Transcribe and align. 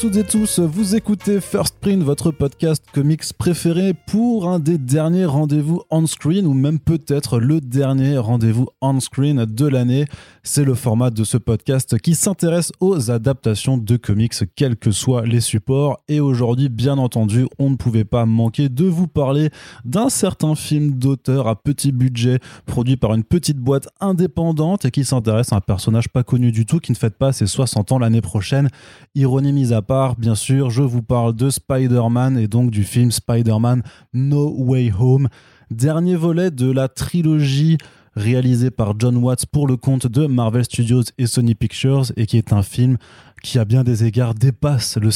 Toutes 0.00 0.16
et 0.16 0.24
tous, 0.24 0.58
vous 0.58 0.96
écoutez 0.96 1.40
First 1.40 1.76
Print, 1.80 2.02
votre 2.02 2.30
podcast 2.30 2.82
comics 2.92 3.32
préféré 3.36 3.94
pour 3.94 4.48
un 4.48 4.58
des 4.58 4.78
derniers 4.78 5.26
rendez-vous 5.26 5.82
on-screen 5.90 6.46
ou 6.46 6.54
même 6.54 6.80
peut-être 6.80 7.38
le 7.38 7.60
dernier 7.60 8.16
rendez-vous 8.16 8.68
on-screen 8.80 9.44
de 9.44 9.66
l'année. 9.66 10.06
C'est 10.42 10.64
le 10.64 10.74
format 10.74 11.10
de 11.10 11.22
ce 11.22 11.36
podcast 11.36 11.98
qui 11.98 12.14
s'intéresse 12.14 12.72
aux 12.80 13.10
adaptations 13.10 13.76
de 13.76 13.96
comics, 13.96 14.34
quels 14.56 14.76
que 14.76 14.90
soient 14.90 15.26
les 15.26 15.40
supports. 15.40 16.00
Et 16.08 16.20
aujourd'hui, 16.20 16.68
bien 16.68 16.98
entendu, 16.98 17.46
on 17.58 17.70
ne 17.70 17.76
pouvait 17.76 18.04
pas 18.04 18.26
manquer 18.26 18.68
de 18.68 18.86
vous 18.86 19.06
parler 19.06 19.50
d'un 19.84 20.08
certain 20.08 20.54
film 20.54 20.94
d'auteur 20.94 21.46
à 21.46 21.54
petit 21.54 21.92
budget, 21.92 22.40
produit 22.66 22.96
par 22.96 23.14
une 23.14 23.24
petite 23.24 23.58
boîte 23.58 23.88
indépendante 24.00 24.84
et 24.86 24.90
qui 24.90 25.04
s'intéresse 25.04 25.52
à 25.52 25.56
un 25.56 25.60
personnage 25.60 26.08
pas 26.08 26.24
connu 26.24 26.50
du 26.50 26.66
tout, 26.66 26.80
qui 26.80 26.92
ne 26.92 26.96
fête 26.96 27.18
pas 27.18 27.32
ses 27.32 27.46
60 27.46 27.92
ans 27.92 27.98
l'année 27.98 28.22
prochaine. 28.22 28.68
Ironie 29.14 29.52
mise 29.52 29.72
à 29.72 29.81
part, 29.82 30.16
bien 30.16 30.34
sûr, 30.34 30.70
je 30.70 30.82
vous 30.82 31.02
parle 31.02 31.34
de 31.34 31.50
Spider-Man 31.50 32.38
et 32.38 32.48
donc 32.48 32.70
du 32.70 32.84
film 32.84 33.10
Spider-Man 33.10 33.82
No 34.14 34.54
Way 34.56 34.92
Home, 34.98 35.28
dernier 35.70 36.16
volet 36.16 36.50
de 36.50 36.70
la 36.70 36.88
trilogie 36.88 37.78
réalisée 38.14 38.70
par 38.70 38.98
John 38.98 39.16
Watts 39.16 39.46
pour 39.46 39.66
le 39.66 39.76
compte 39.76 40.06
de 40.06 40.26
Marvel 40.26 40.64
Studios 40.64 41.02
et 41.18 41.26
Sony 41.26 41.54
Pictures 41.54 42.12
et 42.16 42.26
qui 42.26 42.38
est 42.38 42.52
un 42.52 42.62
film 42.62 42.98
qui 43.42 43.58
à 43.58 43.64
bien 43.64 43.82
des 43.82 44.04
égards 44.04 44.34
dépasse 44.34 44.96
le, 44.98 45.10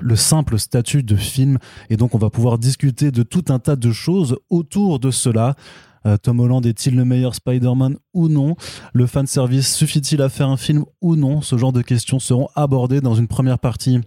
le 0.00 0.16
simple 0.16 0.58
statut 0.58 1.02
de 1.02 1.16
film 1.16 1.58
et 1.88 1.96
donc 1.96 2.14
on 2.14 2.18
va 2.18 2.30
pouvoir 2.30 2.58
discuter 2.58 3.10
de 3.10 3.22
tout 3.22 3.44
un 3.48 3.58
tas 3.58 3.76
de 3.76 3.92
choses 3.92 4.36
autour 4.50 4.98
de 4.98 5.10
cela. 5.10 5.54
Euh, 6.06 6.16
Tom 6.16 6.40
Holland 6.40 6.64
est-il 6.66 6.96
le 6.96 7.04
meilleur 7.04 7.34
Spider-Man 7.34 7.96
ou 8.14 8.28
non? 8.28 8.56
Le 8.92 9.06
fanservice 9.06 9.74
suffit-il 9.74 10.22
à 10.22 10.28
faire 10.28 10.48
un 10.48 10.56
film 10.56 10.84
ou 11.00 11.16
non? 11.16 11.40
Ce 11.40 11.56
genre 11.56 11.72
de 11.72 11.82
questions 11.82 12.18
seront 12.18 12.48
abordées 12.54 13.00
dans 13.00 13.14
une 13.14 13.28
première 13.28 13.58
partie 13.58 14.00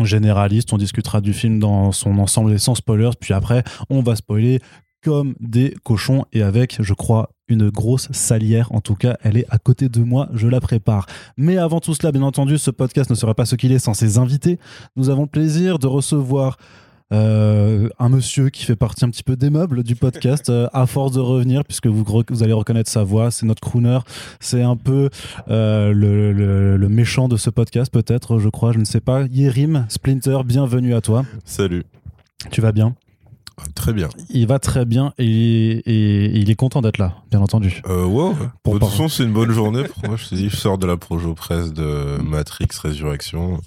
généraliste. 0.00 0.72
On 0.72 0.78
discutera 0.78 1.20
du 1.20 1.32
film 1.32 1.58
dans 1.58 1.92
son 1.92 2.18
ensemble 2.18 2.52
et 2.52 2.58
sans 2.58 2.74
spoilers. 2.74 3.16
Puis 3.18 3.34
après, 3.34 3.64
on 3.90 4.02
va 4.02 4.16
spoiler 4.16 4.60
comme 5.02 5.34
des 5.38 5.74
cochons 5.84 6.24
et 6.32 6.42
avec, 6.42 6.82
je 6.82 6.92
crois, 6.92 7.30
une 7.48 7.70
grosse 7.70 8.10
salière. 8.10 8.72
En 8.72 8.80
tout 8.80 8.96
cas, 8.96 9.16
elle 9.22 9.36
est 9.36 9.46
à 9.50 9.58
côté 9.58 9.88
de 9.88 10.00
moi, 10.00 10.28
je 10.32 10.48
la 10.48 10.60
prépare. 10.60 11.06
Mais 11.36 11.58
avant 11.58 11.80
tout 11.80 11.94
cela, 11.94 12.10
bien 12.10 12.22
entendu, 12.22 12.58
ce 12.58 12.72
podcast 12.72 13.08
ne 13.08 13.14
serait 13.14 13.34
pas 13.34 13.46
ce 13.46 13.54
qu'il 13.54 13.70
est 13.70 13.78
sans 13.78 13.94
ses 13.94 14.18
invités. 14.18 14.58
Nous 14.96 15.08
avons 15.08 15.22
le 15.22 15.28
plaisir 15.28 15.78
de 15.78 15.86
recevoir 15.86 16.56
euh, 17.12 17.88
un 17.98 18.08
monsieur 18.08 18.50
qui 18.50 18.64
fait 18.64 18.76
partie 18.76 19.04
un 19.04 19.10
petit 19.10 19.22
peu 19.22 19.36
des 19.36 19.50
meubles 19.50 19.82
du 19.82 19.94
podcast, 19.94 20.50
euh, 20.50 20.68
à 20.72 20.86
force 20.86 21.12
de 21.12 21.20
revenir, 21.20 21.64
puisque 21.64 21.86
vous, 21.86 22.04
vous 22.04 22.42
allez 22.42 22.52
reconnaître 22.52 22.90
sa 22.90 23.04
voix, 23.04 23.30
c'est 23.30 23.46
notre 23.46 23.60
crooner, 23.60 23.98
c'est 24.40 24.62
un 24.62 24.76
peu 24.76 25.10
euh, 25.48 25.92
le, 25.92 26.32
le, 26.32 26.76
le, 26.76 26.88
méchant 26.88 27.28
de 27.28 27.36
ce 27.36 27.50
podcast, 27.50 27.92
peut-être, 27.92 28.38
je 28.38 28.48
crois, 28.48 28.72
je 28.72 28.78
ne 28.78 28.84
sais 28.84 29.00
pas. 29.00 29.24
Yerim, 29.26 29.86
Splinter, 29.88 30.38
bienvenue 30.44 30.94
à 30.94 31.00
toi. 31.00 31.24
Salut. 31.44 31.84
Tu 32.50 32.60
vas 32.60 32.72
bien? 32.72 32.94
Très 33.74 33.92
bien. 33.94 34.08
Il 34.28 34.46
va 34.46 34.58
très 34.58 34.84
bien 34.84 35.14
et, 35.16 35.24
et, 35.24 36.24
et 36.26 36.38
il 36.38 36.50
est 36.50 36.56
content 36.56 36.82
d'être 36.82 36.98
là, 36.98 37.14
bien 37.30 37.40
entendu. 37.40 37.82
Euh, 37.88 38.04
wow. 38.04 38.34
Pour 38.62 38.74
de 38.74 38.78
toute 38.80 38.88
façon, 38.88 39.08
c'est 39.08 39.22
une 39.22 39.32
bonne 39.32 39.50
journée 39.50 39.84
pour 39.84 40.08
moi. 40.08 40.16
Je 40.16 40.28
te 40.28 40.34
dis, 40.34 40.50
je 40.50 40.56
sors 40.56 40.76
de 40.76 40.86
la 40.86 40.98
projo 40.98 41.34
presse 41.34 41.72
de 41.72 42.20
Matrix 42.22 42.68
Résurrection. 42.82 43.58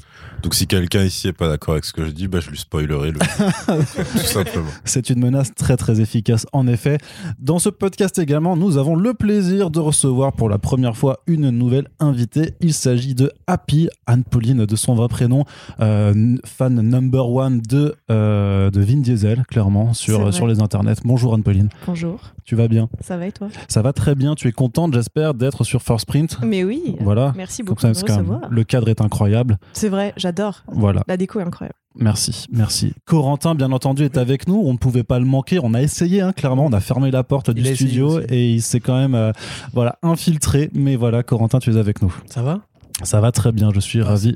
Donc 0.44 0.56
si 0.56 0.68
quelqu'un 0.68 1.04
ici 1.04 1.28
est 1.28 1.34
pas 1.34 1.48
d'accord 1.48 1.74
avec 1.74 1.86
ce 1.86 1.94
que 1.94 2.06
je 2.06 2.12
dis, 2.12 2.28
bah, 2.28 2.40
je 2.40 2.50
lui 2.50 2.58
spoilerai 2.58 3.12
le 3.12 3.20
tout 4.12 4.18
simplement. 4.20 4.70
C'est 4.86 5.10
une 5.10 5.20
menace 5.20 5.54
très 5.54 5.76
très 5.76 6.00
efficace 6.00 6.46
en 6.54 6.66
effet. 6.68 6.98
Dans 7.40 7.60
ce 7.60 7.70
podcast 7.70 8.18
également, 8.20 8.56
nous 8.56 8.78
avons 8.78 8.96
le 8.96 9.14
plaisir 9.14 9.70
de 9.70 9.80
recevoir 9.80 10.34
pour 10.34 10.50
la 10.50 10.58
première 10.58 10.96
fois 10.96 11.20
une 11.28 11.50
nouvelle 11.50 11.88
invitée. 12.00 12.54
Il 12.62 12.74
s'agit 12.74 13.16
de 13.16 13.32
Happy, 13.48 13.90
Anne-Pauline 14.08 14.66
de 14.66 14.76
son 14.76 14.96
vrai 14.96 15.08
prénom, 15.10 15.44
euh, 15.82 16.38
fan 16.46 16.82
number 16.82 17.30
one 17.30 17.62
de, 17.62 17.96
euh, 18.10 18.70
de 18.72 18.82
Vin 18.82 19.02
Diesel, 19.02 19.44
clairement, 19.48 19.94
sur, 19.94 20.34
sur 20.34 20.48
les 20.48 20.62
internets. 20.62 21.02
Bonjour 21.04 21.34
Anne-Pauline. 21.34 21.70
Bonjour. 21.86 22.20
Tu 22.50 22.56
vas 22.56 22.68
bien 22.68 22.90
Ça 23.02 23.16
va 23.16 23.28
et 23.28 23.32
toi 23.32 23.50
Ça 23.68 23.84
va 23.84 23.94
très 23.94 24.16
bien. 24.16 24.34
Tu 24.34 24.48
es 24.48 24.52
contente, 24.52 24.92
j'espère, 24.96 25.36
d'être 25.36 25.64
sur 25.64 25.84
First 25.84 26.08
Print 26.08 26.40
Mais 26.42 26.64
oui. 26.64 26.96
Voilà. 27.00 27.32
Merci 27.38 27.62
beaucoup 27.62 27.80
Comme 27.80 27.92
de 27.92 28.00
me 28.00 28.02
recevoir. 28.02 28.42
Le 28.50 28.64
cadre 28.64 28.90
est 28.90 29.02
incroyable. 29.02 29.60
C'est 29.74 29.88
vrai, 29.88 30.14
j'adore. 30.18 30.64
Voilà. 30.66 31.04
La 31.08 31.16
déco 31.16 31.40
est 31.40 31.44
incroyable. 31.44 31.76
Merci, 31.94 32.48
merci. 32.52 32.94
Corentin, 33.06 33.54
bien 33.54 33.72
entendu, 33.72 34.04
est 34.04 34.18
avec 34.18 34.48
nous. 34.48 34.64
On 34.66 34.74
ne 34.74 34.80
pouvait 34.80 35.04
pas 35.04 35.20
le 35.20 35.26
manquer. 35.26 35.60
On 35.62 35.76
a 35.76 35.82
essayé, 35.84 36.22
hein, 36.22 36.34
clairement. 36.34 36.66
On 36.66 36.74
a 36.74 36.80
fermé 36.80 37.12
la 37.12 37.24
porte 37.24 37.52
du 37.52 37.64
studio 37.76 38.20
et 38.28 38.50
il 38.50 38.64
s'est 38.64 38.80
quand 38.80 38.98
même 38.98 39.14
euh, 39.14 39.31
voilà, 39.74 40.00
infiltré. 40.02 40.72
Mais 40.74 40.96
voilà, 40.96 41.22
Corentin, 41.22 41.60
tu 41.60 41.72
es 41.72 41.78
avec 41.78 42.02
nous. 42.02 42.16
Ça 42.26 42.42
va? 42.42 42.62
Ça 43.04 43.22
va 43.22 43.32
très 43.32 43.52
bien. 43.52 43.72
Je 43.74 43.80
suis 43.80 44.02
ah, 44.02 44.06
ravi. 44.06 44.36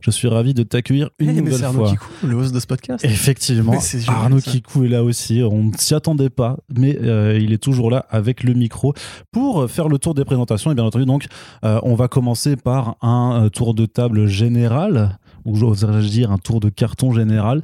Je 0.00 0.10
suis 0.10 0.28
ravi 0.28 0.54
de 0.54 0.62
t'accueillir 0.62 1.10
une 1.18 1.28
hey, 1.28 1.36
nouvelle 1.36 1.52
mais 1.52 1.58
fois. 1.58 1.66
Arnaud 1.68 1.84
Kikou, 1.90 2.26
le 2.26 2.34
host 2.34 2.54
de 2.54 2.60
ce 2.60 2.66
podcast. 2.66 3.04
Effectivement, 3.04 3.74
Arnaud 4.08 4.40
Kikou 4.40 4.84
est 4.84 4.88
là 4.88 5.04
aussi. 5.04 5.42
On 5.42 5.64
ne 5.64 5.76
s'y 5.76 5.94
attendait 5.94 6.30
pas, 6.30 6.56
mais 6.74 6.98
euh, 7.02 7.38
il 7.40 7.52
est 7.52 7.62
toujours 7.62 7.90
là 7.90 8.06
avec 8.08 8.42
le 8.42 8.54
micro 8.54 8.94
pour 9.30 9.70
faire 9.70 9.88
le 9.88 9.98
tour 9.98 10.14
des 10.14 10.24
présentations. 10.24 10.72
Et 10.72 10.74
bien 10.74 10.84
entendu, 10.84 11.04
donc, 11.04 11.26
euh, 11.64 11.78
on 11.82 11.94
va 11.94 12.08
commencer 12.08 12.56
par 12.56 12.96
un 13.02 13.44
euh, 13.44 13.48
tour 13.50 13.74
de 13.74 13.84
table 13.84 14.26
général 14.26 15.18
ou 15.44 15.56
j'oserais 15.56 16.02
dire 16.02 16.30
un 16.30 16.38
tour 16.38 16.60
de 16.60 16.68
carton 16.68 17.12
général, 17.12 17.62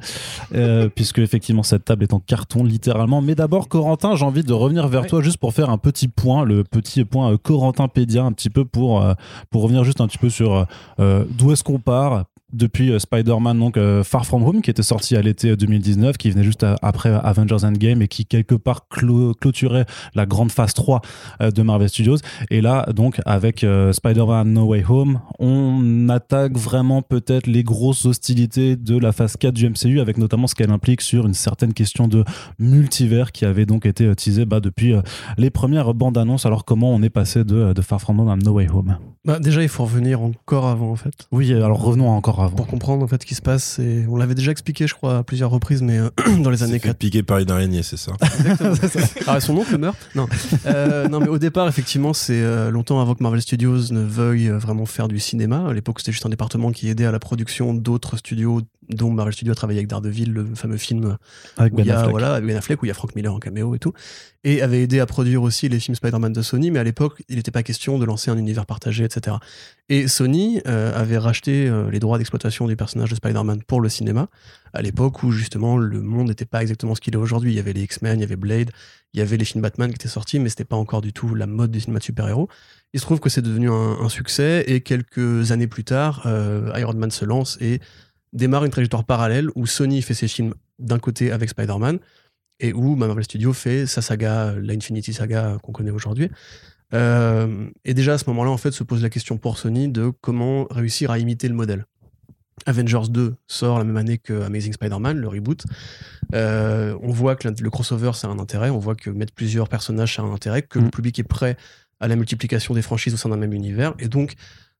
euh, 0.53 0.89
puisque 0.95 1.19
effectivement 1.19 1.63
cette 1.63 1.85
table 1.85 2.03
est 2.03 2.13
en 2.13 2.19
carton 2.19 2.63
littéralement. 2.63 3.21
Mais 3.21 3.35
d'abord, 3.35 3.67
Corentin, 3.67 4.15
j'ai 4.15 4.25
envie 4.25 4.43
de 4.43 4.53
revenir 4.53 4.87
vers 4.87 5.07
toi 5.07 5.21
juste 5.21 5.37
pour 5.37 5.53
faire 5.53 5.69
un 5.69 5.77
petit 5.77 6.07
point, 6.07 6.43
le 6.43 6.63
petit 6.63 7.05
point 7.05 7.33
euh, 7.33 7.37
Corentin 7.37 7.87
Pédia, 7.87 8.23
un 8.23 8.31
petit 8.31 8.49
peu 8.49 8.65
pour, 8.65 9.01
euh, 9.01 9.13
pour 9.49 9.63
revenir 9.63 9.83
juste 9.83 10.01
un 10.01 10.07
petit 10.07 10.17
peu 10.17 10.29
sur 10.29 10.65
euh, 10.99 11.25
d'où 11.29 11.51
est-ce 11.51 11.63
qu'on 11.63 11.79
part, 11.79 12.25
depuis 12.53 12.91
euh, 12.91 12.99
Spider-Man 12.99 13.59
donc 13.59 13.77
euh, 13.77 14.03
Far 14.03 14.25
From 14.25 14.43
Home 14.43 14.61
qui 14.61 14.69
était 14.69 14.83
sorti 14.83 15.15
à 15.15 15.21
l'été 15.21 15.55
2019 15.55 16.17
qui 16.17 16.31
venait 16.31 16.43
juste 16.43 16.63
à, 16.63 16.75
après 16.81 17.09
Avengers 17.09 17.63
Endgame 17.65 18.01
et 18.01 18.07
qui 18.07 18.25
quelque 18.25 18.55
part 18.55 18.87
clo 18.87 19.33
clôturait 19.33 19.85
la 20.15 20.25
grande 20.25 20.51
phase 20.51 20.73
3 20.73 21.01
euh, 21.41 21.51
de 21.51 21.61
Marvel 21.61 21.89
Studios. 21.89 22.17
Et 22.49 22.61
là 22.61 22.87
donc 22.95 23.21
avec 23.25 23.63
euh, 23.63 23.91
Spider-Man 23.91 24.53
No 24.53 24.65
Way 24.65 24.85
Home 24.87 25.19
on 25.39 26.07
attaque 26.09 26.57
vraiment 26.57 27.01
peut-être 27.01 27.47
les 27.47 27.63
grosses 27.63 28.05
hostilités 28.05 28.75
de 28.75 28.97
la 28.97 29.11
phase 29.11 29.35
4 29.37 29.53
du 29.53 29.69
MCU 29.69 29.99
avec 29.99 30.17
notamment 30.17 30.47
ce 30.47 30.55
qu'elle 30.55 30.71
implique 30.71 31.01
sur 31.01 31.25
une 31.25 31.33
certaine 31.33 31.73
question 31.73 32.07
de 32.07 32.23
multivers 32.59 33.31
qui 33.31 33.45
avait 33.45 33.65
donc 33.65 33.85
été 33.85 34.13
teasée 34.15 34.45
bah, 34.45 34.59
depuis 34.59 34.93
euh, 34.93 35.01
les 35.37 35.49
premières 35.49 35.93
bandes 35.93 36.17
annonces. 36.17 36.45
Alors 36.45 36.63
comment 36.63 36.93
on 36.93 37.01
est 37.01 37.09
passé 37.09 37.43
de, 37.43 37.73
de 37.73 37.81
Far 37.81 37.99
From 37.99 38.19
Home 38.19 38.29
à 38.29 38.37
No 38.37 38.53
Way 38.53 38.69
Home? 38.73 38.97
Bah, 39.25 39.39
déjà 39.39 39.61
il 39.63 39.69
faut 39.69 39.83
revenir 39.83 40.21
encore 40.21 40.67
avant 40.67 40.91
en 40.91 40.95
fait. 40.95 41.27
Oui 41.31 41.53
alors 41.53 41.81
revenons 41.81 42.09
encore 42.09 42.36
avant. 42.45 42.55
Pour 42.55 42.67
comprendre 42.67 43.03
en 43.03 43.07
fait 43.07 43.21
ce 43.21 43.25
qui 43.25 43.35
se 43.35 43.41
passe, 43.41 43.79
et 43.79 44.05
on 44.09 44.15
l'avait 44.15 44.35
déjà 44.35 44.51
expliqué, 44.51 44.87
je 44.87 44.93
crois, 44.93 45.19
à 45.19 45.23
plusieurs 45.23 45.49
reprises, 45.49 45.81
mais 45.81 45.97
euh, 45.97 46.09
dans 46.39 46.49
les 46.49 46.63
années 46.63 46.79
4. 46.79 46.97
piqué 46.97 47.23
par 47.23 47.39
une 47.39 47.51
araignée, 47.51 47.83
c'est 47.83 47.97
ça 47.97 48.13
ah, 49.27 49.39
son 49.39 49.57
oncle 49.57 49.77
meurt 49.77 49.97
Non. 50.15 50.27
Euh, 50.65 51.07
non, 51.07 51.19
mais 51.19 51.27
au 51.27 51.37
départ, 51.37 51.67
effectivement, 51.67 52.13
c'est 52.13 52.41
euh, 52.41 52.69
longtemps 52.71 53.01
avant 53.01 53.15
que 53.15 53.23
Marvel 53.23 53.41
Studios 53.41 53.91
ne 53.91 54.01
veuille 54.01 54.49
vraiment 54.49 54.85
faire 54.85 55.07
du 55.07 55.19
cinéma. 55.19 55.67
À 55.69 55.73
l'époque, 55.73 55.99
c'était 55.99 56.11
juste 56.11 56.25
un 56.25 56.29
département 56.29 56.71
qui 56.71 56.89
aidait 56.89 57.05
à 57.05 57.11
la 57.11 57.19
production 57.19 57.73
d'autres 57.73 58.17
studios, 58.17 58.61
dont 58.89 59.11
Marvel 59.11 59.33
Studios 59.33 59.51
a 59.51 59.55
travaillé 59.55 59.79
avec 59.79 59.87
Daredevil, 59.87 60.31
le 60.31 60.45
fameux 60.55 60.77
film 60.77 61.17
avec 61.57 61.73
où 61.73 61.77
Ben 61.77 61.83
il 61.83 61.87
y 61.87 61.91
a, 61.91 61.99
Affleck. 61.99 62.11
voilà, 62.11 62.33
avec 62.33 62.47
Ben 62.47 62.57
Affleck, 62.57 62.81
où 62.81 62.85
il 62.85 62.89
y 62.89 62.91
a 62.91 62.93
Frank 62.93 63.15
Miller 63.15 63.33
en 63.33 63.39
caméo 63.39 63.75
et 63.75 63.79
tout, 63.79 63.93
et 64.43 64.61
avait 64.61 64.81
aidé 64.81 64.99
à 64.99 65.05
produire 65.05 65.41
aussi 65.41 65.67
les 65.67 65.79
films 65.79 65.95
Spider-Man 65.95 66.31
de 66.31 66.41
Sony, 66.41 66.71
mais 66.71 66.79
à 66.79 66.83
l'époque, 66.83 67.21
il 67.27 67.35
n'était 67.35 67.51
pas 67.51 67.63
question 67.63 67.99
de 67.99 68.05
lancer 68.05 68.31
un 68.31 68.37
univers 68.37 68.65
partagé, 68.65 69.03
etc. 69.03 69.37
Et 69.89 70.07
Sony 70.07 70.61
euh, 70.67 70.97
avait 70.97 71.17
racheté 71.17 71.67
euh, 71.67 71.89
les 71.89 71.99
droits 71.99 72.17
d'exploitation 72.17 72.67
du 72.67 72.75
personnage 72.75 73.09
de 73.09 73.15
Spider-Man 73.15 73.63
pour 73.63 73.81
le 73.81 73.89
cinéma, 73.89 74.29
à 74.73 74.81
l'époque 74.81 75.23
où 75.23 75.31
justement 75.31 75.77
le 75.77 76.01
monde 76.01 76.27
n'était 76.29 76.45
pas 76.45 76.61
exactement 76.61 76.95
ce 76.95 77.01
qu'il 77.01 77.13
est 77.13 77.17
aujourd'hui. 77.17 77.51
Il 77.51 77.55
y 77.55 77.59
avait 77.59 77.73
les 77.73 77.83
X-Men, 77.83 78.19
il 78.19 78.21
y 78.21 78.25
avait 78.25 78.35
Blade, 78.35 78.71
il 79.13 79.19
y 79.19 79.21
avait 79.21 79.37
les 79.37 79.45
films 79.45 79.61
Batman 79.61 79.89
qui 79.89 79.95
étaient 79.95 80.07
sortis, 80.07 80.39
mais 80.39 80.49
c'était 80.49 80.65
pas 80.65 80.75
encore 80.75 81.01
du 81.01 81.13
tout 81.13 81.35
la 81.35 81.47
mode 81.47 81.71
du 81.71 81.79
cinéma 81.79 81.99
de 81.99 82.03
super-héros. 82.03 82.47
Il 82.93 82.99
se 82.99 83.05
trouve 83.05 83.19
que 83.19 83.29
c'est 83.29 83.41
devenu 83.41 83.69
un, 83.69 83.97
un, 83.99 84.09
succès, 84.09 84.63
et 84.67 84.81
quelques 84.81 85.51
années 85.51 85.67
plus 85.67 85.83
tard, 85.83 86.23
euh, 86.25 86.71
Iron 86.77 86.93
Man 86.93 87.11
se 87.11 87.25
lance 87.25 87.57
et 87.59 87.81
démarre 88.33 88.65
une 88.65 88.71
trajectoire 88.71 89.03
parallèle 89.03 89.49
où 89.55 89.65
Sony 89.65 90.01
fait 90.01 90.13
ses 90.13 90.27
films 90.27 90.53
d'un 90.79 90.99
côté 90.99 91.31
avec 91.31 91.49
Spider-Man, 91.49 91.99
et 92.59 92.73
où 92.73 92.95
Marvel 92.95 93.23
Studios 93.23 93.53
fait 93.53 93.85
sa 93.85 94.01
saga, 94.01 94.53
la 94.59 94.73
Infinity 94.73 95.13
Saga 95.13 95.57
qu'on 95.61 95.71
connaît 95.71 95.91
aujourd'hui. 95.91 96.29
Euh, 96.93 97.69
et 97.85 97.93
déjà 97.93 98.13
à 98.13 98.17
ce 98.17 98.25
moment-là, 98.27 98.49
en 98.49 98.57
fait, 98.57 98.71
se 98.71 98.83
pose 98.83 99.03
la 99.03 99.09
question 99.09 99.37
pour 99.37 99.57
Sony 99.57 99.89
de 99.89 100.11
comment 100.21 100.65
réussir 100.69 101.11
à 101.11 101.19
imiter 101.19 101.47
le 101.47 101.53
modèle. 101.53 101.85
Avengers 102.65 103.09
2 103.09 103.35
sort 103.45 103.77
la 103.77 103.83
même 103.83 103.97
année 103.97 104.17
que 104.17 104.41
Amazing 104.41 104.73
Spider-Man, 104.73 105.17
le 105.17 105.27
reboot. 105.27 105.63
Euh, 106.33 106.97
on 107.01 107.11
voit 107.11 107.35
que 107.35 107.47
le 107.47 107.69
crossover, 107.69 108.11
c'est 108.13 108.27
un 108.27 108.39
intérêt. 108.39 108.69
On 108.69 108.79
voit 108.79 108.95
que 108.95 109.09
mettre 109.09 109.33
plusieurs 109.33 109.69
personnages, 109.69 110.15
c'est 110.15 110.21
un 110.21 110.31
intérêt. 110.31 110.63
Que 110.63 110.79
mmh. 110.79 110.83
le 110.83 110.89
public 110.89 111.19
est 111.19 111.23
prêt 111.23 111.55
à 111.99 112.07
la 112.07 112.15
multiplication 112.15 112.73
des 112.73 112.81
franchises 112.81 113.13
au 113.13 113.17
sein 113.17 113.29
d'un 113.29 113.37
même 113.37 113.53
univers. 113.53 113.93
Et 113.99 114.07
donc, 114.07 114.33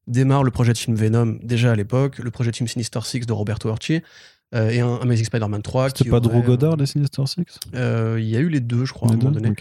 démarre 0.08 0.44
le 0.44 0.52
projet 0.52 0.74
de 0.74 0.78
film 0.78 0.96
Venom 0.96 1.38
déjà 1.44 1.72
à 1.72 1.76
l'époque, 1.76 2.20
le 2.20 2.32
projet 2.32 2.52
de 2.52 2.56
film 2.56 2.68
Sinister 2.68 3.00
Six 3.04 3.26
de 3.26 3.34
Roberto 3.34 3.70
Orci, 3.70 4.02
euh, 4.56 4.70
et 4.70 4.80
un 4.80 4.96
Amazing 4.96 5.26
Spider-Man 5.26 5.62
3. 5.62 5.90
C'était 5.90 6.10
pas 6.10 6.20
Drew 6.20 6.42
Goddard, 6.42 6.78
les 6.78 6.86
Sinister 6.86 7.24
Six 7.26 7.60
euh, 7.76 8.18
Il 8.20 8.28
y 8.28 8.38
a 8.38 8.40
eu 8.40 8.50
les 8.50 8.62
deux, 8.62 8.86
je 8.86 8.94
crois, 8.94 9.10
à 9.10 9.14
un 9.14 9.18
moment 9.18 9.32
donné. 9.32 9.54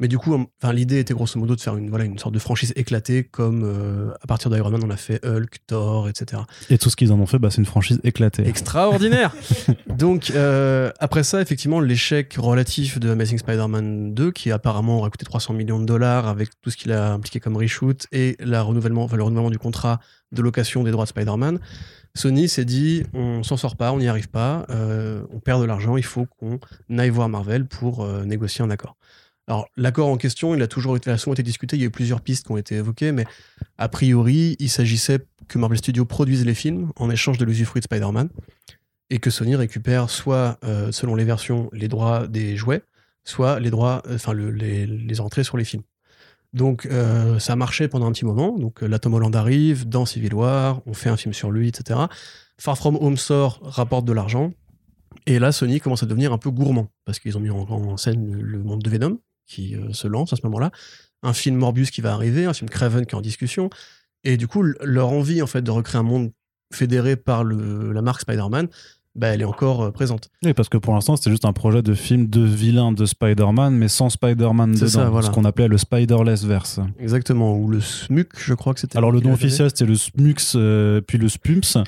Mais 0.00 0.08
du 0.08 0.18
coup, 0.18 0.34
enfin, 0.60 0.72
l'idée 0.72 0.98
était 0.98 1.14
grosso 1.14 1.38
modo 1.38 1.54
de 1.54 1.60
faire 1.60 1.76
une, 1.76 1.88
voilà, 1.88 2.04
une 2.04 2.18
sorte 2.18 2.34
de 2.34 2.38
franchise 2.38 2.72
éclatée, 2.76 3.24
comme 3.24 3.62
euh, 3.64 4.10
à 4.20 4.26
partir 4.26 4.50
d'Iron 4.50 4.70
Man, 4.70 4.82
on 4.84 4.90
a 4.90 4.96
fait 4.96 5.24
Hulk, 5.24 5.58
Thor, 5.66 6.08
etc. 6.08 6.42
Et 6.68 6.78
tout 6.78 6.90
ce 6.90 6.96
qu'ils 6.96 7.12
en 7.12 7.20
ont 7.20 7.26
fait, 7.26 7.38
bah, 7.38 7.50
c'est 7.50 7.58
une 7.58 7.66
franchise 7.66 8.00
éclatée. 8.02 8.46
Extraordinaire 8.46 9.34
Donc, 9.86 10.32
euh, 10.34 10.90
après 10.98 11.22
ça, 11.22 11.40
effectivement, 11.40 11.80
l'échec 11.80 12.34
relatif 12.36 12.98
de 12.98 13.10
Amazing 13.10 13.38
Spider-Man 13.38 14.14
2, 14.14 14.32
qui 14.32 14.50
apparemment 14.50 14.98
aurait 14.98 15.10
coûté 15.10 15.24
300 15.24 15.54
millions 15.54 15.78
de 15.78 15.86
dollars 15.86 16.28
avec 16.28 16.50
tout 16.60 16.70
ce 16.70 16.76
qu'il 16.76 16.92
a 16.92 17.12
impliqué 17.12 17.38
comme 17.38 17.56
reshoot 17.56 18.06
et 18.10 18.36
la 18.40 18.62
renouvellement, 18.62 19.04
enfin, 19.04 19.16
le 19.16 19.22
renouvellement 19.22 19.50
du 19.50 19.58
contrat 19.58 20.00
de 20.32 20.42
location 20.42 20.82
des 20.82 20.90
droits 20.90 21.04
de 21.04 21.10
Spider-Man, 21.10 21.60
Sony 22.16 22.48
s'est 22.48 22.64
dit 22.64 23.02
on 23.12 23.42
s'en 23.42 23.56
sort 23.56 23.76
pas, 23.76 23.92
on 23.92 23.98
n'y 23.98 24.08
arrive 24.08 24.28
pas, 24.28 24.66
euh, 24.70 25.24
on 25.30 25.40
perd 25.40 25.60
de 25.60 25.66
l'argent, 25.66 25.96
il 25.96 26.04
faut 26.04 26.26
qu'on 26.26 26.58
aille 26.96 27.10
voir 27.10 27.28
Marvel 27.28 27.66
pour 27.66 28.02
euh, 28.04 28.24
négocier 28.24 28.64
un 28.64 28.70
accord. 28.70 28.96
Alors, 29.46 29.66
l'accord 29.76 30.08
en 30.08 30.16
question, 30.16 30.54
il 30.54 30.62
a 30.62 30.68
toujours 30.68 30.96
été, 30.96 31.10
a 31.10 31.16
discuté, 31.42 31.76
il 31.76 31.80
y 31.80 31.82
a 31.82 31.86
eu 31.86 31.90
plusieurs 31.90 32.22
pistes 32.22 32.46
qui 32.46 32.52
ont 32.52 32.56
été 32.56 32.76
évoquées, 32.76 33.12
mais 33.12 33.26
a 33.76 33.88
priori, 33.88 34.56
il 34.58 34.70
s'agissait 34.70 35.18
que 35.48 35.58
Marvel 35.58 35.76
Studios 35.76 36.06
produise 36.06 36.46
les 36.46 36.54
films 36.54 36.92
en 36.96 37.10
échange 37.10 37.36
de 37.36 37.44
l'usufruit 37.44 37.80
de 37.80 37.84
Spider-Man 37.84 38.30
et 39.10 39.18
que 39.18 39.28
Sony 39.28 39.54
récupère 39.54 40.08
soit, 40.08 40.58
euh, 40.64 40.92
selon 40.92 41.14
les 41.14 41.24
versions, 41.24 41.68
les 41.72 41.88
droits 41.88 42.26
des 42.26 42.56
jouets, 42.56 42.82
soit 43.24 43.60
les 43.60 43.70
droits, 43.70 44.02
enfin 44.08 44.32
le- 44.32 44.50
les, 44.50 44.86
les 44.86 45.20
entrées 45.20 45.44
sur 45.44 45.58
les 45.58 45.64
films. 45.64 45.82
Donc 46.54 46.86
euh, 46.86 47.40
ça 47.40 47.56
marchait 47.56 47.88
pendant 47.88 48.06
un 48.06 48.12
petit 48.12 48.24
moment. 48.24 48.56
Donc 48.56 48.82
euh, 48.82 48.86
là, 48.86 48.98
Tom 48.98 49.12
Holland 49.12 49.34
arrive 49.34 49.88
dans 49.88 50.06
Civil 50.06 50.32
War, 50.32 50.80
on 50.86 50.94
fait 50.94 51.10
un 51.10 51.16
film 51.16 51.34
sur 51.34 51.50
lui, 51.50 51.68
etc. 51.68 52.00
Far 52.58 52.78
From 52.78 52.96
Home 52.96 53.16
sort, 53.16 53.58
rapporte 53.62 54.04
de 54.04 54.12
l'argent. 54.12 54.52
Et 55.26 55.38
là, 55.40 55.50
Sony 55.50 55.80
commence 55.80 56.04
à 56.04 56.06
devenir 56.06 56.32
un 56.32 56.38
peu 56.38 56.50
gourmand 56.50 56.88
parce 57.04 57.18
qu'ils 57.18 57.36
ont 57.36 57.40
mis 57.40 57.50
en, 57.50 57.96
scène 57.96 58.32
le, 58.40 58.62
monde 58.62 58.82
de 58.82 58.88
Venom 58.88 59.18
qui 59.46 59.74
euh, 59.74 59.92
se 59.92 60.06
lance 60.06 60.32
à 60.32 60.36
ce 60.36 60.42
moment-là, 60.44 60.70
un 61.22 61.32
film 61.32 61.56
Morbius 61.56 61.90
qui 61.90 62.00
va 62.00 62.14
arriver, 62.14 62.46
un 62.46 62.54
film 62.54 62.70
Craven 62.70 63.04
qui 63.04 63.14
est 63.14 63.18
en 63.18 63.20
discussion. 63.20 63.68
Et 64.22 64.36
du 64.36 64.46
coup, 64.46 64.62
leur 64.62 65.08
envie 65.08 65.42
en 65.42 65.46
fait 65.46 65.60
de 65.60 65.70
recréer 65.70 66.00
un 66.00 66.04
monde 66.04 66.32
fédéré 66.72 67.16
par 67.16 67.44
la 67.44 68.00
marque 68.00 68.22
Spider-Man, 68.22 68.68
bah, 69.14 69.28
elle 69.28 69.42
est 69.42 69.46
encore 69.46 69.82
euh, 69.82 69.90
présente. 69.90 70.28
Oui, 70.44 70.54
parce 70.54 70.68
que 70.68 70.76
pour 70.76 70.92
l'instant, 70.94 71.16
c'était 71.16 71.30
juste 71.30 71.44
un 71.44 71.52
projet 71.52 71.82
de 71.82 71.94
film 71.94 72.28
de 72.28 72.40
vilain 72.42 72.92
de 72.92 73.06
Spider-Man, 73.06 73.74
mais 73.74 73.88
sans 73.88 74.08
Spider-Man 74.08 74.74
C'est 74.74 74.86
dedans. 74.86 74.92
ça, 74.92 75.08
voilà. 75.10 75.26
Ce 75.26 75.30
qu'on 75.30 75.44
appelait 75.44 75.68
le 75.68 75.78
Spider-Less 75.78 76.44
verse. 76.44 76.80
Exactement, 76.98 77.56
ou 77.56 77.68
le 77.68 77.80
SMUC, 77.80 78.28
je 78.36 78.54
crois 78.54 78.74
que 78.74 78.80
c'était. 78.80 78.98
Alors, 78.98 79.12
le 79.12 79.20
nom 79.20 79.32
officiel, 79.32 79.70
c'était 79.70 79.86
le 79.86 79.94
Smux, 79.94 80.34
euh, 80.56 81.00
puis 81.00 81.18
le 81.18 81.28
Spumps. 81.28 81.78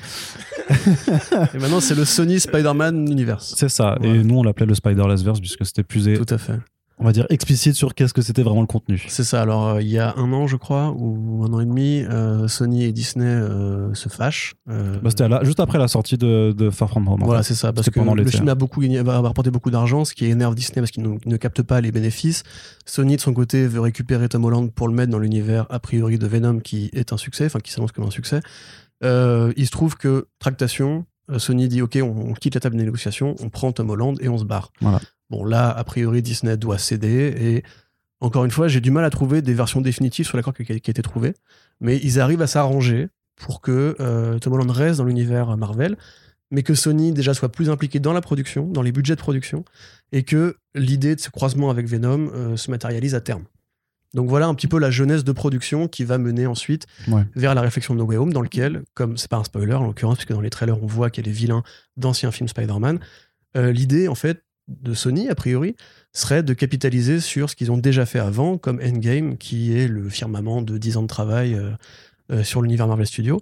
Et 1.53 1.57
maintenant, 1.59 1.79
c'est 1.79 1.95
le 1.95 2.05
Sony 2.05 2.39
Spider-Man 2.39 3.09
Universe. 3.09 3.55
C'est 3.57 3.69
ça. 3.69 3.97
Voilà. 3.99 4.15
Et 4.15 4.23
nous, 4.23 4.37
on 4.39 4.43
l'appelait 4.43 4.65
le 4.65 4.75
Spider-Less 4.75 5.23
verse, 5.23 5.39
puisque 5.39 5.65
c'était 5.65 5.83
plus, 5.83 6.05
Tout 6.17 6.33
à 6.33 6.37
fait. 6.37 6.59
On 6.99 7.03
va 7.05 7.11
dire, 7.11 7.27
explicite 7.29 7.75
sur 7.75 7.93
qu'est-ce 7.93 8.13
que 8.13 8.21
c'était 8.23 8.41
vraiment 8.41 8.61
le 8.61 8.67
contenu. 8.67 9.03
C'est 9.07 9.23
ça. 9.23 9.41
Alors, 9.41 9.67
euh, 9.67 9.81
il 9.81 9.87
y 9.87 9.99
a 9.99 10.15
un 10.17 10.33
an, 10.33 10.47
je 10.47 10.55
crois, 10.55 10.91
ou 10.97 11.43
un 11.45 11.53
an 11.53 11.59
et 11.59 11.65
demi, 11.65 12.01
euh, 12.09 12.47
Sony 12.47 12.85
et 12.85 12.91
Disney 12.91 13.25
euh, 13.25 13.93
se 13.93 14.09
fâchent. 14.09 14.55
Bah, 14.65 15.09
c'était 15.09 15.27
la- 15.29 15.43
juste 15.43 15.59
après 15.59 15.77
la 15.77 15.87
sortie 15.87 16.17
de, 16.17 16.53
de 16.57 16.69
Far 16.71 16.89
From 16.89 17.07
Home. 17.07 17.21
Voilà, 17.23 17.43
c'est 17.43 17.53
ça, 17.55 17.71
parce 17.71 17.89
que 17.91 17.99
le 17.99 18.25
film 18.25 18.49
a 18.49 18.55
beaucoup 18.55 18.81
gagné, 18.81 19.01
va 19.03 19.21
va 19.21 19.27
rapporter 19.27 19.51
beaucoup 19.51 19.69
d'argent, 19.71 20.05
ce 20.05 20.13
qui 20.15 20.25
énerve 20.25 20.55
Disney 20.55 20.81
parce 20.81 20.91
qu'il 20.91 21.03
ne, 21.03 21.17
ne 21.23 21.37
capte 21.37 21.61
pas 21.61 21.81
les 21.81 21.91
bénéfices. 21.91 22.43
Sony, 22.85 23.15
de 23.15 23.21
son 23.21 23.33
côté, 23.33 23.67
veut 23.67 23.79
récupérer 23.81 24.27
Tom 24.27 24.45
Holland 24.45 24.71
pour 24.71 24.87
le 24.87 24.93
mettre 24.95 25.11
dans 25.11 25.19
l'univers 25.19 25.67
a 25.69 25.79
priori 25.79 26.17
de 26.17 26.25
Venom, 26.25 26.59
qui 26.61 26.89
est 26.93 27.13
un 27.13 27.17
succès, 27.17 27.45
enfin 27.45 27.59
qui 27.59 27.71
s'annonce 27.71 27.91
comme 27.91 28.05
un 28.05 28.11
succès. 28.11 28.39
Il 29.03 29.65
se 29.65 29.69
trouve 29.71 29.95
que 29.97 30.27
tractation, 30.39 31.05
Sony 31.37 31.67
dit 31.67 31.81
ok, 31.81 31.99
on, 32.01 32.29
on 32.29 32.33
quitte 32.33 32.55
la 32.55 32.61
table 32.61 32.75
de 32.77 32.83
négociation, 32.83 33.35
on 33.39 33.49
prend 33.49 33.71
Tom 33.71 33.89
Holland 33.89 34.17
et 34.21 34.29
on 34.29 34.37
se 34.37 34.45
barre. 34.45 34.71
Voilà. 34.81 34.99
Bon, 35.29 35.43
là, 35.43 35.69
a 35.69 35.83
priori, 35.83 36.21
Disney 36.21 36.55
doit 36.57 36.77
céder 36.77 37.33
et 37.37 37.63
encore 38.19 38.45
une 38.45 38.51
fois, 38.51 38.67
j'ai 38.67 38.81
du 38.81 38.91
mal 38.91 39.03
à 39.05 39.09
trouver 39.09 39.41
des 39.41 39.53
versions 39.53 39.81
définitives 39.81 40.25
sur 40.25 40.37
l'accord 40.37 40.53
qui, 40.53 40.63
qui 40.65 40.71
a 40.73 40.75
été 40.77 41.01
trouvé, 41.01 41.33
mais 41.81 41.97
ils 42.01 42.19
arrivent 42.19 42.41
à 42.41 42.47
s'arranger 42.47 43.09
pour 43.35 43.61
que 43.61 43.95
euh, 43.99 44.39
Tom 44.39 44.53
Holland 44.53 44.71
reste 44.71 44.97
dans 44.97 45.05
l'univers 45.05 45.55
Marvel, 45.57 45.97
mais 46.49 46.63
que 46.63 46.73
Sony 46.73 47.11
déjà 47.11 47.33
soit 47.33 47.51
plus 47.51 47.69
impliqué 47.69 47.99
dans 47.99 48.13
la 48.13 48.21
production, 48.21 48.65
dans 48.67 48.81
les 48.81 48.91
budgets 48.91 49.15
de 49.15 49.19
production, 49.21 49.65
et 50.13 50.23
que 50.23 50.55
l'idée 50.73 51.15
de 51.15 51.19
ce 51.19 51.29
croisement 51.29 51.69
avec 51.69 51.87
Venom 51.87 52.31
euh, 52.33 52.55
se 52.57 52.71
matérialise 52.71 53.13
à 53.13 53.21
terme. 53.21 53.43
Donc 54.13 54.29
voilà 54.29 54.47
un 54.47 54.55
petit 54.55 54.67
peu 54.67 54.79
la 54.79 54.89
jeunesse 54.89 55.25
de 55.25 55.31
production 55.33 55.87
qui 55.89 56.05
va 56.05 56.17
mener 56.17 56.47
ensuite 56.47 56.85
Ouais. 57.09 57.23
vers 57.35 57.53
la 57.53 57.61
réflexion 57.61 57.93
de 57.93 57.99
No 57.99 58.05
Way 58.05 58.17
Home, 58.17 58.33
dans 58.33 58.41
lequel, 58.41 58.83
comme 58.95 59.17
c'est 59.17 59.29
pas 59.29 59.37
un 59.37 59.43
spoiler 59.43 59.73
en 59.73 59.85
l'occurrence, 59.85 60.15
puisque 60.15 60.31
dans 60.31 60.41
les 60.41 60.49
trailers 60.49 60.81
on 60.81 60.87
voit 60.87 61.09
qu'il 61.11 61.23
y 61.23 61.29
a 61.29 61.29
des 61.31 61.37
vilains 61.37 61.61
d'anciens 61.97 62.31
films 62.31 62.47
Spider-Man, 62.47 62.99
euh, 63.57 63.71
l'idée 63.73 64.07
en 64.07 64.15
fait 64.15 64.43
de 64.67 64.93
Sony 64.93 65.29
a 65.29 65.35
priori 65.35 65.75
serait 66.13 66.43
de 66.43 66.53
capitaliser 66.53 67.19
sur 67.19 67.49
ce 67.49 67.55
qu'ils 67.55 67.71
ont 67.71 67.77
déjà 67.77 68.05
fait 68.05 68.19
avant, 68.19 68.57
comme 68.57 68.79
Endgame, 68.83 69.37
qui 69.37 69.77
est 69.77 69.87
le 69.87 70.09
firmament 70.09 70.61
de 70.61 70.77
10 70.77 70.97
ans 70.97 71.03
de 71.03 71.07
travail 71.07 71.53
euh, 71.53 71.71
euh, 72.31 72.43
sur 72.43 72.61
l'univers 72.61 72.87
Marvel 72.87 73.07
Studios. 73.07 73.39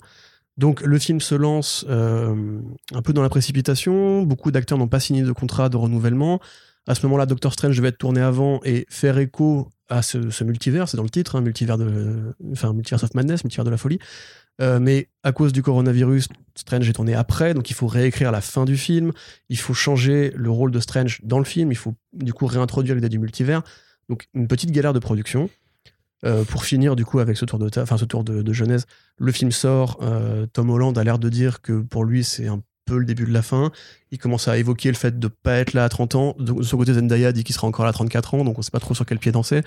Donc 0.57 0.81
le 0.81 0.99
film 0.99 1.19
se 1.19 1.35
lance 1.35 1.85
euh, 1.89 2.59
un 2.93 3.01
peu 3.01 3.13
dans 3.13 3.21
la 3.21 3.29
précipitation, 3.29 4.23
beaucoup 4.23 4.51
d'acteurs 4.51 4.77
n'ont 4.77 4.87
pas 4.87 4.99
signé 4.99 5.23
de 5.23 5.31
contrat 5.31 5.69
de 5.69 5.77
renouvellement. 5.77 6.39
À 6.87 6.95
ce 6.95 7.05
moment-là, 7.05 7.25
Doctor 7.25 7.51
Strange 7.51 7.75
devait 7.75 7.89
être 7.89 7.97
tourné 7.97 8.21
avant 8.21 8.61
et 8.63 8.85
faire 8.89 9.17
écho 9.17 9.69
à 9.89 10.01
ce, 10.01 10.43
multivers, 10.43 10.89
c'est 10.89 10.97
dans 10.97 11.03
le 11.03 11.09
titre, 11.09 11.35
hein, 11.35 11.41
multivers 11.41 11.77
de, 11.77 12.35
enfin 12.51 12.73
multivers 12.73 13.03
of 13.03 13.13
madness, 13.13 13.43
multivers 13.43 13.65
de 13.65 13.69
la 13.69 13.77
folie. 13.77 13.99
Euh, 14.61 14.79
mais 14.79 15.09
à 15.23 15.31
cause 15.31 15.51
du 15.51 15.61
coronavirus, 15.61 16.29
Strange 16.55 16.87
est 16.89 16.93
tourné 16.93 17.13
après, 17.13 17.53
donc 17.53 17.69
il 17.69 17.73
faut 17.73 17.87
réécrire 17.87 18.31
la 18.31 18.41
fin 18.41 18.63
du 18.63 18.77
film, 18.77 19.11
il 19.49 19.57
faut 19.57 19.73
changer 19.73 20.31
le 20.35 20.49
rôle 20.49 20.71
de 20.71 20.79
Strange 20.79 21.19
dans 21.23 21.39
le 21.39 21.45
film, 21.45 21.71
il 21.71 21.75
faut 21.75 21.95
du 22.13 22.31
coup 22.31 22.45
réintroduire 22.45 22.95
l'idée 22.95 23.09
du 23.09 23.19
multivers. 23.19 23.61
Donc 24.07 24.27
une 24.33 24.47
petite 24.47 24.71
galère 24.71 24.93
de 24.93 24.99
production. 24.99 25.49
Euh, 26.25 26.43
pour 26.43 26.63
finir 26.63 26.95
du 26.95 27.05
coup 27.05 27.19
avec 27.19 27.37
ce 27.37 27.45
tour 27.45 27.59
de, 27.59 27.69
enfin, 27.77 27.97
ce 27.97 28.05
tour 28.05 28.23
de, 28.23 28.41
de 28.41 28.53
genèse, 28.53 28.85
le 29.17 29.31
film 29.31 29.51
sort. 29.51 29.99
euh, 30.01 30.47
Tom 30.47 30.69
Holland 30.69 30.97
a 30.97 31.03
l'air 31.03 31.19
de 31.19 31.29
dire 31.29 31.61
que 31.61 31.81
pour 31.81 32.03
lui 32.05 32.23
c'est 32.23 32.47
un 32.47 32.63
peu 32.85 32.97
le 32.97 33.05
début 33.05 33.25
de 33.25 33.33
la 33.33 33.41
fin. 33.41 33.71
Il 34.15 34.17
commence 34.17 34.47
à 34.47 34.57
évoquer 34.57 34.87
le 34.89 34.95
fait 34.95 35.19
de 35.19 35.27
pas 35.27 35.55
être 35.55 35.73
là 35.73 35.83
à 35.83 35.89
30 35.89 36.15
ans. 36.15 36.35
De, 36.39 36.53
de 36.53 36.63
son 36.63 36.77
côté, 36.77 36.93
Zendaya 36.93 37.31
dit 37.33 37.43
qu'il 37.43 37.53
sera 37.53 37.67
encore 37.67 37.83
là 37.85 37.89
à 37.89 37.93
34 37.93 38.33
ans, 38.35 38.43
donc 38.45 38.57
on 38.57 38.61
sait 38.61 38.71
pas 38.71 38.79
trop 38.79 38.93
sur 38.93 39.05
quel 39.05 39.19
pied 39.19 39.31
danser. 39.31 39.61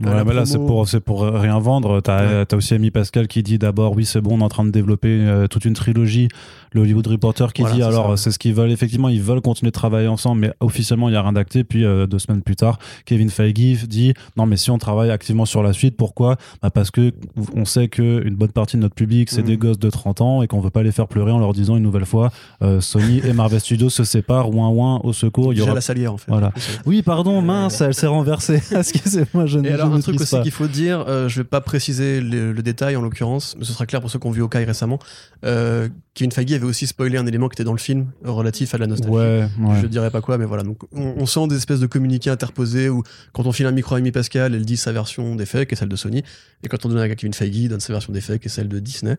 Ouais, 0.00 0.08
Euh, 0.10 0.24
mais 0.26 0.32
là, 0.34 0.46
c'est 0.46 0.56
pour, 0.58 0.86
pour 1.04 1.22
rien 1.22 1.58
vendre. 1.60 2.00
T'as 2.00 2.40
Ouais. 2.40 2.44
as 2.50 2.56
aussi 2.56 2.74
Amy 2.74 2.90
Pascal 2.90 3.28
qui 3.28 3.42
dit 3.42 3.58
d'abord, 3.58 3.94
oui, 3.94 4.04
c'est 4.04 4.20
bon, 4.20 4.36
on 4.36 4.40
est 4.40 4.44
en 4.44 4.48
train 4.48 4.64
de 4.64 4.70
développer 4.70 5.08
euh, 5.10 5.46
toute 5.46 5.64
une 5.66 5.74
trilogie. 5.74 6.28
Le 6.72 6.80
Hollywood 6.80 7.06
Reporter 7.06 7.52
qui 7.52 7.60
Voilà, 7.62 7.76
dit, 7.76 7.82
alors, 7.82 8.18
c'est 8.18 8.30
ce 8.30 8.38
qu'ils 8.38 8.54
veulent. 8.54 8.70
Effectivement, 8.72 9.10
ils 9.10 9.20
veulent 9.22 9.42
continuer 9.42 9.70
de 9.70 9.74
travailler 9.74 10.08
ensemble, 10.08 10.40
mais 10.40 10.52
officiellement, 10.60 11.08
il 11.08 11.12
n'y 11.12 11.18
a 11.18 11.22
rien 11.22 11.34
d'acté. 11.34 11.62
Puis, 11.62 11.84
euh, 11.84 12.06
deux 12.06 12.18
semaines 12.18 12.40
plus 12.42 12.56
tard, 12.56 12.78
Kevin 13.04 13.28
Feige 13.30 13.86
dit, 13.86 14.14
non, 14.36 14.46
mais 14.46 14.56
si 14.56 14.70
on 14.70 14.78
travaille 14.78 15.10
activement 15.10 15.44
sur 15.44 15.62
la 15.62 15.74
suite, 15.74 15.96
pourquoi? 15.96 16.36
Bah 16.62 16.70
Parce 16.70 16.90
que 16.90 17.12
on 17.54 17.66
sait 17.66 17.88
qu'une 17.88 18.34
bonne 18.34 18.50
partie 18.52 18.76
de 18.78 18.82
notre 18.82 18.94
public, 18.94 19.28
c'est 19.30 19.42
Mhm. 19.42 19.46
des 19.46 19.56
gosses 19.58 19.78
de 19.78 19.90
30 19.90 20.22
ans 20.22 20.42
et 20.42 20.46
qu'on 20.48 20.60
veut 20.60 20.70
pas 20.70 20.82
les 20.82 20.92
faire 20.92 21.06
pleurer 21.06 21.30
en 21.32 21.38
leur 21.38 21.52
disant 21.52 21.76
une 21.76 21.82
nouvelle 21.82 22.06
fois, 22.06 22.30
euh, 22.62 22.80
Sony 22.80 23.20
et 23.24 23.34
Marvel 23.34 23.60
Studios 23.60 23.90
se 23.92 24.04
séparent, 24.04 24.50
ouin 24.54 24.68
ouin, 24.70 25.00
au 25.04 25.12
secours. 25.12 25.52
Il 25.52 25.56
y 25.56 25.60
Déjà 25.60 25.66
aura... 25.70 25.74
la 25.76 25.80
salière 25.80 26.12
en 26.12 26.16
fait. 26.16 26.30
Voilà. 26.30 26.52
Oui, 26.86 27.02
pardon, 27.02 27.38
Euh, 27.38 27.42
mince, 27.42 27.80
elle 27.80 27.94
s'est 27.94 28.06
renversée. 28.06 28.60
Excusez-moi, 28.76 29.46
je 29.46 29.58
ne 29.58 29.68
Et 29.68 29.72
alors, 29.72 29.92
un 29.92 30.00
truc 30.00 30.20
aussi 30.20 30.40
qu'il 30.42 30.50
faut 30.50 30.66
dire, 30.66 31.04
euh, 31.06 31.28
je 31.28 31.40
vais 31.40 31.44
pas 31.48 31.60
préciser 31.60 32.20
le, 32.20 32.52
le 32.52 32.62
détail 32.62 32.96
en 32.96 33.02
l'occurrence, 33.02 33.54
mais 33.58 33.64
ce 33.64 33.72
sera 33.72 33.86
clair 33.86 34.00
pour 34.00 34.10
ceux 34.10 34.18
qui 34.18 34.26
ont 34.26 34.30
vu 34.32 34.42
Hawkeye 34.42 34.64
récemment. 34.64 34.98
Euh, 35.44 35.88
Kevin 36.14 36.32
Feige 36.32 36.52
avait 36.52 36.64
aussi 36.64 36.86
spoilé 36.86 37.16
un 37.18 37.26
élément 37.26 37.48
qui 37.48 37.54
était 37.54 37.64
dans 37.64 37.72
le 37.72 37.78
film 37.78 38.06
relatif 38.24 38.74
à 38.74 38.76
de 38.78 38.82
la 38.82 38.86
nostalgie. 38.88 39.14
Ouais, 39.14 39.46
ouais. 39.60 39.80
Je 39.80 39.86
dirais 39.86 40.10
pas 40.10 40.20
quoi, 40.20 40.36
mais 40.38 40.44
voilà. 40.44 40.62
Donc, 40.62 40.78
on, 40.92 41.14
on 41.16 41.26
sent 41.26 41.46
des 41.48 41.56
espèces 41.56 41.80
de 41.80 41.86
communiqués 41.86 42.30
interposés 42.30 42.88
où, 42.88 43.02
quand 43.32 43.46
on 43.46 43.52
file 43.52 43.66
un 43.66 43.72
micro 43.72 43.94
à 43.94 43.98
Amy 43.98 44.12
Pascal, 44.12 44.54
elle 44.54 44.64
dit 44.64 44.76
sa 44.76 44.92
version 44.92 45.36
des 45.36 45.46
faits, 45.46 45.68
qui 45.68 45.74
est 45.74 45.78
celle 45.78 45.88
de 45.88 45.96
Sony. 45.96 46.22
Et 46.64 46.68
quand 46.68 46.84
on 46.84 46.88
donne 46.88 46.98
à 46.98 47.08
Kevin 47.14 47.32
Feige, 47.34 47.56
il 47.56 47.68
donne 47.68 47.80
sa 47.80 47.92
version 47.92 48.12
des 48.12 48.20
faits, 48.20 48.40
qui 48.40 48.48
est 48.48 48.50
celle 48.50 48.68
de 48.68 48.78
Disney. 48.78 49.16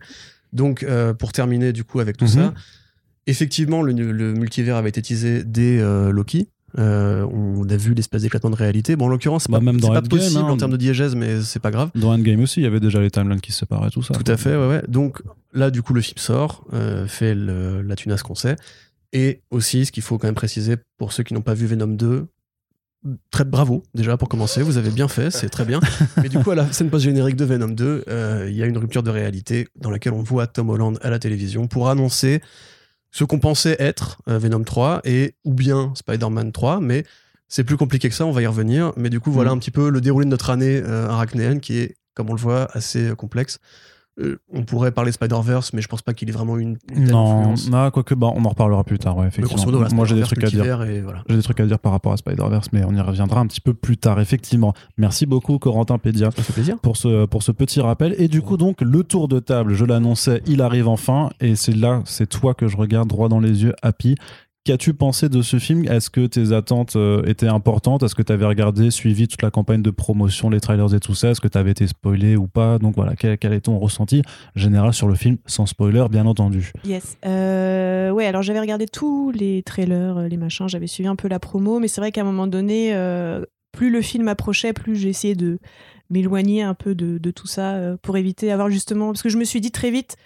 Donc, 0.52 0.84
euh, 0.84 1.12
pour 1.14 1.32
terminer, 1.32 1.72
du 1.72 1.82
coup, 1.84 1.98
avec 2.00 2.16
tout 2.16 2.26
Mhm. 2.26 2.30
ça, 2.30 2.54
effectivement, 3.26 3.82
le, 3.82 3.92
le 3.92 4.32
multivers 4.34 4.76
avait 4.76 4.88
été 4.90 5.02
teasé 5.02 5.44
dès 5.44 5.78
euh, 5.80 6.10
Loki. 6.10 6.48
Euh, 6.76 7.24
on 7.32 7.68
a 7.68 7.76
vu 7.76 7.94
l'espèce 7.94 8.22
d'éclatement 8.22 8.50
de 8.50 8.56
réalité. 8.56 8.96
Bon, 8.96 9.04
en 9.04 9.08
l'occurrence, 9.08 9.44
c'est 9.44 9.52
Bah, 9.52 9.58
pas, 9.58 9.64
même 9.64 9.80
dans 9.80 9.88
pas 9.92 9.98
Endgame, 9.98 10.08
possible 10.08 10.40
hein. 10.40 10.48
en 10.48 10.56
termes 10.56 10.72
de 10.72 10.76
diégèse, 10.76 11.14
mais 11.14 11.40
c'est 11.40 11.60
pas 11.60 11.70
grave. 11.70 11.90
Dans 11.94 12.12
Endgame 12.12 12.40
aussi, 12.40 12.60
il 12.60 12.64
y 12.64 12.66
avait 12.66 12.80
déjà 12.80 13.00
les 13.00 13.10
timelines 13.12 13.40
qui 13.40 13.52
se 13.52 13.60
séparaient, 13.60 13.90
tout 13.90 14.02
ça. 14.02 14.12
Tout 14.14 14.30
à 14.30 14.36
fait, 14.36 14.56
ouais, 14.56 14.66
ouais. 14.68 14.82
Donc 14.88 15.22
là, 15.52 15.70
du 15.70 15.82
coup, 15.82 15.94
le 15.94 16.00
film 16.00 16.18
sort, 16.18 16.64
euh, 16.72 17.06
fait 17.06 17.34
le- 17.36 17.82
la 17.82 17.94
tunasse 17.94 18.24
qu'on 18.24 18.34
sait. 18.34 18.56
Et 19.12 19.42
aussi, 19.52 19.86
ce 19.86 19.92
qu'il 19.92 20.02
faut 20.02 20.18
quand 20.18 20.26
même 20.26 20.34
préciser 20.34 20.74
pour 20.98 21.12
ceux 21.12 21.22
qui 21.22 21.32
n'ont 21.34 21.42
pas 21.42 21.54
vu 21.54 21.66
Venom 21.66 21.86
2, 21.86 22.26
très 23.30 23.44
bravo 23.44 23.82
déjà 23.94 24.16
pour 24.16 24.28
commencer, 24.28 24.62
vous 24.62 24.76
avez 24.78 24.90
bien 24.90 25.06
fait, 25.06 25.30
c'est 25.30 25.50
très 25.50 25.64
bien. 25.64 25.78
Mais 26.22 26.28
du 26.28 26.38
coup, 26.40 26.50
à 26.50 26.54
la 26.56 26.72
scène 26.72 26.90
post-générique 26.90 27.36
de 27.36 27.44
Venom 27.44 27.68
2, 27.68 28.04
euh, 28.08 28.46
il 28.50 28.56
y 28.56 28.62
a 28.64 28.66
une 28.66 28.78
rupture 28.78 29.04
de 29.04 29.10
réalité 29.10 29.68
dans 29.78 29.90
laquelle 29.90 30.14
on 30.14 30.22
voit 30.22 30.48
Tom 30.48 30.70
Holland 30.70 30.98
à 31.02 31.10
la 31.10 31.20
télévision 31.20 31.68
pour 31.68 31.88
annoncer 31.88 32.40
ce 33.14 33.22
qu'on 33.22 33.38
pensait 33.38 33.76
être 33.78 34.18
euh, 34.28 34.38
Venom 34.38 34.64
3 34.64 35.00
et 35.04 35.36
ou 35.44 35.54
bien 35.54 35.92
Spider-Man 35.94 36.50
3, 36.50 36.80
mais 36.80 37.04
c'est 37.46 37.62
plus 37.62 37.76
compliqué 37.76 38.08
que 38.08 38.14
ça, 38.14 38.26
on 38.26 38.32
va 38.32 38.42
y 38.42 38.46
revenir. 38.46 38.92
Mais 38.96 39.08
du 39.08 39.20
coup, 39.20 39.30
voilà 39.30 39.50
Mm. 39.50 39.54
un 39.54 39.58
petit 39.58 39.70
peu 39.70 39.88
le 39.88 40.00
déroulé 40.00 40.24
de 40.24 40.30
notre 40.30 40.50
année 40.50 40.82
euh, 40.84 41.08
arachnéenne 41.08 41.60
qui 41.60 41.78
est, 41.78 41.94
comme 42.14 42.28
on 42.28 42.34
le 42.34 42.40
voit, 42.40 42.68
assez 42.72 43.12
complexe. 43.16 43.60
Euh, 44.20 44.38
on 44.52 44.62
pourrait 44.62 44.92
parler 44.92 45.10
Spider-Verse, 45.10 45.72
mais 45.72 45.82
je 45.82 45.88
pense 45.88 46.00
pas 46.02 46.14
qu'il 46.14 46.28
ait 46.28 46.32
vraiment 46.32 46.56
une, 46.56 46.76
une 46.92 47.04
telle 47.06 47.10
Non, 47.12 47.40
influence. 47.40 47.68
non, 47.68 47.90
quoique, 47.90 48.14
bah, 48.14 48.28
on 48.32 48.44
en 48.44 48.48
reparlera 48.50 48.84
plus 48.84 48.98
tard, 49.00 49.16
ouais, 49.16 49.26
effectivement. 49.26 49.64
voilà, 49.72 49.88
Moi, 49.92 50.04
j'ai 50.06 50.14
des 50.14 50.22
trucs 50.22 50.44
à 50.44 50.50
dire. 50.50 50.64
voilà. 51.02 51.24
J'ai 51.28 51.34
des 51.36 51.42
trucs 51.42 51.58
à 51.58 51.66
dire 51.66 51.80
par 51.80 51.90
rapport 51.90 52.12
à 52.12 52.16
Spider-Verse, 52.16 52.68
mais 52.72 52.84
on 52.84 52.94
y 52.94 53.00
reviendra 53.00 53.40
un 53.40 53.46
petit 53.48 53.60
peu 53.60 53.74
plus 53.74 53.96
tard, 53.96 54.20
effectivement. 54.20 54.72
Merci 54.98 55.26
beaucoup, 55.26 55.58
Corentin 55.58 55.98
Pédia, 55.98 56.30
Ça 56.30 56.42
fait 56.44 56.52
plaisir. 56.52 56.78
pour 56.78 56.96
ce, 56.96 57.26
pour 57.26 57.42
ce 57.42 57.50
petit 57.50 57.80
rappel. 57.80 58.14
Et 58.18 58.28
du 58.28 58.40
coup, 58.40 58.56
donc, 58.56 58.82
le 58.82 59.02
tour 59.02 59.26
de 59.26 59.40
table, 59.40 59.74
je 59.74 59.84
l'annonçais, 59.84 60.42
il 60.46 60.62
arrive 60.62 60.86
enfin. 60.86 61.30
Et 61.40 61.56
c'est 61.56 61.74
là, 61.74 62.00
c'est 62.04 62.28
toi 62.28 62.54
que 62.54 62.68
je 62.68 62.76
regarde 62.76 63.08
droit 63.08 63.28
dans 63.28 63.40
les 63.40 63.64
yeux, 63.64 63.74
Happy. 63.82 64.14
Qu'as-tu 64.66 64.94
pensé 64.94 65.28
de 65.28 65.42
ce 65.42 65.58
film? 65.58 65.84
Est-ce 65.84 66.08
que 66.08 66.26
tes 66.26 66.52
attentes 66.52 66.96
euh, 66.96 67.22
étaient 67.26 67.48
importantes? 67.48 68.02
Est-ce 68.02 68.14
que 68.14 68.22
tu 68.22 68.32
avais 68.32 68.46
regardé, 68.46 68.90
suivi 68.90 69.28
toute 69.28 69.42
la 69.42 69.50
campagne 69.50 69.82
de 69.82 69.90
promotion, 69.90 70.48
les 70.48 70.58
trailers 70.58 70.94
et 70.94 71.00
tout 71.00 71.14
ça? 71.14 71.28
Est-ce 71.28 71.42
que 71.42 71.48
tu 71.48 71.58
avais 71.58 71.72
été 71.72 71.86
spoilé 71.86 72.34
ou 72.34 72.46
pas? 72.46 72.78
Donc 72.78 72.94
voilà, 72.96 73.14
quel, 73.14 73.36
quel 73.36 73.52
est 73.52 73.60
ton 73.60 73.78
ressenti 73.78 74.22
général 74.54 74.94
sur 74.94 75.06
le 75.06 75.16
film, 75.16 75.36
sans 75.44 75.66
spoiler, 75.66 76.06
bien 76.10 76.24
entendu? 76.24 76.72
Yes. 76.86 77.18
Euh, 77.26 78.08
ouais, 78.08 78.24
alors 78.24 78.40
j'avais 78.40 78.60
regardé 78.60 78.86
tous 78.86 79.32
les 79.32 79.62
trailers, 79.62 80.16
euh, 80.16 80.28
les 80.28 80.38
machins, 80.38 80.66
j'avais 80.66 80.86
suivi 80.86 81.10
un 81.10 81.16
peu 81.16 81.28
la 81.28 81.38
promo, 81.38 81.78
mais 81.78 81.86
c'est 81.86 82.00
vrai 82.00 82.10
qu'à 82.10 82.22
un 82.22 82.24
moment 82.24 82.46
donné, 82.46 82.94
euh, 82.94 83.44
plus 83.70 83.90
le 83.90 84.00
film 84.00 84.28
approchait, 84.28 84.72
plus 84.72 85.04
essayé 85.04 85.34
de 85.34 85.58
m'éloigner 86.08 86.62
un 86.62 86.72
peu 86.72 86.94
de, 86.94 87.18
tout 87.32 87.46
ça 87.46 87.98
pour 88.00 88.16
éviter 88.16 88.50
avoir 88.50 88.70
justement. 88.70 89.08
Parce 89.08 89.22
que 89.22 89.28
je 89.28 89.36
me 89.36 89.44
suis 89.44 89.60
dit 89.60 89.72
très 89.72 89.90
vite, 89.90 90.16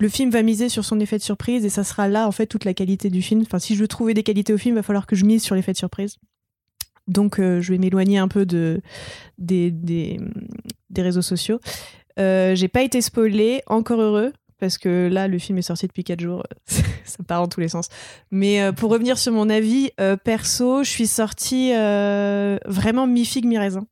le 0.00 0.08
film 0.08 0.30
va 0.30 0.42
miser 0.42 0.70
sur 0.70 0.84
son 0.84 0.98
effet 0.98 1.18
de 1.18 1.22
surprise 1.22 1.64
et 1.64 1.68
ça 1.68 1.84
sera 1.84 2.08
là 2.08 2.26
en 2.26 2.32
fait 2.32 2.46
toute 2.46 2.64
la 2.64 2.72
qualité 2.72 3.10
du 3.10 3.20
film. 3.20 3.42
Enfin, 3.42 3.58
si 3.58 3.74
je 3.74 3.80
veux 3.80 3.88
trouver 3.88 4.14
des 4.14 4.22
qualités 4.22 4.52
au 4.52 4.58
film, 4.58 4.74
il 4.74 4.76
va 4.76 4.82
falloir 4.82 5.06
que 5.06 5.14
je 5.14 5.26
mise 5.26 5.42
sur 5.42 5.54
l'effet 5.54 5.72
de 5.72 5.76
surprise. 5.76 6.16
Donc 7.06 7.38
euh, 7.38 7.60
je 7.60 7.72
vais 7.72 7.78
m'éloigner 7.78 8.16
un 8.16 8.28
peu 8.28 8.46
de, 8.46 8.80
des, 9.38 10.18
réseaux 10.96 11.22
sociaux. 11.22 11.60
Euh, 12.18 12.54
j'ai 12.54 12.68
pas 12.68 12.82
été 12.82 13.02
spoilée, 13.02 13.62
encore 13.66 14.00
heureux, 14.00 14.32
parce 14.58 14.78
que 14.78 15.08
là, 15.12 15.28
le 15.28 15.38
film 15.38 15.58
est 15.58 15.62
sorti 15.62 15.86
depuis 15.86 16.04
4 16.04 16.20
jours, 16.20 16.44
ça 17.04 17.22
part 17.26 17.42
en 17.42 17.48
tous 17.48 17.60
les 17.60 17.68
sens. 17.68 17.88
Mais 18.30 18.62
euh, 18.62 18.72
pour 18.72 18.90
revenir 18.90 19.18
sur 19.18 19.32
mon 19.32 19.50
avis, 19.50 19.90
perso, 20.24 20.82
je 20.82 20.88
suis 20.88 21.06
sortie 21.06 21.72
vraiment 21.72 23.06
mi-figue, 23.06 23.44
mi-raisin. 23.44 23.86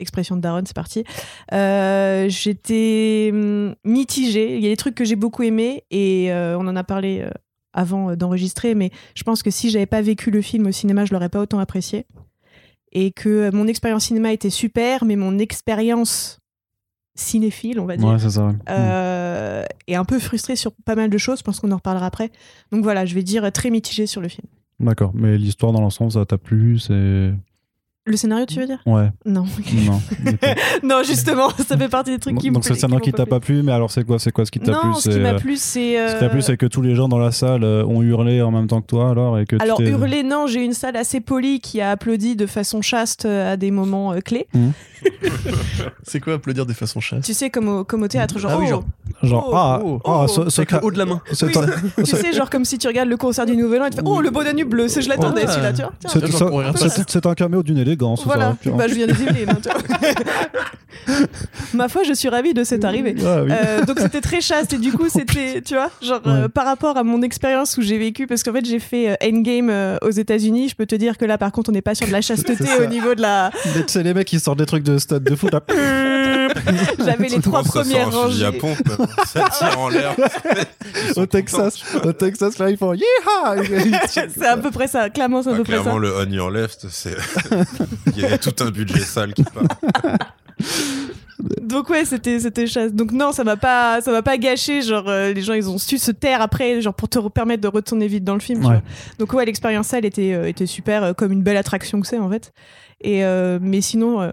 Expression 0.00 0.36
de 0.36 0.40
Daron, 0.40 0.62
c'est 0.66 0.74
parti. 0.74 1.04
Euh, 1.52 2.28
j'étais 2.28 3.30
hum, 3.32 3.74
mitigée. 3.84 4.56
Il 4.56 4.62
y 4.62 4.66
a 4.66 4.70
des 4.70 4.76
trucs 4.76 4.94
que 4.94 5.04
j'ai 5.04 5.16
beaucoup 5.16 5.42
aimés 5.42 5.84
et 5.90 6.32
euh, 6.32 6.58
on 6.58 6.66
en 6.66 6.74
a 6.76 6.84
parlé 6.84 7.20
euh, 7.20 7.30
avant 7.72 8.16
d'enregistrer, 8.16 8.74
mais 8.74 8.90
je 9.14 9.22
pense 9.22 9.42
que 9.42 9.50
si 9.50 9.70
j'avais 9.70 9.86
pas 9.86 10.02
vécu 10.02 10.30
le 10.30 10.42
film 10.42 10.66
au 10.66 10.72
cinéma, 10.72 11.04
je 11.04 11.12
l'aurais 11.12 11.28
pas 11.28 11.40
autant 11.40 11.58
apprécié. 11.60 12.06
Et 12.92 13.12
que 13.12 13.54
mon 13.54 13.68
expérience 13.68 14.06
cinéma 14.06 14.32
était 14.32 14.50
super, 14.50 15.04
mais 15.04 15.14
mon 15.14 15.38
expérience 15.38 16.40
cinéphile, 17.14 17.78
on 17.78 17.84
va 17.86 17.96
dire, 17.96 18.08
Ouais, 18.08 18.18
c'est 18.18 18.30
ça. 18.30 18.46
ouais. 18.46 18.54
euh, 18.68 19.64
et 19.86 19.94
un 19.94 20.04
peu 20.04 20.18
frustrée 20.18 20.56
sur 20.56 20.72
pas 20.84 20.94
mal 20.96 21.10
de 21.10 21.18
choses. 21.18 21.38
Je 21.38 21.44
pense 21.44 21.60
qu'on 21.60 21.70
en 21.70 21.76
reparlera 21.76 22.06
après. 22.06 22.30
Donc 22.72 22.82
voilà, 22.82 23.04
je 23.06 23.14
vais 23.14 23.22
dire 23.22 23.50
très 23.52 23.70
mitigé 23.70 24.06
sur 24.06 24.20
le 24.20 24.28
film. 24.28 24.46
D'accord, 24.80 25.12
mais 25.14 25.36
l'histoire 25.36 25.72
dans 25.72 25.80
l'ensemble, 25.80 26.12
ça 26.12 26.24
t'a 26.24 26.38
plu 26.38 26.78
C'est. 26.78 27.32
Le 28.10 28.16
scénario, 28.16 28.44
tu 28.44 28.58
veux 28.58 28.66
dire 28.66 28.80
Ouais, 28.86 29.08
Non. 29.24 29.44
non. 29.86 30.00
non, 30.82 31.02
justement, 31.04 31.48
ça 31.50 31.76
fait 31.76 31.88
partie 31.88 32.10
des 32.10 32.18
trucs 32.18 32.36
qui 32.38 32.50
me 32.50 32.54
Donc 32.54 32.64
c'est 32.64 32.70
le 32.70 32.78
scénario 32.78 32.98
qui 33.00 33.12
t'a 33.12 33.24
pas 33.24 33.38
plu, 33.38 33.62
mais 33.62 33.70
alors 33.70 33.90
c'est 33.90 34.04
quoi, 34.04 34.18
c'est 34.18 34.32
quoi 34.32 34.44
ce 34.44 34.50
qui 34.50 34.58
t'a 34.58 34.72
Non, 34.72 34.80
plu 34.80 34.90
ce 35.00 35.10
qui 35.10 35.20
m'a 35.20 35.28
euh, 35.30 35.38
plu, 35.38 35.56
c'est. 35.56 36.08
Ce 36.08 36.14
qui 36.14 36.20
t'a 36.20 36.28
plu, 36.28 36.38
euh, 36.40 36.42
c'est 36.42 36.56
que 36.56 36.66
tous 36.66 36.82
les 36.82 36.96
gens 36.96 37.06
dans 37.08 37.18
la 37.18 37.30
salle 37.30 37.62
euh, 37.62 37.84
ont 37.84 38.02
hurlé 38.02 38.42
en 38.42 38.50
même 38.50 38.66
temps 38.66 38.80
que 38.80 38.86
toi, 38.86 39.10
alors 39.10 39.38
et 39.38 39.46
que 39.46 39.56
Alors, 39.60 39.80
hurler, 39.80 40.24
non, 40.24 40.48
j'ai 40.48 40.64
une 40.64 40.74
salle 40.74 40.96
assez 40.96 41.20
polie 41.20 41.60
qui 41.60 41.80
a 41.80 41.92
applaudi 41.92 42.34
de 42.34 42.46
façon 42.46 42.82
chaste 42.82 43.26
à 43.26 43.56
des 43.56 43.70
moments 43.70 44.12
euh, 44.12 44.20
clés. 44.20 44.48
C'est 46.02 46.20
quoi 46.20 46.34
applaudir 46.34 46.66
de 46.66 46.72
façon 46.72 47.00
chasse 47.00 47.24
Tu 47.24 47.34
sais, 47.34 47.50
comme 47.50 47.68
au, 47.68 47.84
comme 47.84 48.02
au 48.02 48.08
théâtre, 48.08 48.38
genre. 48.38 48.50
Ah 48.54 48.58
oui, 48.58 48.66
oh, 48.68 48.70
genre. 48.70 48.84
genre 49.22 49.46
Oh, 49.50 49.54
ah, 49.54 49.80
oh, 49.84 50.00
ah, 50.04 50.24
oh, 50.24 50.28
ce, 50.28 50.50
ce 50.50 50.60
Avec 50.60 50.72
le 50.72 50.84
haut 50.84 50.90
de 50.90 50.98
la 50.98 51.06
main. 51.06 51.20
Tu 51.30 52.06
sais, 52.06 52.32
genre 52.32 52.50
comme 52.50 52.64
si 52.64 52.78
tu 52.78 52.86
regardes 52.88 53.08
le 53.08 53.16
concert 53.16 53.46
du 53.46 53.56
Nouvel 53.56 53.82
An 53.82 53.86
et 53.86 53.90
tu 53.90 53.96
fais 53.96 54.02
Oh, 54.04 54.20
le 54.20 54.30
beau 54.30 54.42
Danube 54.42 54.68
bleu, 54.68 54.88
c'est- 54.88 55.02
je 55.02 55.08
l'attendais 55.08 55.42
Ah. 55.46 55.50
celui-là, 55.50 55.72
tu 55.72 55.82
vois. 55.82 57.04
C'est 57.08 57.26
un 57.26 57.34
caméo 57.34 57.62
d'une 57.62 57.78
élégance. 57.78 57.99
Voilà, 58.24 58.50
ça, 58.50 58.56
puis- 58.60 58.70
bah, 58.70 58.86
je 58.88 58.94
viens 58.94 59.06
de 59.06 59.12
Yvelines, 59.12 59.58
tu 59.62 59.68
vois. 59.68 61.18
Ma 61.74 61.88
foi, 61.88 62.02
je 62.04 62.12
suis 62.12 62.28
ravie 62.28 62.52
de 62.54 62.62
cette 62.64 62.84
arrivée. 62.84 63.14
Ah 63.24 63.42
oui. 63.42 63.50
Euh, 63.52 63.84
donc 63.84 63.98
c'était 64.00 64.20
très 64.20 64.40
chaste 64.40 64.72
et 64.74 64.78
du 64.78 64.92
coup 64.92 65.08
c'était 65.08 65.62
tu 65.62 65.74
vois 65.74 65.90
genre 66.02 66.20
euh, 66.26 66.48
par 66.48 66.66
rapport 66.66 66.96
à 66.96 67.04
mon 67.04 67.22
expérience 67.22 67.76
où 67.78 67.82
j'ai 67.82 67.96
vécu 67.98 68.26
parce 68.26 68.42
qu'en 68.42 68.52
fait 68.52 68.64
j'ai 68.64 68.78
fait 68.78 69.10
euh, 69.10 69.14
Endgame 69.24 69.70
euh, 69.70 69.96
aux 70.02 70.10
États-Unis 70.10 70.68
je 70.68 70.74
peux 70.76 70.86
te 70.86 70.94
dire 70.94 71.16
que 71.16 71.24
là 71.24 71.38
par 71.38 71.52
contre 71.52 71.70
on 71.70 71.72
n'est 71.72 71.80
pas 71.82 71.94
sur 71.94 72.06
de 72.06 72.12
la 72.12 72.20
chasteté 72.20 72.64
au 72.80 72.86
niveau 72.86 73.14
de 73.14 73.22
la 73.22 73.50
C'est 73.86 74.02
les 74.02 74.14
mecs 74.14 74.26
qui 74.26 74.38
sortent 74.40 74.58
des 74.58 74.66
trucs 74.66 74.82
de 74.84 74.98
stade 74.98 75.22
de 75.24 75.34
foot. 75.34 75.52
là. 75.52 75.60
j'avais 77.04 77.28
les 77.28 77.40
trois 77.40 77.62
premières 77.62 78.08
un 78.08 78.28
fusil 78.28 78.44
à 78.44 78.48
rangées 78.48 78.58
pompe 78.58 78.78
même 78.98 79.08
Ça 79.26 79.48
tire 79.58 79.78
en 79.78 79.88
l'air. 79.88 80.14
Au 81.16 81.26
Texas, 81.26 81.82
au 82.04 82.12
Texas, 82.12 82.58
là, 82.58 82.70
ils 82.70 82.76
font 82.76 82.92
Yeehaw 82.94 83.62
c'est 84.08 84.46
à 84.46 84.56
peu 84.56 84.70
près 84.70 84.86
ça 84.88 85.10
clairement 85.10 85.42
c'est 85.42 85.50
à 85.50 85.52
Ah, 85.52 85.56
peu 85.56 85.62
près 85.64 85.76
ça 85.76 85.80
clairement, 85.82 85.98
le 85.98 86.12
on 86.16 86.30
your 86.30 86.50
left, 86.50 86.86
c'est. 86.90 87.16
Il 88.16 88.22
y 88.22 88.24
a 88.24 88.38
tout 88.38 88.54
un 88.64 88.70
budget 88.70 89.00
sale 89.00 89.32
qui 89.34 89.44
part. 89.44 89.62
donc 91.62 91.88
ouais 91.88 92.04
c'était 92.04 92.38
c'était 92.40 92.66
chaste 92.66 92.94
donc 92.94 93.12
non 93.12 93.32
ça 93.32 93.44
m'a 93.44 93.56
pas 93.56 94.00
ça 94.02 94.10
m'a 94.12 94.20
pas 94.22 94.36
gâché 94.36 94.82
genre 94.82 95.08
euh, 95.08 95.32
les 95.32 95.40
gens 95.40 95.54
ils 95.54 95.70
ont 95.70 95.78
su 95.78 95.96
se 95.98 96.10
taire 96.10 96.42
après 96.42 96.82
genre 96.82 96.92
pour 96.94 97.08
te 97.08 97.18
permettre 97.28 97.62
de 97.62 97.68
retourner 97.68 98.08
vite 98.08 98.24
dans 98.24 98.34
le 98.34 98.40
film 98.40 98.60
tu 98.60 98.66
Ouais. 98.66 98.74
vois. 98.74 98.82
donc 99.18 99.32
ouais 99.32 99.44
l'expérience 99.46 99.92
elle 99.94 100.04
était 100.04 100.34
euh, 100.34 100.46
était 100.48 100.66
super 100.66 101.02
euh, 101.02 101.12
comme 101.14 101.32
une 101.32 101.42
belle 101.42 101.56
attraction 101.56 102.00
que 102.00 102.06
c'est 102.06 102.18
en 102.18 102.28
fait 102.30 102.52
et 103.00 103.24
euh, 103.24 103.58
mais 103.62 103.80
sinon 103.80 104.20
euh, 104.20 104.30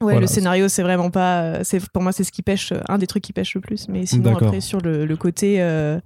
Ouais, 0.00 0.12
Voilà. 0.14 0.20
le 0.20 0.26
scénario, 0.26 0.68
c'est 0.68 0.82
vraiment 0.82 1.10
pas. 1.10 1.42
euh, 1.42 1.60
C'est 1.62 1.86
pour 1.90 2.02
moi, 2.02 2.12
c'est 2.12 2.24
ce 2.24 2.32
qui 2.32 2.42
pêche, 2.42 2.72
euh, 2.72 2.80
un 2.88 2.96
des 2.98 3.06
trucs 3.06 3.22
qui 3.22 3.32
pêche 3.34 3.54
le 3.54 3.60
plus. 3.60 3.86
Mais 3.88 4.06
sinon, 4.06 4.22
après, 4.46 4.60
sur 4.60 4.80
le, 4.80 5.04
le 5.04 5.16
côté, 5.16 5.60
euh, 5.60 6.00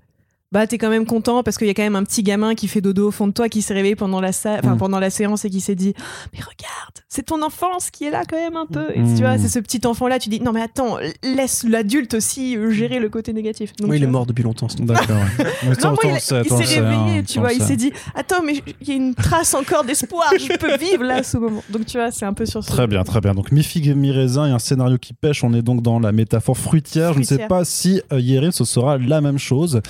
bah, 0.54 0.66
t'es 0.66 0.78
quand 0.78 0.88
même 0.88 1.04
content 1.04 1.42
parce 1.42 1.58
qu'il 1.58 1.66
y 1.66 1.70
a 1.70 1.74
quand 1.74 1.82
même 1.82 1.96
un 1.96 2.04
petit 2.04 2.22
gamin 2.22 2.54
qui 2.54 2.68
fait 2.68 2.80
dodo 2.80 3.08
au 3.08 3.10
fond 3.10 3.26
de 3.26 3.32
toi, 3.32 3.48
qui 3.48 3.60
s'est 3.60 3.74
réveillé 3.74 3.96
pendant 3.96 4.20
la 4.20 4.32
sa- 4.32 4.54
enfin, 4.54 4.74
Mm. 4.76 4.78
pendant 4.78 4.98
la 5.00 5.10
séance 5.10 5.44
et 5.44 5.50
qui 5.50 5.60
s'est 5.60 5.74
dit, 5.74 5.92
mais 6.32 6.38
regarde, 6.38 6.94
c'est 7.08 7.24
ton 7.24 7.42
enfance 7.42 7.90
qui 7.90 8.04
est 8.04 8.10
là 8.10 8.22
quand 8.28 8.36
même 8.36 8.56
un 8.56 8.66
peu. 8.66 8.86
Et 8.94 9.00
Mm. 9.00 9.14
tu 9.16 9.22
vois, 9.22 9.36
c'est 9.36 9.48
ce 9.48 9.58
petit 9.58 9.84
enfant 9.86 10.06
là. 10.08 10.18
Tu 10.18 10.28
dis, 10.30 10.40
non 10.40 10.52
mais 10.52 10.62
attends, 10.62 10.96
laisse 11.24 11.64
l'adulte 11.68 12.14
aussi 12.14 12.56
euh, 12.56 12.70
gérer 12.70 13.00
le 13.00 13.08
côté 13.08 13.32
négatif. 13.32 13.74
Donc, 13.76 13.90
Oui, 13.90 13.96
il 13.96 14.02
est 14.02 14.06
vois. 14.06 14.12
mort 14.12 14.26
depuis 14.26 14.42
longtemps. 14.44 14.68
ce 14.68 14.76
type. 14.76 14.86
D'accord. 14.86 15.16
ouais. 15.16 15.44
Mais 15.64 15.74
Non, 15.82 15.96
il, 16.04 16.10
il 16.14 16.20
s'est 16.20 16.40
réveillé, 16.80 17.22
tu 17.24 17.40
vois. 17.40 17.52
Il 17.52 17.60
s'est 17.62 17.76
dit, 17.76 17.92
attends, 18.14 18.42
mais 18.44 18.62
il 18.80 18.88
y 18.88 18.92
a 18.92 18.94
une 18.94 19.14
trace 19.14 19.54
encore 19.54 19.82
d'espoir, 19.84 20.30
je 20.38 20.56
peux 20.56 20.76
vivre 20.76 21.02
là, 21.04 21.16
à 21.16 21.22
ce 21.24 21.36
moment. 21.36 21.62
Donc, 21.70 21.86
tu 21.86 21.96
vois, 21.98 22.10
c'est 22.12 22.24
un 22.26 22.32
peu 22.32 22.46
sur 22.46 22.62
ce. 22.62 22.68
Très 22.70 22.86
bien, 22.86 23.02
très 23.02 23.20
bien. 23.20 23.34
Donc 23.34 23.50
mi 23.50 23.62
figue 23.64 23.88
et 23.88 23.94
mi 23.94 24.12
raisin 24.12 24.46
et 24.46 24.50
un 24.50 24.58
scénario 24.58 24.98
qui 24.98 25.14
pêche. 25.14 25.42
On 25.42 25.52
est 25.52 25.62
donc 25.62 25.82
dans 25.82 25.98
la 25.98 26.12
métaphore 26.12 26.56
fruitière. 26.56 27.12
Je 27.14 27.18
ne 27.18 27.24
sais 27.24 27.46
pas 27.48 27.64
si 27.64 28.00
euh, 28.12 28.20
Yérim 28.20 28.52
ce 28.52 28.64
sera 28.64 28.98
la 28.98 29.20
même 29.20 29.38
chose. 29.38 29.80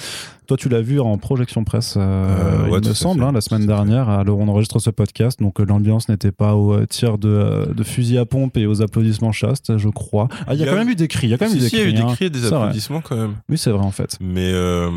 Toi, 0.47 0.57
tu 0.57 0.69
l'as 0.69 0.83
vu 0.83 1.01
en 1.01 1.17
projection 1.19 1.65
presse, 1.65 1.95
euh, 1.97 2.01
Euh, 2.05 2.69
ouais, 2.71 2.79
il 2.83 2.89
me 2.89 2.95
semble, 2.95 3.23
hein, 3.23 3.33
la 3.33 3.41
semaine 3.41 3.67
dernière. 3.67 4.09
Alors, 4.09 4.39
on 4.39 4.49
enregistre 4.49 4.79
ce 4.79 4.91
podcast, 4.91 5.41
donc 5.41 5.59
euh, 5.61 5.65
l'ambiance 5.65 6.09
n'était 6.09 6.33
pas 6.33 6.55
au 6.55 6.75
euh, 6.75 6.87
tir 6.87 7.17
de, 7.19 7.73
de 7.75 7.83
fusil 7.85 8.19
à 8.19 8.27
pompe 8.27 8.57
et 8.57 8.67
aux 8.67 8.83
applaudissements 8.83 9.33
chastes, 9.33 9.79
je 9.79 9.89
crois. 9.89 10.29
Ah, 10.47 10.55
il 10.55 10.61
y 10.61 10.63
a 10.63 10.67
Il 10.67 10.69
y 10.69 10.71
quand 10.71 10.77
même 10.79 10.89
eu 10.91 10.95
des 10.97 11.09
cris. 11.09 11.27
Il 11.29 11.31
y 11.31 11.35
a 11.35 11.39
quand 11.39 11.47
même 11.49 11.53
Si, 11.53 11.59
eu 11.59 11.61
des 11.63 11.69
si, 11.69 11.77
il 11.77 11.79
y 11.79 11.83
a 11.83 11.87
eu 11.89 11.93
cris. 11.93 11.95
des 11.95 12.03
hein. 12.03 12.15
cris 12.15 12.25
et 12.27 12.31
des 12.31 12.39
vrai. 12.41 12.55
applaudissements 12.57 13.01
quand 13.01 13.17
même. 13.17 13.35
Oui, 13.49 13.57
c'est 13.59 13.71
vrai 13.71 13.85
en 13.85 13.91
fait. 13.91 14.17
Mais 14.21 14.51
euh, 14.53 14.91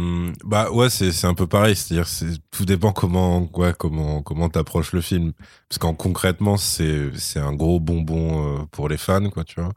bah 0.45 0.69
ouais, 0.71 0.89
c'est 0.89 1.25
un 1.25 1.33
peu 1.33 1.47
pareil. 1.47 1.75
C'est-à-dire, 1.75 2.07
c'est 2.07 2.27
tout 2.51 2.65
dépend 2.65 2.91
comment 2.91 3.47
ouais, 3.55 3.73
comment 3.77 4.21
comment 4.21 4.49
t'approches 4.49 4.91
le 4.93 5.01
film. 5.01 5.31
Parce 5.69 5.79
qu'en 5.79 5.93
concrètement, 5.93 6.57
c'est 6.57 7.09
c'est 7.15 7.39
un 7.39 7.53
gros 7.53 7.79
bonbon 7.79 8.65
pour 8.71 8.89
les 8.89 8.97
fans, 8.97 9.29
quoi, 9.29 9.43
tu 9.43 9.59
vois. 9.61 9.71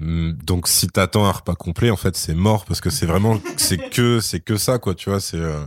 Hum, 0.00 0.32
Donc 0.44 0.68
si 0.68 0.88
t'attends 0.88 1.26
un 1.26 1.32
repas 1.32 1.54
complet, 1.54 1.90
en 1.90 1.96
fait, 1.96 2.16
c'est 2.16 2.34
mort 2.34 2.64
parce 2.64 2.80
que 2.80 2.90
c'est 2.90 3.06
vraiment 3.06 3.40
c'est 3.56 3.78
que 3.90 4.20
c'est 4.20 4.40
que 4.40 4.56
ça, 4.56 4.78
quoi, 4.78 4.94
tu 4.94 5.10
vois. 5.10 5.20
C'est 5.20 5.36
euh, 5.38 5.64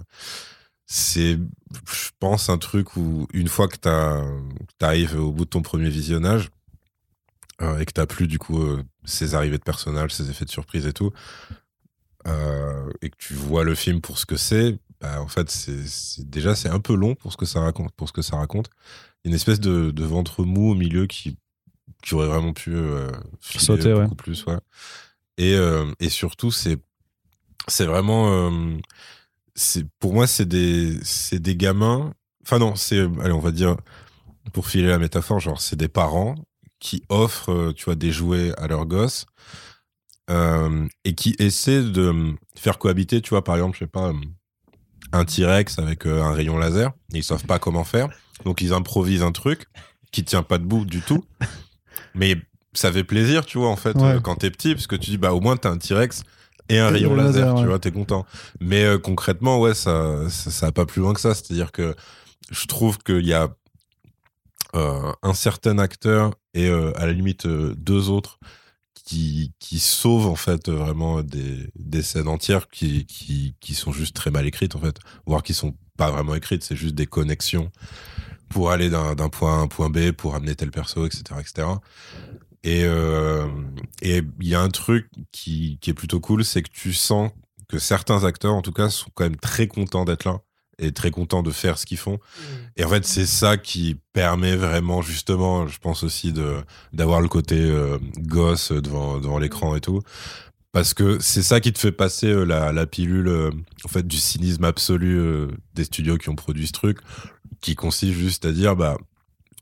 c'est 0.88 1.38
je 1.92 2.10
pense 2.20 2.50
un 2.50 2.58
truc 2.58 2.98
où 2.98 3.28
une 3.34 3.48
fois 3.48 3.68
que 3.68 3.78
t'as 3.78 4.24
t'arrives 4.80 5.20
au 5.20 5.32
bout 5.32 5.46
de 5.46 5.50
ton 5.50 5.62
premier 5.62 5.90
visionnage 5.90 6.50
euh, 7.62 7.80
et 7.80 7.86
que 7.86 7.92
t'as 7.94 8.06
plus 8.06 8.28
du 8.28 8.40
coup 8.40 8.62
euh, 8.62 8.84
ces 9.06 9.36
arrivées 9.36 9.58
de 9.58 9.64
personnages, 9.64 10.14
ces 10.14 10.30
effets 10.30 10.46
de 10.46 10.50
surprise 10.52 10.88
et 10.88 10.94
tout, 10.94 11.12
et 13.02 13.10
que 13.10 13.18
tu 13.18 13.34
vois 13.34 13.64
le 13.64 13.76
film 13.76 14.02
pour 14.02 14.18
ce 14.18 14.26
que 14.26 14.38
c'est, 14.38 14.78
bah, 15.02 15.22
en 15.22 15.28
fait, 15.28 15.50
c'est 15.52 16.30
déjà 16.30 16.56
c'est 16.56 16.70
un 16.70 16.80
peu 16.80 16.96
long 16.96 17.16
pour 17.16 17.34
ce 17.34 17.38
que 17.38 17.46
ça 17.46 17.60
raconte. 17.62 17.92
Pour 17.96 18.08
ce 18.08 18.14
que 18.14 18.22
ça 18.22 18.38
raconte, 18.38 18.70
une 19.26 19.34
espèce 19.34 19.60
de 19.60 20.04
ventre 20.04 20.44
mou 20.46 20.72
au 20.72 20.76
milieu 20.76 21.06
qui 21.08 21.38
qui 22.04 22.14
aurait 22.14 22.28
vraiment 22.28 22.54
pu 22.54 22.76
euh, 22.76 23.10
Sauter, 23.40 23.94
ouais. 23.94 24.04
beaucoup 24.04 24.16
plus, 24.16 24.46
ouais. 24.46 24.60
Et 25.38 25.56
euh, 25.56 25.92
et 26.00 26.10
surtout, 26.10 26.52
c'est 26.52 26.78
c'est 27.68 27.86
vraiment 27.86 28.32
euh, 28.32 28.78
c'est 29.56 29.86
pour 30.00 30.14
moi 30.14 30.28
c'est 30.28 30.46
des 30.46 31.00
c'est 31.04 31.40
des 31.40 31.56
gamins. 31.56 32.14
Enfin 32.44 32.60
non, 32.60 32.76
c'est 32.76 33.00
allez 33.00 33.32
on 33.32 33.40
va 33.40 33.52
dire 33.52 33.78
pour 34.52 34.68
filer 34.68 34.88
la 34.88 35.00
métaphore, 35.00 35.40
genre 35.40 35.62
c'est 35.62 35.78
des 35.78 35.88
parents 35.88 36.36
qui 36.80 37.04
offrent 37.10 37.72
tu 37.72 37.86
vois 37.86 37.96
des 37.96 38.12
jouets 38.12 38.54
à 38.58 38.68
leurs 38.68 38.86
gosses 38.86 39.26
euh, 40.30 40.88
et 41.06 41.16
qui 41.16 41.36
essaient 41.40 41.84
de 41.84 42.36
faire 42.56 42.78
cohabiter, 42.78 43.22
tu 43.22 43.32
vois, 43.32 43.44
par 43.44 43.56
exemple, 43.56 43.76
je 43.76 43.86
sais 43.86 43.88
pas, 43.88 44.12
un 45.12 45.26
T-Rex 45.26 45.80
avec 45.80 46.06
un 46.06 46.34
rayon 46.34 46.58
laser. 46.58 46.92
Ils 47.14 47.24
savent 47.24 47.46
pas 47.46 47.60
comment 47.60 47.84
faire, 47.84 48.10
donc 48.46 48.62
ils 48.62 48.74
improvisent 48.74 49.24
un 49.24 49.32
truc 49.32 49.68
qui 50.12 50.24
tient 50.24 50.44
pas 50.44 50.58
debout 50.58 50.86
du 50.86 51.02
tout. 51.02 51.24
Mais 52.16 52.38
ça 52.74 52.92
fait 52.92 53.04
plaisir, 53.04 53.46
tu 53.46 53.58
vois, 53.58 53.70
en 53.70 53.76
fait, 53.76 53.96
Ouais. 53.96 54.04
euh, 54.16 54.20
quand 54.20 54.36
t'es 54.36 54.50
petit, 54.52 54.74
parce 54.74 54.88
que 54.88 54.96
tu 54.96 55.12
dis, 55.12 55.18
bah, 55.18 55.34
au 55.34 55.40
moins, 55.42 55.58
t'as 55.58 55.70
un 55.70 55.78
T-Rex 55.78 56.24
et 56.70 56.80
un 56.80 56.90
Et 56.90 56.94
rayon 56.94 57.16
laser, 57.16 57.46
laser, 57.46 57.56
tu 57.56 57.62
ouais. 57.62 57.68
vois, 57.68 57.80
t'es 57.80 57.92
content. 57.92 58.26
Mais 58.60 58.84
euh, 58.84 58.98
concrètement, 58.98 59.60
ouais, 59.60 59.74
ça, 59.74 60.30
ça, 60.30 60.50
ça 60.52 60.66
va 60.68 60.72
pas 60.72 60.86
plus 60.86 61.02
loin 61.02 61.14
que 61.14 61.20
ça. 61.22 61.34
C'est-à-dire 61.36 61.72
que 61.72 61.96
je 62.52 62.66
trouve 62.68 62.98
qu'il 63.00 63.26
y 63.26 63.34
a 63.34 63.50
euh, 64.76 65.12
un 65.22 65.34
certain 65.34 65.78
acteur 65.78 66.34
et 66.56 66.68
euh, 66.68 66.92
à 67.00 67.06
la 67.06 67.14
limite 67.14 67.46
deux 67.48 68.10
autres 68.10 68.40
qui, 69.06 69.54
qui 69.60 69.78
sauvent 69.80 70.26
en 70.28 70.36
fait 70.36 70.70
vraiment 70.70 71.22
des, 71.22 71.70
des 71.76 72.02
scènes 72.02 72.28
entières 72.28 72.68
qui, 72.70 73.06
qui, 73.06 73.56
qui 73.60 73.76
sont 73.76 73.92
juste 73.92 74.16
très 74.16 74.32
mal 74.32 74.48
écrites 74.48 74.76
en 74.76 74.80
fait, 74.80 74.98
voire 75.28 75.44
qui 75.44 75.54
sont 75.54 75.76
pas 75.98 76.10
vraiment 76.10 76.34
écrites, 76.34 76.64
c'est 76.64 76.76
juste 76.76 76.96
des 76.96 77.06
connexions 77.06 77.70
pour 78.54 78.72
aller 78.72 78.90
d'un 78.90 79.16
point 79.30 79.58
A 79.58 79.60
à 79.60 79.62
un 79.64 79.68
point 79.68 79.90
B, 79.90 80.12
pour 80.12 80.36
amener 80.36 80.56
tel 80.56 80.72
perso, 80.72 81.06
etc. 81.06 81.24
etc. 81.40 81.68
Et 82.64 82.86
euh, 82.86 83.48
et 84.02 84.22
il 84.40 84.48
y 84.48 84.56
a 84.56 84.62
un 84.62 84.70
truc 84.70 85.10
qui, 85.32 85.80
qui 85.82 85.90
est 85.90 85.94
plutôt 85.94 86.20
cool, 86.20 86.46
c'est 86.46 86.62
que 86.62 86.72
tu 86.72 86.94
sens 86.94 87.32
que 87.68 87.80
certains 87.80 88.24
acteurs, 88.24 88.54
en 88.54 88.62
tout 88.62 88.72
cas, 88.72 88.90
sont 88.90 89.10
quand 89.16 89.26
même 89.26 89.36
très 89.36 89.68
contents 89.68 90.06
d'être 90.06 90.26
là 90.26 90.40
et 90.80 90.92
très 90.92 91.12
contents 91.12 91.44
de 91.44 91.52
faire 91.52 91.78
ce 91.78 91.86
qu'ils 91.86 91.98
font. 91.98 92.20
Et 92.78 92.84
en 92.84 92.90
fait, 92.90 93.06
c'est 93.06 93.26
ça 93.26 93.58
qui 93.58 93.98
permet 94.14 94.56
vraiment, 94.56 95.02
justement, 95.02 95.68
je 95.68 95.80
pense 95.80 96.04
aussi, 96.04 96.34
d'avoir 96.94 97.22
le 97.22 97.28
côté 97.28 97.60
euh, 97.60 97.98
gosse 98.20 98.72
devant, 98.72 99.20
devant 99.20 99.40
l'écran 99.40 99.76
et 99.76 99.82
tout. 99.82 100.02
Parce 100.72 100.96
que 100.96 101.20
c'est 101.20 101.44
ça 101.44 101.60
qui 101.60 101.72
te 101.72 101.78
fait 101.78 101.92
passer 101.92 102.28
euh, 102.28 102.46
la, 102.46 102.72
la 102.72 102.88
pilule 102.88 103.28
euh, 103.28 103.52
en 103.86 103.88
fait, 103.88 104.08
du 104.08 104.18
cynisme 104.18 104.64
absolu 104.64 105.48
des 105.76 105.84
studios 105.84 106.18
qui 106.18 106.30
ont 106.30 106.36
produit 106.36 106.68
ce 106.68 106.74
truc, 106.74 107.00
qui 107.64 107.76
consiste 107.76 108.14
juste 108.14 108.46
à 108.46 108.52
dire, 108.52 108.76
bah, 108.76 108.98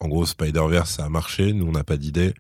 en 0.02 0.10
gros, 0.10 0.26
Spider-Verse, 0.26 0.92
ça 0.92 1.06
a 1.06 1.10
marché, 1.10 1.54
nous, 1.54 1.68
on 1.68 1.72
n'a 1.74 1.86
pas 1.86 1.98
d'idée. 1.98 2.34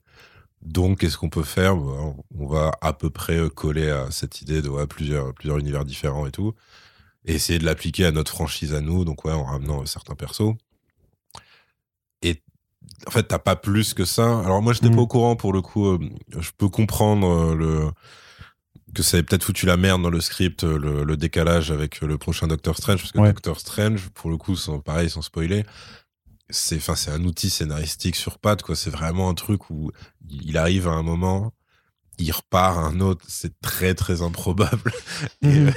Donc, 0.64 1.00
qu'est-ce 1.00 1.18
qu'on 1.18 1.30
peut 1.30 1.44
faire? 1.44 1.76
Bah, 1.78 2.14
On 2.40 2.48
va 2.48 2.72
à 2.82 2.94
peu 2.94 3.10
près 3.12 3.38
euh, 3.38 3.50
coller 3.50 3.90
à 3.92 4.12
cette 4.12 4.42
idée 4.42 4.62
de 4.62 4.70
ouais, 4.70 4.88
plusieurs, 4.88 5.34
plusieurs 5.34 5.60
univers 5.60 5.86
différents 5.86 6.28
et 6.28 6.32
tout. 6.32 6.54
Et 7.26 7.36
essayer 7.36 7.60
de 7.60 7.66
l'appliquer 7.66 8.06
à 8.06 8.12
notre 8.12 8.32
franchise 8.32 8.74
à 8.74 8.82
nous, 8.82 9.06
donc 9.06 9.26
ouais, 9.26 9.34
en 9.34 9.46
ramenant 9.46 9.82
euh, 9.82 9.86
certains 9.86 10.16
persos. 10.16 10.56
Et 12.22 12.42
en 13.08 13.12
fait, 13.12 13.24
t'as 13.24 13.40
pas 13.40 13.56
plus 13.56 13.94
que 13.94 14.06
ça. 14.06 14.40
Alors 14.42 14.62
moi, 14.62 14.74
j'étais 14.74 14.90
Mhm. 14.90 14.96
pas 14.96 15.02
au 15.02 15.08
courant 15.08 15.36
pour 15.36 15.54
le 15.54 15.62
coup. 15.62 15.88
euh, 15.88 16.00
je 16.40 16.52
peux 16.58 16.70
comprendre 16.70 17.28
euh, 17.28 17.56
le 17.56 17.92
que 18.94 19.04
ça 19.04 19.18
ait 19.18 19.24
peut-être 19.24 19.44
foutu 19.44 19.66
la 19.66 19.78
merde 19.78 20.02
dans 20.02 20.10
le 20.10 20.22
script, 20.22 20.64
euh, 20.64 20.78
le, 20.78 21.04
le 21.04 21.18
décalage 21.18 21.72
avec 21.72 22.04
euh, 22.04 22.08
le 22.08 22.18
prochain 22.18 22.48
Doctor 22.48 22.78
Strange, 22.78 23.00
parce 23.02 23.12
que 23.12 23.20
Ouais. 23.20 23.30
Doctor 23.30 23.60
Strange, 23.60 24.10
pour 24.10 24.30
le 24.30 24.38
coup, 24.38 24.56
sans, 24.56 24.80
pareil, 24.80 25.10
sans 25.10 25.22
spoiler, 25.22 25.66
c'est, 26.50 26.78
enfin, 26.78 26.96
c'est 26.96 27.12
un 27.12 27.24
outil 27.24 27.50
scénaristique 27.50 28.16
sur 28.18 28.38
pattes, 28.38 28.62
quoi. 28.64 28.76
C'est 28.76 28.90
vraiment 28.90 29.30
un 29.30 29.34
truc 29.34 29.70
où 29.70 29.92
il 30.30 30.58
arrive 30.58 30.88
à 30.88 30.92
un 30.92 31.04
moment, 31.04 31.54
il 32.22 32.32
repart 32.32 32.78
un 32.78 33.00
autre, 33.00 33.26
c'est 33.28 33.60
très 33.62 33.94
très 33.94 34.22
improbable. 34.22 34.92
Et, 35.42 35.48
Mhm. 35.48 35.68
euh, 35.68 35.72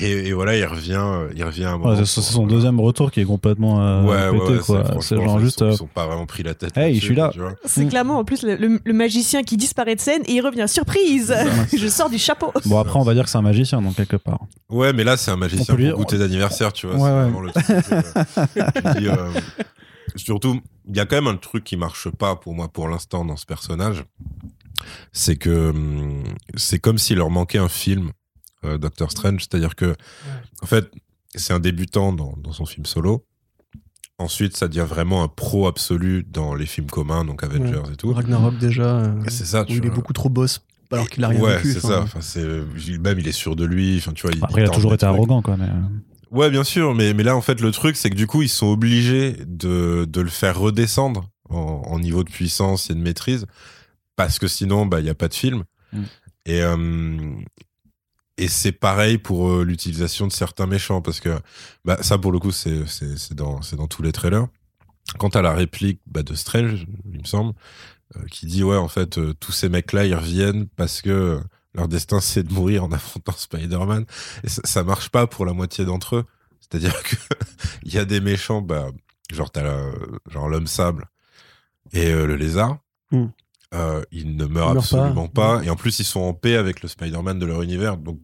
et, 0.00 0.28
et 0.28 0.32
voilà, 0.32 0.56
il 0.56 0.64
revient, 0.64 0.98
euh, 1.00 1.28
il 1.36 1.44
revient 1.44 1.64
à 1.64 1.72
un 1.72 1.78
moment. 1.78 1.94
Ouais, 1.94 2.04
c'est 2.04 2.20
son 2.22 2.46
deuxième 2.46 2.80
retour 2.80 3.10
qui 3.10 3.20
est 3.20 3.24
complètement 3.24 3.82
euh, 3.82 4.02
Ouais, 4.02 4.28
ouais, 4.30 4.40
pété, 4.40 4.52
ouais, 4.54 4.58
quoi. 4.64 5.00
c'est- 5.02 5.16
ils 5.16 5.38
juste. 5.40 5.58
sont- 5.58 5.64
euh, 5.66 5.70
Ils 5.72 5.76
sont 5.76 5.86
pas 5.86 6.06
vraiment 6.06 6.26
pris 6.26 6.42
la 6.42 6.54
tête. 6.54 6.76
Hey, 6.76 6.94
je 6.96 7.00
suis 7.04 7.14
là. 7.14 7.30
C'est 7.64 7.86
clairement 7.86 8.18
en 8.18 8.24
plus 8.24 8.42
le, 8.42 8.56
le- 8.56 8.80
le 8.84 8.92
magicien 8.92 9.42
qui 9.42 9.56
disparaît 9.56 9.94
de 9.96 10.00
scène 10.00 10.22
et 10.26 10.32
il 10.34 10.40
revient. 10.40 10.66
Surprise 10.68 11.34
Je 11.76 11.88
sors 11.88 12.08
du 12.10 12.18
chapeau. 12.18 12.52
Bon, 12.66 12.78
après, 12.78 12.98
on 12.98 13.02
va 13.04 13.14
dire 13.14 13.24
que 13.24 13.30
c'est 13.30 13.38
un 13.38 13.42
magicien, 13.42 13.82
donc 13.82 13.94
quelque 13.96 14.16
part. 14.16 14.40
Ouais, 14.70 14.92
mais 14.92 15.04
là, 15.04 15.16
c'est 15.16 15.30
un 15.30 15.36
magicien 15.36 15.74
pour 15.76 15.96
goûter 15.98 16.18
d'anniversaire, 16.18 16.72
tu 16.72 16.86
vois. 16.86 16.96
Ouais, 16.96 17.02
c'est 17.02 17.06
ouais. 17.14 17.22
vraiment 17.22 17.40
le 17.40 17.50
truc. 17.52 17.66
euh, 18.56 18.94
dis, 18.98 19.08
euh, 19.08 19.14
surtout, 20.16 20.60
il 20.88 20.96
y 20.96 21.00
a 21.00 21.06
quand 21.06 21.16
même 21.16 21.26
un 21.28 21.36
truc 21.36 21.64
qui 21.64 21.76
marche 21.76 22.08
pas 22.10 22.36
pour 22.36 22.54
moi 22.54 22.68
pour 22.68 22.88
l'instant 22.88 23.24
dans 23.24 23.36
ce 23.36 23.46
personnage. 23.46 24.04
C'est 25.12 25.36
que 25.36 25.70
hum, 25.70 26.24
c'est 26.56 26.78
comme 26.78 26.98
s'il 26.98 27.18
leur 27.18 27.30
manquait 27.30 27.58
un 27.58 27.68
film, 27.68 28.10
euh, 28.64 28.78
Doctor 28.78 29.10
Strange. 29.10 29.40
C'est-à-dire 29.40 29.74
que, 29.74 29.94
en 30.62 30.66
fait, 30.66 30.90
c'est 31.34 31.52
un 31.52 31.60
débutant 31.60 32.12
dans, 32.12 32.34
dans 32.38 32.52
son 32.52 32.66
film 32.66 32.86
solo. 32.86 33.24
Ensuite, 34.18 34.56
ça 34.56 34.68
devient 34.68 34.86
vraiment 34.88 35.24
un 35.24 35.28
pro 35.28 35.66
absolu 35.66 36.24
dans 36.28 36.54
les 36.54 36.66
films 36.66 36.86
communs, 36.86 37.24
donc 37.24 37.42
Avengers 37.42 37.82
et 37.92 37.96
tout. 37.96 38.12
Ragnarok 38.12 38.56
déjà, 38.58 39.00
euh, 39.00 39.20
C'est 39.26 39.44
ça, 39.44 39.62
où 39.62 39.64
tu 39.66 39.78
il 39.78 39.86
est 39.86 39.90
beaucoup 39.90 40.12
trop 40.12 40.28
boss, 40.28 40.60
alors 40.92 41.08
qu'il 41.08 41.24
a 41.24 41.28
rien 41.28 41.40
ouais, 41.40 41.56
vécu. 41.56 41.72
c'est 41.72 41.80
ça. 41.80 42.02
Enfin, 42.02 42.20
c'est 42.20 42.46
même 43.00 43.18
il 43.18 43.26
est 43.26 43.32
sûr 43.32 43.56
de 43.56 43.64
lui. 43.64 43.96
Enfin, 43.98 44.12
tu 44.12 44.26
vois. 44.28 44.36
Après, 44.42 44.62
il 44.62 44.66
a 44.66 44.70
toujours 44.70 44.94
été 44.94 45.04
trucs. 45.04 45.14
arrogant, 45.16 45.42
quoi. 45.42 45.56
Mais... 45.56 45.64
euh, 45.64 45.80
Ouais, 46.30 46.50
bien 46.50 46.64
sûr, 46.64 46.94
mais, 46.94 47.12
mais 47.14 47.22
là, 47.22 47.36
en 47.36 47.40
fait, 47.40 47.60
le 47.60 47.70
truc, 47.70 47.96
c'est 47.96 48.10
que 48.10 48.16
du 48.16 48.26
coup, 48.26 48.42
ils 48.42 48.48
sont 48.48 48.66
obligés 48.66 49.36
de, 49.46 50.04
de 50.08 50.20
le 50.20 50.30
faire 50.30 50.58
redescendre 50.58 51.28
en, 51.48 51.82
en 51.86 51.98
niveau 52.00 52.24
de 52.24 52.30
puissance 52.30 52.90
et 52.90 52.94
de 52.94 52.98
maîtrise, 53.00 53.46
parce 54.16 54.38
que 54.38 54.46
sinon, 54.48 54.86
bah, 54.86 55.00
il 55.00 55.04
n'y 55.04 55.10
a 55.10 55.14
pas 55.14 55.28
de 55.28 55.34
film. 55.34 55.64
Mm. 55.92 56.02
Et, 56.46 56.62
euh, 56.62 57.36
et 58.36 58.48
c'est 58.48 58.72
pareil 58.72 59.18
pour 59.18 59.48
euh, 59.48 59.64
l'utilisation 59.64 60.26
de 60.26 60.32
certains 60.32 60.66
méchants, 60.66 61.00
parce 61.02 61.20
que 61.20 61.38
bah, 61.84 61.98
ça, 62.02 62.18
pour 62.18 62.32
le 62.32 62.38
coup, 62.38 62.50
c'est 62.52 62.86
c'est- 62.86 63.16
c'est 63.16 63.34
dans, 63.34 63.62
c'est 63.62 63.76
dans 63.76 63.86
tous 63.88 64.02
les 64.02 64.12
trailers. 64.12 64.46
Quant 65.18 65.28
à 65.28 65.42
la 65.42 65.52
réplique 65.52 66.00
bah, 66.06 66.22
de 66.22 66.34
Strange, 66.34 66.86
il 67.12 67.20
me 67.20 67.24
semble, 67.26 67.52
euh, 68.16 68.24
qui 68.30 68.46
dit, 68.46 68.62
ouais, 68.64 68.76
en 68.76 68.88
fait, 68.88 69.18
tous 69.38 69.52
ces 69.52 69.68
mecs-là, 69.68 70.06
ils 70.06 70.14
reviennent 70.14 70.66
parce 70.76 71.02
que 71.02 71.40
leur 71.74 71.88
destin, 71.88 72.20
c'est 72.20 72.42
de 72.42 72.52
mourir 72.52 72.84
en 72.84 72.92
affrontant 72.92 73.32
Spider-Man. 73.36 74.04
Et 74.44 74.48
ça, 74.48 74.62
ça 74.64 74.82
marche 74.84 75.10
pas 75.10 75.26
pour 75.26 75.44
la 75.46 75.52
moitié 75.52 75.84
d'entre 75.84 76.16
eux. 76.16 76.24
C'est-à-dire 76.60 77.02
que 77.02 77.16
il 77.84 77.92
y 77.94 77.98
a 77.98 78.04
des 78.04 78.20
méchants, 78.20 78.62
bah, 78.62 78.88
genre 79.32 79.50
t'as 79.52 79.62
la- 79.62 79.92
genre 80.30 80.48
l'homme 80.48 80.66
sable 80.66 81.04
et 81.92 82.10
le 82.12 82.34
lézard. 82.36 82.78
Hmm. 83.12 83.26
Euh, 83.74 84.02
ils 84.12 84.36
ne 84.36 84.46
meurent 84.46 84.70
absolument 84.70 85.28
pas. 85.28 85.58
pas. 85.58 85.64
Et 85.64 85.70
en 85.70 85.76
plus, 85.76 85.98
ils 85.98 86.04
sont 86.04 86.20
en 86.20 86.32
paix 86.32 86.56
avec 86.56 86.82
le 86.82 86.88
Spider-Man 86.88 87.38
de 87.38 87.46
leur 87.46 87.62
univers. 87.62 87.96
Donc, 87.96 88.20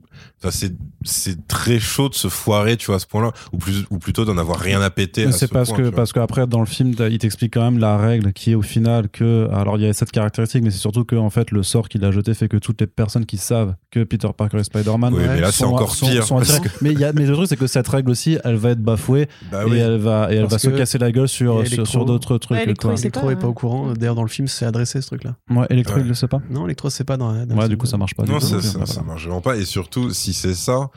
c'est, 0.50 0.72
c'est 1.02 1.46
très 1.48 1.78
chaud 1.78 2.08
de 2.08 2.14
se 2.14 2.28
foirer, 2.28 2.76
tu 2.76 2.86
vois, 2.86 2.96
à 2.96 2.98
ce 2.98 3.06
point-là. 3.06 3.32
Ou, 3.52 3.58
plus, 3.58 3.84
ou 3.90 3.98
plutôt 3.98 4.24
d'en 4.24 4.38
avoir 4.38 4.58
rien 4.58 4.80
à 4.80 4.90
péter. 4.90 5.22
Mais 5.26 5.28
à 5.34 5.36
c'est 5.36 5.46
ce 5.46 5.52
parce 5.52 5.68
point, 5.70 5.78
que 5.78 5.88
parce 5.90 6.12
qu'après 6.12 6.46
dans 6.46 6.60
le 6.60 6.66
film 6.66 6.94
il 7.10 7.18
t'explique 7.18 7.54
quand 7.54 7.62
même 7.62 7.78
la 7.78 7.96
règle 7.96 8.32
qui 8.32 8.52
est 8.52 8.54
au 8.54 8.62
final 8.62 9.08
que 9.08 9.48
alors 9.52 9.76
il 9.76 9.82
y 9.84 9.86
a 9.86 9.92
cette 9.92 10.10
caractéristique 10.12 10.62
mais 10.64 10.70
c'est 10.70 10.78
surtout 10.78 11.04
que 11.04 11.16
en 11.16 11.30
fait 11.30 11.50
le 11.50 11.62
sort 11.62 11.88
qu'il 11.88 12.04
a 12.04 12.10
jeté 12.10 12.34
fait 12.34 12.48
que 12.48 12.56
toutes 12.56 12.80
les 12.80 12.86
personnes 12.86 13.26
qui 13.26 13.36
savent 13.36 13.74
que 13.90 14.04
Peter 14.04 14.28
Parker 14.36 14.58
est 14.58 14.64
Spider-Man 14.64 15.14
Oui, 15.14 15.22
mais 15.26 15.40
là, 15.40 15.52
c'est 15.52 15.64
sont- 15.64 15.74
encore 15.74 15.94
sont- 15.94 16.06
pire. 16.06 16.24
sont 16.24 16.36
parce 16.36 16.50
attirés. 16.56 16.70
mais 16.80 16.92
il 16.92 16.98
y 17.00 17.04
a 17.04 17.12
mais 17.12 17.26
le 17.26 17.34
truc 17.34 17.48
c'est 17.48 17.56
que 17.56 17.66
cette 17.66 17.88
règle 17.88 18.10
aussi 18.10 18.38
elle 18.44 18.56
va 18.56 18.70
être 18.70 18.82
bafouée 18.82 19.26
que- 19.26 19.50
bah 19.50 19.64
et 19.68 19.78
elle 19.78 19.98
va 19.98 20.32
et 20.32 20.36
elle 20.36 20.46
va 20.46 20.58
se 20.58 20.68
que 20.68 20.76
casser 20.76 20.98
la 20.98 21.10
gueule 21.12 21.28
sur 21.28 21.66
sur, 21.86 22.04
d'autres 22.04 22.38
trucs 22.38 22.56
Ouais, 22.58 22.64
Electro, 22.64 22.90
Electro 22.92 23.26
pas, 23.26 23.32
est 23.32 23.36
pas 23.36 23.46
au 23.46 23.52
courant. 23.54 23.92
D'ailleurs, 23.92 24.14
dans 24.14 24.22
le 24.22 24.28
film, 24.28 24.48
c'est 24.48 24.64
adressé 24.64 25.00
ce 25.00 25.06
truc-là. 25.08 25.36
Ouais, 25.50 25.66
Electro 25.70 25.96
Ouais. 25.96 26.02
il 26.02 26.08
le 26.08 26.14
sait 26.14 26.28
pas. 26.28 26.40
Non, 26.50 26.66
Electro, 26.66 26.90
c'est 26.90 27.04
pas 27.04 27.16
dans. 27.16 27.32
dans 27.46 27.56
Ouais, 27.56 27.68
du 27.68 27.76
coup 27.76 27.86
ça 27.86 27.96
marche 27.96 28.14
pas. 28.14 28.24
Non, 28.24 28.40
ça 28.40 29.02
marche 29.02 29.24
vraiment 29.24 29.40
pas. 29.40 29.56
Et 29.56 29.64
surtout, 29.64 30.09
si 30.12 30.32
c'est 30.32 30.54
ça, 30.54 30.90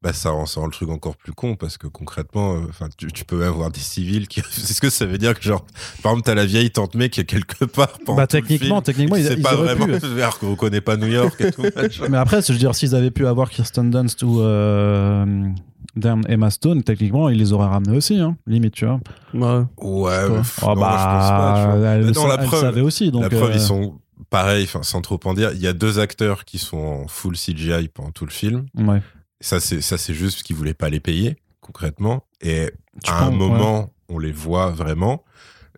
bah, 0.00 0.12
ça 0.12 0.30
rend, 0.30 0.46
ça 0.46 0.60
rend 0.60 0.66
le 0.66 0.72
truc 0.72 0.90
encore 0.90 1.16
plus 1.16 1.32
con 1.32 1.56
parce 1.56 1.76
que 1.76 1.88
concrètement, 1.88 2.54
euh, 2.54 2.60
enfin, 2.68 2.86
tu, 2.96 3.08
tu 3.10 3.24
peux 3.24 3.44
avoir 3.44 3.70
des 3.72 3.80
civils 3.80 4.28
qui. 4.28 4.40
C'est 4.50 4.72
ce 4.72 4.80
que 4.80 4.90
ça 4.90 5.06
veut 5.06 5.18
dire 5.18 5.34
que, 5.36 5.42
genre, 5.42 5.64
par 6.04 6.12
exemple, 6.12 6.24
t'as 6.26 6.34
la 6.36 6.46
vieille 6.46 6.70
tante 6.70 6.94
May 6.94 7.10
qui 7.10 7.20
est 7.20 7.24
quelque 7.24 7.64
part. 7.64 7.98
pendant 8.06 8.16
Bah 8.18 8.26
tout 8.28 8.36
le 8.36 8.42
techniquement 8.42 8.76
film, 8.76 8.82
techniquement 8.82 9.16
ils, 9.16 9.26
ils 9.26 9.42
pas 9.42 9.56
vraiment 9.56 9.86
pu. 9.86 9.98
faire 10.16 10.38
qu'on 10.38 10.50
reconnaît 10.52 10.80
pas 10.80 10.96
New 10.96 11.08
York 11.08 11.40
et 11.40 11.50
tout. 11.50 11.62
Mais 12.10 12.16
après, 12.18 12.42
je 12.42 12.52
veux 12.52 12.58
dire, 12.58 12.74
s'ils 12.76 12.94
avaient 12.94 13.10
pu 13.10 13.26
avoir 13.26 13.50
Kirsten 13.50 13.90
Dunst 13.90 14.22
ou 14.22 14.40
euh, 14.40 15.48
damn, 15.96 16.22
Emma 16.28 16.50
Stone, 16.50 16.84
techniquement, 16.84 17.28
ils 17.28 17.38
les 17.38 17.52
auraient 17.52 17.66
ramenés 17.66 17.96
aussi, 17.96 18.20
hein, 18.20 18.36
limite, 18.46 18.74
tu 18.74 18.86
vois. 18.86 19.00
Ouais. 19.34 19.64
Ouais, 19.78 20.26
Oh, 20.62 20.66
non, 20.68 20.76
moi, 20.76 20.96
je 20.96 21.04
pense 21.04 21.28
pas. 21.28 21.54
tu 21.72 21.78
vois. 21.80 21.88
elle, 21.88 22.00
Mais 22.02 22.06
le 22.06 22.12
non, 22.12 22.22
sa- 22.22 22.28
la 22.28 22.34
elle 22.42 22.46
preuve, 22.46 22.60
savait 22.60 22.80
aussi. 22.82 23.10
Donc, 23.10 23.22
la 23.22 23.30
preuve, 23.30 23.50
euh, 23.50 23.54
ils 23.54 23.60
sont 23.60 23.98
pareils, 24.30 24.64
enfin, 24.64 24.82
sans 24.82 25.00
trop 25.00 25.20
en 25.24 25.34
dire. 25.34 25.52
Il 25.52 25.60
y 25.60 25.66
a 25.66 25.72
deux 25.72 25.98
acteurs 25.98 26.44
qui 26.44 26.58
sont 26.58 26.78
en 26.78 27.08
full 27.08 27.36
CGI 27.36 27.88
pendant 27.88 28.10
tout 28.10 28.24
le 28.24 28.30
film. 28.30 28.66
ouais. 28.74 29.02
Ça, 29.40 29.60
c'est, 29.60 29.80
juste 30.14 30.36
parce 30.36 30.42
qu'ils 30.42 30.56
voulaient 30.56 30.74
pas 30.74 30.90
les 30.90 30.98
payer, 30.98 31.36
concrètement. 31.60 32.26
Et 32.40 32.72
Tu 33.04 33.10
à 33.10 33.22
un 33.22 33.30
moment, 33.30 33.92
on 34.08 34.18
les 34.18 34.32
voit 34.32 34.70
vraiment. 34.70 35.22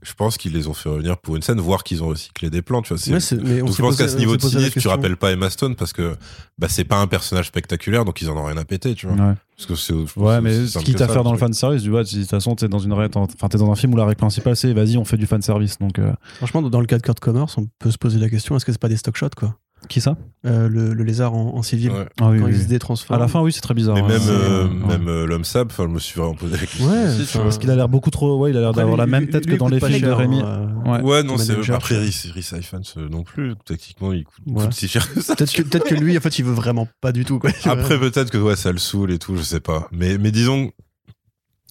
Je 0.02 0.14
pense 0.14 0.38
qu'ils 0.38 0.52
les 0.52 0.66
ont 0.66 0.72
fait 0.74 0.88
revenir 0.88 1.18
pour 1.18 1.36
une 1.36 1.42
scène, 1.42 1.60
voire 1.60 1.84
qu'ils 1.84 2.02
ont 2.02 2.08
recyclé 2.08 2.48
des 2.48 2.62
plans, 2.62 2.80
tu 2.82 2.94
vois. 2.94 3.02
mais 3.10 3.60
on 3.62 3.66
donc 3.66 3.76
je 3.76 3.82
pense 3.82 3.96
qu'à 3.96 4.08
ce 4.08 4.16
niveau 4.16 4.36
de 4.36 4.42
cynisme, 4.42 4.80
tu 4.80 4.88
rappelles 4.88 5.16
pas 5.16 5.30
Emma 5.32 5.50
Stone 5.50 5.76
parce 5.76 5.92
que 5.92 6.16
bah, 6.58 6.68
c'est 6.70 6.84
pas 6.84 6.96
un 6.98 7.06
personnage 7.06 7.48
spectaculaire, 7.48 8.04
donc 8.04 8.20
ils 8.22 8.30
en 8.30 8.36
ont 8.36 8.44
rien 8.44 8.56
à 8.56 8.64
péter, 8.64 8.94
tu 8.94 9.06
vois. 9.06 9.16
Ouais, 9.16 9.34
Parce 9.56 9.66
que 9.66 9.74
c'est, 9.74 9.92
ouais 10.18 10.40
mais 10.40 10.66
ce 10.66 10.78
à 10.78 10.98
ça, 10.98 11.08
faire 11.08 11.22
dans 11.24 11.32
le 11.32 11.38
fan 11.38 11.52
service, 11.52 11.82
tu 11.82 11.90
vois, 11.90 12.02
de 12.04 12.08
toute 12.08 12.28
façon, 12.30 12.54
t'es 12.54 12.68
dans 12.68 12.78
une 12.78 12.92
ré- 12.94 13.08
enfin, 13.14 13.48
t'es 13.48 13.58
dans 13.58 13.70
un 13.70 13.76
film 13.76 13.92
où 13.92 13.96
la 13.96 14.04
règle 14.06 14.16
principale 14.18 14.56
c'est 14.56 14.72
vas-y, 14.72 14.96
on 14.96 15.04
fait 15.04 15.16
du 15.18 15.26
fan 15.26 15.42
service. 15.42 15.78
Donc, 15.78 15.98
euh, 15.98 16.12
Franchement, 16.36 16.62
dans 16.62 16.80
le 16.80 16.86
cas 16.86 16.96
de 16.96 17.02
Kurt 17.02 17.20
Connors, 17.20 17.50
on 17.58 17.66
peut 17.78 17.90
se 17.90 17.98
poser 17.98 18.18
la 18.18 18.28
question 18.30 18.56
est-ce 18.56 18.64
que 18.64 18.72
c'est 18.72 18.80
pas 18.80 18.88
des 18.88 18.96
stock 18.96 19.16
shots, 19.16 19.28
quoi? 19.36 19.56
Qui 19.88 20.00
ça? 20.00 20.16
Euh, 20.46 20.68
le, 20.68 20.94
le 20.94 21.04
lézard 21.04 21.34
en, 21.34 21.54
en 21.56 21.62
civil, 21.62 21.90
Ouais. 21.90 22.06
Ah 22.20 22.30
oui, 22.30 22.38
quand 22.38 22.46
oui, 22.46 22.52
il 22.52 22.56
se 22.56 22.62
oui. 22.62 22.68
détransforme. 22.68 23.18
À 23.18 23.22
la 23.22 23.28
fin, 23.28 23.40
oui, 23.42 23.52
c'est 23.52 23.60
très 23.60 23.74
bizarre. 23.74 23.96
Mais 23.96 24.02
hein. 24.02 24.08
même, 24.08 24.20
euh, 24.28 24.68
ouais. 24.68 24.86
même 24.98 25.08
euh, 25.08 25.26
l'homme 25.26 25.44
sable, 25.44 25.70
je 25.76 25.82
me 25.82 25.98
suis 25.98 26.18
vraiment 26.18 26.34
posé 26.34 26.52
la 26.52 26.58
question. 26.58 26.86
Ouais. 26.86 27.06
Parce 27.34 27.58
qu'il 27.58 27.70
a 27.70 27.76
l'air 27.76 27.88
beaucoup 27.88 28.10
trop. 28.10 28.38
Ouais, 28.38 28.50
il 28.50 28.56
a 28.56 28.60
l'air 28.60 28.72
d'avoir 28.72 28.96
la 28.96 29.06
même 29.06 29.28
tête 29.28 29.44
lui, 29.46 29.54
que 29.54 29.58
dans 29.58 29.68
les 29.68 29.80
films 29.80 30.00
de 30.00 30.10
Rémi. 30.10 30.40
euh, 30.42 30.66
Ouais. 30.86 31.00
Ouais, 31.02 31.22
non, 31.22 31.36
c'est 31.38 31.70
après 31.70 31.98
Rhys 31.98 32.32
Ifans 32.36 32.80
euh, 32.96 33.08
non 33.08 33.22
plus. 33.22 33.54
Techniquement, 33.66 34.12
il 34.12 34.24
coûte, 34.24 34.44
Ouais. 34.46 34.64
coûte 34.64 34.72
si 34.72 34.88
cher 34.88 35.12
que 35.12 35.20
ça. 35.20 35.36
Peut-être 35.36 35.84
que, 35.84 35.94
lui, 35.94 36.16
en 36.16 36.20
fait, 36.20 36.38
il 36.38 36.44
veut 36.44 36.54
vraiment 36.54 36.88
pas 37.00 37.12
du 37.12 37.24
tout, 37.24 37.38
quoi. 37.38 37.50
Après, 37.64 37.98
peut-être 37.98 38.30
que 38.30 38.38
ouais, 38.38 38.56
ça 38.56 38.72
le 38.72 38.78
saoule 38.78 39.10
et 39.12 39.18
tout, 39.18 39.36
je 39.36 39.42
sais 39.42 39.60
pas. 39.60 39.88
Mais, 39.92 40.16
mais 40.18 40.30
disons, 40.30 40.70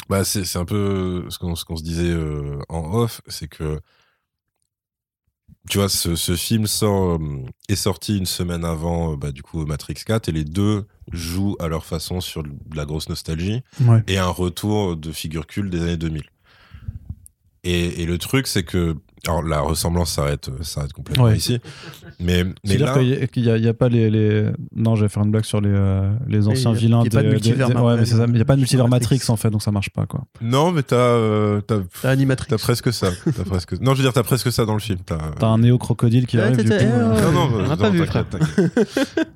bah, 0.10 0.24
c'est, 0.24 0.46
c'est 0.46 0.58
un 0.60 0.66
peu 0.66 1.26
ce 1.30 1.38
qu'on, 1.40 1.56
ce 1.56 1.66
qu'on 1.66 1.76
se 1.76 1.84
disait 1.84 2.10
euh, 2.12 2.60
en 2.70 2.94
off, 2.94 3.22
c'est 3.28 3.48
que 3.48 3.80
tu 5.68 5.78
vois, 5.78 5.90
ce, 5.90 6.16
ce 6.16 6.36
film 6.36 6.68
sort, 6.68 7.16
euh, 7.22 7.44
est 7.68 7.76
sorti 7.76 8.18
une 8.18 8.26
semaine 8.26 8.64
avant, 8.66 9.14
euh, 9.14 9.16
bah, 9.18 9.32
du 9.32 9.44
coup, 9.44 9.66
Matrix 9.66 9.96
4, 10.06 10.30
et 10.30 10.32
les 10.32 10.46
deux 10.46 10.86
jouent 11.12 11.56
à 11.60 11.68
leur 11.68 11.86
façon 11.86 12.22
sur 12.22 12.44
de 12.44 12.50
la 12.76 12.86
grosse 12.86 13.10
nostalgie 13.10 13.62
Ouais. 13.86 14.04
et 14.08 14.18
un 14.18 14.30
retour 14.30 14.96
de 14.96 15.12
figure 15.12 15.46
culte 15.48 15.70
des 15.70 15.82
années 15.82 15.98
2000. 15.98 16.24
Et, 17.64 18.02
et 18.02 18.06
le 18.06 18.18
truc, 18.18 18.48
c'est 18.48 18.64
que, 18.64 18.96
alors 19.28 19.44
la 19.44 19.60
ressemblance 19.62 20.12
s'arrête, 20.14 20.50
euh, 20.50 20.64
s'arrête 20.64 20.94
complètement 20.94 21.26
Ouais. 21.26 21.38
ici, 21.38 21.60
mais, 22.20 22.46
mais 22.66 22.78
là, 22.78 22.94
qu'il 23.28 23.44
y 23.44 23.50
a- 23.52 23.58
y 23.58 23.66
y 23.68 23.74
pas 23.74 23.90
les, 23.90 24.10
les... 24.10 24.50
Non, 24.76 24.96
j'allais 24.96 25.10
faire 25.10 25.24
une 25.24 25.32
blague 25.32 25.44
sur 25.46 25.60
les, 25.62 25.70
euh, 25.72 26.12
les 26.28 26.48
anciens 26.48 26.74
y 26.74 26.78
vilains. 26.78 27.02
il 27.06 27.14
y 27.14 27.18
a 27.18 27.20
pas 27.20 27.24
de 27.24 27.28
des- 27.28 27.34
multivers 27.34 27.68
des-. 27.70 27.76
Ouais, 27.76 27.98
mais 27.98 28.06
ça, 28.06 28.28
n'y 28.28 28.40
a 28.42 28.46
pas 28.46 28.56
de 28.56 28.60
multivers 28.62 28.88
Matrix. 28.88 29.22
En 29.30 29.36
fait, 29.36 29.50
donc 29.50 29.62
ça 29.62 29.72
marche 29.72 29.90
pas 29.90 30.06
quoi. 30.06 30.24
non, 30.42 30.72
mais 30.72 30.84
t'as, 30.84 30.96
euh, 30.96 31.62
t'as, 31.62 31.80
Animatrix. 32.04 32.48
t'as 32.50 32.58
presque 32.58 32.94
ça, 32.94 33.10
t'as 33.36 33.44
presque, 33.44 33.80
non, 33.82 33.94
je 33.94 33.98
veux 33.98 34.04
dire, 34.04 34.14
t'as 34.14 34.24
presque 34.24 34.52
ça 34.52 34.66
dans 34.66 34.74
le 34.74 34.80
film. 34.80 35.00
T'as, 35.06 35.18
T'as 35.38 35.48
un 35.48 35.58
néo-crocodile 35.60 36.26
qui 36.26 36.38
Ouais, 36.38 36.44
arrive. 36.44 36.58
t'as- 36.58 36.64
du 36.64 36.70
coup, 36.70 36.78
t'as- 36.78 36.86
euh, 36.86 37.22
non, 37.22 37.50
non, 37.50 37.50
on 37.56 37.68
n'a 37.68 37.78
pas 37.78 37.90
non, 37.90 38.04
vu, 38.04 38.10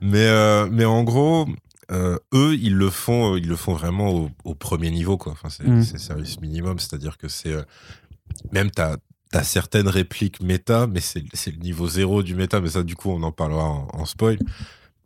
mais, 0.02 0.28
euh, 0.28 0.68
mais 0.72 0.86
en 0.86 1.04
gros, 1.04 1.48
euh, 1.92 2.18
eux, 2.34 2.56
ils 2.56 2.76
le 2.76 2.90
font, 2.90 3.36
ils 3.36 3.48
le 3.48 3.56
font 3.56 3.74
vraiment 3.74 4.10
au, 4.14 4.30
au 4.46 4.56
premier 4.56 4.90
niveau, 4.92 5.18
quoi. 5.18 5.34
Enfin, 5.34 5.50
c'est, 5.50 5.68
Mm. 5.68 5.84
c'est 5.84 6.00
service 6.00 6.40
minimum, 6.42 6.80
c'est-à-dire 6.80 7.18
que 7.18 7.28
c'est 7.28 7.54
euh, 7.54 7.62
même 8.52 8.72
t'as 8.72 8.96
t'as 9.34 9.44
certaines 9.44 9.88
répliques 9.88 10.42
méta, 10.42 10.86
mais 10.86 11.00
c'est, 11.02 11.24
le 11.48 11.58
niveau 11.58 11.88
zéro 11.88 12.22
du 12.22 12.36
méta. 12.36 12.62
Mais 12.62 12.70
ça, 12.70 12.84
du 12.84 12.96
coup, 12.96 13.10
on 13.10 13.24
en 13.24 13.32
parlera 13.32 13.64
en, 13.64 14.06
spoil. 14.06 14.38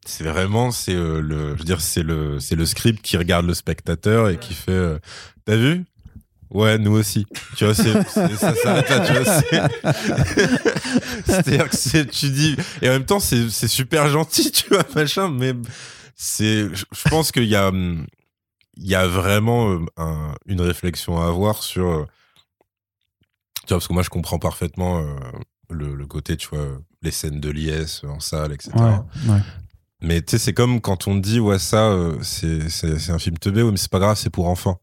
C'est 0.05 0.25
vraiment, 0.25 0.71
c'est 0.71 0.93
euh, 0.93 1.21
le, 1.21 1.53
je 1.53 1.59
veux 1.59 1.63
dire, 1.63 1.79
c'est 1.79 2.03
le, 2.03 2.41
c'est 2.41 2.55
le 2.55 2.65
script 2.65 3.01
qui 3.01 3.15
regarde 3.15 3.45
le 3.45 3.53
spectateur 3.53 4.27
et 4.27 4.37
qui 4.37 4.53
fait, 4.53 4.71
euh, 4.71 4.99
t'as 5.45 5.55
vu? 5.55 5.85
Ouais, 6.49 6.77
nous 6.77 6.91
aussi. 6.91 7.25
Tu 7.55 7.63
vois, 7.63 7.73
c'est, 7.73 8.03
ça 8.03 8.53
s'arrête 8.55 8.89
là, 8.89 8.99
tu 8.99 9.13
C'est-à-dire 11.25 11.69
que 11.69 12.03
tu 12.03 12.29
dis, 12.29 12.57
et 12.81 12.89
en 12.89 12.93
même 12.93 13.05
temps, 13.05 13.21
c'est, 13.21 13.49
c'est 13.49 13.69
super 13.69 14.09
gentil, 14.09 14.51
tu 14.51 14.67
vois, 14.69 14.83
machin, 14.93 15.29
mais 15.29 15.53
c'est, 16.15 16.67
je 16.73 17.09
pense 17.09 17.31
qu'il 17.31 17.45
y 17.45 17.55
a, 17.55 17.71
il 17.71 18.87
y 18.87 18.95
a 18.95 19.07
vraiment 19.07 19.71
euh, 19.71 19.85
un- 19.95 20.35
une 20.47 20.61
réflexion 20.61 21.21
à 21.21 21.27
avoir 21.27 21.63
sur, 21.63 22.07
tu 23.67 23.73
vois, 23.73 23.77
parce 23.77 23.87
que 23.87 23.93
moi, 23.93 24.03
je 24.03 24.09
comprends 24.09 24.39
parfaitement 24.39 24.99
euh, 24.99 25.05
le, 25.69 25.93
le 25.93 26.05
côté, 26.05 26.37
tu 26.37 26.47
vois, 26.47 26.79
les 27.01 27.11
scènes 27.11 27.39
de 27.39 27.49
liesse 27.49 28.03
en 28.03 28.19
salle, 28.19 28.53
etc. 28.53 28.71
Ouais, 28.75 29.33
ouais. 29.33 29.41
Mais 30.01 30.21
tu 30.21 30.31
sais, 30.31 30.37
c'est 30.37 30.53
comme 30.53 30.79
quand 30.79 31.07
on 31.07 31.19
te 31.19 31.27
dit, 31.27 31.39
ouais, 31.39 31.59
ça, 31.59 31.89
euh, 31.89 32.17
c'est, 32.21 32.69
c'est, 32.69 32.99
c'est 32.99 33.11
un 33.11 33.19
film 33.19 33.37
teubé, 33.37 33.63
ouais, 33.63 33.71
mais 33.71 33.77
c'est 33.77 33.91
pas 33.91 33.99
grave, 33.99 34.17
c'est 34.17 34.29
pour 34.29 34.47
enfants. 34.47 34.79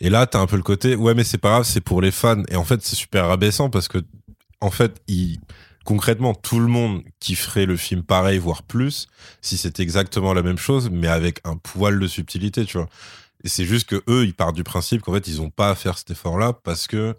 Et 0.00 0.10
là, 0.10 0.26
t'as 0.26 0.40
un 0.40 0.46
peu 0.46 0.56
le 0.56 0.62
côté, 0.62 0.96
ouais, 0.96 1.14
mais 1.14 1.24
c'est 1.24 1.38
pas 1.38 1.50
grave, 1.50 1.64
c'est 1.64 1.80
pour 1.80 2.00
les 2.00 2.10
fans. 2.10 2.42
Et 2.48 2.56
en 2.56 2.64
fait, 2.64 2.82
c'est 2.82 2.96
super 2.96 3.28
rabaissant 3.28 3.68
parce 3.70 3.88
que, 3.88 3.98
en 4.60 4.70
fait, 4.70 5.00
il, 5.06 5.38
concrètement, 5.84 6.34
tout 6.34 6.60
le 6.60 6.66
monde 6.66 7.02
kifferait 7.20 7.66
le 7.66 7.76
film 7.76 8.02
pareil, 8.02 8.38
voire 8.38 8.62
plus, 8.62 9.08
si 9.42 9.56
c'était 9.56 9.82
exactement 9.82 10.32
la 10.34 10.42
même 10.42 10.58
chose, 10.58 10.88
mais 10.90 11.08
avec 11.08 11.40
un 11.44 11.56
poil 11.56 11.98
de 11.98 12.06
subtilité, 12.06 12.64
tu 12.64 12.78
vois. 12.78 12.88
Et 13.44 13.48
c'est 13.48 13.64
juste 13.64 13.88
que 13.88 14.02
eux, 14.08 14.24
ils 14.24 14.34
partent 14.34 14.56
du 14.56 14.64
principe 14.64 15.02
qu'en 15.02 15.12
fait, 15.12 15.28
ils 15.28 15.40
ont 15.40 15.50
pas 15.50 15.70
à 15.70 15.74
faire 15.74 15.98
cet 15.98 16.10
effort-là 16.10 16.52
parce 16.52 16.86
que 16.86 17.14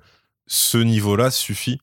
ce 0.49 0.77
niveau-là 0.77 1.31
suffit 1.31 1.79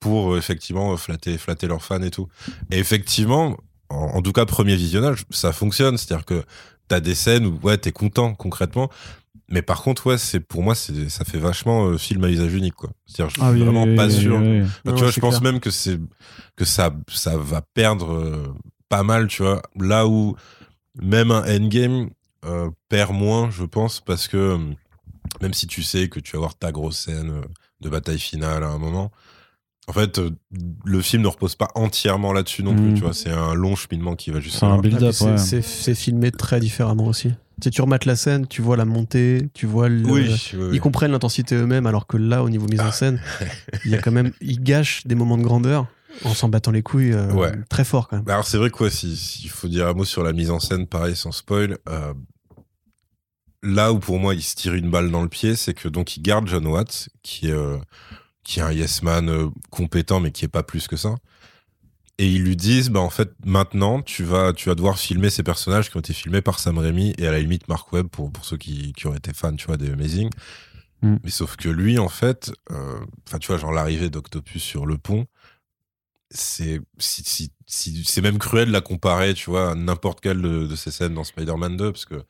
pour 0.00 0.34
euh, 0.34 0.38
effectivement 0.38 0.96
flatter, 0.96 1.38
flatter 1.38 1.68
leurs 1.68 1.84
fans 1.84 2.02
et 2.02 2.10
tout. 2.10 2.26
Et 2.72 2.78
effectivement, 2.78 3.56
en, 3.90 3.96
en 4.16 4.22
tout 4.22 4.32
cas, 4.32 4.44
premier 4.46 4.74
visionnage, 4.74 5.24
ça 5.30 5.52
fonctionne. 5.52 5.96
C'est-à-dire 5.98 6.24
que 6.26 6.42
t'as 6.88 6.98
des 7.00 7.14
scènes 7.14 7.46
où 7.46 7.58
ouais, 7.62 7.78
t'es 7.78 7.92
content 7.92 8.34
concrètement. 8.34 8.90
Mais 9.50 9.62
par 9.62 9.82
contre, 9.82 10.06
ouais, 10.08 10.18
c'est 10.18 10.40
pour 10.40 10.62
moi, 10.62 10.74
c'est 10.74 11.08
ça 11.08 11.24
fait 11.24 11.38
vachement 11.38 11.86
euh, 11.86 11.96
film 11.98 12.22
à 12.24 12.28
usage 12.28 12.52
unique, 12.54 12.74
quoi. 12.74 12.90
C'est-à-dire, 13.06 13.30
je 13.30 13.34
suis 13.40 13.42
Ah 13.42 13.50
oui, 13.52 13.60
vraiment 13.62 13.84
oui, 13.84 13.96
pas 13.96 14.06
oui, 14.06 14.12
sûr. 14.20 14.36
oui, 14.36 14.60
oui. 14.60 14.62
Enfin, 14.62 14.72
Non, 14.84 14.92
tu 14.94 14.98
vois, 15.02 15.08
c'est 15.08 15.14
je 15.16 15.20
pense 15.20 15.38
clair. 15.38 15.52
même 15.52 15.60
que 15.60 15.70
c'est 15.70 15.98
que 16.56 16.64
ça 16.66 16.94
ça 17.08 17.36
va 17.38 17.62
perdre 17.74 18.12
euh, 18.12 18.54
pas 18.90 19.02
mal, 19.02 19.26
tu 19.28 19.42
vois. 19.42 19.62
Là 19.80 20.06
où 20.06 20.36
même 21.00 21.30
un 21.30 21.44
endgame 21.44 22.10
euh, 22.44 22.70
perd 22.90 23.12
moins, 23.14 23.50
je 23.50 23.64
pense, 23.64 24.00
parce 24.00 24.28
que 24.28 24.58
même 25.40 25.54
si 25.54 25.66
tu 25.66 25.82
sais 25.82 26.08
que 26.08 26.20
tu 26.20 26.32
vas 26.32 26.38
avoir 26.38 26.54
ta 26.56 26.70
grosse 26.70 26.98
scène 26.98 27.30
euh, 27.30 27.42
de 27.80 27.88
bataille 27.88 28.18
finale 28.18 28.62
à 28.64 28.68
un 28.68 28.78
moment, 28.78 29.10
en 29.86 29.92
fait, 29.92 30.18
euh, 30.18 30.30
le 30.84 31.00
film 31.00 31.22
ne 31.22 31.28
repose 31.28 31.54
pas 31.54 31.68
entièrement 31.74 32.32
là-dessus 32.32 32.62
non 32.62 32.74
plus, 32.74 32.90
Mm. 32.90 32.94
tu 32.94 33.00
vois. 33.02 33.14
C'est 33.14 33.30
un 33.30 33.54
long 33.54 33.74
cheminement 33.74 34.16
qui 34.16 34.30
va 34.30 34.38
C'est 34.38 34.44
jusqu'à 34.44 34.66
un 34.66 34.76
là. 34.76 34.82
build-up, 34.82 35.14
Ah, 35.22 35.24
ouais. 35.24 35.38
c'est- 35.38 35.94
filmé 35.94 36.30
très 36.30 36.60
différemment 36.60 37.06
aussi. 37.06 37.28
Tu 37.60 37.64
sais, 37.64 37.70
tu 37.70 37.80
remates 37.82 38.04
la 38.04 38.14
scène, 38.14 38.46
tu 38.46 38.60
vois 38.62 38.76
la 38.76 38.84
montée, 38.84 39.48
tu 39.54 39.66
vois 39.66 39.88
le. 39.88 40.04
Oui, 40.06 40.26
oui, 40.28 40.58
oui. 40.58 40.68
Ils 40.74 40.80
comprennent 40.80 41.10
l'intensité 41.10 41.56
eux-mêmes, 41.56 41.86
alors 41.86 42.06
que 42.06 42.16
là, 42.16 42.44
au 42.44 42.50
niveau 42.50 42.66
mise 42.68 42.80
en 42.80 42.92
scène, 42.92 43.18
il 43.84 43.90
y 43.90 43.94
a 43.94 43.98
quand 43.98 44.12
même. 44.12 44.30
Ils 44.40 44.62
gâchent 44.62 45.06
des 45.06 45.14
moments 45.16 45.38
de 45.38 45.42
grandeur 45.42 45.86
en 46.24 46.34
s'en 46.34 46.48
battant 46.48 46.70
les 46.70 46.82
couilles 46.82 47.12
euh, 47.14 47.32
Ouais. 47.32 47.52
très 47.68 47.84
fort 47.84 48.08
quand 48.08 48.16
même. 48.16 48.24
Bah 48.24 48.34
Alors 48.34 48.46
c'est 48.46 48.58
vrai 48.58 48.70
quoi, 48.70 48.90
s'il 48.90 49.16
si, 49.16 49.48
faut 49.48 49.68
dire 49.68 49.88
un 49.88 49.94
mot 49.94 50.04
sur 50.04 50.22
la 50.22 50.32
mise 50.32 50.50
en 50.50 50.60
scène, 50.60 50.86
pareil 50.86 51.16
sans 51.16 51.32
spoil, 51.32 51.78
euh, 51.88 52.12
là 53.62 53.92
où 53.92 53.98
pour 53.98 54.18
moi 54.18 54.34
il 54.34 54.42
se 54.42 54.54
tire 54.54 54.74
une 54.74 54.90
balle 54.90 55.10
dans 55.10 55.22
le 55.22 55.28
pied, 55.28 55.56
c'est 55.56 55.74
que 55.74 55.88
donc 55.88 56.16
il 56.16 56.22
garde 56.22 56.46
John 56.48 56.66
Watts, 56.66 57.08
qui 57.22 57.48
est, 57.48 57.52
euh, 57.52 57.78
qui 58.44 58.60
est 58.60 58.62
un 58.62 58.72
yes 58.72 59.02
man 59.02 59.28
euh, 59.28 59.48
compétent 59.70 60.20
mais 60.20 60.32
qui 60.32 60.44
est 60.44 60.48
pas 60.48 60.62
plus 60.62 60.86
que 60.88 60.96
ça. 60.96 61.16
Et 62.20 62.28
ils 62.32 62.42
lui 62.42 62.56
disent, 62.56 62.90
bah 62.90 63.00
en 63.00 63.10
fait 63.10 63.30
maintenant 63.44 64.02
tu 64.02 64.24
vas, 64.24 64.52
tu 64.52 64.68
vas 64.68 64.74
devoir 64.74 64.98
filmer 64.98 65.30
ces 65.30 65.42
personnages 65.44 65.90
qui 65.90 65.96
ont 65.96 66.00
été 66.00 66.12
filmés 66.12 66.42
par 66.42 66.58
Sam 66.58 66.78
Raimi 66.78 67.14
et 67.18 67.26
à 67.28 67.32
la 67.32 67.38
limite 67.40 67.68
Mark 67.68 67.92
Webb 67.92 68.08
pour, 68.08 68.32
pour 68.32 68.44
ceux 68.44 68.56
qui, 68.56 68.92
qui 68.92 69.06
auraient 69.06 69.18
été 69.18 69.32
fans, 69.32 69.54
tu 69.54 69.66
vois, 69.66 69.76
des 69.76 69.90
Amazing. 69.90 70.30
Mm. 71.02 71.16
Mais 71.22 71.30
sauf 71.30 71.54
que 71.56 71.68
lui 71.68 71.98
en 71.98 72.08
fait, 72.08 72.52
euh, 72.72 72.98
enfin 73.28 73.38
tu 73.38 73.48
vois, 73.48 73.56
genre 73.58 73.70
l'arrivée 73.72 74.10
d'Octopus 74.10 74.62
sur 74.62 74.84
le 74.84 74.98
pont, 74.98 75.26
c'est 76.30 76.80
si, 76.98 77.22
si, 77.24 77.52
si- 77.66 78.04
c'est 78.04 78.20
même 78.20 78.38
cruel 78.38 78.68
de 78.68 78.72
la 78.72 78.80
comparer 78.82 79.32
tu 79.34 79.48
vois 79.48 79.70
à 79.70 79.74
n'importe 79.74 80.20
quelle 80.20 80.42
de, 80.42 80.66
de 80.66 80.76
ces 80.76 80.90
scènes 80.90 81.14
dans 81.14 81.24
Spider-Man 81.24 81.76
2 81.76 81.92
parce 81.92 82.04
que 82.04 82.22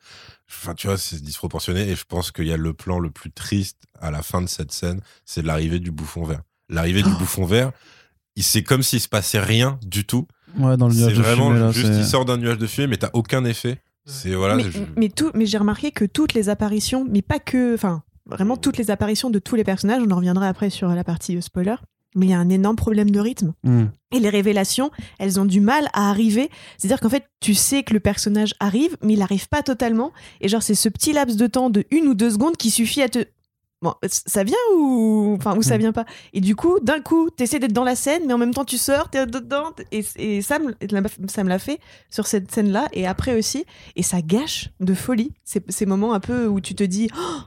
enfin 0.49 0.73
tu 0.73 0.87
vois 0.87 0.97
c'est 0.97 1.21
disproportionné 1.21 1.89
et 1.89 1.95
je 1.95 2.03
pense 2.05 2.31
qu'il 2.31 2.47
y 2.47 2.51
a 2.53 2.57
le 2.57 2.73
plan 2.73 2.99
le 2.99 3.09
plus 3.11 3.31
triste 3.31 3.77
à 4.01 4.11
la 4.11 4.21
fin 4.23 4.41
de 4.41 4.47
cette 4.47 4.71
scène 4.71 5.01
c'est 5.25 5.41
l'arrivée 5.45 5.79
du 5.79 5.91
bouffon 5.91 6.23
vert. 6.23 6.41
L'arrivée 6.69 7.03
du 7.03 7.09
bouffon 7.11 7.45
vert 7.45 7.71
c'est 8.37 8.63
comme 8.63 8.83
s'il 8.83 9.01
se 9.01 9.07
passait 9.09 9.39
rien 9.39 9.77
du 9.85 10.05
tout. 10.05 10.25
Ouais, 10.57 10.77
dans 10.77 10.87
le 10.87 10.93
c'est 10.93 11.01
nuage 11.01 11.13
de 11.17 11.21
vraiment 11.21 11.47
fumée, 11.49 11.59
là, 11.59 11.71
juste 11.71 11.91
il 11.97 12.05
sort 12.05 12.25
d'un 12.25 12.37
nuage 12.37 12.57
de 12.57 12.67
fumée 12.67 12.87
mais 12.87 12.97
t'as 12.97 13.09
aucun 13.13 13.43
effet. 13.45 13.81
C'est 14.05 14.33
voilà 14.33 14.55
mais, 14.55 14.63
je- 14.71 14.79
mais 14.97 15.09
tout, 15.09 15.29
mais 15.35 15.45
j'ai 15.45 15.57
remarqué 15.57 15.91
que 15.91 16.05
toutes 16.05 16.33
les 16.33 16.49
apparitions, 16.49 17.05
mais 17.07 17.21
pas 17.21 17.37
que, 17.39 17.75
enfin, 17.75 18.01
vraiment 18.25 18.57
toutes 18.57 18.77
les 18.77 18.89
apparitions 18.91 19.29
de 19.29 19.37
tous 19.39 19.55
les 19.55 19.63
personnages, 19.63 20.01
on 20.03 20.09
en 20.09 20.15
reviendra 20.15 20.47
après 20.47 20.69
sur 20.71 20.87
la 20.89 21.03
partie 21.03 21.35
euh, 21.37 21.41
spoiler, 21.41 21.75
mais 22.15 22.25
il 22.27 22.29
y 22.29 22.33
a 22.33 22.39
un 22.39 22.49
énorme 22.49 22.75
problème 22.75 23.11
de 23.11 23.19
rythme. 23.19 23.53
Hmm. 23.63 23.85
Et 24.11 24.19
les 24.19 24.29
révélations, 24.29 24.89
elles 25.19 25.39
ont 25.39 25.45
du 25.45 25.61
mal 25.61 25.87
à 25.93 26.09
arriver. 26.09 26.49
C'est-à-dire 26.77 26.99
qu'en 26.99 27.09
fait, 27.09 27.25
tu 27.39 27.53
sais 27.53 27.83
que 27.83 27.93
le 27.93 27.99
personnage 27.99 28.55
arrive, 28.59 28.97
mais 29.03 29.13
il 29.13 29.19
n'arrive 29.19 29.47
pas 29.47 29.61
totalement. 29.63 30.11
Et 30.41 30.47
genre, 30.47 30.63
c'est 30.63 30.75
ce 30.75 30.89
petit 30.89 31.13
laps 31.13 31.37
de 31.37 31.47
temps 31.47 31.69
de 31.69 31.85
une 31.91 32.07
ou 32.07 32.15
deux 32.15 32.31
secondes 32.31 32.57
qui 32.57 32.71
suffit 32.71 33.01
à 33.03 33.09
te. 33.09 33.19
Bon, 33.81 33.93
ça 34.09 34.43
vient 34.43 34.57
ou 34.75 35.35
enfin 35.37 35.55
ou 35.55 35.61
ça 35.61 35.77
Mm. 35.77 35.79
vient 35.79 35.91
pas? 35.93 36.03
Et 36.33 36.41
du 36.41 36.53
coup 36.53 36.79
d'un 36.81 36.99
coup 36.99 37.29
t'essaies 37.29 37.59
d'être 37.59 37.71
dans 37.71 37.85
la 37.85 37.95
scène 37.95 38.23
mais 38.27 38.33
en 38.33 38.37
même 38.37 38.53
temps 38.53 38.65
tu 38.65 38.77
sors 38.77 39.09
t'es 39.09 39.25
dedans 39.25 39.71
et, 39.93 40.03
et 40.17 40.41
ça 40.41 40.59
me 40.59 40.73
ça 41.29 41.45
me 41.45 41.47
l'a 41.49 41.59
fait 41.59 41.79
sur 42.09 42.27
cette 42.27 42.51
scène 42.51 42.73
là 42.73 42.89
et 42.91 43.07
après 43.07 43.37
aussi 43.37 43.63
et 43.95 44.03
ça 44.03 44.21
gâche 44.21 44.67
de 44.81 44.93
folie 44.93 45.31
ces, 45.45 45.61
ces 45.69 45.85
moments 45.85 46.11
un 46.11 46.19
peu 46.19 46.45
où 46.47 46.59
tu 46.59 46.75
te 46.75 46.83
dis 46.83 47.09
Oh 47.17 47.37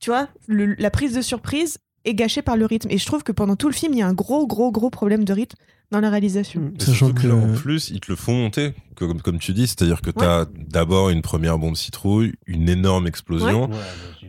tu 0.00 0.08
vois 0.08 0.28
le- 0.46 0.72
la 0.78 0.90
prise 0.90 1.12
de 1.12 1.20
surprise 1.20 1.76
est 2.08 2.14
gâchée 2.14 2.42
par 2.42 2.56
le 2.56 2.66
rythme. 2.66 2.90
Et 2.90 2.98
je 2.98 3.06
trouve 3.06 3.22
que 3.22 3.32
pendant 3.32 3.56
tout 3.56 3.68
le 3.68 3.74
film 3.74 3.92
il 3.92 3.98
y 3.98 4.02
a 4.02 4.06
un 4.06 4.14
gros 4.14 4.46
gros 4.46 4.72
gros 4.72 4.90
problème 4.90 5.24
de 5.24 5.32
rythme 5.32 5.56
dans 5.90 6.00
la 6.00 6.10
réalisation. 6.10 6.70
Mais 6.72 6.84
Sachant 6.84 7.06
surtout 7.06 7.22
que. 7.22 7.28
en 7.28 7.54
plus, 7.54 7.90
ils 7.90 8.00
te 8.00 8.10
le 8.10 8.16
font 8.16 8.34
monter, 8.34 8.74
comme, 8.94 9.22
comme 9.22 9.38
tu 9.38 9.52
dis, 9.52 9.66
c'est-à-dire 9.66 10.02
que 10.02 10.10
tu 10.10 10.22
as 10.22 10.46
d'abord 10.54 11.08
une 11.10 11.22
première 11.22 11.58
bombe 11.58 11.76
citrouille, 11.76 12.34
une 12.46 12.68
énorme 12.68 13.06
explosion, 13.06 13.70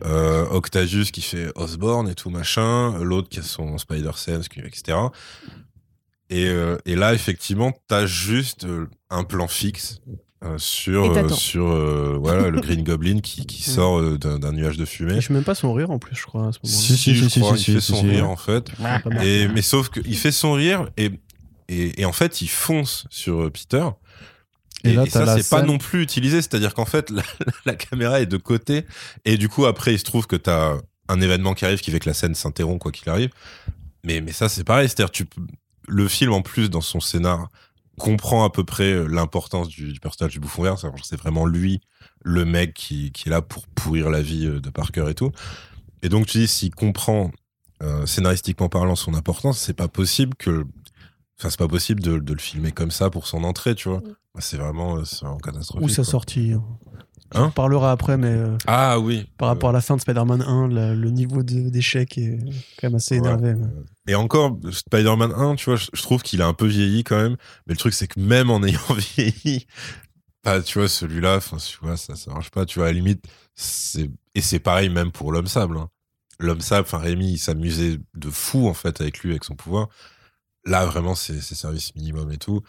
euh, 0.04 0.46
Octavius 0.50 1.10
qui 1.10 1.20
fait 1.20 1.52
Osborne 1.56 2.08
et 2.08 2.14
tout 2.14 2.30
machin, 2.30 2.98
l'autre 3.02 3.28
qui 3.28 3.40
a 3.40 3.42
son 3.42 3.76
Spider-Sense, 3.76 4.46
etc. 4.56 4.98
Et, 6.30 6.48
euh, 6.48 6.78
et 6.86 6.94
là, 6.94 7.12
effectivement, 7.12 7.72
t'as 7.88 8.06
juste 8.06 8.64
euh, 8.64 8.86
un 9.10 9.24
plan 9.24 9.48
fixe 9.48 10.00
euh, 10.42 10.56
sur, 10.56 11.16
euh, 11.16 11.28
sur 11.28 11.70
euh, 11.70 12.16
voilà, 12.18 12.48
le 12.48 12.60
Green 12.60 12.82
Goblin 12.84 13.20
qui, 13.20 13.44
qui 13.44 13.62
sort 13.62 13.98
euh, 13.98 14.16
d'un 14.18 14.52
nuage 14.52 14.78
de 14.78 14.86
fumée. 14.86 15.14
Il 15.16 15.22
fait 15.22 15.34
même 15.34 15.44
pas 15.44 15.54
son 15.54 15.72
rire 15.74 15.90
en 15.90 15.98
plus, 15.98 16.16
je 16.16 16.22
crois, 16.24 16.48
à 16.48 16.52
ce 16.52 16.58
moment-là. 16.62 16.80
Si, 16.82 16.96
si, 16.96 17.14
je 17.14 17.28
si, 17.28 17.40
crois, 17.40 17.56
si, 17.56 17.62
il 17.62 17.64
si, 17.64 17.72
fait 17.74 17.80
si, 17.80 17.92
son 17.92 18.00
si. 18.00 18.08
rire 18.08 18.28
en 18.30 18.36
fait. 18.36 18.70
Et, 19.22 19.48
mais 19.48 19.60
sauf 19.62 19.90
qu'il 19.90 20.16
fait 20.16 20.32
son 20.32 20.52
rire 20.54 20.88
et, 20.96 21.10
et, 21.68 22.00
et 22.00 22.04
en 22.06 22.12
fait, 22.12 22.40
il 22.40 22.48
fonce 22.48 23.06
sur 23.10 23.50
Peter. 23.52 23.86
Et 24.84 24.90
Et, 24.90 24.94
là, 24.94 25.04
et 25.04 25.10
ça, 25.10 25.36
c'est 25.36 25.50
pas 25.50 25.62
non 25.62 25.76
plus 25.76 26.02
utilisé. 26.02 26.40
C'est-à-dire 26.40 26.72
qu'en 26.72 26.86
fait, 26.86 27.10
la, 27.10 27.22
la 27.66 27.74
caméra 27.74 28.20
est 28.22 28.26
de 28.26 28.38
côté. 28.38 28.86
Et 29.26 29.36
du 29.36 29.50
coup, 29.50 29.66
après, 29.66 29.92
il 29.92 29.98
se 29.98 30.04
trouve 30.04 30.26
que 30.26 30.36
t'as 30.36 30.78
un 31.08 31.20
événement 31.20 31.52
qui 31.52 31.66
arrive 31.66 31.80
qui 31.80 31.90
fait 31.90 32.00
que 32.00 32.08
la 32.08 32.14
scène 32.14 32.34
s'interrompt, 32.34 32.80
quoi 32.80 32.92
qu'il 32.92 33.10
arrive. 33.10 33.30
Mais, 34.04 34.22
mais 34.22 34.32
ça, 34.32 34.48
c'est 34.48 34.64
pareil. 34.64 34.88
C'est-à-dire, 34.88 35.10
tu, 35.10 35.26
le 35.86 36.08
film, 36.08 36.32
en 36.32 36.40
plus, 36.40 36.70
dans 36.70 36.80
son 36.80 37.00
scénar, 37.00 37.48
comprend 38.00 38.44
à 38.44 38.50
peu 38.50 38.64
près 38.64 38.92
euh, 38.92 39.06
l'importance 39.06 39.68
du, 39.68 39.92
du 39.92 40.00
personnage 40.00 40.32
du 40.32 40.40
bouffon 40.40 40.62
vert. 40.64 40.76
C'est- 41.02 41.16
vraiment 41.16 41.46
lui, 41.46 41.80
le 42.22 42.44
mec 42.44 42.74
qui, 42.74 43.12
qui 43.12 43.28
est 43.28 43.30
là 43.30 43.42
pour 43.42 43.66
pourrir 43.68 44.10
la 44.10 44.22
vie 44.22 44.46
euh, 44.46 44.60
de 44.60 44.70
Parker 44.70 45.06
et 45.08 45.14
tout. 45.14 45.30
Et 46.02 46.08
donc, 46.08 46.26
tu 46.26 46.38
dis, 46.38 46.48
s'il 46.48 46.74
comprend, 46.74 47.30
euh, 47.82 48.06
scénaristiquement 48.06 48.68
parlant, 48.68 48.96
son 48.96 49.14
importance, 49.14 49.58
c'est 49.58 49.74
pas 49.74 49.88
possible 49.88 50.34
que 50.36 50.66
Enfin, 51.38 51.48
c'est 51.48 51.58
pas 51.58 51.68
possible 51.68 52.02
de, 52.02 52.18
de 52.18 52.32
le 52.34 52.38
filmer 52.38 52.70
comme 52.70 52.90
ça 52.90 53.08
pour 53.08 53.26
son 53.26 53.44
entrée, 53.44 53.74
tu 53.74 53.88
vois. 53.88 54.02
Bah, 54.34 54.40
C'est 54.42 54.58
vraiment, 54.58 55.02
c'est 55.06 55.22
vraiment 55.24 55.38
catastrophique. 55.38 55.86
Ou 55.86 55.88
sa 55.88 56.02
quoi. 56.02 56.10
sortie. 56.10 56.52
Hein. 57.34 57.44
On 57.46 57.50
parlera 57.50 57.92
après, 57.92 58.16
mais 58.16 58.28
euh, 58.28 58.56
Ah 58.66 58.98
oui. 58.98 59.26
par 59.38 59.48
rapport 59.48 59.70
à 59.70 59.72
la 59.72 59.80
fin 59.80 59.96
de 59.96 60.00
Spider-Man 60.00 60.42
1, 60.42 60.68
la- 60.68 60.94
le 60.94 61.10
niveau 61.10 61.42
d'échec 61.42 62.16
est 62.18 62.38
quand 62.78 62.88
même 62.88 62.94
assez 62.96 63.14
Ouais. 63.20 63.26
énervé. 63.26 63.54
mais- 63.54 64.12
Et 64.12 64.14
encore, 64.14 64.58
Spider-Man 64.70 65.32
1, 65.36 65.54
tu 65.56 65.66
vois, 65.66 65.76
je, 65.76 65.88
je 65.92 66.02
trouve 66.02 66.22
qu'il 66.22 66.42
a 66.42 66.46
un 66.46 66.54
peu 66.54 66.66
vieilli 66.66 67.04
quand 67.04 67.16
même. 67.20 67.36
Mais 67.66 67.74
le 67.74 67.76
truc, 67.78 67.94
c'est 67.94 68.06
que 68.08 68.18
même 68.20 68.50
en 68.50 68.62
ayant 68.62 68.78
vieilli, 69.16 69.66
bah, 70.44 70.60
tu 70.62 70.78
vois, 70.78 70.88
celui-là, 70.88 71.36
enfin, 71.36 71.58
tu 71.58 71.78
vois, 71.82 71.96
ça, 71.96 72.16
ça 72.16 72.32
marche 72.32 72.50
pas. 72.50 72.64
Tu 72.66 72.78
vois, 72.78 72.88
à 72.88 72.90
la 72.90 72.94
limite, 72.94 73.24
et 74.34 74.40
c'est 74.40 74.58
pareil 74.58 74.88
même 74.88 75.12
pour 75.12 75.32
l'homme 75.32 75.46
sable. 75.46 75.76
hein. 75.78 75.88
L'homme 76.38 76.60
sable, 76.62 76.86
enfin, 76.86 76.98
Rémi, 76.98 77.32
il 77.32 77.38
s'amusait 77.38 77.98
de 78.14 78.30
fou, 78.30 78.66
en 78.66 78.74
fait, 78.74 79.00
avec 79.02 79.18
lui, 79.20 79.30
avec 79.30 79.44
son 79.44 79.54
pouvoir. 79.56 79.88
Là, 80.64 80.86
vraiment, 80.86 81.14
c'est, 81.14 81.40
c'est 81.40 81.54
service 81.54 81.94
minimum 81.94 82.32
et 82.32 82.38
tout. 82.38 82.62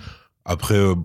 Après, 0.46 0.76
euh, 0.76 0.96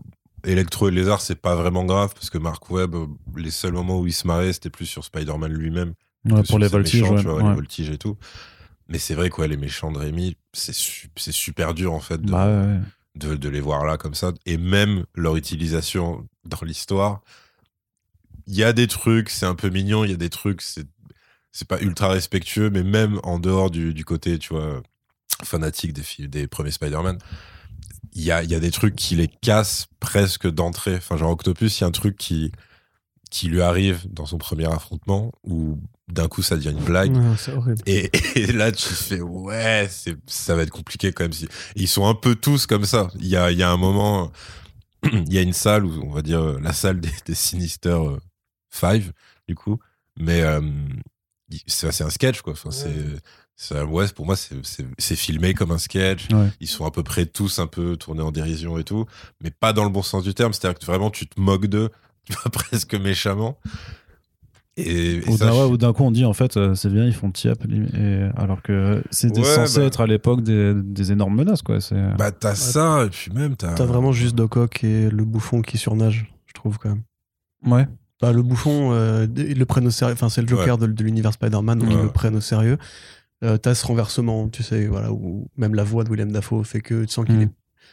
Electro 0.47 0.89
et 0.89 0.91
Lézard, 0.93 1.21
c'est 1.21 1.35
pas 1.41 1.55
vraiment 1.57 1.85
grave 1.85 2.15
parce 2.15 2.31
que 2.31 2.39
Mark 2.39 2.71
Webb, 2.71 2.95
euh, 2.95 3.07
les 3.37 3.51
seuls 3.51 3.73
moments 3.73 4.01
où 4.01 4.07
il 4.07 4.13
se 4.13 4.27
marrait, 4.27 4.53
c'était 4.53 4.71
plus 4.71 4.87
sur 4.87 5.05
Spider-Man 5.05 5.53
lui-même 5.53 5.95
Ouais, 6.25 6.43
pour 6.45 6.59
les 6.59 6.69
voltiges, 6.69 7.03
méchants, 7.03 7.15
ouais. 7.15 7.21
tu 7.21 7.27
vois, 7.29 7.37
Ouais. 7.43 7.49
les 7.51 7.55
voltiges 7.55 7.91
et 7.91 7.99
tout. 7.99 8.17
Mais 8.89 8.99
c'est 8.99 9.15
vrai 9.15 9.31
que 9.31 9.41
ouais, 9.41 9.49
les 9.49 9.57
méchants 9.57 9.91
de 9.93 9.99
Rémi, 9.99 10.37
c'est 10.53 10.73
su- 10.75 11.09
c'est 11.17 11.33
super 11.33 11.75
dur 11.75 11.93
en 11.93 12.01
fait 12.01 12.21
de, 12.23 12.31
Bah 12.31 12.47
de, 13.17 13.35
de 13.35 13.49
les 13.49 13.61
voir 13.61 13.85
là 13.85 13.97
comme 13.97 14.15
ça. 14.15 14.33
Et 14.45 14.57
même 14.59 15.05
leur 15.15 15.37
utilisation 15.37 16.27
dans 16.45 16.59
l'histoire, 16.63 17.21
il 18.47 18.55
y 18.55 18.63
a 18.65 18.73
des 18.73 18.87
trucs, 18.87 19.31
c'est 19.31 19.47
un 19.47 19.55
peu 19.55 19.69
mignon, 19.71 20.05
il 20.05 20.11
y 20.11 20.15
a 20.15 20.19
des 20.19 20.31
trucs, 20.31 20.63
c'est 20.63 20.87
c'est 21.53 21.67
pas 21.67 21.81
ultra 21.81 22.09
respectueux, 22.09 22.69
mais 22.69 22.83
même 22.83 23.19
en 23.23 23.39
dehors 23.39 23.71
du, 23.71 23.95
du 23.95 24.05
côté, 24.05 24.39
tu 24.39 24.53
vois, 24.53 24.83
fanatique 25.43 25.95
des, 25.95 26.29
des 26.29 26.47
premiers 26.47 26.71
Spider-Man, 26.71 27.19
il 28.13 28.23
y 28.23 28.31
a, 28.31 28.43
il 28.43 28.51
y 28.51 28.55
a 28.55 28.61
des 28.61 28.71
trucs 28.71 28.97
qui 28.97 29.17
les 29.17 29.29
cassent 29.29 29.87
presque 30.01 30.49
d'entrée. 30.51 30.97
Enfin, 30.97 31.17
genre 31.17 31.31
Octopus, 31.31 31.79
il 31.79 31.83
y 31.83 31.85
a 31.85 31.87
un 31.87 31.91
truc 31.93 32.17
qui, 32.17 32.53
qui 33.31 33.49
lui 33.49 33.63
arrive 33.63 34.07
dans 34.11 34.27
son 34.27 34.39
premier 34.39 34.67
affrontement 34.67 35.33
où 35.45 35.79
d'un 36.09 36.29
coup 36.29 36.43
ça 36.43 36.57
devient 36.57 36.71
une 36.71 36.85
blague. 36.85 37.17
Ouais, 37.17 37.37
c'est 37.37 37.53
horrible. 37.53 37.83
Et, 37.87 38.11
et 38.37 38.53
là, 38.53 38.71
tu 38.73 38.89
fais, 38.89 39.21
ouais, 39.21 39.89
ça 40.27 40.55
va 40.55 40.63
être 40.63 40.71
compliqué 40.71 41.13
quand 41.13 41.25
même. 41.25 41.33
Si... 41.33 41.49
Ils 41.75 41.89
sont 41.89 42.07
un 42.07 42.15
peu 42.15 42.35
tous 42.37 42.67
comme 42.67 42.85
ça. 42.85 43.09
Il 43.19 43.27
y 43.27 43.37
a, 43.37 43.51
il 43.51 43.59
y 43.59 43.63
a 43.63 43.71
un 43.71 43.77
moment, 43.77 44.31
il 45.13 45.33
y 45.33 45.39
a 45.39 45.43
une 45.43 45.53
salle 45.53 45.85
où, 45.85 46.01
on 46.05 46.13
va 46.13 46.23
dire, 46.23 46.41
euh, 46.41 46.61
la 46.63 46.73
salle 46.73 47.01
des, 47.01 47.11
des 47.27 47.35
Sinister 47.35 47.89
euh, 47.91 48.17
Five, 48.71 49.13
du 49.49 49.55
coup. 49.55 49.79
Mais 50.19 50.43
euh, 50.43 50.61
c'est 51.67 51.93
c'est 51.93 52.05
un 52.05 52.11
sketch, 52.11 52.41
quoi. 52.43 52.53
Enfin, 52.53 52.71
c'est- 52.71 53.21
ouais, 53.89 54.07
pour 54.15 54.27
moi, 54.27 54.37
c'est, 54.37 55.17
filmé 55.17 55.55
comme 55.55 55.71
un 55.71 55.79
sketch. 55.79 56.29
Ouais. 56.33 56.49
Ils 56.61 56.69
sont 56.69 56.85
à 56.85 56.91
peu 56.91 57.03
près 57.03 57.27
tous 57.27 57.59
un 57.59 57.67
peu 57.67 57.97
tournés 57.97 58.23
en 58.23 58.31
dérision 58.33 58.79
et 58.79 58.85
tout. 58.85 59.07
Mais 59.43 59.51
pas 59.51 59.73
dans 59.73 59.85
le 59.85 59.91
bon 59.91 60.03
sens 60.03 60.25
du 60.25 60.35
terme. 60.35 60.53
C'est-à-dire 60.53 60.79
que 60.79 60.85
vraiment, 60.87 61.11
tu 61.11 61.27
te 61.27 61.41
moques 61.41 61.67
d'eux, 61.67 61.91
presque 62.53 62.95
méchamment. 62.95 63.59
Et, 64.79 65.15
et 65.17 65.29
Ou 65.31 65.39
ça, 65.39 65.47
d'un 65.47 65.53
ouais, 65.53 65.93
coup, 65.95 66.03
on 66.05 66.11
dit 66.11 66.27
en 66.27 66.35
fait, 66.35 66.59
euh, 66.59 66.75
c'est 66.75 66.91
bien, 66.91 67.07
ils 67.07 67.15
font 67.15 67.31
et- 67.31 68.29
alors 68.37 68.61
que 68.61 69.03
c'était 69.11 69.41
Ouais, 69.41 69.55
censé 69.55 69.81
bah. 69.81 69.87
être 69.87 70.03
à 70.03 70.07
l'époque 70.07 70.43
des, 70.43 70.75
des 70.75 71.13
énormes 71.13 71.35
menaces, 71.35 71.63
quoi. 71.63 71.81
C'est 71.81 72.15
Bah, 72.19 72.31
t'as 72.31 72.55
ça, 72.55 73.05
et 73.07 73.09
puis 73.09 73.33
même, 73.33 73.57
t'as. 73.57 73.73
T'as 73.73 73.87
vraiment 73.87 74.13
juste 74.13 74.35
Doc 74.35 74.59
Ock 74.59 74.85
et 74.85 75.09
le 75.09 75.25
bouffon 75.25 75.63
qui 75.63 75.79
surnage, 75.79 76.31
je 76.47 76.53
trouve 76.53 76.77
quand 76.79 76.91
même. 76.91 77.03
ouais. 77.67 77.89
Bah, 78.21 78.33
le 78.33 78.43
bouffon, 78.43 78.93
euh, 78.93 79.27
ils 79.37 79.59
le 79.59 79.67
prennent 79.67 79.87
au 79.87 79.91
sérieux. 79.91 80.15
Enfin, 80.15 80.31
c'est 80.31 80.41
le 80.41 80.49
Joker 80.49 80.79
de, 80.79 80.87
de 80.87 81.05
l'univers 81.05 81.35
Spider-Man, 81.35 81.79
donc 81.81 81.89
Ouais. 81.91 81.95
ils 81.97 82.03
le 82.03 82.09
prennent 82.11 82.37
au 82.37 82.41
sérieux. 82.41 82.79
Euh, 83.47 83.57
T'as 83.59 83.75
ce 83.75 83.87
renversement, 83.87 84.49
tu 84.49 84.63
sais, 84.63 84.87
voilà, 84.87 85.13
où 85.13 85.49
même 85.57 85.75
la 85.75 85.85
voix 85.85 86.05
de 86.05 86.11
Willem 86.11 86.33
Dafoe 86.33 86.65
fait 86.65 86.81
que 86.81 87.05
tu 87.05 87.13
sens 87.13 87.25
qu'il 87.25 87.37
Mm. 87.37 87.43
est. 87.43 87.51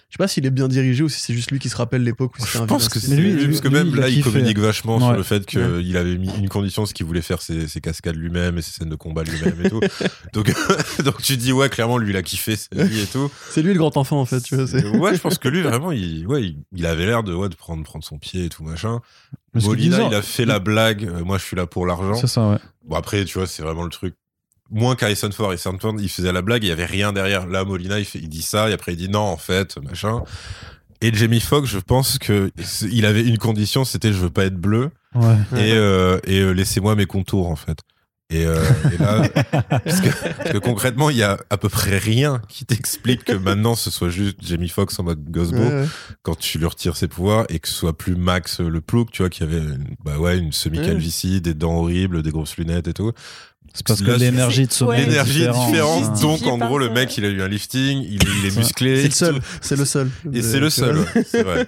Je 0.10 0.16
sais 0.18 0.24
pas 0.24 0.28
s'il 0.28 0.46
est 0.46 0.52
bien 0.52 0.68
dirigé 0.68 1.02
ou 1.04 1.10
si 1.10 1.20
c'est 1.20 1.34
juste 1.34 1.50
lui 1.50 1.58
qui 1.58 1.70
se 1.70 1.76
rappelle 1.76 2.04
l'époque 2.04 2.34
où 2.38 2.46
c'était 2.46 2.60
Je 2.60 2.63
pense 2.66 2.88
que 2.88 3.00
c'est 3.00 3.16
lui, 3.16 3.34
lui, 3.34 3.48
parce 3.48 3.62
que 3.62 3.68
même 3.68 3.96
là, 3.96 4.10
il 4.10 4.24
communique 4.24 4.60
vachement 4.60 5.00
sur 5.00 5.08
Ouais. 5.10 5.18
le 5.18 5.24
fait 5.24 5.44
qu'il 5.46 5.98
avait 5.98 6.18
mis 6.20 6.30
une 6.38 6.50
condition, 6.50 6.86
c'est 6.86 6.94
qu'il 6.94 7.06
voulait 7.08 7.24
faire 7.24 7.42
ses, 7.42 7.68
ses 7.68 7.82
cascades 7.82 8.16
lui-même 8.16 8.58
et 8.60 8.62
ses 8.62 8.72
scènes 8.72 8.89
de 8.89 8.96
combat 8.96 9.24
lui-même 9.24 9.56
et 9.63 9.70
tout. 9.72 9.80
donc, 10.34 10.54
donc 11.04 11.22
tu 11.24 11.36
dis, 11.38 11.52
ouais, 11.52 11.68
clairement, 11.70 11.98
lui, 11.98 12.12
il 12.12 12.18
a 12.18 12.22
kiffé, 12.22 12.56
c'est 12.56 12.74
lui 12.76 13.02
et 13.02 13.08
tout. 13.08 13.32
C'est 13.50 13.63
lui 13.63 13.74
le 13.74 13.80
grand 13.80 13.96
enfant 13.98 14.20
en 14.22 14.26
fait, 14.26 14.42
tu 14.42 14.56
vois. 14.56 14.66
ouais, 14.66 15.16
je 15.16 15.20
pense 15.22 15.39
que 15.39 15.48
lui, 15.48 15.62
vraiment, 15.62 15.92
il, 15.92 16.28
ouais, 16.28 16.44
il, 16.44 16.58
il 16.76 16.86
avait 16.86 17.08
l'air 17.08 17.24
de, 17.24 17.34
ouais, 17.34 17.50
de 17.50 17.56
prendre, 17.56 17.84
prendre 17.84 18.06
son 18.06 18.20
pied 18.20 18.46
et 18.46 18.50
tout, 18.50 18.63
machin. 18.63 19.00
Molina, 19.56 20.08
il 20.08 20.13
a 20.13 20.22
fait 20.22 20.46
la 20.46 20.60
blague, 20.60 21.06
euh, 21.06 21.24
moi, 21.24 21.38
je 21.39 21.44
suis 21.44 21.56
là 21.56 21.66
pour 21.66 21.86
l'argent. 21.88 22.16
C'est 22.16 22.28
ça, 22.28 22.50
ouais. 22.52 22.58
Bon, 22.86 22.96
après, 22.98 23.26
tu 23.26 23.38
vois, 23.39 23.48
c'est 23.48 23.63
vraiment 23.63 23.84
le 23.84 23.89
truc. 23.89 24.16
Moins 24.74 24.96
qu'Harrison 24.96 25.32
Ford, 25.32 25.48
Harrison 25.48 25.78
Ford, 25.80 25.96
il 26.00 26.10
faisait 26.10 26.32
la 26.32 26.42
blague, 26.42 26.64
il 26.64 26.68
y 26.68 26.72
avait 26.72 26.86
rien 26.86 27.14
derrière. 27.14 27.48
Là, 27.48 27.64
Molina, 27.64 28.00
il, 28.00 28.06
fait, 28.06 28.20
il 28.20 28.28
dit 28.28 28.42
ça, 28.42 28.70
et 28.70 28.74
après, 28.74 28.94
il 28.94 28.98
dit 28.98 29.10
non, 29.10 29.20
en 29.20 29.38
fait, 29.38 29.78
machin. 29.78 30.24
Et 31.02 31.14
Jamie 31.14 31.42
Foxx, 31.42 31.70
je 31.70 31.80
pense 31.80 32.18
que 32.18 32.50
il 32.90 33.06
avait 33.06 33.24
une 33.24 33.38
condition, 33.38 33.86
c'était 33.86 34.14
je 34.14 34.18
veux 34.18 34.30
pas 34.30 34.46
être 34.46 34.56
bleu 34.56 34.90
Ouais. 35.16 35.36
Et, 35.58 35.74
euh, 35.74 36.20
et 36.26 36.40
euh, 36.40 36.52
laissez-moi 36.52 36.96
mes 36.96 37.06
contours 37.06 37.48
en 37.50 37.56
fait. 37.56 37.78
Et, 38.30 38.46
euh, 38.48 38.64
et 38.92 38.98
là, 38.98 39.28
parce 39.70 40.02
que, 40.02 40.10
parce 40.38 40.52
que 40.52 40.58
concrètement, 40.58 41.12
il 41.12 41.18
y 41.18 41.24
a 41.24 41.38
à 41.52 41.58
peu 41.58 41.70
près 41.70 41.98
rien 41.98 42.42
qui 42.48 42.66
t'explique 42.66 43.26
que 43.26 43.34
maintenant 43.34 43.76
ce 43.76 43.92
soit 43.92 44.10
juste 44.10 44.38
Jamie 44.42 44.70
Foxx 44.70 44.98
en 44.98 45.04
mode 45.04 45.30
Gosbo 45.30 45.58
Ouais, 45.58 45.82
ouais. 45.82 45.88
quand 46.24 46.40
tu 46.40 46.58
lui 46.58 46.66
retires 46.66 46.98
ses 46.98 47.08
pouvoirs 47.08 47.46
et 47.50 47.60
que 47.60 47.68
ce 47.68 47.76
soit 47.76 47.96
plus 47.96 48.16
Max 48.16 48.60
le 48.60 48.82
plouc, 48.82 49.12
tu 49.12 49.22
vois, 49.22 49.30
qui 49.30 49.44
avait 49.44 49.60
une, 49.60 49.96
bah 50.04 50.18
ouais, 50.18 50.40
une 50.40 50.52
semi-calvitie, 50.52 51.42
des 51.42 51.54
dents 51.54 51.76
horribles, 51.76 52.24
des 52.24 52.32
grosses 52.32 52.58
lunettes 52.58 52.88
et 52.88 52.94
tout. 52.94 53.12
C'est 53.74 53.86
parce 53.88 54.02
que 54.02 54.12
l'énergie 54.12 54.68
de 54.68 54.84
ouais. 54.86 55.02
est 55.02 55.06
L'énergie 55.08 55.44
est 55.44 55.48
différente. 55.48 55.72
différente, 56.14 56.22
donc 56.22 56.44
en 56.48 56.58
gros, 56.60 56.78
le 56.78 56.90
mec, 56.90 57.18
il 57.18 57.26
a 57.26 57.30
eu 57.30 57.42
un 57.42 57.48
lifting, 57.48 58.04
il, 58.04 58.20
il 58.22 58.46
est 58.46 58.56
musclé. 58.58 58.98
C'est 58.98 59.08
le 59.08 59.12
seul, 59.14 59.42
c'est 59.62 59.76
le 59.76 59.86
seul. 59.86 60.10
Et 60.32 60.40
Euh, 60.40 60.42
c'est 60.44 60.60
le 60.60 60.68
vois. 60.68 60.70
seul, 60.70 60.98
ouais, 61.00 61.24
c'est 61.28 61.44
vrai. 61.44 61.68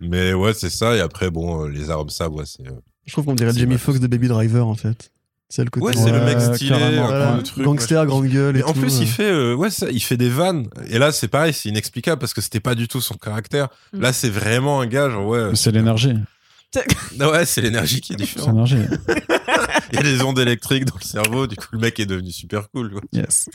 Mais 0.00 0.34
ouais, 0.34 0.52
c'est 0.52 0.70
ça. 0.70 0.94
Et 0.96 1.00
après, 1.00 1.30
bon, 1.30 1.64
euh, 1.64 1.68
les 1.68 1.88
armes 1.90 2.10
sables, 2.10 2.34
ouais, 2.34 2.44
c'est. 2.46 2.66
euh, 2.66 2.72
Je 3.06 3.12
trouve 3.12 3.24
qu'on 3.24 3.34
dirait 3.34 3.52
Jamie. 3.54 3.78
Foxx 3.78 3.98
de 4.00 4.06
Baby 4.06 4.28
Driver 4.28 4.66
en 4.66 4.74
fait. 4.74 5.10
C'est 5.48 5.64
le 5.64 5.70
côté. 5.70 5.84
Ouais, 5.86 5.92
c'est 5.94 6.10
le 6.10 6.24
mec 6.24 6.38
Ouais, 6.38 6.54
stylé, 6.54 6.70
carrément. 6.70 7.02
un 7.04 7.06
peu 7.08 7.14
Voilà, 7.14 7.36
le 7.36 7.42
truc. 7.42 7.64
gangster, 7.64 7.98
machin. 7.98 8.06
grande 8.06 8.26
gueule 8.26 8.56
et 8.56 8.58
Mais 8.60 8.64
en 8.64 8.72
tout, 8.72 8.80
plus, 8.80 8.96
euh. 8.96 9.02
il 9.02 9.06
fait, 9.06 9.30
euh, 9.30 9.54
ouais, 9.54 9.68
ça, 9.70 9.90
il 9.90 10.00
fait 10.02 10.16
des 10.16 10.30
vannes. 10.30 10.66
Et 10.88 10.98
là, 10.98 11.12
c'est 11.12 11.28
pareil, 11.28 11.52
c'est 11.52 11.68
inexplicable 11.68 12.18
parce 12.18 12.32
que 12.32 12.40
c'était 12.40 12.58
pas 12.60 12.74
du 12.74 12.88
tout 12.88 13.02
son 13.02 13.14
caractère. 13.16 13.68
Mm. 13.92 14.00
Là, 14.00 14.12
c'est 14.14 14.30
vraiment 14.30 14.80
un 14.80 14.86
gars, 14.86 15.10
genre, 15.10 15.26
ouais. 15.26 15.50
C'est 15.54 15.70
l'énergie. 15.70 16.14
Ah 17.20 17.30
ouais, 17.30 17.44
c'est 17.44 17.60
l'énergie 17.60 18.00
qui 18.00 18.14
est 18.14 18.16
C'est 18.18 18.24
différente. 18.24 18.48
l'énergie. 18.68 18.76
Il 19.92 19.96
y 19.96 19.98
a 19.98 20.02
des 20.02 20.22
ondes 20.22 20.38
électriques 20.38 20.86
dans 20.86 20.94
le 21.00 21.06
cerveau, 21.06 21.46
du 21.46 21.56
coup, 21.56 21.66
le 21.72 21.78
mec 21.78 22.00
est 22.00 22.06
devenu 22.06 22.30
super 22.30 22.70
cool, 22.70 22.90
quoi. 22.92 23.00
Yes. 23.12 23.48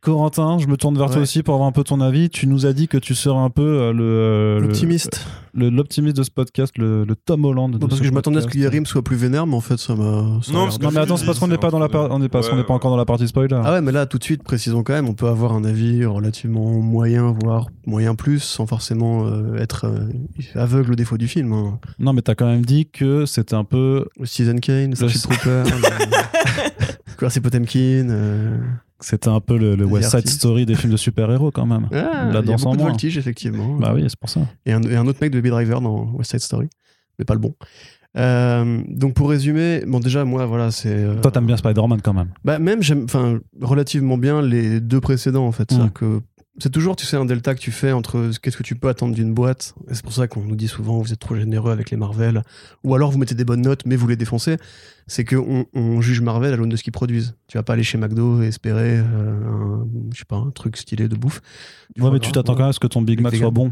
Corentin, 0.00 0.58
je 0.58 0.66
me 0.68 0.76
tourne 0.76 0.96
vers 0.96 1.10
toi 1.10 1.22
aussi 1.22 1.42
pour 1.42 1.54
avoir 1.54 1.68
un 1.68 1.72
peu 1.72 1.82
ton 1.82 2.00
avis. 2.00 2.30
Tu 2.30 2.46
nous 2.46 2.66
as 2.66 2.72
dit 2.72 2.86
que 2.86 2.98
tu 2.98 3.14
serais 3.16 3.38
un 3.38 3.50
peu 3.50 3.62
euh, 3.62 3.92
le, 3.92 4.02
euh, 4.04 4.60
le- 4.60 4.66
Optimiste. 4.66 5.26
le- 5.54 5.70
l'optimiste 5.70 6.16
de 6.16 6.22
ce 6.22 6.30
podcast, 6.30 6.78
le, 6.78 7.04
le 7.04 7.16
Tom 7.16 7.44
Holland. 7.44 7.72
Non, 7.72 7.78
parce 7.80 7.96
ce 7.96 8.00
que 8.02 8.06
je 8.06 8.12
m'attendais 8.12 8.38
à 8.38 8.42
ce 8.42 8.46
que 8.46 8.56
Yerim 8.58 8.86
soit 8.86 9.02
plus 9.02 9.16
vénère, 9.16 9.46
mais 9.48 9.56
en 9.56 9.60
fait, 9.60 9.76
ça 9.76 9.96
m'a. 9.96 10.04
Non, 10.04 10.40
parce 10.52 10.78
Non 10.80 10.90
mais 10.92 11.00
attends, 11.00 11.16
c'est 11.16 11.26
parce 11.26 11.40
qu'on 11.40 11.48
n'est 11.48 11.58
pas 11.58 11.70
dans 11.72 11.80
la 11.80 11.88
par- 11.88 12.12
on 12.12 12.20
n'est 12.20 12.28
pas, 12.28 12.40
Ouais, 12.42 12.48
on 12.52 12.56
n'est 12.56 12.64
pas 12.64 12.74
encore 12.74 12.92
dans 12.92 12.96
la 12.96 13.04
partie 13.06 13.26
spoiler. 13.26 13.60
Ah 13.64 13.72
ouais, 13.72 13.80
mais 13.80 13.90
là, 13.90 14.06
tout 14.06 14.18
de 14.18 14.24
suite, 14.24 14.44
précisons 14.44 14.84
quand 14.84 14.92
même, 14.92 15.08
on 15.08 15.14
peut 15.14 15.26
avoir 15.26 15.52
un 15.52 15.64
avis 15.64 16.04
relativement 16.04 16.80
moyen, 16.80 17.34
voire 17.42 17.66
moyen 17.84 18.14
plus, 18.14 18.38
sans 18.38 18.66
forcément 18.66 19.26
euh, 19.26 19.56
être 19.56 19.86
euh, 19.86 19.98
aveugle 20.54 20.92
au 20.92 20.96
défaut 20.96 21.18
du 21.18 21.26
film. 21.26 21.52
hein. 21.52 21.80
Non 21.98 22.12
mais 22.12 22.22
t'as 22.22 22.36
quand 22.36 22.46
même 22.46 22.64
dit 22.64 22.86
que 22.86 23.26
c'était 23.26 23.54
un 23.54 23.64
peu 23.64 24.06
Le 24.20 24.26
Citizen 24.26 24.60
Kane, 24.60 24.90
le 24.90 24.94
Starship 24.96 25.22
Trooper, 25.22 25.64
Quincy 27.18 27.40
Potemkin. 27.40 28.08
euh, 28.10 28.56
c'était 29.00 29.28
un 29.28 29.40
peu 29.40 29.56
le, 29.58 29.84
West 29.84 30.10
Side. 30.10 30.28
Story 30.28 30.66
des 30.66 30.74
films 30.74 30.92
de 30.92 30.96
super-héros 30.96 31.50
quand 31.50 31.66
même. 31.66 31.88
ah, 31.92 32.30
La 32.32 32.42
danse 32.42 32.64
en 32.66 32.74
moins. 32.74 32.88
voltige, 32.88 33.16
effectivement. 33.18 33.74
Bah 33.76 33.92
oui, 33.94 34.04
c'est 34.08 34.18
pour 34.18 34.28
ça. 34.30 34.40
et, 34.66 34.72
un, 34.72 34.82
et 34.82 34.96
un 34.96 35.06
autre 35.06 35.18
mec 35.20 35.30
de 35.30 35.38
Baby 35.38 35.50
Driver 35.50 35.80
dans 35.80 36.04
West 36.14 36.30
Side 36.32 36.40
Story, 36.40 36.68
mais 37.18 37.24
pas 37.24 37.34
le 37.34 37.40
bon. 37.40 37.54
Euh, 38.16 38.82
donc 38.88 39.14
pour 39.14 39.28
résumer, 39.28 39.82
bon 39.86 40.00
déjà 40.00 40.24
moi 40.24 40.46
voilà 40.46 40.70
c'est. 40.70 40.88
euh, 40.88 41.20
Toi 41.20 41.30
t'aimes 41.30 41.46
bien 41.46 41.56
Spider-Man 41.58 42.00
quand 42.02 42.14
même. 42.14 42.30
Bah 42.42 42.58
même 42.58 42.82
j'aime, 42.82 43.04
enfin 43.04 43.38
relativement 43.60 44.16
bien 44.16 44.40
les 44.40 44.80
deux 44.80 45.00
précédents 45.00 45.46
en 45.46 45.52
fait. 45.52 45.70
Mm. 45.70 45.74
C'est-à-dire 45.74 45.92
que 45.92 46.20
c'est 46.58 46.70
toujours 46.70 46.96
tu 46.96 47.06
sais 47.06 47.16
un 47.16 47.24
delta 47.24 47.54
que 47.54 47.60
tu 47.60 47.70
fais 47.70 47.92
entre 47.92 48.30
qu'est-ce 48.42 48.56
que 48.56 48.62
tu 48.62 48.74
peux 48.74 48.88
attendre 48.88 49.14
d'une 49.14 49.32
boîte. 49.32 49.74
Et 49.90 49.94
c'est 49.94 50.02
pour 50.02 50.12
ça 50.12 50.26
qu'on 50.28 50.42
nous 50.42 50.56
dit 50.56 50.68
souvent 50.68 50.98
vous 50.98 51.12
êtes 51.12 51.18
trop 51.18 51.36
généreux 51.36 51.70
avec 51.70 51.90
les 51.90 51.96
Marvel, 51.96 52.42
ou 52.84 52.94
alors 52.94 53.10
vous 53.10 53.18
mettez 53.18 53.34
des 53.34 53.44
bonnes 53.44 53.62
notes 53.62 53.86
mais 53.86 53.96
vous 53.96 54.08
les 54.08 54.16
défoncez. 54.16 54.56
C'est 55.06 55.24
que 55.24 55.36
on, 55.36 56.00
juge 56.00 56.20
Marvel 56.20 56.52
à 56.52 56.56
l'aune 56.56 56.68
de 56.68 56.76
ce 56.76 56.82
qu'ils 56.82 56.92
produisent. 56.92 57.34
Tu 57.46 57.56
vas 57.56 57.62
pas 57.62 57.72
aller 57.72 57.82
chez 57.82 57.96
McDo 57.96 58.42
et 58.42 58.48
espérer 58.48 58.98
euh, 58.98 59.04
un, 59.04 59.86
je 60.12 60.18
sais 60.18 60.24
pas 60.26 60.36
un 60.36 60.50
truc 60.50 60.76
stylé 60.76 61.08
de 61.08 61.16
bouffe. 61.16 61.40
Ouais 61.98 62.10
mais 62.10 62.18
tu 62.18 62.32
t'attends 62.32 62.52
ouais. 62.52 62.56
quand 62.56 62.64
même 62.64 62.70
à 62.70 62.72
ce 62.74 62.80
que 62.80 62.86
ton 62.86 63.02
Big 63.02 63.20
Mac 63.20 63.34
soit 63.34 63.50
bon. 63.50 63.70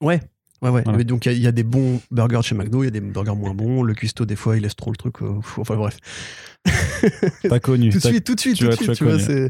Ouais. 0.00 0.20
Ouais, 0.62 0.70
ouais. 0.70 0.82
Voilà. 0.82 0.98
Mais 0.98 1.04
donc, 1.04 1.26
il 1.26 1.28
y 1.28 1.32
a- 1.32 1.36
il 1.36 1.42
y, 1.42 1.46
a 1.46 1.52
des 1.52 1.62
bons 1.62 2.00
burgers 2.10 2.42
chez 2.42 2.54
McDo, 2.54 2.82
il 2.82 2.86
y 2.86 2.88
a 2.88 2.90
des 2.90 3.00
burgers 3.00 3.36
moins 3.36 3.54
bons. 3.54 3.82
Le 3.82 3.94
cuistot, 3.94 4.24
des 4.26 4.36
fois, 4.36 4.56
il 4.56 4.62
laisse 4.62 4.74
trop 4.76 4.90
le 4.90 4.96
truc. 4.96 5.16
enfin, 5.56 5.76
bref. 5.76 5.96
T'as 7.48 7.58
connu. 7.60 7.90
tout 7.90 7.98
de 7.98 8.02
suite, 8.06 8.24
tout 8.24 8.34
de 8.34 8.40
suite, 8.40 8.56
tu 8.56 8.64
tout 8.64 8.68
de 8.68 8.72
as- 8.72 8.76
suite. 8.76 8.94
tu 8.96 9.04
vois. 9.04 9.48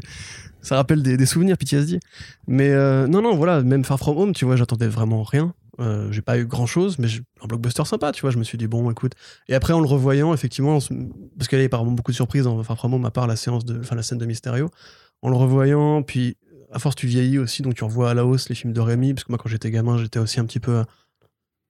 Ça 0.61 0.75
rappelle 0.75 1.01
des, 1.01 1.15
des 1.15 1.25
souvenirs 1.25 1.57
PTSD. 1.57 1.99
Mais 2.47 2.69
euh, 2.69 3.07
non, 3.07 3.21
non, 3.21 3.35
voilà, 3.35 3.63
même 3.63 3.85
Far 3.85 3.97
From 3.97 4.17
Home, 4.17 4.33
tu 4.33 4.43
vois, 4.45 4.55
j'attendais 4.57 4.87
vraiment 4.87 5.23
rien. 5.23 5.53
Euh, 5.79 6.11
j'ai 6.11 6.21
pas 6.21 6.37
eu 6.37 6.45
grand 6.45 6.65
chose, 6.65 6.99
mais 6.99 7.07
un 7.41 7.47
blockbuster 7.47 7.85
sympa, 7.85 8.11
tu 8.11 8.21
vois. 8.21 8.31
Je 8.31 8.37
me 8.37 8.43
suis 8.43 8.57
dit, 8.57 8.67
bon, 8.67 8.91
écoute. 8.91 9.13
Et 9.47 9.55
après, 9.55 9.71
en 9.71 9.79
le 9.79 9.87
revoyant, 9.87 10.33
effectivement, 10.33 10.81
se- 10.81 10.93
parce 11.37 11.47
qu'il 11.47 11.57
y 11.57 11.61
avait 11.61 11.67
apparemment 11.67 11.91
beaucoup 11.93 12.11
de 12.11 12.17
surprises 12.17 12.43
dans 12.43 12.61
Far 12.63 12.75
From 12.77 12.93
Home, 12.93 13.05
à 13.05 13.11
part 13.11 13.25
la 13.27 13.37
séance 13.37 13.63
de, 13.63 13.79
enfin, 13.79 13.95
la 13.95 14.03
scène 14.03 14.17
de 14.17 14.25
Mysterio. 14.25 14.69
En 15.21 15.29
le 15.29 15.35
revoyant, 15.37 16.01
puis 16.03 16.35
à 16.71 16.79
force 16.79 16.95
tu 16.95 17.07
vieillis 17.07 17.37
aussi, 17.39 17.61
donc 17.61 17.75
tu 17.75 17.83
revois 17.83 18.11
à 18.11 18.13
la 18.13 18.25
hausse 18.25 18.49
les 18.49 18.55
films 18.55 18.73
de 18.73 18.79
Rémi, 18.81 19.13
parce 19.13 19.23
que 19.23 19.31
moi 19.31 19.37
quand 19.37 19.49
j'étais 19.49 19.71
gamin, 19.71 19.97
j'étais 19.97 20.19
aussi 20.19 20.39
un 20.39 20.45
petit 20.45 20.59
peu 20.59 20.83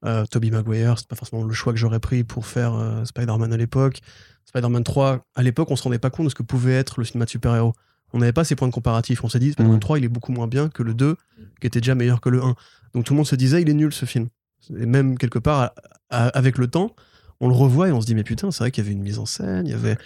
euh, 0.05 0.25
Toby 0.25 0.51
Maguire, 0.51 0.97
c'est 0.97 1.07
pas 1.07 1.15
forcément 1.15 1.43
le 1.43 1.53
choix 1.53 1.73
que 1.73 1.79
j'aurais 1.79 1.99
pris 1.99 2.23
pour 2.23 2.45
faire 2.45 2.73
euh, 2.73 3.03
Spider-Man 3.05 3.51
à 3.53 3.57
l'époque. 3.57 3.99
Spider-Man 4.45 4.83
3, 4.83 5.25
à 5.35 5.43
l'époque, 5.43 5.69
on 5.71 5.75
se 5.75 5.83
rendait 5.83 5.99
pas 5.99 6.09
compte 6.09 6.25
de 6.25 6.29
ce 6.29 6.35
que 6.35 6.43
pouvait 6.43 6.73
être 6.73 6.99
le 6.99 7.05
cinéma 7.05 7.25
de 7.25 7.29
super-héros. 7.29 7.73
On 8.13 8.19
n'avait 8.19 8.33
pas 8.33 8.43
ces 8.43 8.55
points 8.55 8.67
de 8.67 8.73
comparatif. 8.73 9.23
On 9.23 9.29
s'est 9.29 9.39
dit, 9.39 9.51
Spider-Man 9.51 9.75
Mhm. 9.75 9.79
3, 9.81 9.99
il 9.99 10.05
est 10.05 10.09
beaucoup 10.09 10.31
moins 10.31 10.47
bien 10.47 10.69
que 10.69 10.81
le 10.83 10.93
2, 10.93 11.15
qui 11.61 11.67
était 11.67 11.81
déjà 11.81 11.93
meilleur 11.95 12.21
que 12.21 12.29
le 12.29 12.41
1. 12.41 12.55
Donc 12.93 13.03
tout 13.05 13.13
le 13.13 13.17
monde 13.17 13.27
se 13.27 13.35
disait, 13.35 13.61
il 13.61 13.69
est 13.69 13.73
nul 13.73 13.93
ce 13.93 14.05
film. 14.05 14.29
Et 14.75 14.85
même 14.85 15.17
quelque 15.17 15.37
part, 15.37 15.59
à- 15.61 15.73
à- 16.09 16.27
avec 16.29 16.57
le 16.57 16.67
temps, 16.67 16.95
on 17.41 17.47
le 17.49 17.53
revoit 17.53 17.89
et 17.89 17.91
on 17.91 18.01
se 18.01 18.05
dit, 18.07 18.15
mais 18.15 18.23
putain, 18.23 18.49
c'est 18.51 18.63
vrai 18.63 18.71
qu'il 18.71 18.83
y 18.83 18.87
avait 18.87 18.93
une 18.95 19.03
mise 19.03 19.19
en 19.19 19.25
scène, 19.25 19.67
il 19.67 19.71
y 19.71 19.73
avait, 19.75 19.97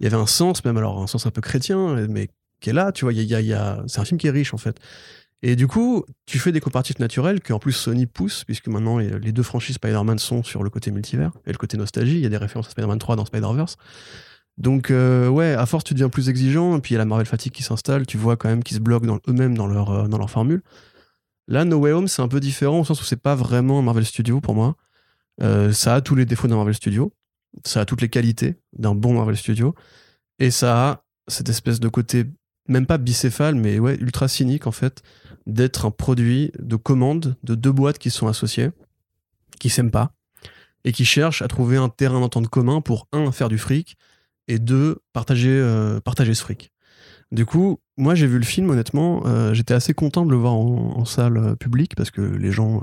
il 0.00 0.04
y 0.04 0.06
avait 0.06 0.16
un 0.16 0.26
sens, 0.26 0.64
même 0.64 0.76
alors 0.78 1.02
un 1.02 1.06
sens 1.06 1.26
un 1.26 1.30
peu 1.30 1.40
chrétien, 1.42 1.96
mais 2.08 2.28
qui 2.62 2.70
est 2.70 2.72
là, 2.72 2.92
tu 2.92 3.04
vois, 3.04 3.12
y 3.12 3.52
a- 3.54 3.82
c'est 3.86 4.00
un 4.00 4.04
film 4.04 4.18
qui 4.18 4.26
est 4.26 4.30
riche 4.30 4.54
en 4.54 4.58
fait. 4.58 4.78
Et 5.42 5.56
du 5.56 5.66
coup, 5.66 6.04
tu 6.24 6.38
fais 6.38 6.52
des 6.52 6.60
comparatifs 6.60 7.00
naturels 7.00 7.40
que 7.40 7.52
en 7.52 7.58
plus 7.58 7.72
Sony 7.72 8.06
pousse, 8.06 8.44
puisque 8.44 8.68
maintenant 8.68 8.98
les 8.98 9.32
deux 9.32 9.42
franchises 9.42 9.74
Spider-Man 9.74 10.18
sont 10.18 10.42
sur 10.44 10.62
le 10.62 10.70
côté 10.70 10.92
multivers 10.92 11.32
et 11.46 11.52
le 11.52 11.58
côté 11.58 11.76
nostalgie. 11.76 12.14
Il 12.14 12.20
y 12.20 12.26
a 12.26 12.28
des 12.28 12.36
références 12.36 12.68
à 12.68 12.70
Spider-Man 12.70 12.98
3 12.98 13.16
dans 13.16 13.24
Spider-Verse. 13.24 13.76
Donc, 14.58 14.90
euh, 14.90 15.28
ouais, 15.28 15.54
à 15.54 15.66
force, 15.66 15.82
tu 15.82 15.94
deviens 15.94 16.10
plus 16.10 16.28
exigeant, 16.28 16.76
et 16.76 16.80
puis 16.80 16.90
il 16.90 16.94
y 16.94 16.96
a 16.96 16.98
la 16.98 17.06
Marvel 17.06 17.26
fatigue 17.26 17.52
qui 17.52 17.62
s'installe, 17.62 18.06
tu 18.06 18.18
vois 18.18 18.36
quand 18.36 18.48
même 18.48 18.62
qu'ils 18.62 18.76
se 18.76 18.82
bloquent 18.82 19.18
eux-mêmes 19.28 19.56
dans 19.56 19.66
leur, 19.66 19.90
euh, 19.90 20.08
dans 20.08 20.18
leur 20.18 20.30
formule. 20.30 20.62
Là, 21.48 21.64
No 21.64 21.78
Way 21.78 21.92
Home, 21.92 22.06
c'est 22.06 22.22
un 22.22 22.28
peu 22.28 22.38
différent 22.38 22.80
au 22.80 22.84
sens 22.84 23.00
où 23.00 23.04
c'est 23.04 23.20
pas 23.20 23.34
vraiment 23.34 23.78
un 23.78 23.82
Marvel 23.82 24.04
Studio 24.04 24.40
pour 24.40 24.54
moi. 24.54 24.76
Euh, 25.42 25.72
ça 25.72 25.94
a 25.96 26.00
tous 26.02 26.14
les 26.14 26.26
défauts 26.26 26.46
d'un 26.48 26.56
Marvel 26.56 26.74
Studio, 26.74 27.12
ça 27.64 27.80
a 27.80 27.84
toutes 27.84 28.02
les 28.02 28.08
qualités 28.10 28.56
d'un 28.78 28.94
bon 28.94 29.14
Marvel 29.14 29.36
Studio, 29.36 29.74
et 30.38 30.50
ça 30.50 30.88
a 30.88 31.04
cette 31.28 31.48
espèce 31.48 31.80
de 31.80 31.88
côté, 31.88 32.26
même 32.68 32.86
pas 32.86 32.98
bicéphale, 32.98 33.54
mais 33.54 33.78
ouais, 33.78 33.96
ultra 33.96 34.28
cynique 34.28 34.66
en 34.66 34.72
fait, 34.72 35.02
d'être 35.46 35.86
un 35.86 35.90
produit 35.90 36.52
de 36.58 36.76
commande 36.76 37.36
de 37.42 37.54
deux 37.54 37.72
boîtes 37.72 37.98
qui 37.98 38.10
sont 38.10 38.28
associées, 38.28 38.70
qui 39.58 39.70
s'aiment 39.70 39.90
pas, 39.90 40.12
et 40.84 40.92
qui 40.92 41.04
cherchent 41.04 41.42
à 41.42 41.48
trouver 41.48 41.76
un 41.76 41.88
terrain 41.88 42.20
d'entente 42.20 42.48
commun 42.48 42.80
pour, 42.80 43.08
un, 43.12 43.32
faire 43.32 43.48
du 43.48 43.58
fric, 43.58 43.96
et 44.48 44.58
deux, 44.58 44.98
partager, 45.12 45.50
euh, 45.50 46.00
partager 46.00 46.34
ce 46.34 46.42
fric. 46.42 46.72
Du 47.30 47.46
coup, 47.46 47.80
moi 47.98 48.14
j'ai 48.14 48.26
vu 48.26 48.38
le 48.38 48.44
film, 48.44 48.70
honnêtement, 48.70 49.22
euh, 49.26 49.52
j'étais 49.54 49.74
assez 49.74 49.92
content 49.94 50.24
de 50.24 50.30
le 50.30 50.36
voir 50.36 50.54
en, 50.54 50.94
en 50.96 51.04
salle 51.04 51.36
euh, 51.36 51.54
publique, 51.54 51.94
parce 51.96 52.10
que 52.10 52.20
les 52.22 52.50
gens... 52.50 52.82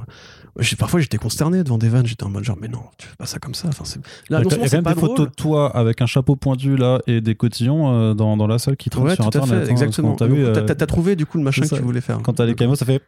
euh, 0.60 0.63
parfois 0.78 1.00
j'étais 1.00 1.17
consterné 1.17 1.63
devant 1.63 1.78
des 1.78 1.89
vannes, 1.89 2.06
j'étais 2.06 2.24
en 2.24 2.30
mode 2.30 2.43
genre, 2.43 2.58
mais 2.62 2.67
non, 2.67 2.82
tu 2.98 3.08
fais 3.08 3.15
pas 3.17 3.26
ça 3.26 3.39
comme 3.39 3.56
ça. 3.56 3.69
Enfin, 3.69 3.86
c'est- 3.86 4.00
Il 4.30 4.34
y 4.34 4.36
a 4.36 4.39
Là, 4.39 4.43
non 4.43 4.50
il 4.52 4.58
y 4.58 4.65
a 4.65 4.69
quand 4.69 4.76
même 4.76 4.84
des 4.84 4.93
drôle, 5.00 5.10
photos 5.10 5.28
de 5.30 5.34
toi 5.34 5.76
avec 5.76 6.02
un 6.02 6.06
chapeau 6.06 6.36
pointu 6.36 6.76
là 6.78 7.00
et 7.08 7.22
des 7.22 7.34
cotillons 7.36 8.13
dans, 8.13 8.38
dans 8.38 8.48
la 8.48 8.60
salle 8.60 8.78
qui 8.78 8.89
traînent 8.89 9.06
Ouais, 9.06 9.15
sur 9.15 9.30
tout 9.30 9.38
à 9.38 9.41
internet. 9.41 9.65
fait, 9.65 9.69
hein, 9.69 9.72
exactement. 9.72 10.15
T'as 10.15 10.76
t'as 10.76 10.86
trouvé 10.86 11.15
du 11.15 11.26
coup 11.26 11.38
le 11.38 11.43
machin 11.43 11.63
que 11.67 11.76
tu 11.76 11.82
voulais 11.82 12.02
faire. 12.02 12.19
quand 12.24 12.34
t'as 12.34 12.45
les 12.45 12.56
camos, 12.56 12.76
ça 12.76 12.86
fait 12.86 13.02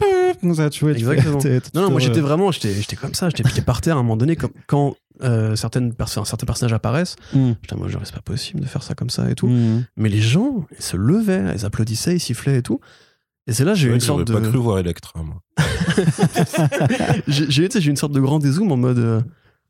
ça, 0.56 0.70
tu 0.70 0.86
vois. 0.86 0.94
Exactement. 0.94 1.38
t'es- 1.40 1.62
t'es 1.62 1.70
Non, 1.80 1.92
moi 1.92 2.00
j'étais 2.00 2.22
vraiment, 2.22 2.52
j'étais 2.52 2.74
j'étais 2.74 2.96
comme 2.96 3.14
ça, 3.14 3.30
j'étais 3.30 3.48
j'étais 3.48 3.62
par 3.62 3.82
terre 3.82 3.96
à 3.98 4.00
un 4.00 4.04
moment 4.04 4.18
donné, 4.18 4.36
comme, 4.36 4.52
quand 4.68 4.96
euh, 5.24 5.56
certaines 5.56 5.94
perso- 5.94 6.26
certains 6.26 6.48
personnages 6.48 6.74
apparaissent, 6.74 7.16
Mm. 7.34 7.52
putain, 7.62 7.76
moi 7.76 7.88
genre, 7.90 8.02
c'est 8.06 8.16
pas 8.16 8.22
possible 8.22 8.60
de 8.62 8.66
faire 8.66 8.82
ça 8.82 8.96
comme 8.96 9.12
ça 9.12 9.30
et 9.30 9.36
tout. 9.36 9.46
Mm. 9.48 9.84
Mais 9.98 10.10
les 10.10 10.22
gens, 10.22 10.66
ils 10.76 10.82
se 10.84 10.98
levaient, 10.98 11.54
ils 11.56 11.64
applaudissaient, 11.64 11.91
ils 11.92 12.20
sifflaient 12.20 12.58
et 12.58 12.62
tout. 12.62 12.80
Et 13.48 13.54
c'est 13.54 13.66
là 13.66 13.74
j'ai 13.74 13.88
eu 13.88 13.90
Ouais, 13.90 13.96
une 13.96 14.02
sorte 14.02 14.26
de. 14.28 14.34
pas 14.34 14.42
cru 14.42 14.58
voir 14.58 14.78
Electra, 14.80 15.22
moi. 15.24 15.42
J'ai 17.28 17.64
eu 17.64 17.90
une 17.90 17.96
sorte 17.96 18.12
de 18.14 18.20
grand 18.20 18.40
dézoom 18.40 18.72
en 18.72 18.78
mode. 18.78 19.00
euh, 19.00 19.22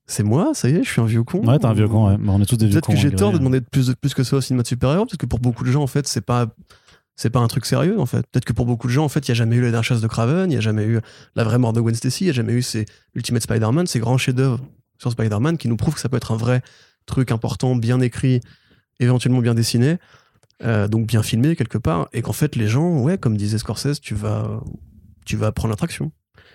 c'est 0.07 0.23
moi, 0.23 0.51
ça 0.53 0.67
y 0.69 0.75
est, 0.75 0.83
je 0.83 0.89
suis 0.89 0.99
un 1.01 1.05
vieux 1.05 1.23
con. 1.23 1.39
Ouais, 1.47 1.57
t'es 1.57 1.65
un 1.65 1.73
vieux 1.73 1.87
con, 1.87 2.09
ouais. 2.09 2.17
Mais 2.19 2.29
on 2.31 2.41
est 2.41 2.45
tous 2.45 2.57
des 2.57 2.65
vieux 2.65 2.73
Peut-être 2.73 2.87
cons. 2.87 2.93
que 2.93 2.99
j'ai 2.99 3.07
hein, 3.07 3.11
tort 3.15 3.31
de 3.31 3.37
demander 3.37 3.61
plus, 3.61 3.87
de, 3.87 3.93
plus 3.93 4.13
que 4.13 4.23
ça 4.23 4.35
au 4.35 4.41
cinéma 4.41 4.63
de 4.63 4.67
super-héros, 4.67 5.05
parce 5.05 5.17
que 5.17 5.25
pour 5.25 5.39
beaucoup 5.39 5.63
de 5.63 5.71
gens, 5.71 5.81
en 5.83 5.87
fait, 5.87 6.07
c'est 6.07 6.21
pas. 6.21 6.47
C'est 7.17 7.29
pas 7.29 7.39
un 7.39 7.47
truc 7.47 7.65
sérieux 7.67 7.99
en 7.99 8.05
fait. 8.07 8.25
Peut-être 8.31 8.45
que 8.45 8.53
pour 8.53 8.65
beaucoup 8.65 8.87
de 8.87 8.91
gens, 8.93 9.03
en 9.03 9.09
fait, 9.09 9.27
il 9.27 9.31
n'y 9.31 9.33
a 9.33 9.35
jamais 9.35 9.57
eu 9.57 9.61
la 9.61 9.67
dernière 9.67 9.83
chasse 9.83 10.01
de 10.01 10.07
Craven, 10.07 10.45
il 10.49 10.53
n'y 10.53 10.57
a 10.57 10.61
jamais 10.61 10.85
eu 10.85 10.99
la 11.35 11.43
vraie 11.43 11.59
mort 11.59 11.71
de 11.73 11.79
Gwen 11.79 11.93
Stacy, 11.93 12.23
il 12.23 12.27
n'y 12.27 12.29
a 12.31 12.33
jamais 12.33 12.53
eu 12.53 12.61
ces 12.63 12.85
Ultimate 13.13 13.43
Spider-Man, 13.43 13.85
ces 13.85 13.99
grands 13.99 14.17
chefs-d'œuvre 14.17 14.59
sur 14.97 15.11
Spider-Man 15.11 15.57
qui 15.57 15.67
nous 15.67 15.75
prouvent 15.75 15.93
que 15.93 15.99
ça 15.99 16.09
peut 16.09 16.17
être 16.17 16.31
un 16.31 16.37
vrai 16.37 16.63
truc 17.05 17.31
important, 17.31 17.75
bien 17.75 17.99
écrit, 17.99 18.39
éventuellement 18.99 19.41
bien 19.41 19.53
dessiné, 19.53 19.97
euh, 20.63 20.87
donc 20.87 21.07
bien 21.07 21.23
filmé 21.23 21.55
quelque 21.55 21.77
part, 21.77 22.07
et 22.13 22.21
qu'en 22.21 22.33
fait 22.33 22.55
les 22.55 22.67
gens, 22.67 22.99
ouais, 22.99 23.17
comme 23.17 23.37
disait 23.37 23.57
Scorsese, 23.57 23.99
tu 24.01 24.15
vas, 24.15 24.61
tu 25.25 25.35
vas 25.37 25.51
prendre 25.51 25.69
l'attraction. 25.71 26.11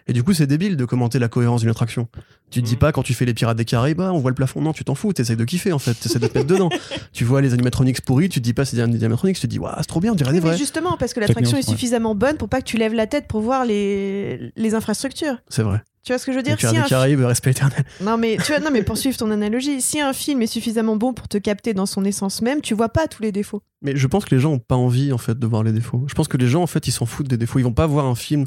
Et 0.09 0.12
du 0.12 0.23
coup, 0.23 0.33
c'est 0.33 0.47
débile 0.47 0.77
de 0.77 0.85
commenter 0.85 1.19
la 1.19 1.27
cohérence 1.29 1.62
d'une 1.62 1.71
attraction. 1.71 2.07
Tu 2.51 2.61
te 2.62 2.66
dis 2.66 2.75
Mhm. 2.75 2.79
pas 2.79 2.92
quand 2.92 3.03
tu 3.03 3.12
fais 3.12 3.25
les 3.25 3.35
Pirates 3.35 3.57
des 3.57 3.64
Caraïbes, 3.64 3.97
bah, 3.99 4.12
on 4.12 4.19
voit 4.21 4.31
le 4.31 4.37
plafond. 4.37 4.61
Non, 4.62 4.73
tu 4.73 4.85
t'en 4.85 4.95
fous, 4.95 5.12
t'essayes 5.12 5.35
de 5.37 5.45
kiffer 5.45 5.73
en 5.73 5.81
fait, 5.81 5.95
t'essayes 5.95 6.21
de 6.21 6.29
te 6.29 6.38
mettre 6.38 6.47
dedans. 6.47 6.69
Tu 7.12 7.25
vois 7.25 7.40
les 7.40 7.53
animatronics 7.55 8.01
pourris, 8.03 8.29
tu 8.29 8.38
te 8.40 8.45
dis 8.45 8.53
pas 8.55 8.64
c'est 8.64 8.77
des 8.77 8.83
animatronics, 8.83 9.35
tu 9.37 9.42
te 9.42 9.47
dis, 9.49 9.59
waouh, 9.59 9.75
c'est 9.79 9.87
trop 9.87 9.99
bien, 10.01 10.12
on 10.12 10.14
dirait 10.14 10.31
des 10.31 10.38
Oui, 10.38 10.45
mais 10.45 10.51
vrais. 10.51 10.59
justement, 10.59 10.97
parce 10.97 11.12
que 11.12 11.19
l'attraction 11.19 11.57
est 11.59 11.69
suffisamment 11.69 12.14
bonne 12.14 12.37
pour 12.37 12.49
pas 12.49 12.61
que 12.61 12.66
tu 12.66 12.77
lèves 12.77 12.95
la 12.95 13.09
tête 13.09 13.27
pour 13.27 13.40
voir 13.40 13.64
les, 13.64 14.53
les 14.55 14.75
infrastructures. 14.75 15.38
C'est 15.49 15.62
vrai. 15.64 15.83
Tu 16.07 16.12
vois 16.12 16.21
ce 16.21 16.25
que 16.27 16.31
je 16.31 16.37
veux 16.37 16.45
dire 16.45 16.57
si 16.61 16.71
des 16.71 16.77
un, 16.77 16.83
Caraïbes, 16.85 17.21
respect 17.23 17.51
éternel. 17.51 17.85
non 18.01 18.16
mais 18.16 18.37
tu 18.37 18.53
vois, 18.53 18.61
non 18.61 18.71
mais 18.71 18.85
pour 18.85 18.97
suivre 18.97 19.16
ton 19.16 19.29
analogie, 19.33 19.83
si 19.83 20.01
un 20.01 20.12
film 20.12 20.40
est 20.40 20.47
suffisamment 20.47 20.95
bon 20.95 21.12
pour 21.12 21.27
te 21.27 21.37
capter 21.37 21.75
dans 21.75 21.85
son 21.85 22.05
essence 22.05 22.42
même, 22.42 22.61
tu 22.61 22.75
vois 22.75 22.90
pas 22.90 23.09
tous 23.09 23.23
les 23.23 23.33
défauts. 23.33 23.61
Mais 23.83 23.97
je 23.97 24.07
pense 24.07 24.25
que 24.25 24.33
les 24.33 24.40
gens 24.40 24.53
ont 24.53 24.61
pas 24.61 24.77
envie 24.77 25.12
en 25.12 25.19
fait 25.19 25.37
de 25.37 25.47
voir 25.49 25.64
les 25.64 25.73
défauts. 25.73 26.05
Je 26.07 26.14
pense 26.14 26.29
que 26.29 26.37
les 26.37 26.47
gens 26.47 26.62
en 26.62 26.69
fait 26.69 26.87
ils 26.87 26.92
s'en 26.92 27.07
foutent 27.07 27.27
des 27.27 27.37
défauts. 27.37 27.59
Ils 27.59 27.64
vont 27.64 27.73
pas 27.73 27.88
voir 27.88 28.07
un 28.07 28.14
film 28.14 28.45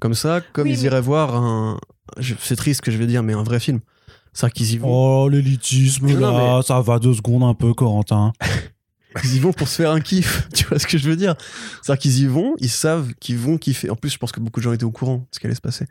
comme 0.00 0.14
ça, 0.14 0.40
comme 0.54 0.66
Oui, 0.66 0.72
ils 0.72 0.78
mais- 0.78 0.84
iraient 0.84 1.02
voir 1.02 1.36
un. 1.36 1.78
C'est 2.40 2.56
triste 2.56 2.78
ce 2.78 2.82
que 2.82 2.90
je 2.90 2.96
vais 2.96 3.06
dire, 3.06 3.22
mais 3.22 3.34
un 3.34 3.42
vrai 3.42 3.60
film. 3.60 3.80
C'est-à-dire 4.32 4.54
qu'ils 4.54 4.72
y 4.72 4.78
vont. 4.78 4.88
Oh, 5.24 5.28
l'élitisme, 5.28 6.10
Non, 6.10 6.56
là, 6.56 6.62
ça 6.62 6.80
va 6.80 6.98
deux 6.98 7.12
secondes 7.12 7.42
un 7.42 7.54
peu, 7.54 7.74
Corentin. 7.74 8.32
Ils 9.24 9.36
y 9.36 9.38
vont 9.38 9.52
pour 9.52 9.68
se 9.68 9.76
faire 9.76 9.90
un 9.90 10.00
kiff. 10.00 10.48
Tu 10.54 10.64
vois 10.64 10.78
ce 10.78 10.86
que 10.86 10.96
je 10.98 11.08
veux 11.08 11.16
dire? 11.16 11.34
C'est-à-dire 11.82 12.00
qu'ils 12.02 12.18
y 12.20 12.26
vont, 12.26 12.54
ils 12.58 12.70
savent 12.70 13.12
qu'ils 13.20 13.38
vont 13.38 13.58
kiffer. 13.58 13.90
En 13.90 13.96
plus, 13.96 14.10
je 14.10 14.18
pense 14.18 14.32
que 14.32 14.40
beaucoup 14.40 14.60
de 14.60 14.64
gens 14.64 14.72
étaient 14.72 14.84
au 14.84 14.90
courant 14.90 15.18
de 15.18 15.26
ce 15.30 15.38
qui 15.38 15.46
allait 15.46 15.54
se 15.54 15.60
passer. 15.60 15.86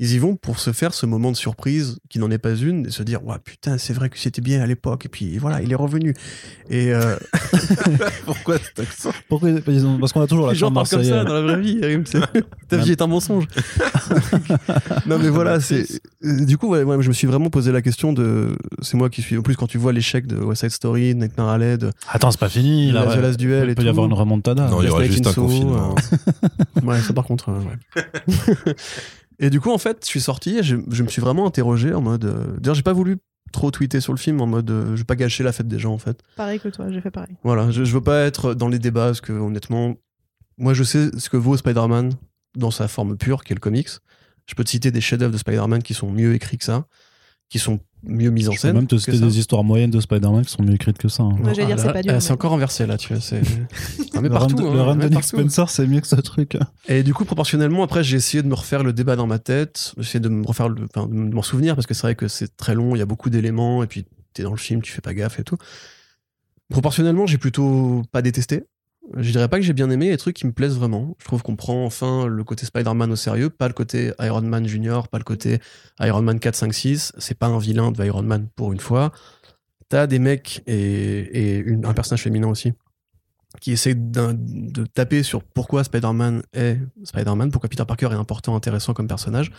Ils 0.00 0.12
y 0.12 0.18
vont 0.18 0.34
pour 0.36 0.58
se 0.58 0.72
faire 0.72 0.92
ce 0.92 1.06
moment 1.06 1.30
de 1.30 1.36
surprise 1.36 1.98
qui 2.10 2.18
n'en 2.18 2.30
est 2.30 2.38
pas 2.38 2.54
une 2.56 2.86
et 2.86 2.90
se 2.90 3.02
dire 3.04 3.24
ouais 3.24 3.36
putain 3.44 3.78
c'est 3.78 3.92
vrai 3.92 4.10
que 4.10 4.18
c'était 4.18 4.42
bien 4.42 4.60
à 4.60 4.66
l'époque 4.66 5.06
et 5.06 5.08
puis 5.08 5.38
voilà 5.38 5.62
il 5.62 5.70
est 5.70 5.76
revenu 5.76 6.14
et 6.68 6.92
euh, 6.92 7.16
Pourquoi 8.26 8.58
cet 8.58 8.80
accent? 8.80 9.12
Pourquoi 9.28 9.50
Parce 10.00 10.12
qu'on 10.12 10.20
a 10.22 10.26
toujours 10.26 10.48
la 10.48 10.54
chambre 10.54 10.74
parlent 10.74 10.88
comme 10.88 11.04
ça 11.04 11.22
dans 11.24 11.34
la 11.34 11.42
vraie 11.42 11.60
vie 11.60 11.80
ta 12.68 12.76
vie 12.76 12.90
est 12.92 13.02
un 13.02 13.06
mensonge 13.06 13.44
non 15.06 15.18
mais 15.18 15.28
voilà 15.28 15.60
c'est 15.60 15.86
euh, 16.24 16.44
du 16.44 16.58
coup 16.58 16.68
ouais, 16.68 16.82
ouais, 16.82 17.02
je 17.02 17.08
me 17.08 17.14
suis 17.14 17.26
vraiment 17.26 17.50
posé 17.50 17.70
la 17.72 17.82
question 17.82 18.12
de 18.12 18.56
c'est 18.82 18.96
moi 18.96 19.10
qui 19.10 19.22
suis 19.22 19.36
en 19.38 19.42
plus 19.42 19.56
quand 19.56 19.66
tu 19.66 19.78
vois 19.78 19.92
l'échec 19.92 20.26
de 20.26 20.36
West 20.36 20.62
Side 20.62 20.70
Story 20.70 21.14
de 21.14 21.20
Nightmare 21.20 21.48
Alley 21.48 21.78
de 21.78 21.90
Attends, 22.08 22.30
c'est 22.30 22.40
pas 22.40 22.48
fini. 22.48 22.90
The 22.90 22.94
Là, 22.94 23.06
ouais. 23.06 23.36
Duel 23.36 23.64
Il 23.66 23.70
et 23.70 23.74
peut 23.74 23.82
y 23.82 23.88
avoir 23.88 24.06
une 24.06 24.12
remontada. 24.12 24.68
Non, 24.68 24.82
il 24.82 24.86
y 24.86 24.90
aura 24.90 25.04
juste 25.04 25.24
Night 25.24 25.38
un 25.38 25.42
confinement. 25.42 25.94
euh, 25.94 26.86
ouais, 26.86 27.00
ça 27.00 27.12
par 27.12 27.24
contre, 27.24 27.50
euh, 27.50 27.58
ouais. 27.60 28.74
Et 29.38 29.50
du 29.50 29.60
coup, 29.60 29.70
en 29.70 29.78
fait, 29.78 29.98
je 30.04 30.08
suis 30.08 30.20
sorti 30.20 30.58
et 30.58 30.62
je, 30.62 30.76
je 30.90 31.02
me 31.02 31.08
suis 31.08 31.20
vraiment 31.20 31.46
interrogé 31.46 31.92
en 31.94 32.00
mode. 32.00 32.24
euh, 32.24 32.56
D'ailleurs, 32.58 32.74
j'ai 32.74 32.82
pas 32.82 32.92
voulu 32.92 33.18
trop 33.52 33.70
tweeter 33.70 34.00
sur 34.00 34.12
le 34.12 34.18
film 34.18 34.40
en 34.40 34.46
mode. 34.46 34.70
euh, 34.70 34.86
je 34.94 35.00
vais 35.00 35.04
pas 35.04 35.16
gâcher 35.16 35.44
la 35.44 35.52
fête 35.52 35.68
des 35.68 35.78
gens, 35.78 35.92
en 35.92 35.98
fait. 35.98 36.20
Pareil 36.36 36.58
que 36.60 36.68
toi, 36.68 36.90
j'ai 36.90 37.00
fait 37.00 37.10
pareil. 37.10 37.36
Voilà, 37.44 37.70
je, 37.70 37.84
je 37.84 37.92
veux 37.94 38.00
pas 38.00 38.20
être 38.22 38.54
dans 38.54 38.68
les 38.68 38.78
débats 38.78 39.06
parce 39.06 39.20
que, 39.20 39.32
honnêtement, 39.32 39.94
moi, 40.58 40.74
je 40.74 40.82
sais 40.84 41.10
ce 41.18 41.28
que 41.28 41.36
vaut 41.36 41.56
Spider-Man 41.56 42.12
dans 42.56 42.70
sa 42.70 42.88
forme 42.88 43.16
pure, 43.16 43.44
qui 43.44 43.52
est 43.52 43.56
le 43.56 43.60
comics. 43.60 43.88
Je 44.46 44.54
peux 44.54 44.64
te 44.64 44.70
citer 44.70 44.90
des 44.90 45.00
chefs-d'œuvre 45.00 45.32
de 45.32 45.38
Spider-Man 45.38 45.82
qui 45.82 45.94
sont 45.94 46.10
mieux 46.12 46.34
écrits 46.34 46.58
que 46.58 46.64
ça, 46.64 46.86
qui 47.54 47.60
sont 47.60 47.78
mieux 48.02 48.30
mis 48.30 48.48
en 48.48 48.50
Je 48.50 48.56
peux 48.56 48.60
scène. 48.62 48.74
même 48.74 48.88
te 48.88 48.96
citer 48.98 49.16
des 49.16 49.38
histoires 49.38 49.62
moyennes 49.62 49.92
de 49.92 50.00
Spider-Man 50.00 50.44
qui 50.44 50.50
sont 50.50 50.64
mieux 50.64 50.74
écrites 50.74 50.98
que 50.98 51.06
ça. 51.06 51.22
hein. 51.22 51.36
Moi, 51.38 51.52
j'allais 51.52 51.72
dire, 51.72 51.76
Ah, 51.86 51.92
c'est 52.02 52.10
euh, 52.10 52.18
C'est 52.18 52.32
encore 52.32 52.52
inversé 52.52 52.84
là, 52.84 52.98
tu 52.98 53.12
vois. 53.12 53.20
c'est- 53.22 53.42
Ah, 54.14 54.20
mais 54.20 54.28
le 54.28 54.34
run 54.34 54.40
partout. 54.40 54.56
de, 54.56 54.62
hein, 54.66 54.72
le 54.74 54.80
run 54.82 54.94
mais 54.96 55.04
de 55.04 55.08
Nick 55.10 55.20
partout. 55.20 55.38
Spencer, 55.38 55.70
c'est 55.70 55.86
mieux 55.86 56.00
que 56.00 56.08
ce 56.08 56.16
truc. 56.16 56.56
Et 56.88 57.04
du 57.04 57.14
coup, 57.14 57.24
proportionnellement, 57.24 57.84
après, 57.84 58.02
j'ai 58.02 58.16
essayé 58.16 58.42
de 58.42 58.48
me 58.48 58.54
refaire 58.54 58.82
le 58.82 58.92
débat 58.92 59.14
dans 59.14 59.28
ma 59.28 59.38
tête, 59.38 59.94
j'essaie 59.98 60.18
de 60.18 60.28
me 60.28 60.44
refaire, 60.44 60.68
le, 60.68 60.84
enfin, 60.92 61.06
de 61.06 61.14
m'en 61.14 61.42
souvenir 61.42 61.76
parce 61.76 61.86
que 61.86 61.94
c'est 61.94 62.02
vrai 62.02 62.16
que 62.16 62.26
c'est 62.26 62.56
très 62.56 62.74
long, 62.74 62.96
il 62.96 62.98
y 62.98 63.02
a 63.02 63.06
beaucoup 63.06 63.30
d'éléments, 63.30 63.84
et 63.84 63.86
puis 63.86 64.04
t'es 64.32 64.42
dans 64.42 64.50
le 64.50 64.56
film, 64.56 64.82
tu 64.82 64.90
fais 64.90 65.00
pas 65.00 65.14
gaffe 65.14 65.38
et 65.38 65.44
tout. 65.44 65.56
Proportionnellement, 66.70 67.26
j'ai 67.26 67.38
plutôt 67.38 68.02
pas 68.10 68.22
détesté. 68.22 68.64
Je 69.16 69.30
dirais 69.30 69.48
pas 69.48 69.58
que 69.58 69.62
j'ai 69.62 69.72
bien 69.72 69.90
aimé 69.90 70.08
les 70.08 70.16
trucs 70.16 70.36
qui 70.36 70.46
me 70.46 70.52
plaisent 70.52 70.76
vraiment. 70.76 71.14
Je 71.18 71.24
trouve 71.26 71.42
qu'on 71.42 71.56
prend 71.56 71.84
enfin 71.84 72.26
le 72.26 72.42
côté 72.42 72.64
Spider-Man 72.64 73.12
au 73.12 73.16
sérieux, 73.16 73.50
pas 73.50 73.68
le 73.68 73.74
côté 73.74 74.12
Iron 74.20 74.42
Man 74.42 74.66
Junior, 74.66 75.08
pas 75.08 75.18
le 75.18 75.24
côté 75.24 75.58
Iron 76.00 76.22
Man 76.22 76.40
4, 76.40 76.54
5, 76.54 76.74
6. 76.74 77.12
C'est 77.18 77.38
pas 77.38 77.46
un 77.46 77.58
vilain 77.58 77.92
de 77.92 78.04
Iron 78.04 78.22
Man 78.22 78.48
pour 78.56 78.72
une 78.72 78.80
fois. 78.80 79.12
T'as 79.88 80.06
des 80.06 80.18
mecs 80.18 80.62
et, 80.66 81.64
un 81.84 81.92
personnage 81.92 82.22
féminin 82.22 82.48
aussi 82.48 82.72
qui 83.60 83.72
essaie 83.72 83.94
de 83.94 84.84
taper 84.86 85.22
sur 85.22 85.42
pourquoi 85.44 85.84
Spider-Man 85.84 86.42
est 86.54 86.78
Spider-Man, 87.04 87.50
pourquoi 87.50 87.68
Peter 87.68 87.84
Parker 87.86 88.08
est 88.10 88.16
important, 88.16 88.56
intéressant 88.56 88.94
comme 88.94 89.06
personnage, 89.06 89.52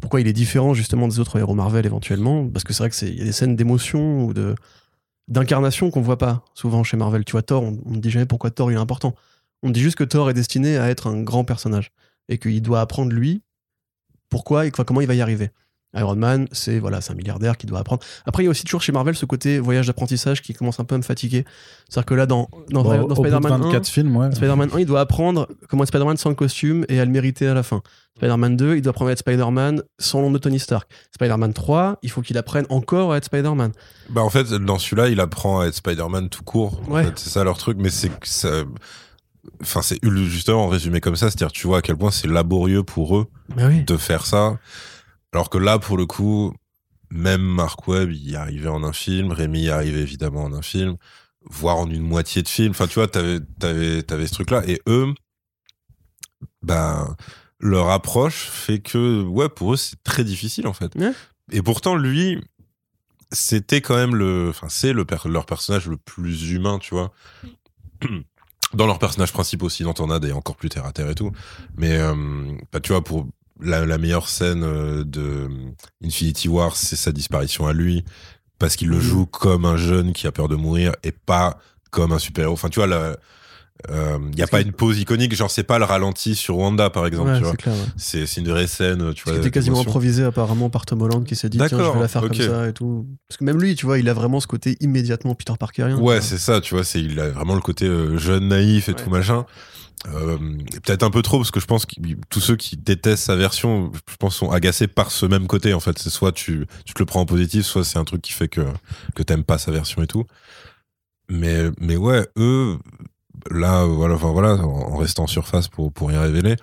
pourquoi 0.00 0.20
il 0.20 0.28
est 0.28 0.34
différent 0.34 0.74
justement 0.74 1.08
des 1.08 1.18
autres 1.18 1.38
héros 1.38 1.54
Marvel 1.54 1.86
éventuellement, 1.86 2.46
parce 2.46 2.64
que 2.64 2.74
c'est 2.74 2.82
vrai 2.82 2.90
qu'il 2.90 3.18
y 3.18 3.22
a 3.22 3.24
des 3.24 3.32
scènes 3.32 3.56
d'émotion 3.56 4.24
ou 4.26 4.34
de 4.34 4.54
d'incarnation 5.28 5.90
qu'on 5.90 6.00
voit 6.00 6.18
pas 6.18 6.44
souvent 6.54 6.84
chez 6.84 6.96
Marvel. 6.96 7.24
Tu 7.24 7.32
vois, 7.32 7.42
Thor, 7.42 7.62
on, 7.62 7.72
ne 7.86 7.98
dit 7.98 8.10
jamais 8.10 8.26
pourquoi 8.26 8.50
Thor 8.50 8.70
est 8.70 8.76
important. 8.76 9.14
On 9.62 9.70
dit 9.70 9.80
juste 9.80 9.96
que 9.96 10.04
Thor 10.04 10.30
est 10.30 10.34
destiné 10.34 10.78
à 10.78 10.88
être 10.88 11.08
un 11.08 11.22
grand 11.22 11.44
personnage 11.44 11.92
et 12.28 12.38
qu'il 12.38 12.62
doit 12.62 12.80
apprendre 12.80 13.12
lui 13.12 13.42
pourquoi 14.28 14.66
et 14.66 14.70
comment 14.70 15.00
il 15.00 15.06
va 15.06 15.14
y 15.14 15.20
arriver. 15.20 15.50
Iron 15.96 16.16
Man, 16.16 16.46
c'est 16.52 16.78
voilà, 16.78 17.00
c'est 17.00 17.12
un 17.12 17.16
milliardaire 17.16 17.56
qui 17.56 17.66
doit 17.66 17.78
apprendre. 17.78 18.02
Après, 18.26 18.42
il 18.42 18.46
y 18.46 18.48
a 18.48 18.50
aussi 18.50 18.64
toujours 18.64 18.82
chez 18.82 18.92
Marvel 18.92 19.14
ce 19.16 19.26
côté 19.26 19.58
voyage 19.58 19.86
d'apprentissage 19.86 20.42
qui 20.42 20.52
commence 20.54 20.78
un 20.80 20.84
peu 20.84 20.94
à 20.94 20.98
me 20.98 21.02
fatiguer. 21.02 21.44
C'est-à-dire 21.88 22.06
que 22.06 22.14
là, 22.14 22.26
dans, 22.26 22.48
dans, 22.70 22.82
Bon, 22.82 23.14
Spider-Man 23.14 23.52
1, 23.52 23.58
24 23.58 23.86
films, 23.88 24.16
ouais. 24.16 24.34
Spider-Man 24.34 24.70
1, 24.74 24.78
il 24.80 24.86
doit 24.86 25.00
apprendre 25.00 25.48
comment 25.68 25.82
être 25.84 25.88
Spider-Man 25.88 26.16
sans 26.16 26.28
le 26.30 26.34
costume 26.34 26.84
et 26.88 27.00
à 27.00 27.04
le 27.04 27.10
mériter 27.10 27.46
à 27.46 27.54
la 27.54 27.62
fin. 27.62 27.82
Spider-Man 28.16 28.56
2, 28.56 28.76
il 28.76 28.82
doit 28.82 28.90
apprendre 28.90 29.10
à 29.10 29.12
être 29.12 29.18
Spider-Man 29.18 29.82
sans 29.98 30.20
le 30.20 30.26
nom 30.26 30.30
de 30.32 30.38
Tony 30.38 30.58
Stark. 30.58 30.88
Spider-Man 31.14 31.52
3, 31.52 31.98
il 32.02 32.10
faut 32.10 32.22
qu'il 32.22 32.38
apprenne 32.38 32.66
encore 32.70 33.12
à 33.12 33.18
être 33.18 33.24
Spider-Man. 33.26 33.72
Bah 34.10 34.22
en 34.22 34.30
fait, 34.30 34.44
dans 34.52 34.78
celui-là, 34.78 35.08
il 35.08 35.20
apprend 35.20 35.60
à 35.60 35.66
être 35.66 35.74
Spider-Man 35.74 36.28
tout 36.30 36.42
court. 36.42 36.80
En 36.88 36.92
Ouais. 36.94 37.04
fait, 37.04 37.12
c'est 37.18 37.30
ça 37.30 37.44
leur 37.44 37.58
truc, 37.58 37.76
mais 37.80 37.90
c'est 37.90 38.08
que 38.08 38.26
ça. 38.26 38.64
Enfin, 39.62 39.80
c'est 39.82 39.98
justement 40.02 40.66
résumé 40.68 41.00
comme 41.00 41.14
ça, 41.16 41.30
c'est-à-dire 41.30 41.52
tu 41.52 41.66
vois 41.66 41.78
à 41.78 41.82
quel 41.82 41.96
point 41.96 42.10
c'est 42.10 42.26
laborieux 42.26 42.82
pour 42.82 43.16
eux 43.16 43.26
oui. 43.56 43.84
de 43.84 43.96
faire 43.96 44.26
ça. 44.26 44.58
Alors 45.32 45.50
que 45.50 45.58
là, 45.58 45.78
pour 45.78 45.96
le 45.96 46.06
coup, 46.06 46.54
même 47.10 47.42
Mark 47.42 47.86
Webb 47.88 48.12
y 48.12 48.36
arrivé 48.36 48.68
en 48.68 48.82
un 48.82 48.92
film, 48.92 49.32
Rémi 49.32 49.64
y 49.64 49.70
arrivé 49.70 50.00
évidemment 50.00 50.44
en 50.44 50.52
un 50.52 50.62
film, 50.62 50.96
voire 51.48 51.76
en 51.76 51.90
une 51.90 52.02
moitié 52.02 52.42
de 52.42 52.48
film. 52.48 52.70
Enfin, 52.70 52.86
tu 52.86 52.94
vois, 52.94 53.08
t'avais, 53.08 53.40
t'avais, 53.58 54.02
t'avais 54.02 54.26
ce 54.26 54.34
truc-là. 54.34 54.62
Et 54.66 54.80
eux, 54.88 55.12
ben, 56.62 57.16
leur 57.60 57.90
approche 57.90 58.48
fait 58.48 58.80
que, 58.80 59.22
ouais, 59.22 59.48
pour 59.48 59.74
eux, 59.74 59.76
c'est 59.76 60.02
très 60.02 60.24
difficile 60.24 60.66
en 60.66 60.72
fait. 60.72 60.94
Ouais. 60.96 61.12
Et 61.52 61.62
pourtant, 61.62 61.96
lui, 61.96 62.42
c'était 63.32 63.80
quand 63.80 63.96
même 63.96 64.14
le, 64.14 64.48
enfin, 64.50 64.68
c'est 64.68 64.92
le 64.92 65.04
per- 65.04 65.28
leur 65.28 65.46
personnage 65.46 65.86
le 65.86 65.96
plus 65.96 66.50
humain, 66.50 66.78
tu 66.78 66.94
vois. 66.94 67.12
Dans 68.74 68.86
leurs 68.86 68.98
personnages 68.98 69.32
principaux 69.32 69.66
aussi, 69.66 69.84
dont 69.84 69.94
on 70.00 70.10
a 70.10 70.18
des 70.18 70.32
encore 70.32 70.56
plus 70.56 70.68
terre 70.68 70.86
à 70.86 70.92
terre 70.92 71.08
et 71.08 71.14
tout. 71.14 71.30
Mais, 71.76 71.96
euh, 71.98 72.56
bah, 72.72 72.80
tu 72.80 72.92
vois, 72.92 73.02
pour 73.02 73.26
la, 73.60 73.86
la 73.86 73.98
meilleure 73.98 74.28
scène 74.28 74.62
euh, 74.64 75.04
de 75.04 75.48
Infinity 76.04 76.48
War, 76.48 76.76
c'est 76.76 76.96
sa 76.96 77.12
disparition 77.12 77.66
à 77.66 77.72
lui, 77.72 78.04
parce 78.58 78.76
qu'il 78.76 78.88
le 78.88 78.96
Mhm. 78.96 79.02
joue 79.02 79.26
comme 79.26 79.64
un 79.64 79.76
jeune 79.76 80.12
qui 80.12 80.26
a 80.26 80.32
peur 80.32 80.48
de 80.48 80.56
mourir 80.56 80.92
et 81.02 81.12
pas 81.12 81.58
comme 81.90 82.12
un 82.12 82.18
super-héros. 82.18 82.52
Enfin, 82.54 82.68
tu 82.68 82.80
vois, 82.80 82.88
il 83.88 83.94
n'y 83.94 83.94
a 83.94 84.18
Parce 84.38 84.50
pas 84.50 84.62
que- 84.62 84.66
une 84.66 84.72
pause 84.72 84.98
iconique, 84.98 85.34
genre 85.34 85.50
c'est 85.50 85.62
pas 85.62 85.78
le 85.78 85.84
ralenti 85.84 86.34
sur 86.34 86.56
Wanda, 86.58 86.88
par 86.90 87.06
exemple, 87.06 87.30
Ouais, 87.30 87.40
c'est 87.50 87.56
clair. 87.56 87.74
ouais. 87.74 87.80
C'est 87.96 88.26
c'est 88.26 88.40
une 88.40 88.48
vraie 88.48 88.66
scène, 88.66 89.12
tu 89.14 89.24
vois. 89.24 89.34
qui 89.34 89.38
était 89.38 89.50
quasiment 89.50 89.80
improvisé 89.80 90.24
apparemment 90.24 90.70
par 90.70 90.86
Tom 90.86 91.02
Holland 91.02 91.24
qui 91.24 91.36
s'est 91.36 91.48
dit 91.50 91.58
tiens 91.58 91.68
je 91.68 91.76
D'accord, 91.76 91.94
vais 91.94 92.00
la 92.00 92.08
faire 92.08 92.22
comme 92.22 92.34
ça 92.34 92.68
et 92.68 92.72
tout. 92.72 93.06
Parce 93.28 93.36
que 93.38 93.44
même 93.44 93.60
lui, 93.60 93.74
tu 93.74 93.86
vois, 93.86 93.98
il 93.98 94.08
a 94.08 94.14
vraiment 94.14 94.40
ce 94.40 94.46
côté 94.46 94.76
immédiatement 94.80 95.34
Peter 95.34 95.52
Parkerien. 95.58 95.98
Ouais, 95.98 96.20
c'est 96.20 96.38
ça, 96.38 96.60
tu 96.60 96.74
vois, 96.74 96.84
c'est 96.84 97.00
il 97.02 97.20
a 97.20 97.28
vraiment 97.30 97.54
le 97.54 97.60
côté 97.60 97.86
euh, 97.86 98.16
jeune 98.18 98.48
naïf 98.48 98.88
et 98.88 98.92
Ouais. 98.92 99.02
tout 99.02 99.10
machin. 99.10 99.44
Euh, 100.08 100.38
Peut-être 100.84 101.02
un 101.02 101.10
peu 101.10 101.22
trop 101.22 101.38
parce 101.38 101.50
que 101.50 101.60
je 101.60 101.66
pense 101.66 101.86
que 101.86 101.94
tous 102.28 102.40
ceux 102.40 102.56
qui 102.56 102.76
détestent 102.76 103.24
sa 103.24 103.36
version, 103.36 103.90
je 104.08 104.16
pense, 104.16 104.36
sont 104.36 104.50
agacés 104.50 104.86
par 104.86 105.10
ce 105.10 105.26
même 105.26 105.46
côté. 105.46 105.74
En 105.74 105.80
fait, 105.80 105.98
c'est 105.98 106.10
soit 106.10 106.32
tu, 106.32 106.66
tu 106.84 106.94
te 106.94 106.98
le 106.98 107.06
prends 107.06 107.20
en 107.20 107.26
positif, 107.26 107.64
soit 107.64 107.84
c'est 107.84 107.98
un 107.98 108.04
truc 108.04 108.22
qui 108.22 108.32
fait 108.32 108.48
que 108.48 108.66
que 109.14 109.22
t'aimes 109.22 109.44
pas 109.44 109.58
sa 109.58 109.72
version 109.72 110.02
et 110.02 110.06
tout. 110.06 110.24
Mais 111.28 111.70
mais 111.80 111.96
ouais, 111.96 112.26
eux, 112.36 112.78
là, 113.50 113.84
voilà, 113.84 114.14
enfin 114.14 114.30
voilà, 114.32 114.54
en, 114.54 114.96
restant 114.96 115.24
en 115.24 115.28
surface 115.28 115.68
pour 115.68 115.92
pour 115.92 116.08
rien 116.08 116.20
révéler, 116.20 116.56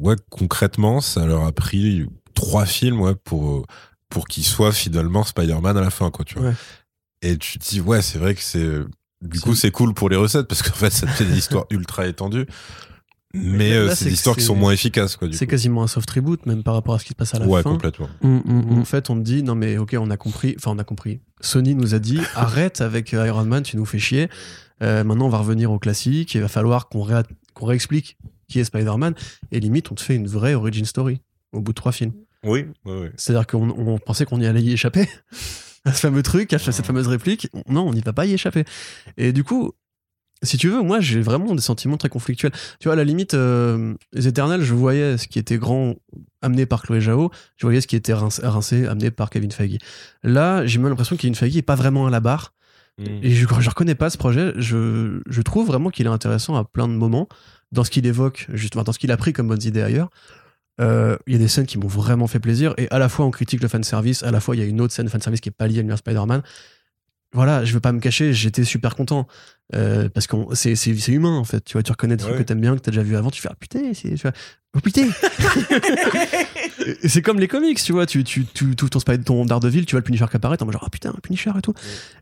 ouais, 0.00 0.16
concrètement, 0.30 1.00
ça 1.00 1.24
leur 1.24 1.44
a 1.44 1.52
pris 1.52 2.06
trois 2.34 2.66
films, 2.66 3.00
ouais, 3.00 3.14
pour 3.14 3.66
pour 4.08 4.28
qu'ils 4.28 4.44
soient 4.44 4.72
finalement 4.72 5.24
Spider-Man 5.24 5.76
à 5.76 5.80
la 5.80 5.90
fin, 5.90 6.10
quoi, 6.10 6.24
tu 6.24 6.38
vois. 6.38 6.48
Ouais. 6.48 6.54
Et 7.22 7.38
tu 7.38 7.58
te 7.58 7.68
dis, 7.68 7.80
ouais, 7.80 8.02
c'est 8.02 8.18
vrai 8.18 8.34
que 8.34 8.42
c'est. 8.42 8.80
Du 9.22 9.40
coup, 9.40 9.54
c'est 9.54 9.70
cool 9.70 9.94
pour 9.94 10.08
les 10.08 10.16
recettes 10.16 10.46
parce 10.46 10.62
qu'en 10.62 10.74
fait, 10.74 10.90
ça 10.90 11.06
te 11.06 11.12
fait 11.12 11.24
des 11.24 11.38
histoires 11.38 11.66
ultra 11.70 12.06
étendues. 12.06 12.46
Mais 13.34 13.72
euh, 13.72 13.94
c'est 13.94 14.06
des 14.06 14.12
histoires 14.14 14.36
qui 14.36 14.42
sont 14.42 14.54
moins 14.54 14.72
efficaces, 14.72 15.18
C'est 15.32 15.46
quasiment 15.46 15.82
un 15.82 15.86
soft 15.88 16.10
reboot, 16.10 16.46
même 16.46 16.62
par 16.62 16.72
rapport 16.74 16.94
à 16.94 16.98
ce 16.98 17.04
qui 17.04 17.10
se 17.10 17.14
passe 17.14 17.34
à 17.34 17.38
la 17.38 17.46
Ouais, 17.46 17.62
fin. 17.62 17.70
complètement. 17.70 18.08
Où, 18.22 18.40
en 18.78 18.84
fait, 18.84 19.10
on 19.10 19.16
te 19.16 19.20
dit 19.22 19.42
non 19.42 19.54
mais 19.54 19.76
ok, 19.76 19.94
on 19.98 20.10
a 20.10 20.16
compris. 20.16 20.54
Enfin, 20.58 20.70
on 20.70 20.78
a 20.78 20.84
compris. 20.84 21.20
Sony 21.40 21.74
nous 21.74 21.94
a 21.94 21.98
dit 21.98 22.20
arrête 22.34 22.80
avec 22.80 23.12
euh, 23.12 23.26
Iron 23.26 23.44
Man, 23.44 23.62
tu 23.62 23.76
nous 23.76 23.84
fais 23.84 23.98
chier. 23.98 24.28
Euh, 24.82 25.04
maintenant, 25.04 25.26
on 25.26 25.30
va 25.30 25.38
revenir 25.38 25.70
au 25.70 25.78
classique. 25.78 26.34
Il 26.34 26.40
va 26.40 26.48
falloir 26.48 26.88
qu'on 26.88 27.06
réexplique 27.56 28.16
qui 28.48 28.60
est 28.60 28.64
Spider-Man. 28.64 29.14
Et 29.50 29.60
limite, 29.60 29.90
on 29.90 29.94
te 29.96 30.02
fait 30.02 30.14
une 30.14 30.28
vraie 30.28 30.54
origin 30.54 30.84
story 30.84 31.20
au 31.52 31.60
bout 31.60 31.72
de 31.72 31.76
trois 31.76 31.92
films. 31.92 32.12
Oui, 32.44 32.66
oui, 32.84 32.92
oui. 33.02 33.08
C'est-à-dire 33.16 33.46
qu'on 33.46 33.68
on 33.70 33.98
pensait 33.98 34.24
qu'on 34.24 34.40
y 34.40 34.46
allait 34.46 34.62
y 34.62 34.72
échapper 34.72 35.08
à 35.86 35.92
ce 35.92 36.00
fameux 36.00 36.22
truc, 36.22 36.52
à 36.52 36.58
cette 36.58 36.84
fameuse 36.84 37.08
réplique. 37.08 37.48
Non, 37.68 37.88
on 37.88 37.94
n'y 37.94 38.00
va 38.00 38.12
pas 38.12 38.26
y 38.26 38.34
échapper. 38.34 38.64
Et 39.16 39.32
du 39.32 39.44
coup, 39.44 39.72
si 40.42 40.58
tu 40.58 40.68
veux, 40.68 40.82
moi, 40.82 41.00
j'ai 41.00 41.20
vraiment 41.20 41.54
des 41.54 41.62
sentiments 41.62 41.96
très 41.96 42.08
conflictuels. 42.08 42.52
Tu 42.80 42.88
vois, 42.88 42.92
à 42.92 42.96
la 42.96 43.04
limite, 43.04 43.34
euh, 43.34 43.94
les 44.12 44.28
Éternels, 44.28 44.62
je 44.62 44.74
voyais 44.74 45.16
ce 45.16 45.28
qui 45.28 45.38
était 45.38 45.56
grand 45.56 45.94
amené 46.42 46.66
par 46.66 46.82
Chloé 46.82 47.00
Zhao, 47.00 47.30
je 47.56 47.66
voyais 47.66 47.80
ce 47.80 47.86
qui 47.86 47.96
était 47.96 48.12
rincé, 48.12 48.46
rincé, 48.46 48.86
amené 48.86 49.10
par 49.10 49.30
Kevin 49.30 49.50
Feige. 49.50 49.78
Là, 50.22 50.66
j'ai 50.66 50.78
même 50.78 50.90
l'impression 50.90 51.16
que 51.16 51.22
Kevin 51.22 51.34
Feige 51.34 51.56
est 51.56 51.62
pas 51.62 51.76
vraiment 51.76 52.06
à 52.06 52.10
la 52.10 52.20
barre. 52.20 52.52
Et 52.98 53.32
je, 53.32 53.46
je 53.60 53.68
reconnais 53.68 53.94
pas 53.94 54.08
ce 54.08 54.16
projet. 54.16 54.54
Je, 54.56 55.20
je 55.28 55.42
trouve 55.42 55.66
vraiment 55.66 55.90
qu'il 55.90 56.06
est 56.06 56.10
intéressant 56.10 56.56
à 56.56 56.64
plein 56.64 56.88
de 56.88 56.94
moments 56.94 57.28
dans 57.70 57.84
ce 57.84 57.90
qu'il 57.90 58.06
évoque, 58.06 58.46
justement, 58.54 58.84
dans 58.84 58.92
ce 58.92 58.98
qu'il 58.98 59.12
a 59.12 59.18
pris 59.18 59.34
comme 59.34 59.48
bonnes 59.48 59.62
idées 59.62 59.82
ailleurs. 59.82 60.08
Euh, 60.80 61.16
Il 61.26 61.32
y 61.32 61.36
a 61.36 61.38
des 61.38 61.48
scènes 61.48 61.66
qui 61.66 61.78
m'ont 61.78 61.86
vraiment 61.88 62.26
fait 62.26 62.38
plaisir 62.40 62.74
et 62.76 62.86
à 62.90 62.98
la 62.98 63.08
fois 63.08 63.24
on 63.26 63.30
critique 63.30 63.62
le 63.62 63.68
fanservice, 63.68 64.22
à 64.22 64.30
la 64.30 64.40
fois 64.40 64.54
il 64.56 64.58
y 64.60 64.62
a 64.62 64.66
une 64.66 64.80
autre 64.80 64.92
scène 64.92 65.06
de 65.06 65.10
fanservice 65.10 65.40
qui 65.40 65.48
est 65.48 65.52
pas 65.52 65.66
liée 65.66 65.78
à 65.78 65.82
l'univers 65.82 65.98
Spider-Man. 65.98 66.42
Voilà, 67.32 67.64
je 67.64 67.72
veux 67.74 67.80
pas 67.80 67.92
me 67.92 67.98
cacher, 68.00 68.32
j'étais 68.32 68.62
super 68.64 68.94
content 68.94 69.26
euh, 69.74 70.08
parce 70.08 70.26
que 70.26 70.36
c'est 70.54 71.08
humain 71.08 71.36
en 71.36 71.44
fait. 71.44 71.62
Tu 71.64 71.72
vois, 71.74 71.82
tu 71.82 71.90
reconnais 71.92 72.16
des 72.16 72.22
trucs 72.22 72.34
que 72.38 72.42
t'aimes 72.44 72.60
bien, 72.60 72.74
que 72.76 72.80
t'as 72.80 72.90
déjà 72.92 73.02
vu 73.02 73.16
avant, 73.16 73.30
tu 73.30 73.42
fais 73.42 73.48
ah 73.50 73.56
putain, 73.58 73.92
tu 73.92 74.16
fais, 74.16 74.30
oh 74.74 74.80
putain. 74.80 75.08
C'est 77.04 77.22
comme 77.22 77.40
les 77.40 77.48
comics, 77.48 77.82
tu 77.82 77.92
vois, 77.92 78.06
tu 78.06 78.22
tu 78.24 78.44
tu 78.46 78.74
ton, 78.76 78.98
Spider- 79.00 79.24
ton 79.24 79.44
Daredevil, 79.44 79.86
tu 79.86 79.92
vois 79.92 80.00
le 80.00 80.04
Punisher 80.04 80.26
qui 80.30 80.36
apparaît, 80.36 80.56
t'es 80.56 80.62
en 80.62 80.66
mode 80.66 80.74
genre 80.74 80.84
ah 80.86 80.90
putain, 80.90 81.10
un 81.10 81.20
Punisher 81.22 81.50
et 81.58 81.62
tout. 81.62 81.74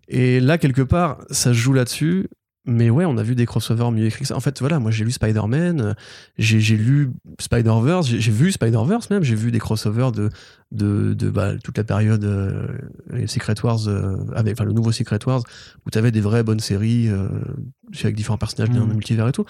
Et 0.08 0.40
là 0.40 0.58
quelque 0.58 0.82
part, 0.82 1.18
ça 1.30 1.50
se 1.50 1.58
joue 1.58 1.72
là-dessus. 1.74 2.28
Mais 2.66 2.88
ouais, 2.88 3.04
on 3.04 3.18
a 3.18 3.22
vu 3.22 3.34
des 3.34 3.44
crossovers 3.44 3.90
mieux 3.92 4.06
écrits 4.06 4.20
que 4.22 4.26
ça. 4.28 4.36
En 4.36 4.40
fait, 4.40 4.58
voilà, 4.60 4.78
moi 4.78 4.90
j'ai 4.90 5.04
lu 5.04 5.10
Spider-Man, 5.10 5.94
j'ai 6.38 6.60
j'ai 6.60 6.76
lu 6.78 7.10
Spider-Verse, 7.38 8.06
j'ai 8.06 8.20
j'ai 8.20 8.32
vu 8.32 8.52
Spider-Verse 8.52 9.10
même, 9.10 9.22
j'ai 9.22 9.34
vu 9.34 9.50
des 9.50 9.58
crossovers 9.58 10.12
de, 10.12 10.30
de, 10.72 11.12
de 11.12 11.28
bah, 11.28 11.52
toute 11.62 11.76
la 11.76 11.84
période 11.84 12.24
euh, 12.24 12.66
les 13.10 13.26
Secret 13.26 13.54
Wars, 13.62 13.86
euh, 13.86 14.16
avec, 14.34 14.54
enfin 14.54 14.64
le 14.64 14.72
nouveau 14.72 14.92
Secret 14.92 15.18
Wars, 15.26 15.42
où 15.84 15.90
t'avais 15.90 16.10
des 16.10 16.22
vraies 16.22 16.42
bonnes 16.42 16.60
séries 16.60 17.08
euh, 17.10 17.28
avec 18.02 18.14
différents 18.16 18.38
personnages 18.38 18.70
d'un 18.70 18.84
Mhm. 18.86 18.94
multivers 18.94 19.28
et 19.28 19.32
tout. 19.32 19.44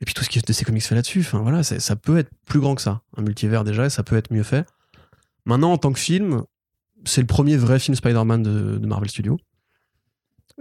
Et 0.00 0.04
puis 0.04 0.14
tout 0.14 0.24
ce 0.24 0.28
qui 0.28 0.38
est 0.40 0.48
de 0.48 0.52
ces 0.52 0.64
comics 0.64 0.82
fait 0.82 0.96
là-dessus, 0.96 1.20
enfin 1.20 1.38
voilà, 1.38 1.62
c'est- 1.62 1.78
ça 1.78 1.94
peut 1.94 2.18
être 2.18 2.30
plus 2.46 2.58
grand 2.58 2.74
que 2.74 2.82
ça, 2.82 3.02
un 3.16 3.22
multivers 3.22 3.62
déjà, 3.62 3.86
et 3.86 3.90
ça 3.90 4.02
peut 4.02 4.16
être 4.16 4.32
mieux 4.32 4.42
fait. 4.42 4.66
Maintenant, 5.44 5.72
en 5.72 5.78
tant 5.78 5.92
que 5.92 5.98
film, 6.00 6.42
c'est 7.04 7.20
le 7.20 7.26
premier 7.28 7.56
vrai 7.56 7.78
film 7.78 7.94
Spider-Man 7.94 8.42
de, 8.42 8.78
de 8.78 8.86
Marvel 8.88 9.08
Studios. 9.08 9.38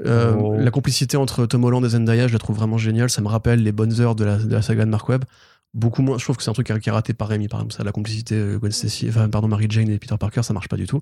Euh, 0.05 0.33
Oh. 0.37 0.55
La 0.57 0.71
complicité 0.71 1.17
entre 1.17 1.45
Tom 1.45 1.63
Holland 1.65 1.83
et 1.85 1.89
Zendaya, 1.89 2.27
je 2.27 2.33
la 2.33 2.39
trouve 2.39 2.55
vraiment 2.55 2.77
géniale. 2.77 3.09
Ça 3.09 3.21
me 3.21 3.27
rappelle 3.27 3.63
les 3.63 3.71
bonnes 3.71 3.99
heures 4.01 4.15
de 4.15 4.23
la, 4.23 4.37
de 4.37 4.51
la 4.53 4.61
saga 4.61 4.85
de 4.85 4.89
Mark 4.89 5.07
Webb. 5.09 5.25
Beaucoup 5.73 6.01
moins. 6.01 6.17
Je 6.17 6.23
trouve 6.23 6.37
que 6.37 6.43
c'est 6.43 6.49
un 6.49 6.53
truc 6.53 6.67
qui 6.67 6.89
est- 6.89 6.91
raté 6.91 7.13
par 7.13 7.27
Rémi, 7.27 7.47
par 7.47 7.59
exemple. 7.59 7.73
Ça, 7.73 7.83
la 7.83 7.91
complicité 7.91 8.35
euh, 8.35 8.57
Gwen 8.57 8.71
Stacy, 8.71 9.07
enfin, 9.09 9.29
pardon, 9.29 9.47
Mary 9.47 9.67
Jane 9.69 9.89
et 9.89 9.99
Peter 9.99 10.15
Parker, 10.19 10.41
ça 10.43 10.53
marche 10.53 10.67
pas 10.69 10.77
du 10.77 10.87
tout. 10.87 11.01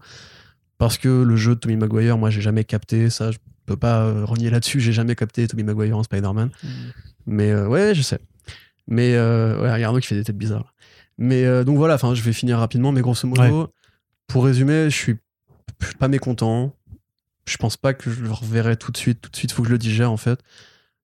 Parce 0.78 0.98
que 0.98 1.08
le 1.24 1.36
jeu 1.38 1.56
de 1.56 1.60
Tobey 1.60 1.76
Maguire, 1.76 2.18
moi, 2.18 2.30
j'ai 2.30 2.42
jamais 2.42 2.64
capté 2.64 3.10
ça. 3.10 3.32
Je 3.32 3.38
peux 3.66 3.78
pas 3.78 4.02
euh, 4.02 4.26
renier 4.26 4.50
là-dessus. 4.50 4.80
J'ai 4.80 4.94
jamais 4.94 5.16
capté 5.16 5.48
Tobey 5.48 5.64
Maguire 5.64 5.98
en 5.98 6.04
Spider-Man. 6.04 6.50
Mais 7.26 7.52
euh, 7.52 7.68
ouais, 7.68 7.94
je 7.96 8.02
sais. 8.02 8.20
Mais 8.88 9.16
euh, 9.16 9.62
ouais, 9.62 9.78
il 9.78 9.82
y 9.82 9.84
a 9.84 9.88
Arnaud 9.88 10.00
qui 10.00 10.08
fait 10.08 10.16
des 10.16 10.24
têtes 10.24 10.38
bizarres. 10.38 10.60
là. 10.64 10.72
Mais 11.20 11.64
donc 11.66 11.78
voilà, 11.78 11.96
enfin, 11.96 12.14
je 12.14 12.22
vais 12.22 12.32
finir 12.34 12.60
rapidement. 12.60 12.92
Mais 12.92 13.02
grosso 13.02 13.28
modo, 13.28 13.42
pour 14.28 14.46
résumer, 14.46 14.90
je 14.90 14.96
suis 14.96 15.16
pas 16.00 16.08
mécontent. 16.08 16.74
Je 17.48 17.58
pense 17.58 17.78
pas 17.78 17.94
que 17.94 18.12
je 18.12 18.22
le 18.22 18.32
reverrai 18.32 18.76
tout 18.78 18.92
de 18.92 18.98
suite. 18.98 19.22
Tout 19.22 19.30
de 19.32 19.36
suite, 19.36 19.52
faut 19.52 19.62
que 19.64 19.68
je 19.70 19.74
le 19.74 19.78
digère 19.80 20.12
en 20.12 20.18
fait. 20.18 20.40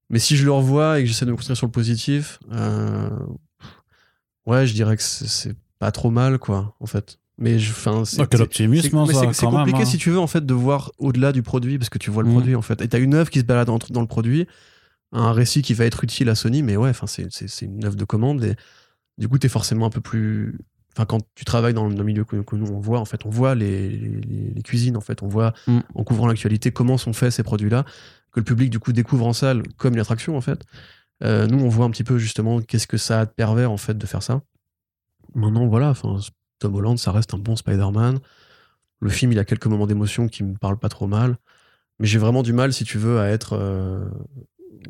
Mais 0.10 0.20
si 0.20 0.36
je 0.36 0.44
le 0.46 0.52
revois 0.52 1.00
et 1.00 1.04
que 1.04 1.08
j'essaie 1.08 1.26
de 1.26 1.32
me 1.32 1.36
concentrer 1.38 1.56
sur 1.56 1.66
le 1.66 1.72
positif, 1.72 2.38
euh, 2.52 3.10
ouais, 4.46 4.68
je 4.68 4.74
dirais 4.74 4.98
que 4.98 5.04
c'est- 5.04 5.56
pas 5.80 5.92
trop 5.92 6.12
mal, 6.12 6.38
quoi, 6.40 6.76
en 6.80 6.86
fait. 6.86 7.18
Mais 7.38 7.60
je, 7.60 7.72
enfin, 7.72 8.06
c'est 8.06 8.22
Ah, 8.22 8.28
quel 8.30 8.38
c'est- 8.38 8.44
optimisme, 8.44 8.84
c'est- 8.84 9.46
même, 9.46 9.52
compliqué 9.52 9.82
hein. 9.82 9.86
si 9.86 9.98
tu 9.98 10.12
veux 10.12 10.20
en 10.20 10.28
fait 10.28 10.46
de 10.46 10.54
voir 10.54 10.92
au-delà 11.00 11.32
du 11.32 11.42
produit 11.44 11.78
parce 11.80 11.90
que 11.90 11.98
tu 11.98 12.10
vois 12.12 12.22
le 12.24 12.30
Mhm. 12.30 12.36
produit 12.36 12.56
en 12.56 12.62
fait. 12.62 12.80
Et 12.82 12.88
t'as 12.88 13.00
une 13.00 13.16
œuvre 13.16 13.30
qui 13.32 13.40
se 13.40 13.44
balade 13.44 13.68
dans 13.90 14.02
le 14.02 14.08
produit, 14.08 14.48
un 15.12 15.32
récit 15.34 15.62
qui 15.64 15.74
va 15.74 15.86
être 15.86 16.04
utile 16.04 16.30
à 16.30 16.36
Sony, 16.36 16.62
mais 16.62 16.78
ouais, 16.78 16.90
enfin 16.92 17.08
c'est 17.08 17.28
une 17.66 17.84
œuvre 17.86 17.96
de 17.96 18.06
commande 18.06 18.44
et 18.44 18.56
du 19.18 19.28
coup 19.28 19.40
t'es 19.40 19.50
forcément 19.50 19.88
un 19.88 19.90
peu 19.90 20.00
plus. 20.00 20.58
Enfin 20.96 21.06
quand 21.06 21.20
tu 21.36 21.44
travailles 21.46 21.74
dans 21.74 21.88
le, 21.88 22.04
milieu 22.04 22.24
que, 22.24 22.38
que 22.38 22.56
nous 22.56 22.68
on 22.72 22.80
voit 22.80 23.00
en 23.00 23.06
fait, 23.06 23.26
on 23.26 23.30
voit 23.30 23.56
les, 23.56 23.90
les- 23.90 24.52
les 24.56 24.62
cuisines 24.62 24.96
en 24.98 25.02
fait, 25.02 25.24
on 25.24 25.28
voit 25.28 25.54
Mhm. 25.68 25.82
en 25.96 26.04
couvrant 26.04 26.28
l'actualité 26.28 26.72
comment 26.72 26.98
sont 26.98 27.14
faits 27.14 27.32
ces 27.32 27.44
produits-là, 27.44 27.84
que 28.32 28.40
le 28.40 28.44
public 28.44 28.70
du 28.70 28.80
coup 28.80 28.94
découvre 28.94 29.26
en 29.26 29.34
salle 29.34 29.64
comme 29.78 29.94
une 29.96 30.00
attraction 30.00 30.38
en 30.38 30.42
fait. 30.42 30.64
Euh, 31.24 31.48
nous 31.48 31.60
on 31.64 31.70
voit 31.70 31.86
un 31.86 31.90
petit 31.92 32.04
peu 32.04 32.18
justement 32.18 32.62
qu'est-ce 32.62 32.88
que 32.88 32.98
ça 32.98 33.22
a 33.22 33.26
de 33.26 33.32
pervers 33.32 33.72
en 33.72 33.78
fait 33.78 33.98
de 33.98 34.06
faire 34.06 34.22
ça. 34.24 34.42
Maintenant 35.36 35.66
voilà, 35.68 35.90
enfin 35.90 36.18
Tom 36.60 36.76
Holland, 36.76 36.98
ça 37.00 37.12
reste 37.12 37.34
un 37.34 37.38
bon 37.38 37.56
Spider-Man. 37.56 38.20
Le 39.02 39.10
film, 39.10 39.32
il 39.34 39.40
a 39.40 39.44
quelques 39.46 39.66
moments 39.68 39.88
d'émotion 39.88 40.28
qui 40.28 40.44
me 40.44 40.54
parlent 40.56 40.78
pas 40.80 40.90
trop 40.90 41.08
mal. 41.08 41.36
Mais 42.00 42.08
j'ai 42.08 42.20
vraiment 42.20 42.42
du 42.42 42.54
mal, 42.54 42.72
si 42.74 42.86
tu 42.86 42.98
veux, 42.98 43.20
à 43.20 43.28
être. 43.28 43.54
euh, 43.54 44.06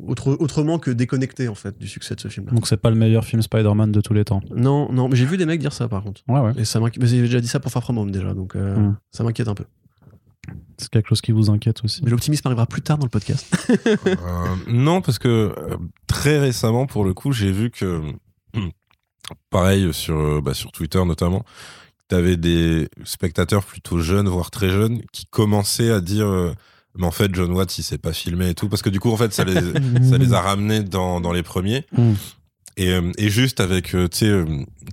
autre- 0.06 0.36
autrement 0.40 0.78
que 0.78 0.90
déconnecté 0.90 1.48
en 1.48 1.54
fait 1.54 1.78
du 1.78 1.88
succès 1.88 2.14
de 2.14 2.20
ce 2.20 2.28
film. 2.28 2.46
Donc 2.46 2.66
c'est 2.66 2.76
pas 2.76 2.90
le 2.90 2.96
meilleur 2.96 3.24
film 3.24 3.42
Spider-Man 3.42 3.92
de 3.92 4.00
tous 4.00 4.14
les 4.14 4.24
temps. 4.24 4.40
Non, 4.54 4.90
non, 4.92 5.08
mais 5.08 5.16
j'ai 5.16 5.24
vu 5.26 5.36
des 5.36 5.46
mecs 5.46 5.60
dire 5.60 5.72
ça 5.72 5.88
par 5.88 6.02
contre. 6.02 6.22
Ouais, 6.28 6.40
ouais. 6.40 6.52
Et 6.56 6.64
ça 6.64 6.80
m'inquiète. 6.80 7.02
mais 7.02 7.08
J'ai 7.08 7.20
déjà 7.22 7.40
dit 7.40 7.48
ça 7.48 7.60
pour 7.60 7.70
Far 7.72 7.82
From 7.82 7.98
Home 7.98 8.10
déjà, 8.10 8.34
donc 8.34 8.56
euh, 8.56 8.76
Mm. 8.76 8.96
ça 9.10 9.24
m'inquiète 9.24 9.48
un 9.48 9.54
peu. 9.54 9.64
C'est 10.76 10.90
quelque 10.90 11.08
chose 11.08 11.20
qui 11.22 11.32
vous 11.32 11.48
inquiète 11.50 11.82
aussi. 11.84 12.02
Mais 12.04 12.10
l'optimisme 12.10 12.46
arrivera 12.46 12.66
plus 12.66 12.82
tard 12.82 12.98
dans 12.98 13.06
le 13.06 13.10
podcast. 13.10 13.46
Euh, 14.06 14.46
non, 14.68 15.00
parce 15.00 15.18
que 15.18 15.28
euh, 15.56 15.76
très 16.06 16.38
récemment, 16.38 16.86
pour 16.86 17.04
le 17.04 17.14
coup, 17.14 17.32
j'ai 17.32 17.50
vu 17.50 17.70
que, 17.70 18.02
pareil 19.50 19.92
sur, 19.94 20.42
bah, 20.42 20.54
sur 20.54 20.72
Twitter 20.72 21.02
notamment, 21.04 21.44
t'avais 22.08 22.36
des 22.36 22.88
spectateurs 23.04 23.64
plutôt 23.64 23.98
jeunes, 24.00 24.28
voire 24.28 24.50
très 24.50 24.68
jeunes, 24.70 25.00
qui 25.12 25.24
commençaient 25.26 25.90
à 25.90 26.00
dire, 26.00 26.26
euh, 26.26 26.52
mais 26.96 27.06
en 27.06 27.10
fait, 27.10 27.34
John 27.34 27.50
Watts, 27.52 27.78
il 27.78 27.82
s'est 27.82 27.98
pas 27.98 28.12
filmé 28.12 28.50
et 28.50 28.54
tout, 28.54 28.68
parce 28.68 28.82
que 28.82 28.90
du 28.90 29.00
coup, 29.00 29.10
en 29.10 29.16
fait, 29.16 29.32
ça 29.32 29.44
les, 29.44 29.54
ça 30.08 30.18
les 30.18 30.32
a 30.32 30.40
ramenés 30.40 30.82
dans, 30.82 31.20
dans 31.20 31.32
les 31.32 31.42
premiers. 31.42 31.86
Mm. 31.92 32.12
Et, 32.76 32.90
euh, 32.90 33.12
et 33.18 33.30
juste 33.30 33.60
avec, 33.60 33.94
euh, 33.94 34.08
tu 34.08 34.18
sais, 34.18 34.28
euh, 34.28 34.44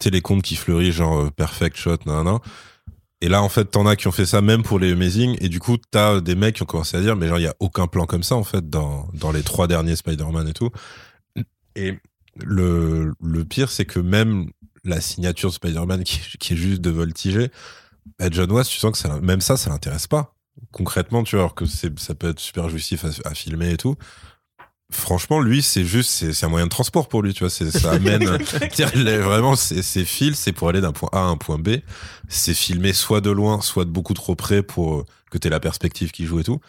les 0.06 0.22
comptes 0.22 0.44
qui 0.44 0.56
fleurissent, 0.56 0.96
genre 0.96 1.32
Perfect 1.32 1.78
Shot, 1.78 1.98
nan, 2.06 2.40
Et 3.22 3.30
là, 3.30 3.42
en 3.42 3.50
fait, 3.50 3.66
t'en 3.66 3.86
as 3.86 3.96
qui 3.96 4.08
ont 4.08 4.12
fait 4.12 4.26
ça 4.26 4.42
même 4.42 4.64
pour 4.64 4.80
les 4.80 4.94
Amazing. 4.94 5.38
Et 5.42 5.50
du 5.50 5.60
coup, 5.60 5.78
t'as 5.92 6.22
des 6.22 6.36
mecs 6.36 6.56
qui 6.56 6.64
ont 6.64 6.68
commencé 6.68 6.98
à 6.98 7.02
dire, 7.02 7.16
mais 7.16 7.28
genre, 7.28 7.40
il 7.40 7.44
y 7.44 7.48
a 7.48 7.56
aucun 7.60 7.88
plan 7.88 8.06
comme 8.06 8.24
ça, 8.24 8.36
en 8.36 8.44
fait, 8.44 8.70
dans, 8.70 9.08
dans 9.14 9.32
les 9.32 9.44
trois 9.44 9.68
derniers 9.68 9.96
Spider-Man 9.96 10.48
et 10.48 10.54
tout. 10.54 10.70
Et 11.76 11.98
le, 12.38 13.14
le 13.22 13.46
pire, 13.46 13.70
c'est 13.70 13.86
que 13.86 14.00
même 14.00 14.50
la 14.84 15.02
signature 15.02 15.50
de 15.50 15.56
Spider-Man 15.56 16.04
qui, 16.04 16.20
qui 16.40 16.54
est 16.54 16.58
juste 16.58 16.82
de 16.82 16.90
voltiger, 16.90 17.52
bah, 18.18 18.28
John 18.32 18.52
Watts, 18.52 18.68
tu 18.68 18.80
sens 18.80 18.92
que 18.92 18.98
ça, 18.98 19.20
même 19.22 19.42
ça, 19.42 19.58
ça 19.58 19.70
l'intéresse 19.70 20.08
pas. 20.08 20.36
Concrètement, 20.72 21.24
tu 21.24 21.36
vois, 21.36 21.44
alors 21.44 21.56
que 21.56 21.66
ça 21.66 22.16
peut 22.16 22.30
être 22.30 22.40
super 22.40 22.70
jouissif 22.70 23.06
à, 23.06 23.30
à 23.30 23.34
filmer 23.34 23.72
et 23.72 23.78
tout. 23.78 23.96
Franchement, 24.92 25.40
lui, 25.40 25.62
c'est 25.62 25.86
juste, 25.86 26.10
c'est, 26.10 26.46
un 26.46 26.50
moyen 26.50 26.66
de 26.66 26.70
transport 26.70 27.08
pour 27.08 27.22
lui, 27.22 27.34
tu 27.34 27.46
vois. 27.46 27.50
Ça 27.50 27.92
amène, 27.92 28.26
vraiment, 28.26 29.56
c'est, 29.56 29.82
c'est 29.82 30.04
fils, 30.04 30.38
c'est 30.38 30.52
pour 30.52 30.68
aller 30.68 30.82
d'un 30.82 30.92
point 30.92 31.10
A 31.14 31.20
à 31.20 31.24
un 31.24 31.38
point 31.38 31.58
B. 31.58 31.78
C'est 32.28 32.54
filmé 32.54 32.92
soit 32.92 33.22
de 33.22 33.32
loin, 33.32 33.62
soit 33.62 33.86
de 33.86 33.90
beaucoup 33.90 34.14
trop 34.14 34.36
près 34.36 34.64
pour 34.64 34.96
euh, 34.96 35.06
que 35.32 35.38
t'aies 35.38 35.50
la 35.50 35.62
perspective 35.62 36.12
qui 36.12 36.26
joue 36.26 36.42
et 36.42 36.44
tout. 36.44 36.60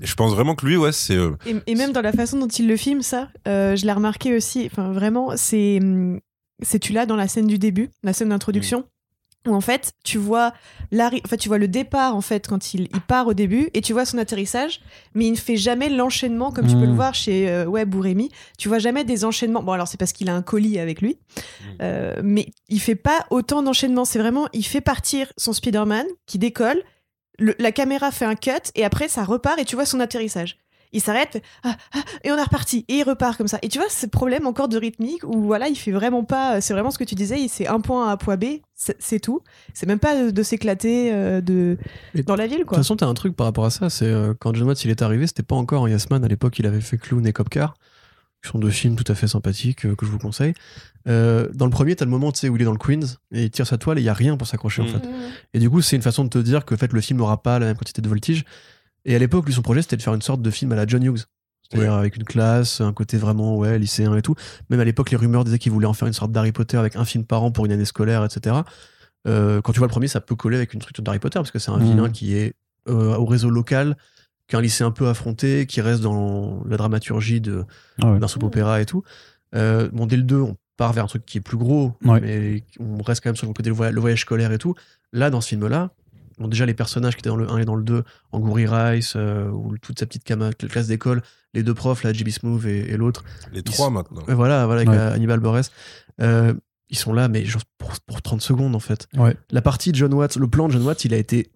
Et 0.00 0.06
je 0.06 0.14
pense 0.14 0.32
vraiment 0.32 0.56
que 0.56 0.66
lui, 0.66 0.76
ouais, 0.76 0.90
c'est, 0.90 1.16
euh, 1.16 1.36
Et, 1.46 1.54
et 1.66 1.74
même 1.76 1.92
dans 1.92 2.02
la 2.02 2.12
façon 2.12 2.38
dont 2.38 2.48
il 2.48 2.66
le 2.66 2.76
filme, 2.76 3.02
ça, 3.02 3.28
euh, 3.46 3.76
je 3.76 3.86
l'ai 3.86 3.92
remarqué 3.92 4.36
aussi. 4.36 4.68
Enfin, 4.70 4.92
vraiment, 4.92 5.36
c'est, 5.36 5.78
hum, 5.80 6.20
c'est 6.62 6.80
tu 6.80 6.92
l'as 6.92 7.06
dans 7.06 7.16
la 7.16 7.28
scène 7.28 7.46
du 7.46 7.58
début, 7.58 7.90
la 8.02 8.12
scène 8.12 8.30
d'introduction, 8.30 8.86
où 9.46 9.54
en 9.54 9.60
fait, 9.60 9.92
tu 10.04 10.18
vois 10.18 10.52
l'arri- 10.90 11.22
en 11.24 11.28
fait, 11.28 11.36
tu 11.36 11.48
vois 11.48 11.58
le 11.58 11.68
départ 11.68 12.14
en 12.14 12.20
fait 12.20 12.46
quand 12.48 12.74
il, 12.74 12.82
il 12.92 13.00
part 13.00 13.26
au 13.28 13.34
début, 13.34 13.70
et 13.72 13.80
tu 13.80 13.92
vois 13.92 14.04
son 14.04 14.18
atterrissage, 14.18 14.80
mais 15.14 15.26
il 15.26 15.30
ne 15.32 15.36
fait 15.36 15.56
jamais 15.56 15.88
l'enchaînement 15.88 16.50
comme 16.52 16.66
tu 16.66 16.74
peux 16.74 16.86
le 16.86 16.92
voir 16.92 17.14
chez 17.14 17.48
euh, 17.48 17.64
Webb 17.66 17.94
ou 17.94 18.00
Rémi. 18.00 18.30
Tu 18.58 18.68
vois 18.68 18.78
jamais 18.78 19.04
des 19.04 19.24
enchaînements. 19.24 19.62
Bon, 19.62 19.72
alors 19.72 19.88
c'est 19.88 19.96
parce 19.96 20.12
qu'il 20.12 20.28
a 20.28 20.34
un 20.34 20.42
colis 20.42 20.78
avec 20.78 21.00
lui, 21.00 21.18
Euh, 21.80 22.20
mais 22.24 22.48
il 22.68 22.80
fait 22.80 22.96
pas 22.96 23.26
autant 23.30 23.62
d'enchaînements. 23.62 24.04
C'est 24.04 24.18
vraiment, 24.18 24.48
il 24.52 24.64
fait 24.66 24.80
partir 24.80 25.32
son 25.36 25.52
Spider-Man 25.52 26.06
qui 26.26 26.38
décolle. 26.38 26.82
le- 27.40 27.54
la 27.60 27.70
caméra 27.70 28.10
fait 28.10 28.24
un 28.24 28.34
cut 28.34 28.50
et 28.74 28.84
après 28.84 29.06
ça 29.06 29.22
repart 29.22 29.60
et 29.60 29.64
tu 29.64 29.76
vois 29.76 29.86
son 29.86 30.00
atterrissage. 30.00 30.58
Il 30.92 31.00
s'arrête, 31.00 31.32
fait, 31.34 31.42
ah, 31.64 31.76
ah, 31.94 31.98
et 32.24 32.32
on 32.32 32.36
est 32.36 32.42
reparti 32.42 32.84
et 32.88 32.94
il 32.96 33.02
repart 33.02 33.36
comme 33.36 33.48
ça. 33.48 33.58
Et 33.62 33.68
tu 33.68 33.78
vois 33.78 33.88
ce 33.90 34.06
problème 34.06 34.46
encore 34.46 34.68
de 34.68 34.78
rythmique 34.78 35.22
où 35.24 35.42
voilà, 35.42 35.68
il 35.68 35.76
fait 35.76 35.92
vraiment 35.92 36.24
pas. 36.24 36.60
C'est 36.60 36.72
vraiment 36.72 36.90
ce 36.90 36.98
que 36.98 37.04
tu 37.04 37.14
disais. 37.14 37.46
C'est 37.48 37.66
un 37.66 37.80
point 37.80 38.10
A, 38.10 38.16
point 38.16 38.36
B, 38.36 38.44
c'est 38.74 39.20
tout. 39.20 39.42
C'est 39.74 39.86
même 39.86 39.98
pas 39.98 40.24
de, 40.24 40.30
de 40.30 40.42
s'éclater 40.42 41.12
euh, 41.12 41.40
de 41.40 41.76
dans 42.26 42.36
la 42.36 42.46
ville 42.46 42.56
De 42.58 42.62
toute 42.62 42.68
quoi. 42.68 42.78
façon, 42.78 42.96
t'as 42.96 43.06
un 43.06 43.14
truc 43.14 43.36
par 43.36 43.46
rapport 43.46 43.64
à 43.64 43.70
ça, 43.70 43.90
c'est 43.90 44.06
euh, 44.06 44.34
quand 44.38 44.54
John 44.54 44.66
Watts 44.68 44.84
il 44.84 44.90
est 44.90 45.02
arrivé, 45.02 45.26
c'était 45.26 45.42
pas 45.42 45.56
encore 45.56 45.84
un 45.84 45.88
Yes 45.90 46.08
Man. 46.10 46.24
À 46.24 46.28
l'époque, 46.28 46.58
il 46.58 46.66
avait 46.66 46.80
fait 46.80 46.96
Clown 46.98 47.26
et 47.26 47.32
Cop 47.32 47.48
Car, 47.50 47.74
qui 48.42 48.50
sont 48.50 48.58
deux 48.58 48.70
films 48.70 48.96
tout 48.96 49.10
à 49.10 49.14
fait 49.14 49.26
sympathiques 49.28 49.84
euh, 49.84 49.94
que 49.94 50.06
je 50.06 50.10
vous 50.10 50.18
conseille. 50.18 50.54
Euh, 51.06 51.48
dans 51.54 51.64
le 51.64 51.70
premier, 51.70 51.96
t'as 51.96 52.04
le 52.04 52.10
moment 52.10 52.32
tu 52.32 52.40
sais, 52.40 52.48
où 52.48 52.56
il 52.56 52.62
est 52.62 52.64
dans 52.66 52.72
le 52.72 52.78
Queens 52.78 53.16
et 53.32 53.44
il 53.44 53.50
tire 53.50 53.66
sa 53.66 53.78
toile 53.78 53.98
et 53.98 54.02
il 54.02 54.04
y 54.04 54.08
a 54.10 54.14
rien 54.14 54.36
pour 54.36 54.46
s'accrocher 54.46 54.82
en 54.82 54.86
Mm. 54.86 54.88
fait. 54.88 55.08
Et 55.54 55.58
du 55.58 55.68
coup, 55.70 55.80
c'est 55.80 55.96
une 55.96 56.02
façon 56.02 56.24
de 56.24 56.28
te 56.28 56.38
dire 56.38 56.64
que 56.64 56.74
en 56.74 56.78
fait, 56.78 56.92
le 56.92 57.00
film 57.00 57.18
n'aura 57.18 57.42
pas 57.42 57.58
la 57.58 57.66
même 57.66 57.76
quantité 57.76 58.00
de 58.02 58.08
voltige. 58.08 58.44
Et 59.04 59.14
à 59.14 59.18
l'époque, 59.18 59.46
lui, 59.46 59.54
son 59.54 59.62
projet, 59.62 59.82
c'était 59.82 59.96
de 59.96 60.02
faire 60.02 60.14
une 60.14 60.22
sorte 60.22 60.42
de 60.42 60.50
film 60.50 60.72
à 60.72 60.76
la 60.76 60.86
John 60.86 61.02
Hughes. 61.02 61.24
C'est-à-dire 61.70 61.94
avec 61.94 62.16
une 62.16 62.24
classe, 62.24 62.80
un 62.80 62.92
côté 62.94 63.18
vraiment 63.18 63.56
ouais, 63.56 63.78
lycéen 63.78 64.14
et 64.16 64.22
tout. 64.22 64.34
Même 64.70 64.80
à 64.80 64.84
l'époque, 64.84 65.10
les 65.10 65.16
rumeurs 65.18 65.44
disaient 65.44 65.58
qu'il 65.58 65.70
voulait 65.72 65.86
en 65.86 65.92
faire 65.92 66.08
une 66.08 66.14
sorte 66.14 66.32
d'Harry 66.32 66.52
Potter 66.52 66.78
avec 66.78 66.96
un 66.96 67.04
film 67.04 67.24
par 67.24 67.42
an 67.42 67.50
pour 67.50 67.66
une 67.66 67.72
année 67.72 67.84
scolaire, 67.84 68.24
etc. 68.24 68.56
Euh, 69.26 69.60
quand 69.60 69.72
tu 69.72 69.78
vois 69.78 69.86
le 69.86 69.90
premier, 69.92 70.08
ça 70.08 70.20
peut 70.22 70.34
coller 70.34 70.56
avec 70.56 70.72
une 70.72 70.80
structure 70.80 71.04
d'Harry 71.04 71.18
Potter 71.18 71.38
parce 71.38 71.50
que 71.50 71.58
c'est 71.58 71.70
un 71.70 71.78
Mhm. 71.78 71.84
vilain 71.90 72.10
qui 72.10 72.34
est 72.36 72.54
euh, 72.88 73.16
au 73.16 73.26
réseau 73.26 73.50
local, 73.50 73.98
qu'un 74.46 74.62
lycée 74.62 74.82
un 74.82 74.90
peu 74.90 75.08
affronté, 75.08 75.66
qui 75.66 75.82
reste 75.82 76.00
dans 76.00 76.62
la 76.66 76.78
dramaturgie 76.78 77.42
de, 77.42 77.66
Ah 78.00 78.12
ouais. 78.12 78.18
d'un 78.18 78.28
soap 78.28 78.44
opéra 78.44 78.80
et 78.80 78.86
tout. 78.86 79.02
Euh, 79.54 79.90
bon, 79.92 80.06
dès 80.06 80.16
le 80.16 80.22
2, 80.22 80.40
on 80.40 80.56
part 80.78 80.94
vers 80.94 81.04
un 81.04 81.08
truc 81.08 81.26
qui 81.26 81.36
est 81.36 81.42
plus 81.42 81.58
gros, 81.58 81.92
Ouais. 82.06 82.18
mais 82.22 82.64
on 82.80 83.02
reste 83.02 83.22
quand 83.22 83.28
même 83.28 83.36
sur 83.36 83.46
le 83.46 83.52
côté 83.52 83.68
le 83.68 83.74
voyage, 83.76 83.94
le 83.94 84.00
voyage 84.00 84.22
scolaire 84.22 84.52
et 84.52 84.58
tout. 84.58 84.74
Là, 85.12 85.28
dans 85.28 85.42
ce 85.42 85.48
film-là, 85.48 85.90
bon, 86.38 86.48
déjà 86.48 86.66
les 86.66 86.74
personnages 86.74 87.14
qui 87.14 87.20
étaient 87.20 87.28
dans 87.28 87.36
le 87.36 87.50
1 87.50 87.58
et 87.58 87.64
dans 87.64 87.74
le 87.74 87.82
2, 87.82 88.04
Angouri 88.32 88.66
Rice, 88.66 89.14
euh, 89.16 89.48
ou 89.50 89.76
toute 89.78 89.98
sa 89.98 90.06
petite 90.06 90.24
classe 90.68 90.86
d'école, 90.86 91.22
les 91.54 91.62
deux 91.62 91.74
profs, 91.74 92.02
là, 92.04 92.12
JB 92.12 92.28
Smooth 92.30 92.64
et, 92.66 92.90
et 92.92 92.96
l'autre, 92.96 93.24
les 93.52 93.62
trois 93.62 93.86
sont- 93.86 93.90
maintenant. 93.90 94.22
et 94.28 94.34
voilà, 94.34 94.66
voilà 94.66 94.80
avec 94.82 94.90
Ouais. 94.90 94.96
euh, 94.98 95.14
Hannibal 95.14 95.40
Buress, 95.40 95.70
euh, 96.20 96.52
ils 96.90 96.98
sont 96.98 97.12
là, 97.12 97.28
mais 97.28 97.44
genre 97.44 97.62
pour, 97.78 97.92
pour 98.06 98.22
30 98.22 98.40
secondes 98.40 98.74
en 98.74 98.80
fait. 98.80 99.08
Ouais. 99.16 99.36
La 99.50 99.62
partie 99.62 99.92
de 99.92 99.96
John 99.96 100.12
Watts, 100.14 100.36
le 100.36 100.48
plan 100.48 100.68
de 100.68 100.72
John 100.72 100.82
Watts, 100.82 101.04
il 101.04 101.12
a 101.14 101.16
été, 101.18 101.50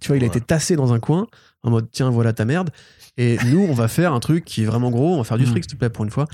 tu 0.00 0.08
vois, 0.08 0.16
il 0.16 0.20
a 0.22 0.26
Ouais. 0.26 0.28
été 0.28 0.40
tassé 0.40 0.76
dans 0.76 0.92
un 0.92 0.98
coin, 1.00 1.26
en 1.62 1.70
mode 1.70 1.88
tiens, 1.92 2.10
voilà 2.10 2.32
ta 2.32 2.44
merde. 2.44 2.70
Et 3.18 3.36
nous, 3.50 3.60
on 3.68 3.74
va 3.74 3.88
faire 3.88 4.12
un 4.14 4.20
truc 4.20 4.44
qui 4.44 4.62
est 4.62 4.64
vraiment 4.66 4.90
gros, 4.90 5.14
on 5.14 5.18
va 5.18 5.24
faire 5.24 5.36
du 5.38 5.44
Mm. 5.44 5.48
fric, 5.48 5.64
s'il 5.64 5.72
te 5.74 5.76
plaît, 5.78 5.90
pour 5.90 6.04
une 6.04 6.10
fois. 6.10 6.26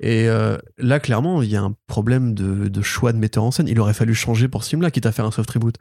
Et 0.00 0.28
euh, 0.28 0.58
là, 0.78 0.98
clairement, 0.98 1.40
il 1.42 1.48
y 1.48 1.56
a 1.56 1.62
un 1.62 1.74
problème 1.86 2.34
de, 2.34 2.66
de 2.68 2.82
choix 2.82 3.12
de 3.12 3.18
metteur 3.18 3.44
en 3.44 3.52
scène. 3.52 3.68
Il 3.68 3.78
aurait 3.78 3.94
fallu 3.94 4.14
changer 4.14 4.48
pour 4.48 4.64
ce 4.64 4.70
film-là, 4.70 4.90
quitte 4.90 5.06
à 5.06 5.12
faire 5.12 5.24
un 5.24 5.30
soft 5.30 5.48
reboot. 5.52 5.76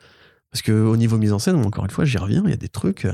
Parce 0.54 0.62
que 0.62 0.72
au 0.72 0.96
niveau 0.96 1.18
mise 1.18 1.34
en 1.34 1.40
scène, 1.40 1.56
encore 1.58 1.84
une 1.84 1.92
fois, 1.92 2.06
j'y 2.06 2.18
reviens, 2.18 2.44
il 2.46 2.50
y 2.52 2.54
a 2.54 2.58
des 2.58 2.70
trucs. 2.70 3.04
euh, 3.06 3.14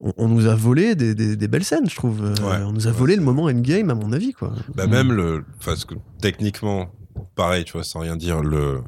On, 0.00 0.12
on 0.16 0.28
nous 0.28 0.46
a 0.46 0.54
volé 0.54 0.94
des, 0.94 1.12
des- 1.16 1.34
des 1.34 1.48
belles 1.48 1.64
scènes, 1.64 1.90
je 1.90 1.96
trouve. 1.96 2.22
Euh, 2.24 2.34
Ouais. 2.48 2.62
on 2.64 2.70
nous 2.72 2.86
a 2.86 2.90
Ouais, 2.90 2.96
volé 2.96 3.16
le 3.16 3.22
moment 3.22 3.44
endgame, 3.46 3.90
à 3.90 3.94
mon 3.96 4.12
avis, 4.12 4.32
quoi. 4.32 4.52
Bah 4.76 4.86
Mm. 4.86 4.90
même 4.90 5.12
le, 5.12 5.44
parce 5.64 5.84
que 5.84 5.94
techniquement, 6.20 6.92
pareil, 7.34 7.64
tu 7.64 7.72
vois, 7.72 7.82
sans 7.82 7.98
rien 8.00 8.14
dire, 8.16 8.42
le 8.42 8.82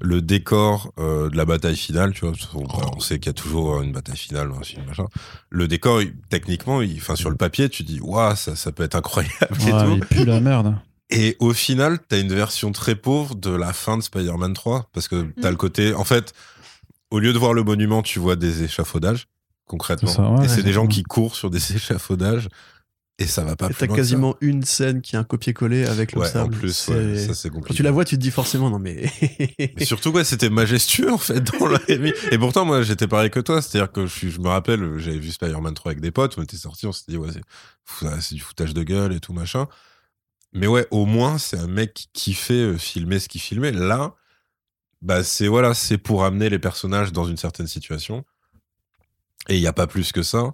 le 0.00 0.22
décor 0.22 0.90
euh, 0.98 1.28
de 1.28 1.36
la 1.36 1.44
bataille 1.44 1.76
finale, 1.76 2.14
tu 2.14 2.24
vois, 2.24 2.32
on, 2.54 2.62
bah, 2.62 2.90
on 2.96 3.00
sait 3.00 3.18
qu'il 3.18 3.26
y 3.26 3.30
a 3.30 3.34
toujours 3.34 3.82
une 3.82 3.92
bataille 3.92 4.16
finale 4.16 4.48
dans 4.48 4.56
un 4.56 4.62
film, 4.62 4.86
machin. 4.86 5.04
Le 5.50 5.68
décor, 5.68 6.00
il- 6.00 6.14
techniquement, 6.30 6.80
il- 6.80 6.96
enfin 6.96 7.16
sur 7.16 7.28
le 7.28 7.36
papier, 7.36 7.68
tu 7.68 7.82
dis, 7.82 8.00
waouh, 8.00 8.34
ça, 8.36 8.56
ça 8.56 8.72
peut 8.72 8.84
être 8.84 8.94
incroyable 8.94 9.34
et 9.60 9.70
tout. 9.70 9.94
il 9.96 10.00
pue 10.06 10.24
la 10.24 10.40
merde. 10.40 10.76
Et 11.10 11.36
au 11.40 11.52
final, 11.52 11.98
t'as 12.08 12.18
une 12.20 12.32
version 12.32 12.72
très 12.72 12.94
pauvre 12.94 13.34
de 13.34 13.50
la 13.50 13.74
fin 13.74 13.98
de 13.98 14.02
Spider-Man 14.02 14.54
3, 14.54 14.88
parce 14.94 15.08
que 15.08 15.26
t'as 15.42 15.48
Mm. 15.48 15.50
le 15.50 15.56
côté, 15.58 15.92
en 15.94 16.04
fait, 16.04 16.32
au 17.10 17.18
lieu 17.18 17.32
de 17.32 17.38
voir 17.38 17.52
le 17.54 17.62
monument, 17.62 18.02
tu 18.02 18.18
vois 18.18 18.36
des 18.36 18.62
échafaudages, 18.62 19.26
concrètement. 19.66 20.10
C'est 20.10 20.16
ça, 20.16 20.30
ouais, 20.30 20.44
et 20.44 20.48
c'est 20.48 20.62
des 20.62 20.72
gens 20.72 20.86
qui 20.86 21.02
courent 21.02 21.34
sur 21.34 21.50
des 21.50 21.72
échafaudages, 21.76 22.48
et 23.18 23.26
ça 23.26 23.44
va 23.44 23.54
pas 23.54 23.66
Et 23.66 23.68
plus 23.68 23.76
t'as 23.80 23.86
loin 23.86 23.96
que 23.96 24.02
ça. 24.02 24.08
quasiment 24.08 24.36
une 24.40 24.62
scène 24.64 25.02
qui 25.02 25.14
est 25.14 25.18
un 25.18 25.24
copier-coller 25.24 25.84
avec 25.84 26.12
le 26.12 26.20
Ouais, 26.20 26.36
en 26.38 26.48
plus, 26.48 26.88
ouais, 26.88 27.18
ça 27.18 27.34
c'est 27.34 27.50
Quand 27.50 27.56
compliqué. 27.56 27.76
tu 27.76 27.82
la 27.82 27.90
vois, 27.90 28.06
tu 28.06 28.16
te 28.16 28.20
dis 28.22 28.30
forcément 28.30 28.70
non 28.70 28.78
mais. 28.78 29.10
Mais 29.76 29.84
surtout, 29.84 30.10
ouais, 30.10 30.24
c'était 30.24 30.48
majestueux 30.48 31.12
en 31.12 31.18
fait 31.18 31.40
dans 31.40 31.66
la 31.66 31.78
Et 32.32 32.38
pourtant, 32.38 32.64
moi, 32.64 32.80
j'étais 32.80 33.06
pareil 33.06 33.28
que 33.30 33.40
toi. 33.40 33.60
C'est-à-dire 33.60 33.92
que 33.92 34.06
je, 34.06 34.40
me 34.40 34.48
rappelle, 34.48 34.98
j'avais 34.98 35.18
vu 35.18 35.30
Spider-Man 35.32 35.74
3 35.74 35.90
avec 35.92 36.00
des 36.00 36.10
potes, 36.10 36.38
on 36.38 36.42
était 36.42 36.56
sortis, 36.56 36.86
on 36.86 36.92
s'était 36.92 37.12
dit, 37.12 37.18
ouais, 37.18 37.28
c'est 38.20 38.34
du 38.34 38.40
foutage 38.40 38.72
de 38.72 38.82
gueule 38.82 39.12
et 39.12 39.20
tout 39.20 39.34
machin. 39.34 39.66
Mais 40.54 40.66
ouais, 40.66 40.86
au 40.90 41.04
moins, 41.04 41.36
c'est 41.36 41.58
un 41.58 41.66
mec 41.66 41.92
qui 41.92 42.08
kiffait 42.12 42.54
euh, 42.54 42.78
filmer 42.78 43.18
ce 43.18 43.28
qu'il 43.28 43.40
filmait. 43.40 43.70
Là, 43.70 44.14
bah, 45.02 45.24
c'est 45.24 45.48
voilà, 45.48 45.74
c'est 45.74 45.98
pour 45.98 46.24
amener 46.24 46.50
les 46.50 46.58
personnages 46.58 47.12
dans 47.12 47.24
une 47.24 47.36
certaine 47.36 47.66
situation. 47.66 48.24
Et 49.48 49.56
il 49.56 49.60
n'y 49.60 49.66
a 49.66 49.72
pas 49.72 49.86
plus 49.86 50.12
que 50.12 50.22
ça. 50.22 50.52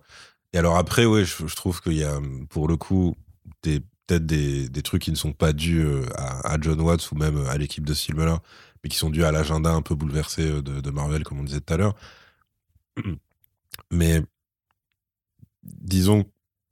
Et 0.53 0.59
alors 0.59 0.77
après, 0.77 1.07
ouais, 1.07 1.25
je, 1.25 1.55
trouve 1.55 1.81
qu'il 1.83 1.95
y 1.95 2.05
a, 2.05 2.21
pour 2.49 2.69
le 2.69 2.77
coup, 2.77 3.17
des 3.63 3.83
peut-être 4.07 4.27
des, 4.27 4.69
des 4.69 4.83
trucs 4.83 5.03
qui 5.03 5.11
ne 5.11 5.17
sont 5.17 5.33
pas 5.33 5.53
dus 5.53 5.85
euh, 5.85 6.05
à, 6.15 6.57
John 6.61 6.81
Watts 6.81 7.11
ou 7.11 7.17
même 7.17 7.45
à 7.47 7.57
l'équipe 7.59 7.85
de 7.85 7.95
ce 7.95 8.13
mais 8.13 8.89
qui 8.89 8.97
sont 8.97 9.11
dus 9.11 9.25
à 9.25 9.33
l'agenda 9.33 9.73
un 9.73 9.83
peu 9.83 9.95
bouleversé 9.95 10.43
euh, 10.43 10.63
de, 10.63 10.91
Marvel, 10.91 11.25
comme 11.25 11.41
on 11.41 11.45
disait 11.45 11.61
tout 11.61 11.75
à 11.75 11.77
l'heure. 11.77 11.95
Mais 13.91 14.23
disons, 15.63 16.25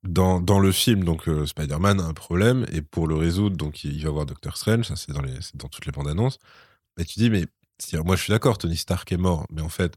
dans, 0.04 0.40
dans 0.40 0.60
le 0.60 0.72
film, 0.72 1.04
donc 1.04 1.28
euh, 1.28 1.46
Spider-Man 1.46 2.00
a 2.00 2.04
un 2.04 2.14
problème, 2.14 2.66
et 2.72 2.82
pour 2.82 3.08
le 3.08 3.16
résoudre, 3.16 3.56
donc 3.56 3.84
il 3.84 4.02
va 4.04 4.10
voir 4.10 4.26
Doctor 4.26 4.56
Strange, 4.56 4.86
ça 4.86 4.96
c'est 4.96 5.12
dans, 5.12 5.22
dans 5.54 5.68
toutes 5.68 5.86
les 5.86 5.92
bandes 5.92 6.08
annonces. 6.08 6.38
Et 6.98 7.04
tu 7.04 7.18
dis, 7.18 7.30
mais 7.30 7.46
moi 8.04 8.16
je 8.16 8.22
suis 8.22 8.30
d'accord, 8.30 8.58
Tony 8.58 8.76
Stark 8.76 9.10
est 9.12 9.16
mort, 9.16 9.46
mais 9.50 9.62
en 9.62 9.68
fait, 9.68 9.94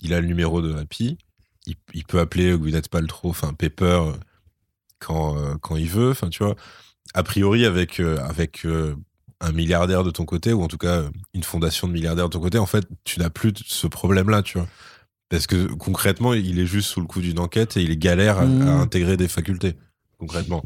il 0.00 0.12
a 0.14 0.20
le 0.20 0.26
numéro 0.26 0.62
de 0.62 0.74
Happy, 0.74 1.18
il, 1.66 1.76
il 1.94 2.04
peut 2.04 2.20
appeler 2.20 2.56
Gwyneth 2.56 2.88
Paltrow, 2.88 3.30
enfin 3.30 3.52
Pepper, 3.52 3.84
euh, 3.84 4.12
quand, 4.98 5.38
euh, 5.38 5.54
quand 5.60 5.76
il 5.76 5.88
veut, 5.88 6.10
enfin 6.10 6.28
tu 6.28 6.42
vois. 6.42 6.56
A 7.14 7.22
priori, 7.22 7.64
avec, 7.64 8.00
euh, 8.00 8.18
avec 8.18 8.66
euh, 8.66 8.94
un 9.40 9.52
milliardaire 9.52 10.04
de 10.04 10.10
ton 10.10 10.24
côté, 10.24 10.52
ou 10.52 10.62
en 10.62 10.68
tout 10.68 10.78
cas 10.78 11.04
une 11.34 11.42
fondation 11.42 11.88
de 11.88 11.92
milliardaires 11.92 12.28
de 12.28 12.32
ton 12.32 12.40
côté, 12.40 12.58
en 12.58 12.66
fait, 12.66 12.86
tu 13.04 13.20
n'as 13.20 13.30
plus 13.30 13.52
ce 13.64 13.86
problème-là, 13.86 14.42
tu 14.42 14.58
vois. 14.58 14.68
Parce 15.28 15.46
que 15.46 15.66
concrètement, 15.66 16.34
il 16.34 16.58
est 16.58 16.66
juste 16.66 16.88
sous 16.88 17.00
le 17.00 17.06
coup 17.06 17.20
d'une 17.20 17.38
enquête 17.38 17.76
et 17.76 17.82
il 17.82 17.98
galère 17.98 18.38
à, 18.38 18.42
à 18.42 18.44
intégrer 18.44 19.16
des 19.16 19.28
facultés, 19.28 19.76
concrètement. 20.18 20.64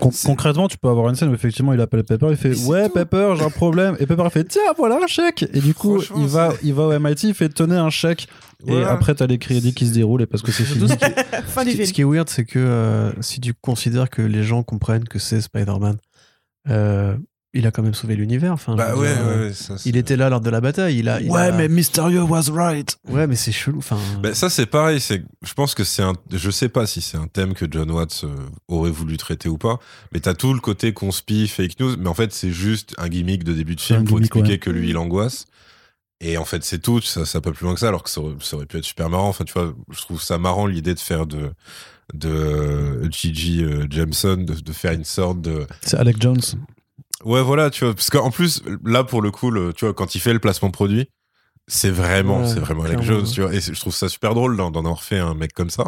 Con- 0.00 0.10
concrètement, 0.24 0.66
tu 0.66 0.78
peux 0.78 0.88
avoir 0.88 1.08
une 1.10 1.14
scène 1.14 1.28
où 1.28 1.34
effectivement 1.34 1.72
il 1.74 1.80
appelle 1.80 2.04
Pepper, 2.04 2.28
il 2.30 2.36
fait 2.36 2.54
ouais 2.66 2.86
tout. 2.88 2.94
Pepper, 2.94 3.34
j'ai 3.36 3.44
un 3.44 3.50
problème, 3.50 3.96
et 4.00 4.06
Pepper 4.06 4.28
fait 4.30 4.44
tiens 4.44 4.62
voilà 4.78 4.98
un 5.02 5.06
chèque, 5.06 5.44
et 5.52 5.60
du 5.60 5.74
coup 5.74 6.00
il 6.16 6.26
va 6.26 6.52
il 6.62 6.72
va 6.72 6.84
au 6.84 6.98
MIT, 6.98 7.24
il 7.24 7.34
fait 7.34 7.50
tenez 7.50 7.76
un 7.76 7.90
chèque, 7.90 8.26
et 8.66 8.70
Voilà. 8.72 8.90
après 8.92 9.14
t'as 9.14 9.26
les 9.26 9.36
crédits 9.38 9.74
qui 9.74 9.86
se 9.86 9.92
déroulent 9.92 10.22
et 10.22 10.26
parce 10.26 10.42
que 10.42 10.52
c'est 10.52 10.64
fini. 10.64 10.88
qui, 10.88 11.86
ce 11.86 11.92
qui 11.92 12.00
est 12.00 12.04
weird, 12.04 12.28
c'est 12.30 12.46
que 12.46 12.58
euh, 12.58 13.12
si 13.20 13.40
tu 13.40 13.52
considères 13.52 14.08
que 14.08 14.22
les 14.22 14.42
gens 14.42 14.62
comprennent 14.62 15.04
que 15.04 15.18
c'est 15.18 15.42
Spider-Man, 15.42 15.98
euh, 16.70 17.16
il 17.54 17.66
a 17.66 17.70
quand 17.70 17.82
même 17.82 17.94
sauvé 17.94 18.16
l'univers. 18.16 18.52
Enfin, 18.52 18.74
Bah 18.76 18.96
ouais, 18.96 19.08
dire, 19.14 19.22
euh, 19.24 19.38
ouais, 19.40 19.46
ouais, 19.48 19.52
ça, 19.54 19.78
c'est- 19.78 19.88
Il 19.88 19.96
était 19.96 20.16
là 20.16 20.28
lors 20.28 20.40
de 20.40 20.50
la 20.50 20.60
bataille. 20.60 20.98
Il 20.98 21.08
a, 21.08 21.20
il 21.20 21.30
ouais 21.30 21.40
a- 21.40 21.52
mais 21.52 21.68
Mysterio 21.68 22.24
was 22.26 22.50
right. 22.52 22.96
ouais, 23.08 23.26
mais 23.26 23.36
c'est 23.36 23.52
chelou. 23.52 23.78
Enfin, 23.78 23.98
Bah, 24.22 24.34
ça 24.34 24.50
c'est 24.50 24.66
pareil, 24.66 25.00
c'est 25.00 25.22
je 25.42 25.54
pense 25.54 25.74
que 25.74 25.84
c'est 25.84 26.02
un 26.02 26.12
je 26.32 26.50
sais 26.50 26.68
pas 26.68 26.86
si 26.86 27.00
c'est 27.00 27.16
un 27.16 27.26
thème 27.28 27.54
que 27.54 27.66
John 27.70 27.90
Watts 27.90 28.22
euh, 28.24 28.34
aurait 28.68 28.90
voulu 28.90 29.16
traiter 29.16 29.48
ou 29.48 29.56
pas, 29.58 29.78
mais 30.12 30.20
t'as 30.20 30.34
tout 30.34 30.52
le 30.52 30.60
côté 30.60 30.92
conspi, 30.92 31.48
fake 31.48 31.80
news, 31.80 31.96
mais 31.98 32.08
en 32.08 32.14
fait 32.14 32.32
c'est 32.32 32.50
juste 32.52 32.94
un 32.98 33.08
gimmick 33.08 33.44
de 33.44 33.52
début 33.52 33.76
de 33.76 33.80
film 33.80 34.04
pour 34.04 34.18
gimmick, 34.18 34.26
expliquer 34.36 34.52
ouais. 34.52 34.58
que 34.58 34.70
lui 34.70 34.90
il 34.90 34.96
angoisse. 34.98 35.46
Et 36.20 36.38
en 36.38 36.44
fait 36.44 36.64
c'est 36.64 36.78
tout, 36.80 37.00
ça 37.02 37.24
ça 37.26 37.38
va 37.38 37.42
pas 37.42 37.52
plus 37.52 37.64
loin 37.64 37.74
que 37.74 37.80
ça, 37.80 37.88
alors 37.88 38.02
que 38.02 38.10
ça 38.10 38.20
aurait, 38.20 38.34
ça 38.40 38.56
aurait 38.56 38.66
pu 38.66 38.78
être 38.78 38.84
super 38.84 39.10
marrant. 39.10 39.28
Enfin 39.28 39.44
tu 39.44 39.52
vois, 39.52 39.74
je 39.90 40.00
trouve 40.00 40.22
ça 40.22 40.38
marrant 40.38 40.66
l'idée 40.66 40.94
de 40.94 41.00
faire 41.00 41.26
de 41.26 41.50
de 42.12 42.28
euh, 42.28 43.10
Gigi 43.10 43.64
Jameson 43.90 44.36
de, 44.36 44.54
de 44.54 44.72
faire 44.72 44.92
une 44.92 45.04
sorte 45.04 45.40
de 45.40 45.66
C'est 45.82 45.96
Alec 45.96 46.20
Jones. 46.20 46.40
Ouais, 47.24 47.42
voilà, 47.42 47.70
tu 47.70 47.84
vois, 47.84 47.94
parce 47.94 48.10
qu'en 48.10 48.30
plus, 48.30 48.62
là, 48.84 49.04
pour 49.04 49.22
le 49.22 49.30
coup, 49.30 49.50
le- 49.50 49.72
tu 49.72 49.84
vois, 49.84 49.94
quand 49.94 50.14
il 50.14 50.20
fait 50.20 50.32
le 50.32 50.38
placement 50.40 50.70
produit, 50.70 51.08
c'est 51.66 51.90
vraiment, 51.90 52.40
Ouais, 52.40 52.48
c'est 52.48 52.60
vraiment 52.60 52.82
clairement, 52.84 53.02
Jones, 53.04 53.24
ouais. 53.24 53.30
tu 53.32 53.40
vois, 53.42 53.54
et 53.54 53.60
je 53.60 53.78
trouve 53.80 53.94
ça 53.94 54.08
super 54.08 54.34
drôle 54.34 54.56
d'en 54.56 54.70
avoir 54.70 55.02
fait 55.02 55.18
un 55.18 55.34
mec 55.34 55.52
comme 55.54 55.70
ça, 55.70 55.84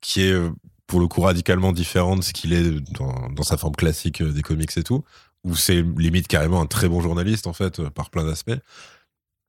qui 0.00 0.22
est, 0.22 0.32
euh, 0.32 0.50
pour 0.86 1.00
le 1.00 1.08
coup, 1.08 1.22
radicalement 1.22 1.72
différent 1.72 2.16
de 2.16 2.22
ce 2.22 2.32
qu'il 2.32 2.52
est 2.52 2.80
dans, 2.92 3.28
dans 3.30 3.42
sa 3.42 3.56
forme 3.56 3.74
classique 3.74 4.22
euh, 4.22 4.32
des 4.32 4.42
comics 4.42 4.76
et 4.76 4.82
tout, 4.84 5.04
où 5.44 5.56
c'est 5.56 5.82
limite 5.82 6.28
carrément 6.28 6.60
un 6.60 6.66
très 6.66 6.88
bon 6.88 7.00
journaliste, 7.00 7.46
en 7.46 7.52
fait, 7.52 7.80
euh, 7.80 7.90
par 7.90 8.10
plein 8.10 8.24
d'aspects. 8.24 8.52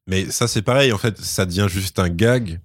Mais 0.07 0.29
ça, 0.31 0.47
c'est 0.47 0.61
pareil, 0.61 0.91
en 0.91 0.97
fait, 0.97 1.19
ça 1.19 1.45
devient 1.45 1.67
juste 1.69 1.99
un 1.99 2.09
gag. 2.09 2.59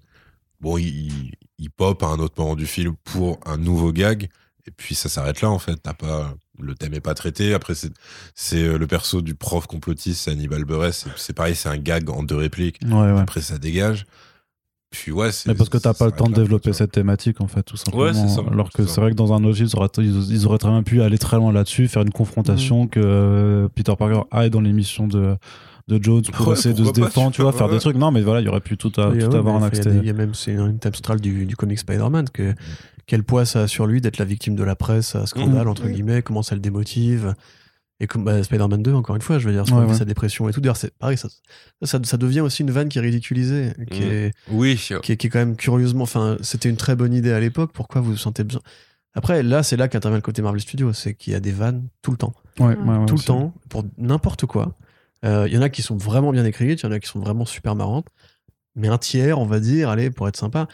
Bon, 0.61 0.79
il, 0.79 0.89
il- 0.89 1.33
il 1.59 1.71
pop 1.71 2.03
à 2.03 2.07
un 2.07 2.19
autre 2.21 2.35
moment 2.41 2.57
du 2.57 2.67
film 2.67 2.95
pour 3.05 3.41
un 3.47 3.57
nouveau 3.59 3.93
gag, 3.93 4.29
et 4.67 4.71
puis 4.71 4.95
ça 4.95 5.09
s'arrête 5.09 5.41
là, 5.41 5.51
en 5.51 5.59
fait. 5.59 5.77
T'as 5.83 5.95
pas, 5.95 6.35
le 6.61 6.75
thème 6.75 6.95
est 6.95 7.01
pas 7.01 7.15
traité. 7.15 7.55
Après, 7.55 7.75
c'est, 7.75 7.93
c'est 8.35 8.63
euh, 8.63 8.79
le 8.79 8.87
perso 8.87 9.21
du 9.23 9.35
prof 9.35 9.67
complotiste, 9.67 10.23
c'est 10.25 10.31
Hannibal 10.31 10.65
Buress. 10.65 11.07
C'est, 11.17 11.33
pareil, 11.33 11.55
c'est 11.55 11.69
un 11.69 11.77
gag 11.79 12.09
en 12.11 12.23
deux 12.23 12.37
répliques. 12.37 12.79
Ouais 12.87 12.93
ouais. 13.13 13.21
Après, 13.21 13.41
ça 13.41 13.59
dégage. 13.59 14.07
Puis 14.91 15.13
ouais. 15.13 15.29
Mais 15.47 15.55
parce 15.55 15.69
que 15.69 15.77
t'as 15.77 15.93
pas 15.93 16.07
le 16.07 16.13
temps 16.13 16.29
de 16.31 16.35
développer 16.35 16.73
cette 16.73 16.93
thématique 16.93 17.43
en 17.43 17.47
fait 17.47 17.63
tout 17.63 17.77
simplement. 17.77 18.05
Ouais, 18.05 18.15
c'est 18.15 18.29
ça. 18.29 18.41
Alors 18.51 18.71
que 18.71 18.87
C'est 18.87 19.01
vrai 19.03 19.11
que 19.11 19.17
dans 19.17 19.35
un 19.35 19.45
autre 19.45 19.57
film, 19.57 19.69
ils 19.71 19.77
auraient, 19.77 19.89
ils, 19.99 20.47
auraient 20.47 20.57
très 20.59 20.71
bien 20.71 20.83
pu 20.83 21.03
aller 21.03 21.19
très 21.19 21.37
loin 21.37 21.53
là-dessus, 21.53 21.89
faire 21.89 22.03
une 22.03 22.11
confrontation 22.11 22.85
Mm. 22.85 22.89
que 22.89 23.01
euh, 23.05 23.69
Peter 23.75 23.93
Parker 23.99 24.23
aille 24.31 24.49
dans 24.51 24.61
l'émission 24.63 25.07
de 25.07 25.37
de 25.89 26.03
Jones 26.03 26.23
pour 26.35 26.49
Ouais, 26.49 26.53
essayer 26.53 26.75
de 26.75 26.85
se 26.85 26.91
défendre, 26.93 27.33
tu 27.33 27.41
vois, 27.41 27.51
faire 27.53 27.67
ouais. 27.69 27.73
des 27.75 27.79
trucs. 27.81 27.97
Non, 27.97 28.11
mais 28.11 28.21
voilà, 28.21 28.41
il 28.43 28.45
y 28.45 28.49
aurait 28.49 28.61
pu 28.61 28.77
tout, 28.77 28.93
à- 28.99 29.09
Oui, 29.09 29.21
tout 29.21 29.27
ouais, 29.31 29.37
avoir 29.37 29.55
un 29.55 29.59
il 29.59 29.63
y 29.63 29.65
a 29.65 29.67
axe. 29.69 29.81
des- 29.81 29.97
Il 29.97 30.05
y 30.05 30.11
a 30.11 30.13
même 30.13 30.35
c'est 30.35 30.53
une 30.53 30.79
thème 30.79 30.93
centrale 30.93 31.19
du, 31.21 31.47
du 31.47 31.57
comic 31.57 31.79
Spider-Man 31.79 32.29
que 32.31 32.55
quel 33.09 33.25
poids 33.25 33.45
ça 33.45 33.63
a 33.63 33.67
sur 33.67 33.87
lui 33.89 34.01
d'être 34.01 34.19
la 34.19 34.25
victime 34.25 34.55
de 34.55 34.63
la 34.63 34.77
presse, 34.77 35.17
à 35.17 35.27
scandale 35.27 35.63
Mhm. 35.65 35.69
entre 35.69 35.89
guillemets, 35.89 36.23
comment 36.23 36.43
ça 36.45 36.55
le 36.55 36.61
démotive. 36.61 37.35
Et 38.01 38.07
comme 38.07 38.23
bah, 38.23 38.41
Spider-Man 38.45 38.81
2, 38.81 38.93
encore 38.95 39.17
une 39.17 39.23
fois, 39.23 39.41
je 39.41 39.47
veux 39.49 39.53
dire, 39.53 39.67
sur 39.67 39.77
Ouais, 39.77 39.93
sa 39.93 40.05
dépression 40.05 40.49
et 40.49 40.53
tout. 40.53 40.61
D'ailleurs, 40.61 40.77
c'est 40.77 40.97
pareil, 40.97 41.17
ça, 41.19 41.27
ça, 41.83 41.99
ça 42.05 42.17
devient 42.17 42.41
aussi 42.43 42.63
une 42.63 42.71
vanne 42.71 42.89
qui 42.89 42.99
est 42.99 43.01
ridiculisée, 43.01 43.73
qui, 43.91 44.05
est, 44.05 44.31
Oui, 44.53 44.77
qui, 44.77 44.93
est, 44.95 45.17
qui 45.17 45.27
est 45.27 45.31
quand 45.31 45.41
même 45.41 45.57
curieusement. 45.57 46.05
Enfin, 46.05 46.37
c'était 46.41 46.69
une 46.69 46.77
très 46.77 46.95
bonne 46.95 47.13
idée 47.13 47.33
à 47.33 47.41
l'époque. 47.41 47.73
Pourquoi 47.75 48.01
vous 48.01 48.13
vous 48.13 48.17
sentez 48.17 48.45
besoin? 48.45 48.63
Après, 49.15 49.43
là, 49.43 49.65
c'est 49.65 49.77
là 49.77 49.89
qu'intervient 49.89 50.19
le 50.19 50.23
côté 50.23 50.43
Marvel 50.43 50.61
Studios, 50.61 50.93
c'est 50.93 51.15
qu'il 51.15 51.33
y 51.33 51.37
a 51.37 51.41
des 51.41 51.51
vannes 51.51 51.89
tout 52.03 52.13
le 52.13 52.19
temps 52.19 52.35
Ouais, 52.61 52.67
ouais, 52.67 52.99
ouais, 52.99 53.07
tout 53.07 53.17
le 53.17 53.23
temps, 53.23 53.53
pour 53.69 53.85
n'importe 53.97 54.47
quoi. 54.47 54.77
Euh, 55.25 55.47
Il 55.49 55.55
y 55.55 55.59
en 55.59 55.63
a 55.63 55.69
qui 55.71 55.83
sont 55.83 55.97
vraiment 55.97 56.31
bien 56.31 56.45
écrites, 56.45 56.83
il 56.83 56.85
y 56.85 56.89
en 56.89 56.93
a 56.93 57.01
qui 57.01 57.09
sont 57.09 57.19
vraiment 57.19 57.47
super 57.47 57.75
marrantes. 57.75 58.07
Mais 58.77 58.87
un 58.87 58.99
tiers, 58.99 59.41
on 59.41 59.47
va 59.47 59.59
dire, 59.59 59.89
allez, 59.89 60.11
pour 60.11 60.29
être 60.29 60.37
sympa, 60.37 60.69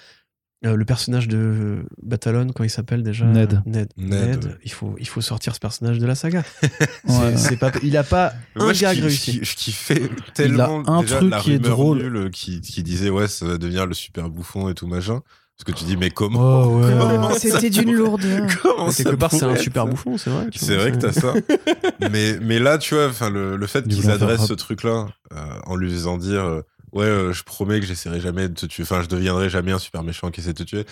euh, 0.64 0.76
le 0.76 0.84
personnage 0.84 1.28
de 1.28 1.84
Batalon, 2.02 2.48
quand 2.54 2.64
il 2.64 2.70
s'appelle 2.70 3.02
déjà? 3.02 3.24
Ned. 3.24 3.62
Ned. 3.66 3.88
Ned, 3.96 4.10
Ned, 4.28 4.44
ouais. 4.44 4.50
il, 4.64 4.70
faut, 4.72 4.94
il 4.98 5.06
faut 5.08 5.20
sortir 5.20 5.54
ce 5.54 5.60
personnage 5.60 5.98
de 5.98 6.06
la 6.06 6.14
saga. 6.14 6.42
Ouais. 7.06 7.36
C'est- 7.36 7.56
pas, 7.56 7.70
il 7.82 7.96
a 7.96 8.02
pas 8.04 8.32
un 8.56 8.72
je 8.72 8.80
gag 8.82 8.96
kiffe- 8.96 9.02
réussi. 9.02 9.38
Je, 9.42 9.50
je 9.50 9.56
kiffais 9.56 10.10
tellement 10.34 10.82
un 10.88 11.02
déjà, 11.02 11.18
truc 11.18 11.30
la 11.30 11.40
qui 11.40 11.52
est 11.52 11.58
drôle. 11.58 11.98
nulle 12.02 12.30
qui, 12.30 12.60
qui 12.60 12.82
disait 12.82 13.10
ouais 13.10 13.28
ça 13.28 13.46
va 13.46 13.58
devenir 13.58 13.86
le 13.86 13.94
super 13.94 14.30
bouffon 14.30 14.68
et 14.68 14.74
tout 14.74 14.86
machin. 14.86 15.20
Parce 15.56 15.64
que 15.64 15.78
tu 15.78 15.84
dis 15.84 15.96
mais 15.96 16.10
comment 16.10 16.40
Oh, 16.64 16.80
ouais. 16.80 16.90
Comment 16.98 17.28
Oh, 17.32 17.36
C'était 17.38 17.70
d'une 17.70 17.92
lourdeur. 17.92 18.46
Comment 18.62 18.86
Mais 18.86 18.92
ça 18.92 19.04
quelque 19.04 19.16
part, 19.16 19.30
c'est 19.30 19.44
un 19.44 19.54
super 19.56 19.86
bouffon, 19.86 20.18
c'est 20.18 20.30
vrai. 20.30 20.48
tu 20.50 20.58
C'est 20.58 20.76
vrai 20.76 20.90
que 20.92 20.96
t'as 20.96 21.12
ça. 21.12 21.32
mais, 22.10 22.38
mais 22.40 22.58
là, 22.58 22.78
tu 22.78 22.94
vois, 22.94 23.06
enfin, 23.08 23.30
le, 23.30 23.56
le 23.56 23.66
fait 23.68 23.84
Ils 23.86 23.94
qu'ils 23.94 24.10
adressent 24.10 24.46
ce 24.46 24.52
truc-là 24.54 25.06
euh, 25.32 25.36
en 25.66 25.76
lui 25.76 25.90
faisant 25.92 26.16
dire 26.18 26.42
euh, 26.44 26.62
Ouais, 26.94 27.04
euh, 27.04 27.32
je 27.32 27.42
promets 27.42 27.80
que 27.80 27.86
j'essaierai 27.86 28.20
jamais 28.20 28.48
de 28.48 28.54
te 28.54 28.66
tuer, 28.66 28.84
enfin, 28.84 29.02
je 29.02 29.08
deviendrai 29.08 29.50
jamais 29.50 29.72
un 29.72 29.78
super 29.78 30.02
méchant 30.02 30.30
qui 30.30 30.40
essaie 30.40 30.52
de 30.52 30.58
te 30.58 30.62
tuer. 30.62 30.86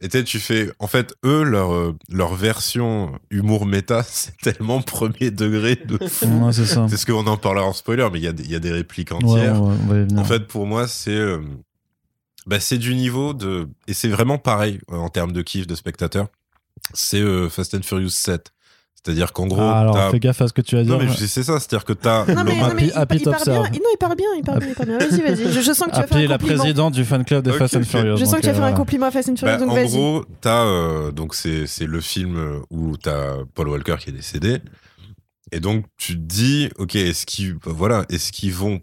Et 0.00 0.08
tu 0.24 0.38
fais. 0.38 0.70
En 0.78 0.86
fait, 0.86 1.14
eux, 1.24 1.42
leur, 1.42 1.74
euh, 1.74 1.96
leur 2.08 2.34
version 2.34 3.18
humour 3.30 3.66
méta, 3.66 4.02
c'est 4.06 4.36
tellement 4.36 4.80
premier 4.80 5.30
degré 5.30 5.76
de 5.76 5.98
fou. 6.06 6.26
Ouais, 6.26 6.52
c'est 6.52 6.66
ça. 6.66 6.86
C'est 6.88 6.96
ce 6.96 7.04
qu'on 7.04 7.26
en 7.26 7.36
parlera 7.36 7.66
en 7.66 7.72
spoiler, 7.72 8.08
mais 8.12 8.20
il 8.20 8.24
y, 8.24 8.28
a 8.28 8.32
y 8.48 8.54
a 8.54 8.60
des 8.60 8.72
répliques 8.72 9.12
entières. 9.12 9.60
En 9.60 10.24
fait, 10.24 10.46
pour 10.46 10.66
moi, 10.66 10.86
c'est 10.86 11.10
euh, 11.10 11.40
bah, 12.46 12.60
c'est 12.60 12.78
du 12.78 12.94
niveau 12.94 13.34
de 13.34 13.68
et 13.88 13.94
c'est 13.94 14.08
vraiment 14.08 14.38
pareil 14.38 14.80
en 14.88 15.08
termes 15.08 15.32
de 15.32 15.42
kiff 15.42 15.66
de 15.66 15.74
spectateur. 15.74 16.28
C'est 16.94 17.20
euh, 17.20 17.48
Fast 17.48 17.74
and 17.74 17.82
Furious 17.82 18.10
7. 18.10 18.52
C'est-à-dire 19.04 19.32
qu'en 19.32 19.46
gros, 19.46 19.60
Ah, 19.60 19.78
alors 19.80 20.10
fais 20.10 20.18
gaffe 20.18 20.42
à 20.42 20.48
ce 20.48 20.52
que 20.52 20.60
tu 20.60 20.74
vas 20.76 20.82
dire. 20.82 20.98
non 20.98 21.04
mais 21.04 21.08
c'est 21.16 21.42
ça, 21.44 21.58
c'est-à-dire 21.60 21.84
que 21.84 21.92
t'as 21.92 22.26
Non, 22.26 22.42
mais, 22.44 22.56
non, 22.60 22.68
mais 22.74 22.82
il, 22.82 22.86
il 22.88 22.92
parle 23.22 23.44
bien. 23.44 23.62
Non, 23.62 23.64
il 23.92 23.96
parle 23.98 24.16
bien, 24.16 24.26
il 24.36 24.42
parle 24.42 24.58
bien, 24.58 24.68
il 24.68 24.74
parle 24.74 24.88
bien. 24.88 24.98
Vas-y, 24.98 25.20
vas-y. 25.22 25.52
Je, 25.52 25.60
je 25.60 25.72
sens 25.72 25.86
que 25.88 25.94
tu 25.94 26.00
vas 26.00 26.06
faire 26.06 26.16
un 26.18 26.22
la 26.26 26.38
compliment. 26.38 26.58
présidente 26.58 26.94
du 26.94 27.04
fan 27.04 27.24
club 27.24 27.44
des 27.44 27.52
Fast 27.52 27.76
and. 27.76 27.84
Furious. 27.84 28.16
Je 28.16 28.24
sens 28.24 28.32
donc, 28.32 28.40
que 28.40 28.46
tu 28.46 28.52
vas 28.52 28.54
faire 28.54 28.64
un 28.64 28.72
compliment 28.72 29.06
à 29.06 29.10
Fast 29.10 29.28
and 29.30 29.36
Furious, 29.36 29.58
Bah, 29.58 29.64
donc 29.64 29.70
en 29.70 29.84
gros, 29.84 30.24
t'as 30.40 30.64
euh, 30.66 31.10
donc 31.12 31.34
c'est 31.34 31.66
c'est 31.66 31.86
le 31.86 32.00
film 32.00 32.60
où 32.70 32.96
t'as 32.96 33.36
Paul 33.54 33.68
Walker 33.68 33.96
qui 34.00 34.10
est 34.10 34.12
décédé, 34.12 34.58
et 35.52 35.60
donc 35.60 35.84
tu 35.96 36.14
te 36.14 36.20
dis, 36.20 36.68
ok, 36.76 36.96
est-ce 36.96 37.24
qu'ils 37.24 37.56
voilà, 37.64 38.04
est-ce 38.10 38.32
qu'ils 38.32 38.52
vont 38.52 38.80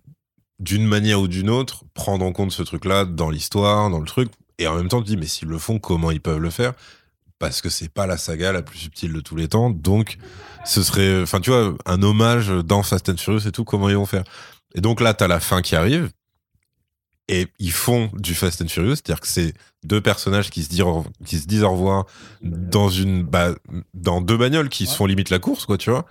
d'une 0.60 0.86
manière 0.88 1.20
ou 1.20 1.28
d'une 1.28 1.50
autre 1.50 1.84
prendre 1.94 2.26
en 2.26 2.32
compte 2.32 2.52
ce 2.54 2.64
truc-là 2.64 3.04
dans 3.06 3.30
l'histoire, 3.30 3.90
dans 3.90 4.00
le 4.00 4.06
truc, 4.06 4.30
et 4.58 4.68
en 4.68 4.76
même 4.78 4.88
temps 4.88 5.00
tu 5.00 5.04
te 5.04 5.10
dis, 5.10 5.18
mais 5.18 5.28
s'ils 5.28 5.50
le 5.50 5.58
font, 5.60 5.78
comment 5.78 6.10
ils 6.12 6.22
peuvent 6.22 6.40
le 6.40 6.50
faire? 6.50 6.72
Parce 7.38 7.62
que 7.62 7.70
c'est 7.70 7.90
pas 7.90 8.08
la 8.08 8.18
saga 8.18 8.52
la 8.52 8.62
plus 8.62 8.78
subtile 8.78 9.12
de 9.12 9.20
tous 9.20 9.36
les 9.36 9.50
temps, 9.50 9.70
donc 9.70 10.18
ce 10.64 10.82
serait, 10.82 11.22
enfin 11.22 11.42
tu 11.42 11.50
vois, 11.50 11.76
un 11.86 12.02
hommage 12.02 12.48
dans 12.48 12.82
Fast 12.82 13.10
and 13.10 13.18
Furious 13.18 13.46
et 13.48 13.52
tout, 13.52 13.66
comment 13.66 13.90
ils 13.90 13.98
vont 13.98 14.06
faire? 14.06 14.24
Et 14.74 14.82
donc 14.82 15.02
là, 15.02 15.14
t'as 15.14 15.28
la 15.28 15.40
fin 15.40 15.62
qui 15.62 15.76
arrive. 15.76 16.10
Et 17.28 17.48
ils 17.58 17.72
font 17.72 18.12
du 18.14 18.36
Fast 18.36 18.62
and 18.62 18.68
Furious, 18.68 18.96
c'est-à-dire 18.98 19.20
que 19.20 19.28
c'est 19.28 19.54
deux 19.84 20.00
personnages 20.00 20.52
qui 20.52 20.64
se 20.64 20.70
disent, 20.70 20.82
au- 20.82 21.06
qui 21.26 21.40
se 21.40 21.48
disent 21.48 21.64
au 21.64 21.72
revoir 21.72 22.06
dans 22.44 22.90
une, 22.90 23.24
bah, 23.24 23.56
dans 23.96 24.22
deux 24.22 24.38
bagnoles 24.38 24.70
qui 24.70 24.86
se 24.86 24.96
font 24.96 25.08
limite 25.08 25.32
la 25.32 25.40
course, 25.40 25.66
quoi, 25.66 25.78
tu 25.78 25.90
vois. 25.90 26.06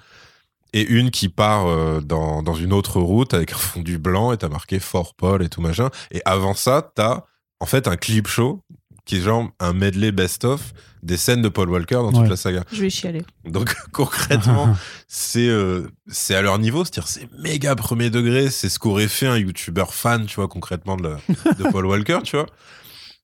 Et 0.73 0.83
une 0.83 1.13
qui 1.13 1.29
part 1.29 1.69
euh, 1.69 2.01
dans, 2.01 2.43
dans 2.43 2.55
une 2.55 2.73
autre 2.73 3.01
route 3.01 3.33
avec 3.33 3.53
un 3.53 3.57
fondu 3.57 3.97
blanc 3.97 4.33
et 4.33 4.39
t'as 4.39 4.49
marqué 4.49 4.81
Fort 4.81 5.15
Paul 5.15 5.41
et 5.45 5.49
tout 5.49 5.61
machin. 5.61 5.89
Et 6.11 6.21
avant 6.25 6.55
ça, 6.55 6.91
t'as 6.97 7.23
en 7.61 7.67
fait 7.67 7.87
un 7.87 7.97
clip 7.97 8.27
show 8.27 8.65
qui 9.05 9.17
est 9.17 9.21
genre 9.21 9.51
un 9.61 9.73
medley 9.73 10.13
best-of 10.13 10.73
des 11.03 11.17
scènes 11.19 11.43
de 11.43 11.49
Paul 11.51 11.69
Walker 11.69 11.97
dans 11.97 12.13
toute 12.13 12.23
Ouais. 12.23 12.29
la 12.31 12.37
saga. 12.37 12.65
Je 12.73 12.81
vais 12.81 12.89
chialer. 12.91 13.23
Donc 13.45 13.75
concrètement, 13.93 14.75
c'est 15.09 15.49
euh, 15.49 15.87
c'est 16.09 16.35
à 16.35 16.41
leur 16.43 16.59
niveau, 16.59 16.85
c'est-à-dire 16.85 17.09
c'est 17.09 17.29
méga 17.39 17.75
premier 17.77 18.09
degré, 18.11 18.49
c'est 18.51 18.69
ce 18.71 18.79
qu'aurait 18.79 19.09
fait 19.09 19.27
un 19.27 19.37
youtubeur 19.37 19.93
fan, 19.95 20.25
tu 20.27 20.37
vois, 20.37 20.49
concrètement 20.49 20.97
de, 20.97 21.09
la- 21.09 21.55
de 21.55 21.65
Paul 21.71 21.85
Walker, 21.87 22.21
tu 22.25 22.37
vois. 22.37 22.47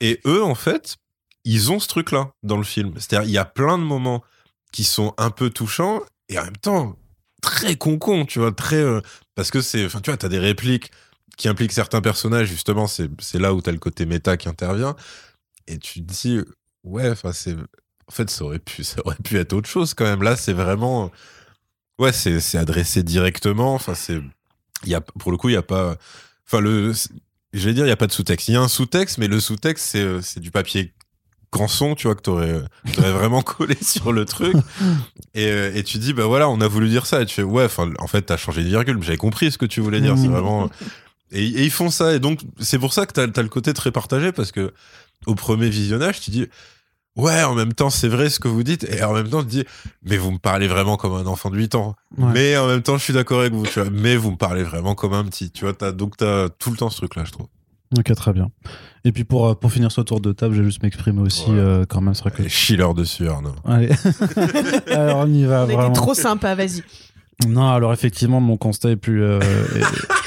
Et 0.01 0.21
eux, 0.27 0.43
en 0.43 0.55
fait, 0.55 0.97
ils 1.45 1.73
ont 1.73 1.79
ce 1.79 1.89
truc-là 1.89 2.33
dans 2.43 2.57
le 2.59 2.65
film. 2.65 2.93
C'est-à-dire, 2.97 3.29
il 3.29 3.33
y 3.33 3.39
a 3.39 3.45
plein 3.47 3.79
de 3.79 3.83
moments 3.85 4.23
qui 4.73 4.85
sont 4.85 5.15
un 5.19 5.31
peu 5.31 5.49
touchants 5.51 6.01
et 6.29 6.39
en 6.39 6.45
même 6.45 6.57
temps 6.59 6.97
très 7.43 7.77
con 7.77 7.99
tu 8.27 8.39
vois, 8.39 8.53
très 8.53 8.77
euh, 8.77 9.01
parce 9.35 9.51
que 9.51 9.63
c'est, 9.63 9.87
enfin, 9.87 10.01
tu 10.03 10.11
vois, 10.11 10.19
t'as 10.19 10.29
des 10.29 10.39
répliques 10.39 10.91
qui 11.39 11.49
impliquent 11.49 11.73
certains 11.73 12.03
personnages, 12.03 12.49
justement, 12.49 12.87
c'est 12.87 13.09
c'est 13.19 13.39
là 13.39 13.55
où 13.55 13.63
t'as 13.63 13.73
le 13.73 13.79
côté 13.79 14.05
méta 14.05 14.37
qui 14.37 14.49
intervient 14.51 14.95
et 15.67 15.79
tu 15.79 16.01
te 16.05 16.13
dis, 16.13 16.41
ouais, 16.85 17.11
enfin, 17.11 17.33
c'est 17.33 17.55
en 18.09 18.13
fait, 18.13 18.29
ça 18.31 18.45
aurait 18.45 18.59
pu, 18.59 18.83
ça 18.85 19.01
aurait 19.05 19.17
pu 19.23 19.39
être 19.39 19.53
autre 19.53 19.69
chose 19.69 19.95
quand 19.95 20.05
même. 20.05 20.23
Là, 20.23 20.37
c'est 20.37 20.53
vraiment, 20.53 21.11
ouais, 21.99 22.13
c'est, 22.13 22.41
c'est 22.41 22.59
adressé 22.59 23.03
directement. 23.03 23.75
Enfin, 23.75 23.95
c'est, 23.95 24.21
il 24.85 24.89
y 24.91 24.95
a, 24.95 25.01
pour 25.01 25.31
le 25.31 25.37
coup, 25.37 25.49
il 25.49 25.53
y 25.53 25.57
a 25.57 25.63
pas, 25.63 25.97
enfin 26.47 26.61
le, 26.61 26.93
je 27.53 27.69
vais 27.69 27.75
dire, 27.75 27.85
il 27.87 27.89
y 27.89 27.93
a 27.93 27.97
pas 27.97 28.07
de 28.07 28.13
sous-texte. 28.13 28.49
Il 28.49 28.55
y 28.55 28.57
a 28.57 28.61
un 28.61 28.69
sous-texte, 28.69 29.19
mais 29.19 29.29
le 29.29 29.39
sous-texte, 29.41 29.85
c'est, 29.87 30.01
euh, 30.03 30.21
c'est 30.23 30.41
du 30.41 30.51
papier 30.51 30.93
canson, 31.51 31.97
tu 31.97 32.07
vois, 32.07 32.15
que 32.15 32.21
t'aurais, 32.23 32.63
t'aurais 32.95 33.13
vraiment 33.13 33.43
collé 33.43 33.77
sur 33.83 34.13
le 34.13 34.25
truc. 34.25 34.55
Et, 35.35 35.47
euh, 35.47 35.73
et 35.75 35.83
tu 35.83 35.99
dis, 35.99 36.13
bah 36.13 36.27
voilà, 36.27 36.49
on 36.49 36.61
a 36.61 36.69
voulu 36.69 36.89
dire 36.89 37.07
ça. 37.07 37.23
Et 37.23 37.27
tu 37.27 37.35
fais, 37.35 37.43
ouais, 37.43 37.65
enfin, 37.65 37.93
en 37.99 38.07
fait, 38.07 38.23
t'as 38.23 38.37
changé 38.37 38.63
de 38.63 38.69
virgule, 38.69 38.97
mais 38.99 39.05
j'avais 39.05 39.17
compris 39.19 39.51
ce 39.51 39.59
que 39.59 39.67
tu 39.67 39.81
voulais 39.81 40.01
dire. 40.01 40.17
C'est 40.17 40.27
Mhm. 40.29 40.33
vraiment. 40.33 40.71
Et, 41.33 41.45
et 41.45 41.65
ils 41.65 41.71
font 41.73 41.91
ça. 41.91 42.15
Et 42.15 42.19
donc, 42.21 42.41
c'est 42.61 42.79
pour 42.79 42.93
ça 42.93 43.05
que 43.07 43.13
t'as, 43.13 43.27
t'as 43.29 43.43
le 43.43 43.49
côté 43.49 43.73
très 43.75 43.91
partagé, 43.93 44.31
parce 44.33 44.53
que 44.53 44.73
au 45.27 45.35
premier 45.35 45.69
visionnage, 45.69 46.21
tu 46.21 46.31
dis, 46.31 46.47
ouais, 47.17 47.43
en 47.43 47.55
même 47.55 47.73
temps, 47.73 47.91
c'est 47.91 48.09
vrai 48.09 48.31
ce 48.31 48.41
que 48.41 48.49
vous 48.49 48.63
dites, 48.63 48.85
et 48.85 49.03
en 49.03 49.13
même 49.13 49.29
temps, 49.29 49.43
tu 49.43 49.49
dis, 49.49 49.65
mais 50.03 50.17
vous 50.17 50.31
me 50.31 50.39
parlez 50.39 50.69
vraiment 50.69 50.97
comme 50.97 51.15
un 51.15 51.27
enfant 51.27 51.51
de 51.51 51.57
8 51.57 51.75
ans. 51.75 51.95
Ouais. 52.19 52.31
Mais 52.33 52.57
en 52.57 52.67
même 52.67 52.83
temps, 52.83 52.99
je 52.99 53.05
suis 53.05 53.13
d'accord 53.13 53.41
avec 53.41 53.53
vous, 53.53 53.67
tu 53.67 53.81
vois, 53.81 53.91
mais 53.91 54.17
vous 54.17 54.31
me 54.33 54.37
parlez 54.37 54.63
vraiment 54.63 54.95
comme 54.95 55.13
un 55.13 55.25
petit, 55.25 55.51
tu 55.51 55.65
vois, 55.65 55.75
t'as, 55.75 55.93
donc 55.93 56.17
t'as 56.17 56.49
tout 56.49 56.71
le 56.71 56.77
temps 56.77 56.91
ce 56.91 56.97
truc-là, 56.99 57.25
je 57.25 57.33
trouve. 57.33 57.47
Ok, 57.99 58.15
très 58.15 58.33
bien. 58.33 58.51
Et 59.05 59.11
puis 59.11 59.25
pour, 59.25 59.49
euh, 59.49 59.55
pour 59.55 59.73
finir 59.73 59.91
ce 59.91 60.01
tour 60.01 60.21
de 60.21 60.33
table, 60.33 60.55
j'ai 60.55 60.63
juste 60.63 60.81
m'exprimer 60.83 61.21
aussi 61.23 61.47
euh, 61.49 61.85
quand 61.89 62.01
même. 62.01 62.15
Vrai 62.15 62.31
que... 62.31 62.43
Les 62.43 62.49
chillers 62.49 62.95
dessus, 62.95 63.29
Arnaud. 63.29 63.55
Allez. 63.65 63.91
alors 64.93 65.19
on 65.27 65.33
y 65.33 65.45
va 65.45 65.63
On 65.63 65.65
était 65.65 65.75
vraiment. 65.75 65.93
trop 65.93 66.15
sympa, 66.15 66.55
vas-y. 66.55 66.85
Non, 67.49 67.69
alors 67.71 67.93
effectivement, 67.93 68.41
mon 68.41 68.57
constat 68.57 68.91
est 68.91 68.97
plus, 68.97 69.25
euh, 69.25 69.41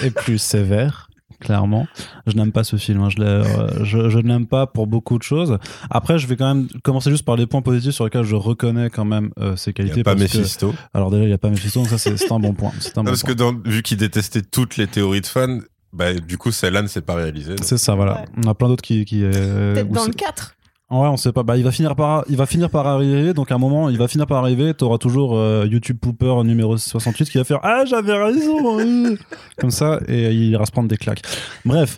est, 0.01 0.07
est 0.07 0.11
plus 0.11 0.39
sévère. 0.39 1.09
Clairement, 1.43 1.87
je 2.27 2.35
n'aime 2.35 2.51
pas 2.51 2.63
ce 2.63 2.75
film. 2.77 3.01
hein. 3.01 3.09
Je, 3.09 3.17
l'ai, 3.17 3.25
euh, 3.25 3.83
je, 3.83 4.09
je 4.09 4.17
ne 4.19 4.27
l'aime 4.27 4.47
pas 4.47 4.67
pour 4.67 4.87
beaucoup 4.87 5.17
de 5.17 5.23
choses. 5.23 5.57
Après, 5.89 6.17
je 6.17 6.27
vais 6.27 6.35
quand 6.35 6.53
même 6.53 6.67
commencer 6.83 7.09
juste 7.11 7.25
par 7.25 7.35
les 7.35 7.45
points 7.47 7.61
positifs 7.61 7.91
sur 7.93 8.05
lesquels 8.05 8.23
je 8.23 8.35
reconnais 8.35 8.89
quand 8.89 9.05
même 9.05 9.31
euh, 9.39 9.55
ses 9.55 9.71
Il 9.71 9.73
qualités. 9.73 10.01
a 10.01 10.03
pas 10.03 10.15
parce 10.15 10.31
que- 10.31 10.37
Mephisto. 10.37 10.73
Alors 10.93 11.11
déjà, 11.11 11.23
il 11.23 11.27
n'y 11.27 11.33
a 11.33 11.37
pas 11.37 11.49
Mephisto, 11.49 11.79
donc 11.79 11.89
ça 11.89 11.97
c'est 11.97 12.15
c'est 12.17 12.31
un 12.31 12.39
bon 12.39 12.53
point. 12.53 12.71
C'est 12.79 12.97
un 12.97 13.01
Non, 13.01 13.03
bon 13.03 13.11
parce 13.11 13.21
point. 13.23 13.33
que 13.33 13.37
dans, 13.37 13.53
vu 13.65 13.81
qu'il 13.83 13.97
détestait 13.97 14.41
toutes 14.41 14.77
les 14.77 14.87
théories 14.87 15.21
de 15.21 15.25
fans, 15.27 15.59
bah, 15.91 16.13
du 16.13 16.37
coup, 16.37 16.51
celle-là 16.51 16.81
ne 16.81 16.87
s'est 16.87 17.01
pas 17.01 17.15
réalisée. 17.15 17.55
donc. 17.55 17.63
C'est 17.65 17.77
ça, 17.77 17.93
voilà. 17.95 18.21
Ouais. 18.21 18.25
On 18.45 18.49
a 18.49 18.53
plein 18.55 18.67
d'autres 18.67 18.81
qui. 18.81 19.05
qui 19.05 19.23
euh, 19.23 19.73
Peut-être 19.73 19.89
dans 19.89 20.01
c'est- 20.01 20.07
le 20.07 20.13
4. 20.13 20.55
Ouais, 20.93 21.07
on 21.07 21.17
sait 21.17 21.31
pas. 21.31 21.41
Bah, 21.43 21.57
il 21.57 21.63
va 21.63 21.71
finir 21.71 21.95
par, 21.95 22.23
il 22.29 22.35
va 22.37 22.45
finir 22.45 22.69
par 22.69 22.85
arriver. 22.85 23.33
Donc, 23.33 23.51
à 23.51 23.55
un 23.55 23.57
moment, 23.57 23.89
il 23.89 23.97
va 23.97 24.07
finir 24.07 24.27
par 24.27 24.37
arriver. 24.43 24.73
T'auras 24.75 24.99
toujours 24.99 25.35
euh, 25.35 25.65
YouTube 25.69 25.97
Pooper 25.99 26.43
numéro 26.43 26.77
68 26.77 27.29
qui 27.31 27.37
va 27.39 27.43
faire 27.43 27.59
Ah, 27.63 27.83
j'avais 27.85 28.13
raison. 28.13 28.79
euh. 28.79 29.15
Comme 29.57 29.71
ça, 29.71 29.99
et 30.07 30.31
il 30.31 30.49
ira 30.51 30.65
se 30.67 30.71
prendre 30.71 30.87
des 30.89 30.97
claques. 30.97 31.21
Bref. 31.65 31.97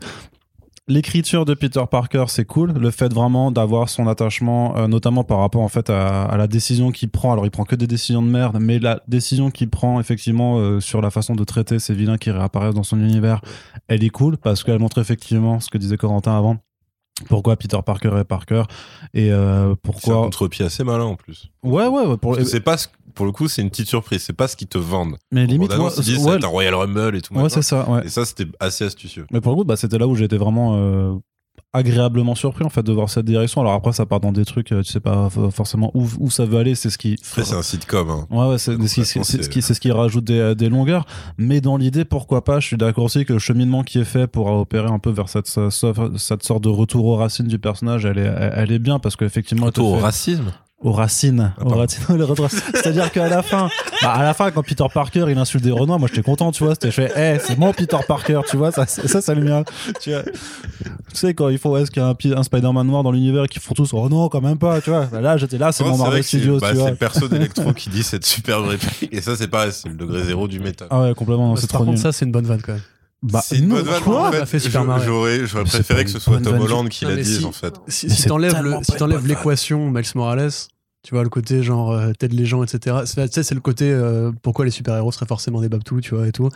L'écriture 0.88 1.46
de 1.46 1.56
Peter 1.56 1.82
Parker, 1.90 2.26
c'est 2.28 2.46
cool. 2.46 2.74
Le 2.74 2.92
fait 2.92 3.12
vraiment 3.12 3.50
d'avoir 3.52 3.90
son 3.90 4.08
attachement, 4.08 4.78
euh, 4.78 4.88
notamment 4.88 5.24
par 5.24 5.40
rapport 5.40 5.64
en 5.64 5.68
fait 5.68 5.90
à, 5.90 6.26
à 6.26 6.38
la 6.38 6.46
décision 6.46 6.92
qu'il 6.92 7.10
prend. 7.10 7.34
Alors, 7.34 7.44
il 7.48 7.50
prend 7.50 7.64
que 7.64 7.76
des 7.76 7.88
décisions 7.88 8.22
de 8.22 8.28
merde, 8.30 8.58
mais 8.62 8.78
la 8.78 9.02
décision 9.08 9.50
qu'il 9.50 9.68
prend 9.72 10.00
effectivement 10.00 10.60
euh, 10.60 10.80
sur 10.80 11.02
la 11.02 11.10
façon 11.10 11.34
de 11.34 11.44
traiter 11.44 11.80
ces 11.80 11.96
vilains 11.96 12.18
qui 12.20 12.30
réapparaissent 12.30 12.76
dans 12.76 12.84
son 12.84 13.00
univers, 13.00 13.42
elle 13.88 14.04
est 14.04 14.10
cool 14.10 14.38
parce 14.38 14.64
qu'elle 14.64 14.78
montre 14.78 15.00
effectivement 15.00 15.60
ce 15.60 15.70
que 15.72 15.80
disait 15.80 15.98
Corentin 15.98 16.38
avant. 16.38 16.58
Pourquoi 17.30 17.56
Peter 17.56 17.78
Parker 17.86 18.12
est 18.20 18.26
Parker 18.26 18.64
et 19.14 19.32
euh, 19.32 19.68
C'est 19.68 19.72
un 19.72 19.76
pourquoi 19.82 20.16
contre-pied 20.24 20.66
assez 20.66 20.84
malin 20.84 21.06
en 21.06 21.16
plus. 21.16 21.50
Ouais, 21.64 21.88
ouais, 21.88 22.06
ouais, 22.06 22.18
pour, 22.18 22.36
c'est 22.46 22.60
pas 22.60 22.78
ce- 22.78 22.88
pour 23.14 23.26
le 23.26 23.32
coup, 23.32 23.48
c'est 23.48 23.62
une 23.62 23.70
petite 23.70 23.88
surprise. 23.88 24.22
C'est 24.24 24.34
pas 24.34 24.50
ce 24.50 24.58
qu'ils 24.58 24.68
te 24.68 24.78
vendent. 24.78 25.16
mais 25.32 25.46
limite, 25.48 25.74
moi, 25.78 25.92
ils 25.96 26.04
disent, 26.04 26.26
ouais, 26.26 26.38
c'est 26.40 26.46
un 26.46 26.50
Royal 26.50 26.76
Rumble 26.76 27.16
et 27.16 27.22
tout. 27.22 27.34
ouais, 27.34 27.50
c'est 27.50 27.62
ça, 27.62 27.90
ouais. 27.90 28.06
Et 28.06 28.10
ça, 28.10 28.26
c'était 28.26 28.48
assez 28.60 28.84
astucieux. 28.84 29.26
Mais 29.32 29.40
pour 29.40 29.54
le 29.54 29.60
coup, 29.60 29.64
bah, 29.64 29.78
c'était 29.78 29.98
là 29.98 30.08
où 30.08 30.16
j'étais 30.16 30.38
vraiment 30.38 30.76
euh, 30.76 31.14
agréablement 31.76 32.36
surpris 32.36 32.64
en 32.66 32.70
fait 32.70 32.84
de 32.84 32.92
voir 32.92 33.10
cette 33.10 33.26
direction. 33.26 33.62
Alors 33.62 33.74
après, 33.74 33.92
ça 33.94 34.06
part 34.06 34.20
dans 34.20 34.32
des 34.32 34.46
trucs, 34.46 34.72
euh, 34.72 34.82
tu 34.82 34.92
sais 34.92 35.00
pas 35.00 35.28
f- 35.28 35.52
forcément 35.52 35.92
où, 35.94 36.08
où 36.20 36.30
ça 36.32 36.46
veut 36.46 36.58
aller. 36.58 36.76
C'est 36.76 36.90
ce 36.90 36.98
qui. 36.98 37.18
C'est 37.22 37.54
un 37.54 37.62
sitcom. 37.62 38.10
Hein. 38.10 38.28
Ouais, 38.30 38.48
ouais, 38.50 38.58
c'est 38.58 38.74
ce 38.88 39.50
qui, 39.50 39.62
c'est 39.62 39.74
ce 39.74 39.80
qui 39.80 39.92
rajoute 39.92 40.24
des, 40.24 40.56
des 40.56 40.70
longueurs. 40.70 41.06
Mais 41.38 41.62
dans 41.62 41.78
l'idée, 41.78 42.06
pourquoi 42.06 42.44
pas 42.44 42.60
Je 42.60 42.68
suis 42.68 42.78
d'accord 42.78 43.06
aussi 43.06 43.26
que 43.26 43.34
le 43.34 43.40
cheminement 43.40 43.84
qui 43.84 44.00
est 44.00 44.04
fait 44.06 44.28
pour 44.28 44.48
opérer 44.48 44.88
un 44.90 45.00
peu 45.00 45.10
vers 45.12 45.30
cette, 45.30 45.48
cette 45.48 46.44
sorte 46.44 46.64
de 46.64 46.70
retour 46.70 47.06
aux 47.06 47.16
racines 47.16 47.48
du 47.48 47.60
personnage, 47.60 48.06
elle 48.06 48.18
est, 48.18 48.52
elle 48.56 48.72
est 48.72 48.80
bien 48.80 49.00
parce 49.00 49.16
qu'effectivement, 49.16 49.66
Retour 49.68 49.92
au 49.94 49.98
racisme? 50.00 50.52
Aux 50.86 50.92
racines. 50.92 51.52
Ah, 51.60 51.66
aux 51.66 51.70
racines, 51.70 52.04
C'est-à-dire 52.74 53.12
qu'à 53.12 53.28
la 53.28 53.42
fin, 53.42 53.70
bah, 54.04 54.12
à 54.14 54.22
la 54.24 54.34
fin, 54.36 54.52
quand 54.52 54.62
Peter 54.62 54.86
Parker 54.94 55.26
il 55.30 55.38
insulte 55.38 55.64
des 55.64 55.72
Renois, 55.72 55.98
moi 55.98 56.08
j'étais 56.08 56.22
content, 56.22 56.52
tu 56.52 56.64
vois. 56.64 56.76
C'était, 56.76 56.92
je 56.92 56.94
fais, 56.96 57.12
hey, 57.20 57.40
c'est 57.44 57.58
mon 57.58 57.74
Peter 57.74 57.98
Parker, 58.08 58.42
tu 58.48 58.56
vois. 58.56 58.72
Ça, 58.72 58.86
ça, 58.86 59.20
ça 59.20 59.34
le 59.34 59.44
mien. 59.44 59.64
Tu, 60.00 60.12
vois. 60.12 60.22
tu 60.24 60.32
sais, 61.14 61.34
quand 61.34 61.50
il 61.50 61.58
faut, 61.58 61.76
est-ce 61.78 61.90
qu'il 61.90 62.02
y 62.04 62.06
a 62.06 62.08
un, 62.10 62.14
pi- 62.14 62.34
un 62.36 62.44
Spider-Man 62.44 62.86
noir 62.86 63.02
dans 63.02 63.12
l'univers 63.12 63.46
et 63.46 63.48
qu'ils 63.48 63.62
font 63.64 63.74
tous, 63.74 63.90
oh 63.94 64.08
non, 64.10 64.30
quand 64.30 64.42
même 64.42 64.60
pas, 64.60 64.80
tu 64.80 64.92
vois. 64.92 65.06
Bah, 65.12 65.22
là, 65.22 65.38
j'étais 65.38 65.58
là, 65.58 65.72
c'est 65.72 65.84
mon 65.84 65.98
Marvel 65.98 66.24
c'est- 66.24 66.38
Studios, 66.38 66.60
bah, 66.60 66.70
tu 66.70 66.76
c'est 66.76 66.82
vois. 66.82 66.90
le 66.92 66.96
perso 66.98 67.28
d'Electro 67.28 67.74
qui 67.74 67.90
dit 67.90 68.04
cette 68.04 68.26
superbe 68.26 68.68
réplique. 68.68 69.10
Et 69.12 69.22
ça, 69.22 69.36
c'est 69.36 69.48
pareil, 69.48 69.72
c'est 69.74 69.90
le 69.90 69.96
degré 69.96 70.24
zéro 70.24 70.48
du 70.48 70.60
méta. 70.60 70.86
Ah 70.92 71.02
ouais, 71.02 71.14
complètement, 71.16 71.56
c'est 71.56 71.64
Par 71.70 71.80
trop 71.80 71.86
contre, 71.86 71.96
nul. 71.98 72.00
ça, 72.04 72.12
c'est 72.12 72.26
une 72.26 72.32
bonne 72.32 72.46
vanne 72.46 72.62
quand 72.62 72.74
même. 72.74 72.82
Bah, 73.24 73.42
c'est 73.44 73.58
une 73.58 73.70
bonne 73.70 73.82
vanne. 73.86 74.02
quoi 74.04 74.28
en 74.28 74.46
fait, 74.46 74.60
j'aurais, 75.04 75.48
j'aurais 75.48 75.64
C'est 75.66 75.78
préféré 75.80 76.04
que 76.06 76.12
ce 76.12 76.20
soit 76.20 76.40
Tom. 76.42 76.60
Holland 76.60 76.88
qui 76.90 77.06
la 77.06 77.16
dise, 77.16 77.40
si- 77.40 77.46
en 77.46 77.52
fait. 77.52 77.74
Si, 77.88 78.08
c'est 78.10 78.28
t'enlèves 78.28 79.26
l'équation 79.26 79.90
Miles 79.90 80.04
Morales, 80.14 80.52
tu 81.06 81.14
vois, 81.14 81.24
le 81.24 81.30
côté 81.30 81.62
genre 81.64 81.92
euh, 81.92 82.12
t'aides 82.18 82.34
les 82.34 82.46
gens, 82.46 82.64
etc. 82.64 82.98
C'est- 83.06 83.28
Tu 83.28 83.34
sais, 83.36 83.44
c'est 83.44 83.54
le 83.56 83.62
côté 83.62 83.92
euh, 83.92 84.32
pourquoi 84.42 84.66
les 84.66 84.72
super-héros 84.72 85.12
seraient 85.12 85.28
forcément 85.28 85.62
des 85.62 85.70
babtous, 85.70 86.02
tu 86.02 86.16
vois, 86.16 86.28
et 86.28 86.32
tout. 86.32 86.50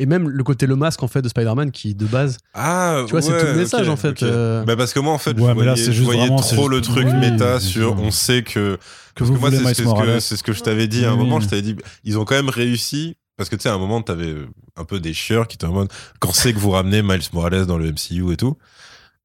Et 0.00 0.06
même 0.06 0.28
le 0.28 0.42
côté 0.42 0.66
le 0.66 0.74
masque, 0.74 1.04
en 1.04 1.06
fait, 1.08 1.22
de 1.22 1.28
Spider-Man 1.28 1.70
qui, 1.70 1.94
de 1.94 2.04
base, 2.06 2.38
Ah, 2.52 3.04
Tu 3.06 3.12
vois, 3.12 3.22
c'est 3.22 3.38
tout 3.38 3.46
le 3.46 3.54
message, 3.54 3.88
en 3.88 3.94
fait, 3.96 4.08
ok. 4.10 4.22
euh. 4.24 4.64
Bah, 4.64 4.74
parce 4.76 4.92
que 4.92 4.98
moi, 4.98 5.12
en 5.12 5.18
fait, 5.18 5.30
Ouais, 5.36 5.42
je 5.42 5.46
mais 5.46 5.52
voyais, 5.54 5.68
là, 5.70 5.76
c'est 5.76 5.84
je 5.84 5.92
juste 5.92 6.02
voyais 6.04 6.22
vraiment, 6.22 6.38
c'est 6.42 6.56
trop 6.56 6.66
le 6.68 6.78
juste- 6.78 6.90
truc 6.90 7.06
oui, 7.06 7.14
méta 7.30 7.60
sur 7.60 7.92
on 8.00 8.10
sait 8.10 8.42
que. 8.42 8.74
que 8.74 8.78
Parce 9.20 9.30
vous 9.30 9.36
que 9.36 9.40
moi, 9.40 9.50
c'est 9.52 9.74
ce 9.74 9.82
que, 9.82 9.84
Morales. 9.84 10.20
c'est 10.20 10.36
ce 10.36 10.42
que 10.42 10.52
je 10.52 10.62
t'avais 10.62 10.88
dit 10.88 11.04
à 11.04 11.12
un 11.12 11.16
moment. 11.16 11.36
oui. 11.36 11.44
Je 11.44 11.48
t'avais 11.48 11.62
dit, 11.62 11.76
ils 12.02 12.18
ont 12.18 12.24
quand 12.24 12.34
même 12.34 12.48
réussi. 12.48 13.16
Parce 13.36 13.48
que 13.48 13.54
tu 13.56 13.62
sais, 13.62 13.68
à 13.68 13.74
un 13.74 13.78
moment, 13.78 14.02
t'avais 14.02 14.26
euh, 14.32 14.46
un 14.76 14.84
peu 14.84 14.98
des 15.00 15.12
chieurs 15.14 15.46
qui 15.48 15.54
étaient 15.56 15.64
en 15.66 15.72
mode 15.72 15.88
quand 16.20 16.32
c'est 16.32 16.52
que 16.52 16.58
vous 16.58 16.70
ramenez 16.70 17.02
Miles 17.02 17.20
Morales 17.32 17.66
dans 17.66 17.78
le 17.78 17.86
MCU 17.92 18.32
et 18.32 18.36
tout. 18.36 18.56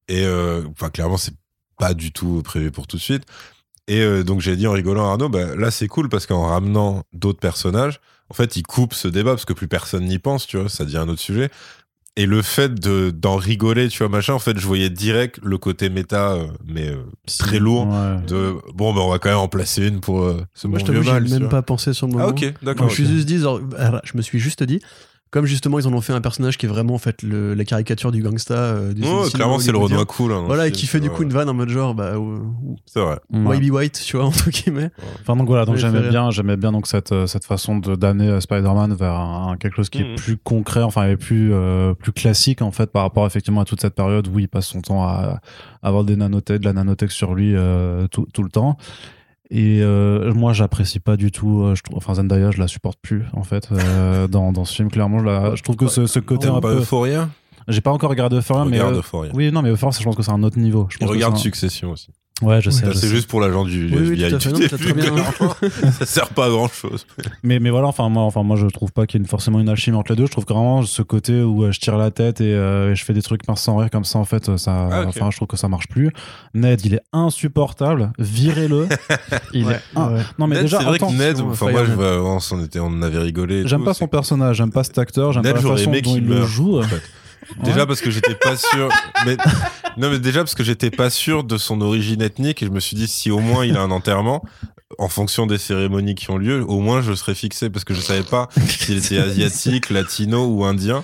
Et 0.07 0.23
euh, 0.25 0.63
enfin, 0.71 0.89
clairement, 0.91 1.17
c'est 1.17 1.33
pas 1.79 1.93
du 1.95 2.11
tout 2.11 2.41
prévu 2.43 2.69
pour 2.71 2.85
tout 2.87 2.97
de 2.97 3.01
suite. 3.01 3.23
Et 3.89 4.01
euh, 4.01 4.23
donc, 4.23 4.39
j'ai 4.39 4.55
dit 4.55 4.67
en 4.67 4.71
rigolant 4.71 5.07
à 5.07 5.13
Arnaud, 5.13 5.29
bah, 5.29 5.55
là, 5.57 5.71
c'est 5.71 5.87
cool 5.87 6.09
parce 6.09 6.27
qu'en 6.27 6.45
ramenant 6.45 7.03
d'autres 7.11 7.39
personnages, 7.39 7.99
en 8.29 8.35
fait, 8.35 8.55
ils 8.55 8.63
coupent 8.63 8.93
ce 8.93 9.07
débat 9.07 9.31
parce 9.31 9.45
que 9.45 9.53
plus 9.53 9.67
personne 9.67 10.05
n'y 10.05 10.19
pense, 10.19 10.45
tu 10.45 10.57
vois, 10.57 10.69
ça 10.69 10.85
devient 10.85 10.97
un 10.97 11.09
autre 11.09 11.19
sujet. 11.19 11.49
Et 12.15 12.27
le 12.27 12.43
fait 12.43 12.75
de 12.75 13.09
d'en 13.09 13.37
rigoler, 13.37 13.87
tu 13.87 13.99
vois, 13.99 14.09
machin, 14.09 14.33
en 14.33 14.39
fait, 14.39 14.59
je 14.59 14.67
voyais 14.67 14.91
direct 14.91 15.39
le 15.41 15.57
côté 15.57 15.89
méta, 15.89 16.33
euh, 16.33 16.47
mais 16.67 16.89
euh, 16.89 16.97
très 17.39 17.57
lourd. 17.57 17.87
Ouais. 17.87 18.21
De 18.27 18.57
bon, 18.75 18.93
bah, 18.93 19.01
on 19.01 19.09
va 19.09 19.17
quand 19.17 19.29
même 19.29 19.39
en 19.39 19.47
placer 19.47 19.87
une 19.87 20.01
pour 20.01 20.35
ce 20.53 20.67
moi, 20.67 20.77
bon 20.77 20.85
je 20.85 20.91
t'avoue, 20.91 21.03
j'ai 21.03 21.39
même 21.39 21.49
pas 21.49 21.63
pensé 21.63 21.93
sur 21.93 22.05
le 22.05 22.13
moment. 22.13 22.25
Ah, 22.25 22.29
ok, 22.29 22.53
d'accord. 22.61 22.85
Moi, 22.85 22.93
je, 22.93 23.01
ok. 23.01 23.07
suis 23.07 23.15
juste 23.15 23.25
dit, 23.25 23.39
genre, 23.39 23.59
alors, 23.75 24.01
je 24.03 24.15
me 24.15 24.21
suis 24.21 24.37
juste 24.37 24.61
dit, 24.61 24.81
comme 25.31 25.45
justement 25.45 25.77
ils 25.79 25.87
en 25.87 25.93
ont 25.93 26.01
fait 26.01 26.13
un 26.13 26.21
personnage 26.21 26.57
qui 26.57 26.65
est 26.65 26.69
vraiment 26.69 26.95
en 26.95 26.97
fait 26.97 27.21
le- 27.21 27.53
la 27.53 27.63
caricature 27.65 28.11
du 28.11 28.21
gangsta. 28.23 28.53
euh, 28.55 28.93
du 28.93 29.01
Ouais, 29.01 29.07
cinéma 29.07 29.29
clairement, 29.29 29.59
c'est 29.59 29.71
le. 29.71 29.77
Renoir 29.77 30.05
cool. 30.07 30.31
hein, 30.33 30.43
Voilà, 30.45 30.67
et 30.67 30.71
qui 30.71 30.87
fait 30.87 30.99
du 30.99 31.07
ouais. 31.09 31.13
coup 31.15 31.23
une 31.23 31.31
vanne 31.33 31.49
en 31.49 31.53
mode 31.53 31.69
genre, 31.69 31.93
bah, 31.93 32.13
C'est 32.85 32.99
vrai. 32.99 33.19
Be 33.29 33.69
white, 33.71 34.01
tu 34.05 34.17
vois, 34.17 34.25
entre 34.27 34.49
guillemets. 34.49 34.89
Enfin 35.21 35.35
donc 35.35 35.47
voilà, 35.47 35.65
donc 35.65 35.75
j'aimais 35.75 36.09
bien, 36.09 36.31
j'aimais 36.31 36.57
bien 36.57 36.71
donc 36.71 36.87
cette 36.87 37.11
euh, 37.11 37.27
cette 37.27 37.45
façon 37.45 37.77
de 37.77 37.95
d'amener 37.95 38.27
euh, 38.29 38.39
Spider-Man 38.39 38.93
vers 38.95 39.13
un- 39.13 39.55
quelque 39.57 39.75
chose 39.75 39.89
qui 39.89 40.03
Mhm. 40.03 40.11
est 40.11 40.15
plus 40.15 40.37
concret, 40.37 40.81
enfin 40.81 41.07
et 41.07 41.17
plus 41.17 41.51
euh, 41.53 41.93
plus 41.93 42.11
classique 42.11 42.61
en 42.61 42.71
fait 42.71 42.91
par 42.91 43.03
rapport 43.03 43.25
effectivement 43.27 43.61
à 43.61 43.65
toute 43.65 43.81
cette 43.81 43.95
période 43.95 44.27
où 44.27 44.39
il 44.39 44.47
passe 44.49 44.67
son 44.67 44.81
temps 44.81 45.03
à, 45.03 45.41
à 45.83 45.87
avoir 45.87 46.03
des 46.03 46.15
nanotech, 46.15 46.59
de 46.59 46.65
la 46.65 46.73
nanotech 46.73 47.11
sur 47.11 47.35
lui 47.35 47.53
euh, 47.55 48.07
tout, 48.07 48.27
tout 48.33 48.43
le 48.43 48.49
temps. 48.49 48.77
Et 49.51 49.79
euh, 49.81 50.31
moi, 50.33 50.53
j'apprécie 50.53 50.99
pas 50.99 51.17
du 51.17 51.31
tout. 51.31 51.63
euh, 51.63 51.73
je 51.75 51.81
trouve, 51.81 51.97
enfin 51.97 52.13
Zendaya, 52.13 52.51
je 52.51 52.59
la 52.59 52.67
supporte 52.67 52.99
plus 53.01 53.23
en 53.33 53.43
fait 53.43 53.67
euh, 53.71 54.27
dans 54.29 54.51
dans 54.51 54.63
ce 54.65 54.75
film. 54.75 54.91
Clairement, 54.91 55.19
je, 55.19 55.25
la, 55.25 55.55
je 55.55 55.63
trouve 55.63 55.75
que 55.75 55.87
ce, 55.87 56.05
ce 56.05 56.19
côté 56.19 56.45
T'aimes 56.47 56.55
un 56.57 56.61
pas 56.61 56.69
peu. 56.73 56.79
Euphoria 56.81 57.29
J'ai 57.67 57.81
pas 57.81 57.91
encore 57.91 58.11
regardé 58.11 58.37
Euphoria, 58.37 58.65
mais 58.65 58.77
Regarde 58.77 58.95
euh, 58.95 58.99
Euphoria. 58.99 59.31
oui, 59.33 59.51
non, 59.51 59.61
mais 59.63 59.69
Euphoria, 59.69 59.97
je 59.97 60.03
pense 60.03 60.15
que 60.15 60.21
c'est 60.21 60.31
un 60.31 60.43
autre 60.43 60.59
niveau. 60.59 60.87
Je 60.91 60.97
pense 60.99 61.09
regarde 61.09 61.33
un- 61.33 61.37
Succession 61.37 61.91
aussi. 61.91 62.09
Ouais, 62.41 62.61
je 62.61 62.69
sais. 62.69 62.85
Je 62.85 62.91
c'est 62.93 62.99
sais. 63.01 63.07
juste 63.07 63.27
pour 63.27 63.41
l'agent 63.41 63.65
du 63.65 63.85
Oui, 63.93 64.09
oui, 64.11 64.23
FBI. 64.23 64.29
tout 64.29 64.35
à 64.35 64.39
tu. 64.39 64.49
Non, 64.49 64.77
très 64.77 64.93
bien- 64.93 65.91
ça 65.91 66.05
sert 66.05 66.29
pas 66.29 66.45
à 66.45 66.49
grand 66.49 66.67
chose. 66.69 67.05
Mais, 67.43 67.59
mais 67.59 67.69
voilà, 67.69 67.87
enfin 67.87 68.07
moi, 68.09 68.23
enfin 68.23 68.43
moi 68.43 68.55
je 68.55 68.65
trouve 68.67 68.91
pas 68.93 69.05
qu'il 69.05 69.21
y 69.21 69.23
ait 69.23 69.27
forcément 69.27 69.59
une 69.59 69.67
alchimie 69.67 69.97
entre 69.97 70.11
les 70.13 70.15
deux. 70.15 70.25
Je 70.25 70.31
trouve 70.31 70.45
que 70.45 70.53
vraiment 70.53 70.81
ce 70.83 71.01
côté 71.01 71.41
où 71.41 71.63
euh, 71.65 71.71
je 71.71 71.79
tire 71.79 71.97
la 71.97 72.11
tête 72.11 72.39
et, 72.39 72.53
euh, 72.53 72.91
et 72.91 72.95
je 72.95 73.03
fais 73.03 73.13
des 73.13 73.21
trucs 73.21 73.41
sans 73.55 73.75
rire 73.77 73.89
comme 73.89 74.05
ça, 74.05 74.19
en 74.19 74.25
fait, 74.25 74.55
ça, 74.57 74.87
Ah, 74.91 75.03
enfin 75.07 75.29
je 75.31 75.35
trouve 75.37 75.47
que 75.49 75.57
ça 75.57 75.67
marche 75.67 75.87
plus. 75.89 76.11
Ned, 76.53 76.79
il 76.85 76.93
est 76.93 77.01
insupportable. 77.11 78.11
Virez-le. 78.19 78.87
il 79.53 79.65
Ouais, 79.65 79.73
est 79.73 79.97
un- 79.97 80.13
ouais. 80.13 80.21
Non 80.37 80.47
mais 80.47 80.55
Ned, 80.55 80.63
déjà, 80.65 80.77
c'est 80.79 80.83
vrai 80.85 80.95
attends, 80.95 81.07
que 81.11 81.15
Ned, 81.17 81.39
enfin 81.41 81.71
moi, 81.71 81.83
je, 81.83 81.91
on, 82.55 82.63
était, 82.63 82.79
on 82.79 83.01
avait 83.01 83.17
rigolé. 83.19 83.63
j'aime 83.67 83.79
tout, 83.79 83.85
pas 83.85 83.93
c'est 83.93 83.99
son 83.99 84.07
personnage, 84.07 84.57
j'aime 84.57 84.71
pas 84.71 84.83
cet 84.83 84.97
acteur, 84.97 85.33
j'aime 85.33 85.43
Ned, 85.43 85.51
pas 85.53 85.57
la 85.57 85.61
j'aurais 85.63 85.77
façon 85.77 85.89
aimé 85.91 86.01
dont 86.01 86.13
qu'il 86.13 86.23
il 86.23 86.29
le 86.29 86.45
joue. 86.45 86.79
Déjà 87.63 87.85
parce 87.85 88.01
que 88.01 88.11
j'étais 88.11 88.35
pas 88.35 88.55
sûr. 88.55 88.89
mais, 89.25 89.37
non, 89.97 90.09
mais 90.09 90.19
déjà 90.19 90.41
parce 90.41 90.55
que 90.55 90.63
j'étais 90.63 90.91
pas 90.91 91.09
sûr 91.09 91.43
de 91.43 91.57
son 91.57 91.81
origine 91.81 92.21
ethnique 92.21 92.61
et 92.63 92.65
je 92.65 92.71
me 92.71 92.79
suis 92.79 92.95
dit 92.95 93.07
si 93.07 93.31
au 93.31 93.39
moins 93.39 93.65
il 93.65 93.77
a 93.77 93.81
un 93.81 93.91
enterrement, 93.91 94.43
en 94.97 95.07
fonction 95.07 95.45
des 95.45 95.57
cérémonies 95.57 96.15
qui 96.15 96.29
ont 96.31 96.37
lieu, 96.37 96.63
au 96.63 96.79
moins 96.79 97.01
je 97.01 97.13
serais 97.13 97.35
fixé 97.35 97.69
parce 97.69 97.85
que 97.85 97.93
je 97.93 98.01
savais 98.01 98.23
pas 98.23 98.49
s'il 98.67 98.97
était 98.97 99.17
asiatique, 99.17 99.89
latino 99.89 100.45
ou 100.47 100.63
indien. 100.65 101.03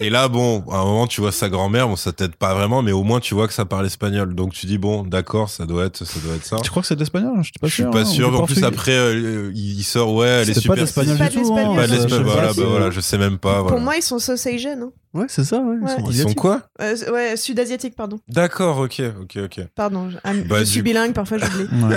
Et 0.00 0.10
là, 0.10 0.28
bon, 0.28 0.62
à 0.70 0.76
un 0.76 0.84
moment, 0.84 1.08
tu 1.08 1.20
vois 1.20 1.32
sa 1.32 1.48
grand-mère, 1.48 1.88
bon, 1.88 1.96
ça 1.96 2.12
t'aide 2.12 2.36
pas 2.36 2.54
vraiment, 2.54 2.82
mais 2.82 2.92
au 2.92 3.02
moins 3.02 3.18
tu 3.18 3.34
vois 3.34 3.48
que 3.48 3.52
ça 3.52 3.64
parle 3.64 3.84
espagnol. 3.84 4.32
Donc 4.32 4.52
tu 4.52 4.66
dis 4.66 4.78
bon, 4.78 5.02
d'accord, 5.02 5.50
ça 5.50 5.66
doit 5.66 5.86
être, 5.86 6.04
ça 6.04 6.20
doit 6.24 6.36
être 6.36 6.44
ça. 6.44 6.58
Tu 6.62 6.70
crois 6.70 6.82
que 6.82 6.86
c'est 6.88 6.94
de 6.94 7.00
l'espagnol 7.00 7.32
Je 7.38 7.42
suis 7.42 7.52
pas 7.60 7.66
Je 7.66 7.72
suis 7.74 7.82
sûr. 7.82 7.90
pas 7.90 8.00
hein, 8.02 8.04
sûr. 8.04 8.40
En 8.40 8.46
plus, 8.46 8.62
après, 8.62 8.92
euh, 8.96 9.50
il 9.56 9.82
sort, 9.82 10.14
ouais, 10.14 10.28
elle 10.28 10.50
est 10.50 10.54
C'était 10.54 10.68
pas 10.68 10.74
super. 10.74 10.74
de 10.76 10.80
l'espagnol 10.82 11.16
C'est 11.18 11.28
du 11.30 11.34
pas 11.36 11.40
de 11.42 11.46
tout. 11.48 11.52
hein, 11.56 11.56
l'espagnol, 11.56 11.76
Pas 11.76 11.82
de 11.82 11.88
ça, 11.88 11.94
l'espagnol, 11.96 12.08
je 12.08 12.28
sais 12.28 12.32
voilà, 12.32 12.48
pas, 12.48 12.54
bah 12.54 12.66
voilà, 12.68 12.90
je 12.90 13.00
sais 13.00 13.18
même 13.18 13.38
pas. 13.38 13.64
Pour 13.64 13.80
moi, 13.80 13.96
ils 13.96 14.02
sont 14.02 14.20
South 14.20 14.46
Asian. 14.46 14.70
hein. 14.82 14.90
Ouais, 15.14 15.26
c'est 15.28 15.42
ça, 15.44 15.58
ouais. 15.58 15.64
Ouais. 15.64 15.76
Ils 15.82 15.88
sont 15.88 15.96
Ils 15.96 16.02
sont 16.04 16.08
asiatiques. 16.10 16.38
quoi? 16.38 16.62
Euh, 16.80 16.94
ouais, 17.12 17.36
sud-asiatique, 17.36 17.96
pardon. 17.96 18.20
D'accord, 18.28 18.78
ok, 18.78 19.02
ok, 19.22 19.38
ok. 19.46 19.60
Pardon, 19.74 20.10
je, 20.10 20.18
ah, 20.22 20.30
Bah, 20.48 20.60
je 20.60 20.64
suis 20.64 20.82
bilingue, 20.82 21.12
parfois 21.12 21.38
j'oublie. 21.38 21.64
Ouais. 21.86 21.96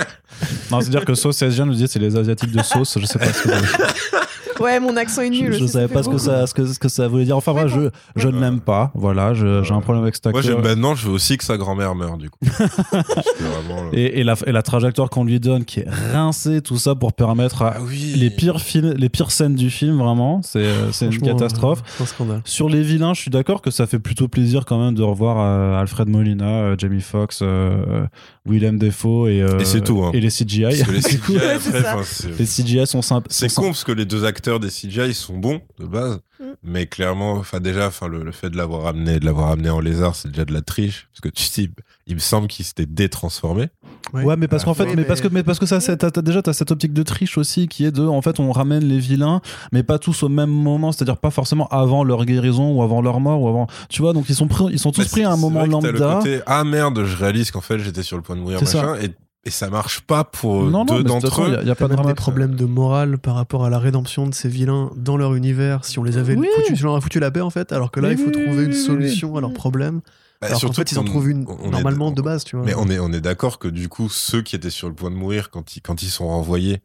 Non, 0.72 0.82
c'est-à-dire 0.82 1.06
que 1.06 1.14
sauce 1.14 1.40
asienne, 1.44 1.68
nous 1.68 1.76
dit 1.76 1.88
c'est 1.88 2.00
les 2.00 2.16
asiatiques 2.18 2.52
de 2.52 2.64
sauce, 2.64 2.98
je 3.00 3.06
sais 3.06 3.20
pas 3.20 3.32
ce 3.32 3.44
que 3.44 3.50
c'est. 3.50 4.18
Ouais, 4.62 4.80
mon 4.80 4.96
accent 4.98 5.22
est 5.22 5.30
nul. 5.30 5.52
Je, 5.54 5.58
je 5.60 5.64
aussi, 5.64 5.74
savais 5.74 5.88
pas 5.88 6.04
ce 6.04 6.10
que, 6.10 6.18
ça, 6.18 6.46
ce, 6.48 6.54
que, 6.54 6.66
ce 6.66 6.80
que 6.80 6.90
ça 6.90 7.08
voulait 7.08 7.26
dire. 7.26 7.38
Enfin, 7.38 7.54
moi, 7.54 7.68
je, 7.68 7.90
je 8.16 8.28
ne 8.28 8.40
l'aime 8.40 8.60
pas. 8.60 8.92
Voilà, 8.96 9.34
j'ai 9.34 9.48
un 9.72 9.82
problème 9.82 10.04
avec 10.04 10.16
cet 10.16 10.26
Moi, 10.28 10.40
acteur. 10.40 10.56
j'aime 10.58 10.64
maintenant, 10.64 10.96
je 10.96 11.08
veux 11.08 11.14
aussi 11.14 11.38
que 11.38 11.44
sa 11.44 11.58
grand-mère 11.58 11.96
meure, 11.96 12.18
du 12.18 12.30
coup. 12.30 12.40
Vraiment, 12.92 13.90
Et, 13.94 14.20
et 14.20 14.24
la, 14.24 14.36
et 14.46 14.52
la 14.52 14.62
trajectoire 14.62 15.10
qu'on 15.10 15.24
lui 15.24 15.40
donne, 15.40 15.66
qui 15.66 15.82
est 15.82 15.90
rincée, 16.14 16.62
tout 16.62 16.78
ça, 16.78 16.96
pour 16.96 17.14
permettre 17.14 17.62
à 17.62 17.74
Ah 17.78 17.82
oui. 17.86 18.14
les 18.16 18.30
pires 18.30 18.60
films, 18.62 18.94
les 18.98 19.10
pires 19.10 19.32
scènes 19.32 19.56
du 19.56 19.70
film, 19.70 19.98
vraiment, 19.98 20.42
c'est 20.44 20.60
euh, 20.60 20.92
c'est 20.92 21.08
une 21.08 21.20
catastrophe. 21.20 21.80
euh, 21.82 21.92
C'est 21.98 22.04
un 22.04 22.06
scandale. 22.08 22.42
Sur 22.46 22.70
les 22.70 22.82
vilains, 22.82 23.14
je 23.14 23.22
suis 23.22 23.32
d'accord 23.32 23.62
que 23.62 23.72
ça 23.72 23.88
fait 23.88 24.00
plutôt 24.00 24.28
plaisir 24.28 24.66
quand 24.66 24.80
même 24.84 24.94
de 24.94 25.04
revoir 25.04 25.38
euh, 25.40 25.80
Alfred 25.80 26.08
Molina, 26.10 26.46
euh, 26.46 26.76
Jamie 26.78 27.02
Foxx, 27.02 27.40
euh, 27.42 28.06
Willem 28.46 28.78
Dafoe 28.78 29.28
et, 29.30 29.42
euh, 29.42 29.60
Et 29.60 29.66
c'est 29.66 29.82
tout, 29.82 30.04
hein. 30.04 30.12
et 30.14 30.20
les 30.20 30.30
CGI. 30.30 30.64
Parce 30.64 30.84
que 30.84 30.92
les 30.92 31.02
CGI, 31.02 31.38
après, 31.38 32.80
les 32.80 32.86
sont 32.86 33.02
sympas. 33.02 33.28
C'est 33.30 33.54
con 33.54 33.68
parce 33.68 33.84
que 33.84 33.92
les 33.92 34.06
deux 34.06 34.26
acteurs 34.26 34.51
des 34.60 34.70
CGI 34.70 35.08
ils 35.10 35.16
sont 35.16 35.38
bons 35.38 35.62
de 35.80 35.86
base, 35.86 36.20
Mm. 36.40 36.44
mais 36.64 36.88
clairement, 36.88 37.34
enfin 37.34 37.60
déjà, 37.60 37.86
enfin 37.88 38.08
le, 38.08 38.24
le 38.24 38.32
fait 38.32 38.50
de 38.50 38.58
l'avoir 38.58 38.88
amené, 38.88 39.20
de 39.20 39.26
l'avoir 39.26 39.50
amené 39.52 39.70
en 39.70 39.80
lézard, 39.80 40.16
c'est 40.16 40.30
déjà 40.30 40.44
de 40.44 40.54
la 40.54 40.62
triche 40.62 41.08
parce 41.14 41.22
que 41.22 41.30
tu 41.30 41.44
sais, 41.44 41.70
il 42.08 42.16
me 42.16 42.20
semble 42.20 42.48
qu'il 42.48 42.66
s'était 42.66 42.88
détransformé. 42.88 43.70
Ouais, 44.14 44.36
mais 44.36 44.48
parce 44.48 44.64
qu'en 44.66 44.74
fait, 44.74 44.86
mais, 44.88 44.96
mais- 44.96 45.04
parce 45.06 45.22
que, 45.22 45.28
mais 45.28 45.44
parce 45.44 45.60
que 45.60 45.66
ça, 45.68 45.80
c'est- 45.80 45.98
t'as, 45.98 46.10
t'as- 46.10 46.22
déjà, 46.24 46.42
t'as 46.42 46.54
cette 46.54 46.72
optique 46.72 46.94
de 46.94 47.04
triche 47.04 47.38
aussi 47.38 47.68
qui 47.68 47.86
est 47.86 47.92
de, 47.92 48.02
en 48.04 48.22
fait, 48.24 48.40
on 48.40 48.52
ramène 48.52 48.84
les 48.84 48.98
vilains, 49.00 49.40
mais 49.72 49.84
pas 49.84 50.00
tous 50.00 50.24
au 50.24 50.30
même 50.30 50.50
moment, 50.50 50.92
c'est-à-dire 50.92 51.18
pas 51.18 51.30
forcément 51.30 51.68
avant 51.68 52.04
leur 52.04 52.26
guérison 52.26 52.72
ou 52.74 52.82
avant 52.82 53.02
leur 53.02 53.20
mort 53.20 53.40
ou 53.42 53.48
avant, 53.48 53.68
tu 53.90 54.02
vois, 54.02 54.14
donc 54.14 54.26
ils 54.30 54.36
sont 54.36 54.48
pris, 54.48 54.66
ils 54.72 54.80
sont 54.80 54.92
tous 54.92 55.02
Bah, 55.04 55.08
pris 55.12 55.24
à 55.24 55.32
un 55.32 55.38
moment 55.38 55.60
vrai 55.60 55.70
que 55.70 55.74
t'as 55.82 55.92
le 55.92 56.00
lambda. 56.00 56.16
côté, 56.18 56.42
ah 56.48 56.64
merde, 56.64 57.06
je 57.06 57.18
réalise 57.18 57.52
qu'en 57.52 57.62
fait 57.62 57.78
j'étais 57.80 58.04
sur 58.04 58.18
le 58.18 58.24
point 58.24 58.36
de 58.36 58.42
mourir, 58.42 58.58
C'est 58.60 58.66
ça. 58.66 58.82
machin, 58.84 58.96
et, 59.04 59.12
et 59.44 59.50
ça 59.50 59.70
marche 59.70 60.02
pas 60.02 60.24
pour 60.24 60.64
Non, 60.64 60.86
deux 60.86 61.04
d'entre 61.04 61.42
eux. 61.42 61.58
a, 61.58 61.62
il 61.62 61.68
y 61.68 61.72
a 61.72 61.76
pas 61.76 61.88
de 61.88 61.96
des 61.96 62.14
problèmes 62.14 62.56
de 62.56 62.66
morale 62.66 63.18
par 63.18 63.36
rapport 63.36 63.66
à 63.66 63.70
la 63.70 63.80
rédemption 63.80 64.28
de 64.28 64.34
ces 64.34 64.50
vilains 64.50 64.92
dans 64.96 65.18
leur 65.18 65.34
univers. 65.36 65.84
Si 65.86 65.98
on 66.00 66.04
les 66.04 66.18
avait 66.18 66.36
Oui. 66.36 66.48
foutu, 66.56 66.76
si 66.78 66.84
on 66.84 66.88
leur 66.88 66.96
a 66.98 67.02
foutu 67.02 67.20
la 67.20 67.32
paix 67.32 67.42
en 67.42 67.50
fait, 67.50 67.72
alors 67.72 67.90
que 67.92 68.00
là 68.00 68.10
Oui, 68.10 68.16
il 68.20 68.24
faut 68.24 68.30
trouver 68.32 68.66
une 68.66 68.74
solution 68.74 69.32
oui. 69.32 69.38
à 69.40 69.42
leurs 69.42 69.54
problèmes. 69.54 70.02
Bah, 70.42 70.48
alors 70.48 70.60
surtout 70.60 70.76
fait 70.78 70.92
ils 70.92 70.98
en 71.00 71.04
trouvent 71.04 71.30
une 71.30 71.46
on 71.48 71.68
est- 71.68 71.70
normalement 71.70 72.08
on- 72.08 72.12
de 72.12 72.22
base, 72.22 72.44
tu 72.44 72.56
vois. 72.56 72.66
Mais 72.66 72.74
on 72.76 72.88
est, 72.90 72.98
on 73.00 73.12
est 73.14 73.22
d'accord 73.22 73.60
que 73.60 73.68
du 73.68 73.90
coup, 73.90 74.10
ceux 74.10 74.42
qui 74.42 74.56
étaient 74.56 74.72
sur 74.72 74.88
le 74.90 74.96
point 74.96 75.12
de 75.12 75.16
mourir 75.16 75.50
quand 75.52 75.76
ils, 75.76 75.82
quand 75.82 76.02
ils 76.02 76.10
sont 76.10 76.28
renvoyés, 76.28 76.82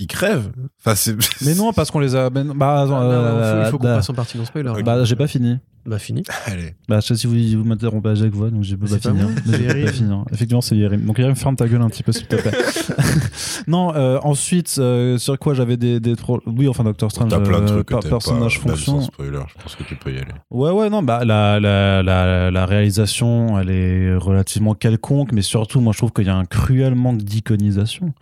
ils 0.00 0.06
crèvent. 0.06 0.50
Enfin, 0.80 0.94
c'est. 0.96 1.14
Mais 1.44 1.54
non, 1.54 1.72
parce 1.72 1.90
qu'on 1.90 2.00
les 2.00 2.14
a. 2.16 2.28
bah, 2.30 2.40
Ah, 2.60 2.84
non, 2.86 2.96
euh, 3.00 3.40
il 3.40 3.62
faut, 3.62 3.66
il 3.66 3.70
faut 3.70 3.78
qu'on 3.78 3.84
bah, 3.84 3.94
passe 3.96 4.10
en 4.10 4.14
partie 4.14 4.36
non 4.38 4.44
spoiler. 4.44 4.72
Bah, 4.82 5.04
j'ai 5.04 5.16
pas 5.16 5.26
fini. 5.28 5.58
Bah 5.86 5.98
fini. 5.98 6.22
Allez. 6.46 6.74
Bah, 6.88 7.00
je 7.00 7.08
sais 7.08 7.14
si 7.14 7.26
vous, 7.26 7.58
vous 7.62 7.68
m'interrompez 7.68 8.08
à 8.08 8.14
chaque 8.14 8.34
fois, 8.34 8.48
donc 8.50 8.64
je 8.64 8.74
peux 8.74 8.86
pas 8.86 8.94
pas 8.96 9.10
finir. 9.10 9.28
peux 9.28 9.50
pas 9.52 9.92
finir. 9.92 10.24
Effectivement, 10.32 10.60
c'est 10.62 10.76
Yerim. 10.76 11.04
Donc, 11.04 11.18
Yerim, 11.18 11.36
ferme 11.36 11.56
ta 11.56 11.68
gueule 11.68 11.82
un 11.82 11.88
petit 11.90 12.02
peu, 12.02 12.10
s'il 12.10 12.26
te 12.26 12.36
plaît. 12.36 12.52
non, 13.66 13.94
euh, 13.94 14.18
ensuite, 14.22 14.74
euh, 14.78 15.18
sur 15.18 15.38
quoi 15.38 15.52
j'avais 15.54 15.76
des, 15.76 16.00
des 16.00 16.16
pro- 16.16 16.40
Oui, 16.46 16.68
enfin, 16.68 16.84
Doctor 16.84 17.10
Strange. 17.10 17.30
T'as 17.30 17.40
plein 17.40 17.60
de 17.60 17.64
euh, 17.64 17.82
trucs 17.82 17.86
que 17.88 18.08
personnage 18.08 18.60
pas, 18.62 18.70
fonction. 18.70 19.00
sans 19.00 19.06
spoiler. 19.06 19.40
Je 19.56 19.62
pense 19.62 19.76
que 19.76 19.84
tu 19.84 19.94
peux 19.96 20.10
y 20.12 20.16
aller. 20.16 20.32
Ouais, 20.50 20.70
ouais, 20.70 20.88
non, 20.90 21.02
bah, 21.02 21.24
la, 21.24 21.60
la, 21.60 22.02
la, 22.02 22.50
la 22.50 22.66
réalisation, 22.66 23.58
elle 23.58 23.70
est 23.70 24.16
relativement 24.16 24.74
quelconque, 24.74 25.32
mais 25.32 25.42
surtout, 25.42 25.80
moi, 25.80 25.92
je 25.92 25.98
trouve 25.98 26.12
qu'il 26.12 26.26
y 26.26 26.30
a 26.30 26.36
un 26.36 26.46
cruel 26.46 26.94
manque 26.94 27.18
d'iconisation. 27.22 28.12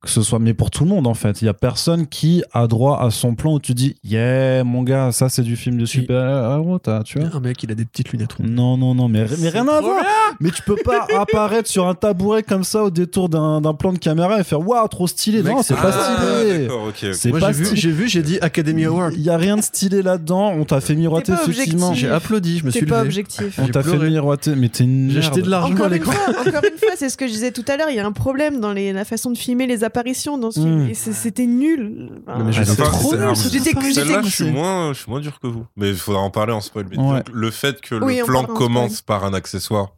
Que 0.00 0.10
ce 0.10 0.22
soit, 0.22 0.38
mais 0.38 0.54
pour 0.54 0.70
tout 0.70 0.84
le 0.84 0.90
monde, 0.90 1.08
en 1.08 1.14
fait. 1.14 1.42
Il 1.42 1.46
y 1.46 1.48
a 1.48 1.54
personne 1.54 2.06
qui 2.06 2.44
a 2.52 2.68
droit 2.68 3.00
à 3.02 3.10
son 3.10 3.34
plan 3.34 3.54
où 3.54 3.58
tu 3.58 3.74
dis, 3.74 3.96
yeah, 4.04 4.62
mon 4.62 4.84
gars, 4.84 5.10
ça, 5.10 5.28
c'est 5.28 5.42
du 5.42 5.56
film 5.56 5.76
de 5.76 5.86
super-héros, 5.86 6.78
t'as- 6.78 7.02
tu 7.02 7.18
vois. 7.18 7.30
Un 7.34 7.40
mec 7.40 7.60
il 7.64 7.72
a 7.72 7.74
des 7.74 7.84
petites 7.84 8.12
lunettes 8.12 8.34
rondes. 8.34 8.48
Non, 8.48 8.76
non, 8.76 8.94
non, 8.94 9.08
mais, 9.08 9.26
mais 9.40 9.48
rien 9.48 9.66
à 9.66 9.80
voir. 9.80 10.00
Mais 10.38 10.50
tu 10.52 10.62
peux 10.62 10.76
pas 10.76 11.04
apparaître 11.18 11.68
sur 11.68 11.88
un 11.88 11.94
tabouret 11.96 12.44
comme 12.44 12.62
ça 12.62 12.84
au 12.84 12.90
détour 12.90 13.28
d'un 13.28 13.60
d'un 13.60 13.74
plan 13.74 13.92
de 13.92 13.98
caméra 13.98 14.38
et 14.38 14.44
faire 14.44 14.60
waouh, 14.66 14.86
trop 14.86 15.08
stylé. 15.08 15.42
Mec, 15.42 15.52
non, 15.52 15.62
c'est 15.64 15.74
pas 15.74 15.90
Ah, 15.92 16.14
stylé. 16.42 16.58
d'accord, 16.62 16.84
ok, 16.84 16.94
ok. 17.02 17.14
C'est 17.14 17.30
Moi 17.30 17.40
pas 17.40 17.50
j'ai 17.52 17.58
vu, 17.58 17.64
stylé. 17.64 17.80
j'ai 17.80 17.90
vu, 17.90 18.08
j'ai 18.08 18.22
dit 18.22 18.38
Academy 18.40 18.84
Award. 18.84 19.14
Il 19.16 19.22
y 19.22 19.30
a 19.30 19.36
rien 19.36 19.56
de 19.56 19.62
stylé 19.62 20.02
là-dedans. 20.02 20.52
On 20.56 20.64
t'a 20.64 20.80
fait 20.80 20.94
miroiter, 20.94 21.32
effectivement. 21.32 21.92
J'ai 21.94 22.08
applaudi, 22.08 22.58
je 22.58 22.64
me 22.66 22.70
suis 22.70 22.86
pas 22.86 22.98
levé. 22.98 23.08
objectif. 23.08 23.58
On 23.58 23.66
t'a 23.66 23.82
fait 23.82 23.96
miroiter, 23.98 24.54
mais 24.54 24.68
t'es 24.68 24.84
une 24.84 25.10
J'ai 25.10 25.22
jeté 25.22 25.42
de 25.42 25.50
l'argent 25.50 25.70
à 25.70 25.72
Encore 25.74 25.86
une, 25.86 25.92
l'écran. 25.94 26.12
fois, 26.12 26.30
encore 26.40 26.64
une 26.70 26.78
fois, 26.78 26.90
c'est 26.96 27.08
ce 27.08 27.16
que 27.16 27.26
je 27.26 27.32
disais 27.32 27.50
tout 27.50 27.64
à 27.66 27.76
l'heure. 27.76 27.90
Il 27.90 27.96
y 27.96 28.00
a 28.00 28.06
un 28.06 28.12
problème 28.12 28.60
dans 28.60 28.72
la 28.72 29.04
façon 29.04 29.32
de 29.32 29.36
filmer 29.38 29.66
les 29.66 29.82
apparitions 29.88 30.38
dans 30.38 30.50
ce 30.50 30.60
film. 30.60 30.84
Mm. 30.84 30.88
Et 30.90 30.94
c'est- 30.94 31.12
c'était 31.12 31.46
nul. 31.46 32.10
Mais 32.26 32.52
trop 32.76 33.16
nul. 33.16 33.34
Celle-là, 33.36 34.22
je 34.22 34.28
suis 34.30 34.50
moins, 34.50 34.92
je 34.92 35.00
suis 35.00 35.10
moins 35.10 35.20
dur 35.20 35.38
que 35.40 35.46
vous. 35.48 35.66
Mais 35.76 35.88
il 35.90 35.96
faudra 35.96 36.20
en 36.22 36.30
parler 36.30 36.52
en 36.52 36.60
spoil. 36.60 36.86
Mais 36.90 36.98
Ouais. 36.98 37.22
le 37.32 37.50
fait 37.50 37.80
que 37.80 37.96
Oui, 37.96 38.18
le 38.18 38.24
plan 38.24 38.44
commence 38.44 39.02
par 39.02 39.24
un 39.24 39.34
accessoire 39.34 39.88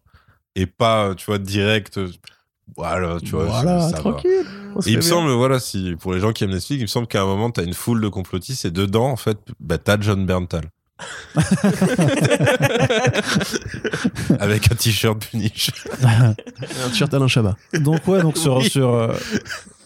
et 0.57 0.67
pas, 0.67 1.15
tu 1.15 1.27
vois, 1.27 1.39
direct. 1.39 2.01
Voilà, 2.77 3.19
tu 3.21 3.31
vois. 3.33 3.45
Voilà, 3.47 3.81
ça 3.81 3.97
va. 3.97 3.99
tranquille. 3.99 4.45
Et 4.87 4.91
il 4.91 4.97
me 4.97 5.03
semble, 5.03 5.31
voilà, 5.33 5.59
si 5.59 5.97
pour 6.01 6.13
les 6.15 6.21
gens 6.21 6.33
qui 6.33 6.45
aiment 6.45 6.51
Netflix, 6.53 6.79
il 6.81 6.83
me 6.83 6.87
semble 6.87 7.09
qu'à 7.09 7.21
un 7.23 7.27
moment, 7.27 7.51
t'as 7.51 7.65
une 7.65 7.75
foule 7.75 8.01
de 8.01 8.09
complotistes 8.09 8.65
et 8.65 8.71
dedans, 8.71 9.09
en 9.11 9.17
fait, 9.17 9.39
bah, 9.59 9.79
t'as 9.79 10.01
John 10.01 10.25
Berntal. 10.25 10.63
Avec 14.39 14.71
un 14.71 14.75
t-shirt 14.75 15.19
Punish. 15.19 15.71
Un 16.03 16.35
t-shirt 16.91 17.13
Alain 17.15 17.27
Chabat. 17.29 17.57
Donc 17.75 18.07
ouais, 18.07 18.21
donc 18.23 18.37
sur 18.37 18.59
Oui. 18.59 18.69
sur 18.71 18.89
euh, 18.95 19.15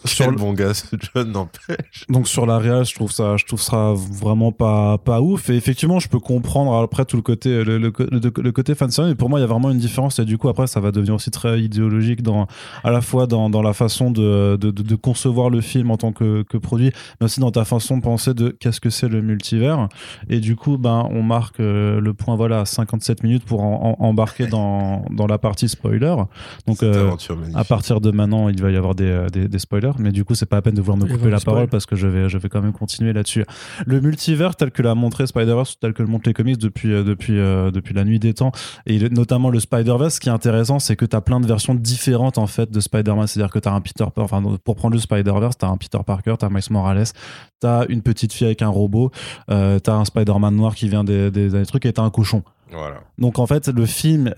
sur 0.07 0.31
le- 0.31 0.37
bon 0.37 0.53
gars, 0.53 0.73
ce 0.73 0.95
John, 1.13 1.31
n'empêche. 1.31 2.05
donc 2.09 2.27
sur 2.27 2.45
la 2.45 2.59
je 2.83 2.93
trouve 2.95 3.11
ça, 3.11 3.37
je 3.37 3.45
trouve 3.45 3.61
ça 3.61 3.93
vraiment 3.95 4.51
pas 4.51 4.97
pas 4.97 5.21
ouf. 5.21 5.49
Et 5.49 5.55
effectivement, 5.55 5.99
je 5.99 6.07
peux 6.09 6.19
comprendre 6.19 6.73
après 6.75 7.05
tout 7.05 7.15
le 7.17 7.21
côté 7.21 7.63
le, 7.63 7.77
le, 7.77 7.91
le- 7.99 8.19
le 8.43 8.51
côté 8.51 8.73
fan. 8.75 8.89
Mais 8.99 9.15
pour 9.15 9.29
moi, 9.29 9.39
il 9.39 9.41
y 9.41 9.45
a 9.45 9.47
vraiment 9.47 9.69
une 9.71 9.77
différence. 9.77 10.19
Et 10.19 10.25
du 10.25 10.37
coup, 10.37 10.49
après, 10.49 10.67
ça 10.67 10.79
va 10.79 10.91
devenir 10.91 11.15
aussi 11.15 11.31
très 11.31 11.59
idéologique 11.61 12.21
dans 12.23 12.47
à 12.83 12.91
la 12.91 13.01
fois 13.01 13.27
dans, 13.27 13.49
dans 13.49 13.61
la 13.61 13.73
façon 13.73 14.11
de, 14.11 14.57
de, 14.59 14.71
de- 14.71 14.83
de 14.83 14.95
concevoir 14.95 15.49
le 15.49 15.61
film 15.61 15.91
en 15.91 15.97
tant 15.97 16.11
que, 16.11 16.43
que 16.43 16.57
produit, 16.57 16.91
mais 17.19 17.25
aussi 17.25 17.39
dans 17.39 17.51
ta 17.51 17.65
façon 17.65 17.97
de 17.97 18.01
penser 18.03 18.33
de 18.33 18.49
qu'est-ce 18.49 18.79
que 18.81 18.89
c'est 18.89 19.07
le 19.09 19.21
multivers. 19.21 19.87
Et 20.29 20.39
du 20.39 20.55
coup, 20.55 20.77
ben, 20.77 21.07
on 21.11 21.23
marque 21.23 21.59
euh, 21.59 21.99
le 21.99 22.13
point 22.13 22.35
voilà 22.35 22.61
à 22.61 22.65
57 22.65 23.23
minutes 23.23 23.45
pour 23.45 23.61
en- 23.63 23.97
en- 23.99 24.05
embarquer 24.05 24.47
dans 24.47 25.05
dans 25.11 25.27
la 25.27 25.37
partie 25.37 25.67
spoiler. 25.69 26.15
Donc 26.67 26.77
euh, 26.83 27.09
à 27.55 27.63
partir 27.63 28.01
de 28.01 28.11
maintenant, 28.11 28.49
il 28.49 28.61
va 28.61 28.71
y 28.71 28.77
avoir 28.77 28.95
des, 28.95 29.05
euh, 29.05 29.27
des, 29.29 29.47
des 29.47 29.59
spoilers, 29.59 29.91
mais 29.99 30.11
du 30.11 30.23
coup, 30.25 30.35
c'est 30.35 30.45
pas 30.45 30.57
la 30.57 30.61
peine 30.61 30.75
de 30.75 30.81
vouloir 30.81 30.97
me 30.97 31.05
couper 31.11 31.29
la 31.29 31.39
spoil. 31.39 31.55
parole 31.55 31.69
parce 31.69 31.85
que 31.85 31.95
je 31.95 32.07
vais, 32.07 32.29
je 32.29 32.37
vais 32.37 32.49
quand 32.49 32.61
même 32.61 32.73
continuer 32.73 33.13
là-dessus. 33.13 33.45
Le 33.85 34.01
multivers, 34.01 34.55
tel 34.55 34.71
que 34.71 34.81
l'a 34.81 34.95
montré 34.95 35.27
Spider-Verse, 35.27 35.79
tel 35.79 35.93
que 35.93 36.03
le 36.03 36.07
montrent 36.07 36.27
les 36.27 36.33
comics 36.33 36.57
depuis, 36.57 36.93
euh, 36.93 37.03
depuis, 37.03 37.39
euh, 37.39 37.71
depuis 37.71 37.93
la 37.93 38.03
nuit 38.03 38.19
des 38.19 38.33
temps, 38.33 38.51
et 38.85 39.09
notamment 39.09 39.49
le 39.49 39.59
Spider-Verse, 39.59 40.15
ce 40.15 40.19
qui 40.19 40.29
est 40.29 40.33
intéressant, 40.33 40.79
c'est 40.79 40.95
que 40.95 41.05
tu 41.05 41.15
as 41.15 41.21
plein 41.21 41.39
de 41.39 41.47
versions 41.47 41.75
différentes 41.75 42.37
en 42.37 42.47
fait 42.47 42.71
de 42.71 42.79
Spider-Man. 42.79 43.27
C'est-à-dire 43.27 43.51
que 43.51 43.59
tu 43.59 43.69
as 43.69 43.73
un 43.73 43.81
Peter 43.81 44.03
Parker, 44.03 44.21
enfin, 44.21 44.43
pour 44.63 44.75
prendre 44.75 44.93
le 44.93 44.99
Spider-Verse, 44.99 45.57
tu 45.57 45.65
as 45.65 45.69
un 45.69 45.77
Peter 45.77 45.99
Parker, 46.05 46.35
tu 46.39 46.45
as 46.45 46.49
Miles 46.49 46.61
Morales, 46.69 47.05
tu 47.61 47.67
as 47.67 47.85
une 47.89 48.01
petite 48.01 48.33
fille 48.33 48.47
avec 48.47 48.61
un 48.61 48.69
robot, 48.69 49.11
euh, 49.49 49.79
tu 49.83 49.89
as 49.89 49.95
un 49.95 50.05
Spider-Man 50.05 50.55
noir 50.55 50.75
qui 50.75 50.89
vient 50.89 51.03
des, 51.03 51.31
des, 51.31 51.49
des 51.49 51.65
trucs, 51.65 51.85
et 51.85 51.93
tu 51.93 52.01
as 52.01 52.03
un 52.03 52.09
cochon. 52.09 52.43
Voilà. 52.71 53.01
Donc 53.17 53.39
en 53.39 53.45
fait, 53.45 53.67
le 53.67 53.85
film, 53.85 54.33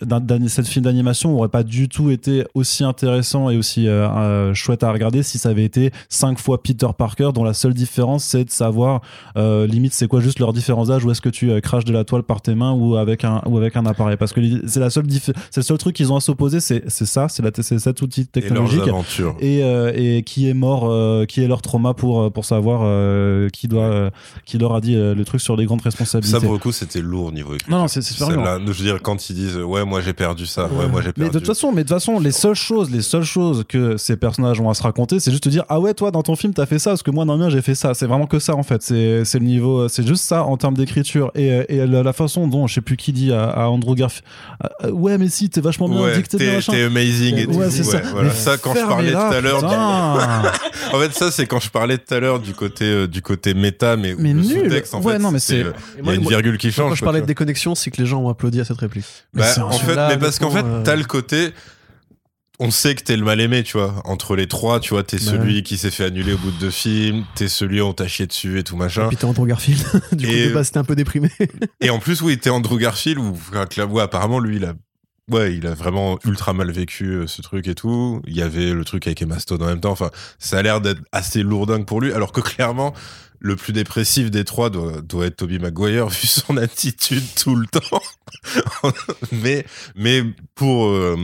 cette 0.48 0.68
film 0.68 0.86
d'animation 0.86 1.36
aurait 1.38 1.48
pas 1.48 1.64
du 1.64 1.88
tout 1.88 2.12
été 2.12 2.44
aussi 2.54 2.84
intéressant 2.84 3.50
et 3.50 3.58
aussi 3.58 3.88
euh, 3.88 4.08
euh, 4.10 4.54
chouette 4.54 4.84
à 4.84 4.92
regarder 4.92 5.24
si 5.24 5.38
ça 5.38 5.50
avait 5.50 5.64
été 5.64 5.92
cinq 6.10 6.40
fois 6.40 6.62
Peter 6.62 6.88
Parker, 6.98 7.32
dont 7.34 7.44
la 7.44 7.54
seule 7.54 7.74
différence 7.74 8.24
c'est 8.24 8.46
de 8.46 8.50
savoir 8.50 9.02
euh, 9.38 9.66
limite 9.66 9.94
c'est 9.94 10.08
quoi 10.08 10.20
juste 10.20 10.40
leur 10.40 10.54
différence 10.54 10.90
d'âge 10.90 11.06
ou 11.06 11.12
est-ce 11.12 11.22
que 11.22 11.30
tu 11.30 11.60
craches 11.62 11.86
de 11.86 11.94
la 11.94 12.04
toile 12.04 12.24
par 12.24 12.42
tes 12.42 12.54
mains 12.54 12.74
ou 12.74 12.98
avec 12.98 13.24
un 13.24 13.42
ou 13.46 13.58
avec 13.58 13.76
un 13.76 13.86
appareil 13.86 14.18
parce 14.18 14.34
que 14.34 14.42
c'est 14.68 14.80
la 14.80 14.90
seule 14.90 15.06
c'est 15.10 15.58
le 15.58 15.62
seul 15.62 15.78
truc 15.78 15.96
qu'ils 15.96 16.12
ont 16.12 16.18
à 16.18 16.22
s'opposer 16.22 16.60
c'est 16.60 16.90
ça 16.90 17.30
c'est 17.30 17.44
la 17.44 17.52
c'est 17.62 17.80
cet 17.80 18.02
outil 18.02 18.28
technologique 18.28 18.84
et, 19.40 19.60
et 19.60 20.24
qui 20.24 20.50
est 20.50 20.54
mort, 20.54 21.26
qui 21.28 21.42
est 21.42 21.48
leur 21.48 21.62
trauma 21.62 21.94
pour, 21.94 22.32
pour 22.32 22.46
savoir 22.46 22.82
qui, 23.52 23.68
doit, 23.68 24.12
qui 24.46 24.58
leur 24.58 24.76
a 24.76 24.82
dit 24.82 24.96
le 24.96 25.24
truc 25.24 25.42
sur 25.42 25.56
les 25.56 25.66
grandes 25.66 25.82
responsabilités. 25.82 26.40
Ça, 26.40 26.42
pour 26.42 26.54
le 26.54 26.60
coup, 26.60 26.72
c'était 26.72 27.02
lourd 27.02 27.28
au 27.28 27.32
niveau 27.32 27.54
écriture. 27.54 27.72
Non, 27.72 27.84
non, 27.84 27.88
c'est 27.88 28.02
lourd. 28.26 28.32
Celle-là, 28.32 28.60
Je 28.66 28.72
veux 28.72 28.84
dire, 28.92 29.00
quand 29.02 29.30
ils 29.30 29.36
disent, 29.36 29.58
ouais, 29.58 29.86
moi 29.86 30.02
j'ai 30.02 30.14
perdu 30.14 30.46
ça, 30.46 30.66
ouais, 30.68 30.88
moi 30.88 31.02
j'ai 31.02 31.08
Mais 31.10 31.14
perdu. 31.26 31.30
de 31.32 31.40
toute 31.40 31.48
façon, 31.48 31.72
mais 31.72 31.84
de 31.84 31.88
toute 31.90 31.96
façon, 31.98 32.20
les 32.20 32.32
seules 32.32 32.56
choses, 32.56 32.90
les 32.92 33.02
seules 33.02 33.24
choses 33.24 33.64
que 33.68 33.98
ces 33.98 34.18
personnages 34.18 34.60
ont 34.60 34.70
à 34.70 34.74
se 34.74 34.84
raconter, 34.84 35.20
c'est 35.20 35.32
juste 35.32 35.44
te 35.44 35.50
dire 35.50 35.64
ah 35.70 35.80
ouais, 35.80 35.94
toi 35.94 36.12
dans 36.12 36.24
ton 36.24 36.36
film 36.36 36.54
t'as 36.54 36.66
fait 36.66 36.80
ça, 36.80 36.92
parce 36.92 37.04
que 37.04 37.12
moi 37.12 37.26
dans 37.26 37.34
le 37.34 37.40
mien 37.40 37.50
j'ai 37.50 37.62
fait 37.62 37.76
ça. 37.76 37.94
C'est 37.94 38.06
vraiment 38.08 38.28
que 38.28 38.40
ça 38.40 38.56
en 38.56 38.64
fait. 38.64 38.82
C'est 38.82 39.24
c'est 39.26 39.40
le 39.40 39.46
niveau, 39.46 39.88
c'est 39.88 40.06
juste 40.06 40.24
ça 40.24 40.44
en 40.44 40.58
termes 40.58 40.76
d'écriture 40.76 41.32
et, 41.36 41.52
euh, 41.52 41.64
et 41.70 41.86
la, 41.86 42.04
la 42.04 42.14
façon 42.14 42.48
dont 42.48 42.68
je 42.68 42.76
sais 42.76 42.82
plus 42.82 42.98
qui 42.98 43.14
dit 43.14 43.32
à, 43.34 43.46
à 43.50 43.68
Andrew 43.68 43.96
Garfield, 43.96 44.24
euh, 44.84 44.92
ouais 44.92 45.18
mais 45.18 45.28
si 45.30 45.50
t'es 45.50 45.62
vachement 45.62 45.88
bien 45.90 46.02
Ouais, 46.02 46.22
t'es 46.22 46.84
amazing 46.84 47.36
et 47.38 47.46
tout. 47.46 47.54
Ouais, 47.54 47.70
c'est 47.70 47.84
ça. 47.84 48.02
voilà. 48.12 48.30
Mais 48.30 48.34
Ça, 48.36 48.58
quand 48.58 48.74
je 48.74 48.80
parlais 48.82 49.12
tout 49.12 49.18
fermez-la, 49.18 49.38
à 49.38 49.42
l'heure, 49.42 49.62
du- 49.64 49.68
en 50.96 51.00
fait, 51.00 51.14
ça, 51.14 51.32
c'est 51.32 51.46
quand 51.46 51.60
je 51.60 51.70
parlais 51.70 51.98
tout 51.98 52.14
à 52.14 52.20
l'heure 52.20 52.40
du 52.40 52.54
côté, 52.54 52.86
euh, 52.86 53.08
du 53.08 53.22
côté 53.22 53.54
méta, 53.54 53.96
mais, 53.98 54.14
où 54.14 54.18
Mais 54.20 54.34
le 54.34 54.42
nul. 54.42 54.64
sous-texte, 54.64 54.94
en 54.94 55.02
Ouais, 55.02 55.14
fait, 55.14 55.20
non, 55.20 55.32
mais 55.32 55.40
c'est- 55.40 55.64
euh, 55.64 55.72
Il 56.00 56.06
y 56.06 56.10
a 56.10 56.14
une 56.16 56.28
virgule 56.28 56.58
qui 56.58 56.72
change. 56.72 56.90
Quand 56.90 56.96
je 56.96 57.04
parlais 57.04 57.22
de 57.22 57.26
déconnexion, 57.26 57.76
c'est 57.76 57.92
que 57.92 58.02
les 58.02 58.07
gens 58.08 58.22
ont 58.22 58.30
applaudi 58.30 58.60
à 58.60 58.66
cette 58.66 58.78
réplique. 58.80 59.06
Mais 59.34 59.42
Bah, 59.42 59.48
c'est 59.54 59.62
en 59.62 59.72
fait, 59.72 59.96
là, 59.96 60.10
mais 60.10 60.18
parce 60.18 60.40
qu'en 60.40 60.52
fait, 60.52 60.64
euh, 60.66 60.84
t'as 60.84 60.96
le 60.96 61.04
côté. 61.04 61.52
On 62.60 62.72
sait 62.72 62.96
que 62.96 63.04
t'es 63.04 63.16
le 63.16 63.24
mal 63.24 63.40
aimé, 63.40 63.62
tu 63.62 63.78
vois. 63.78 64.02
Entre 64.06 64.36
les 64.36 64.48
trois, 64.48 64.80
tu 64.80 64.90
vois, 64.96 65.04
t'es 65.04 65.18
Bah 65.18 65.24
celui 65.26 65.62
qui 65.62 65.78
s'est 65.78 65.92
fait 65.92 66.06
annuler 66.06 66.34
au 66.34 66.38
bout 66.40 66.50
de 66.50 66.58
deux 66.58 66.72
films, 66.72 67.24
t'es 67.36 67.48
celui 67.48 67.82
où 67.82 67.86
on 67.86 67.94
t'a 67.94 68.08
chié 68.08 68.26
dessus 68.26 68.58
et 68.58 68.64
tout 68.64 68.76
machin. 68.76 69.06
Et 69.06 69.08
puis 69.10 69.18
t'es 69.18 69.26
Andrew 69.26 69.46
Garfield. 69.46 69.84
du 70.14 70.26
coup, 70.26 70.34
Et- 70.34 70.48
de 70.50 70.54
base, 70.56 70.72
t'es 70.72 70.80
un 70.80 70.84
peu 70.84 70.96
déprimé. 70.96 71.30
Et 71.82 71.92
en 71.92 72.00
plus, 72.00 72.22
oui, 72.22 72.40
t'es 72.40 72.50
Andrew 72.50 72.80
Garfield, 72.80 73.20
là, 73.54 73.86
ouais, 73.86 74.02
apparemment, 74.02 74.40
lui, 74.40 74.56
il 74.56 74.66
a 74.66 74.74
ouais, 75.32 75.56
il 75.56 75.68
a 75.68 75.74
vraiment 75.74 76.18
ultra 76.26 76.54
mal 76.54 76.72
vécu 76.72 77.06
euh, 77.12 77.28
ce 77.28 77.42
truc 77.42 77.68
et 77.68 77.76
tout. 77.76 78.22
Il 78.26 78.36
y 78.36 78.42
avait 78.42 78.72
le 78.72 78.86
truc 78.86 79.06
avec 79.08 79.22
Emma 79.22 79.40
Stone 79.40 79.62
en 79.62 79.68
même 79.68 79.82
temps. 79.82 79.92
Enfin, 79.92 80.10
ça 80.40 80.58
a 80.58 80.62
l'air 80.62 80.82
d'être 80.82 81.02
assez 81.12 81.44
lourdingue 81.44 81.86
pour 81.86 82.02
lui, 82.02 82.14
alors 82.14 82.32
que 82.32 82.42
clairement, 82.42 82.94
le 83.40 83.56
plus 83.56 83.74
dépressif 83.74 84.32
des 84.32 84.44
trois 84.46 84.70
doit, 84.70 85.02
doit 85.02 85.26
être 85.28 85.38
Toby 85.38 85.60
Maguire 85.60 86.08
vu 86.10 86.28
son 86.28 86.58
attitude 86.58 87.24
tout 87.36 87.56
le 87.56 87.68
temps. 87.68 88.02
mais, 89.32 89.66
mais 89.96 90.24
pour, 90.56 90.88
euh, 90.88 91.18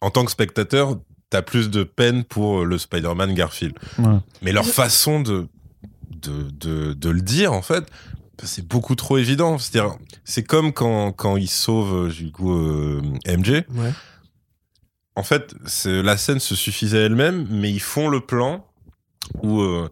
en 0.00 0.10
tant 0.10 0.24
que 0.24 0.30
spectateur, 0.30 0.98
t'as 1.30 1.42
plus 1.42 1.70
de 1.70 1.82
peine 1.84 2.24
pour 2.24 2.64
le 2.64 2.78
Spider-Man 2.78 3.34
Garfield. 3.34 3.74
Ouais. 3.98 4.18
Mais 4.42 4.52
leur 4.52 4.66
façon 4.66 5.20
de, 5.20 5.48
de, 6.10 6.50
de, 6.50 6.92
de 6.92 7.08
le 7.10 7.20
dire, 7.22 7.52
en 7.52 7.62
fait, 7.62 7.84
c'est 8.42 8.66
beaucoup 8.66 8.94
trop 8.96 9.18
évident. 9.18 9.56
C'est-à-dire, 9.58 9.94
c'est 10.24 10.42
comme 10.42 10.72
quand, 10.72 11.12
quand 11.12 11.36
ils 11.36 11.48
sauvent, 11.50 12.12
du 12.12 12.32
coup, 12.32 12.52
euh, 12.52 13.00
MJ. 13.26 13.64
Ouais. 13.70 13.92
En 15.14 15.22
fait, 15.22 15.54
c'est- 15.66 16.02
la 16.02 16.16
scène 16.16 16.40
se 16.40 16.54
suffisait 16.54 17.04
elle-même, 17.04 17.46
mais 17.50 17.70
ils 17.70 17.80
font 17.80 18.08
le 18.08 18.20
plan 18.20 18.66
où, 19.42 19.60
euh, 19.60 19.88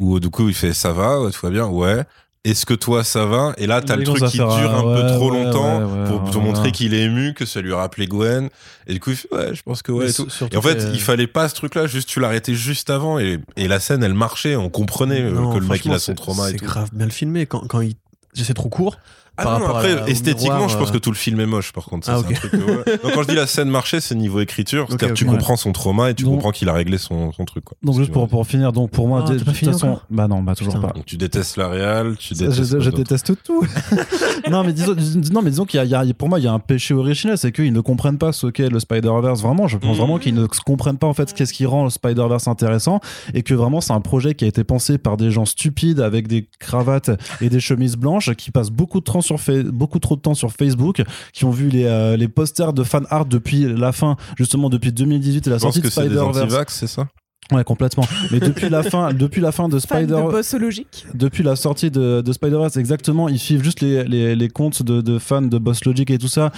où 0.00 0.18
du 0.18 0.30
coup, 0.30 0.48
il 0.48 0.54
fait 0.54 0.72
ça 0.72 0.92
va, 0.92 1.20
tout 1.32 1.46
va 1.46 1.50
bien, 1.50 1.66
ouais. 1.66 2.04
Est-ce 2.42 2.64
que 2.64 2.72
toi 2.72 3.04
ça 3.04 3.26
va? 3.26 3.52
Et 3.58 3.66
là, 3.66 3.82
t'as 3.82 3.96
le 3.96 4.02
truc 4.02 4.24
qui 4.24 4.38
dure 4.38 4.50
un 4.50 4.82
ouais, 4.82 5.02
peu 5.02 5.08
trop 5.08 5.30
ouais, 5.30 5.44
longtemps 5.44 5.84
ouais, 5.84 6.08
pour 6.08 6.30
te 6.30 6.38
montrer 6.38 6.72
qu'il 6.72 6.94
est 6.94 7.02
ému, 7.02 7.34
que 7.34 7.44
ça 7.44 7.60
lui 7.60 7.74
a 7.74 7.76
rappelé 7.76 8.06
Gwen. 8.06 8.48
Et 8.86 8.94
du 8.94 9.00
coup, 9.00 9.10
il 9.10 9.16
fait 9.16 9.32
ouais, 9.34 9.54
je 9.54 9.62
pense 9.62 9.82
que 9.82 9.92
ouais. 9.92 10.08
Et 10.08 10.12
tout. 10.14 10.26
en 10.56 10.62
fait, 10.62 10.88
il 10.94 11.00
fallait 11.00 11.26
pas 11.26 11.50
ce 11.50 11.54
truc-là, 11.54 11.86
juste 11.86 12.08
tu 12.08 12.18
l'arrêtais 12.18 12.54
juste 12.54 12.88
avant 12.88 13.18
et, 13.18 13.40
et 13.56 13.68
la 13.68 13.78
scène, 13.78 14.02
elle 14.02 14.14
marchait, 14.14 14.56
on 14.56 14.70
comprenait 14.70 15.20
euh, 15.20 15.32
Non, 15.32 15.52
que 15.52 15.58
le 15.58 15.66
mec 15.66 15.84
il 15.84 15.92
a 15.92 15.98
son 15.98 16.14
trauma 16.14 16.48
et 16.48 16.52
C'est 16.52 16.62
grave 16.62 16.88
bien 16.94 17.10
filmé 17.10 17.44
quand, 17.44 17.66
quand 17.68 17.82
il. 17.82 17.94
C'est 18.32 18.54
trop 18.54 18.70
court. 18.70 18.96
Ah 19.40 19.44
par 19.44 19.58
non, 19.58 19.64
rapport 19.66 19.76
à 19.76 19.80
après, 19.80 20.02
au 20.02 20.06
esthétiquement, 20.06 20.54
miroir, 20.54 20.68
je 20.68 20.76
pense 20.78 20.88
euh. 20.90 20.92
que 20.92 20.98
tout 20.98 21.10
le 21.10 21.16
film 21.16 21.40
est 21.40 21.46
moche, 21.46 21.72
par 21.72 21.84
contre. 21.84 22.06
Ça, 22.06 22.14
Ah, 22.16 22.20
c'est 22.26 22.26
ok. 22.28 22.32
un 22.44 22.48
truc, 22.58 22.68
ouais. 22.86 22.98
Non, 23.04 23.10
quand 23.14 23.22
je 23.22 23.28
dis 23.28 23.34
la 23.34 23.46
scène 23.46 23.68
marchait, 23.68 24.00
c'est 24.00 24.14
niveau 24.14 24.40
écriture. 24.40 24.86
C'est-à-dire 24.88 25.08
Ok, 25.08 25.12
que 25.14 25.18
tu 25.18 25.24
ok. 25.24 25.30
comprends 25.30 25.56
son 25.56 25.72
trauma 25.72 26.10
et 26.10 26.14
tu 26.14 26.24
Donc- 26.24 26.34
comprends 26.34 26.50
qu'il 26.52 26.68
a 26.68 26.72
réglé 26.72 26.98
son, 26.98 27.32
son 27.32 27.44
truc. 27.44 27.64
Quoi. 27.64 27.76
Donc 27.82 27.96
juste 27.98 28.12
pour, 28.12 28.28
pour 28.28 28.46
finir, 28.46 28.72
donc 28.72 28.90
pour 28.90 29.08
moi, 29.08 29.24
Ah, 29.26 29.30
de, 29.30 29.38
de 29.38 29.44
toute 29.44 29.56
façon, 29.56 29.98
bah 30.10 30.28
non, 30.28 30.42
bah 30.42 30.54
toujours 30.54 30.74
Putain. 30.74 30.86
pas. 30.88 30.92
Donc 30.94 31.06
tu 31.06 31.16
détestes 31.16 31.56
la 31.56 31.68
réal, 31.68 32.16
tu 32.18 32.34
Je, 32.34 32.40
détestes. 32.40 32.64
je- 32.64 32.80
je 32.80 32.90
déteste 32.90 33.32
tout. 33.44 33.64
non, 34.50 34.64
mais 34.64 34.72
disons, 34.72 34.94
dis- 34.94 35.30
non, 35.32 35.42
mais 35.42 35.50
disons 35.50 35.64
qu'il 35.64 35.82
y 35.82 35.88
y 35.88 35.94
a- 35.94 36.04
pour 36.14 36.28
moi, 36.28 36.38
il 36.38 36.44
y 36.44 36.48
a 36.48 36.52
un 36.52 36.58
péché 36.58 36.94
originel, 36.94 37.38
c'est 37.38 37.52
qu'ils 37.52 37.72
ne 37.72 37.80
comprennent 37.80 38.18
pas 38.18 38.32
ce 38.32 38.46
qu'est 38.48 38.68
le 38.68 38.80
Spider-Verse. 38.80 39.42
Vraiment, 39.42 39.68
je 39.68 39.76
pense 39.78 39.92
Mhm. 39.92 39.96
vraiment 39.98 40.18
qu'ils 40.18 40.34
ne 40.34 40.46
comprennent 40.46 40.98
pas 40.98 41.06
en 41.06 41.14
fait 41.14 41.32
qu'est-ce 41.34 41.52
qui 41.52 41.66
rend 41.66 41.84
le 41.84 41.90
Spider-Verse 41.90 42.48
intéressant 42.48 43.00
et 43.34 43.42
que 43.42 43.54
vraiment 43.54 43.80
c'est 43.80 43.92
un 43.92 44.00
projet 44.00 44.34
qui 44.34 44.44
a 44.44 44.48
été 44.48 44.64
pensé 44.64 44.98
par 44.98 45.16
des 45.16 45.30
gens 45.30 45.44
stupides 45.44 46.00
avec 46.00 46.28
des 46.28 46.48
cravates 46.58 47.10
et 47.40 47.48
des 47.48 47.60
chemises 47.60 47.96
blanches 47.96 48.34
qui 48.34 48.50
passent 48.50 48.70
beaucoup 48.70 49.00
de 49.00 49.04
temps 49.04 49.20
sur 49.38 49.64
beaucoup 49.64 49.98
trop 49.98 50.16
de 50.16 50.20
temps 50.20 50.34
sur 50.34 50.52
Facebook, 50.52 51.02
qui 51.32 51.44
ont 51.44 51.50
vu 51.50 51.68
les, 51.68 51.84
euh, 51.84 52.16
les 52.16 52.28
posters 52.28 52.72
de 52.72 52.84
fan 52.84 53.06
art 53.10 53.26
depuis 53.26 53.64
la 53.64 53.92
fin, 53.92 54.16
justement 54.36 54.68
depuis 54.68 54.92
2018 54.92 55.46
et 55.46 55.50
la 55.50 55.58
sortie 55.58 55.80
de 55.80 55.90
Spider-Verse. 55.90 56.72
c'est 56.74 56.86
ça? 56.86 57.06
Ouais, 57.52 57.64
complètement. 57.64 58.04
Mais 58.30 58.38
depuis 58.38 58.68
la 58.68 58.82
fin, 58.82 59.12
depuis 59.14 59.40
la 59.40 59.50
fin 59.50 59.68
de 59.68 59.78
Fan 59.80 60.04
Spider, 60.04 60.22
de 60.22 60.30
bossologique. 60.30 61.06
depuis 61.14 61.42
la 61.42 61.56
sortie 61.56 61.90
de, 61.90 62.20
de 62.20 62.32
Spider-Verse, 62.32 62.76
exactement, 62.76 63.28
ils 63.28 63.38
suivent 63.40 63.64
juste 63.64 63.80
les, 63.80 64.04
les, 64.04 64.36
les 64.36 64.48
comptes 64.48 64.82
de, 64.82 65.00
de 65.00 65.18
fans 65.18 65.42
de 65.42 65.58
Boss 65.58 65.84
Logic 65.84 66.08
et 66.10 66.18
tout 66.18 66.28
ça, 66.28 66.52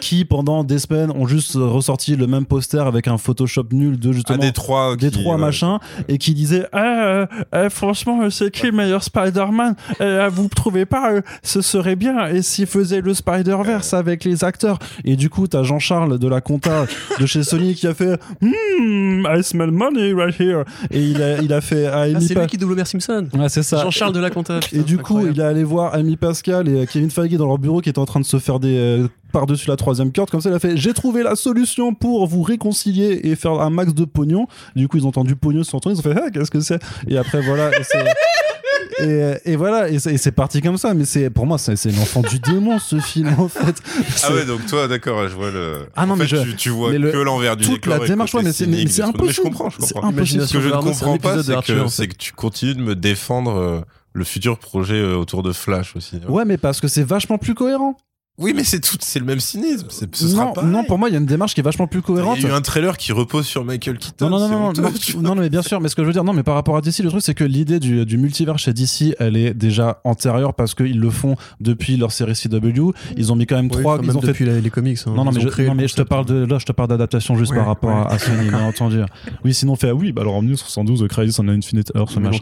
qui 0.00 0.24
pendant 0.24 0.64
des 0.64 0.78
semaines 0.78 1.10
ont 1.10 1.26
juste 1.26 1.54
ressorti 1.54 2.16
le 2.16 2.26
même 2.26 2.44
poster 2.46 2.84
avec 2.86 3.08
un 3.08 3.18
Photoshop 3.18 3.66
nul 3.72 3.98
de 3.98 4.08
Ah, 4.10 4.12
justement 4.12 4.38
des 4.38 4.52
trois. 4.52 4.96
des 4.96 5.10
qui- 5.10 5.22
trois 5.22 5.34
ouais. 5.36 5.40
machins 5.40 5.78
et 6.08 6.18
qui 6.18 6.34
disaient 6.34 6.66
ah, 6.72 6.78
euh, 7.04 7.26
euh, 7.54 7.70
franchement 7.70 8.22
euh, 8.22 8.30
c'est 8.30 8.50
qui 8.50 8.66
le 8.66 8.72
meilleur 8.72 9.02
Spider-Man? 9.02 9.74
Euh, 10.00 10.28
vous 10.32 10.48
trouvez 10.48 10.84
pas 10.86 11.12
euh, 11.12 11.20
ce 11.42 11.60
serait 11.62 11.96
bien 11.96 12.26
et 12.26 12.42
s'il 12.42 12.66
faisait 12.66 13.00
le 13.00 13.14
Spider-Verse 13.14 13.94
avec 13.94 14.24
les 14.24 14.44
acteurs? 14.44 14.78
Et 15.04 15.16
du 15.16 15.30
coup 15.30 15.46
t'as 15.46 15.62
Jean-Charles 15.62 16.18
de 16.18 16.28
la 16.28 16.40
compta 16.40 16.86
de 17.20 17.26
chez 17.26 17.42
Sony 17.42 17.74
qui 17.74 17.86
a 17.86 17.94
fait 17.94 18.18
hmm 18.40 19.26
I 19.28 19.42
smell 19.42 19.70
money 19.70 20.12
right 20.12 20.38
here 20.40 20.64
et 20.90 21.00
il 21.02 21.22
a, 21.22 21.40
il 21.40 21.52
a 21.52 21.60
fait 21.60 21.86
ah, 21.86 22.00
Ah, 22.02 22.02
Amy 22.02 22.26
c'est 22.26 22.34
Pa- 22.34 22.40
lui 22.42 22.46
qui 22.48 22.58
double 22.58 22.72
Homer 22.72 22.84
Simpson. 22.84 23.28
Ouais, 23.34 23.48
c'est 23.48 23.62
ça 23.62 23.82
Jean-Charles 23.82 24.12
de 24.12 24.20
la 24.20 24.30
Compta. 24.30 24.58
et 24.72 24.80
du 24.80 24.98
coup, 24.98 25.26
il 25.26 25.38
est 25.38 25.42
allé 25.42 25.62
voir 25.64 25.94
Amy 25.94 26.16
Pascal 26.16 26.68
et 26.68 26.86
Kevin 26.86 27.10
Feige 27.10 27.32
dans 27.36 27.46
leur 27.46 27.58
bureau 27.58 27.80
qui 27.80 27.88
étaient 27.88 27.98
en 27.98 28.06
train 28.06 28.20
de 28.20 28.24
se 28.24 28.38
faire 28.38 28.58
des 28.60 28.76
euh, 28.76 29.08
par-dessus 29.32 29.68
la 29.68 29.76
troisième 29.76 30.12
corde. 30.12 30.30
Comme 30.30 30.40
ça, 30.40 30.50
il 30.50 30.54
a 30.54 30.58
fait 30.60 30.76
J'ai 30.76 30.92
trouvé 30.94 31.22
la 31.22 31.34
solution 31.36 31.94
pour 31.94 32.26
vous 32.26 32.42
réconcilier 32.42 33.20
et 33.24 33.34
faire 33.34 33.52
un 33.60 33.70
max 33.70 33.94
de 33.94 34.04
pognon. 34.04 34.46
Du 34.76 34.86
coup, 34.88 34.98
ils 34.98 35.04
ont 35.04 35.08
entendu 35.08 35.34
pognon 35.34 35.64
sur 35.64 35.80
Ils 35.86 35.98
ont 35.98 36.02
fait 36.02 36.14
Ah, 36.16 36.30
qu'est-ce 36.30 36.50
que 36.50 36.60
c'est? 36.60 36.78
Et 37.08 37.16
après, 37.18 37.40
voilà. 37.40 37.70
Et, 37.78 37.82
c'est- 37.82 38.04
et, 39.46 39.52
et 39.52 39.56
voilà, 39.56 39.88
et 39.88 39.98
c'est 39.98 40.32
parti 40.32 40.60
comme 40.60 40.76
ça. 40.76 40.94
Mais 40.94 41.04
c'est 41.04 41.30
pour 41.30 41.46
moi, 41.46 41.58
c'est 41.58 41.76
c'est 41.76 41.90
l'enfant 41.90 42.20
du 42.22 42.38
démon 42.38 42.78
ce 42.78 43.00
film 43.00 43.34
en 43.38 43.48
fait. 43.48 43.74
Ah 44.22 44.32
ouais, 44.32 44.44
donc 44.44 44.66
toi, 44.66 44.86
d'accord, 44.88 45.26
je 45.28 45.34
vois 45.34 45.50
le. 45.50 45.86
Ah 45.96 46.06
non, 46.06 46.12
en 46.12 46.16
mais 46.16 46.26
fait, 46.26 46.36
je- 46.36 46.50
tu, 46.50 46.56
tu 46.56 46.68
vois 46.70 46.90
mais 46.92 46.98
le- 46.98 47.10
que 47.10 47.16
l'envers 47.16 47.56
du 47.56 47.64
toute 47.64 47.82
décor. 47.82 47.98
la 48.00 48.06
démarche, 48.06 48.34
ouais, 48.34 48.42
mais 48.42 48.52
c'est 48.52 48.66
mais 48.66 48.76
cynique 48.78 48.92
c'est 48.92 49.02
du 49.04 49.12
truc. 49.12 49.22
Mais 49.26 49.32
je 49.32 49.40
impossible. 49.40 49.56
comprends, 49.56 49.70
je 49.70 49.78
comprends. 49.78 50.08
impossible. 50.08 50.46
Ce 50.46 50.52
que 50.52 50.60
je 50.60 50.68
ne 50.68 50.72
comprends 50.74 51.16
pas, 51.18 51.36
que, 51.62 51.88
c'est 51.88 52.08
que 52.08 52.16
tu 52.16 52.32
continues 52.32 52.74
de 52.74 52.82
me 52.82 52.94
défendre 52.94 53.52
euh, 53.56 53.80
le 54.12 54.24
futur 54.24 54.58
projet 54.58 54.96
euh, 55.00 55.16
autour 55.16 55.42
de 55.42 55.52
Flash 55.52 55.96
aussi. 55.96 56.16
hein. 56.16 56.30
Ouais, 56.30 56.44
mais 56.44 56.58
parce 56.58 56.80
que 56.80 56.88
c'est 56.88 57.02
vachement 57.02 57.38
plus 57.38 57.54
cohérent. 57.54 57.96
Oui, 58.42 58.52
mais 58.54 58.64
c'est 58.64 58.80
tout, 58.80 58.96
c'est 59.00 59.18
le 59.18 59.24
même 59.24 59.40
cynisme. 59.40 59.86
Ce 59.90 60.28
sera 60.28 60.52
Non, 60.64 60.84
pour 60.84 60.98
moi, 60.98 61.08
il 61.08 61.12
y 61.12 61.14
a 61.16 61.18
une 61.18 61.26
démarche 61.26 61.54
qui 61.54 61.60
est 61.60 61.64
vachement 61.64 61.86
plus 61.86 62.02
cohérente. 62.02 62.36
Il 62.38 62.44
y 62.44 62.46
a 62.46 62.50
eu 62.50 62.52
un 62.52 62.60
trailer 62.60 62.96
qui 62.96 63.12
repose 63.12 63.46
sur 63.46 63.64
Michael 63.64 63.98
Keaton. 63.98 64.28
Non, 64.28 64.38
non, 64.38 64.48
non, 64.48 64.72
non, 64.72 64.82
non, 64.82 64.90
tu 64.92 65.16
non, 65.16 65.34
non, 65.34 65.40
mais 65.42 65.48
bien 65.50 65.62
sûr, 65.62 65.80
mais 65.80 65.88
ce 65.88 65.96
que 65.96 66.02
je 66.02 66.06
veux 66.08 66.12
dire, 66.12 66.24
non, 66.24 66.32
mais 66.32 66.42
par 66.42 66.54
rapport 66.54 66.76
à 66.76 66.80
DC, 66.80 66.98
le 67.02 67.10
truc, 67.10 67.22
c'est 67.22 67.34
que 67.34 67.44
l'idée 67.44 67.78
du, 67.80 68.04
du 68.04 68.18
multivers 68.18 68.58
chez 68.58 68.72
DC, 68.72 69.14
elle 69.18 69.36
est 69.36 69.54
déjà 69.54 70.00
antérieure 70.04 70.54
parce 70.54 70.74
qu'ils 70.74 70.98
le 71.00 71.10
font 71.10 71.36
depuis 71.60 71.96
leur 71.96 72.12
série 72.12 72.34
CW. 72.34 72.92
Ils 73.16 73.32
ont 73.32 73.36
mis 73.36 73.46
quand 73.46 73.56
même 73.56 73.70
trois, 73.70 73.98
ils 74.02 74.16
ont 74.16 74.20
fait. 74.20 74.28
depuis 74.28 74.44
la- 74.44 74.60
les 74.60 74.70
comics. 74.70 74.98
hein. 75.06 75.12
Non, 75.14 75.24
non, 75.24 75.32
mais, 75.32 75.40
je, 75.40 75.48
créé 75.48 75.66
non, 75.66 75.72
le 75.74 75.80
mais 75.82 75.88
je 75.88 75.94
te 75.94 76.02
parle 76.02 76.24
de 76.26 76.44
là, 76.44 76.58
je 76.58 76.64
te 76.66 76.72
parle 76.72 76.88
d'adaptation 76.88 77.36
juste 77.36 77.52
Ouais, 77.52 77.58
par 77.58 77.66
rapport 77.66 77.90
à, 77.90 78.08
ouais. 78.08 78.14
à 78.14 78.18
Sony, 78.18 78.48
bien 78.48 78.60
entendu. 78.66 79.00
Oui, 79.44 79.54
sinon 79.54 79.72
on 79.72 79.76
fait 79.76 79.90
ah 79.90 79.94
oui, 79.94 80.12
bah 80.12 80.22
alors 80.22 80.34
en 80.34 80.42
1972, 80.42 81.06
Crisis 81.08 81.38
on 81.38 81.48
Infinite 81.48 81.92
Earth, 81.94 82.10
ce 82.10 82.18
machin. 82.18 82.38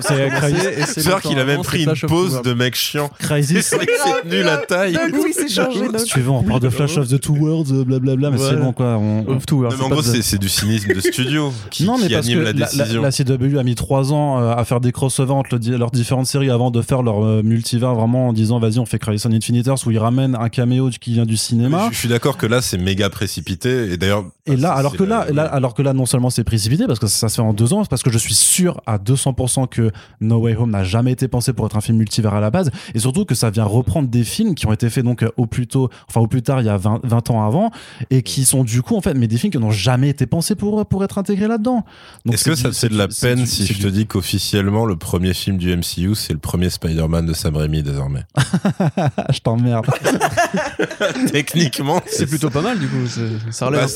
C'est 0.00 0.08
c'est 0.08 0.28
Crisis, 0.30 0.84
C'est 0.94 1.04
vrai 1.10 1.20
qu'il 1.20 1.38
a 1.38 1.44
même 1.44 1.62
pris 1.62 1.84
une 1.84 1.94
pause 2.08 2.42
de 2.42 2.52
mec 2.52 2.74
chiant. 2.74 3.10
Crisis. 3.18 3.66
C'est 3.78 4.24
nul 4.28 4.48
à 4.48 4.58
taille. 4.68 4.92
D'un 4.92 5.10
coup, 5.10 5.24
il 5.26 5.34
s'est 5.34 5.48
changé. 5.48 5.88
d'un 5.88 5.98
Si 5.98 6.04
tu 6.06 6.20
veux, 6.20 6.30
on 6.30 6.38
reparle 6.40 6.60
de 6.60 6.68
Flash 6.70 6.96
of 6.98 7.08
the 7.08 7.20
Two 7.20 7.34
Worlds, 7.36 7.72
euh, 7.72 7.84
blablabla, 7.84 8.30
mais 8.30 8.38
c'est 8.38 8.56
bon 8.56 8.72
quoi. 8.72 8.96
on- 8.98 9.26
Of 9.28 9.46
Two 9.46 9.58
Worlds, 9.60 9.76
Non, 9.76 9.78
mais 9.78 9.84
en 9.84 9.88
c'est 9.88 9.92
gros, 9.94 10.02
de- 10.02 10.16
c'est 10.16 10.22
c'est 10.22 10.38
du 10.38 10.48
cynisme 10.48 10.92
de 10.94 11.00
studio 11.00 11.52
qui, 11.70 11.84
non, 11.84 11.98
mais 11.98 12.06
qui 12.06 12.14
parce 12.14 12.26
anime 12.26 12.38
que 12.38 12.44
la 12.44 12.52
décision. 12.52 13.02
La, 13.02 13.10
CW 13.10 13.58
a 13.58 13.62
mis 13.64 13.74
trois 13.74 14.12
ans 14.12 14.40
euh, 14.40 14.54
à 14.54 14.64
faire 14.64 14.80
des 14.80 14.92
crossovers 14.92 15.32
entre 15.34 15.56
le 15.56 15.76
leurs 15.76 15.90
différentes 15.90 16.26
séries 16.26 16.50
avant 16.50 16.70
de 16.70 16.82
faire 16.82 17.02
leur 17.02 17.24
euh, 17.24 17.42
multivers 17.42 17.94
vraiment 17.94 18.28
en 18.28 18.32
disant 18.32 18.58
vas-y 18.60 18.78
on 18.78 18.86
fait 18.86 18.98
Crisis 18.98 19.26
on 19.26 19.32
Infinite 19.32 19.66
Earths 19.66 19.86
où 19.86 19.90
ils 19.90 19.98
ramènent 19.98 20.36
un 20.38 20.48
caméo 20.48 20.90
qui 21.00 21.12
vient 21.14 21.26
du 21.26 21.36
cinéma. 21.36 21.86
Je, 21.88 21.94
je 21.94 21.98
suis 22.00 22.08
d'accord 22.08 22.36
que 22.36 22.46
là, 22.46 22.60
c'est 22.62 22.78
méga 22.78 23.10
précipité. 23.10 23.92
Et 23.92 23.96
d'ailleurs. 23.96 24.24
Et 24.52 24.56
là, 24.56 24.68
ça, 24.68 24.74
alors 24.74 24.96
que 24.96 25.04
là, 25.04 25.26
là, 25.32 25.44
alors 25.44 25.74
que 25.74 25.82
là, 25.82 25.92
non 25.92 26.06
seulement 26.06 26.30
c'est 26.30 26.44
précipité 26.44 26.86
parce 26.86 26.98
que 26.98 27.06
ça 27.06 27.28
se 27.28 27.34
fait 27.36 27.42
en 27.42 27.52
deux 27.52 27.72
ans, 27.72 27.82
c'est 27.84 27.90
parce 27.90 28.02
que 28.02 28.10
je 28.10 28.18
suis 28.18 28.34
sûr 28.34 28.80
à 28.86 28.98
200% 28.98 29.68
que 29.68 29.90
No 30.20 30.38
Way 30.38 30.56
Home 30.56 30.70
n'a 30.70 30.84
jamais 30.84 31.12
été 31.12 31.28
pensé 31.28 31.52
pour 31.52 31.66
être 31.66 31.76
un 31.76 31.80
film 31.80 31.98
multivers 31.98 32.34
à 32.34 32.40
la 32.40 32.50
base, 32.50 32.70
et 32.94 32.98
surtout 32.98 33.24
que 33.24 33.34
ça 33.34 33.50
vient 33.50 33.64
reprendre 33.64 34.08
des 34.08 34.24
films 34.24 34.54
qui 34.54 34.66
ont 34.66 34.72
été 34.72 34.90
faits 34.90 35.04
donc 35.04 35.22
euh, 35.22 35.28
au 35.36 35.46
plus 35.46 35.66
tôt, 35.66 35.88
enfin 36.08 36.20
au 36.20 36.26
plus 36.26 36.42
tard, 36.42 36.60
il 36.60 36.66
y 36.66 36.70
a 36.70 36.76
20, 36.76 37.00
20 37.04 37.30
ans 37.30 37.46
avant, 37.46 37.70
et 38.10 38.22
qui 38.22 38.44
sont 38.44 38.64
du 38.64 38.82
coup 38.82 38.96
en 38.96 39.00
fait, 39.00 39.14
mais 39.14 39.26
des 39.28 39.36
films 39.38 39.52
qui 39.52 39.58
n'ont 39.58 39.70
jamais 39.70 40.08
été 40.08 40.26
pensés 40.26 40.54
pour 40.54 40.84
pour 40.86 41.04
être 41.04 41.18
intégrés 41.18 41.48
là-dedans. 41.48 41.84
Est-ce 42.30 42.44
que 42.44 42.54
ça 42.54 42.68
fait 42.68 42.74
c'est 42.74 42.88
de 42.88 42.96
la 42.98 43.08
peine 43.08 43.44
si 43.46 43.66
je 43.66 43.74
du- 43.74 43.82
te 43.82 43.88
dis 43.88 44.06
qu'officiellement, 44.06 44.84
le 44.86 44.96
premier 44.96 45.34
film 45.34 45.56
du 45.58 45.74
MCU, 45.76 46.14
c'est 46.14 46.32
le 46.32 46.38
premier 46.38 46.70
Spider-Man 46.70 47.26
de 47.26 47.32
Sam 47.32 47.56
Raimi 47.56 47.82
désormais 47.82 48.22
je 49.30 49.38
t'emmerde. 49.40 49.86
Techniquement, 51.32 52.00
C'est 52.06 52.26
plutôt 52.26 52.50
pas 52.50 52.62
mal 52.62 52.78
du 52.78 52.86
coup. 52.88 53.06
Ça 53.50 53.66
relève. 53.66 53.86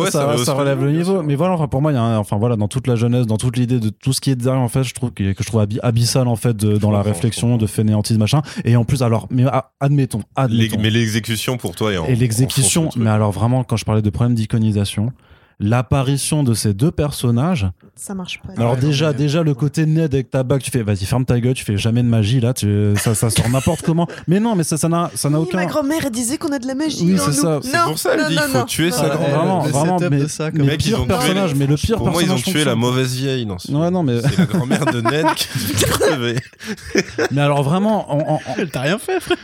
Bah, 0.00 0.10
ça- 0.10 0.36
ça- 0.44 0.52
va 0.54 0.58
relève 0.60 0.84
le 0.84 0.92
niveau. 0.92 1.22
Mais 1.22 1.34
voilà, 1.34 1.54
enfin, 1.54 1.68
pour 1.68 1.80
moi, 1.82 1.92
il 1.92 1.94
y 1.94 1.98
a 1.98 2.02
un- 2.02 2.18
enfin 2.18 2.36
voilà, 2.36 2.56
dans 2.56 2.68
toute 2.68 2.86
la 2.86 2.96
jeunesse, 2.96 3.26
dans 3.26 3.36
toute 3.36 3.56
l'idée 3.56 3.78
de 3.80 3.88
tout 3.90 4.12
ce 4.12 4.20
qui 4.20 4.30
est 4.30 4.36
derrière, 4.36 4.60
en 4.62 4.68
fait, 4.68 4.82
je 4.84 4.94
trouve 4.94 5.10
que, 5.12 5.32
que 5.32 5.42
je 5.42 5.48
trouve 5.48 5.66
abyssal 5.82 6.28
en 6.28 6.36
fait 6.36 6.56
de- 6.56 6.76
dans 6.76 6.90
la 6.90 7.02
réflexion, 7.02 7.56
de 7.56 7.66
fainéantise 7.66 8.18
machin. 8.18 8.42
Et 8.64 8.76
en 8.76 8.84
plus, 8.84 9.02
alors, 9.02 9.26
mais 9.30 9.44
ah, 9.46 9.70
admettons, 9.80 10.22
admettons. 10.36 10.76
mais 10.80 10.90
l'exécution 10.90 11.56
pour 11.56 11.74
toi 11.74 11.92
est 11.92 11.96
en. 11.98 12.06
et 12.06 12.14
l'exécution, 12.16 12.88
mais 12.96 13.10
alors 13.10 13.30
vraiment, 13.32 13.64
quand 13.64 13.76
je 13.76 13.84
parlais 13.84 14.02
de 14.02 14.10
problème 14.10 14.34
d'iconisation, 14.34 15.12
l'apparition 15.60 16.42
de 16.42 16.54
ces 16.54 16.74
deux 16.74 16.90
personnages. 16.90 17.66
Ça 17.96 18.14
marche 18.14 18.40
pas. 18.40 18.52
Alors 18.56 18.74
Ouais, 18.74 18.80
déjà, 18.80 19.12
non, 19.12 19.18
déjà 19.18 19.42
le 19.42 19.54
côté 19.54 19.86
Ned 19.86 20.12
avec 20.14 20.28
ta 20.30 20.42
bague, 20.42 20.60
tu 20.62 20.70
fais, 20.70 20.82
vas-y 20.82 21.04
ferme 21.04 21.24
ta 21.24 21.38
gueule, 21.38 21.54
tu 21.54 21.64
fais 21.64 21.76
jamais 21.76 22.02
de 22.02 22.08
magie 22.08 22.40
là, 22.40 22.52
tu, 22.52 22.92
ça, 22.96 23.14
ça 23.14 23.30
sort 23.30 23.48
n'importe 23.48 23.82
comment. 23.84 24.08
Mais 24.26 24.40
non, 24.40 24.56
mais 24.56 24.64
ça, 24.64 24.76
ça 24.76 24.88
n'a, 24.88 25.10
ça 25.14 25.30
n'a 25.30 25.38
Oui, 25.38 25.46
aucun. 25.48 25.58
Ma 25.58 25.66
grand-mère 25.66 26.00
elle 26.06 26.10
disait 26.10 26.36
qu'on 26.38 26.50
a 26.52 26.58
de 26.58 26.66
la 26.66 26.74
magie. 26.74 27.04
Oui, 27.12 27.18
c'est 27.24 27.32
ça. 27.32 27.60
C'est 27.62 27.72
Non, 27.76 27.84
pour 27.86 27.98
ça, 27.98 28.14
elle 28.14 28.22
non, 28.22 28.28
dit 28.28 28.34
non, 28.34 28.42
qu'il 28.42 28.50
faut 28.50 28.58
non. 28.58 28.64
tuer 28.64 28.90
sa 28.90 29.08
grand-mère. 29.10 29.38
vraiment, 29.38 29.64
le 29.64 29.70
vraiment, 29.70 29.98
mais, 30.10 30.18
de 30.18 30.26
ça, 30.26 30.50
comme 30.50 30.60
mais 30.62 30.66
Mec, 30.66 30.84
ils 30.84 30.88
pire 30.88 30.98
tué 31.00 31.06
personnage, 31.06 31.52
les- 31.52 31.58
mais 31.58 31.66
le 31.66 31.76
pire 31.76 31.96
Pour 31.98 32.10
moi, 32.10 32.22
ils 32.22 32.30
ont 32.30 32.34
personnage 32.34 32.54
tué 32.54 32.64
la 32.64 32.74
mauvaise 32.74 33.14
vieille. 33.14 33.46
Ouais, 33.70 33.90
non, 33.90 34.02
mais, 34.02 34.20
C'est 34.22 34.38
la 34.38 34.46
grand-mère 34.46 34.86
de 34.86 35.00
Ned 35.00 35.26
qui 35.36 35.48
mais 37.30 37.40
alors 37.40 37.62
vraiment, 37.62 38.12
en- 38.12 38.34
en- 38.34 38.34
en- 38.34 38.66
T'as 38.72 38.80
rien 38.80 38.98
fait, 38.98 39.20
frère. 39.20 39.36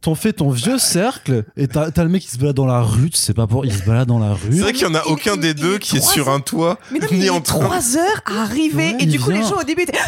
t'en 0.00 0.14
fais 0.14 0.32
ton 0.32 0.50
vieux 0.50 0.78
cercle 0.78 1.44
et 1.56 1.68
t'as, 1.68 1.90
le 2.02 2.08
mec 2.08 2.22
qui 2.22 2.30
se 2.30 2.38
balade 2.38 2.56
dans 2.56 2.66
la 2.66 2.80
rue, 2.80 3.10
tu 3.10 3.18
sais 3.18 3.34
pas 3.34 3.46
pour, 3.46 3.66
il 3.66 3.72
se 3.72 3.84
balade 3.84 4.08
dans 4.08 4.18
la 4.18 4.32
rue. 4.32 4.52
C'est 4.52 4.60
vrai 4.60 4.72
qu'il 4.72 4.86
y 4.86 4.90
en 4.90 4.94
a 4.94 5.02
Il- 5.06 5.12
aucun 5.12 5.34
il- 5.34 5.40
des 5.54 5.60
deux 5.60 5.78
qui 5.78 5.96
est 5.98 6.00
sur 6.00 6.28
un 6.28 6.40
toit, 6.40 6.78
Mais 6.90 6.98
non, 6.98 7.06
mais 7.10 7.16
ni 7.18 7.24
il 7.26 7.30
en 7.30 7.40
train. 7.40 7.58
trois 7.60 7.96
heures 7.96 8.22
à 8.26 8.42
arriver 8.42 8.92
Ouais, 8.94 8.96
et 9.00 9.06
du 9.06 9.18
coup 9.20 9.30
les 9.30 9.42
gens 9.42 9.60
au 9.60 9.64
début 9.64 9.82
étaient. 9.82 9.98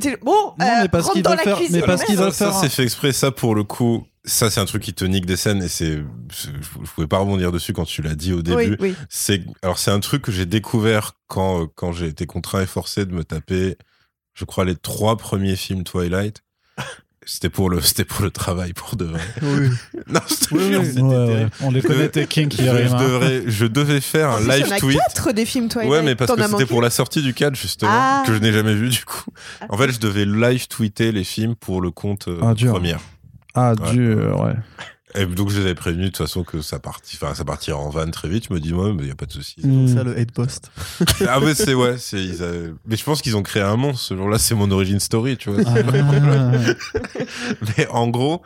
T'es- 0.00 0.16
Bon, 0.22 0.54
Non, 0.58 0.64
euh, 0.66 0.82
mais 0.82 0.88
parce 0.88 1.04
rentre 1.06 1.14
qu'il 1.14 1.22
dans 1.22 1.30
veut 1.30 1.36
la 1.36 1.42
faire- 1.42 1.56
cuisine, 1.56 1.76
mais 1.80 1.82
parce 1.86 2.04
qu'il 2.04 2.14
merde. 2.14 2.26
veut 2.26 2.32
Ça, 2.32 2.44
faire 2.46 2.54
ça, 2.54 2.60
c'est 2.62 2.68
fait 2.68 2.82
exprès, 2.84 3.12
ça 3.12 3.30
pour 3.32 3.54
le 3.54 3.64
coup. 3.64 4.06
ça, 4.24 4.50
c'est 4.50 4.60
un 4.60 4.64
truc 4.66 4.82
qui 4.82 4.94
te 4.94 5.04
nique 5.04 5.26
des 5.26 5.36
scènes 5.36 5.62
et 5.62 5.68
c'est, 5.68 5.96
je 6.32 6.90
pouvais 6.94 7.06
pas 7.08 7.18
rebondir 7.18 7.50
dessus 7.52 7.72
quand 7.72 7.84
tu 7.84 8.02
l'as 8.02 8.14
dit 8.14 8.32
au 8.32 8.42
début. 8.42 8.76
oui. 8.80 8.94
C'est, 9.08 9.42
alors 9.62 9.78
c'est 9.78 9.90
un 9.90 10.00
truc 10.00 10.22
que 10.22 10.32
j'ai 10.32 10.46
découvert 10.46 11.12
quand, 11.26 11.62
euh, 11.62 11.66
quand 11.74 11.92
j'ai 11.92 12.06
été 12.06 12.26
contraint 12.26 12.60
et 12.62 12.66
forcé 12.66 13.04
de 13.04 13.12
me 13.12 13.24
taper, 13.24 13.76
je 14.34 14.44
crois, 14.44 14.64
les 14.64 14.76
trois 14.76 15.16
premiers 15.16 15.56
films 15.56 15.82
Twilight. 15.84 16.42
C'était 17.28 17.50
pour 17.50 17.70
le, 17.70 17.80
c'était 17.80 18.04
pour 18.04 18.22
le 18.24 18.30
travail, 18.30 18.72
pour 18.72 18.94
de 18.96 19.04
vrai. 19.04 19.20
Oui. 19.42 19.68
Non, 20.06 20.20
je 20.28 20.34
te 20.46 20.54
Oui, 20.54 20.68
jure, 20.68 20.80
oui. 20.80 20.86
c'était 20.86 21.00
Ouais, 21.02 21.16
ouais. 21.16 21.26
terrible. 21.26 21.50
On 21.60 21.70
les 21.72 21.82
connaît, 21.82 22.08
tes 22.08 22.26
kinks, 22.26 22.54
Je, 22.56 22.62
je 22.62 22.68
hein. 22.70 23.02
devrais, 23.02 23.42
je 23.46 23.66
devais 23.66 24.00
faire 24.00 24.30
un 24.30 24.36
plus, 24.36 24.44
il 24.46 24.52
y 24.52 24.56
live 24.62 24.66
en 24.72 24.76
a 24.76 24.78
tweet. 24.78 24.98
quatre 24.98 25.32
des 25.32 25.44
films 25.44 25.68
Twilight. 25.68 25.90
Ouais, 25.90 26.02
mais 26.02 26.14
parce 26.14 26.32
que 26.32 26.40
c'était 26.42 26.66
pour 26.66 26.80
la 26.82 26.90
sortie 26.90 27.22
du 27.22 27.34
4, 27.34 27.56
justement, 27.56 27.90
Ah. 27.92 28.22
que 28.24 28.32
je 28.32 28.38
n'ai 28.38 28.52
jamais 28.52 28.74
vu, 28.74 28.88
du 28.90 29.04
coup. 29.04 29.24
En 29.68 29.76
fait, 29.76 29.90
je 29.90 29.98
devais 29.98 30.24
live 30.24 30.68
tweeter 30.68 31.10
les 31.10 31.24
films 31.24 31.56
pour 31.56 31.80
le 31.80 31.90
compte 31.90 32.28
euh, 32.28 32.38
Ah, 32.42 32.54
première. 32.54 33.00
Ah, 33.54 33.72
Ouais. 33.72 33.90
dur, 33.92 34.40
ouais. 34.44 34.54
Et 35.16 35.26
donc, 35.26 35.50
je 35.50 35.58
les 35.58 35.64
avais 35.66 35.74
prévenus 35.74 36.06
de 36.06 36.10
toute 36.16 36.26
façon 36.26 36.44
que 36.44 36.60
ça, 36.60 36.78
partit, 36.78 37.16
enfin, 37.20 37.34
ça 37.34 37.44
partirait 37.44 37.76
en 37.78 37.88
van 37.88 38.10
très 38.10 38.28
vite. 38.28 38.46
Je 38.48 38.54
me 38.54 38.60
dis, 38.60 38.72
ouais, 38.74 38.92
mais 38.92 39.02
il 39.02 39.06
n'y 39.06 39.10
a 39.10 39.14
pas 39.14 39.26
de 39.26 39.32
souci. 39.32 39.66
Mm. 39.66 39.88
Ça, 39.88 40.02
le 40.04 40.18
hate 40.18 40.32
post. 40.32 40.70
ah, 41.28 41.40
mais 41.40 41.54
c'est, 41.54 41.74
ouais, 41.74 41.96
c'est, 41.98 42.22
ils 42.22 42.42
avaient- 42.42 42.72
mais 42.86 42.96
je 42.96 43.04
pense 43.04 43.22
qu'ils 43.22 43.36
ont 43.36 43.42
créé 43.42 43.62
un 43.62 43.76
monstre. 43.76 44.00
Ce 44.02 44.16
jour-là, 44.16 44.38
c'est 44.38 44.54
mon 44.54 44.70
origin 44.70 45.00
story, 45.00 45.36
tu 45.36 45.50
vois. 45.50 45.62
Ah. 45.66 45.74
Mais 47.78 47.86
en 47.88 48.08
gros, 48.08 48.42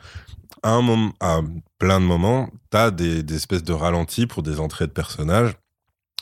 à 0.62 0.70
un 0.70 0.82
moment, 0.82 1.12
à 1.20 1.40
plein 1.78 2.00
de 2.00 2.04
moments, 2.04 2.50
t'as 2.70 2.90
des, 2.90 3.22
des 3.22 3.36
espèces 3.36 3.62
de 3.64 3.72
ralentis 3.72 4.26
pour 4.26 4.42
des 4.42 4.60
entrées 4.60 4.86
de 4.86 4.92
personnages. 4.92 5.54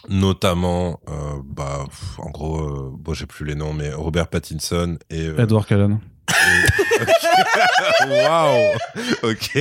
Notamment, 0.09 1.01
euh, 1.09 1.13
bah, 1.45 1.85
pff, 1.89 2.21
en 2.21 2.31
gros, 2.31 2.61
euh, 2.61 2.91
bon, 2.97 3.15
j'ai 3.15 3.27
plus 3.27 3.45
les 3.45 3.57
noms, 3.57 3.73
mais 3.73 3.93
Robert 3.93 4.29
Pattinson 4.29 4.97
et. 5.11 5.27
euh, 5.27 5.43
Edward 5.43 5.67
Cullen. 5.67 5.99
et- 6.31 8.05
Waouh! 8.09 8.75
Ok. 9.25 9.59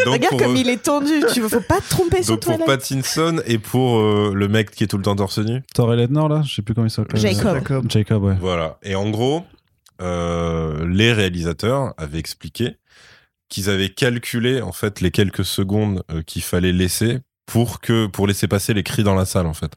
Donc, 0.04 0.14
Regarde 0.14 0.30
pour, 0.30 0.38
comme 0.38 0.56
euh, 0.56 0.60
il 0.60 0.68
est 0.68 0.82
tendu. 0.82 1.22
Tu 1.32 1.40
faut 1.42 1.60
pas 1.60 1.80
te 1.80 1.88
tromper 1.90 2.22
sur 2.22 2.34
donc 2.34 2.44
pour 2.44 2.54
Twilight. 2.56 2.66
Pattinson 2.66 3.42
et 3.46 3.58
pour 3.58 3.98
euh, 3.98 4.32
le 4.34 4.48
mec 4.48 4.70
qui 4.70 4.84
est 4.84 4.86
tout 4.86 4.96
le 4.96 5.02
temps 5.02 5.16
torse 5.16 5.38
nu. 5.38 5.62
Thor 5.74 5.92
et 5.92 5.96
Lednor, 5.96 6.28
là 6.28 6.42
Je 6.44 6.54
sais 6.54 6.62
plus 6.62 6.74
comment 6.74 6.86
il 6.86 6.90
s'appelle. 6.90 7.20
Jacob. 7.20 7.54
Jacob. 7.54 7.90
Jacob, 7.90 8.24
ouais. 8.24 8.36
Voilà. 8.40 8.78
Et 8.82 8.94
en 8.94 9.10
gros, 9.10 9.44
euh, 10.00 10.86
les 10.86 11.12
réalisateurs 11.12 11.94
avaient 11.98 12.18
expliqué 12.18 12.76
qu'ils 13.48 13.68
avaient 13.68 13.90
calculé 13.90 14.62
en 14.62 14.72
fait 14.72 15.00
les 15.00 15.10
quelques 15.10 15.44
secondes 15.44 16.02
euh, 16.10 16.22
qu'il 16.22 16.42
fallait 16.42 16.72
laisser 16.72 17.18
pour 17.46 17.80
que 17.80 18.06
pour 18.06 18.26
laisser 18.26 18.48
passer 18.48 18.72
les 18.72 18.82
cris 18.82 19.02
dans 19.02 19.14
la 19.14 19.26
salle 19.26 19.46
en 19.46 19.54
fait. 19.54 19.72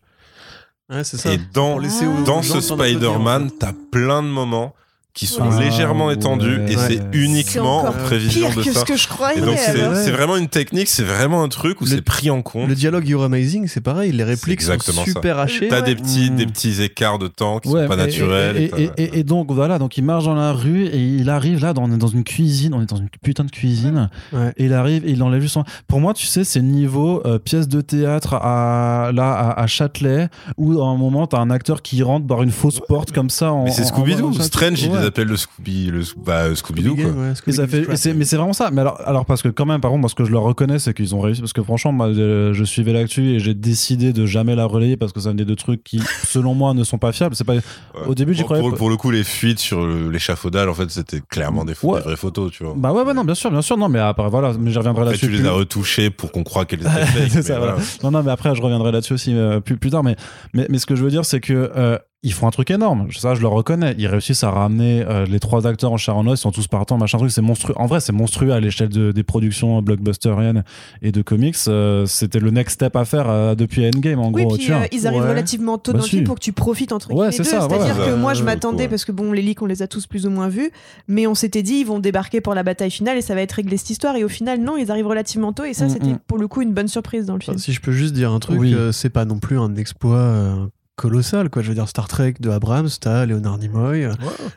Ouais, 0.89 1.03
c'est 1.03 1.17
ça. 1.17 1.34
Et 1.34 1.38
dans 1.53 1.78
Pour 1.78 1.86
aux 1.86 2.24
dans 2.24 2.41
ce 2.41 2.61
Spider-Man, 2.61 3.51
t'as 3.59 3.74
plein 3.91 4.21
de 4.21 4.28
moments 4.28 4.76
qui 5.14 5.28
sont 5.28 5.43
Ah, 5.51 5.59
légèrement 5.59 6.09
étendus 6.09 6.57
ouais. 6.57 6.72
et 6.74 6.76
c'est 6.78 6.93
Ouais. 6.93 6.99
C'est 7.14 7.18
uniquement 7.18 7.86
en 7.86 7.91
prévision 7.91 8.47
pire 8.49 8.57
de 8.57 8.64
que 8.64 8.74
ça. 8.74 8.80
ce 8.80 8.86
que 8.86 8.97
je 8.97 9.07
croyais. 9.07 9.38
Et 9.38 9.41
donc 9.41 9.57
c'est 9.57 10.11
vraiment 10.11 10.36
une 10.38 10.47
technique, 10.47 10.88
c'est 10.89 11.03
vraiment 11.03 11.43
un 11.43 11.49
truc 11.49 11.82
où 11.82 11.86
c'est 11.86 12.01
pris 12.01 12.30
en 12.32 12.41
compte. 12.41 12.68
Le 12.68 12.76
dialogue 12.76 13.07
You're 13.07 13.24
Amazing, 13.24 13.68
c'est 13.68 13.82
pareil. 13.82 14.11
Les 14.11 14.24
répliques 14.24 14.61
sont 14.61 14.78
super 15.05 15.38
hachées. 15.39 15.68
T'as 15.68 15.82
des 15.82 15.91
Ouais. 15.91 15.95
petits 15.97 16.32
Mm. 16.32 16.36
des 16.36 16.45
petits 16.47 16.82
écarts 16.82 17.20
de 17.20 17.28
temps 17.28 17.59
qui 17.59 17.70
Ouais, 17.70 17.84
sont 17.84 17.88
pas 17.88 17.93
et- 17.95 17.97
naturels. 17.97 18.57
Et, 18.57 18.64
et 18.66 18.70
t'as- 18.70 18.78
et- 18.80 18.91
et- 19.03 19.20
et 19.20 19.24
donc, 19.24 19.51
voilà, 19.51 19.78
donc 19.80 19.97
il 19.97 20.03
marche 20.03 20.26
dans 20.26 20.34
la 20.36 20.51
rue 20.51 20.86
et 20.86 20.97
il 20.97 21.30
arrive 21.30 21.61
là, 21.61 21.74
dans, 21.74 21.84
on 21.84 21.91
est 21.93 21.97
dans 21.97 22.07
une 22.07 22.24
cuisine, 22.24 22.74
on 22.74 22.82
est 22.82 22.89
dans 22.89 22.97
une 22.97 23.09
putain 23.22 23.43
de 23.43 23.51
cuisine, 23.51 24.09
Ouais. 24.34 24.51
et 24.57 24.66
il 24.66 24.74
arrive 24.74 25.05
et 25.07 25.11
il 25.11 25.22
enlève 25.24 25.41
juste 25.41 25.53
son... 25.53 25.64
Pour 25.88 25.99
moi, 25.99 26.14
tu 26.14 26.26
sais, 26.26 26.43
c'est 26.43 26.61
niveau 26.61 27.22
euh, 27.26 27.38
pièce 27.39 27.68
de 27.68 27.82
théâtre 27.82 28.34
à, 28.36 29.11
là, 29.14 29.32
à, 29.32 29.61
à 29.61 29.68
Châtelet, 29.68 30.30
où 30.57 30.82
à 30.82 30.86
un 30.88 30.97
moment, 30.97 31.28
t'as 31.28 31.39
un 31.39 31.49
acteur 31.51 31.82
qui 31.84 32.01
rentre 32.03 32.26
par 32.26 32.41
une 32.43 32.51
fausse 32.51 32.80
porte 32.88 33.11
comme 33.11 33.30
ça. 33.30 33.51
En, 33.53 33.66
Mais 33.66 33.72
c'est 33.72 33.84
en- 33.91 34.28
en- 34.28 34.34
Strange, 34.41 34.89
ils 35.03 35.07
appellent 35.07 35.27
le 35.27 35.37
Scooby, 35.37 35.85
le 35.91 36.01
bah, 36.25 36.43
quoi. 36.55 37.11
Ouais, 37.11 37.33
ça 37.53 37.67
fait, 37.67 37.81
et 37.91 37.95
c'est- 37.95 38.13
mais 38.13 38.25
c'est 38.25 38.37
vraiment 38.37 38.53
ça. 38.53 38.69
Mais 38.71 38.81
alors, 38.81 38.99
alors 39.05 39.25
parce 39.25 39.41
que 39.41 39.49
quand 39.49 39.65
même, 39.65 39.81
par 39.81 39.91
contre, 39.91 40.01
moi, 40.01 40.09
ce 40.09 40.15
que 40.15 40.25
je 40.25 40.31
leur 40.31 40.43
reconnais, 40.43 40.79
c'est 40.79 40.93
qu'ils 40.93 41.13
ont 41.15 41.19
réussi. 41.21 41.41
Parce 41.41 41.53
que 41.53 41.61
franchement, 41.63 41.91
moi, 41.91 42.11
je 42.13 42.63
suivais 42.63 42.93
l'actu 42.93 43.31
et 43.31 43.39
j'ai 43.39 43.53
décidé 43.53 44.13
de 44.13 44.25
jamais 44.25 44.55
la 44.55 44.65
relayer 44.65 44.97
parce 44.97 45.11
que 45.13 45.19
c'est 45.19 45.29
un 45.29 45.35
des 45.35 45.45
deux 45.45 45.55
trucs 45.55 45.83
qui, 45.83 45.99
selon 46.25 46.53
moi, 46.55 46.73
ne 46.73 46.83
sont 46.83 46.97
pas 46.97 47.11
fiables. 47.11 47.35
C'est 47.35 47.43
pas. 47.43 47.53
Ouais. 47.55 47.61
Au 48.07 48.15
début, 48.15 48.33
j'y 48.33 48.43
croyais 48.43 48.61
Pour, 48.61 48.71
pas. 48.71 48.77
pour 48.77 48.89
le 48.89 48.97
coup, 48.97 49.11
les 49.11 49.23
fuites 49.23 49.59
sur 49.59 49.85
l'échafaudage, 49.85 50.67
en 50.67 50.73
fait, 50.73 50.89
c'était 50.89 51.21
clairement 51.21 51.65
des, 51.65 51.73
Ouais. 51.83 51.97
des 51.99 52.03
vraies 52.05 52.15
photos, 52.15 52.51
tu 52.51 52.63
vois. 52.63 52.73
Bah 52.77 52.91
ouais, 52.93 53.13
non, 53.13 53.23
bien 53.23 53.35
sûr, 53.35 53.51
bien 53.51 53.61
sûr. 53.61 53.77
Non, 53.77 53.89
mais 53.89 53.99
après, 53.99 54.29
voilà, 54.29 54.53
mais 54.59 54.71
j'y 54.71 54.77
reviendrai 54.77 55.05
là-dessus. 55.05 55.25
tu 55.27 55.31
les 55.31 55.39
plus- 55.39 55.47
as 55.47 55.51
retouchées 55.51 56.09
pour 56.09 56.31
qu'on 56.31 56.43
croie 56.43 56.65
qu'elles 56.65 56.81
étaient 56.81 56.89
fake. 57.29 57.43
Ça, 57.43 57.57
voilà. 57.57 57.75
Non, 58.03 58.11
non, 58.11 58.23
mais 58.23 58.31
après, 58.31 58.55
je 58.55 58.61
reviendrai 58.61 58.91
là-dessus 58.91 59.13
aussi 59.13 59.35
euh, 59.35 59.59
plus, 59.59 59.77
plus 59.77 59.89
tard. 59.91 60.03
Mais, 60.03 60.15
mais, 60.53 60.67
mais 60.69 60.77
ce 60.77 60.85
que 60.85 60.95
je 60.95 61.03
veux 61.03 61.09
dire, 61.11 61.25
c'est 61.25 61.39
que 61.39 61.71
euh, 61.75 61.97
ils 62.24 62.32
font 62.34 62.47
un 62.47 62.51
truc 62.51 62.71
énorme. 62.71 63.07
Ça, 63.11 63.36
je 63.36 63.41
le 63.41 63.47
reconnais. 63.47 63.95
Ils 63.97 64.07
réussissent 64.07 64.43
à 64.43 64.49
ramener 64.49 65.03
euh, 65.05 65.26
les 65.26 65.39
trois 65.39 65.67
acteurs 65.67 65.91
en 65.91 65.97
chair 65.97 66.15
en 66.15 66.26
os. 66.26 66.39
Ils 66.39 66.41
sont 66.41 66.51
tous 66.51 66.67
partants, 66.67 66.97
machin 66.97 67.17
truc. 67.17 67.32
C'est 67.32 67.41
monstrueux. 67.41 67.74
En 67.78 67.86
vrai, 67.86 67.99
c'est 67.99 68.13
monstrueux 68.13 68.51
à 68.53 68.59
l'échelle 68.59 68.89
de- 68.89 69.11
des 69.11 69.24
productions 69.24 69.82
blockbusteriennes 69.82 70.63
et 71.01 71.11
de 71.11 71.21
comics. 71.21 71.55
Euh, 71.67 72.05
C'était 72.05 72.39
le 72.39 72.49
next 72.51 72.76
step 72.76 72.95
à 72.95 73.05
faire 73.05 73.30
euh, 73.30 73.55
depuis 73.55 73.86
Endgame, 73.86 74.19
en 74.19 74.32
Oui, 74.32 74.43
gros. 74.45 74.55
puis 74.55 74.65
tu 74.65 74.71
vois. 74.71 74.82
ils 74.91 75.05
arrivent 75.07 75.21
Ouais. 75.24 75.30
relativement 75.30 75.78
tôt 75.78 75.91
Bah 75.91 75.97
dans 75.99 76.03
le 76.03 76.09
si. 76.09 76.15
film 76.17 76.24
pour 76.26 76.36
que 76.36 76.39
tu 76.41 76.53
profites 76.53 76.91
entre 76.91 77.09
Ouais, 77.13 77.30
guillemets 77.30 77.43
voilà. 77.49 77.67
C'est-à-dire 77.69 78.05
que 78.05 78.15
moi, 78.15 78.34
je 78.34 78.43
m'attendais, 78.43 78.84
ouais. 78.84 78.89
parce 78.89 79.05
que 79.05 79.11
bon, 79.11 79.32
les 79.34 79.41
leaks, 79.41 79.61
on 79.61 79.65
les 79.65 79.82
a 79.82 79.88
tous 79.88 80.07
plus 80.07 80.26
ou 80.26 80.30
moins 80.30 80.47
vus, 80.47 80.71
mais 81.07 81.28
on 81.28 81.36
s'était 81.36 81.61
dit, 81.63 81.76
ils 81.82 81.86
vont 81.86 81.99
débarquer 81.99 82.39
pour 82.41 82.53
la 82.55 82.63
bataille 82.63 82.91
finale 82.91 83.17
et 83.17 83.21
ça 83.21 83.36
va 83.36 83.41
être 83.41 83.51
réglé 83.53 83.78
cette 83.78 83.89
histoire. 83.89 84.15
Et 84.15 84.24
au 84.24 84.30
final, 84.30 84.61
non, 84.61 84.78
ils 84.78 84.89
arrivent 84.91 85.07
relativement 85.07 85.51
tôt. 85.53 85.65
Et 85.65 85.74
ça, 85.74 85.86
Mm, 85.86 85.89
c'était 85.89 86.07
mm. 86.13 86.19
pour 86.28 86.38
le 86.38 86.47
coup 86.47 86.61
une 86.61 86.74
bonne 86.74 86.88
surprise 86.88 87.26
dans 87.26 87.34
le 87.36 87.41
film. 87.41 87.57
Si 87.57 87.74
je 87.74 87.82
peux 87.82 87.91
juste 87.91 88.13
dire 88.13 88.32
un 88.32 88.39
truc, 88.39 88.59
Oui. 88.59 88.74
euh, 88.74 88.91
c'est 88.91 89.09
pas 89.09 89.26
non 89.26 89.39
plus 89.39 89.59
un 89.59 89.76
exploit 89.76 90.17
euh, 90.17 90.65
colossal, 90.95 91.49
quoi. 91.49 91.61
Je 91.61 91.69
veux 91.69 91.73
dire, 91.73 91.87
Star 91.89 92.07
Trek 92.07 92.35
de 92.39 92.49
Abrams, 92.49 92.87
t'as 92.99 93.25
Leonard 93.25 93.57
Nimoy. 93.57 94.03
euh, 94.05 94.11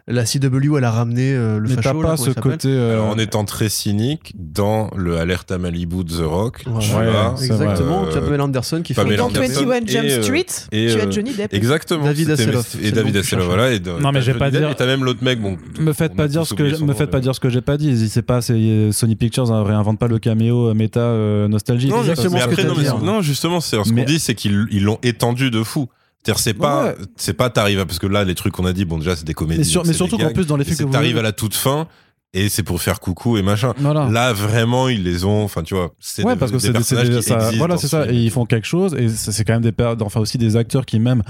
La 0.06 0.24
CW, 0.24 0.76
elle 0.76 0.84
a 0.84 0.90
ramené 0.90 1.32
euh, 1.34 1.58
le 1.58 1.68
Mais 1.68 1.76
t'as 1.76 1.82
facho. 1.82 2.02
pas 2.02 2.16
ce 2.16 2.30
côté. 2.30 2.68
euh, 2.68 2.92
Alors, 2.94 3.06
en 3.10 3.18
étant 3.18 3.44
très 3.44 3.68
cynique, 3.68 4.34
dans 4.36 4.90
le 4.96 5.16
Alerte 5.18 5.50
à 5.50 5.58
Malibu 5.58 6.04
de 6.04 6.10
The 6.12 6.20
Rock, 6.26 6.64
Ouais, 6.66 6.72
tu 6.80 6.94
Ouais, 6.94 7.06
as, 7.08 7.34
c'est 7.36 7.46
Exactement, 7.46 8.04
euh, 8.04 8.10
tu 8.12 8.18
as 8.18 8.20
Pamela 8.20 8.44
Anderson 8.44 8.82
qui 8.82 8.92
fait 8.94 9.02
Dans 9.02 9.08
un 9.10 9.16
caméo. 9.16 9.24
Anderson 9.26 9.66
21 9.66 9.86
Jump 9.86 10.04
et, 10.04 10.22
Street, 10.22 10.46
et, 10.72 10.86
tu 10.92 11.00
as 11.00 11.04
euh, 11.04 11.10
Johnny 11.10 11.32
Depp. 11.32 11.54
Exactement. 11.54 12.04
David 12.04 12.36
c'est 12.36 12.82
Et 12.84 12.92
David 12.92 13.22
cherchais. 13.22 13.44
voilà. 13.46 13.72
Et 13.72 13.80
Non, 13.80 14.12
mais 14.12 14.20
vais 14.20 14.34
pas 14.34 14.50
dire- 14.50 14.70
Et 14.70 14.74
t'as 14.74 14.86
même 14.86 15.04
l'autre 15.04 15.22
mec, 15.24 15.40
bon. 15.40 15.56
Me 15.80 15.92
faites 15.92 16.14
pas 16.14 16.28
dire 16.28 16.46
ce 16.46 16.54
que 16.54 16.84
me 16.84 16.94
faites 16.94 17.10
pas 17.10 17.20
dire 17.20 17.34
ce 17.34 17.40
que 17.40 17.48
j'ai 17.48 17.60
pas 17.62 17.76
dit. 17.76 18.08
C'est 18.08 18.22
pas 18.22 18.40
Sony 18.42 19.16
Pictures 19.16 19.46
réinvente 19.64 19.98
pas 19.98 20.08
le 20.08 20.18
caméo 20.18 20.72
méta 20.74 21.12
nostalgie. 21.48 21.88
Non, 21.88 22.02
justement, 22.02 23.60
c'est 23.60 23.82
ce 23.82 23.92
qu'on 23.92 24.04
dit, 24.04 24.18
c'est 24.18 24.34
qu'ils 24.34 24.66
ils 24.70 24.84
l'ont 24.84 24.98
étendu 25.02 25.50
de 25.50 25.62
fou. 25.62 25.88
C'est-à-dire, 26.26 26.38
c'est 26.42 26.54
pas, 26.54 26.84
Ouais. 26.86 26.94
c'est 27.16 27.32
pas 27.34 27.48
t'arrives 27.50 27.80
à, 27.80 27.86
parce 27.86 27.98
que 27.98 28.06
là, 28.06 28.24
les 28.24 28.34
trucs 28.34 28.52
qu'on 28.52 28.66
a 28.66 28.72
dit, 28.72 28.84
bon, 28.84 28.98
déjà, 28.98 29.14
c'est 29.16 29.24
des 29.26 29.32
comédies. 29.34 29.60
Mais, 29.60 29.64
sur- 29.64 29.86
surtout 29.86 30.18
qu'en 30.18 30.32
plus 30.32 30.46
dans 30.46 30.56
les 30.56 30.64
films 30.64 30.76
que 30.78 30.82
vous 30.84 30.90
t'arrives 30.90 31.18
à 31.18 31.22
la 31.22 31.32
toute 31.32 31.54
fin, 31.54 31.86
et 32.34 32.48
c'est 32.50 32.62
pour 32.64 32.82
faire 32.82 33.00
coucou 33.00 33.38
et 33.38 33.42
machin. 33.42 33.72
Voilà. 33.78 34.08
Là, 34.10 34.32
vraiment, 34.32 34.88
ils 34.88 35.02
les 35.02 35.24
ont, 35.24 35.44
enfin, 35.44 35.62
tu 35.62 35.74
vois, 35.74 35.92
c'est 36.00 36.22
ouais, 36.24 36.34
des, 36.34 36.38
parce 36.38 36.50
que 36.52 36.56
des 36.56 36.62
c'est 36.62 36.72
des- 36.72 36.82
c'est 36.82 36.94
personnages 36.96 37.08
des- 37.10 37.22
qui 37.22 37.22
ça- 37.22 37.50
voilà, 37.56 37.76
c'est 37.76 37.82
ce 37.86 37.88
ça. 37.88 38.10
Et 38.10 38.16
ils 38.16 38.30
font 38.30 38.44
quelque 38.44 38.66
chose, 38.66 38.94
et 38.98 39.08
c'est 39.08 39.44
quand 39.44 39.54
même 39.58 39.62
des, 39.62 39.72
enfin 40.02 40.20
aussi 40.20 40.36
des 40.36 40.56
acteurs 40.56 40.84
qui 40.84 40.98
même 40.98 41.22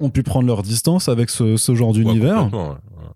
ont 0.00 0.10
pu 0.10 0.22
prendre 0.22 0.46
leur 0.46 0.62
distance 0.62 1.08
avec 1.08 1.30
ce, 1.30 1.56
ce 1.56 1.74
genre 1.74 1.92
d'univers. 1.92 2.52
ouais. 2.52 2.60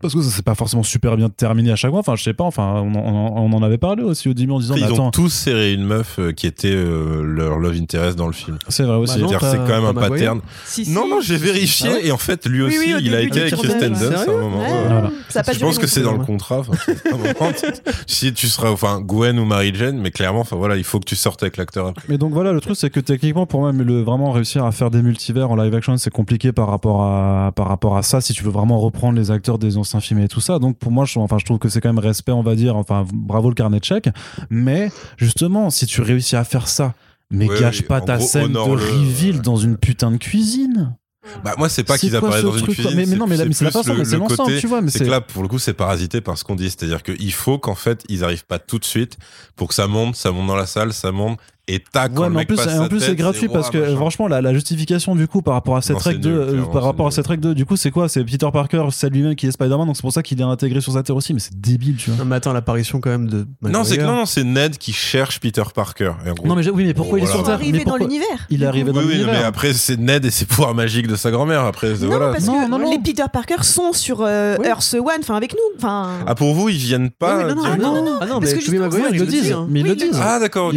Parce 0.00 0.12
que 0.12 0.20
ça 0.20 0.28
c'est 0.30 0.44
pas 0.44 0.54
forcément 0.54 0.82
super 0.82 1.16
bien 1.16 1.30
terminé 1.30 1.70
à 1.70 1.76
chaque 1.76 1.90
fois. 1.90 2.00
Enfin, 2.00 2.14
je 2.14 2.22
sais 2.24 2.34
pas. 2.34 2.44
Enfin, 2.44 2.82
on, 2.84 2.94
en- 2.94 3.36
on 3.42 3.52
en 3.54 3.62
avait 3.62 3.78
parlé 3.78 4.02
aussi 4.02 4.28
au 4.28 4.34
début 4.34 4.52
en 4.52 4.58
disant, 4.58 4.74
mais 4.74 4.82
ils 4.82 4.90
ont 4.90 4.94
attends, 4.94 5.10
tous 5.12 5.30
serré 5.30 5.72
une 5.72 5.84
meuf 5.84 6.18
euh, 6.18 6.32
qui 6.32 6.46
était 6.46 6.68
euh, 6.68 7.22
leur 7.22 7.58
love 7.58 7.76
interest 7.80 8.18
dans 8.18 8.26
le 8.26 8.34
film. 8.34 8.58
c'est 8.68 8.82
vrai 8.82 8.96
aussi. 8.96 9.18
Bah 9.22 9.28
c'est 9.40 9.56
quand 9.56 9.66
même 9.68 9.84
un 9.84 9.94
pattern. 9.94 10.40
Si, 10.66 10.84
si. 10.84 10.90
Non, 10.92 11.08
non, 11.08 11.20
j'ai 11.22 11.36
vérifié, 11.38 11.88
Ah 11.94 12.00
et 12.02 12.12
en 12.12 12.18
fait, 12.18 12.44
lui 12.46 12.60
aussi, 12.60 12.76
oui, 12.78 12.94
au 12.94 12.98
il 12.98 13.14
a 13.14 13.22
été 13.22 13.40
avec 13.42 13.54
Kristen. 13.54 13.92
Dunst 13.94 14.28
à 14.28 14.30
un 14.30 14.36
moment. 14.36 14.62
Voilà. 14.88 15.10
Ça 15.30 15.42
je 15.50 15.58
pense 15.58 15.78
que 15.78 15.86
c'est 15.86 16.02
dans 16.02 16.12
le 16.18 16.24
contrat. 16.24 16.62
si 18.06 18.32
tu 18.34 18.48
seras, 18.48 18.70
enfin, 18.70 19.00
Gwen 19.00 19.38
ou 19.38 19.44
Mary 19.44 19.72
Jane, 19.74 19.98
mais 19.98 20.10
clairement, 20.10 20.40
enfin 20.40 20.56
voilà, 20.56 20.76
il 20.76 20.84
faut 20.84 20.98
que 21.00 21.04
tu 21.06 21.16
sortes 21.16 21.42
avec 21.42 21.56
l'acteur 21.56 21.86
après. 21.88 22.04
Mais 22.08 22.18
donc 22.18 22.32
voilà, 22.32 22.52
le 22.52 22.60
truc 22.60 22.76
c'est 22.76 22.90
que 22.90 23.00
techniquement 23.00 23.46
pour 23.46 23.60
moi, 23.60 23.72
vraiment 23.72 24.32
réussir 24.32 24.64
à 24.64 24.72
faire 24.72 24.90
des 24.90 25.02
multivers 25.02 25.50
en 25.50 25.56
live 25.56 25.74
action, 25.74 25.96
c'est 25.96 26.10
compliqué 26.12 26.52
par 26.52 26.68
rapport 26.74 27.02
à 27.02 27.52
par 27.56 27.68
rapport 27.68 27.96
à 27.96 28.02
ça. 28.02 28.20
Si 28.20 28.32
tu 28.32 28.44
veux 28.44 28.50
vraiment 28.50 28.78
reprendre 28.80 29.18
les 29.18 29.30
acteurs 29.30 29.58
des 29.58 29.76
anciens 29.76 30.00
films 30.00 30.20
et 30.20 30.28
tout 30.28 30.40
ça, 30.40 30.58
donc 30.58 30.76
pour 30.78 30.92
moi, 30.92 31.04
je, 31.04 31.18
enfin, 31.18 31.38
je 31.38 31.44
trouve 31.44 31.58
que 31.58 31.68
c'est 31.68 31.80
quand 31.80 31.88
même 31.88 31.98
respect, 31.98 32.32
on 32.32 32.42
va 32.42 32.54
dire. 32.54 32.76
Enfin, 32.76 33.06
bravo 33.12 33.48
le 33.48 33.54
carnet 33.54 33.80
de 33.80 33.84
chèques. 33.84 34.08
Mais 34.50 34.90
justement, 35.16 35.70
si 35.70 35.86
tu 35.86 36.00
réussis 36.02 36.36
à 36.36 36.44
faire 36.44 36.68
ça, 36.68 36.94
mais 37.30 37.48
Ouais, 37.48 37.58
gâche 37.58 37.80
oui, 37.80 37.86
pas 37.86 38.00
ta 38.00 38.18
gros, 38.18 38.26
scène 38.26 38.52
de 38.52 38.58
reviennent 38.58 39.40
dans 39.40 39.56
une 39.56 39.76
putain 39.76 40.10
de 40.10 40.18
cuisine. 40.18 40.94
Bah, 41.42 41.54
moi, 41.56 41.70
c'est 41.70 41.84
pas 41.84 41.96
qu'ils 41.96 42.14
apparaissent 42.14 42.42
dans 42.44 42.54
une 42.58 42.66
cuisine. 42.66 42.92
Mais- 42.94 43.06
mais 43.06 43.16
non, 43.16 43.26
mais 43.26 43.36
c'est 43.38 43.44
la 43.44 43.46
plus 43.46 43.54
façon, 43.70 43.94
le- 43.94 44.04
c'est 44.04 44.12
le 44.16 44.18
l'ensemble, 44.18 44.58
tu 44.58 44.66
vois, 44.66 44.82
mais 44.82 44.90
C'est 44.90 44.98
c'est- 44.98 45.04
que 45.06 45.10
là, 45.10 45.22
pour 45.22 45.42
le 45.42 45.48
coup, 45.48 45.58
c'est 45.58 45.72
parasité 45.72 46.20
par 46.20 46.36
ce 46.36 46.44
qu'on 46.44 46.54
dit. 46.54 46.68
C'est-à-dire 46.68 47.02
qu'il 47.02 47.32
faut 47.32 47.56
qu'en 47.58 47.74
fait, 47.74 48.04
ils 48.10 48.24
arrivent 48.24 48.44
pas 48.44 48.58
tout 48.58 48.78
de 48.78 48.84
suite 48.84 49.16
pour 49.56 49.68
que 49.68 49.74
ça 49.74 49.86
monte, 49.86 50.16
ça 50.16 50.32
monte 50.32 50.46
dans 50.48 50.54
la 50.54 50.66
salle, 50.66 50.92
ça 50.92 51.12
monte. 51.12 51.38
Et 51.66 51.80
tac 51.80 52.18
Ouais, 52.18 52.28
mais 52.28 52.42
en 52.42 52.44
plus, 52.44 52.60
en 52.60 52.88
plus 52.88 53.00
c'est 53.00 53.14
gratuit 53.16 53.48
parce 53.48 53.70
que 53.70 53.78
machin. 53.78 53.96
franchement 53.96 54.28
la, 54.28 54.42
la 54.42 54.52
justification 54.52 55.14
du 55.16 55.26
coup 55.26 55.40
par 55.40 55.54
rapport 55.54 55.76
à 55.76 55.82
cette 55.82 55.96
Non, 55.96 56.02
c'est 56.02 56.14
2 56.18 56.28
nul, 56.30 56.38
euh, 56.38 56.44
clairement, 56.46 56.66
par 56.72 56.82
c'est 56.82 56.86
rapport 56.86 57.06
à 57.06 57.10
cette 57.10 57.24
Trek 57.24 57.36
2 57.38 57.54
du 57.54 57.64
coup 57.64 57.76
c'est 57.76 57.90
quoi? 57.90 58.08
C'est 58.08 58.22
Peter 58.24 58.46
Parker 58.52 58.84
c'est 58.90 59.08
lui-même 59.08 59.34
qui 59.34 59.46
est 59.46 59.50
Spider-Man 59.52 59.86
donc 59.86 59.96
c'est 59.96 60.02
pour 60.02 60.12
ça 60.12 60.22
qu'il 60.22 60.38
est 60.40 60.44
intégré 60.44 60.80
sur 60.82 60.92
sa 60.92 61.02
terre 61.02 61.16
aussi 61.16 61.32
mais 61.32 61.40
c'est 61.40 61.58
débile 61.58 61.96
tu 61.96 62.10
vois. 62.10 62.18
Non, 62.18 62.24
mais 62.28 62.36
attends, 62.36 62.52
l'apparition 62.52 63.00
quand 63.00 63.10
même 63.10 63.28
de. 63.28 63.46
non 63.62 63.82
c'est 63.84 63.96
non, 63.96 64.14
non, 64.16 64.26
c'est 64.26 64.44
Ned 64.44 64.76
qui 64.76 64.92
cherche 64.92 65.40
Peter 65.40 65.62
Parker 65.74 66.12
Et 66.26 66.30
en 66.30 66.34
gros- 66.34 66.46
Non 66.46 66.54
mais 66.54 66.68
oui 66.68 66.84
mais 66.84 66.92
pourquoi 66.94 67.18
il 67.18 67.22
est 67.22 67.26
Voilà. 67.26 67.32
sur 67.32 67.40
Ils 67.40 67.44
sont 67.44 67.46
terre 67.46 67.54
arrivés 67.54 67.78
mais 67.78 67.84
dans 67.84 67.90
pourquoi 67.92 68.06
l'univers. 68.08 68.46
il 68.50 68.62
est 68.62 68.66
arrivé 68.66 68.92
dans 68.92 68.98
oui, 69.00 69.06
oui, 69.06 69.12
l'univers 69.14 69.34
mais 69.40 69.44
après 69.44 69.72
c'est 69.72 69.98
Ned 69.98 70.24
et 70.26 70.30
ses 70.30 70.44
pouvoirs 70.44 70.74
magiques 70.74 71.06
de 71.06 71.16
sa 71.16 71.30
grand-mère 71.30 71.62
après 71.64 71.92
Non, 71.92 72.06
voilà 72.08 72.28
parce 72.32 72.44
Non, 72.44 72.64
que 72.66 72.70
non, 72.70 72.90
les 72.90 72.98
Peter 72.98 73.24
Parker 73.32 73.62
sont 73.62 73.92
sur 73.94 74.18
euh, 74.20 74.56
Oui. 74.60 74.66
Earth 74.66 74.94
One, 74.94 75.06
enfin 75.20 75.36
avec 75.36 75.52
nous. 75.54 75.58
Enfin, 75.78 76.10
ah 76.26 76.34
pour 76.34 76.54
vous 76.54 76.68
ils 76.68 76.76
viennent 76.76 77.10
pas 77.10 77.44
non, 77.44 77.54
non, 77.54 77.62
ah 77.64 77.76
non, 77.78 77.94
non, 77.94 78.04
non. 78.04 78.18
Ah 78.20 78.26
non, 78.26 78.40
Parce 78.40 78.52
que 78.52 78.70
Maguire, 78.78 79.00
Ouais, 79.02 79.08
ils 79.12 79.16
il 79.16 79.20
le 79.20 79.26
disent 79.26 79.52
hein. 79.52 79.66
mais 79.70 79.80
ils 79.80 79.86
le 79.86 79.96
disent 79.96 80.18
ah 80.20 80.38
d'accord 80.38 80.68
ok 80.68 80.74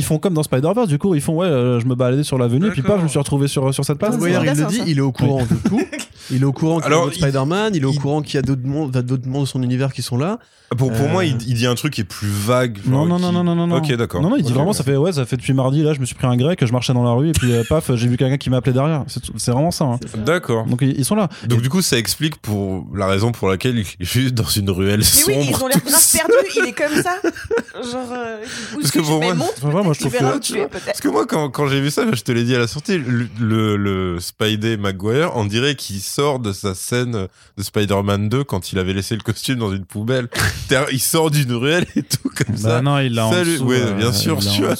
ils 0.00 0.04
font 0.04 0.18
comme 0.18 0.34
dans 0.34 0.42
Spider-Verse 0.42 0.88
du 0.88 0.98
coup 0.98 1.14
ils 1.14 1.20
font 1.20 1.36
ouais 1.36 1.46
euh, 1.46 1.78
je 1.78 1.86
me 1.86 1.94
baladais 1.94 2.24
sur 2.24 2.38
l'avenue 2.38 2.70
puis 2.70 2.82
paf 2.82 2.98
je 2.98 3.04
me 3.04 3.08
suis 3.08 3.18
retrouvé 3.18 3.48
sur, 3.48 3.72
sur 3.74 3.84
cette 3.84 3.98
place. 3.98 4.18
Maguire, 4.18 4.42
c'est 4.44 4.52
il 4.52 4.60
le 4.62 4.68
dit, 4.68 4.82
il 4.86 4.98
est 4.98 5.02
au 5.02 5.12
courant 5.12 5.44
de 5.44 5.68
tout. 5.68 5.80
Il 6.30 6.42
est 6.42 6.44
au 6.44 6.52
courant 6.52 6.80
qu'il 6.80 6.90
y 6.90 6.94
a 6.94 6.98
d'autres 6.98 7.14
Spider-Man, 7.14 7.74
il 7.74 7.82
est 7.82 7.86
au 7.86 7.92
il- 7.92 7.98
courant 8.00 8.22
qu'il 8.22 8.34
y 8.34 8.38
a 8.38 8.42
d'autres 8.42 8.64
mondes, 8.66 8.90
enfin, 8.90 9.02
d'autres 9.02 9.28
mondes 9.28 9.44
de 9.44 9.48
son 9.48 9.62
univers 9.62 9.92
qui 9.92 10.02
sont 10.02 10.16
là. 10.16 10.38
pour, 10.78 10.92
pour 10.92 11.06
Euh, 11.06 11.08
moi 11.12 11.24
il, 11.24 11.36
il 11.48 11.54
dit 11.54 11.66
un 11.66 11.74
truc 11.74 11.92
qui 11.94 12.02
est 12.02 12.04
plus 12.04 12.28
vague 12.28 12.78
Non, 12.86 12.98
genre, 13.06 13.06
non, 13.08 13.16
qui- 13.16 13.22
non, 13.22 13.32
non, 13.32 13.42
non, 13.44 13.54
non, 13.56 13.66
non. 13.66 13.76
ok 13.78 13.92
d'accord 13.96 14.22
Non, 14.22 14.30
non, 14.30 14.36
il 14.36 14.44
dit 14.44 14.52
vraiment, 14.52 14.72
ça 14.72 14.84
fait, 14.84 14.96
ouais, 14.96 15.12
ça 15.12 15.26
fait 15.26 15.36
depuis 15.36 15.52
mardi, 15.52 15.82
là, 15.82 15.94
je 15.94 15.98
me 16.00 16.04
suis 16.04 16.14
pris 16.14 16.26
un 16.28 16.36
grec, 16.36 16.64
je 16.64 16.72
marchais 16.72 16.92
dans 16.92 17.02
la 17.02 17.10
rue, 17.10 17.30
et 17.30 17.32
puis, 17.32 17.52
euh, 17.52 17.64
paf, 17.68 17.92
j'ai 17.96 18.06
vu 18.06 18.16
quelqu'un 18.16 18.36
qui 18.38 18.50
m'appelait 18.50 18.72
derrière. 18.72 19.04
C'est 19.08 19.50
vraiment 19.50 19.72
ça. 19.72 19.84
hein. 19.84 19.98
d'accord 20.24 20.66
Donc, 20.66 20.78
ils 20.82 20.96
ils 20.98 21.04
sont 21.04 21.16
là. 21.16 21.28
donc 21.46 21.60
du 21.62 21.68
coup 21.68 21.82
ça 21.82 21.98
explique 21.98 22.36
pour 22.36 22.86
la 22.94 23.06
raison 23.06 23.32
pour 23.32 23.48
laquelle 23.48 23.78
il 23.78 23.80
est 23.80 24.04
juste 24.04 24.34
dans 24.34 24.44
une 24.44 24.70
ruelle 24.70 24.98
mais 24.98 25.04
sombre 25.04 25.38
oui, 25.38 25.46
ils 25.50 25.62
ont 25.62 25.66
l'air 25.66 25.80
grave 25.84 26.12
perdus. 26.12 26.58
Il 26.62 26.68
est 26.68 26.72
comme 26.72 27.02
ça. 27.02 27.16
Genre, 27.74 28.12
euh, 28.12 28.36
où 28.74 28.74
Parce 28.74 28.84
est-ce 28.84 28.92
que 28.92 28.98
que, 28.98 29.04
pour 29.04 29.20
tu 29.20 29.26
moi- 29.34 29.46
Enfin, 29.56 29.66
vraiment, 29.68 29.84
moi, 29.84 29.92
je 29.94 30.00
trouve 30.00 30.12
que-. 30.12 30.68
Parce 30.86 31.00
que 31.00 31.08
moi, 31.08 31.26
quand, 31.26 31.48
quand 31.50 31.66
j'ai 31.66 31.80
vu 31.80 31.90
ça, 31.90 32.04
je 32.12 32.22
te 32.22 32.30
l'ai 32.32 32.44
dit 32.44 32.54
à 32.54 32.58
la 32.60 32.66
sortie, 32.68 32.98
le, 32.98 33.26
le, 33.40 33.76
le 33.76 34.20
Spidey 34.20 34.76
Maguire, 34.76 35.32
on 35.34 35.44
dirait 35.44 35.74
qu'il 35.74 36.00
sort 36.00 36.19
de 36.40 36.52
sa 36.52 36.74
scène 36.74 37.12
de 37.56 37.62
Spider-Man 37.62 38.28
2 38.28 38.44
quand 38.44 38.72
il 38.72 38.78
avait 38.78 38.92
laissé 38.92 39.14
le 39.16 39.22
costume 39.22 39.56
dans 39.58 39.72
une 39.72 39.84
poubelle. 39.84 40.28
Il 40.92 41.00
sort 41.00 41.30
d'une 41.30 41.52
ruelle 41.52 41.86
et 41.96 42.02
tout 42.02 42.28
comme 42.36 42.54
Bah 42.56 42.56
ça. 42.76 42.82
non, 42.82 42.98
il 42.98 43.14
l'a 43.14 43.26
en 43.26 43.32
Salut. 43.32 43.52
dessous. 43.54 43.64
Ouais, 43.64 43.80
euh, 43.80 43.94
bien 43.94 44.12
sûr, 44.12 44.38
tu 44.38 44.62
vois. 44.62 44.74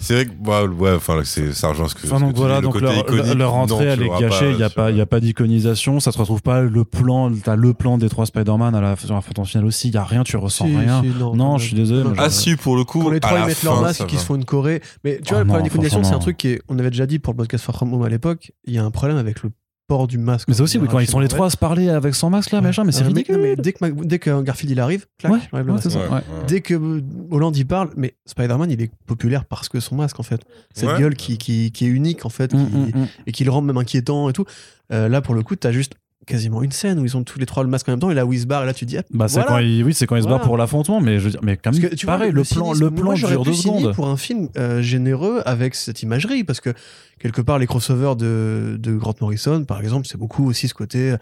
C'est 0.00 0.14
vrai 0.14 0.26
que, 0.26 0.30
bah, 0.40 0.64
ouais, 0.64 0.92
enfin, 0.94 1.20
c'est, 1.24 1.52
ça 1.52 1.68
rejoint 1.68 1.88
ce 1.88 1.94
que, 1.94 2.06
Enfin, 2.06 2.20
donc 2.20 2.36
voilà, 2.36 2.60
donc 2.60 2.72
côté 2.74 2.84
leur, 2.86 2.98
iconique, 2.98 3.34
leur 3.34 3.54
entrée, 3.54 3.84
non, 3.86 3.92
elle 3.92 4.02
est 4.02 4.20
gâchée, 4.20 4.50
il 4.50 4.56
n'y 4.56 4.62
a, 4.62 4.70
pas- 4.70 4.90
il 4.90 4.96
y 4.96 5.00
a 5.00 5.06
pas 5.06 5.20
d'iconisation, 5.20 6.00
ça 6.00 6.12
te 6.12 6.18
retrouve 6.18 6.42
pas 6.42 6.62
le 6.62 6.84
plan, 6.84 7.30
t'as 7.42 7.56
le 7.56 7.74
plan 7.74 7.98
des 7.98 8.08
trois 8.08 8.26
Spider-Man 8.26 8.74
à 8.74 8.80
la, 8.80 8.96
sur 8.96 9.14
la 9.14 9.20
photo 9.20 9.44
finale 9.44 9.66
aussi, 9.66 9.88
il 9.88 9.94
y 9.94 9.96
a 9.98 10.04
rien, 10.04 10.22
tu 10.24 10.36
ressens 10.36 10.66
Si, 10.66 10.76
rien. 10.76 11.02
si, 11.02 11.08
non, 11.36 11.58
je 11.58 11.66
suis 11.66 11.76
désolé. 11.76 12.10
Ah, 12.18 12.30
si, 12.30 12.56
pour 12.56 12.76
le 12.76 12.84
coup. 12.84 13.02
Quand 13.02 13.10
les 13.10 13.16
à 13.18 13.20
trois 13.20 13.34
la 13.34 13.44
ils 13.44 13.46
mettent 13.48 13.62
leur 13.62 13.76
fin, 13.76 13.82
masque 13.82 14.00
et 14.02 14.06
qu'ils 14.06 14.18
se 14.18 14.24
font 14.24 14.34
une 14.36 14.44
choré. 14.44 14.80
Mais 15.04 15.20
tu 15.24 15.30
vois, 15.34 15.38
Oh 15.38 15.40
le 15.40 15.46
problème 15.46 15.64
des 15.68 15.70
conditions, 15.74 16.02
c'est 16.04 16.14
un 16.14 16.18
truc 16.18 16.36
qui 16.36 16.48
est. 16.48 16.62
On 16.68 16.78
avait 16.78 16.90
déjà 16.90 17.06
dit 17.06 17.18
pour 17.18 17.32
le 17.32 17.36
podcast 17.38 17.64
Far 17.64 17.74
From 17.76 17.92
Home 17.92 18.02
à 18.04 18.08
l'époque, 18.08 18.52
il 18.66 18.72
y 18.74 18.78
a 18.78 18.84
un 18.84 18.90
problème 18.90 19.16
avec 19.18 19.42
le 19.42 19.50
port 19.86 20.06
du 20.06 20.18
masque. 20.18 20.48
Mais 20.48 20.54
c'est 20.54 20.62
aussi, 20.62 20.78
oui, 20.78 20.88
quand 20.90 20.98
ils 20.98 21.06
sont 21.06 21.18
les 21.20 21.28
trois 21.28 21.46
à 21.46 21.50
se 21.50 21.56
parler 21.56 21.88
avec 21.90 22.14
son 22.14 22.30
masque 22.30 22.52
là, 22.52 22.60
machin, 22.60 22.84
mais 22.84 22.92
c'est 22.92 23.04
Euh, 23.04 23.08
ridicule. 23.08 23.38
mais 23.40 23.54
dès 23.56 23.72
que, 23.72 24.04
dès 24.04 24.18
que 24.18 24.42
Garfield 24.42 24.70
il 24.72 24.80
arrive, 24.80 25.06
clac, 25.18 25.32
Ouais, 25.32 25.38
j'enlève 25.50 25.66
le 25.66 25.72
ouais, 25.72 25.76
masque. 25.76 25.90
c'est 25.90 25.98
ça. 25.98 26.04
Ouais, 26.04 26.08
ouais. 26.08 26.14
ouais. 26.14 26.46
Dès 26.48 26.60
que 26.62 27.02
Hollande 27.30 27.56
y 27.56 27.64
parle, 27.64 27.90
mais 27.96 28.14
Spider-Man 28.26 28.70
il 28.70 28.80
est 28.80 28.90
populaire 29.06 29.44
parce 29.44 29.68
que 29.68 29.80
son 29.80 29.96
masque 29.96 30.18
en 30.20 30.22
fait. 30.22 30.40
Cette 30.74 30.88
Ouais. 30.88 30.98
gueule 30.98 31.14
qui, 31.16 31.36
qui, 31.38 31.70
qui 31.72 31.84
est 31.84 31.88
unique 31.90 32.24
en 32.24 32.30
fait 32.30 32.50
qui- 32.50 32.56
Mm, 32.56 32.60
mm, 32.94 32.98
mm. 33.00 33.06
et 33.26 33.32
qui 33.32 33.44
le 33.44 33.50
rend 33.50 33.60
même 33.62 33.76
inquiétant 33.76 34.28
et 34.30 34.32
tout. 34.32 34.44
Euh, 34.92 35.08
là 35.08 35.20
pour 35.20 35.34
le 35.34 35.42
coup, 35.42 35.56
t'as 35.56 35.72
juste 35.72 35.94
quasiment 36.26 36.62
une 36.62 36.72
scène 36.72 36.98
où 36.98 37.04
ils 37.04 37.16
ont 37.16 37.22
tous 37.24 37.38
les 37.38 37.46
trois 37.46 37.62
le 37.62 37.68
masque 37.68 37.88
en 37.88 37.92
même 37.92 38.00
temps 38.00 38.10
et 38.10 38.14
là 38.14 38.24
où 38.26 38.32
ils 38.32 38.40
se 38.40 38.46
barrent 38.46 38.62
et 38.64 38.66
là 38.66 38.74
tu 38.74 38.84
te 38.84 38.90
dis 38.90 38.98
ah, 38.98 39.02
Bah, 39.12 39.26
voilà. 39.28 39.46
quand 39.48 39.58
ils, 39.58 39.82
oui, 39.84 39.94
c'est 39.94 40.06
quand 40.06 40.16
ils 40.16 40.20
se 40.22 40.24
Voilà. 40.24 40.38
barrent 40.38 40.46
pour 40.46 40.56
l'affrontement, 40.56 41.00
mais 41.00 41.18
je 41.18 41.24
veux 41.24 41.30
dire, 41.30 41.40
mais 41.42 41.56
quand 41.56 41.64
Parce 41.70 41.78
même, 41.78 41.90
que, 41.90 41.94
tu 41.96 42.06
vois, 42.06 42.14
pareil, 42.16 42.32
le, 42.32 42.42
plan, 42.42 42.64
cynisme, 42.74 42.84
le 42.84 42.90
moi, 42.90 43.00
plan 43.02 43.14
j'aurais 43.14 43.32
dure 43.34 43.42
pu 43.44 43.50
deux 43.50 43.56
secondes. 43.56 43.94
pour 43.94 44.08
un 44.08 44.16
film 44.16 44.48
euh, 44.56 44.82
généreux 44.82 45.42
avec 45.46 45.74
cette 45.74 46.02
imagerie 46.02 46.44
parce 46.44 46.60
que 46.60 46.70
quelque 47.18 47.40
part 47.40 47.58
les 47.58 47.66
crossovers 47.66 48.16
de, 48.16 48.76
de 48.78 48.94
Grant 48.96 49.14
Morrison 49.20 49.64
par 49.64 49.80
exemple 49.80 50.06
c'est 50.06 50.18
beaucoup 50.18 50.46
aussi 50.48 50.68
ce 50.68 50.74
côté 50.74 51.12
euh, 51.12 51.16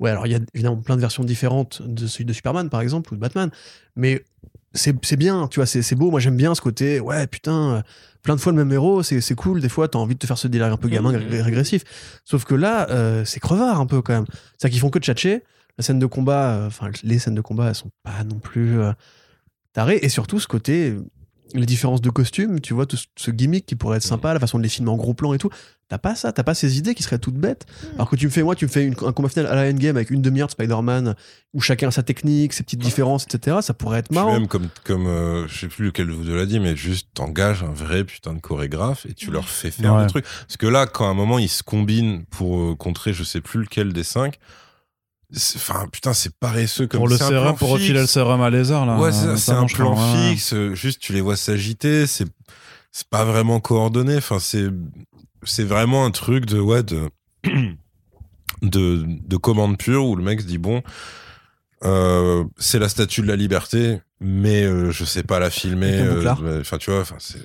ouais 0.00 0.10
alors 0.10 0.26
il 0.26 0.32
y 0.32 0.36
a 0.36 0.40
évidemment 0.54 0.76
plein 0.76 0.96
de 0.96 1.00
versions 1.00 1.24
différentes 1.24 1.82
de 1.84 2.06
celui 2.06 2.24
de 2.24 2.32
Superman 2.32 2.68
par 2.70 2.80
exemple 2.80 3.12
ou 3.12 3.16
de 3.16 3.20
Batman 3.20 3.50
mais 3.96 4.24
c'est 4.72 4.94
c'est 5.04 5.16
bien 5.16 5.48
tu 5.48 5.60
vois 5.60 5.66
c'est 5.66 5.82
c'est 5.82 5.94
beau. 5.96 6.10
Moi 6.10 6.20
j'aime 6.20 6.36
bien 6.36 6.54
ce 6.54 6.60
côté 6.60 7.00
ouais 7.00 7.26
putain 7.26 7.76
euh, 7.76 7.82
plein 8.22 8.36
de 8.36 8.40
fois 8.40 8.52
le 8.52 8.58
même 8.58 8.72
héros 8.72 9.02
c'est 9.02 9.20
c'est 9.20 9.34
cool. 9.34 9.60
Des 9.60 9.68
fois 9.68 9.88
t'as 9.88 9.98
envie 9.98 10.14
de 10.14 10.18
te 10.18 10.26
faire 10.26 10.38
ce 10.38 10.48
délire 10.48 10.72
un 10.72 10.76
peu 10.76 10.88
gamin 10.88 11.12
Mhm. 11.12 11.28
ré- 11.30 11.42
régressif. 11.42 11.84
Sauf 12.24 12.44
que 12.44 12.54
là 12.54 12.88
euh, 12.90 13.24
c'est 13.24 13.40
crevard 13.40 13.80
un 13.80 13.86
peu 13.86 14.02
quand 14.02 14.12
même. 14.12 14.26
C'est 14.58 14.66
à 14.66 14.68
dire 14.68 14.70
qu'ils 14.74 14.80
font 14.80 14.90
que 14.90 14.98
tchatcher. 14.98 15.42
La 15.78 15.84
scène 15.84 15.98
de 15.98 16.06
combat 16.06 16.50
euh, 16.54 16.66
enfin 16.66 16.90
les 17.02 17.18
scènes 17.18 17.34
de 17.36 17.40
combat 17.40 17.68
elles 17.68 17.74
sont 17.74 17.90
pas 18.02 18.24
non 18.24 18.38
plus 18.38 18.78
euh, 18.80 18.92
tarées. 19.72 19.98
Et 20.02 20.08
surtout 20.08 20.40
ce 20.40 20.46
côté 20.48 20.94
les 21.54 21.66
différences 21.66 22.00
de 22.00 22.10
costumes, 22.10 22.60
tu 22.60 22.74
vois, 22.74 22.86
tout 22.86 22.96
ce- 23.16 23.30
gimmick 23.30 23.64
qui 23.66 23.76
pourrait 23.76 23.96
être 23.98 24.02
sympa, 24.02 24.34
la 24.34 24.40
façon 24.40 24.58
de 24.58 24.62
les 24.62 24.68
filmer 24.68 24.90
en 24.90 24.96
gros 24.96 25.14
plan 25.14 25.32
et 25.34 25.38
tout. 25.38 25.50
T'as 25.88 25.96
pas 25.98 26.14
ça, 26.14 26.32
t'as 26.32 26.42
pas 26.42 26.52
ces 26.54 26.76
idées 26.76 26.94
qui 26.94 27.02
seraient 27.02 27.18
toutes 27.18 27.36
bêtes. 27.36 27.64
Alors 27.94 28.10
que 28.10 28.16
tu 28.16 28.26
me 28.26 28.30
fais, 28.30 28.42
moi, 28.42 28.54
tu 28.54 28.66
me 28.66 28.70
fais 28.70 28.84
une- 28.84 28.94
un 29.06 29.12
combat 29.12 29.30
final 29.30 29.46
à 29.46 29.54
la 29.54 29.70
Endgame 29.70 29.96
avec 29.96 30.10
une 30.10 30.20
demi-heure 30.20 30.48
de 30.48 30.52
Spider-Man 30.52 31.14
où 31.54 31.60
chacun 31.62 31.88
a 31.88 31.90
sa 31.90 32.02
technique, 32.02 32.52
ses 32.52 32.62
petites 32.62 32.80
différences, 32.80 33.24
etc. 33.24 33.58
Ça 33.62 33.72
pourrait 33.72 34.00
être 34.00 34.08
Puis 34.08 34.16
marrant. 34.18 34.32
même 34.34 34.48
comme, 34.48 34.68
comme 34.84 35.06
euh, 35.06 35.48
je 35.48 35.60
sais 35.60 35.68
plus 35.68 35.86
lequel 35.86 36.08
de 36.08 36.12
vous 36.12 36.24
deux 36.24 36.36
l'a 36.36 36.44
dit, 36.44 36.60
mais 36.60 36.76
juste 36.76 37.08
t'engages 37.14 37.62
un 37.62 37.72
vrai 37.72 38.04
putain 38.04 38.34
de 38.34 38.40
chorégraphe 38.40 39.06
et 39.06 39.14
tu 39.14 39.30
leur 39.30 39.48
fais 39.48 39.70
faire 39.70 39.94
Ouais. 39.94 40.02
des 40.02 40.08
trucs. 40.08 40.24
Parce 40.26 40.58
que 40.58 40.66
là, 40.66 40.86
quand 40.86 41.06
à 41.06 41.10
un 41.10 41.14
moment 41.14 41.38
ils 41.38 41.48
se 41.48 41.62
combinent 41.62 42.24
pour 42.26 42.58
euh, 42.60 42.74
contrer 42.76 43.14
je 43.14 43.24
sais 43.24 43.40
plus 43.40 43.60
lequel 43.62 43.94
des 43.94 44.04
cinq, 44.04 44.38
enfin 45.34 45.86
putain, 45.90 46.12
c'est 46.14 46.34
paresseux 46.34 46.86
comme 46.86 46.98
Pour 46.98 47.08
le 47.08 47.16
sérum, 47.16 47.42
plan 47.42 47.54
pour 47.54 47.70
refiler 47.70 48.00
le 48.00 48.06
sérum 48.06 48.40
à 48.40 48.50
lézard 48.50 48.86
là. 48.86 48.98
Ouais, 48.98 49.12
c'est 49.12 49.26
ça, 49.26 49.36
c'est 49.36 49.52
un 49.52 49.66
plan 49.66 49.94
crois, 49.94 50.30
fixe, 50.30 50.54
euh, 50.54 50.74
juste 50.74 51.00
tu 51.00 51.12
les 51.12 51.20
vois 51.20 51.36
s'agiter, 51.36 52.06
c'est 52.06 52.26
c'est 52.92 53.08
pas 53.08 53.24
vraiment 53.24 53.60
coordonné, 53.60 54.16
enfin 54.16 54.38
c'est 54.38 54.68
c'est 55.42 55.64
vraiment 55.64 56.04
un 56.04 56.10
truc 56.10 56.46
de 56.46 56.58
ouais 56.58 56.82
de 56.82 57.10
de, 58.62 59.04
de 59.06 59.36
commande 59.36 59.78
pure 59.78 60.06
où 60.06 60.16
le 60.16 60.24
mec 60.24 60.40
se 60.40 60.46
dit 60.46 60.58
bon 60.58 60.82
euh, 61.84 62.44
c'est 62.56 62.80
la 62.80 62.88
statue 62.88 63.22
de 63.22 63.28
la 63.28 63.36
liberté 63.36 64.00
mais 64.20 64.64
euh, 64.64 64.90
je 64.90 65.04
sais 65.04 65.22
pas 65.22 65.38
la 65.38 65.48
filmer 65.48 66.00
euh, 66.00 66.60
enfin 66.60 66.76
tu 66.78 66.90
vois 66.90 67.00
enfin 67.00 67.16
c'est 67.20 67.38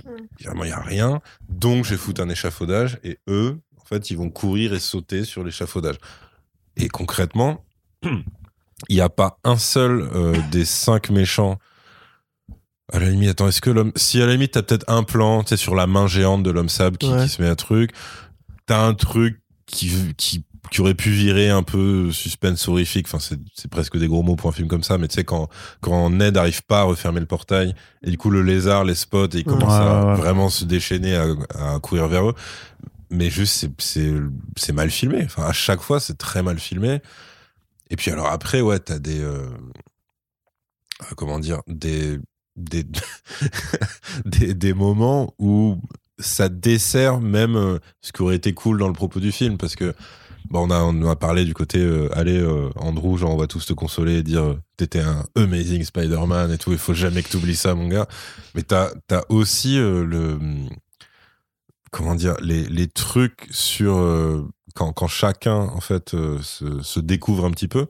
vraiment 0.43 0.63
il 0.63 0.69
y 0.69 0.73
a 0.73 0.79
rien. 0.79 1.21
Donc 1.49 1.85
je 1.85 1.91
vais 1.91 1.97
foutre 1.97 2.21
un 2.21 2.29
échafaudage 2.29 2.97
et 3.03 3.19
eux 3.27 3.59
en 3.79 3.85
fait 3.85 4.09
ils 4.09 4.17
vont 4.17 4.31
courir 4.31 4.73
et 4.73 4.79
sauter 4.79 5.23
sur 5.23 5.43
l'échafaudage. 5.43 5.97
Et 6.77 6.87
concrètement 6.87 7.63
il 8.89 8.95
n'y 8.95 9.01
a 9.01 9.09
pas 9.09 9.39
un 9.43 9.57
seul 9.57 10.09
euh, 10.13 10.35
des 10.51 10.65
cinq 10.65 11.09
méchants 11.09 11.57
à 12.91 12.99
la 12.99 13.09
limite, 13.09 13.29
attends, 13.29 13.47
est-ce 13.47 13.61
que 13.61 13.69
l'homme. 13.69 13.91
Si 13.95 14.21
à 14.21 14.25
la 14.25 14.33
limite, 14.33 14.51
t'as 14.51 14.61
peut-être 14.61 14.85
un 14.89 15.03
plan, 15.03 15.43
tu 15.43 15.55
sur 15.57 15.73
la 15.73 15.87
main 15.87 16.05
géante 16.07 16.43
de 16.43 16.51
l'homme 16.51 16.69
sable 16.69 16.97
qui, 16.97 17.09
Ouais. 17.09 17.23
qui 17.23 17.29
se 17.29 17.41
met 17.41 17.47
un 17.47 17.55
truc, 17.55 17.91
t'as 18.65 18.85
un 18.85 18.93
truc 18.93 19.41
qui, 19.65 19.89
qui, 20.17 20.45
qui 20.69 20.81
aurait 20.81 20.93
pu 20.93 21.09
virer 21.09 21.49
un 21.49 21.63
peu 21.63 22.11
suspense 22.11 22.67
horrifique. 22.67 23.07
Enfin, 23.07 23.19
c'est 23.19 23.39
c'est 23.55 23.69
presque 23.71 23.97
des 23.97 24.07
gros 24.07 24.21
mots 24.21 24.35
pour 24.35 24.49
un 24.49 24.53
film 24.53 24.67
comme 24.67 24.83
ça, 24.83 24.97
mais 24.97 25.07
tu 25.07 25.15
sais, 25.15 25.23
quand, 25.23 25.47
quand 25.81 26.09
Ned 26.09 26.37
arrive 26.37 26.61
pas 26.63 26.81
à 26.81 26.83
refermer 26.83 27.19
le 27.21 27.25
portail, 27.25 27.73
et 28.03 28.11
du 28.11 28.17
coup, 28.17 28.29
le 28.29 28.43
lézard 28.43 28.83
les 28.83 28.95
spot 28.95 29.33
et 29.33 29.39
il 29.39 29.43
commence 29.45 29.63
Ouais, 29.79 29.87
à 29.87 30.05
ouais, 30.07 30.15
vraiment 30.15 30.49
se 30.49 30.65
déchaîner, 30.65 31.15
à, 31.15 31.25
à 31.75 31.79
courir 31.79 32.07
vers 32.07 32.29
eux. 32.29 32.35
Mais 33.09 33.29
juste, 33.29 33.55
c'est- 33.55 33.71
c'est 33.81 34.13
c'est 34.57 34.73
mal 34.73 34.91
filmé. 34.91 35.21
Enfin, 35.23 35.43
à 35.43 35.53
chaque 35.53 35.81
fois, 35.81 35.99
c'est 35.99 36.17
très 36.17 36.43
mal 36.43 36.59
filmé. 36.59 37.01
Et 37.89 37.95
puis, 37.95 38.11
alors 38.11 38.27
après, 38.27 38.61
ouais, 38.61 38.79
t'as 38.79 38.99
des. 38.99 39.19
euh, 39.21 39.47
euh, 41.01 41.15
comment 41.15 41.39
dire 41.39 41.61
Des. 41.67 42.19
Des, 42.55 42.85
des, 44.25 44.53
des 44.53 44.73
moments 44.75 45.33
où 45.39 45.81
ça 46.19 46.49
dessert 46.49 47.19
même 47.19 47.55
euh, 47.55 47.79
ce 48.01 48.11
qui 48.11 48.21
aurait 48.21 48.35
été 48.35 48.53
cool 48.53 48.77
dans 48.77 48.87
le 48.87 48.93
propos 48.93 49.19
du 49.19 49.31
film 49.31 49.57
parce 49.57 49.75
que 49.75 49.95
bon, 50.51 50.67
on 50.67 50.69
a 50.69 50.79
on 50.83 51.09
a 51.09 51.15
parlé 51.15 51.45
du 51.45 51.55
côté 51.55 51.83
allez 52.13 52.39
Andrew 52.75 53.17
genre 53.17 53.33
on 53.33 53.37
va 53.37 53.47
tous 53.47 53.65
te 53.65 53.73
consoler 53.73 54.17
et 54.17 54.23
dire 54.23 54.55
t'étais 54.77 54.99
un 54.99 55.25
amazing 55.35 55.83
Spider-Man 55.83 56.51
et 56.51 56.59
tout 56.59 56.71
il 56.71 56.77
faut 56.77 56.93
jamais 56.93 57.23
que 57.23 57.29
t'oublies 57.29 57.55
ça 57.55 57.73
mon 57.73 57.87
gars 57.87 58.07
mais 58.53 58.61
t'as 58.61 58.91
as 59.09 59.23
aussi 59.29 59.77
le 59.77 60.37
comment 61.91 62.13
dire 62.13 62.35
les, 62.39 62.65
les 62.65 62.87
trucs 62.87 63.47
sur 63.49 63.95
quand, 64.73 64.93
quand 64.93 65.07
chacun 65.07 65.55
en 65.55 65.81
fait 65.81 66.13
euh, 66.13 66.39
se, 66.41 66.99
découvre 66.99 67.45
un 67.45 67.51
petit 67.51 67.67
peu 67.67 67.87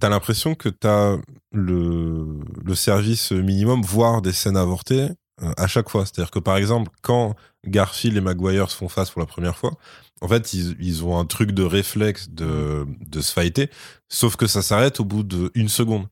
t'as 0.00 0.08
l'impression 0.08 0.54
que 0.54 0.68
t'as 0.68 1.16
le, 1.52 2.40
le 2.64 2.74
service 2.74 3.32
minimum 3.32 3.82
voire 3.82 4.22
des 4.22 4.32
scènes 4.32 4.56
avortées 4.56 5.08
euh, 5.42 5.52
à 5.56 5.66
chaque 5.66 5.88
fois. 5.88 6.04
C'est 6.06 6.18
à 6.18 6.22
dire 6.22 6.30
que 6.30 6.38
par 6.38 6.56
exemple 6.56 6.90
quand 7.02 7.34
Garfield 7.66 8.16
et 8.16 8.20
Maguire 8.20 8.70
se 8.70 8.76
font 8.76 8.88
face 8.88 9.10
pour 9.10 9.20
la 9.20 9.26
première 9.26 9.56
fois 9.56 9.72
en 10.20 10.28
fait 10.28 10.52
ils, 10.54 10.76
ils 10.80 11.04
ont 11.04 11.18
un 11.18 11.24
truc 11.24 11.52
de 11.52 11.62
réflexe 11.62 12.30
de, 12.30 12.86
de 13.06 13.20
se 13.20 13.32
fighter 13.32 13.70
sauf 14.08 14.36
que 14.36 14.46
ça 14.46 14.62
s'arrête 14.62 15.00
au 15.00 15.04
bout 15.04 15.22
d'une 15.22 15.68
seconde. 15.68 16.06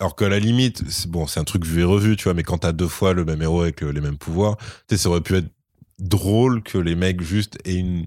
Alors 0.00 0.16
qu'à 0.16 0.30
la 0.30 0.38
limite, 0.38 0.82
c'est 0.88 1.10
bon, 1.10 1.26
c'est 1.26 1.40
un 1.40 1.44
truc 1.44 1.66
vu 1.66 1.82
et 1.82 1.84
revu, 1.84 2.16
tu 2.16 2.24
vois, 2.24 2.32
mais 2.32 2.42
quand 2.42 2.58
t'as 2.58 2.72
deux 2.72 2.88
fois 2.88 3.12
le 3.12 3.26
même 3.26 3.42
héros 3.42 3.60
avec 3.60 3.82
euh, 3.82 3.90
les 3.90 4.00
mêmes 4.00 4.16
pouvoirs, 4.16 4.56
tu 4.56 4.64
sais, 4.90 4.96
ça 4.96 5.10
aurait 5.10 5.20
pu 5.20 5.36
être 5.36 5.52
drôle 5.98 6.62
que 6.62 6.78
les 6.78 6.94
mecs 6.94 7.20
juste 7.20 7.58
aient 7.66 7.74
une, 7.74 8.06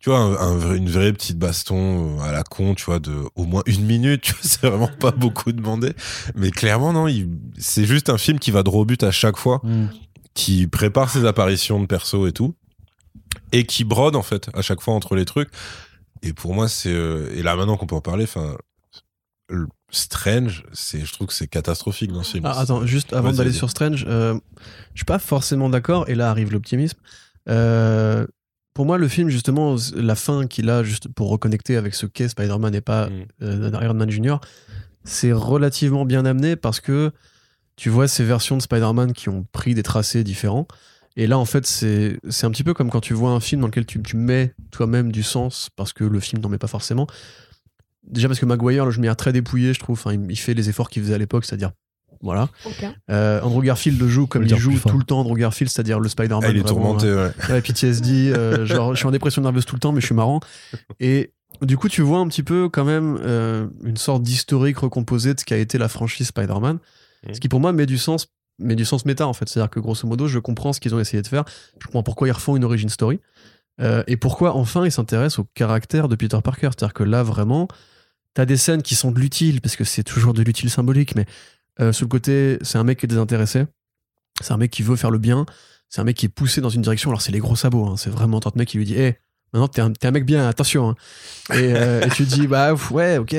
tu 0.00 0.08
vois, 0.10 0.18
un, 0.18 0.34
un 0.34 0.56
vrai- 0.56 0.76
une 0.78 0.88
vraie 0.88 1.12
petite 1.12 1.38
baston 1.38 2.18
euh, 2.18 2.22
à 2.22 2.32
la 2.32 2.42
con, 2.42 2.74
tu 2.74 2.84
vois, 2.86 2.98
de 2.98 3.14
au 3.36 3.44
moins 3.44 3.62
une 3.66 3.84
minute, 3.84 4.22
tu 4.24 4.32
vois, 4.32 4.40
c'est 4.42 4.66
vraiment 4.66 4.88
pas 4.88 5.10
beaucoup 5.12 5.52
demandé. 5.52 5.92
Mais 6.34 6.50
clairement, 6.50 6.92
non, 6.92 7.06
il- 7.06 7.28
c'est 7.58 7.84
juste 7.84 8.08
un 8.10 8.18
film 8.18 8.38
qui 8.38 8.50
va 8.50 8.62
droit 8.62 8.80
au 8.82 8.84
but 8.86 9.02
à 9.02 9.10
chaque 9.10 9.36
fois, 9.36 9.60
Mm. 9.62 9.86
qui 10.34 10.66
prépare 10.66 11.10
ses 11.10 11.24
apparitions 11.26 11.80
de 11.80 11.86
perso 11.86 12.26
et 12.26 12.32
tout, 12.32 12.54
et 13.52 13.64
qui 13.66 13.84
brode 13.84 14.16
en 14.16 14.22
fait 14.22 14.48
à 14.54 14.62
chaque 14.62 14.80
fois 14.80 14.94
entre 14.94 15.14
les 15.16 15.24
trucs. 15.24 15.50
Et 16.22 16.32
pour 16.32 16.54
moi, 16.54 16.68
c'est 16.68 16.92
euh, 16.92 17.28
et 17.34 17.42
là 17.42 17.54
maintenant 17.56 17.76
qu'on 17.76 17.86
peut 17.86 17.94
en 17.96 18.00
parler, 18.00 18.24
enfin, 18.24 18.56
Strange, 19.92 20.62
c'est, 20.72 21.04
je 21.04 21.12
trouve 21.12 21.26
que 21.26 21.32
c'est 21.34 21.48
catastrophique 21.48 22.12
dans 22.12 22.22
ce 22.22 22.32
film. 22.32 22.46
Ah, 22.46 22.60
attends, 22.60 22.86
juste 22.86 23.12
avant 23.12 23.32
d'aller 23.32 23.52
sur 23.52 23.68
Strange, 23.68 24.04
euh, 24.08 24.38
je 24.94 25.00
suis 25.00 25.04
pas 25.04 25.18
forcément 25.18 25.68
d'accord, 25.68 26.08
et 26.08 26.14
là 26.14 26.30
arrive 26.30 26.52
l'optimisme. 26.52 26.98
Euh, 27.48 28.24
pour 28.80 28.86
moi, 28.86 28.96
le 28.96 29.08
film, 29.08 29.28
justement, 29.28 29.76
la 29.94 30.14
fin 30.14 30.46
qu'il 30.46 30.70
a, 30.70 30.82
juste 30.82 31.08
pour 31.08 31.28
reconnecter 31.28 31.76
avec 31.76 31.94
ce 31.94 32.06
qu'est 32.06 32.28
Spider-Man 32.28 32.74
et 32.74 32.80
pas 32.80 33.10
Mm. 33.10 33.24
euh, 33.42 33.70
Iron 33.82 33.92
Man 33.92 34.08
Junior, 34.08 34.40
c'est 35.04 35.32
relativement 35.32 36.06
bien 36.06 36.24
amené 36.24 36.56
parce 36.56 36.80
que 36.80 37.12
tu 37.76 37.90
vois 37.90 38.08
ces 38.08 38.24
versions 38.24 38.56
de 38.56 38.62
Spider-Man 38.62 39.12
qui 39.12 39.28
ont 39.28 39.44
pris 39.52 39.74
des 39.74 39.82
tracés 39.82 40.24
différents. 40.24 40.66
Et 41.14 41.26
là, 41.26 41.38
en 41.38 41.44
fait, 41.44 41.66
c'est 41.66 42.18
un 42.42 42.50
petit 42.50 42.64
peu 42.64 42.72
comme 42.72 42.88
quand 42.88 43.02
tu 43.02 43.12
vois 43.12 43.32
un 43.32 43.40
film 43.40 43.60
dans 43.60 43.66
lequel 43.66 43.84
tu, 43.84 44.02
tu 44.02 44.16
mets 44.16 44.54
toi-même 44.70 45.12
du 45.12 45.24
sens 45.24 45.68
parce 45.76 45.92
que 45.92 46.04
le 46.04 46.18
film 46.18 46.40
n'en 46.40 46.48
met 46.48 46.56
pas 46.56 46.66
forcément. 46.66 47.06
Déjà 48.04 48.28
parce 48.28 48.40
que 48.40 48.46
Maguire, 48.46 48.86
le 48.86 48.92
jeu 48.92 49.02
très 49.14 49.34
dépouillé, 49.34 49.74
je 49.74 49.78
trouve. 49.78 50.02
Il, 50.06 50.24
il 50.30 50.38
fait 50.38 50.54
les 50.54 50.70
efforts 50.70 50.88
qu'il 50.88 51.02
faisait 51.02 51.16
à 51.16 51.18
l'époque, 51.18 51.44
c'est-à-dire. 51.44 51.72
Voilà. 52.22 52.48
Aucun. 52.66 52.94
Euh, 53.10 53.40
Andrew 53.40 53.62
Garfield 53.62 53.98
le 53.98 54.08
joue 54.08 54.26
comme 54.26 54.44
il 54.44 54.56
joue 54.56 54.78
tout 54.78 54.98
le 54.98 55.04
temps 55.04 55.20
Andrew 55.20 55.36
Garfield, 55.36 55.70
c'est-à-dire 55.70 56.00
le 56.00 56.08
Spider-Man. 56.08 56.42
Ah, 56.44 56.50
il 56.50 56.58
est 56.58 56.60
vraiment, 56.60 56.96
tourmenté, 56.98 57.12
ouais. 57.12 57.30
Ouais, 57.48 57.62
PTSD, 57.62 58.32
euh, 58.32 58.66
genre 58.66 58.94
je 58.94 58.98
suis 58.98 59.06
en 59.06 59.10
dépression 59.10 59.42
nerveuse 59.42 59.64
tout 59.64 59.74
le 59.74 59.80
temps, 59.80 59.92
mais 59.92 60.00
je 60.00 60.06
suis 60.06 60.14
marrant. 60.14 60.40
Et 60.98 61.32
du 61.62 61.76
coup, 61.76 61.88
tu 61.88 62.02
vois 62.02 62.18
un 62.18 62.28
petit 62.28 62.42
peu 62.42 62.68
quand 62.68 62.84
même 62.84 63.18
euh, 63.22 63.66
une 63.84 63.96
sorte 63.96 64.22
d'historique 64.22 64.78
recomposé 64.78 65.34
de 65.34 65.40
ce 65.40 65.44
qu'a 65.44 65.56
été 65.56 65.78
la 65.78 65.88
franchise 65.88 66.28
Spider-Man. 66.28 66.78
Mhm. 67.26 67.34
Ce 67.34 67.40
qui 67.40 67.48
pour 67.48 67.60
moi 67.60 67.72
met 67.72 67.86
du 67.86 67.98
sens, 67.98 68.28
met 68.58 68.76
du 68.76 68.84
sens 68.84 69.04
méta 69.06 69.26
en 69.26 69.32
fait. 69.32 69.48
C'est-à-dire 69.48 69.70
que 69.70 69.80
grosso 69.80 70.06
modo, 70.06 70.26
je 70.26 70.38
comprends 70.38 70.72
ce 70.72 70.80
qu'ils 70.80 70.94
ont 70.94 71.00
essayé 71.00 71.22
de 71.22 71.26
faire. 71.26 71.44
Je 71.78 71.86
comprends 71.86 72.02
pourquoi 72.02 72.28
ils 72.28 72.32
refont 72.32 72.56
une 72.56 72.64
origin 72.64 72.88
story. 72.88 73.20
Euh, 73.80 74.02
et 74.06 74.16
pourquoi 74.16 74.54
enfin 74.56 74.84
ils 74.84 74.92
s'intéressent 74.92 75.38
au 75.38 75.46
caractère 75.54 76.08
de 76.08 76.16
Peter 76.16 76.38
Parker. 76.44 76.68
C'est-à-dire 76.76 76.92
que 76.92 77.02
là, 77.02 77.22
vraiment, 77.22 77.66
t'as 78.34 78.44
des 78.44 78.56
scènes 78.56 78.82
qui 78.82 78.94
sont 78.94 79.10
de 79.10 79.18
l'utile, 79.18 79.60
parce 79.60 79.76
que 79.76 79.84
c'est 79.84 80.04
toujours 80.04 80.34
de 80.34 80.42
l'utile 80.42 80.70
symbolique, 80.70 81.14
mais 81.16 81.26
euh, 81.80 81.92
sur 81.92 82.04
le 82.04 82.08
côté, 82.10 82.58
c'est 82.62 82.78
un 82.78 82.84
mec 82.84 82.98
qui 82.98 83.06
est 83.06 83.08
désintéressé. 83.08 83.64
C'est 84.40 84.52
un 84.52 84.56
mec 84.56 84.70
qui 84.70 84.82
veut 84.82 84.96
faire 84.96 85.10
le 85.10 85.18
bien. 85.18 85.46
C'est 85.88 86.00
un 86.00 86.04
mec 86.04 86.16
qui 86.16 86.26
est 86.26 86.30
poussé 86.30 86.60
dans 86.60 86.68
une 86.68 86.82
direction. 86.82 87.10
Alors, 87.10 87.20
c'est 87.22 87.32
les 87.32 87.38
gros 87.40 87.56
sabots. 87.56 87.86
hein. 87.86 87.96
C'est 87.96 88.10
vraiment 88.10 88.38
de 88.38 88.46
mec 88.56 88.68
qui 88.68 88.78
lui 88.78 88.84
dit 88.84 88.94
Hé, 88.94 89.18
maintenant, 89.52 89.68
t'es 89.68 89.80
un, 89.80 89.92
un 90.02 90.10
mec 90.10 90.24
bien, 90.24 90.48
attention. 90.48 90.90
hein. 90.90 90.94
Et, 91.54 91.74
euh, 91.74 92.00
et 92.06 92.10
tu 92.10 92.24
dis 92.24 92.46
Bah, 92.46 92.74
ouais, 92.90 93.18
ok. 93.18 93.34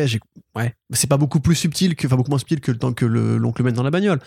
Ouais. 0.56 0.76
C'est 0.92 1.08
pas 1.10 1.18
beaucoup 1.18 1.40
plus 1.40 1.56
subtil, 1.56 1.96
que, 1.96 2.08
enfin, 2.08 2.18
beaucoup 2.18 2.30
moins 2.30 2.40
subtil 2.40 2.60
que 2.60 2.72
le 2.72 2.78
temps 2.78 2.94
que 2.94 3.06
le- 3.06 3.38
l'oncle 3.38 3.64
mène 3.64 3.74
dans 3.76 3.84
la 3.84 3.92
bagnole. 3.92 4.20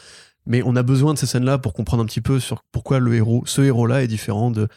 Mais 0.47 0.62
on 0.65 0.74
a 0.77 0.82
besoin 0.82 1.15
de 1.15 1.19
ces 1.19 1.27
scènes-là 1.27 1.59
pour 1.59 1.73
comprendre 1.74 2.03
un 2.03 2.07
petit 2.07 2.20
peu 2.20 2.41
sur 2.41 2.62
pourquoi 2.73 2.99
le 2.99 3.15
héros, 3.15 3.43
ce 3.47 3.62
héros-là 3.62 4.03
est 4.03 4.07
différent 4.09 4.51
de, 4.51 4.69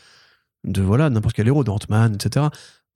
de 0.65 0.81
voilà, 0.81 1.09
n'importe 1.09 1.35
quel 1.35 1.47
héros, 1.47 1.63
de 1.63 1.69
Ant-Man, 1.71 2.15
etc. 2.15 2.47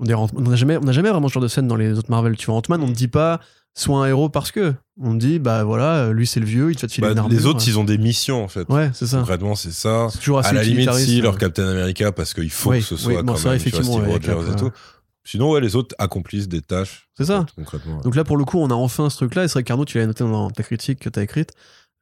On 0.02 0.42
n'a 0.42 0.56
jamais, 0.56 0.78
on 0.78 0.92
jamais 0.92 1.10
vraiment 1.10 1.28
ce 1.28 1.34
genre 1.34 1.44
de 1.44 1.48
scène 1.48 1.68
dans 1.68 1.76
les 1.76 1.98
autres 1.98 2.10
Marvel. 2.10 2.36
Tu 2.36 2.48
vois, 2.48 2.56
Ant-Man, 2.56 2.82
on 2.82 2.88
ne 2.88 2.94
dit 2.94 3.08
pas 3.08 3.40
soit 3.74 4.04
un 4.04 4.08
héros 4.08 4.30
parce 4.30 4.52
que. 4.52 4.74
On 5.04 5.14
dit, 5.16 5.40
bah 5.40 5.64
voilà, 5.64 6.12
lui 6.12 6.28
c'est 6.28 6.40
le 6.40 6.46
vieux, 6.46 6.70
il 6.72 6.76
te 6.76 6.82
fait 6.82 6.88
filer 6.90 7.08
Bah, 7.08 7.14
une 7.14 7.20
armure. 7.20 7.38
les 7.40 7.46
autres, 7.48 7.64
ils 7.68 7.80
ont 7.80 7.84
des 7.84 7.98
missions 7.98 8.44
en 8.44 8.48
fait. 8.48 8.68
Ouais, 8.70 8.92
c'est 8.94 9.08
ça. 9.08 9.18
Concrètement, 9.20 9.56
c'est 9.56 9.72
ça. 9.72 10.08
Toujours 10.20 10.40
assez 10.40 10.50
À 10.50 10.54
la 10.54 10.64
limite, 10.64 10.92
si, 10.94 11.20
euh. 11.20 11.24
leur 11.24 11.38
Captain 11.38 11.68
America, 11.68 12.12
parce 12.12 12.34
qu'il 12.34 12.50
faut 12.52 12.70
Oui, 12.72 12.80
que 12.80 12.86
ce 12.86 12.96
oui, 12.96 13.00
soit 13.02 13.24
bon, 13.24 13.34
quand 13.34 13.34
même, 13.34 13.36
tu 13.36 13.42
vois, 13.44 13.56
effectivement, 13.56 13.94
Steve 13.94 14.04
avec 14.04 14.26
Rogers 14.28 14.46
Cap, 14.48 14.54
et 14.54 14.60
tout. 14.60 14.72
Sinon, 15.24 15.52
ouais, 15.52 15.62
les 15.62 15.76
autres 15.76 15.96
accomplissent 16.00 16.48
des 16.50 16.62
tâches. 16.62 17.08
C'est 17.18 17.26
ça. 17.26 17.46
Concrètement. 17.56 17.98
ouais. 17.98 18.04
Donc 18.04 18.16
là, 18.16 18.24
pour 18.24 18.38
le 18.38 18.44
coup, 18.46 18.58
on 18.60 18.70
a 18.70 18.74
enfin 18.74 19.10
ce 19.10 19.18
truc-là. 19.18 19.44
Et 19.44 19.48
c'est 19.48 19.54
vrai 19.54 19.64
qu'Arnaud, 19.64 19.86
tu 19.86 19.98
l'as 20.00 20.06
noté 20.08 20.24
dans 20.24 20.50
ta 20.50 20.64
critique 20.64 21.00
que 21.00 21.10
tu 21.10 21.20
as 21.20 21.24
écrite. 21.24 21.52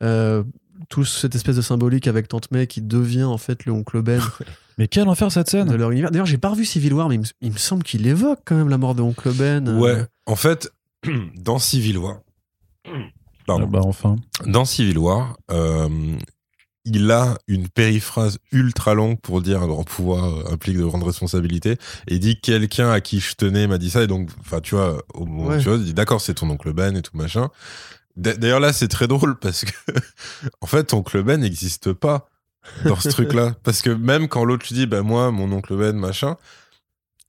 Euh, 0.04 0.44
tout 0.88 1.04
cette 1.06 1.36
espèce 1.36 1.56
de 1.58 1.62
symbolique 1.62 2.08
avec 2.08 2.28
Tante 2.28 2.50
May 2.52 2.68
qui 2.68 2.82
devient 2.82 3.24
en 3.24 3.38
fait 3.38 3.66
le 3.66 3.72
oncle 3.74 4.02
Ben 4.02 4.22
Mais 4.78 4.88
quel 4.88 5.10
enfer 5.10 5.30
cette 5.32 5.48
de 5.48 5.52
scène 5.52 5.76
leur 5.76 5.92
univers. 5.92 6.10
D'ailleurs, 6.10 6.26
j'ai 6.26 6.38
pas 6.38 6.50
revu 6.50 6.64
Civil 6.64 6.94
War, 6.94 7.10
mais 7.10 7.16
il 7.16 7.20
me, 7.22 7.26
il 7.42 7.52
me 7.52 7.58
semble 7.58 7.84
qu'il 7.84 8.08
évoque 8.08 8.40
quand 8.46 8.56
même 8.56 8.70
la 8.70 8.78
mort 8.78 8.96
de 8.96 9.02
oncle 9.02 9.30
Ben. 9.34 9.68
euh. 9.68 9.78
Ouais, 9.78 10.06
en 10.26 10.36
fait, 10.38 10.72
dans 11.36 11.60
Civil 11.60 11.98
War, 11.98 12.20
pardon, 13.46 13.66
Ah 13.68 13.72
Bah 13.72 13.82
enfin. 13.84 14.16
dans 14.46 14.64
Civil 14.66 14.98
War, 14.98 15.36
euh, 15.52 16.16
il 16.86 17.12
a 17.12 17.38
une 17.48 17.68
périphrase 17.68 18.38
ultra 18.54 18.94
longue 18.94 19.20
pour 19.20 19.42
dire 19.42 19.62
un 19.62 19.68
grand 19.68 19.84
pouvoir 19.84 20.24
euh, 20.26 20.54
implique 20.54 20.78
de 20.78 20.86
grandes 20.86 21.04
responsabilités. 21.04 21.74
Et 22.08 22.16
il 22.16 22.20
dit 22.20 22.40
quelqu'un 22.40 22.90
à 22.90 23.02
qui 23.02 23.20
je 23.20 23.36
tenais 23.36 23.68
m'a 23.68 23.78
dit 23.78 23.90
ça. 23.90 24.02
Et 24.04 24.08
donc, 24.08 24.30
enfin, 24.40 24.62
tu 24.62 24.76
vois, 24.76 25.04
au 25.14 25.26
moment 25.26 25.48
où 25.48 25.50
Ouais. 25.50 25.58
tu 25.60 25.66
vois, 25.68 25.76
il 25.78 25.84
dit 25.84 25.94
d'accord, 25.94 26.22
c'est 26.22 26.36
ton 26.36 26.50
oncle 26.50 26.72
Ben 26.74 26.96
et 26.96 27.02
tout 27.02 27.16
machin. 27.18 27.50
D'a- 28.20 28.36
D'ailleurs, 28.36 28.60
là, 28.60 28.74
c'est 28.74 28.88
très 28.88 29.08
drôle 29.08 29.38
parce 29.40 29.66
que, 29.66 29.72
en 30.62 30.68
fait, 30.68 30.94
oncle 30.94 31.24
Ben 31.24 31.40
n'existe 31.40 31.94
pas 31.94 32.30
dans 32.86 32.96
ce 33.00 33.10
truc-là. 33.10 33.56
Parce 33.64 33.82
que 33.82 33.90
même 33.90 34.28
quand 34.28 34.44
l'autre 34.46 34.66
lui 34.70 34.76
dit, 34.76 34.86
bah, 34.86 35.02
moi, 35.02 35.32
mon 35.32 35.52
oncle 35.52 35.76
Ben, 35.78 35.96
machin, 35.96 36.36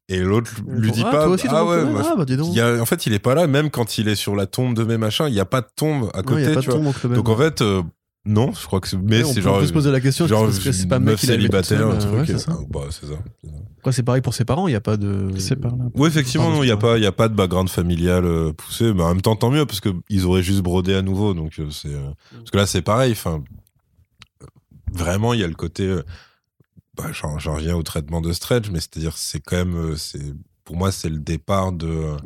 et 0.08 0.18
l'autre 0.18 0.50
lui 0.66 0.90
dit 0.90 1.02
Ah, 1.06 1.10
pas, 1.10 1.24
toi 1.24 1.34
aussi, 1.34 1.46
ah 1.50 1.64
ouais, 1.64 1.84
Ben 1.84 1.90
moi, 1.92 2.02
Ah, 2.04 2.16
bah 2.16 2.24
dis 2.24 2.36
donc. 2.36 2.48
il 2.50 2.56
y 2.56 2.60
a- 2.60 2.80
en 2.80 2.86
fait, 2.86 3.06
il 3.06 3.12
est 3.12 3.20
pas 3.20 3.34
là, 3.34 3.46
même 3.46 3.70
quand 3.70 3.96
il 3.98 4.08
est 4.08 4.16
sur 4.16 4.34
la 4.34 4.46
tombe 4.46 4.74
de 4.74 4.82
mes 4.84 4.98
machins, 4.98 5.26
il 5.28 5.32
n'y 5.34 5.40
a 5.40 5.44
pas 5.44 5.60
de 5.60 5.68
tombe 5.76 6.10
à 6.14 6.22
côté, 6.22 6.42
il 6.42 6.48
y 6.48 6.50
a 6.50 6.54
pas 6.54 6.60
tu 6.60 6.66
de 6.66 6.72
vois. 6.72 6.80
tombe 6.80 6.88
oncle 6.88 7.08
Ben. 7.08 7.14
Donc 7.14 7.28
en 7.28 7.36
fait, 7.36 7.62
euh, 7.62 7.82
non, 8.26 8.52
je 8.52 8.66
crois 8.66 8.80
que 8.80 8.88
c'est. 8.88 8.98
Mais 8.98 9.24
c'est 9.24 9.34
peut- 9.36 9.40
genre. 9.40 9.56
on 9.56 9.60
peut 9.60 9.66
se 9.66 9.72
poser 9.72 9.90
la 9.90 10.00
question 10.00 10.26
genre 10.26 10.44
parce 10.44 10.58
que 10.58 10.72
c'est 10.72 10.86
pas 10.88 10.98
meuf 10.98 11.20
célibataire, 11.20 11.88
un 11.88 11.96
truc. 11.96 12.26
c'est 12.26 12.38
ça. 12.38 12.52
ah, 12.54 12.62
bah, 12.68 12.80
c'est 12.90 13.06
ça. 13.06 13.14
Après, 13.78 13.92
c'est 13.92 14.02
pareil 14.02 14.20
pour 14.20 14.34
ses 14.34 14.44
parents, 14.44 14.68
il 14.68 14.72
n'y 14.72 14.76
a 14.76 14.80
pas 14.82 14.96
de. 14.98 15.30
C'est 15.38 15.56
pas 15.56 15.68
là. 15.68 15.76
Oui, 15.94 16.08
effectivement, 16.08 16.50
non, 16.50 16.62
il 16.62 16.66
n'y 16.66 16.72
a, 16.72 16.76
pas- 16.76 16.98
il 16.98 17.02
y 17.02 17.06
a 17.06 17.12
pas 17.12 17.28
de 17.28 17.34
background 17.34 17.70
familial 17.70 18.26
euh, 18.26 18.52
poussé, 18.52 18.92
mais 18.92 19.02
en 19.02 19.08
même 19.08 19.22
temps, 19.22 19.36
tant 19.36 19.50
mieux, 19.50 19.64
parce 19.64 19.80
qu'ils 19.80 20.26
auraient 20.26 20.42
juste 20.42 20.60
brodé 20.60 20.94
à 20.94 21.00
nouveau. 21.02 21.32
Donc, 21.32 21.58
euh, 21.58 21.70
c'est, 21.70 21.88
euh, 21.94 22.10
Parce 22.32 22.50
que 22.50 22.56
là, 22.58 22.66
c'est 22.66 22.82
pareil. 22.82 23.12
Enfin, 23.12 23.42
vraiment, 24.92 25.32
il 25.34 25.40
y 25.40 25.44
a 25.44 25.48
le 25.48 25.54
côté. 25.54 25.96
bah, 26.96 27.04
j'en, 27.12 27.38
j'en 27.38 27.54
reviens 27.54 27.74
au 27.76 27.82
traitement 27.82 28.20
de 28.20 28.32
Stretch, 28.32 28.70
mais 28.70 28.80
c'est-à-dire, 28.80 29.16
c'est 29.16 29.40
quand 29.40 29.56
même. 29.56 29.96
c'est, 29.96 30.34
pour 30.64 30.76
moi, 30.76 30.92
c'est 30.92 31.08
le 31.08 31.18
départ 31.18 31.72
de. 31.72 32.16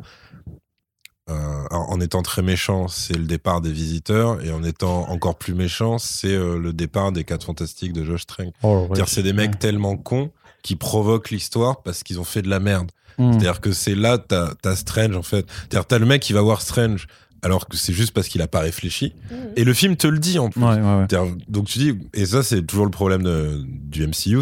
Euh, 1.27 1.67
en 1.71 1.99
étant 2.01 2.21
très 2.21 2.43
méchant, 2.43 2.87
c'est 2.87 3.17
le 3.17 3.25
départ 3.25 3.59
des 3.59 3.71
visiteurs, 3.71 4.43
et 4.45 4.51
en 4.51 4.63
étant 4.63 5.09
encore 5.09 5.35
plus 5.35 5.55
méchant, 5.55 5.97
c'est 5.97 6.27
euh, 6.27 6.59
le 6.59 6.71
départ 6.71 7.11
des 7.11 7.23
4 7.23 7.45
fantastiques 7.45 7.93
de 7.93 8.03
Josh 8.03 8.27
Trank. 8.27 8.53
C'est-à-dire, 8.61 9.09
c'est 9.09 9.23
des 9.23 9.33
mecs 9.33 9.57
tellement 9.57 9.97
cons 9.97 10.31
qui 10.61 10.75
provoquent 10.75 11.31
l'histoire 11.31 11.81
parce 11.81 12.03
qu'ils 12.03 12.19
ont 12.19 12.23
fait 12.23 12.43
de 12.43 12.49
la 12.49 12.59
merde. 12.59 12.91
Hmm. 13.17 13.31
C'est-à-dire 13.31 13.61
que 13.61 13.71
c'est 13.71 13.95
là, 13.95 14.17
t'as 14.17 14.53
as 14.63 14.75
Strange 14.75 15.15
en 15.15 15.23
fait. 15.23 15.45
C'est-à-dire, 15.61 15.85
t'as 15.85 15.99
le 15.99 16.05
mec 16.05 16.21
qui 16.21 16.33
va 16.33 16.41
voir 16.41 16.61
Strange 16.61 17.07
alors 17.45 17.67
que 17.67 17.77
c'est 17.77 17.93
juste 17.93 18.11
parce 18.11 18.27
qu'il 18.27 18.41
a 18.41 18.47
pas 18.47 18.59
réfléchi. 18.59 19.13
Et 19.55 19.63
le 19.63 19.73
film 19.73 19.95
te 19.95 20.07
le 20.07 20.17
dit 20.19 20.39
en 20.39 20.49
plus. 20.49 20.61
Ouais, 20.61 20.69
ouais, 20.69 20.81
ouais. 20.81 21.05
C'est-à-dire, 21.09 21.35
Donc 21.47 21.67
tu 21.67 21.77
dis, 21.79 21.93
et 22.13 22.25
ça 22.25 22.41
c'est 22.43 22.63
toujours 22.65 22.85
le 22.85 22.91
problème 22.91 23.21
de- 23.23 23.63
du 23.65 24.03
MCU, 24.07 24.41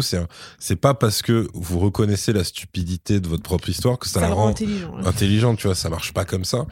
c'est 0.58 0.76
pas 0.76 0.94
parce 0.94 1.20
que 1.22 1.46
vous 1.52 1.78
reconnaissez 1.78 2.32
la 2.32 2.44
stupidité 2.44 3.20
de 3.20 3.28
votre 3.28 3.42
propre 3.42 3.68
histoire 3.68 3.98
que 3.98 4.06
ça, 4.08 4.20
Ça 4.20 4.28
la 4.28 4.34
rend 4.34 4.44
rend 4.44 4.48
intelligent. 4.48 4.96
ouais. 4.96 5.06
intelligente, 5.06 5.58
tu 5.58 5.66
vois, 5.66 5.76
ça 5.76 5.90
marche 5.90 6.12
pas 6.12 6.24
comme 6.24 6.44
ça. 6.44 6.64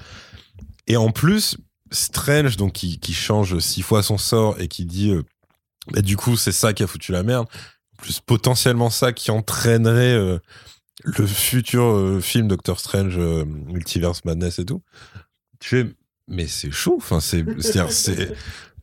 Et 0.87 0.97
en 0.97 1.11
plus, 1.11 1.57
Strange, 1.91 2.57
donc 2.57 2.73
qui, 2.73 2.99
qui 2.99 3.13
change 3.13 3.59
six 3.59 3.83
fois 3.83 4.03
son 4.03 4.17
sort 4.17 4.59
et 4.59 4.67
qui 4.69 4.87
dit, 4.87 5.11
euh, 5.11 5.23
bah, 5.93 6.01
du 6.01 6.17
coup, 6.17 6.37
c'est 6.39 6.51
ça 6.53 6.73
qui 6.73 6.83
a 6.83 6.87
foutu 6.87 7.13
la 7.13 7.23
merde. 7.23 7.47
Plus, 7.99 8.19
potentiellement 8.21 8.89
ça 8.89 9.13
qui 9.13 9.31
entraînerait 9.31 10.15
euh, 10.15 10.39
le 11.05 11.27
futur 11.27 11.83
euh, 11.85 12.21
film 12.21 12.49
Doctor 12.49 12.81
Strange, 12.81 13.17
euh, 13.19 13.45
Multiverse 13.45 14.25
Madness 14.25 14.59
et 14.59 14.65
tout. 14.65 14.81
Tu 15.61 15.69
fais, 15.69 15.95
mais 16.29 16.47
c'est 16.47 16.71
chaud. 16.71 16.97
Enfin, 16.99 17.21
c'est, 17.21 17.45
c'est, 17.61 18.33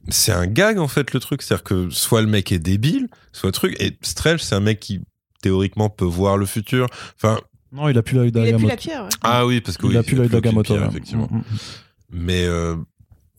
c'est 0.09 0.31
un 0.31 0.47
gag 0.47 0.77
en 0.79 0.87
fait 0.87 1.13
le 1.13 1.19
truc. 1.19 1.41
C'est-à-dire 1.41 1.63
que 1.63 1.89
soit 1.89 2.21
le 2.21 2.27
mec 2.27 2.51
est 2.51 2.59
débile, 2.59 3.07
soit 3.31 3.47
le 3.49 3.53
truc. 3.53 3.75
Et 3.81 3.97
Strange, 4.01 4.39
c'est 4.41 4.55
un 4.55 4.59
mec 4.59 4.79
qui 4.79 5.01
théoriquement 5.41 5.89
peut 5.89 6.05
voir 6.05 6.37
le 6.37 6.45
futur. 6.45 6.87
Enfin, 7.15 7.39
Non, 7.71 7.87
il 7.89 7.97
a 7.97 8.01
plus 8.03 8.15
l'œil 8.15 8.29
Il 8.33 8.37
a 8.37 8.41
plus 8.41 8.51
d'Agamotto. 8.51 8.67
la 8.69 8.77
pierre. 8.77 9.03
ouais. 9.03 9.09
ah 9.21 9.45
oui, 9.45 9.61
parce 9.61 9.77
que 9.77 9.85
Il 9.85 9.91
oui, 9.91 9.97
a 9.97 10.03
plus 10.03 10.15
l'œil 10.15 10.29
d'Agamotto. 10.29 10.77
là. 10.77 10.87
effectivement. 10.87 11.27
Mm, 11.31 11.37
mm. 11.37 11.43
Mais 12.11 12.43
euh, 12.45 12.75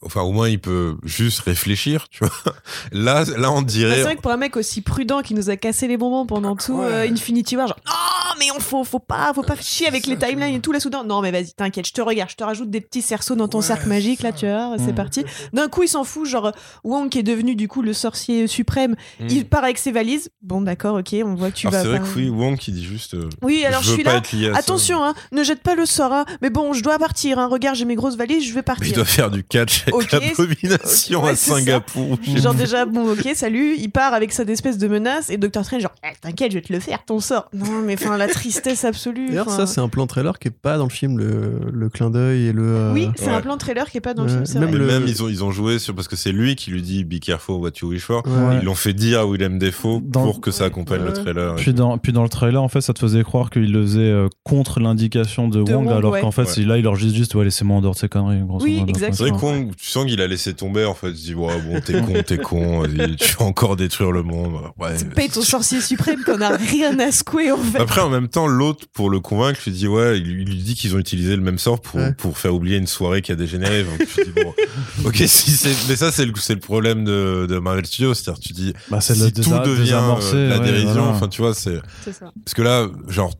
enfin, 0.03 0.23
au 0.23 0.33
moins, 0.33 0.49
il 0.49 0.59
peut 0.61 0.97
juste 1.05 1.41
réfléchir, 1.41 2.09
tu 2.11 2.25
vois. 2.25 2.33
Là, 2.93 3.25
là, 3.37 3.51
on 3.53 3.61
Bah, 3.63 3.67
dirait. 3.67 3.97
c'est 3.97 4.03
vrai 4.03 4.17
que 4.17 4.21
pour 4.23 4.31
un 4.33 4.37
mec 4.37 4.57
aussi 4.57 4.81
prudent 4.81 5.21
qui 5.23 5.35
nous 5.35 5.51
a 5.51 5.57
cassé 5.57 5.87
les 5.89 5.97
bonbons 5.97 6.27
pendant 6.27 6.57
tout 6.57 6.75
Ouais. 6.79 6.87
euh, 6.87 7.09
Infinity 7.11 7.57
War, 7.57 7.69
genre 7.69 7.77
non 7.85 8.37
mais 8.39 8.47
on 8.57 8.61
faut 8.61 8.85
faut 8.85 8.99
pas 9.01 9.33
faut 9.35 9.43
pas 9.43 9.57
chier 9.57 9.87
avec 9.89 10.07
les 10.07 10.17
timelines 10.17 10.55
et 10.55 10.61
tout 10.61 10.73
là 10.73 10.81
soudain. 10.81 11.05
Non 11.05 11.21
mais 11.21 11.31
vas-y 11.31 11.53
t'inquiète, 11.53 11.87
je 11.87 11.93
te 11.93 12.01
regarde, 12.01 12.31
je 12.31 12.37
te 12.37 12.45
rajoute 12.45 12.71
des 12.71 12.81
petits 12.81 13.03
cerceaux 13.03 13.35
dans 13.35 13.49
ton 13.49 13.59
Ouais, 13.59 13.65
cercle 13.65 13.89
magique 13.89 14.23
là 14.23 14.33
tu 14.33 14.47
vois, 14.47 14.77
c'est 14.79 14.93
Mm. 14.93 14.95
parti. 14.95 15.25
D'un 15.53 15.69
coup 15.69 15.83
il 15.83 15.89
s'en 15.89 16.05
fout 16.05 16.27
genre 16.27 16.53
Wong 16.85 17.09
qui 17.11 17.19
est 17.19 17.23
devenu 17.25 17.55
du 17.57 17.69
coup 17.69 17.83
le 17.83 17.93
sorcier 17.93 18.47
suprême, 18.47 18.95
il 19.29 19.45
part 19.47 19.65
avec 19.65 19.79
ses 19.79 19.93
valises. 19.93 20.31
Bon 20.43 20.61
d'accord 20.63 20.97
ok 20.99 21.15
on 21.25 21.35
voit 21.35 21.51
que 21.51 21.57
tu 21.57 21.67
Alors, 21.67 21.79
vas. 21.79 21.83
c'est 21.83 21.89
vrai 21.89 22.01
pas- 22.01 22.07
que 22.07 22.17
oui, 22.19 22.29
Wong 22.31 22.57
qui 22.57 22.73
dit 22.73 22.85
juste. 22.85 23.15
euh, 23.15 23.29
Oui 23.43 23.65
alors 23.67 23.83
je, 23.83 23.89
veux 23.91 23.95
suis 23.97 24.05
pas 24.05 24.15
là. 24.15 24.57
Attention 24.57 25.03
hein, 25.05 25.15
ne 25.33 25.43
jette 25.43 25.63
pas 25.63 25.75
le 25.75 25.85
sort 25.85 26.13
hein. 26.13 26.25
Mais 26.41 26.51
bon 26.51 26.73
je 26.73 26.83
dois 26.83 26.99
partir 26.99 27.39
hein. 27.39 27.47
Regarde 27.49 27.77
j'ai 27.77 27.85
mes 27.85 27.97
grosses 27.97 28.17
valises, 28.17 28.45
je 28.45 28.51
vais 28.53 28.57
Mais 28.57 28.63
partir. 28.63 28.87
il 28.89 28.95
doit 28.95 29.05
faire 29.05 29.31
du 29.31 29.45
catch 29.45 29.85
Ok, 29.93 30.13
l'abomination 30.13 31.23
ouais, 31.25 31.31
à. 31.31 31.37
Singapour. 31.37 32.19
Genre 32.37 32.55
déjà, 32.55 32.85
bon 32.87 33.13
ok, 33.13 33.29
salut, 33.35 33.75
il 33.79 33.91
part 33.91 34.15
avec 34.15 34.33
cette 34.33 34.49
espèce 34.51 34.79
de 34.79 34.89
menace 34.89 35.31
et 35.31 35.37
Docteur 35.37 35.65
Strange 35.65 35.83
genre, 35.83 35.93
Eh, 36.05 36.15
t'inquiète, 36.21 36.53
je 36.53 36.57
vais 36.59 36.63
te 36.63 36.73
le 36.73 36.81
faire, 36.81 37.05
ton 37.05 37.21
sort. 37.21 37.49
Non 37.55 37.83
mais 37.85 37.95
enfin 37.95 38.17
là, 38.17 38.29
tristesse 38.29 38.85
absolue. 38.85 39.29
D'ailleurs, 39.29 39.51
ça, 39.51 39.67
c'est 39.67 39.81
un 39.81 39.89
plan 39.89 40.07
trailer 40.07 40.39
qui 40.39 40.49
est 40.49 40.53
pas 40.53 40.77
dans 40.79 40.85
le 40.85 40.91
film, 40.91 41.19
le, 41.19 41.61
le 41.73 41.89
clin 41.89 42.11
d'œil 42.11 42.47
et 42.47 42.53
le. 42.53 42.63
euh, 42.65 42.93
Oui, 42.93 43.09
c'est 43.17 43.27
Ouais. 43.27 43.33
un 43.35 43.41
plan 43.41 43.57
trailer 43.57 43.89
qui 43.91 43.99
est 43.99 44.01
pas 44.01 44.15
dans 44.15 44.25
le 44.25 44.29
film, 44.29 44.45
même 44.61 44.69
vrai. 44.71 44.77
Et 44.77 44.79
le- 44.79 44.87
même 44.87 45.05
ils 45.07 45.23
ont 45.23 45.29
ils 45.29 45.45
ont 45.45 45.51
joué 45.51 45.79
sur 45.79 45.95
parce 45.95 46.09
que 46.09 46.17
c'est 46.17 46.33
lui 46.33 46.57
qui 46.57 46.71
lui 46.71 46.83
dit 46.83 47.05
be 47.05 47.19
careful 47.21 47.57
what 47.57 47.71
you 47.81 47.89
wish 47.89 48.03
for. 48.03 48.23
Ouais. 48.27 48.59
Ils 48.61 48.65
l'ont 48.65 48.75
fait 48.75 48.93
dire 48.93 49.21
à 49.21 49.27
Willem 49.27 49.59
Dans- 49.59 50.25
pour 50.25 50.41
que 50.41 50.51
ça 50.51 50.65
accompagne 50.65 51.03
le 51.05 51.13
trailer. 51.13 51.55
Puis 51.57 51.73
dans, 51.75 51.99
puis 51.99 52.13
dans 52.13 52.23
le 52.23 52.29
trailer, 52.29 52.63
en 52.63 52.69
fait, 52.69 52.81
ça 52.81 52.93
te 52.93 52.99
faisait 52.99 53.23
croire 53.23 53.51
qu'il 53.51 53.71
le 53.73 53.83
faisait 53.83 54.01
euh, 54.01 54.29
contre 54.45 54.81
l'indication 54.81 55.49
de, 55.49 55.63
De 55.63 55.73
Wong, 55.73 55.87
Wong, 55.87 55.97
alors 55.97 56.13
ouais. 56.13 56.21
qu'en 56.21 56.31
fait, 56.31 56.57
là, 56.59 56.77
il 56.79 56.85
leur 56.85 56.97
dit 56.97 57.15
juste, 57.15 57.35
ouais, 57.35 57.45
laissez-moi 57.45 57.77
en 57.77 57.81
dehors 57.81 57.95
de 57.95 57.99
ces 57.99 58.09
conneries, 58.09 58.43
Oui, 58.61 58.83
exactement. 58.87 59.13
C'est 59.17 59.31
vrai 59.31 59.39
qu'on 59.41 59.71
tu 59.83 59.87
sens 59.89 60.05
qu'il 60.07 60.21
a 60.21 60.27
laissé 60.27 60.53
tomber 60.53 60.85
en 60.85 60.95
fait. 60.95 61.09
Il 61.11 61.17
se 61.17 61.23
dit 61.23 61.35
ouais 61.35 61.59
bon 61.63 61.81
t'es 61.81 62.01
con 62.03 62.13
t'es 62.27 62.37
con 62.39 62.83
tu 63.19 63.35
vas 63.39 63.45
encore 63.47 63.77
détruire 63.77 64.13
le 64.13 64.23
monde. 64.23 64.53
Ouais. 64.79 64.95
Paye 65.17 65.31
ton 65.31 65.41
sorcier 65.43 65.81
suprême 65.81 66.23
qu'on 66.23 66.41
a 66.43 66.57
rien 66.57 66.99
à 66.99 67.11
secouer 67.11 67.51
en 67.51 67.57
fait. 67.57 67.79
Après, 67.79 68.01
en 68.03 68.11
même 68.11 68.29
temps, 68.29 68.47
l'autre, 68.47 68.87
pour 68.93 69.09
le 69.09 69.21
convaincre, 69.21 69.59
lui 69.65 69.73
dit 69.73 69.89
ouais, 69.89 70.19
il 70.19 70.25
lui 70.45 70.45
dit 70.57 70.75
qu'ils 70.75 70.95
ont 70.95 70.99
utilisé 70.99 71.35
le 71.35 71.43
même 71.43 71.59
sort 71.59 71.81
pour, 71.81 71.99
Ouais. 72.01 72.13
pour 72.13 72.37
faire 72.39 72.55
oublier 72.55 72.77
une 72.77 72.87
soirée 72.87 73.23
qui 73.23 73.33
a 73.33 73.37
dégénéré. 73.37 73.85
Donc, 73.85 74.07
tu 74.15 74.25
dis, 74.25 74.31
bon, 74.33 74.53
ok, 75.07 75.17
si 75.17 75.51
c'est, 75.53 75.75
mais 75.89 75.97
ça, 75.97 76.13
c'est 76.13 76.27
le, 76.27 76.33
c'est 76.37 76.55
le 76.55 76.61
problème 76.61 77.05
de, 77.05 77.47
de 77.49 77.59
Marvel 77.59 77.87
Studios. 77.87 78.15
C'est-à-dire, 78.15 78.41
tu 78.41 78.53
dis, 78.53 78.73
Bah, 78.91 79.01
si 79.01 79.15
le 79.19 79.31
tout 79.33 79.41
devient 79.65 80.01
euh, 80.35 80.49
la 80.51 80.59
ouais, 80.59 80.65
dérision, 80.65 80.93
voilà. 80.93 81.09
enfin, 81.09 81.29
tu 81.29 81.41
vois, 81.43 81.55
c'est, 81.55 81.79
C'est 82.05 82.13
ça. 82.13 82.31
parce 82.45 82.55
que 82.55 82.63
là, 82.63 82.87
genre, 83.09 83.33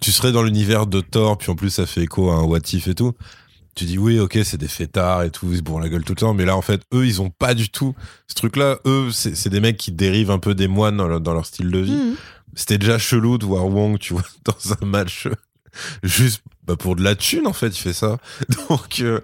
tu 0.00 0.10
serais 0.10 0.32
dans 0.32 0.42
l'univers 0.42 0.86
de 0.86 1.00
Thor, 1.00 1.38
puis 1.38 1.50
en 1.50 1.54
plus, 1.54 1.70
ça 1.70 1.86
fait 1.86 2.02
écho 2.02 2.30
à 2.30 2.34
un 2.36 2.42
What 2.42 2.58
If 2.72 2.88
et 2.88 2.94
tout. 2.94 3.12
Tu 3.74 3.84
dis 3.84 3.96
oui, 3.98 4.18
ok, 4.18 4.38
c'est 4.44 4.58
des 4.58 4.68
fêtards 4.68 5.22
et 5.22 5.30
tout, 5.30 5.48
ils 5.50 5.58
se 5.58 5.62
bourrent 5.62 5.80
la 5.80 5.88
gueule 5.88 6.04
tout 6.04 6.12
le 6.12 6.20
temps, 6.20 6.34
mais 6.34 6.44
là, 6.44 6.56
en 6.56 6.62
fait, 6.62 6.82
eux, 6.92 7.06
ils 7.06 7.22
ont 7.22 7.30
pas 7.30 7.54
du 7.54 7.70
tout 7.70 7.94
ce 8.28 8.34
truc-là. 8.34 8.78
Eux, 8.84 9.10
c'est, 9.10 9.48
des 9.48 9.60
mecs 9.60 9.78
qui 9.78 9.92
dérivent 9.92 10.30
un 10.30 10.38
peu 10.38 10.54
des 10.54 10.68
moines 10.68 10.98
dans 10.98 11.08
leur, 11.08 11.20
dans 11.20 11.32
leur 11.32 11.46
style 11.46 11.70
de 11.70 11.78
vie 11.78 11.92
Mhm. 11.92 12.16
c'était 12.54 12.78
déjà 12.78 12.98
chelou 12.98 13.38
de 13.38 13.46
voir 13.46 13.66
Wong, 13.66 13.98
tu 13.98 14.12
vois, 14.12 14.24
dans 14.44 14.74
un 14.80 14.86
match 14.86 15.26
euh, 15.26 15.34
juste 16.02 16.42
bah, 16.64 16.76
pour 16.76 16.96
de 16.96 17.02
la 17.02 17.14
thune 17.16 17.46
en 17.46 17.52
fait, 17.52 17.68
il 17.68 17.80
fait 17.80 17.92
ça. 17.92 18.18
Donc, 18.68 19.00
euh, 19.00 19.20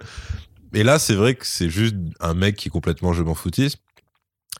et 0.73 0.83
là 0.83 0.99
c'est 0.99 1.15
vrai 1.15 1.35
que 1.35 1.45
c'est 1.45 1.69
juste 1.69 1.95
un 2.19 2.33
mec 2.33 2.55
qui 2.55 2.69
est 2.69 2.71
complètement 2.71 3.13
je 3.13 3.23
m'en 3.23 3.35
foutiste 3.35 3.79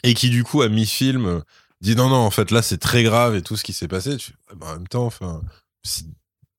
et 0.04 0.14
qui 0.14 0.30
du 0.30 0.44
coup 0.44 0.62
à 0.62 0.70
mi-film 0.70 1.26
euh, 1.26 1.40
dit 1.82 1.96
non 1.96 2.10
non 2.10 2.18
en 2.18 2.32
fait 2.32 2.52
là 2.52 2.62
c'est 2.62 2.78
très 2.78 3.04
grave 3.04 3.36
et 3.36 3.42
tout 3.42 3.56
ce 3.58 3.64
qui 3.64 3.74
s'est 3.74 3.88
passé. 3.88 4.18
Tu, 4.18 4.32
fais, 4.32 4.56
bah, 4.56 4.68
en 4.70 4.74
même 4.74 4.88
temps, 4.88 5.06
enfin, 5.06 5.42
c'est 5.84 6.06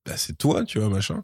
bah, 0.05 0.17
c'est 0.17 0.37
toi, 0.37 0.63
tu 0.65 0.79
vois 0.79 0.89
machin. 0.89 1.23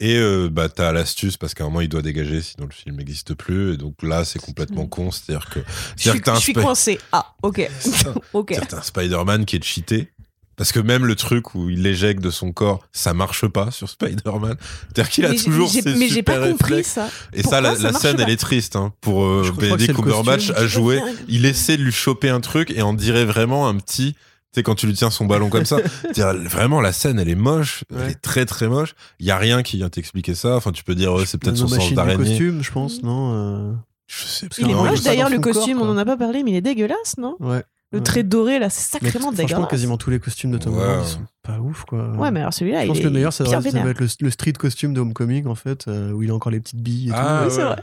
Et 0.00 0.16
euh, 0.16 0.48
bah 0.50 0.68
t'as 0.68 0.92
l'astuce 0.92 1.36
parce 1.36 1.54
qu'à 1.54 1.64
un 1.64 1.66
moment 1.66 1.80
il 1.80 1.88
doit 1.88 2.02
dégager 2.02 2.40
sinon 2.40 2.66
le 2.66 2.72
film 2.72 2.96
n'existe 2.96 3.34
plus 3.34 3.74
et 3.74 3.76
donc 3.76 3.94
là 4.02 4.24
c'est 4.24 4.38
complètement 4.38 4.86
con 4.86 5.10
c'est-à-dire 5.10 5.48
que 5.50 5.58
Je 5.96 6.10
suis, 6.10 6.52
je 6.54 6.60
coincé. 6.60 7.00
Ah, 7.10 7.34
ok. 7.42 7.68
ok. 8.32 8.54
c'est 8.54 8.74
un 8.74 8.82
Spider-Man 8.82 9.44
qui 9.44 9.56
est 9.56 9.64
cheaté. 9.64 10.12
Parce 10.56 10.72
que 10.72 10.80
même 10.80 11.06
le 11.06 11.14
truc 11.14 11.54
où 11.54 11.70
il 11.70 11.82
l'éjecte 11.82 12.20
de 12.20 12.30
son 12.30 12.50
corps, 12.50 12.84
ça 12.92 13.14
marche 13.14 13.46
pas 13.46 13.70
sur 13.70 13.88
Spider-Man. 13.88 14.56
C'est-à-dire 14.88 15.10
qu'il 15.10 15.24
a 15.24 15.28
Mais 15.28 15.36
toujours 15.36 15.70
j'ai- 15.70 15.82
ses 15.82 15.94
Mais 15.94 16.08
j'ai 16.08 16.24
pas 16.24 16.34
super 16.34 16.50
compris 16.50 16.82
ça. 16.82 17.08
Et 17.32 17.42
Pourquoi 17.42 17.58
ça, 17.58 17.60
la, 17.60 17.76
ça 17.76 17.82
la 17.84 17.92
marche 17.92 18.02
scène, 18.02 18.16
elle 18.20 18.30
est 18.30 18.36
triste. 18.36 18.74
Hein, 18.74 18.92
pour 19.00 19.24
euh, 19.24 19.52
Benedict 19.56 19.94
Cumberbatch 19.94 20.50
à 20.50 20.66
jouer. 20.66 21.00
Il 21.28 21.44
essaie 21.46 21.76
de 21.76 21.82
lui 21.84 21.92
choper 21.92 22.28
un 22.28 22.40
truc 22.40 22.72
et 22.72 22.82
on 22.82 22.92
dirait 22.92 23.24
vraiment 23.24 23.68
un 23.68 23.76
petit... 23.76 24.16
Tu 24.52 24.60
sais, 24.60 24.62
quand 24.62 24.74
tu 24.74 24.86
lui 24.86 24.94
tiens 24.94 25.10
son 25.10 25.26
ballon 25.26 25.50
comme 25.50 25.66
ça, 25.66 25.76
vraiment 26.16 26.80
la 26.80 26.92
scène, 26.92 27.18
elle 27.18 27.28
est 27.28 27.34
moche, 27.34 27.84
elle 27.94 28.10
est 28.12 28.20
très 28.22 28.46
très 28.46 28.66
moche. 28.68 28.94
Il 29.18 29.26
y 29.26 29.30
a 29.30 29.36
rien 29.36 29.62
qui 29.62 29.76
vient 29.76 29.90
t'expliquer 29.90 30.34
ça. 30.34 30.56
Enfin, 30.56 30.72
tu 30.72 30.84
peux 30.84 30.94
dire, 30.94 31.12
ouais, 31.12 31.26
c'est 31.26 31.36
peut-être 31.38 31.56
son 31.56 31.68
sens 31.68 31.92
d'araignée. 31.92 32.24
costume, 32.24 32.62
je 32.62 32.72
pense, 32.72 33.02
non 33.02 33.32
euh, 33.34 33.72
Je 34.06 34.24
sais 34.24 34.48
Parce 34.48 34.58
Il 34.58 34.70
est 34.70 34.74
moche 34.74 34.98
pas 35.02 35.10
d'ailleurs 35.10 35.28
le 35.28 35.38
corps, 35.38 35.52
costume, 35.52 35.82
on 35.82 35.88
en 35.90 35.98
a 35.98 36.04
pas 36.06 36.16
parlé, 36.16 36.42
mais 36.44 36.52
il 36.52 36.56
est 36.56 36.60
dégueulasse, 36.62 37.16
non? 37.18 37.36
Ouais. 37.40 37.62
Le 37.90 38.02
trait 38.02 38.22
doré 38.22 38.58
là, 38.58 38.68
c'est 38.68 39.00
Mais 39.02 39.08
sacrément 39.10 39.32
franchement, 39.32 39.44
dégueulasse. 39.48 39.70
quasiment 39.70 39.96
tous 39.96 40.10
les 40.10 40.18
costumes 40.18 40.50
de 40.50 40.58
Tom 40.58 40.74
Ouais. 40.76 40.82
Holland, 40.82 41.02
ils 41.06 41.10
sont 41.10 41.26
pas 41.42 41.58
ouf, 41.58 41.84
quoi. 41.84 42.08
Ouais, 42.16 42.30
mais 42.30 42.40
alors 42.40 42.52
celui-là, 42.52 42.80
Je 42.80 42.84
il 42.84 42.88
pense 42.88 42.98
est 42.98 43.00
que 43.00 43.06
le 43.06 43.12
meilleur, 43.12 43.32
ça 43.32 43.44
devrait 43.44 43.90
être 43.90 44.00
le, 44.00 44.06
le 44.20 44.30
street 44.30 44.52
costume 44.54 44.92
de 44.94 45.00
Homecoming, 45.00 45.46
en 45.46 45.54
fait, 45.54 45.88
euh, 45.88 46.12
où 46.12 46.22
il 46.22 46.30
a 46.30 46.34
encore 46.34 46.52
les 46.52 46.60
petites 46.60 46.80
billes 46.82 47.08
et 47.08 47.12
Ah, 47.14 47.42
Oui, 47.44 47.50
c'est 47.50 47.58
ouais. 47.58 47.64
vrai. 47.64 47.82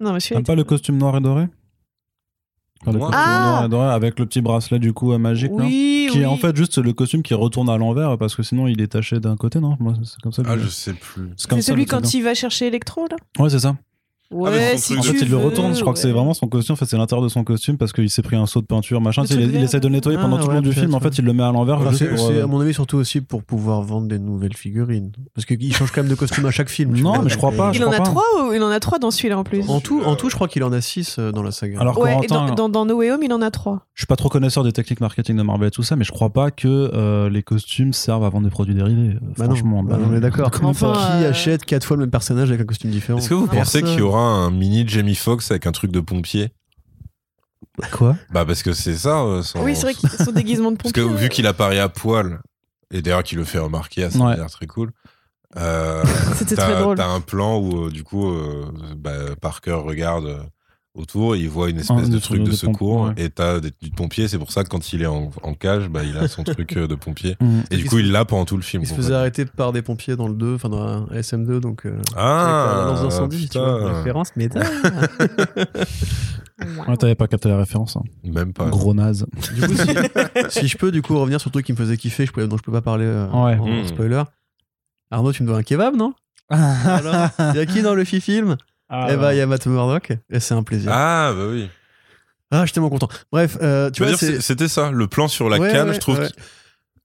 Non, 0.00 0.12
mais 0.12 0.20
celui-là. 0.20 0.38
T'aimes 0.40 0.46
pas 0.46 0.54
le 0.56 0.64
costume 0.64 0.98
noir 0.98 1.16
et 1.16 1.20
doré? 1.20 1.46
Ah 2.86 2.92
noir 2.92 3.64
et 3.64 3.68
doré 3.68 3.88
avec 3.88 4.18
le 4.18 4.26
petit 4.26 4.40
bracelet 4.40 4.78
du 4.78 4.92
coup 4.92 5.12
euh, 5.12 5.18
magique, 5.18 5.50
non? 5.52 5.66
Qui 5.68 6.08
oui. 6.12 6.20
est 6.20 6.26
en 6.26 6.36
fait 6.36 6.54
juste 6.56 6.78
le 6.78 6.92
costume 6.92 7.22
qui 7.22 7.34
retourne 7.34 7.68
à 7.70 7.76
l'envers 7.78 8.18
parce 8.18 8.34
que 8.34 8.42
sinon 8.42 8.66
il 8.66 8.80
est 8.80 8.88
taché 8.88 9.20
d'un 9.20 9.36
côté, 9.36 9.60
non? 9.60 9.76
Moi, 9.80 9.94
C'est 10.04 10.20
comme 10.20 10.32
ça. 10.32 10.42
que 10.42 10.48
Ah, 10.50 10.58
je- 10.58 10.68
sais 10.68 10.92
plus. 10.92 11.30
C'est 11.36 11.48
comme 11.48 11.58
C'est 11.60 11.66
ça, 11.66 11.72
celui 11.72 11.86
quand 11.86 12.12
il 12.14 12.22
va 12.22 12.34
chercher 12.34 12.66
Electro 12.66 13.06
là? 13.10 13.16
Ouais, 13.42 13.50
c'est 13.50 13.58
ça. 13.60 13.74
Si 14.76 14.94
truc 14.94 14.98
En 14.98 15.02
tu 15.02 15.08
fait, 15.18 15.24
il 15.24 15.30
le 15.30 15.36
retourne. 15.36 15.74
Je 15.74 15.80
crois 15.80 15.92
que 15.92 15.98
c'est 15.98 16.10
vraiment 16.10 16.34
son 16.34 16.46
costume. 16.48 16.74
En 16.74 16.76
fait, 16.76 16.86
c'est 16.86 16.96
l'intérieur 16.96 17.22
de 17.24 17.28
son 17.28 17.44
costume 17.44 17.76
parce 17.76 17.92
qu'il 17.92 18.10
s'est 18.10 18.22
pris 18.22 18.36
un 18.36 18.46
saut 18.46 18.60
de 18.60 18.66
peinture, 18.66 19.00
machin. 19.00 19.24
Il, 19.30 19.56
essaie 19.56 19.80
de 19.80 19.88
le 19.88 19.94
nettoyer 19.94 20.18
Ah, 20.18 20.22
pendant 20.22 20.38
tout 20.38 20.48
le 20.48 20.54
long 20.54 20.60
du 20.60 20.72
film. 20.72 20.94
En 20.94 21.00
fait, 21.00 21.18
il 21.18 21.24
le 21.24 21.32
met 21.32 21.42
à 21.42 21.52
l'envers. 21.52 21.80
C'est, 21.94 22.08
euh, 22.08 22.44
à 22.44 22.46
mon 22.46 22.60
avis, 22.60 22.74
surtout 22.74 22.96
aussi 22.96 23.20
pour 23.20 23.42
pouvoir 23.42 23.82
vendre 23.82 24.08
des 24.08 24.18
nouvelles 24.18 24.56
figurines. 24.56 25.12
Parce 25.34 25.44
qu'il 25.46 25.74
change 25.74 25.92
quand 25.92 26.02
même 26.02 26.10
de 26.10 26.16
costume 26.16 26.46
à 26.46 26.50
chaque 26.50 26.68
film. 26.68 26.96
Non, 26.96 27.14
vois, 27.14 27.22
mais 27.22 27.30
je 27.30 27.36
crois 27.36 27.52
pas, 27.52 27.68
euh, 27.68 27.72
je 27.72 27.78
Il 27.80 27.84
en 27.84 27.92
a 27.92 27.98
pas. 27.98 28.02
trois 28.04 28.24
ou 28.48 28.52
il 28.52 28.62
en 28.62 28.70
a 28.70 28.80
trois 28.80 28.98
dans 28.98 29.10
celui-là 29.10 29.38
en 29.38 29.44
plus 29.44 29.68
En 29.68 29.80
tout, 29.80 30.02
en 30.04 30.16
tout, 30.16 30.28
je 30.30 30.34
crois 30.34 30.48
qu'il 30.48 30.62
en 30.64 30.72
a 30.72 30.80
6 30.80 31.18
dans 31.18 31.42
la 31.42 31.52
saga. 31.52 31.80
Alors, 31.80 31.98
Ouais, 31.98 32.16
et 32.22 32.26
Corentin, 32.26 32.68
dans, 32.68 32.84
No 32.86 32.96
Way 32.96 33.12
Home, 33.12 33.22
il 33.22 33.32
en 33.32 33.40
a 33.42 33.50
trois. 33.50 33.86
je 33.94 34.02
suis 34.02 34.06
pas 34.06 34.16
trop 34.16 34.28
connaisseur 34.28 34.64
des 34.64 34.72
techniques 34.72 35.00
marketing 35.00 35.36
de 35.36 35.42
Marvel 35.42 35.68
et 35.68 35.70
tout 35.70 35.82
ça, 35.82 35.96
mais 35.96 36.04
je 36.04 36.12
crois 36.12 36.30
pas 36.30 36.50
que 36.50 36.90
euh, 36.94 37.30
les 37.30 37.42
costumes 37.42 37.92
servent 37.92 38.24
à 38.24 38.28
vendre 38.28 38.44
des 38.44 38.50
produits 38.50 38.74
dérivés. 38.74 39.14
euh, 39.14 39.18
Bah 39.38 39.44
franchement, 39.46 39.82
bah 39.82 39.98
on 40.10 40.14
est 40.14 40.20
d'accord. 40.20 40.50
Qui 40.50 40.60
euh, 40.84 41.30
achète 41.30 41.64
4 41.64 41.84
fois 41.84 41.96
le 41.96 42.02
même 42.02 42.10
personnage 42.10 42.48
avec 42.50 42.60
un 42.60 42.64
costume 42.64 42.90
différent? 42.90 43.18
Est-ce 43.18 43.28
que 43.28 43.34
vous 43.34 43.46
pensez 43.46 43.82
qu'il 43.82 43.98
y 43.98 44.02
aura 44.02 44.23
un 44.24 44.50
mini 44.50 44.86
Jamie 44.86 45.14
Foxx 45.14 45.50
avec 45.50 45.66
un 45.66 45.72
truc 45.72 45.90
de 45.90 46.00
pompier 46.00 46.52
Quoi? 47.92 48.16
Bah 48.30 48.44
parce 48.44 48.62
que 48.62 48.72
c'est 48.72 48.96
ça. 48.96 49.22
euh, 49.22 49.42
son- 49.42 49.62
Oui, 49.64 49.74
c'est 49.74 49.82
vrai 49.82 49.94
qu'il 49.94 50.08
son 50.08 50.30
déguisement 50.32 50.70
de 50.70 50.76
Parce 50.82 50.92
pompier. 50.92 51.08
que 51.08 51.14
vu 51.16 51.28
qu'il 51.28 51.46
apparaît 51.46 51.80
à 51.80 51.88
poil, 51.88 52.40
et 52.92 53.02
d'ailleurs 53.02 53.24
qu'il 53.24 53.38
le 53.38 53.44
fait 53.44 53.58
remarquer, 53.58 54.08
ça 54.10 54.18
Ouais. 54.18 54.32
a 54.34 54.36
l'air 54.36 54.50
très 54.50 54.66
cool. 54.66 54.92
euh, 55.56 56.04
C'était 56.36 56.54
t'as- 56.56 56.70
très 56.70 56.80
drôle. 56.80 56.96
T'as 56.96 57.08
un 57.08 57.20
plan 57.20 57.58
où 57.58 57.86
euh, 57.86 57.90
du 57.90 58.04
coup 58.04 58.30
euh, 58.32 58.70
bah, 58.96 59.34
Parker 59.40 59.72
regarde 59.84 60.26
euh, 60.26 60.42
autour, 60.94 61.34
et 61.34 61.40
il 61.40 61.48
voit 61.48 61.70
une 61.70 61.78
Ah, 61.78 61.80
espèce 61.80 62.08
de 62.10 62.18
truc 62.18 62.40
de, 62.40 62.44
de 62.44 62.50
pompe, 62.50 62.58
secours, 62.74 63.00
ouais. 63.02 63.12
et 63.16 63.28
t'as 63.30 63.58
des, 63.60 63.72
du 63.82 63.90
pompier. 63.90 64.28
C'est 64.28 64.38
pour 64.38 64.52
ça 64.52 64.62
que 64.62 64.68
quand 64.68 64.92
il 64.92 65.02
est 65.02 65.06
en, 65.06 65.30
en 65.42 65.54
cage, 65.54 65.88
bah, 65.88 66.02
il 66.04 66.16
a 66.16 66.28
son 66.28 66.44
truc 66.44 66.76
euh, 66.76 66.86
de 66.86 66.94
pompier. 66.94 67.36
Mhm. 67.40 67.64
Et 67.70 67.76
du 67.76 67.82
Il 67.82 67.88
coup, 67.88 67.96
se- 67.96 68.00
il 68.02 68.12
l'a 68.12 68.24
pendant 68.24 68.44
tout 68.44 68.56
le 68.56 68.62
film. 68.62 68.84
Il 68.84 68.88
se 68.88 68.94
faisait 68.94 69.14
arrêter 69.14 69.44
par 69.44 69.72
des 69.72 69.82
pompiers 69.82 70.14
dans 70.16 70.28
le 70.28 70.34
2, 70.34 70.54
enfin 70.54 70.68
dans 70.68 71.06
la 71.06 71.20
SM2, 71.20 71.58
donc. 71.60 71.84
euh, 71.86 72.00
Ah, 72.16 72.84
lance 72.86 73.02
d'incendie, 73.02 73.48
tu 73.48 73.58
vois, 73.58 73.92
référence, 73.98 74.30
mais 74.36 74.48
Ouais, 76.88 76.96
t'avais 76.96 77.14
pas 77.16 77.26
capté 77.26 77.48
la 77.48 77.56
référence. 77.58 77.96
hein. 77.96 78.02
Même 78.22 78.52
pas. 78.52 78.68
Gros 78.68 78.94
naze. 78.94 79.26
Du 79.54 79.62
coup, 79.62 79.74
si, 79.74 79.88
si 80.60 80.68
je 80.68 80.76
peux 80.78 80.92
du 80.92 81.02
coup 81.02 81.18
revenir 81.18 81.40
sur 81.40 81.48
le 81.48 81.52
truc 81.52 81.66
qui 81.66 81.72
me 81.72 81.76
faisait 81.76 81.96
kiffer, 81.96 82.26
je 82.26 82.32
peux, 82.32 82.46
dont 82.46 82.56
je 82.56 82.62
peux 82.62 82.72
pas 82.72 82.80
parler 82.82 83.04
euh, 83.06 83.26
Ouais. 83.30 83.56
en 83.58 83.82
Mm. 83.82 83.86
spoiler. 83.88 84.22
Arnaud, 85.10 85.32
tu 85.32 85.42
me 85.42 85.48
dois 85.48 85.58
un 85.58 85.62
kebab, 85.62 85.96
non? 85.96 86.14
Alors, 86.48 87.28
Il 87.52 87.56
y 87.56 87.58
a 87.58 87.66
qui 87.66 87.82
dans 87.82 87.94
le 87.94 88.04
film? 88.04 88.56
Ah, 88.96 89.08
Eh 89.10 89.16
ben, 89.16 89.32
il 89.32 89.38
y 89.38 89.40
a 89.40 89.46
Matt 89.46 89.66
Murdock, 89.66 90.12
et 90.30 90.40
c'est 90.40 90.54
un 90.54 90.62
plaisir. 90.62 90.90
Ah, 90.92 91.28
Ah, 91.28 91.32
bah 91.34 91.46
oui. 91.50 91.68
je 92.52 92.58
suis 92.64 92.72
tellement 92.72 92.90
content. 92.90 93.08
Bref, 93.32 93.56
euh, 93.62 93.90
tu 93.90 94.04
vois, 94.04 94.16
c'était 94.16 94.68
ça, 94.68 94.90
le 94.90 95.06
plan 95.08 95.26
sur 95.28 95.48
la 95.48 95.58
Ouais, 95.58 95.72
canne, 95.72 95.88
ouais, 95.88 95.94
je 95.94 96.00
trouve 96.00 96.18
ouais. 96.20 96.28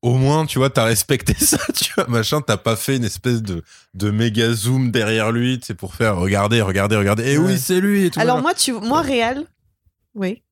au 0.02 0.16
moins, 0.16 0.45
tu 0.45 0.60
vois, 0.60 0.70
t'as 0.70 0.84
respecté 0.84 1.34
ça, 1.40 1.57
tu 1.74 1.91
vois, 1.95 2.07
machin, 2.07 2.41
t'as 2.41 2.57
pas 2.57 2.76
fait 2.76 2.98
une 2.98 3.03
espèce 3.06 3.41
de, 3.41 3.64
de 3.95 4.11
méga 4.11 4.52
zoom 4.53 4.91
derrière 4.91 5.32
lui, 5.32 5.60
c'est 5.64 5.74
pour 5.74 5.95
faire 5.95 6.18
regardez, 6.18 6.61
regardez, 6.61 6.95
regardez, 6.95 7.32
et 7.32 7.38
Ouais. 7.38 7.53
oui, 7.53 7.57
c'est 7.57 7.80
lui 7.80 8.06
et 8.06 8.10
tout. 8.11 8.20
Alors 8.20 8.41
moi, 8.41 8.53
tu, 8.53 8.74
moi, 8.74 9.02
réel, 9.02 9.45
oui. 10.16 10.44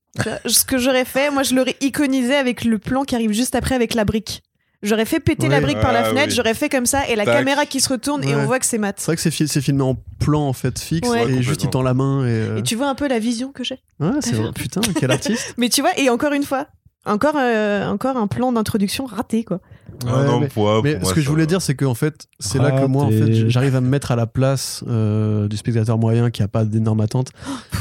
Ce 0.47 0.65
que 0.65 0.79
j'aurais 0.79 1.05
fait, 1.05 1.29
moi, 1.29 1.43
je 1.43 1.53
l'aurais 1.53 1.75
iconisé 1.79 2.33
avec 2.35 2.63
le 2.63 2.79
plan 2.79 3.03
qui 3.03 3.13
arrive 3.13 3.33
juste 3.33 3.53
après 3.53 3.75
avec 3.75 3.93
la 3.93 4.03
brique. 4.03 4.41
J'aurais 4.83 5.05
fait 5.05 5.19
péter 5.19 5.47
la 5.49 5.59
brique 5.59 5.79
par 5.79 5.91
la 5.91 6.01
Ah, 6.01 6.09
fenêtre, 6.09 6.27
oui. 6.29 6.35
j'aurais 6.35 6.53
fait 6.53 6.69
comme 6.69 6.85
ça, 6.85 7.07
et 7.09 7.15
la 7.15 7.25
Tac. 7.25 7.35
caméra 7.37 7.65
qui 7.65 7.79
se 7.81 7.89
retourne, 7.89 8.23
et 8.23 8.35
on 8.35 8.45
voit 8.45 8.59
que 8.59 8.65
c'est 8.65 8.71
C'est 8.71 8.77
Matt. 8.77 9.01
vrai 9.01 9.15
que 9.15 9.21
c'est, 9.23 9.31
fi- 9.31 9.47
c'est 9.47 9.59
filmé 9.61 9.81
en 9.81 9.95
plan 10.19 10.41
en 10.47 10.53
fait 10.53 10.77
fixe, 10.79 11.09
Ouais. 11.09 11.27
et 11.31 11.41
juste 11.41 11.63
il 11.63 11.69
tend 11.71 11.81
la 11.81 11.95
main, 11.95 12.25
et. 12.25 12.29
euh, 12.29 12.57
Et 12.57 12.63
tu 12.63 12.75
vois 12.75 12.87
un 12.87 12.93
peu 12.95 13.07
la 13.07 13.17
vision 13.17 13.51
que 13.51 13.63
j'ai. 13.63 13.79
Ouais, 13.99 14.11
c'est 14.21 14.33
vrai. 14.35 14.51
Putain, 14.53 14.81
quel 14.99 15.09
artiste. 15.11 15.55
Mais 15.57 15.69
tu 15.69 15.81
vois, 15.81 15.97
et 15.97 16.09
encore 16.11 16.33
une 16.33 16.43
fois, 16.43 16.67
encore, 17.07 17.35
euh, 17.37 17.87
encore 17.87 18.17
un 18.17 18.27
plan 18.27 18.51
d'introduction 18.51 19.05
raté, 19.05 19.43
quoi. 19.43 19.59
Ah 20.05 20.19
Ouais, 20.19 20.25
non, 20.25 20.39
mais- 20.39 20.47
pour- 20.47 20.83
Mais 20.83 20.99
pour 20.99 21.09
ce 21.09 21.13
que 21.15 21.21
je 21.21 21.29
voulais 21.29 21.43
va. 21.43 21.47
dire, 21.47 21.61
c'est 21.61 21.73
qu'en 21.75 21.95
fait, 21.95 22.27
c'est 22.39 22.59
là 22.59 22.71
que 22.71 22.85
moi, 22.85 23.05
en 23.05 23.09
fait, 23.09 23.49
j'arrive 23.49 23.75
à 23.75 23.81
me 23.81 23.87
mettre 23.89 24.11
à 24.11 24.15
la 24.15 24.27
place 24.27 24.83
euh, 24.87 25.47
du 25.47 25.57
spectateur 25.57 25.97
moyen 25.97 26.29
qui 26.29 26.43
a 26.43 26.47
pas 26.47 26.65
d'énorme 26.65 26.99
attente 27.01 27.29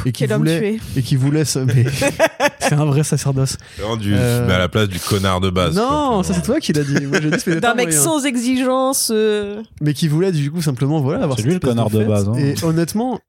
et 0.06 0.12
qui 0.12 0.20
Quel 0.24 0.32
homme 0.32 0.38
voulait 0.38 0.78
et 0.96 1.02
qui 1.02 1.16
voulait 1.16 1.44
c'est 2.58 2.72
un 2.72 2.84
vrai 2.86 3.02
sacerdoce. 3.04 3.58
Du- 4.00 4.14
Euh, 4.16 4.46
mais 4.46 4.54
à 4.54 4.58
la 4.58 4.68
place 4.68 4.88
du 4.88 4.98
connard 4.98 5.40
de 5.40 5.50
base. 5.50 5.76
non, 5.76 6.14
quoi. 6.14 6.24
ça 6.24 6.32
c'est 6.34 6.42
toi 6.42 6.58
qui 6.60 6.72
l'as 6.72 6.84
dit. 6.84 7.06
Moi 7.06 7.20
dit 7.20 7.28
D'un 7.60 7.74
mec 7.74 7.86
moyen. 7.88 8.00
sans 8.00 8.24
exigence. 8.24 9.10
euh, 9.12 9.62
mais 9.80 9.92
qui 9.92 10.08
voulait 10.08 10.32
du 10.32 10.50
coup 10.50 10.62
simplement 10.62 11.00
voilà 11.00 11.24
avoir 11.24 11.38
C'est 11.38 11.44
lui 11.44 11.54
le 11.54 11.60
connard 11.60 11.90
de 11.90 12.02
base, 12.04 12.28
hein. 12.28 12.34
Et 12.36 12.54
honnêtement, 12.64 13.20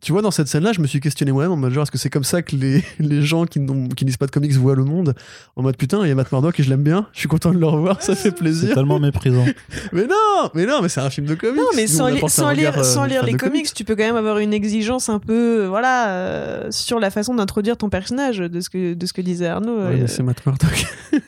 tu 0.00 0.12
vois, 0.12 0.22
dans 0.22 0.30
cette 0.30 0.48
scène-là, 0.48 0.72
je 0.72 0.80
me 0.80 0.86
suis 0.86 1.00
questionné 1.00 1.32
moi-même 1.32 1.52
en 1.52 1.56
mode 1.56 1.72
genre, 1.72 1.82
est-ce 1.82 1.90
que 1.90 1.98
c'est 1.98 2.10
comme 2.10 2.24
ça 2.24 2.42
que 2.42 2.56
les, 2.56 2.82
les 2.98 3.22
gens 3.22 3.44
qui, 3.46 3.60
n'ont- 3.60 3.88
qui 3.88 4.04
lisent 4.04 4.16
pas 4.16 4.26
de 4.26 4.30
comics 4.30 4.52
voient 4.52 4.74
le 4.74 4.84
monde? 4.84 5.14
En 5.56 5.62
mode 5.62 5.76
putain, 5.76 6.00
il 6.02 6.08
y 6.08 6.10
a 6.10 6.14
Matt 6.14 6.32
Murdock 6.32 6.58
et 6.58 6.62
je 6.62 6.70
l'aime 6.70 6.82
bien, 6.82 7.06
je 7.12 7.18
suis 7.20 7.28
content 7.28 7.52
de 7.52 7.58
le 7.58 7.66
revoir, 7.66 8.02
ça 8.02 8.14
fait 8.14 8.30
C'est 8.30 8.34
plaisir. 8.36 8.74
tellement 8.74 8.98
méprisant. 8.98 9.44
Mais 9.92 10.02
non, 10.06 10.50
mais 10.54 10.66
non, 10.66 10.80
mais 10.82 10.88
c'est 10.88 11.00
un 11.00 11.10
film 11.10 11.26
de 11.26 11.34
comics. 11.34 11.56
Non, 11.56 11.66
mais 11.76 11.82
Nous, 11.82 11.88
sans, 11.88 12.04
on 12.04 12.08
li- 12.08 12.16
apporte 12.18 12.32
un 12.32 12.42
sans 12.42 12.48
regard, 12.48 12.72
lire, 12.72 12.78
euh, 12.80 12.84
sans 12.84 13.04
lire 13.04 13.24
les 13.24 13.34
comics, 13.34 13.72
tu 13.74 13.84
peux 13.84 13.94
quand 13.96 14.04
même 14.04 14.16
avoir 14.16 14.38
une 14.38 14.52
exigence 14.54 15.08
un 15.08 15.18
peu, 15.18 15.64
euh, 15.64 15.68
voilà, 15.68 16.08
euh, 16.10 16.66
sur 16.70 16.98
la 17.00 17.10
façon 17.10 17.34
d'introduire 17.34 17.76
ton 17.76 17.88
personnage, 17.90 18.38
de 18.38 18.60
ce 18.60 18.70
que, 18.70 18.94
de 18.94 19.06
ce 19.06 19.12
que 19.12 19.20
disait 19.20 19.46
Arnaud. 19.48 19.76
Ouais, 19.78 19.82
euh, 19.94 19.98
mais 20.02 20.06
c'est 20.06 20.22
Matt 20.22 20.44
Murdock. 20.46 20.86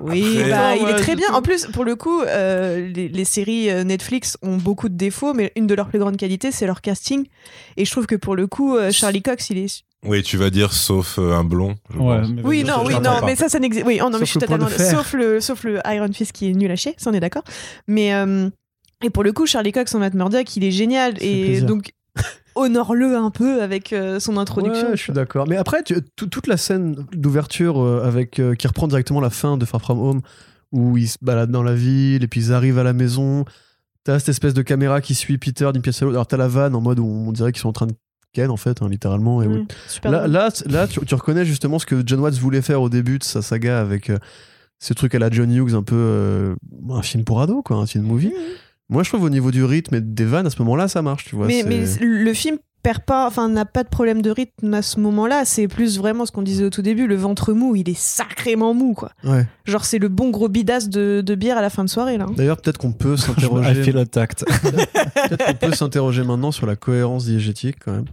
Oui, 0.00 0.36
Après- 0.38 0.50
bah, 0.50 0.74
Non, 0.74 0.80
il 0.80 0.84
ouais, 0.84 0.90
est 0.90 0.94
très 0.96 1.04
c'est 1.12 1.16
bien. 1.16 1.26
tout. 1.28 1.34
En 1.34 1.42
plus, 1.42 1.66
pour 1.66 1.84
le 1.84 1.96
coup, 1.96 2.20
euh, 2.22 2.88
les, 2.94 3.08
les 3.08 3.24
séries 3.24 3.68
Netflix 3.84 4.36
ont 4.42 4.56
beaucoup 4.56 4.88
de 4.88 4.94
défauts, 4.96 5.32
mais 5.34 5.52
une 5.56 5.66
de 5.66 5.74
leurs 5.74 5.88
plus 5.88 5.98
grandes 5.98 6.16
qualités, 6.18 6.52
c'est 6.52 6.66
leur 6.66 6.80
casting. 6.82 7.26
Et 7.76 7.84
je 7.84 7.90
trouve 7.90 8.06
que 8.06 8.13
pour 8.18 8.36
le 8.36 8.46
coup, 8.46 8.76
euh, 8.76 8.90
Charlie 8.92 9.22
Cox, 9.22 9.50
il 9.50 9.58
est. 9.58 9.82
Oui, 10.06 10.22
tu 10.22 10.36
vas 10.36 10.50
dire 10.50 10.72
sauf 10.72 11.18
euh, 11.18 11.32
un 11.32 11.44
blond. 11.44 11.76
Ouais, 11.98 12.20
Oui, 12.44 12.62
non, 12.64 12.84
oui, 12.84 12.94
non, 13.02 13.20
mais 13.24 13.36
ça, 13.36 13.48
ça 13.48 13.58
n'existe. 13.58 13.86
Oui, 13.86 14.00
oh, 14.02 14.10
non, 14.10 14.18
mais 14.18 14.26
je 14.26 14.30
suis 14.32 14.40
totalement. 14.40 14.68
Sauf 14.68 15.14
le, 15.14 15.40
sauf 15.40 15.64
le 15.64 15.80
Iron 15.86 16.12
Fist 16.12 16.32
qui 16.32 16.50
est 16.50 16.52
nul 16.54 16.70
à 16.70 16.76
chier, 16.76 16.94
ça 16.98 17.10
on 17.10 17.14
est 17.14 17.20
d'accord. 17.20 17.44
Mais. 17.88 18.14
euh, 18.14 18.48
et 19.02 19.10
pour 19.10 19.22
le 19.24 19.32
coup, 19.32 19.44
Charlie 19.46 19.72
Cox 19.72 19.94
en 19.94 19.98
Matt 19.98 20.14
Murdock, 20.14 20.56
il 20.56 20.64
est 20.64 20.70
génial. 20.70 21.14
Et 21.22 21.44
plaisir. 21.44 21.66
donc, 21.66 21.92
honore-le 22.54 23.16
un 23.16 23.30
peu 23.30 23.62
avec 23.62 23.92
euh, 23.92 24.20
son 24.20 24.36
introduction. 24.36 24.90
Ouais, 24.90 24.96
je 24.96 25.02
suis 25.02 25.12
d'accord. 25.12 25.46
Mais 25.48 25.56
après, 25.56 25.82
tu- 25.82 25.96
tout- 26.16 26.26
toute 26.26 26.46
la 26.46 26.56
scène 26.56 27.04
d'ouverture 27.12 27.82
avec 28.04 28.38
euh, 28.38 28.54
qui 28.54 28.66
reprend 28.66 28.88
directement 28.88 29.20
la 29.20 29.30
fin 29.30 29.56
de 29.56 29.64
Far 29.64 29.80
From 29.80 29.98
Home, 29.98 30.20
où 30.72 30.96
ils 30.96 31.08
se 31.08 31.16
baladent 31.22 31.50
dans 31.50 31.62
la 31.62 31.74
ville 31.74 32.22
et 32.24 32.28
puis 32.28 32.40
ils 32.46 32.52
arrivent 32.52 32.78
à 32.78 32.84
la 32.84 32.92
maison. 32.92 33.44
T'as 34.04 34.18
cette 34.18 34.28
espèce 34.30 34.54
de 34.54 34.62
caméra 34.62 35.00
qui 35.00 35.14
suit 35.14 35.38
Peter 35.38 35.70
d'une 35.72 35.82
pièce 35.82 36.00
à 36.02 36.04
l'autre. 36.04 36.16
Alors 36.16 36.26
t'as 36.26 36.36
la 36.36 36.48
vanne 36.48 36.74
en 36.74 36.80
mode 36.80 36.98
où 37.00 37.06
on 37.06 37.32
dirait 37.32 37.52
qu'ils 37.52 37.62
sont 37.62 37.68
en 37.70 37.72
train 37.72 37.86
de 37.86 37.94
ken 38.34 38.50
en 38.50 38.56
fait, 38.58 38.82
hein, 38.82 38.88
littéralement. 38.90 39.40
Et 39.42 39.48
Mm, 39.48 39.52
oui. 39.52 39.66
super 39.88 40.10
Là, 40.10 40.26
là, 40.28 40.48
là, 40.66 40.86
tu, 40.86 41.00
tu 41.00 41.14
reconnais 41.14 41.44
justement 41.46 41.78
ce 41.78 41.86
que 41.86 42.02
John 42.04 42.20
Watts 42.20 42.34
voulait 42.34 42.62
faire 42.62 42.82
au 42.82 42.88
début 42.90 43.18
de 43.18 43.24
sa 43.24 43.40
saga 43.40 43.80
avec 43.80 44.10
euh, 44.10 44.18
ce 44.78 44.92
truc 44.92 45.14
à 45.14 45.18
la 45.18 45.30
John 45.30 45.50
Hughes, 45.50 45.74
un 45.74 45.82
peu 45.82 45.94
euh, 45.96 46.54
un 46.90 47.02
film 47.02 47.24
pour 47.24 47.40
ados, 47.40 47.62
quoi, 47.64 47.76
un 47.78 47.86
film 47.86 48.04
movie. 48.04 48.32
Moi, 48.90 49.02
je 49.02 49.08
trouve 49.08 49.22
au 49.22 49.30
niveau 49.30 49.50
du 49.50 49.64
rythme 49.64 49.94
et 49.94 50.00
des 50.02 50.26
vannes, 50.26 50.46
à 50.46 50.50
ce 50.50 50.60
moment-là, 50.60 50.88
ça 50.88 51.00
marche, 51.00 51.24
tu 51.24 51.36
vois. 51.36 51.46
mais, 51.46 51.62
le 52.00 52.34
film 52.34 52.58
perd 52.82 53.00
pas, 53.06 53.26
enfin 53.26 53.48
n'a 53.48 53.64
pas 53.64 53.82
de 53.82 53.88
problème 53.88 54.20
de 54.20 54.30
rythme 54.30 54.74
à 54.74 54.82
ce 54.82 55.00
moment-là. 55.00 55.46
C'est 55.46 55.68
plus 55.68 55.96
vraiment 55.98 56.26
ce 56.26 56.32
qu'on 56.32 56.42
disait 56.42 56.64
au 56.64 56.68
tout 56.70 56.82
début, 56.82 57.06
le 57.06 57.14
ventre 57.16 57.54
mou, 57.54 57.74
il 57.76 57.88
est 57.88 57.98
sacrément 57.98 58.74
mou 58.74 58.92
quoi. 58.92 59.10
Ouais. 59.24 59.46
Genre 59.64 59.86
c'est 59.86 59.98
le 59.98 60.08
bon 60.08 60.28
gros 60.28 60.50
bidasse 60.50 60.90
de, 60.90 61.22
de 61.24 61.34
bière 61.34 61.56
à 61.56 61.62
la 61.62 61.70
fin 61.70 61.82
de 61.82 61.88
soirée 61.88 62.18
là. 62.18 62.26
D'ailleurs, 62.36 62.58
peut-être 62.60 62.76
qu'on 62.76 62.92
peut 62.92 63.16
s'interroger. 63.16 63.80
Peut-être 63.90 65.46
qu'on 65.46 65.66
peut 65.68 65.72
s'interroger 65.74 66.24
maintenant 66.24 66.52
sur 66.52 66.66
la 66.66 66.76
cohérence 66.76 67.24
diégétique 67.24 67.76
quand 67.82 67.92
même. 67.92 68.04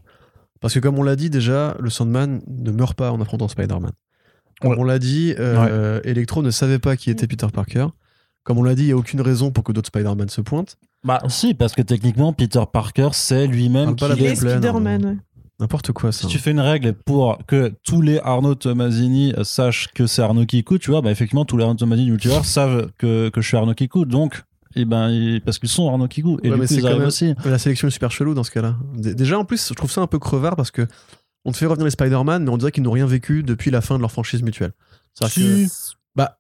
Parce 0.62 0.74
que 0.76 0.80
comme 0.80 0.98
on 0.98 1.04
l'a 1.04 1.16
dit 1.16 1.30
déjà, 1.30 1.76
le 1.80 1.90
Sandman 1.90 2.42
ne 2.48 2.72
meurt 2.72 2.94
pas 2.96 3.12
en 3.12 3.20
affrontant 3.20 3.48
Spider-Man. 3.48 3.92
Comme 4.62 4.72
Ouais. 4.72 4.78
on 4.80 4.84
l'a 4.84 5.00
dit, 5.00 5.34
euh, 5.40 6.00
Electro 6.04 6.44
ne 6.44 6.52
savait 6.52 6.78
pas 6.80 6.96
qui 6.96 7.10
était 7.10 7.26
Peter 7.28 7.48
Parker. 7.52 7.88
Comme 8.44 8.60
on 8.60 8.64
l'a 8.64 8.76
dit, 8.76 8.84
il 8.84 8.88
n'y 8.88 8.92
a 8.92 8.98
aucune 8.98 9.22
raison 9.22 9.52
pour 9.52 9.64
que 9.64 9.72
d'autres 9.72 9.88
Spider-Man 9.88 10.30
se 10.30 10.42
pointent. 10.42 10.78
Bah 11.04 11.20
si, 11.30 11.54
parce 11.56 11.74
que 11.74 11.82
techniquement, 11.82 12.32
Peter 12.32 12.62
Parker, 12.72 13.10
c'est 13.14 13.48
lui-même 13.48 13.96
qui 13.96 14.04
est... 14.06 14.16
pleine, 14.16 14.36
Spider-Man. 14.36 15.20
N'importe 15.60 15.92
quoi 15.92 16.12
ça. 16.12 16.22
Si 16.22 16.28
tu 16.28 16.40
fais 16.40 16.52
une 16.52 16.60
règle 16.60 16.94
pour 16.94 17.38
que 17.48 17.72
tous 17.84 18.02
les 18.02 18.20
Arnaud 18.20 18.56
Tomasini 18.56 19.34
sachent 19.44 19.90
que 19.94 20.08
c'est 20.08 20.24
Arnaud 20.24 20.46
Kikou, 20.48 20.80
tu 20.80 20.90
vois, 20.90 21.02
bah 21.02 21.12
effectivement, 21.12 21.46
tous 21.46 21.58
les 21.58 21.64
Arnaud 21.64 21.76
Tomasini 21.76 22.06
du 22.06 22.12
multivers 22.14 22.46
savent 22.46 22.90
que, 22.98 23.30
que 23.30 23.42
je 23.42 23.48
suis 23.48 23.58
Arnaud 23.58 23.76
Kikou. 23.76 24.06
Donc, 24.06 24.42
eh 24.76 24.86
ben, 24.86 25.40
parce 25.46 25.60
qu'ils 25.60 25.70
sont 25.70 25.88
Arnaud 25.90 26.08
Kikou. 26.08 26.40
Et 26.44 26.50
Ouais, 26.52 26.58
du 26.60 26.68
coup, 26.68 26.74
ils 26.74 26.88
arrivent 26.88 27.06
aussi. 27.08 27.34
La 27.46 27.58
sélection 27.60 27.88
est 27.88 27.92
super 27.92 28.12
chelou 28.12 28.34
dans 28.34 28.44
ce 28.44 28.52
cas-là. 28.52 28.76
Déjà, 28.96 29.38
en 29.40 29.46
plus, 29.46 29.70
je 29.70 29.74
trouve 29.74 29.92
ça 29.92 30.02
un 30.02 30.08
peu 30.08 30.20
crevard 30.20 30.56
parce 30.56 30.72
que 30.72 30.88
on 31.46 31.52
te 31.52 31.58
fait 31.58 31.66
revenir 31.66 31.86
les 31.86 31.92
Spider-Man, 31.92 32.44
mais 32.44 32.50
on 32.50 32.58
dirait 32.58 32.72
qu'ils 32.72 32.84
n'ont 32.84 32.92
rien 32.92 33.06
vécu 33.08 33.42
depuis 33.44 33.72
la 33.72 33.82
fin 33.82 33.96
de 33.96 34.02
leur 34.02 34.12
franchise 34.12 34.44
mutuelle. 34.44 34.74
C'est-à-dire 35.14 35.68
que- 35.68 35.72
Bah, 36.16 36.38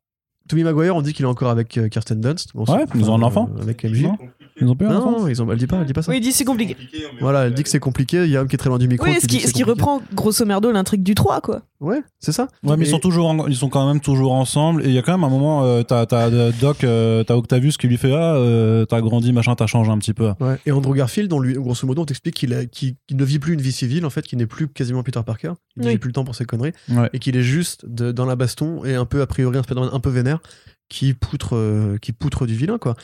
Tobey 0.47 0.63
Maguire, 0.63 0.95
on 0.95 1.01
dit 1.01 1.13
qu'il 1.13 1.25
est 1.25 1.27
encore 1.27 1.49
avec 1.49 1.77
euh, 1.77 1.87
Kirsten 1.87 2.19
Dunst. 2.21 2.51
Bon, 2.53 2.65
Ouais, 2.65 2.85
ils 2.95 3.09
ont 3.09 3.15
un 3.15 3.21
enfant. 3.23 3.49
euh, 3.57 3.61
Avec 3.61 3.83
MJ. 3.83 4.03
Non 4.03 4.17
Ils 4.59 4.67
ont 4.67 4.75
pas 4.75 4.85
eu 4.85 4.87
un 4.89 4.91
Non, 4.93 5.27
ils 5.27 5.41
ont... 5.41 5.51
elle 5.51 5.57
dit 5.57 5.67
pas, 5.67 5.77
elle 5.79 5.85
dit 5.85 5.93
pas 5.93 6.01
ça. 6.01 6.11
Oui, 6.11 6.17
il 6.17 6.21
dit 6.21 6.31
c'est 6.31 6.43
compliqué. 6.45 6.75
Voilà, 7.19 7.45
elle 7.45 7.53
dit 7.53 7.63
que 7.63 7.69
c'est 7.69 7.79
compliqué. 7.79 8.23
Il 8.25 8.29
y 8.29 8.35
a 8.35 8.39
un 8.39 8.41
homme 8.43 8.47
qui 8.47 8.55
est 8.55 8.57
très 8.57 8.69
loin 8.69 8.77
du 8.79 8.87
micro. 8.87 9.05
Oui, 9.07 9.15
qui 9.15 9.21
ce 9.21 9.27
dit 9.27 9.37
qui, 9.37 9.37
que 9.37 9.41
ce 9.43 9.47
c'est 9.47 9.53
qui 9.53 9.63
compliqué. 9.63 9.81
reprend 9.81 10.01
grosso 10.13 10.45
merdo 10.45 10.71
l'intrigue 10.71 11.03
du 11.03 11.15
3 11.15 11.41
quoi. 11.41 11.61
Ouais, 11.79 12.01
c'est 12.19 12.31
ça. 12.31 12.47
Ouais, 12.63 12.77
mais 12.77 12.85
ils 12.85 12.89
sont 12.91 12.99
toujours, 12.99 13.27
en- 13.29 13.47
ils 13.47 13.55
sont 13.55 13.69
quand 13.69 13.87
même 13.87 14.01
toujours 14.01 14.33
ensemble. 14.33 14.83
Et 14.85 14.89
il 14.89 14.93
y 14.93 14.99
a 14.99 15.01
quand 15.01 15.13
même 15.13 15.23
un 15.23 15.29
moment, 15.29 15.63
euh, 15.63 15.81
t'as, 15.81 16.05
t'as 16.05 16.29
euh, 16.29 16.51
Doc, 16.61 16.83
euh, 16.83 17.23
t'as 17.23 17.35
Octavius 17.35 17.77
qui 17.77 17.87
lui 17.87 17.97
fait 17.97 18.13
ah, 18.13 18.35
euh, 18.35 18.85
t'as 18.85 19.01
grandi, 19.01 19.33
machin, 19.33 19.55
t'as 19.55 19.65
changé 19.65 19.89
un 19.91 19.97
petit 19.97 20.13
peu. 20.13 20.31
Ouais. 20.39 20.59
Et 20.67 20.71
Andrew 20.71 20.93
Garfield, 20.93 21.33
on 21.33 21.39
lui, 21.39 21.53
grosso 21.55 21.87
modo, 21.87 22.03
on 22.03 22.05
t'explique 22.05 22.35
qu'il 22.35 22.53
a- 22.53 22.65
qu'il- 22.67 22.95
qu'il 23.07 23.17
ne 23.17 23.23
vit 23.25 23.39
plus 23.39 23.53
une 23.55 23.61
vie 23.61 23.71
civile, 23.71 24.05
en 24.05 24.11
fait, 24.11 24.21
qu'il 24.21 24.37
n'est 24.37 24.45
plus 24.45 24.67
quasiment 24.67 25.01
Peter 25.01 25.21
Parker. 25.25 25.53
Il 25.77 25.83
Oui. 25.85 25.91
j'ai 25.93 25.97
plus 25.97 26.09
le 26.09 26.13
temps 26.13 26.23
pour 26.23 26.35
ces 26.35 26.45
conneries. 26.45 26.73
Ouais. 26.89 27.09
Et 27.13 27.19
qu'il 27.19 27.35
est 27.35 27.41
juste 27.43 27.85
de- 27.87 28.11
dans 28.11 28.25
la 28.25 28.35
baston 28.35 28.85
et 28.85 28.93
un 28.93 29.05
peu, 29.05 29.21
a 29.21 29.25
priori, 29.27 29.57
un 29.57 29.63
Spider-Man 29.63 29.89
un 29.91 29.99
peu 29.99 30.09
vénère 30.11 30.39
qui 30.87 31.13
poutre, 31.15 31.55
euh, 31.55 31.97
qui 31.99 32.11
poutre 32.11 32.45
du 32.45 32.53
vilain, 32.53 32.77
quoi. 32.77 32.95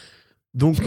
Donc, 0.53 0.77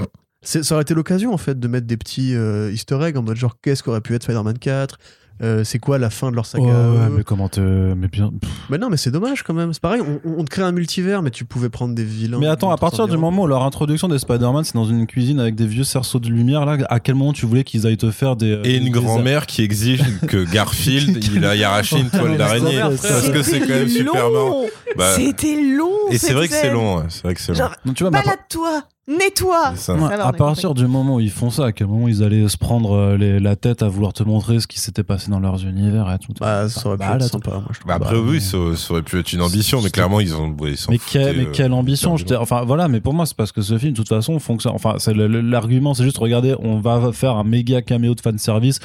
ça 0.42 0.74
aurait 0.74 0.82
été 0.82 0.94
l'occasion, 0.94 1.32
en 1.32 1.38
fait, 1.38 1.58
de 1.58 1.68
mettre 1.68 1.86
des 1.86 1.96
petits 1.96 2.34
euh, 2.34 2.72
easter 2.72 2.98
eggs 3.02 3.16
en 3.16 3.22
mode 3.22 3.36
genre, 3.36 3.56
qu'est-ce 3.62 3.82
qu'aurait 3.82 4.00
pu 4.00 4.14
être 4.14 4.22
Spider-Man 4.22 4.58
4 4.58 4.98
Euh, 5.42 5.64
c'est 5.64 5.78
quoi 5.78 5.96
la 5.98 6.10
fin 6.10 6.30
de 6.30 6.36
leur 6.36 6.44
saga 6.44 6.64
Ouais, 6.66 7.08
mais 7.16 7.24
comment 7.24 7.48
te. 7.48 7.60
Mais 7.60 8.08
bien. 8.08 8.30
pff. 8.38 8.50
Mais 8.68 8.76
non, 8.76 8.90
mais 8.90 8.98
c'est 8.98 9.10
dommage 9.10 9.42
quand 9.42 9.54
même. 9.54 9.72
C'est 9.72 9.80
pareil, 9.80 10.02
on, 10.02 10.20
on 10.38 10.44
te 10.44 10.50
crée 10.50 10.60
un 10.62 10.70
multivers, 10.72 11.22
mais 11.22 11.30
tu 11.30 11.46
pouvais 11.46 11.70
prendre 11.70 11.94
des 11.94 12.04
vilains. 12.04 12.38
Mais 12.38 12.46
attends, 12.46 12.70
à 12.70 12.76
partir 12.76 13.08
du 13.08 13.16
moment 13.16 13.44
où 13.44 13.46
leur 13.46 13.62
introduction 13.62 14.06
des 14.08 14.18
Spider-Man, 14.18 14.64
c'est 14.64 14.74
dans 14.74 14.84
une 14.84 15.06
cuisine 15.06 15.40
avec 15.40 15.54
des 15.54 15.66
vieux 15.66 15.84
cerceaux 15.84 16.18
de 16.18 16.28
lumière, 16.28 16.66
là, 16.66 16.76
à 16.90 17.00
quel 17.00 17.14
moment 17.14 17.32
tu 17.32 17.46
voulais 17.46 17.64
qu'ils 17.64 17.86
aillent 17.86 17.96
te 17.96 18.10
faire 18.10 18.36
des. 18.36 18.60
Et 18.64 18.76
une 18.76 18.90
grand-mère 18.90 19.46
qui 19.46 19.62
exige 19.62 20.02
que 20.26 20.44
Garfield 20.52 21.24
il 21.32 21.42
aille 21.46 21.64
arracher 21.64 22.00
une 22.00 22.10
toile 22.10 22.36
d'araignée 22.36 22.78
parce 22.80 23.30
que 23.30 23.42
c'est 23.42 23.60
quand 23.60 23.68
même 23.68 23.88
C'était 23.88 24.00
super 24.04 24.28
long. 24.28 24.44
marrant. 24.50 24.64
Bah, 24.98 25.14
C'était 25.16 25.56
long. 25.74 25.88
et 26.10 26.18
c'est 26.18 26.34
vrai 26.34 26.48
que 26.48 26.54
c'est 26.54 26.70
long, 26.70 26.98
ouais, 26.98 27.04
c'est 27.08 27.22
vrai 27.22 27.34
que 27.34 27.40
c'est 27.40 27.52
long. 27.52 27.58
Genre, 27.58 27.74
Donc, 27.86 27.94
tu 27.94 28.02
vois, 28.04 28.10
mais 28.10 28.18
à, 28.18 28.22
balade-toi, 28.24 28.82
nettoie. 29.18 29.74
Ça. 29.76 29.94
Ouais, 29.94 30.14
à 30.14 30.32
partir 30.32 30.74
du 30.74 30.86
moment 30.86 31.16
où 31.16 31.20
ils 31.20 31.30
font 31.30 31.50
ça, 31.50 31.66
à 31.66 31.72
quel 31.72 31.86
moment 31.88 32.08
ils 32.08 32.22
allaient 32.22 32.48
se 32.48 32.56
prendre 32.56 32.92
euh, 32.92 33.16
les- 33.16 33.40
la 33.40 33.56
tête 33.56 33.82
à 33.82 33.88
vouloir 33.88 34.12
te 34.12 34.22
montrer 34.22 34.60
ce 34.60 34.66
qui 34.66 34.78
s'était 34.78 35.02
passé 35.02 35.30
dans 35.30 35.40
leurs 35.40 35.64
univers 35.66 36.10
et 36.12 36.18
tout. 36.18 36.32
Bah, 36.40 36.68
ça 36.68 36.88
aurait 36.88 36.96
pu 36.98 37.04
être 37.04 37.22
sympa, 37.22 37.50
moi, 37.50 37.64
je 37.70 37.78
trouve. 37.80 37.88
Bah, 37.88 37.94
après, 37.96 38.14
Bah, 38.14 38.22
oui, 38.26 38.40
ça, 38.40 38.56
ça 38.76 38.92
aurait 38.92 39.02
pu 39.02 39.18
être 39.18 39.32
une 39.32 39.42
ambition, 39.42 39.80
mais 39.82 39.90
clairement, 39.90 40.20
ils 40.20 40.34
ont. 40.34 40.54
ils 40.60 40.64
Mais, 40.64 40.76
foutaient, 40.76 40.98
quelle, 41.10 41.36
mais 41.36 41.46
euh, 41.46 41.50
quelle 41.52 41.72
ambition 41.72 42.16
je 42.16 42.24
Enfin 42.34 42.62
voilà, 42.64 42.88
mais 42.88 43.00
pour 43.00 43.12
moi 43.12 43.26
c'est 43.26 43.36
parce 43.36 43.50
que 43.52 43.60
ce 43.62 43.76
film 43.76 43.92
de 43.92 43.96
toute 43.96 44.08
façon 44.08 44.38
fonctionne. 44.38 44.72
Enfin 44.74 44.94
c'est 44.98 45.14
l'argument, 45.14 45.94
c'est 45.94 46.04
juste 46.04 46.18
regardez, 46.18 46.54
on 46.60 46.78
va 46.80 47.12
faire 47.12 47.36
un 47.36 47.44
méga 47.44 47.82
caméo 47.82 48.14
de 48.14 48.20
fan 48.20 48.38
service 48.38 48.78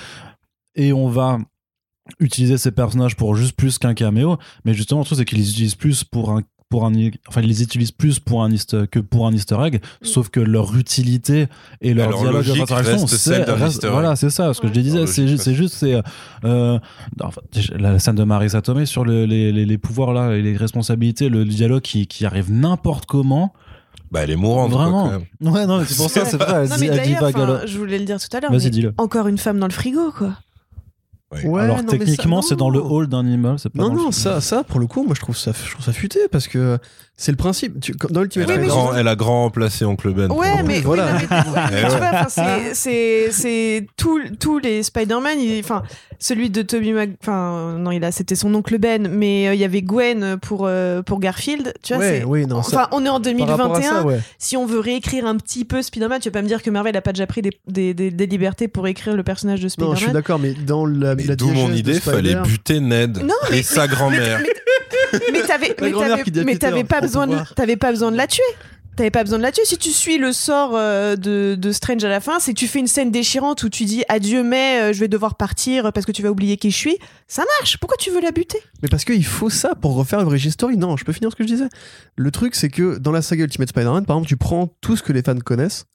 et 0.76 0.92
on 0.94 1.08
va 1.08 1.38
utiliser 2.20 2.58
ces 2.58 2.72
personnages 2.72 3.16
pour 3.16 3.36
juste 3.36 3.56
plus 3.56 3.78
qu'un 3.78 3.94
caméo. 3.94 4.38
Mais 4.64 4.74
justement 4.74 5.02
le 5.02 5.06
truc 5.06 5.18
c'est 5.20 5.26
qu'ils 5.26 5.38
les 5.40 5.50
utilisent 5.52 5.76
plus 5.76 6.04
pour 6.04 6.32
un 6.32 6.42
pour 6.70 6.86
un 6.86 6.92
enfin 7.28 7.42
ils 7.42 7.48
les 7.48 7.62
utilisent 7.62 7.92
plus 7.92 8.20
pour 8.20 8.44
un 8.44 8.50
easter, 8.52 8.84
que 8.90 9.00
pour 9.00 9.28
un 9.28 9.32
Easter 9.34 9.56
egg, 9.64 9.82
sauf 10.02 10.30
que 10.30 10.40
leur 10.40 10.76
utilité 10.76 11.48
et 11.82 11.94
leur 11.94 12.10
leur 12.10 12.20
dialogue 12.22 12.44
de 12.44 12.48
logique 12.50 12.64
interaction, 12.64 13.08
c'est 13.08 13.46
d'un 13.46 13.54
reste- 13.54 13.76
easter 13.76 13.88
egg. 13.88 13.94
voilà 13.94 14.16
c'est 14.16 14.32
ça 14.32 14.54
ce 14.54 14.62
que 14.62 14.68
je 14.68 14.74
disais 14.74 15.06
c'est 15.06 15.38
c'est 15.38 15.54
juste 15.54 15.76
c'est 15.76 16.02
euh, 16.44 16.80
enfin, 17.22 17.42
la 17.78 18.00
scène 18.00 18.16
de 18.16 18.24
Marisa 18.24 18.62
Tomei 18.62 18.86
sur 18.88 19.06
le- 19.06 19.26
les, 19.26 19.52
les, 19.52 19.66
les 19.66 19.78
pouvoirs 19.78 20.12
là 20.14 20.34
et 20.36 20.42
les 20.42 20.58
responsabilités 20.58 21.30
le 21.30 21.46
dialogue 21.46 21.82
qui, 21.84 22.08
qui 22.08 22.26
arrive 22.26 22.52
n'importe 22.52 23.06
comment 23.06 23.54
Bah, 24.12 24.22
elle 24.24 24.32
est 24.32 24.36
mourante, 24.36 24.72
quoi, 24.72 24.82
Vraiment. 24.84 25.10
quand 25.10 25.12
même. 25.12 25.54
ouais 25.54 25.68
non 25.68 25.78
mais 25.80 25.86
c'est 25.86 25.98
pour 25.98 26.10
ça 26.10 26.26
c'est 26.26 26.38
vrai 26.38 26.68
Non 26.68 26.76
mais 26.80 26.88
d'ailleurs, 26.90 27.68
je 27.68 27.78
voulais 27.78 28.00
le 28.00 28.06
dire 28.06 28.18
tout 28.20 28.36
à 28.36 28.40
l'heure. 28.40 28.52
vas-y 28.52 28.64
mais 28.66 28.70
dis-le 28.72 28.94
Encore 28.98 29.28
une 29.28 29.38
femme 29.38 29.60
dans 29.60 29.68
le 29.68 29.74
frigo 29.74 30.12
quoi. 30.12 30.34
Ouais, 31.32 31.64
alors 31.64 31.82
non, 31.82 31.90
techniquement 31.90 32.42
c'est 32.42 32.56
dans 32.56 32.70
le 32.70 32.80
hall 32.80 33.08
d'un 33.08 33.26
immeuble 33.26 33.60
c'est 33.60 33.70
pas 33.70 33.82
Non, 33.82 33.94
non, 33.94 34.12
ça, 34.12 34.42
ça, 34.42 34.64
pour 34.64 34.80
le 34.80 34.88
coup, 34.88 35.04
moi, 35.04 35.16
je 35.16 35.22
trouve 35.22 35.36
ça, 35.36 35.52
je 35.52 35.72
trouve 35.72 35.84
ça 35.84 35.92
futé 35.92 36.20
parce 36.32 36.48
que 36.48 36.78
c'est 37.18 37.32
le 37.32 37.38
principe. 37.38 37.80
Tu, 37.80 37.94
dans 38.10 38.24
Ultimate 38.24 38.50
Elle, 38.50 38.64
a 38.64 38.66
grand, 38.68 38.94
je- 38.94 39.00
elle 39.00 39.08
a 39.08 39.16
grand 39.16 39.42
remplacé 39.44 39.86
Oncle 39.86 40.12
Ben. 40.14 40.32
Ouais, 40.32 40.64
mais, 40.64 40.82
voilà. 40.82 41.08
c'est- 43.32 43.88
tous 43.98 44.60
les 44.60 44.84
Spider-Man. 44.84 45.38
Enfin, 45.60 45.84
celui 46.20 46.50
de 46.50 46.62
Toby 46.62 46.94
Mag, 46.94 47.14
enfin 47.22 47.78
non, 47.78 47.92
il 47.92 48.04
a 48.04 48.12
c'était 48.12 48.36
son 48.36 48.54
oncle 48.56 48.78
Ben, 48.78 49.08
mais 49.08 49.48
euh, 49.50 49.54
il 49.54 49.60
y 49.60 49.64
avait 49.64 49.82
Gwen 49.82 50.38
pour 50.42 50.66
euh, 50.66 51.02
pour 51.02 51.20
Garfield. 51.20 51.74
Tu 51.84 51.94
vois, 51.94 52.04
Ouais, 52.04 52.24
oui, 52.26 52.46
non, 52.46 52.62
ça- 52.64 52.78
Enfin, 52.78 52.88
on 52.92 53.06
est 53.06 53.10
en 53.10 53.20
Par 53.22 53.48
rapport 53.48 53.76
à 53.76 53.80
2021. 53.80 53.90
ça, 54.02 54.06
ouais. 54.06 54.20
Si 54.38 54.58
on 54.58 54.66
veut 54.66 54.80
réécrire 54.80 55.26
un 55.26 55.36
petit 55.38 55.66
peu 55.66 55.82
Spider-Man, 55.82 56.20
tu 56.22 56.30
vas 56.30 56.34
pas 56.34 56.42
me 56.42 56.48
dire 56.48 56.62
que 56.62 56.70
Marvel 56.70 56.96
a 56.96 57.02
pas 57.02 57.14
déjà 57.14 57.28
pris 57.28 57.42
des, 57.42 57.52
des, 57.68 57.94
des, 57.94 58.12
des 58.12 58.26
libertés 58.28 58.68
pour 58.68 58.88
écrire 58.88 59.16
le 59.16 59.24
personnage 59.24 59.60
de 59.60 59.66
Non, 59.66 59.70
je 59.70 59.98
suis 59.98 60.06
Spider-Man. 60.06 60.14
d'accord, 60.14 60.40
mais 60.40 60.54
dans 60.54 60.86
la, 60.86 61.16
Mais 61.16 61.24
la 61.24 61.36
d'où 61.36 61.50
mon 61.50 61.72
idée, 61.72 62.00
fallait 62.00 62.36
buter 62.36 62.80
Ned 62.80 63.20
Non, 63.24 63.34
mais- 63.52 63.60
et 63.60 63.64
sa 63.64 63.88
grand-mère. 63.88 64.42
Mais 65.32 65.42
t'avais 65.44 65.76
mais 65.80 65.92
t'avais- 66.10 66.24
mais 66.46 66.84
pas 66.84 67.02
besoin 67.02 67.28
de 67.28 67.36
t'avais 67.56 67.76
pas 67.78 67.92
besoin 67.92 68.12
de 68.12 68.18
la 68.18 68.28
tuer 68.28 68.44
t'avais 68.96 69.12
pas 69.12 69.24
besoin 69.26 69.38
de 69.40 69.44
la 69.44 69.52
tuer 69.52 69.66
si 69.66 69.78
tu 69.78 69.90
suis 69.90 70.18
le 70.18 70.32
sort 70.32 70.72
euh, 70.76 71.18
de, 71.18 71.56
de 71.60 71.72
Strange 71.74 72.02
à 72.06 72.08
la 72.10 72.22
fin 72.22 72.40
c'est 72.40 72.54
que 72.54 72.60
tu 72.60 72.68
fais 72.68 72.80
une 72.80 72.88
scène 72.88 73.12
déchirante 73.12 73.62
où 73.64 73.70
tu 73.70 73.84
dis 73.84 74.04
adieu 74.08 74.42
mais 74.42 74.80
euh, 74.82 74.94
je 74.94 75.00
vais 75.02 75.10
devoir 75.10 75.36
partir 75.36 75.92
parce 75.92 76.06
que 76.06 76.14
tu 76.14 76.22
vas 76.22 76.30
oublier 76.32 76.56
qui 76.56 76.72
je 76.72 76.78
suis 76.78 76.98
ça 77.28 77.44
marche 77.60 77.78
pourquoi 77.78 77.98
tu 77.98 78.10
veux 78.10 78.22
la 78.22 78.32
buter? 78.32 78.60
Mais 78.82 78.88
parce 78.88 79.04
qu'il 79.04 79.26
faut 79.26 79.50
ça 79.50 79.76
pour 79.76 79.96
refaire 79.96 80.22
une 80.22 80.28
origin 80.28 80.50
story. 80.52 80.78
Non, 80.78 80.96
je 80.96 81.04
peux 81.04 81.12
finir 81.12 81.30
ce 81.32 81.36
que 81.36 81.44
je 81.44 81.48
disais. 81.50 81.68
Le 82.16 82.32
truc, 82.32 82.56
c'est 82.56 82.70
que 82.70 82.98
dans 82.98 83.12
la 83.12 83.22
saga 83.22 83.44
Ultimate 83.44 83.70
Spider-Man, 83.70 84.06
par 84.06 84.16
exemple, 84.18 84.30
tu 84.30 84.38
prends 84.38 84.68
tout 84.80 84.96
ce 84.96 85.04
que 85.04 85.12
les 85.12 85.24
fans 85.24 85.36
connaissent 85.40 85.86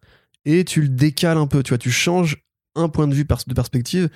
et 0.45 0.65
tu 0.65 0.83
le 0.83 0.89
décales 0.89 1.39
un 1.39 1.47
peu. 1.47 1.63
Tu 1.63 1.71
vois, 1.71 1.79
tu 1.79 1.91
changes 1.91 2.37
un 2.77 2.89
point 2.89 3.07
de 3.09 3.15
vue 3.15 3.25
pers- 3.25 3.45
de 3.47 3.55
perspective 3.55 4.09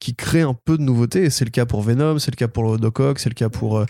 qui 0.00 0.14
crée 0.16 0.40
un 0.42 0.54
peu 0.54 0.78
de 0.78 0.82
nouveauté. 0.82 1.24
Et 1.24 1.30
c'est 1.30 1.44
le 1.44 1.50
cas 1.50 1.66
pour 1.66 1.82
Venom, 1.82 2.18
c'est 2.18 2.30
le 2.32 2.36
cas 2.36 2.48
pour 2.48 2.72
le 2.72 2.78
Doc 2.78 2.98
Ock, 3.00 3.18
c'est 3.20 3.28
le 3.28 3.34
cas 3.34 3.48
pour 3.50 3.78
euh, 3.78 3.86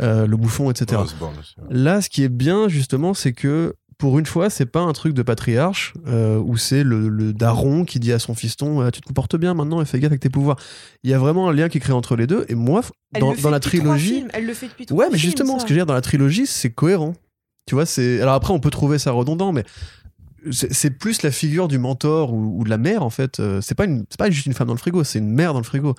euh, 0.00 0.26
le 0.26 0.36
Bouffon, 0.36 0.70
etc. 0.70 1.00
Osborn 1.00 1.34
aussi, 1.38 1.54
ouais. 1.58 1.66
Là, 1.70 2.00
ce 2.00 2.08
qui 2.08 2.22
est 2.24 2.28
bien, 2.28 2.68
justement, 2.68 3.14
c'est 3.14 3.32
que 3.32 3.74
pour 3.98 4.18
une 4.18 4.26
fois, 4.26 4.50
c'est 4.50 4.66
pas 4.66 4.80
un 4.80 4.92
truc 4.92 5.14
de 5.14 5.22
patriarche 5.22 5.94
euh, 6.06 6.38
où 6.38 6.56
c'est 6.56 6.82
le, 6.82 7.08
le 7.08 7.32
daron 7.32 7.84
qui 7.84 8.00
dit 8.00 8.12
à 8.12 8.18
son 8.18 8.34
fiston 8.34 8.82
euh, 8.82 8.90
Tu 8.90 9.00
te 9.00 9.06
comportes 9.06 9.36
bien 9.36 9.54
maintenant 9.54 9.80
et 9.80 9.84
fais 9.84 10.00
gaffe 10.00 10.10
avec 10.10 10.20
tes 10.20 10.30
pouvoirs. 10.30 10.58
Il 11.04 11.10
y 11.10 11.14
a 11.14 11.18
vraiment 11.18 11.48
un 11.48 11.52
lien 11.52 11.68
qui 11.68 11.78
est 11.78 11.80
créé 11.80 11.94
entre 11.94 12.16
les 12.16 12.26
deux. 12.26 12.44
Et 12.48 12.54
moi, 12.54 12.82
Elle 13.14 13.22
dans, 13.22 13.50
la 13.50 13.60
trilogie. 13.60 14.24
Elle 14.32 14.46
le 14.46 14.54
fait 14.54 14.66
depuis 14.66 14.86
Ouais, 14.90 15.06
mais 15.10 15.18
films, 15.18 15.30
justement, 15.30 15.54
ça. 15.54 15.60
ce 15.60 15.64
que 15.64 15.68
je 15.68 15.74
veux 15.74 15.78
dire, 15.78 15.86
dans 15.86 15.94
la 15.94 16.00
trilogie, 16.00 16.46
c'est 16.46 16.70
cohérent. 16.70 17.14
Tu 17.66 17.74
vois, 17.74 17.86
c'est. 17.86 18.20
Alors 18.20 18.34
après, 18.34 18.52
on 18.52 18.60
peut 18.60 18.70
trouver 18.70 18.98
ça 18.98 19.12
redondant, 19.12 19.52
mais 19.52 19.64
c'est 20.50 20.90
plus 20.90 21.22
la 21.22 21.30
figure 21.30 21.68
du 21.68 21.78
mentor 21.78 22.32
ou, 22.32 22.60
ou 22.60 22.64
de 22.64 22.70
la 22.70 22.78
mère, 22.78 23.02
en 23.02 23.10
fait. 23.10 23.40
Euh, 23.40 23.60
C'est 23.60 23.74
pas, 23.74 23.84
une... 23.84 24.04
c'est 24.10 24.18
pas 24.18 24.30
juste 24.30 24.46
une 24.46 24.52
femme 24.54 24.66
dans 24.68 24.74
le 24.74 24.78
frigo, 24.78 25.04
c'est 25.04 25.18
une 25.18 25.30
mère 25.30 25.52
dans 25.52 25.60
le 25.60 25.64
frigo. 25.64 25.94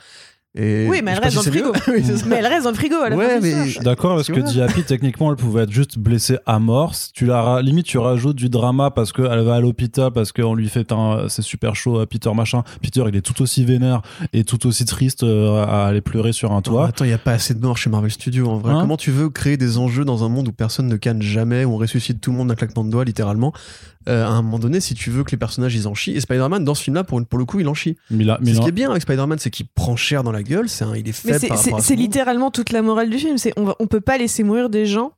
Et 0.58 0.88
Oui, 0.88 1.02
mais 1.04 1.12
elle 1.12 1.20
reste 1.20 1.36
dans 1.36 1.52
le. 1.52 1.72
Oui, 1.94 2.04
ça. 2.04 2.26
Mais 2.28 2.38
elle 2.38 2.48
reste 2.48 2.64
dans 2.64 2.70
le 2.72 2.76
frigo 2.76 2.96
à 2.96 3.10
la 3.10 3.16
Ouais, 3.18 3.40
mais- 3.42 3.48
l'histoire. 3.48 3.66
Je 3.66 3.70
suis 3.72 3.80
d'accord 3.82 4.12
avec 4.14 4.26
ce 4.26 4.32
Tu 4.32 4.42
que 4.42 4.60
Happy. 4.62 4.84
Techniquement, 4.84 5.30
elle 5.32 5.36
pouvait 5.38 5.64
être 5.64 5.72
juste 5.72 5.98
blessée 6.00 6.38
à 6.46 6.60
mort. 6.60 6.96
Si 6.96 7.12
Tu 7.12 7.26
la 7.26 7.42
ra- 7.42 7.62
limite, 7.62 7.86
tu 7.86 7.98
rajoutes 7.98 8.36
du 8.38 8.48
drama 8.50 8.90
parce 8.92 9.12
qu'elle 9.12 9.42
va 9.42 9.56
à 9.56 9.60
l'hôpital, 9.60 10.12
parce 10.12 10.32
qu'on 10.32 10.56
lui 10.56 10.70
fait 10.70 10.92
un, 10.94 11.26
c'est 11.28 11.42
super 11.42 11.76
chaud 11.76 12.00
à 12.00 12.06
Peter 12.08 12.32
machin. 12.34 12.64
Peter, 12.82 13.04
il 13.10 13.16
est 13.18 13.22
tout 13.22 13.42
aussi 13.42 13.66
vénère 13.66 14.02
et 14.32 14.44
tout 14.46 14.66
aussi 14.68 14.86
triste 14.86 15.24
euh, 15.24 15.64
à 15.66 15.88
aller 15.88 16.02
pleurer 16.02 16.32
sur 16.32 16.52
un 16.52 16.56
Non, 16.56 16.62
toit. 16.62 16.88
attends, 16.88 17.04
il 17.06 17.10
n'y 17.10 17.14
a 17.14 17.18
pas 17.18 17.32
assez 17.34 17.54
de 17.54 17.60
morts 17.60 17.78
chez 17.78 17.90
Marvel 17.90 18.12
Studios 18.12 18.48
en 18.48 18.58
vrai. 18.58 18.74
Hein 18.74 18.78
Comment 18.82 18.98
tu 18.98 19.12
veux 19.12 19.30
créer 19.30 19.58
des 19.58 19.78
enjeux 19.78 20.06
dans 20.06 20.24
un 20.24 20.30
monde 20.30 20.48
où 20.48 20.52
personne 20.54 20.88
ne 20.88 20.96
canne 20.96 21.22
jamais, 21.22 21.66
où 21.66 21.74
on 21.74 21.78
ressuscite 21.78 22.22
tout 22.22 22.32
le 22.32 22.38
monde 22.38 22.48
d'un 22.48 22.56
claquement 22.56 22.84
de 22.86 22.90
doigts, 22.92 23.04
littéralement? 23.04 23.52
Euh, 24.08 24.24
À 24.26 24.30
un 24.30 24.42
moment 24.42 24.60
donné, 24.60 24.80
si 24.82 24.94
tu 24.94 25.10
veux 25.10 25.24
que 25.24 25.32
les 25.32 25.38
personnages 25.38 25.74
ils 25.76 25.88
en 25.88 25.94
chient, 25.96 26.16
et 26.16 26.20
Spider-Man 26.20 26.64
dans 26.64 26.76
ce 26.76 26.84
film-là, 26.84 27.04
pour, 27.04 27.24
pour 27.26 27.40
le 27.40 27.46
coup, 27.46 27.60
il 27.60 27.68
en 27.68 27.74
chie. 27.74 27.98
Mais 28.12 28.24
là- 28.24 28.38
mais 28.42 28.54
ce 28.54 28.60
qui 28.62 28.68
est 28.70 28.72
bien 28.72 28.90
avec 28.92 29.02
Spider-Man, 29.02 29.40
c'est 29.40 29.50
qu'il 29.50 29.68
prend 29.68 29.96
cher 29.96 30.24
dans 30.24 30.32
la 30.32 30.44
gueule, 30.44 30.70
c'est 30.70 30.86
un- 30.86 30.96
il 30.96 31.08
est 31.08 31.12
faible 31.12 31.40
c'est- 31.82 31.96
littéralement 31.96 32.52
toute 32.52 32.72
la 32.72 32.82
morale 32.82 33.10
du 33.10 33.18
film. 33.18 33.38
C'est 33.38 33.54
on, 33.58 33.64
va- 33.66 33.76
on 33.80 33.88
peut 33.88 34.02
pas 34.02 34.18
laisser 34.18 34.44
mourir 34.44 34.70
des 34.70 34.86
gens 34.86 35.14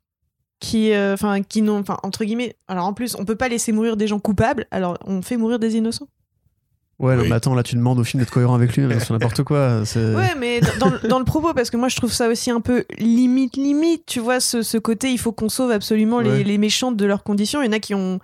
qui, 0.60 0.92
euh, 0.92 1.14
enfin, 1.14 1.42
qui 1.42 1.62
n'ont, 1.62 1.78
enfin, 1.78 1.98
entre 2.02 2.24
guillemets. 2.24 2.56
Alors 2.66 2.86
en 2.86 2.92
plus, 2.94 3.14
on 3.18 3.24
peut 3.24 3.36
pas 3.36 3.48
laisser 3.48 3.72
mourir 3.72 3.96
des 3.96 4.06
gens 4.06 4.18
coupables. 4.18 4.66
Alors 4.70 4.98
on 5.06 5.22
fait 5.22 5.36
mourir 5.36 5.58
des 5.58 5.76
innocents. 5.76 6.08
Ouais, 6.98 7.14
non, 7.14 7.22
mais 7.28 7.32
attends, 7.32 7.54
là 7.54 7.62
tu 7.62 7.76
demandes 7.76 8.00
au 8.00 8.04
film 8.04 8.20
d'être 8.20 8.32
cohérent 8.32 8.56
avec 8.56 8.76
lui, 8.76 8.82
mais 8.86 8.98
c'est 8.98 9.10
n'importe 9.12 9.44
quoi. 9.44 9.82
c'est- 9.84 10.00
Ouais, 10.16 10.34
mais 10.36 10.60
dans, 10.60 10.86
dans 10.86 10.90
le- 10.90 11.08
dans 11.08 11.18
le 11.20 11.24
propos, 11.24 11.54
parce 11.54 11.70
que 11.70 11.76
moi 11.76 11.88
je 11.88 11.94
trouve 11.94 12.12
ça 12.12 12.26
aussi 12.28 12.50
un 12.50 12.60
peu 12.60 12.84
limite, 12.98 13.56
limite. 13.56 14.02
Tu 14.06 14.18
vois, 14.18 14.40
ce, 14.40 14.62
ce 14.62 14.78
côté, 14.78 15.12
il 15.12 15.18
faut 15.18 15.30
qu'on 15.30 15.48
sauve 15.48 15.70
absolument 15.70 16.18
les, 16.20 16.30
Ouais. 16.30 16.42
les 16.42 16.58
méchants 16.58 16.90
de 16.90 17.04
leurs 17.04 17.22
conditions. 17.22 17.62
Il 17.62 17.66
y 17.66 17.68
en 17.68 17.72
a 17.72 17.78
qui 17.78 17.94
ont. 17.94 18.18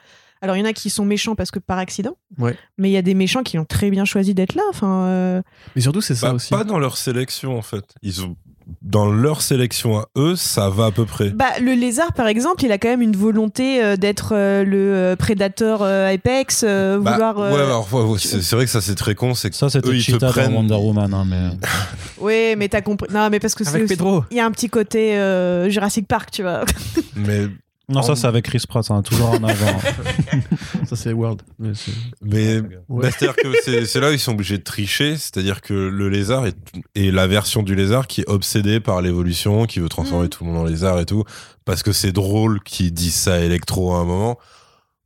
Alors 0.44 0.56
il 0.56 0.60
y 0.60 0.62
en 0.62 0.66
a 0.68 0.72
qui 0.72 0.90
sont 0.90 1.04
méchants 1.04 1.34
parce 1.34 1.50
que 1.50 1.58
par 1.58 1.78
accident. 1.78 2.16
Ouais. 2.38 2.54
Mais 2.78 2.90
il 2.90 2.92
y 2.92 2.96
a 2.98 3.02
des 3.02 3.14
méchants 3.14 3.42
qui 3.42 3.58
ont 3.58 3.64
très 3.64 3.90
bien 3.90 4.04
choisi 4.04 4.34
d'être 4.34 4.54
là. 4.54 4.62
Enfin. 4.70 5.06
euh, 5.06 5.42
Mais 5.74 5.80
surtout, 5.82 6.00
c'est 6.02 6.14
ça 6.14 6.28
Bah, 6.28 6.34
aussi. 6.34 6.50
Pas 6.50 6.64
dans 6.64 6.78
leur 6.78 6.96
sélection 6.98 7.56
en 7.58 7.62
fait. 7.62 7.84
Ils 8.02 8.22
ont 8.24 8.36
dans 8.80 9.10
leur 9.12 9.42
sélection 9.42 9.98
à 9.98 10.06
eux, 10.16 10.36
ça 10.36 10.70
va 10.70 10.86
à 10.86 10.90
peu 10.90 11.04
près. 11.04 11.28
Bah, 11.30 11.50
le 11.60 11.72
lézard, 11.74 12.14
par 12.14 12.28
exemple, 12.28 12.64
il 12.64 12.72
a 12.72 12.78
quand 12.78 12.88
même 12.88 13.02
une 13.02 13.14
volonté 13.14 13.84
euh, 13.84 13.96
d'être 13.96 14.32
euh, 14.34 14.64
le 14.64 14.94
euh, 14.94 15.16
prédateur 15.16 15.82
euh, 15.82 16.10
Apex, 16.14 16.64
euh, 16.66 16.98
Bah, 16.98 17.12
vouloir. 17.12 17.38
euh, 17.40 17.52
ouais, 17.54 17.60
alors, 17.60 17.92
ouais, 17.92 18.02
ouais, 18.02 18.18
c'est 18.18 18.40
c'est 18.40 18.56
vrai 18.56 18.64
que 18.64 18.70
ça 18.70 18.80
c'est 18.80 18.94
très 18.94 19.14
con, 19.14 19.34
c'est 19.34 19.50
que 19.50 19.56
Ça, 19.56 19.68
c'était 19.68 19.86
eux, 19.88 19.96
ils 19.96 20.04
te 20.06 20.16
prennent- 20.16 20.50
dans 20.52 20.56
Wonder 20.60 20.74
Woman. 20.76 21.12
hein, 21.12 21.24
mais... 21.28 21.50
Ouais, 22.24 22.54
mais 22.56 22.68
t'as 22.70 22.80
compris. 22.80 23.08
Non, 23.12 23.28
mais 23.28 23.38
parce 23.38 23.54
que 23.54 23.64
c'est. 23.64 23.70
Avec 23.70 23.82
aussi- 23.84 23.96
Pedro. 23.96 24.24
Il 24.30 24.38
y 24.38 24.40
a 24.40 24.46
un 24.46 24.50
petit 24.50 24.70
côté 24.70 25.14
euh, 25.18 25.68
Jurassic 25.68 26.08
Park, 26.08 26.30
tu 26.30 26.40
vois. 26.42 26.64
mais 27.16 27.48
Non, 27.88 28.00
ça, 28.00 28.16
c'est 28.16 28.26
avec 28.26 28.46
Chris 28.46 28.62
Pratt, 28.66 28.90
hein, 28.90 29.02
toujours 29.02 29.30
en 29.30 29.44
avant. 29.44 29.78
Ça, 30.86 30.96
c'est 30.96 31.12
World. 31.12 31.42
Mais 31.58 31.74
c'est- 31.74 31.90
mais 32.22 32.60
Ouais. 32.88 33.02
bah, 33.02 33.10
c'est-à-dire 33.10 33.36
que 33.36 33.84
c'est 33.86 34.00
là 34.00 34.08
où 34.08 34.12
ils 34.12 34.18
sont 34.18 34.32
obligés 34.32 34.56
de 34.56 34.62
tricher, 34.62 35.16
c'est-à-dire 35.18 35.60
que 35.60 35.74
le 35.74 36.08
lézard 36.08 36.46
est, 36.46 36.56
est 36.94 37.10
la 37.10 37.26
version 37.26 37.62
du 37.62 37.74
lézard 37.74 38.06
qui 38.06 38.22
est 38.22 38.28
obsédée 38.28 38.80
par 38.80 39.02
l'évolution, 39.02 39.66
qui 39.66 39.80
veut 39.80 39.88
transformer 39.90 40.26
Mm. 40.26 40.30
tout 40.30 40.44
le 40.44 40.50
monde 40.50 40.60
en 40.60 40.64
lézard 40.64 40.98
et 40.98 41.04
tout, 41.06 41.24
parce 41.66 41.82
que 41.82 41.92
c'est 41.92 42.12
drôle 42.12 42.62
qu'ils 42.62 42.92
disent 42.94 43.14
ça 43.16 43.34
à 43.34 43.38
Electro 43.38 43.92
à 43.94 43.98
un 43.98 44.04
moment. 44.04 44.38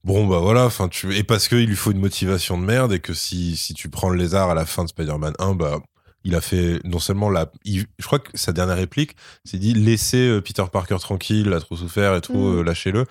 Bon 0.04 0.26
bah 0.28 0.38
voilà, 0.38 0.64
enfin 0.64 0.86
tu 0.88 1.14
et 1.16 1.24
parce 1.24 1.48
qu'il 1.48 1.66
lui 1.66 1.74
faut 1.76 1.90
une 1.90 1.98
motivation 2.00 2.56
de 2.58 2.64
merde 2.64 2.92
et 2.92 3.00
que 3.00 3.12
si 3.14 3.56
si 3.56 3.74
tu 3.74 3.88
prends 3.88 4.08
le 4.08 4.16
lézard 4.16 4.48
à 4.50 4.54
la 4.54 4.64
fin 4.64 4.84
de 4.84 4.88
Spider-Man 4.88 5.34
1, 5.40 5.54
bah 5.54 5.80
il 6.24 6.34
a 6.34 6.40
fait 6.40 6.80
non 6.84 6.98
seulement 6.98 7.30
la, 7.30 7.50
il- 7.64 7.86
je 7.98 8.06
crois 8.06 8.18
que 8.18 8.36
sa 8.36 8.52
dernière 8.52 8.76
réplique, 8.76 9.16
c'est 9.44 9.58
dit 9.58 9.74
laissez 9.74 10.28
euh, 10.28 10.40
Peter 10.40 10.64
Parker 10.70 10.96
tranquille, 11.00 11.44
il 11.46 11.52
a 11.52 11.60
trop 11.60 11.76
souffert 11.76 12.14
et 12.16 12.20
tout, 12.20 12.34
Mm. 12.36 12.58
euh, 12.58 12.62
lâchez-le. 12.64 13.04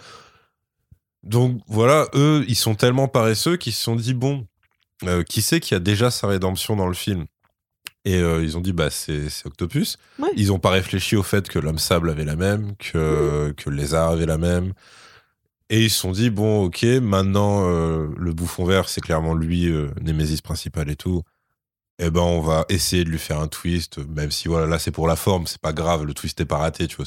Donc 1.23 1.61
voilà, 1.67 2.07
eux, 2.13 2.45
ils 2.47 2.55
sont 2.55 2.75
tellement 2.75 3.07
paresseux 3.07 3.57
qu'ils 3.57 3.73
se 3.73 3.83
sont 3.83 3.95
dit 3.95 4.13
bon, 4.13 4.45
euh, 5.05 5.23
qui 5.23 5.41
sait 5.41 5.59
qu'il 5.59 5.75
y 5.75 5.77
a 5.77 5.79
déjà 5.79 6.11
sa 6.11 6.27
rédemption 6.27 6.75
dans 6.75 6.87
le 6.87 6.93
film? 6.93 7.25
Et 8.05 8.15
euh, 8.21 8.41
ils 8.43 8.55
ont 8.57 8.61
dit 8.61 8.71
bah 8.71 8.89
c'est 8.89 9.29
c'est 9.29 9.45
Octopus. 9.47 9.97
Ouais. 10.19 10.29
Ils 10.37 10.53
ont 10.53 10.59
pas 10.59 10.69
réfléchi 10.69 11.17
au 11.17 11.23
fait 11.23 11.49
que 11.49 11.59
l'homme 11.59 11.79
sable 11.79 12.09
avait 12.09 12.23
la 12.23 12.37
même, 12.37 12.75
que 12.77 13.53
que 13.57 13.69
le 13.69 13.75
lézard 13.75 14.11
avait 14.11 14.25
la 14.25 14.37
même. 14.37 14.73
Et 15.69 15.83
ils 15.83 15.89
se 15.89 15.99
sont 15.99 16.11
dit 16.13 16.29
bon 16.29 16.63
ok 16.65 16.83
maintenant 17.01 17.67
euh, 17.67 18.07
le 18.15 18.31
bouffon 18.33 18.63
vert 18.63 18.87
c'est 18.87 19.01
clairement 19.01 19.33
lui 19.33 19.67
euh, 19.69 19.89
Némésis 20.01 20.39
principal 20.41 20.89
et 20.89 20.95
tout. 20.95 21.23
Eh 21.99 22.11
ben 22.11 22.21
on 22.21 22.41
va 22.41 22.65
essayer 22.69 23.03
de 23.03 23.09
lui 23.09 23.17
faire 23.17 23.39
un 23.39 23.47
twist, 23.47 23.97
même 23.97 24.29
si 24.29 24.47
voilà 24.47 24.67
là 24.67 24.77
c'est 24.77 24.91
pour 24.91 25.07
la 25.07 25.15
forme, 25.15 25.47
c'est 25.47 25.61
pas 25.61 25.73
grave, 25.73 26.03
le 26.03 26.13
twist 26.13 26.39
est 26.39 26.45
pas 26.45 26.57
raté, 26.57 26.87
tu 26.87 26.95
vois, 26.97 27.05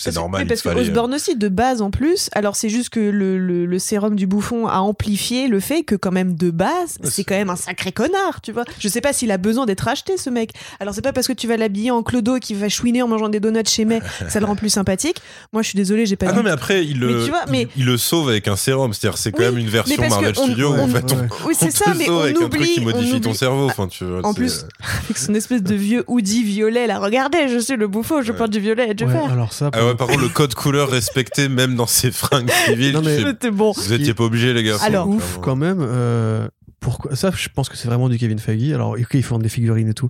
c'est 0.00 0.10
Parce 0.10 0.16
que- 0.16 0.20
normal. 0.20 0.42
oui, 0.42 0.48
parce 0.48 0.62
que 0.62 0.68
fallait- 0.70 0.80
euh, 0.96 1.14
aussi, 1.14 1.36
de 1.36 1.48
base 1.48 1.82
en 1.82 1.90
plus, 1.90 2.30
alors 2.32 2.56
c'est 2.56 2.68
juste 2.68 2.88
que 2.90 3.00
le, 3.00 3.38
le- 3.38 3.66
le 3.66 3.78
sérum 3.78 4.14
du 4.16 4.26
bouffon 4.26 4.66
a 4.66 4.78
amplifié 4.78 5.48
le 5.48 5.60
fait 5.60 5.82
que, 5.82 5.94
quand 5.94 6.12
même, 6.12 6.34
de 6.34 6.50
base, 6.50 6.98
c'est 7.04 7.24
quand 7.24 7.34
même 7.34 7.50
un 7.50 7.56
sacré 7.56 7.92
connard, 7.92 8.40
tu 8.42 8.52
vois. 8.52 8.64
Je 8.78 8.88
sais 8.88 9.00
pas 9.00 9.12
s'il 9.12 9.30
a 9.30 9.38
besoin 9.38 9.66
d'être 9.66 9.86
acheté, 9.88 10.16
ce 10.16 10.30
mec. 10.30 10.52
Alors 10.80 10.94
c'est 10.94 11.02
pas 11.02 11.12
parce 11.12 11.26
que 11.26 11.32
tu 11.32 11.46
vas 11.46 11.56
l'habiller 11.56 11.90
en 11.90 12.02
clodo 12.02 12.36
et 12.36 12.40
qu'il 12.40 12.56
va 12.56 12.68
chouiner 12.68 13.02
en 13.02 13.08
mangeant 13.08 13.28
des 13.28 13.40
donuts 13.40 13.60
chez 13.66 13.84
May 13.84 14.00
que 14.00 14.30
ça 14.30 14.40
le 14.40 14.46
rend 14.46 14.56
plus 14.56 14.70
sympathique. 14.70 15.20
Moi, 15.52 15.62
je 15.62 15.68
suis 15.68 15.76
désolée, 15.76 16.06
j'ai 16.06 16.16
pas 16.16 16.26
Ah 16.28 16.30
dit. 16.32 16.36
non 16.36 16.42
mais 16.42 16.50
après 16.50 16.84
il 16.86 16.98
le, 17.00 17.16
Mais 17.18 17.24
tu 17.24 17.30
vois, 17.30 17.44
mais- 17.50 17.68
il, 17.76 17.82
il 17.82 17.86
le 17.86 17.96
sauve 17.98 18.28
avec 18.28 18.48
un 18.48 18.56
sérum, 18.56 18.92
c'est-à-dire 18.92 19.18
c'est 19.18 19.32
quand 19.32 19.38
Oui, 19.40 19.44
même 19.46 19.58
une 19.58 19.68
version 19.68 20.00
Marvel 20.08 20.32
on- 20.38 20.44
Studios 20.44 20.70
où 20.70 20.74
ouais, 20.74 20.80
en 20.80 20.88
fait 20.88 21.12
on. 21.12 21.46
Oui, 21.48 21.54
c'est 21.58 21.66
on 21.66 21.70
ça, 21.70 21.94
mais 21.96 22.06
sauve 22.06 22.16
on 22.16 22.20
avec 22.22 22.36
un 22.40 22.44
oublie. 22.44 22.58
truc 22.60 22.70
qui 22.74 22.80
on 22.80 22.84
modifie 22.84 23.20
ton 23.20 23.30
oublie- 23.30 23.38
cerveau, 23.38 23.66
enfin 23.66 23.86
tu 23.88 24.04
vois. 24.04 24.24
En 24.24 24.32
plus, 24.34 24.64
avec 25.04 25.18
son 25.18 25.34
espèce 25.34 25.62
de 25.62 25.74
vieux 25.74 26.04
hoodie 26.06 26.44
violet, 26.44 26.86
là, 26.86 26.98
regardez, 26.98 27.48
je 27.48 27.58
suis 27.58 27.76
le 27.76 27.88
bouffon, 27.88 28.22
je 28.22 28.32
porte 28.32 28.50
du 28.50 28.60
violet, 28.60 28.94
je 28.98 29.06
faire. 29.06 29.30
alors 29.32 29.52
ça. 29.52 29.70
Ouais, 29.90 29.96
par 29.96 30.06
contre 30.08 30.20
le 30.20 30.28
code 30.28 30.54
couleur 30.54 30.88
respecté 30.90 31.48
même 31.48 31.74
dans 31.76 31.86
ses 31.86 32.10
fringues 32.10 32.50
civiles. 32.66 32.92
Non, 32.94 33.02
mais- 33.02 33.18
C'était 33.22 33.50
bon. 33.50 33.72
Vous 33.72 33.92
étiez 33.92 34.14
pas 34.14 34.24
obligés 34.24 34.52
les 34.52 34.62
gars. 34.62 34.76
Alors- 34.82 35.08
ouf 35.08 35.38
quand 35.42 35.56
même. 35.56 35.78
euh, 35.80 36.48
pourquoi 36.80 37.14
Ça, 37.16 37.30
je 37.36 37.48
pense 37.54 37.68
que 37.68 37.76
c'est 37.76 37.88
vraiment 37.88 38.08
du 38.08 38.18
Kevin 38.18 38.38
Feige. 38.38 38.72
Alors, 38.72 38.92
ok, 38.92 39.08
ils 39.14 39.22
font 39.22 39.38
des 39.38 39.48
figurines 39.48 39.88
et 39.88 39.94
tout. 39.94 40.08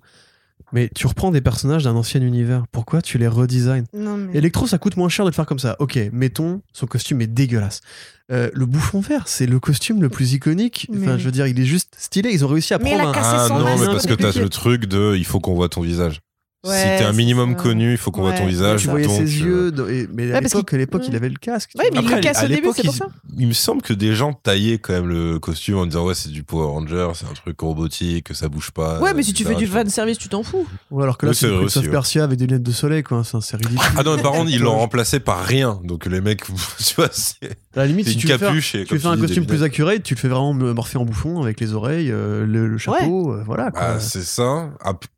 Mais 0.73 0.89
tu 0.95 1.09
reprends 1.09 1.33
des 1.33 1.41
personnages 1.41 1.83
d'un 1.83 1.97
ancien 1.97 2.21
univers. 2.21 2.63
Pourquoi 2.71 3.03
tu 3.03 3.19
les 3.19 3.27
redesigns 3.27 3.87
mais... 3.93 4.39
Electro, 4.39 4.69
ça 4.69 4.79
coûte 4.79 4.97
moins 4.97 5.09
cher 5.09 5.25
de 5.25 5.31
le 5.31 5.35
faire 5.35 5.47
comme 5.47 5.59
ça. 5.59 5.75
Ok, 5.81 5.99
mettons, 6.13 6.63
son 6.73 6.87
costume 6.87 7.21
est 7.23 7.27
dégueulasse. 7.27 7.81
Euh, 8.31 8.51
le 8.55 8.67
bouffon 8.67 9.01
vert, 9.01 9.25
c'est 9.27 9.47
le 9.47 9.59
costume 9.59 10.01
le 10.01 10.09
plus 10.09 10.33
iconique. 10.35 10.89
Enfin, 10.97 11.19
je 11.19 11.25
veux 11.25 11.33
dire, 11.33 11.49
il 11.49 11.59
est 11.59 11.65
juste 11.65 11.95
stylé. 11.99 12.31
Ils 12.33 12.45
ont 12.45 12.49
réussi 12.49 12.73
à 12.73 12.79
Mais 12.79 12.95
prendre 12.95 13.09
un. 13.09 13.13
Ah 13.17 13.47
son 13.49 13.59
non, 13.59 13.77
mais 13.79 13.87
parce 13.87 14.07
que 14.07 14.15
t'as 14.15 14.39
le 14.39 14.49
truc 14.49 14.85
de 14.85 15.17
il 15.17 15.25
faut 15.27 15.41
qu'on 15.41 15.55
voit 15.55 15.69
ton 15.69 15.81
visage. 15.81 16.21
Ouais, 16.63 16.77
si 16.77 16.83
t'es 16.99 17.05
un 17.05 17.15
minimum 17.15 17.57
connu, 17.57 17.93
il 17.93 17.97
faut 17.97 18.11
qu'on 18.11 18.21
voit 18.21 18.35
ton 18.35 18.45
visage. 18.45 18.83
Tu 18.83 18.89
voyais 18.89 19.07
donc, 19.07 19.17
ses 19.27 19.43
euh, 19.43 19.47
yeux. 19.47 19.91
et- 19.91 20.09
mais 20.13 20.31
à 20.31 20.41
l'époque, 20.41 20.73
il 21.09 21.17
avait 21.17 21.31
le 21.31 21.39
casque. 21.39 21.71
Mais 21.79 21.85
il 21.91 21.99
Après, 21.99 22.17
le 22.17 22.21
casse 22.21 22.39
à 22.39 22.45
au 22.45 22.49
début, 22.49 22.61
l'époque, 22.61 22.75
c'est 22.77 22.85
pour 22.85 22.95
ils- 22.95 22.99
ça. 22.99 23.07
Il 23.39 23.47
me 23.47 23.53
semble 23.55 23.81
que 23.81 23.95
des 23.95 24.15
gens 24.15 24.35
taillaient 24.35 24.77
quand 24.79 24.93
même 24.93 25.09
le 25.09 25.39
costume 25.39 25.79
en 25.79 25.87
disant 25.87 26.05
ouais 26.05 26.15
c'est 26.15 26.29
du 26.29 26.43
Power 26.43 26.67
Ranger, 26.67 27.13
c'est 27.15 27.25
un 27.25 27.33
truc 27.33 27.59
robotique, 27.59 28.27
que 28.27 28.35
ça 28.35 28.49
bouge 28.49 28.73
pas. 28.73 29.01
Ouais, 29.01 29.15
mais 29.15 29.23
si 29.23 29.33
tu 29.33 29.45
fais 29.45 29.55
du 29.55 29.65
van 29.65 29.89
service, 29.89 30.19
tu 30.19 30.29
t'en 30.29 30.43
fous. 30.43 30.67
Ou 30.91 31.01
alors 31.01 31.17
que 31.17 31.25
là, 31.27 31.33
c'est 31.33 31.49
ouais. 31.49 31.89
Persia 31.89 32.25
avec 32.25 32.39
des 32.39 32.47
lunettes 32.47 32.63
de 32.63 32.73
soleil, 32.73 33.03
quoi. 33.03 33.23
C'est 33.25 33.41
c'est 33.41 33.57
ridicule. 33.57 33.79
Ah 33.97 34.03
non, 34.03 34.17
mais 34.17 34.23
par 34.23 34.33
contre, 34.33 34.51
ils 34.51 34.61
l'ont 34.61 34.77
remplacé 34.77 35.19
par 35.21 35.43
rien. 35.45 35.81
Donc 35.85 36.05
les 36.07 36.21
mecs, 36.21 36.43
tu 36.79 36.95
vois, 36.97 37.09
c'est 37.11 37.53
À 37.75 37.81
la 37.81 37.87
limite, 37.87 38.05
c'est 38.05 38.13
si 38.13 38.17
une 38.17 38.21
tu 38.21 38.27
veux 38.29 38.37
faire, 38.39 38.49
capuche 38.49 38.75
et 38.75 38.85
tu 38.85 38.99
faire 38.99 39.11
un 39.11 39.17
costume 39.19 39.47
plus 39.47 39.63
accurate, 39.63 40.03
tu 40.03 40.15
le 40.15 40.21
fais 40.21 40.29
vraiment 40.29 40.53
morpher 40.53 41.01
en 41.01 41.05
bouffon 41.07 41.43
avec 41.43 41.59
les 41.61 41.73
oreilles, 41.73 42.11
euh, 42.11 42.45
le, 42.45 42.77
chapeau, 42.77 43.33
euh, 43.33 43.43
voilà. 43.47 43.71
Quoi. 43.71 43.81
Ah, 43.83 44.01
c'est 44.01 44.23
ça. 44.25 44.71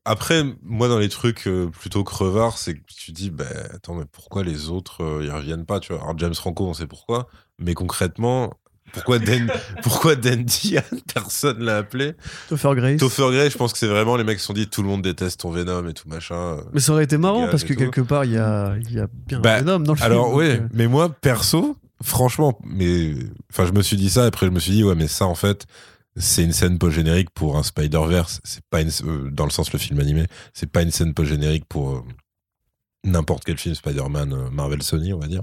Ap- 0.05 0.13
Après, 0.19 0.45
moi, 0.63 0.89
dans 0.89 0.99
les 0.99 1.09
trucs 1.09 1.47
euh, 1.47 1.69
plutôt 1.69 2.05
crevards, 2.05 2.59
c'est 2.59 2.75
que 2.75 2.81
tu 2.97 3.13
dis, 3.13 3.31
bah, 3.31 3.45
attends, 3.75 3.95
mais 3.95 4.05
pourquoi 4.11 4.43
les 4.45 4.69
autres, 4.69 5.03
euh, 5.03 5.25
ils 5.25 5.31
reviennent 5.31 5.65
pas, 5.67 5.81
tu 5.81 5.93
vois? 5.93 6.03
Alors, 6.03 6.19
James 6.19 6.35
Franco, 6.35 6.67
on 6.67 6.75
sait 6.75 6.87
pourquoi, 6.87 7.29
mais 7.59 7.75
concrètement, 7.75 8.53
pourquoi 8.93 9.19
Dan, 9.19 9.51
pourquoi 9.83 10.17
Dan 10.17 10.45
Diane, 10.45 10.85
personne 11.15 11.63
l'a 11.65 11.79
appelé? 11.79 12.15
Topher 12.49 12.75
Grace. 12.75 12.99
Topher 13.01 13.31
Gray, 13.31 13.51
je 13.51 13.57
pense 13.57 13.73
que 13.73 13.79
c'est 13.79 13.87
vraiment 13.87 14.17
les 14.17 14.25
mecs 14.25 14.37
qui 14.37 14.41
se 14.43 14.47
sont 14.49 14.53
dit, 14.53 14.69
tout 14.69 14.83
le 14.83 14.89
monde 14.89 15.03
déteste 15.03 15.41
ton 15.41 15.51
Venom 15.51 15.89
et 15.89 15.95
tout 15.95 16.09
machin. 16.09 16.59
Mais 16.73 16.81
ça 16.81 16.93
aurait 16.93 17.05
été 17.05 17.17
marrant 17.17 17.49
parce 17.49 17.65
que 17.65 17.73
tout. 17.73 17.79
quelque 17.79 18.01
part, 18.03 18.25
il 18.25 18.33
y 18.33 18.39
a, 18.39 18.75
il 18.81 18.93
y 18.93 18.99
a 19.01 19.07
bien 19.27 19.41
Bah, 19.41 19.55
un 19.55 19.59
Venom 19.63 19.81
dans 19.81 19.95
le 19.95 20.03
Alors, 20.03 20.27
film. 20.27 20.37
ouais, 20.37 20.57
donc, 20.59 20.65
euh, 20.67 20.69
mais 20.75 20.89
moi, 20.89 21.09
perso, 21.11 21.77
franchement, 22.03 22.59
mais, 22.65 23.15
enfin, 23.53 23.67
je 23.67 23.73
me 23.73 23.83
suis 23.83 23.97
dit 23.97 24.11
ça, 24.11 24.25
après, 24.27 24.47
je 24.47 24.51
me 24.51 24.59
suis 24.61 24.73
dit, 24.73 24.85
ouais, 24.85 24.95
mais 24.97 25.09
ça, 25.09 25.27
en 25.27 25.35
fait, 25.37 25.67
c'est 26.17 26.45
une 26.45 26.53
scène 26.53 26.79
post-générique 26.79 27.31
pour 27.31 27.57
un 27.57 27.63
Spider-Verse. 27.63 28.41
C'est 28.45 28.65
pas 28.71 28.81
une, 28.81 28.91
euh, 29.05 29.31
dans 29.31 29.45
le 29.45 29.51
sens 29.51 29.73
le 29.73 29.79
film 29.79 30.01
animé, 30.01 30.27
c'est 30.53 30.71
pas 30.71 30.83
une 30.83 30.91
scène 30.91 31.15
post-générique 31.15 31.65
pour 31.67 31.91
euh, 31.93 32.03
n'importe 33.05 33.45
quel 33.45 33.59
film 33.59 33.75
Spider-Man, 33.75 34.33
euh, 34.33 34.51
Marvel 34.51 34.83
Sony, 34.83 35.13
on 35.13 35.19
va 35.19 35.27
dire. 35.27 35.43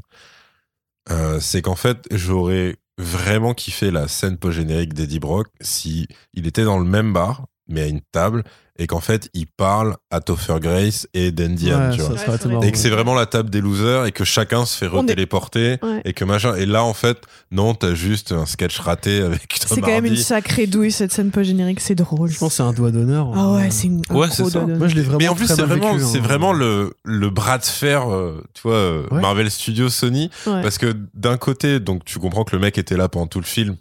C'est 1.40 1.64
qu'en 1.64 1.76
fait, 1.76 2.06
j'aurais 2.12 2.78
vraiment 3.00 3.56
kiffé 3.56 3.90
la 3.90 4.08
scène 4.08 4.38
post-générique 4.38 4.94
d'Eddie 4.94 5.20
Brock 5.20 5.48
si 5.60 6.08
il 6.36 6.46
était 6.46 6.64
dans 6.64 6.78
le 6.78 6.86
même 6.86 7.14
bar, 7.14 7.48
mais 7.68 7.82
à 7.82 7.88
une 7.88 8.02
table, 8.12 8.44
et 8.80 8.88
qu'en 8.88 9.02
fait, 9.02 9.30
il 9.34 9.46
parle 9.46 9.98
à 10.10 10.22
Topher 10.22 10.56
Grace 10.60 11.08
et 11.14 11.32
Dendian, 11.32 11.90
Ouais, 11.90 11.96
tu 11.96 12.02
vois. 12.02 12.18
ça, 12.18 12.38
ça. 12.38 12.50
Et 12.64 12.72
que 12.72 12.78
c'est 12.78 12.90
vraiment 12.90 13.14
la 13.14 13.26
table 13.28 13.50
des 13.50 13.62
losers 13.62 14.06
et 14.06 14.12
que 14.12 14.24
chacun 14.24 14.66
se 14.66 14.76
fait 14.78 14.86
est- 14.86 14.90
retéléporter 14.90 15.78
Ouais. 15.84 16.02
et 16.06 16.14
que 16.14 16.24
machin. 16.26 16.56
Et 16.56 16.66
là, 16.66 16.84
en 16.84 16.94
fait, 16.94 17.20
non, 17.52 17.76
t'as 17.76 17.94
juste 17.94 18.32
un 18.32 18.46
sketch 18.46 18.80
raté 18.80 19.22
avec 19.22 19.48
Tom 19.50 19.76
C'est 19.76 19.82
quand 19.82 19.88
même 19.88 20.06
une 20.06 20.16
sacrée 20.16 20.66
douille 20.66 20.92
cette 20.92 21.12
scène 21.12 21.30
post-générique, 21.30 21.82
c'est 21.82 21.96
drôle. 21.96 22.30
Je 22.30 22.38
pense 22.40 22.50
que 22.54 22.56
c'est 22.56 22.64
un 22.64 22.74
doigt 22.74 22.92
d'honneur. 22.92 23.32
Ah 23.36 23.52
ouais, 23.52 23.70
c'est 23.70 23.88
une 23.88 24.02
un 24.10 24.16
Ouais, 24.16 24.28
gros 24.28 24.36
c'est 24.36 24.44
ça. 24.46 24.50
doigt 24.50 24.62
d'honneur. 24.62 24.78
Moi, 24.80 24.88
je 24.88 24.96
l'ai 24.96 25.02
vraiment 25.02 25.18
Mais 25.20 25.28
en 25.28 25.36
plus, 25.36 25.48
c'est 25.48 25.62
vraiment, 25.62 26.00
c'est 26.00 26.18
hein. 26.18 26.22
vraiment 26.22 26.54
le, 26.54 26.94
le 27.04 27.30
bras 27.30 27.58
de 27.58 27.66
fer, 27.66 28.10
euh, 28.10 28.42
tu 28.54 28.62
vois, 28.64 28.74
euh, 28.76 29.04
Ouais. 29.12 29.22
Marvel 29.22 29.52
Studios, 29.52 29.90
Sony. 29.90 30.30
Ouais. 30.48 30.62
Parce 30.62 30.78
que 30.78 30.96
d'un 31.14 31.36
côté, 31.38 31.80
donc 31.82 32.06
tu 32.06 32.18
comprends 32.20 32.46
que 32.46 32.56
le 32.56 32.62
mec 32.62 32.78
était 32.78 32.96
là 32.98 33.10
pendant 33.10 33.28
tout 33.28 33.40
le 33.42 33.46
film, 33.46 33.76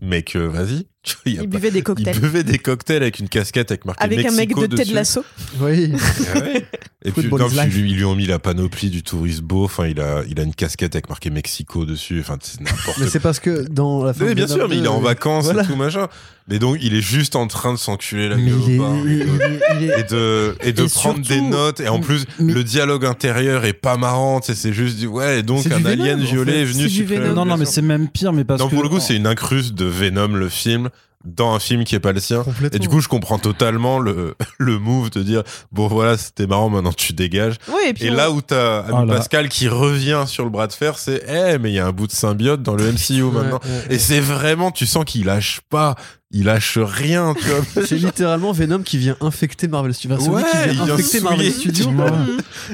mais 0.00 0.22
que 0.22 0.38
vas-y, 0.38 0.86
il, 1.26 1.34
Il 1.42 1.46
buvait 1.48 1.70
des 1.70 1.78
il 1.78 1.84
cocktails. 1.84 2.18
buvait 2.18 2.44
des 2.44 2.58
cocktails 2.58 3.02
avec 3.02 3.18
une 3.18 3.28
casquette 3.28 3.70
avec 3.70 3.84
marqué 3.84 4.04
Avec 4.04 4.24
un 4.24 4.30
mec 4.32 4.54
de 4.54 4.66
Ted 4.66 4.76
dessus. 4.84 4.94
Lasso. 4.94 5.24
Oui. 5.60 5.92
Ouais. 6.34 6.66
Et 7.06 7.12
puis, 7.12 7.28
non, 7.28 7.46
is 7.48 7.56
puis 7.68 7.82
lui, 7.82 7.90
ils 7.90 7.96
lui 7.96 8.04
ont 8.06 8.14
mis 8.14 8.24
la 8.26 8.38
panoplie 8.38 8.88
du 8.88 9.02
touriste 9.02 9.42
beau. 9.42 9.64
Enfin, 9.64 9.86
il 9.86 10.00
a, 10.00 10.22
il 10.26 10.40
a 10.40 10.42
une 10.42 10.54
casquette 10.54 10.94
avec 10.94 11.10
marqué 11.10 11.28
Mexico 11.28 11.84
dessus. 11.84 12.20
Enfin, 12.20 12.38
c'est 12.40 12.62
n'importe 12.62 12.96
Mais 13.00 13.08
c'est 13.08 13.20
parce 13.20 13.40
que 13.40 13.68
dans 13.68 14.02
la 14.02 14.14
fin 14.14 14.24
Oui, 14.24 14.34
bien 14.34 14.46
sûr, 14.46 14.66
mais 14.70 14.78
il 14.78 14.84
est 14.86 14.88
en 14.88 15.00
2, 15.00 15.04
vacances 15.04 15.44
Voilà. 15.44 15.64
et 15.64 15.66
tout 15.66 15.76
machin. 15.76 16.08
Mais 16.48 16.58
donc, 16.58 16.78
il 16.80 16.94
est 16.94 17.02
juste 17.02 17.36
en 17.36 17.46
train 17.46 17.74
de 17.74 17.78
s'enculer 17.78 18.30
la 18.30 18.36
gueule 18.36 18.46
est, 18.46 18.74
est- 18.76 19.84
est- 19.84 20.00
Et 20.00 20.02
de, 20.04 20.56
et 20.62 20.72
de 20.72 20.84
Et 20.84 20.88
prendre 20.88 21.16
surtout- 21.16 21.20
des 21.28 21.40
notes. 21.42 21.80
Et 21.80 21.88
en 21.88 22.00
plus, 22.00 22.24
Mais- 22.40 22.54
le 22.54 22.64
dialogue 22.64 23.04
intérieur 23.04 23.66
est 23.66 23.74
pas 23.74 23.98
marrant. 23.98 24.40
tu 24.40 24.46
sais, 24.46 24.54
C'est 24.54 24.72
juste 24.72 24.98
du, 24.98 25.06
ouais, 25.06 25.40
et 25.40 25.42
donc 25.42 25.66
un 25.66 25.84
alien 25.84 26.16
Venom, 26.20 26.22
en 26.22 26.32
violet 26.32 26.52
fait. 26.52 26.60
est 26.60 26.64
venu 26.64 26.82
C'est 26.84 26.88
du 26.88 27.04
Venom. 27.04 27.34
non, 27.34 27.44
non, 27.44 27.56
mais 27.58 27.66
c'est 27.66 27.82
même 27.82 28.08
pire, 28.08 28.32
mais 28.32 28.44
parce 28.44 28.60
Non, 28.62 28.68
que 28.68 28.74
pour 28.74 28.82
le 28.82 28.88
coup, 28.88 29.00
c'est 29.00 29.14
une 29.16 29.26
incruste 29.26 29.74
de 29.74 29.84
Venom, 29.84 30.28
le 30.28 30.48
film, 30.48 30.88
dans 31.24 31.54
un 31.54 31.58
film 31.58 31.84
qui 31.84 31.94
est 31.94 32.00
pas 32.00 32.12
le 32.12 32.20
sien. 32.20 32.44
Et 32.72 32.78
du 32.78 32.88
coup, 32.88 33.00
je 33.00 33.08
comprends 33.08 33.38
totalement 33.38 33.98
le, 33.98 34.34
le 34.58 34.78
move 34.78 35.10
de 35.10 35.22
dire, 35.22 35.42
bon 35.72 35.88
voilà, 35.88 36.16
c'était 36.18 36.46
marrant, 36.46 36.68
maintenant 36.68 36.92
tu 36.92 37.12
dégages. 37.12 37.56
Ouais, 37.68 37.90
et 37.90 37.94
puis 37.94 38.04
Et 38.06 38.10
on- 38.10 38.14
là 38.14 38.30
où 38.30 38.40
t'as 38.42 38.80
Ami 38.80 38.92
Ah 39.00 39.04
là. 39.06 39.14
Pascal 39.16 39.48
qui 39.48 39.68
revient 39.68 40.24
sur 40.26 40.44
le 40.44 40.50
bras 40.50 40.66
de 40.66 40.72
fer, 40.72 40.98
c'est, 40.98 41.22
eh, 41.28 41.58
mais 41.58 41.70
il 41.70 41.74
y 41.74 41.78
a 41.78 41.86
un 41.86 41.92
bout 41.92 42.06
de 42.06 42.12
symbiote 42.12 42.62
dans 42.62 42.74
le 42.74 42.84
MCU 42.92 43.22
Ouais, 43.22 43.32
maintenant. 43.32 43.60
ouais. 43.64 43.94
Et 43.94 43.98
c'est 43.98 44.20
vraiment, 44.20 44.70
tu 44.70 44.86
sens 44.86 45.04
qu'il 45.04 45.24
lâche 45.24 45.60
pas, 45.70 45.94
il 46.34 46.46
lâche 46.46 46.78
rien, 46.78 47.32
tu 47.40 47.46
vois. 47.46 47.84
C'est 47.86 47.96
littéralement 47.96 48.50
Venom 48.50 48.82
qui 48.82 48.98
vient 48.98 49.16
infecter 49.20 49.68
Marvel 49.68 49.94
Studios. 49.94 50.18
Enfin, 50.20 50.32
Ouais, 50.32 50.42
qui 50.42 50.74
vient 50.74 50.84
vient 50.84 50.94
infecter 50.94 51.20
Marvel. 51.20 51.52
Studios. 51.52 51.90
Ouais. 51.90 52.10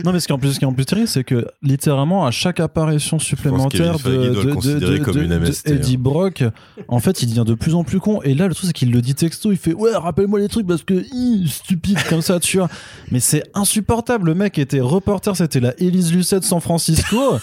Non, 0.03 0.13
mais 0.13 0.21
ce 0.21 0.27
qui 0.27 0.33
est 0.33 0.35
en 0.35 0.39
plus, 0.39 0.55
ce 0.55 0.59
qui 0.59 0.65
est 0.65 0.69
en 0.69 0.73
plus 0.73 0.87
terrible, 0.87 1.07
c'est 1.07 1.25
que 1.25 1.47
littéralement 1.63 2.25
à 2.27 2.31
chaque 2.31 2.59
apparition 2.59 3.19
supplémentaire 3.19 3.99
de, 3.99 4.45
de, 4.79 4.99
comme 4.99 5.21
MST, 5.21 5.69
Eddie 5.69 5.95
hein. 5.95 5.99
Brock, 6.01 6.43
en 6.89 7.01
fait, 7.01 7.23
il 7.23 7.29
devient 7.29 7.45
de 7.47 7.55
plus 7.55 7.75
en 7.75 7.85
plus 7.85 8.01
con. 8.01 8.23
Et 8.23 8.35
là, 8.35 8.49
le 8.49 8.55
truc, 8.55 8.67
c'est 8.69 8.73
qu'il 8.73 8.93
le 8.93 9.03
dit 9.03 9.15
texto, 9.15 9.53
il 9.53 9.59
fait 9.59 9.75
ouais, 9.75 9.95
rappelle-moi 9.95 10.41
les 10.41 10.49
trucs 10.49 10.67
parce 10.67 10.83
que 10.83 11.05
hi, 11.13 11.47
stupide 11.47 11.99
comme 12.09 12.23
ça, 12.23 12.41
tu 12.41 12.57
vois. 12.57 12.71
Mais 13.11 13.21
c'est 13.21 13.43
insupportable. 13.53 14.29
Le 14.29 14.35
mec 14.35 14.59
était 14.59 14.81
reporter, 14.81 15.37
c'était 15.37 15.61
la 15.61 15.79
Élise 15.79 16.15
Lucet 16.15 16.41
de 16.41 16.45
San 16.45 16.63
Francisco. 16.63 17.39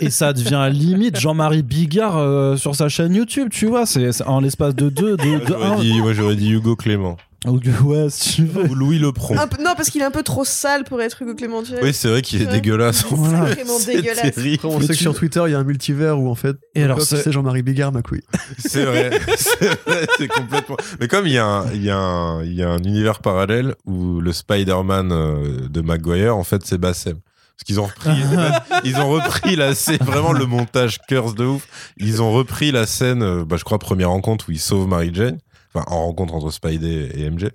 Et 0.00 0.10
ça 0.10 0.32
devient 0.32 0.68
limite 0.72 1.18
Jean-Marie 1.20 1.62
Bigard 1.62 2.16
euh, 2.18 2.56
sur 2.56 2.74
sa 2.74 2.88
chaîne 2.88 3.14
YouTube, 3.14 3.48
tu 3.52 3.66
vois. 3.66 3.86
C'est 3.86 4.12
c'est 4.12 4.24
en 4.24 4.40
l'espace 4.40 4.74
de 4.74 4.88
deux, 4.88 5.16
de, 5.16 5.24
Moi, 5.24 5.38
de 5.38 5.46
j'aurais 5.46 5.66
un. 5.70 5.80
dit, 5.80 6.00
moi, 6.00 6.12
j'aurais 6.12 6.36
dit 6.36 6.50
Hugo 6.50 6.74
Clément. 6.76 7.16
Ouais, 7.46 8.06
si 8.08 8.36
tu 8.36 8.44
veux. 8.46 8.64
Ou 8.70 8.74
Louis 8.74 8.98
Lepron. 8.98 9.36
Un 9.38 9.46
peu- 9.46 9.62
non, 9.62 9.72
parce 9.76 9.90
qu'il 9.90 10.00
est 10.00 10.04
un 10.04 10.10
peu 10.10 10.22
trop 10.22 10.46
sale 10.46 10.84
pour 10.84 11.02
être 11.02 11.20
Hugo 11.20 11.34
Clément. 11.34 11.62
Oui, 11.82 11.92
c'est 11.92 12.08
vrai 12.08 12.22
qu'il 12.22 12.40
est 12.40 12.46
Ouais. 12.46 12.52
dégueulasse. 12.52 13.04
Voilà. 13.10 13.44
fait. 13.48 13.54
Vraiment 13.62 13.74
C'est 13.78 13.96
dégueulasse. 13.96 14.34
terrible. 14.34 14.54
Après, 14.64 14.68
on 14.68 14.78
Mais 14.78 14.86
sait 14.86 14.92
que 14.94 14.98
sur 14.98 15.14
Twitter, 15.14 15.42
il 15.46 15.52
y 15.52 15.54
a 15.54 15.58
un 15.58 15.64
multivers 15.64 16.18
où 16.18 16.30
en 16.30 16.34
fait, 16.34 16.56
Et 16.74 16.82
alors, 16.82 17.02
c'est- 17.02 17.18
c'est 17.18 17.32
Jean-Marie 17.32 17.62
Bigard, 17.62 17.92
ma 17.92 18.00
couille. 18.00 18.22
C'est 18.58 18.84
vrai, 18.86 19.10
c'est 19.36 19.66
vrai, 19.86 20.06
c'est 20.16 20.28
complètement. 20.28 20.76
Mais 21.00 21.06
comme 21.06 21.26
il 21.26 21.34
y 21.34 21.38
a 21.38 21.44
un, 21.46 21.70
il 21.74 21.84
y 21.84 21.90
a 21.90 21.98
un, 21.98 22.42
il 22.42 22.54
y 22.54 22.62
a 22.62 22.70
un 22.70 22.78
univers 22.82 23.18
parallèle 23.20 23.74
où 23.84 24.20
le 24.20 24.32
Spider-Man 24.32 25.12
euh, 25.12 25.68
de 25.68 25.80
Maguire, 25.82 26.36
en 26.38 26.44
fait, 26.44 26.62
c'est 26.64 26.78
Bassem. 26.78 27.18
Parce 27.56 27.64
qu'ils 27.66 27.80
ont 27.80 27.86
repris, 27.86 28.10
ils 28.84 28.96
ont 28.96 29.10
repris 29.10 29.56
la 29.56 29.74
scène, 29.74 29.98
vraiment 29.98 30.32
le 30.32 30.46
montage 30.46 30.98
curse 31.08 31.34
de 31.34 31.44
ouf. 31.44 31.66
Ils 31.96 32.20
ont 32.20 32.32
repris 32.32 32.72
la 32.72 32.86
scène, 32.86 33.22
euh, 33.22 33.44
bah, 33.44 33.56
je 33.56 33.64
crois, 33.64 33.78
première 33.78 34.10
rencontre 34.10 34.48
où 34.48 34.52
il 34.52 34.60
sauve 34.60 34.88
Mary 34.88 35.10
Jane. 35.12 35.38
Enfin, 35.72 35.84
en 35.88 36.06
rencontre 36.06 36.34
entre 36.34 36.50
Spidey 36.50 37.10
et 37.14 37.30
MJ. 37.30 37.50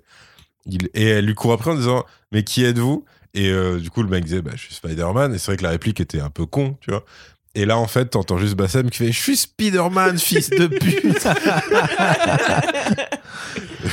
Il, 0.66 0.88
et 0.94 1.06
elle 1.06 1.26
lui 1.26 1.34
court 1.34 1.52
après 1.52 1.70
en 1.70 1.74
disant, 1.74 2.04
mais 2.32 2.44
qui 2.44 2.64
êtes-vous? 2.64 3.04
Et 3.32 3.50
euh, 3.50 3.78
du 3.78 3.90
coup, 3.90 4.02
le 4.02 4.08
mec 4.08 4.24
disait, 4.24 4.42
bah, 4.42 4.52
je 4.54 4.62
suis 4.62 4.74
Spider-Man. 4.74 5.34
Et 5.34 5.38
c'est 5.38 5.46
vrai 5.46 5.56
que 5.56 5.62
la 5.62 5.70
réplique 5.70 6.00
était 6.00 6.20
un 6.20 6.30
peu 6.30 6.46
con, 6.46 6.76
tu 6.80 6.90
vois. 6.90 7.04
Et 7.56 7.64
là, 7.64 7.76
en 7.78 7.88
fait, 7.88 8.06
t'entends 8.06 8.38
juste 8.38 8.54
Bassem 8.54 8.90
qui 8.90 8.98
fait 8.98 9.10
Je 9.12 9.18
suis 9.20 9.36
Spider-Man, 9.36 10.18
fils 10.18 10.50
de 10.50 10.68
pute 10.68 11.26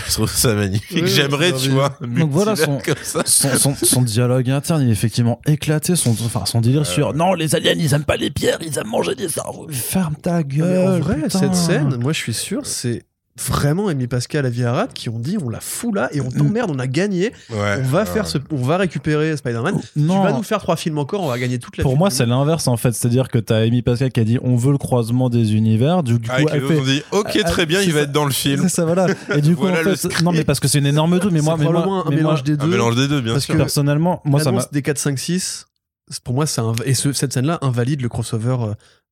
Je 0.07 0.11
trouve 0.13 0.29
ça 0.29 0.53
magnifique. 0.53 1.05
J'aimerais, 1.07 1.53
tu 1.53 1.69
vois, 1.69 1.97
Donc 2.01 2.29
voilà 2.31 2.55
son- 2.55 2.77
comme 2.79 2.95
ça. 3.01 3.23
son, 3.25 3.57
son, 3.57 3.75
son 3.75 4.01
dialogue 4.01 4.49
interne 4.49 4.83
il 4.83 4.89
est 4.89 4.91
effectivement 4.91 5.39
éclaté 5.47 5.95
son, 5.95 6.11
enfin, 6.11 6.45
son 6.45 6.61
délire 6.61 6.85
sur 6.85 7.13
non 7.13 7.33
les 7.33 7.55
aliens 7.55 7.73
ils 7.77 7.93
aiment 7.93 8.03
pas 8.03 8.17
les 8.17 8.29
pierres 8.29 8.59
ils 8.61 8.77
aiment 8.77 8.87
manger 8.87 9.15
des 9.15 9.29
cerveaux 9.29 9.67
ferme 9.71 10.15
ta 10.15 10.37
Mais 10.37 10.43
gueule 10.43 10.87
en 10.87 10.99
vrai, 10.99 11.15
putain. 11.23 11.39
cette 11.39 11.55
scène, 11.55 11.95
moi 11.97 12.13
je 12.13 12.17
suis 12.19 12.33
sûr, 12.33 12.65
c'est 12.65 13.03
vraiment 13.39 13.87
Amy 13.87 14.07
Pascal 14.07 14.45
et 14.45 14.49
Viarat 14.49 14.87
qui 14.87 15.09
ont 15.09 15.19
dit 15.19 15.37
on 15.43 15.49
la 15.49 15.59
fout 15.59 15.93
là 15.93 16.09
et 16.11 16.21
on 16.21 16.29
t'emmerde, 16.31 16.71
on 16.73 16.79
a 16.79 16.87
gagné, 16.87 17.31
Ouais, 17.49 17.77
on 17.79 17.83
va 17.83 17.99
ouais. 17.99 18.05
faire 18.05 18.27
ce, 18.27 18.37
on 18.51 18.55
va 18.63 18.77
récupérer 18.77 19.37
Spider-Man. 19.37 19.79
non 19.95 20.17
Tu 20.21 20.23
vas 20.27 20.33
nous 20.37 20.43
faire 20.43 20.59
trois 20.59 20.75
films 20.75 20.97
encore, 20.97 21.21
on 21.23 21.27
va 21.27 21.37
gagner 21.39 21.59
toute 21.59 21.77
la 21.77 21.83
pour 21.83 21.97
moi 21.97 22.09
c'est 22.09 22.25
l'inverse 22.25 22.67
en 22.67 22.77
fait 22.77 22.93
c'est 22.93 23.07
à 23.07 23.11
dire 23.11 23.27
que 23.29 23.37
t'as 23.37 23.57
Amy 23.57 23.81
Pascal 23.81 24.11
qui 24.11 24.19
a 24.19 24.23
dit 24.23 24.39
on 24.41 24.55
veut 24.55 24.71
le 24.71 24.77
croisement 24.77 25.29
des 25.29 25.53
univers 25.55 26.03
du, 26.03 26.19
du 26.19 26.29
Ah, 26.31 26.39
coup 26.41 26.45
que 26.47 26.51
elle 26.53 26.65
fait 26.67 26.81
dit 26.81 27.03
Ok, 27.11 27.37
Ah, 27.39 27.43
très 27.43 27.65
bien, 27.65 27.79
c'est 27.79 27.85
il 27.87 27.93
va 27.93 27.99
ça. 27.99 28.03
être 28.05 28.11
dans 28.11 28.25
le 28.25 28.31
film. 28.31 28.61
c'est 28.63 28.69
ça 28.69 28.85
voilà 28.85 29.07
et 29.35 29.41
du 29.41 29.55
coup 29.55 29.61
Voilà 29.67 29.81
en 29.91 29.95
fait 29.95 30.21
non 30.23 30.31
mais 30.31 30.43
parce 30.43 30.59
que 30.59 30.67
c'est 30.67 30.79
une 30.79 30.85
énorme 30.87 31.19
douille 31.19 31.31
mais 31.33 31.41
moi 31.41 31.55
mais 31.57 31.65
moi, 31.65 32.03
un 32.05 32.09
mais 32.09 32.15
mélange 32.17 32.39
moi- 32.39 32.41
des 32.43 32.53
Un 32.53 32.55
deux. 32.65 32.67
mélange 32.67 32.95
des 32.95 33.07
deux, 33.07 33.21
bien 33.21 33.33
Parce 33.33 33.45
sûr. 33.45 33.53
que- 33.53 33.59
personnellement 33.59 34.21
moi 34.25 34.39
ça 34.39 34.51
m'a 34.51 34.65
des 34.71 34.81
4-5-6, 34.81 35.65
c'est- 36.09 36.23
pour 36.23 36.33
moi, 36.33 36.45
c'est 36.45 36.61
un. 36.61 36.73
Et 36.85 36.93
ce- 36.93 37.11
cette 37.13 37.33
scène-là 37.33 37.59
invalide 37.61 38.01
le 38.01 38.09
crossover 38.09 38.55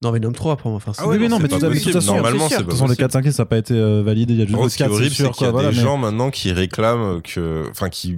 dans 0.02 0.12
Venom 0.12 0.32
3 0.32 0.58
pour 0.58 0.72
moi. 0.72 0.78
Enfin, 0.78 0.92
Ah 0.98 1.08
ouais, 1.08 1.16
oui, 1.16 1.22
mais 1.24 1.28
non, 1.30 1.38
c'est 1.38 1.44
mais 1.44 1.54
à- 1.64 1.70
mais 1.70 1.80
tout 1.80 1.98
à 1.98 2.02
fait, 2.02 2.06
Normalement, 2.08 2.50
c'est 2.50 2.58
de 2.58 2.62
toute 2.64 2.72
façon 2.72 2.84
le 2.86 2.90
possible. 2.90 2.98
4 3.10 3.12
5 3.24 3.32
ça 3.32 3.44
n'a 3.44 3.46
pas 3.48 3.58
été 3.58 3.74
euh, 3.74 4.04
validé 4.04 4.34
il 4.34 4.40
y 4.40 4.44
a 4.44 4.46
juste 4.46 4.56
En 4.56 4.58
le 4.58 4.62
gros, 4.64 4.70
ce 4.70 4.78
qui 4.78 4.84
est 4.84 4.86
4 4.86 4.94
horrible, 4.94 5.16
c'est 5.16 5.32
qu'il 5.32 5.48
y 5.48 5.50
a 5.50 5.70
des 5.70 5.74
gens 5.74 5.98
maintenant 5.98 6.30
qui 6.32 6.52
réclament 6.52 7.22
que, 7.22 7.66
enfin, 7.72 7.90
qui, 7.90 8.18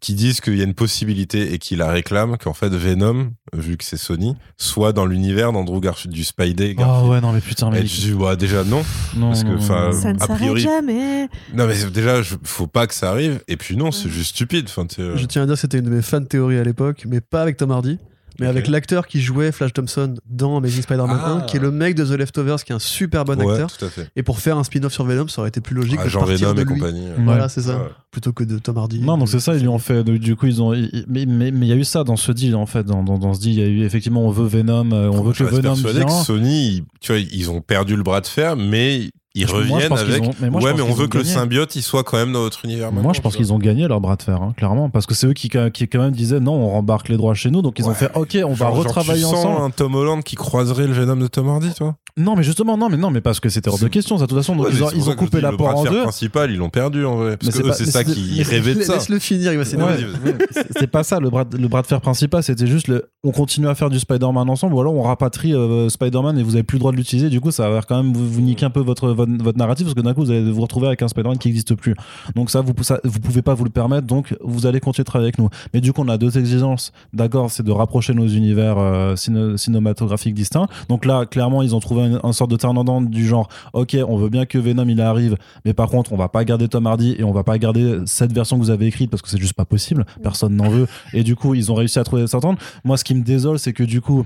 qui 0.00 0.14
disent 0.14 0.40
qu'il 0.40 0.56
y 0.56 0.60
a 0.60 0.64
une 0.64 0.74
possibilité 0.74 1.52
et 1.52 1.58
qui 1.58 1.74
la 1.74 1.90
réclament 1.90 2.36
qu'en 2.38 2.52
fait 2.54 2.68
Venom, 2.68 3.32
vu 3.52 3.76
que 3.76 3.84
c'est 3.84 3.96
Sony, 3.96 4.36
soit 4.56 4.92
dans 4.92 5.06
l'univers 5.06 5.52
d'Andrew 5.52 5.80
Garfield, 5.80 6.14
du 6.14 6.22
Spidey. 6.22 6.74
oh 6.76 6.80
Garfield. 6.80 7.10
ouais 7.10 7.20
non 7.20 7.32
mais 7.32 7.40
putain 7.40 7.68
mais 7.70 7.80
Et 7.82 7.86
je 7.86 8.00
dis, 8.00 8.12
ouais, 8.12 8.36
déjà 8.36 8.62
non. 8.62 8.82
non, 9.16 9.28
parce 9.30 9.42
que, 9.42 9.48
non, 9.48 9.54
non, 9.54 9.58
enfin, 9.60 9.90
non. 9.90 10.00
Ça 10.00 10.12
ne 10.12 10.22
a 10.22 10.26
priori- 10.28 10.60
jamais. 10.60 11.28
Non, 11.52 11.66
mais 11.66 11.74
c'est- 11.74 11.90
déjà, 11.90 12.22
je- 12.22 12.36
faut 12.44 12.68
pas 12.68 12.86
que 12.86 12.94
ça 12.94 13.10
arrive. 13.10 13.40
Et 13.48 13.56
puis 13.56 13.76
non, 13.76 13.90
c'est 13.90 14.08
juste 14.08 14.30
stupide. 14.36 14.66
Enfin, 14.68 14.86
euh, 15.00 15.16
Je 15.16 15.26
tiens 15.26 15.42
à 15.42 15.46
dire 15.46 15.54
que 15.56 15.60
c'était 15.60 15.78
une 15.78 15.84
de 15.84 15.90
mes 15.90 16.02
fan 16.02 16.26
théories 16.26 16.58
à 16.58 16.64
l'époque, 16.64 17.02
mais 17.08 17.20
pas 17.20 17.42
avec 17.42 17.56
Tom 17.56 17.72
Hardy. 17.72 17.98
Mais 18.40 18.46
avec 18.46 18.68
l'acteur 18.68 19.06
qui 19.06 19.20
jouait 19.20 19.50
Flash 19.52 19.72
Thompson 19.72 20.14
dans 20.28 20.56
Amazing 20.58 20.82
Spider-Man 20.82 21.18
Ah. 21.22 21.32
1, 21.32 21.40
qui 21.42 21.56
est 21.56 21.60
le 21.60 21.70
mec 21.72 21.94
de 21.96 22.04
The 22.04 22.10
Leftovers, 22.18 22.62
qui 22.64 22.72
est 22.72 22.74
un 22.74 22.78
super 22.78 23.24
bon 23.24 23.36
ouais, 23.36 23.50
acteur. 23.52 23.76
tout 23.76 23.84
à 23.84 23.88
fait. 23.88 24.08
Et 24.14 24.22
pour 24.22 24.38
faire 24.38 24.56
un 24.58 24.64
spin-off 24.64 24.92
sur 24.92 25.04
Venom, 25.04 25.26
ça 25.28 25.40
aurait 25.40 25.48
été 25.48 25.60
plus 25.60 25.74
logique 25.74 25.98
Ah, 26.00 26.04
de 26.04 26.08
Jean 26.08 26.20
partir 26.20 26.38
Venom 26.50 26.54
de 26.54 26.60
et 26.60 26.64
lui. 26.64 26.74
compagnie. 26.80 27.06
Ouais. 27.08 27.14
Voilà, 27.24 27.48
c'est 27.48 27.62
ça. 27.62 27.76
Ouais. 27.78 27.88
Plutôt 28.10 28.32
que 28.32 28.44
de 28.44 28.58
Tom 28.58 28.78
Hardy. 28.78 29.00
Non, 29.00 29.18
donc 29.18 29.28
c'est 29.28 29.40
ça, 29.40 29.54
ils 29.54 29.60
lui 29.60 29.68
ont 29.68 29.78
fait. 29.78 30.04
Du 30.04 30.36
coup, 30.36 30.46
ils 30.46 30.62
ont. 30.62 30.70
Mais 31.08 31.26
mais 31.26 31.50
mais 31.50 31.66
il 31.66 31.68
y 31.68 31.72
a 31.72 31.76
eu 31.76 31.84
ça 31.84 32.04
dans 32.04 32.16
ce 32.16 32.30
deal 32.32 32.54
en 32.54 32.66
fait. 32.66 32.84
Dans, 32.84 33.02
dans, 33.02 33.18
dans 33.18 33.34
ce 33.34 33.40
deal, 33.40 33.52
il 33.54 33.58
y 33.58 33.62
a 33.62 33.66
eu 33.66 33.82
effectivement, 33.84 34.22
on 34.26 34.30
veut 34.30 34.46
Venom, 34.46 34.92
euh, 34.92 35.08
on 35.10 35.22
veut 35.22 35.34
je 35.34 35.44
que 35.44 35.48
Venom 35.50 35.62
persuadé 35.74 35.98
vienne. 35.98 36.06
que 36.08 36.24
Sony, 36.24 36.84
tu 37.00 37.12
vois, 37.12 37.20
ils 37.20 37.50
ont 37.50 37.60
perdu 37.60 37.96
le 37.96 38.02
bras 38.02 38.20
de 38.20 38.26
fer, 38.26 38.56
mais 38.56 39.10
ils 39.40 39.46
Moi, 39.46 39.56
je 39.60 39.72
reviennent 39.72 39.88
pense 39.88 40.02
qu'ils 40.04 40.12
avec. 40.14 40.24
ont- 40.24 40.34
mais 40.40 40.50
moi, 40.50 40.62
ouais, 40.62 40.74
mais 40.74 40.82
on 40.82 40.92
veut 40.92 41.06
que 41.08 41.18
le 41.18 41.24
symbiote, 41.24 41.74
il 41.76 41.82
soit 41.82 42.04
quand 42.04 42.16
même 42.16 42.32
dans 42.32 42.42
notre 42.42 42.64
univers. 42.64 42.92
Moi, 42.92 43.12
je 43.12 43.20
pense 43.20 43.36
qu'ils 43.36 43.52
ont 43.52 43.58
gagné 43.58 43.86
leur 43.88 44.00
bras 44.00 44.16
de 44.16 44.22
fer, 44.22 44.40
hein, 44.42 44.52
clairement, 44.56 44.90
parce 44.90 45.06
que 45.06 45.14
c'est 45.14 45.26
eux 45.26 45.32
qui, 45.32 45.48
qui 45.48 45.88
quand 45.88 46.00
même 46.00 46.12
disaient 46.12 46.40
non, 46.40 46.54
on 46.54 46.68
rembarque 46.70 47.08
les 47.08 47.16
droits 47.16 47.34
chez 47.34 47.50
nous, 47.50 47.62
donc 47.62 47.78
ils 47.78 47.86
ont 47.88 47.94
fait 47.94 48.10
ok, 48.14 48.38
on 48.44 48.52
va 48.54 48.68
retravailler 48.68 49.22
tu 49.22 49.28
sens 49.28 49.34
ensemble. 49.44 49.62
un 49.64 49.70
Tom 49.70 49.94
Holland 49.94 50.22
qui 50.22 50.36
croiserait 50.36 50.86
le 50.86 50.92
Venom 50.92 51.16
de 51.16 51.26
Tom 51.26 51.48
Hardy, 51.48 51.72
toi? 51.74 51.96
Non, 52.16 52.34
mais 52.34 52.42
justement, 52.42 52.76
non, 52.76 52.88
mais 52.88 52.96
non, 52.96 53.10
mais 53.12 53.20
parce 53.20 53.38
que 53.38 53.48
c'était 53.48 53.68
hors 53.70 53.78
de 53.78 53.86
question, 53.86 54.18
ça, 54.18 54.24
de 54.24 54.28
toute 54.30 54.38
façon. 54.38 54.56
Donc 54.56 54.66
ils 54.72 54.82
ont, 54.82 54.90
ils 54.90 55.14
coupé 55.14 55.40
la 55.40 55.52
le 55.52 55.56
porte 55.56 55.70
bras 55.70 55.80
en 55.80 55.84
de 55.84 55.88
fer 55.88 55.96
deux. 55.98 56.02
principal, 56.02 56.50
ils 56.50 56.56
l'ont 56.56 56.68
perdu 56.68 57.04
en 57.04 57.14
vrai. 57.16 57.36
Parce 57.36 57.56
que 57.56 57.72
c'est 57.72 57.86
ça 57.86 58.02
qui 58.02 58.42
rêvaient 58.42 58.74
de 58.74 58.82
ça. 58.82 58.94
Laisse-le 58.94 59.18
finir, 59.20 59.52
il 59.52 59.58
va 59.58 59.64
s'énerver. 59.64 60.04
C'est- 60.76 60.88
pas 60.88 61.04
ça 61.04 61.20
le 61.20 61.28
bras 61.30 61.44
de, 61.44 61.56
le 61.58 61.68
bras 61.68 61.82
de 61.82 61.86
fer 61.86 62.00
principal 62.00 62.42
c'était 62.42 62.66
juste 62.66 62.88
le 62.88 63.10
on 63.22 63.30
continue 63.30 63.68
à 63.68 63.74
faire 63.74 63.90
du 63.90 63.98
Spider-Man 63.98 64.48
ensemble 64.48 64.74
ou 64.74 64.80
alors 64.80 64.94
on 64.94 65.02
rapatrie 65.02 65.54
euh, 65.54 65.90
Spider-Man 65.90 66.38
et 66.38 66.42
vous 66.42 66.54
avez 66.54 66.62
plus 66.62 66.76
le 66.76 66.80
droit 66.80 66.92
de 66.92 66.96
l'utiliser 66.96 67.28
du 67.28 67.40
coup 67.42 67.50
ça 67.50 67.68
va 67.68 67.82
quand 67.86 68.02
même 68.02 68.12
vous, 68.14 68.26
vous 68.26 68.40
niquer 68.40 68.64
un 68.64 68.70
peu 68.70 68.80
votre, 68.80 69.10
votre 69.36 69.44
votre 69.44 69.58
narratif 69.58 69.86
parce 69.86 69.94
que 69.94 70.00
d'un 70.00 70.14
coup 70.14 70.22
vous 70.22 70.30
allez 70.30 70.50
vous 70.50 70.60
retrouver 70.60 70.86
avec 70.88 71.00
un 71.02 71.08
Spider-Man 71.08 71.38
qui 71.38 71.48
n'existe 71.48 71.74
plus. 71.74 71.94
Donc 72.36 72.50
ça 72.50 72.60
vous 72.60 72.72
ça, 72.82 73.00
pouvez 73.22 73.42
pas 73.42 73.54
vous 73.54 73.64
le 73.64 73.70
permettre 73.70 74.06
donc 74.06 74.36
vous 74.42 74.66
allez 74.66 74.78
continuer 74.80 75.04
de 75.04 75.06
travailler 75.06 75.26
avec 75.28 75.38
nous. 75.38 75.48
Mais 75.72 75.80
du 75.80 75.92
coup 75.92 76.02
on 76.02 76.08
a 76.08 76.18
deux 76.18 76.38
exigences. 76.38 76.92
D'accord 77.12 77.50
c'est 77.50 77.62
de 77.62 77.72
rapprocher 77.72 78.14
nos 78.14 78.26
univers 78.28 78.76
euh, 78.78 79.16
ciné- 79.16 79.56
cinématographiques 79.56 80.34
distincts. 80.34 80.66
Donc 80.88 81.04
là 81.04 81.26
clairement 81.26 81.62
ils 81.62 81.74
ont 81.74 81.80
trouvé 81.80 82.02
un, 82.02 82.20
un 82.22 82.32
sorte 82.32 82.50
de 82.50 82.56
terrain 82.56 82.74
d'entente 82.74 83.08
du 83.10 83.26
genre 83.26 83.48
ok 83.72 83.96
on 84.06 84.16
veut 84.16 84.28
bien 84.28 84.46
que 84.46 84.58
Venom 84.58 84.86
il 84.88 85.00
arrive 85.00 85.36
mais 85.64 85.72
par 85.74 85.88
contre 85.88 86.12
on 86.12 86.16
va 86.16 86.28
pas 86.28 86.44
garder 86.44 86.68
Tom 86.68 86.86
Hardy 86.86 87.16
et 87.18 87.24
on 87.24 87.32
va 87.32 87.42
pas 87.44 87.58
garder 87.58 88.00
cette 88.06 88.32
version 88.32 88.56
que 88.58 88.62
vous 88.62 88.70
avez 88.70 88.86
écrite 88.86 89.10
parce 89.10 89.22
que 89.22 89.28
c'est 89.28 89.40
juste 89.40 89.54
pas 89.54 89.64
possible. 89.64 90.04
Personne 90.22 90.54
n'en 90.56 90.68
veut. 90.68 90.86
Et 91.12 91.22
du 91.22 91.36
coup 91.36 91.54
ils 91.54 91.72
ont 91.72 91.74
réussi 91.74 91.98
à 91.98 92.04
trouver 92.04 92.26
cette 92.26 92.34
entente 92.34 92.58
moi 92.84 92.96
ce 92.96 93.04
qui 93.04 93.14
me 93.14 93.22
désole 93.22 93.58
c'est 93.58 93.72
que 93.72 93.82
du 93.82 94.00
coup 94.00 94.24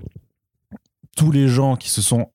tous 1.17 1.31
les 1.31 1.49
gens 1.49 1.77
qui 1.77 1.91
se 1.91 2.01
sont 2.03 2.27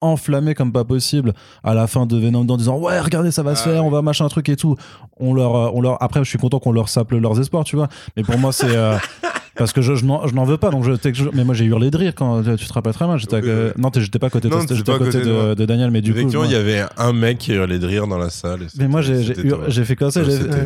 enflammés 0.00 0.54
comme 0.54 0.72
pas 0.72 0.84
possible 0.84 1.32
à 1.64 1.74
la 1.74 1.86
fin 1.86 2.06
de 2.06 2.16
Venom 2.16 2.46
en 2.48 2.56
disant 2.56 2.78
ouais 2.78 3.00
regardez 3.00 3.30
ça 3.30 3.42
va 3.42 3.54
se 3.54 3.62
Ah 3.62 3.72
faire 3.72 3.84
on 3.84 3.90
va 3.90 4.02
machin 4.02 4.24
un 4.24 4.28
truc 4.28 4.48
et 4.48 4.56
tout. 4.56 4.76
On 5.18 5.34
leur 5.34 5.56
euh, 5.56 5.70
on 5.74 5.80
leur 5.80 6.02
après 6.02 6.20
je 6.24 6.28
suis 6.28 6.38
content 6.38 6.60
qu'on 6.60 6.72
leur 6.72 6.88
sape 6.88 7.12
leurs 7.12 7.40
espoirs 7.40 7.64
tu 7.64 7.76
vois. 7.76 7.88
Mais 8.16 8.22
pour 8.22 8.38
moi 8.38 8.52
c'est 8.52 8.76
euh, 8.76 8.96
parce 9.58 9.72
que 9.72 9.82
je, 9.82 9.94
je 9.96 10.04
n'en 10.04 10.26
je 10.26 10.34
n'en 10.34 10.44
veux 10.44 10.56
pas 10.56 10.70
donc 10.70 10.84
je, 10.84 10.92
t'ai- 10.92 11.12
je- 11.12 11.28
mais 11.34 11.44
moi 11.44 11.54
j'ai 11.54 11.64
hurlé 11.66 11.90
de 11.90 11.96
rire 11.96 12.12
quand 12.14 12.42
tu 12.56 12.66
te 12.66 12.72
rappelles 12.72 12.94
très 12.94 13.06
mal. 13.06 13.18
J'étais 13.18 13.40
euh, 13.44 13.72
non 13.76 13.90
t'es- 13.90 14.00
j'étais 14.00 14.18
pas 14.18 14.28
à 14.28 14.30
côté 14.30 14.48
de 14.48 14.54
Non, 14.54 14.60
toi, 14.60 14.66
t'étais 14.66 14.76
j'étais 14.78 14.90
à 14.92 14.98
pas 14.98 15.04
à 15.04 15.06
côté 15.06 15.18
de 15.20 15.24
de, 15.50 15.54
de 15.54 15.64
Daniel 15.66 15.90
mais 15.90 16.00
du 16.00 16.12
coup 16.14 16.20
il 16.44 16.50
y 16.50 16.54
avait 16.54 16.84
un 16.96 17.12
mec 17.12 17.38
qui 17.38 17.52
hurlait 17.52 17.78
de 17.78 17.86
rire 17.86 18.06
dans 18.06 18.18
la 18.18 18.30
salle. 18.30 18.62
et 18.62 18.66
mais 18.78 18.88
moi 18.88 19.02
j'ai 19.02 19.22
j'ai 19.22 19.34
c'était 19.34 19.48
hur- 19.48 19.58
toi. 19.58 19.66
j'ai 19.68 19.84
fait 19.84 19.96
comme 19.96 20.10
ça 20.10 20.22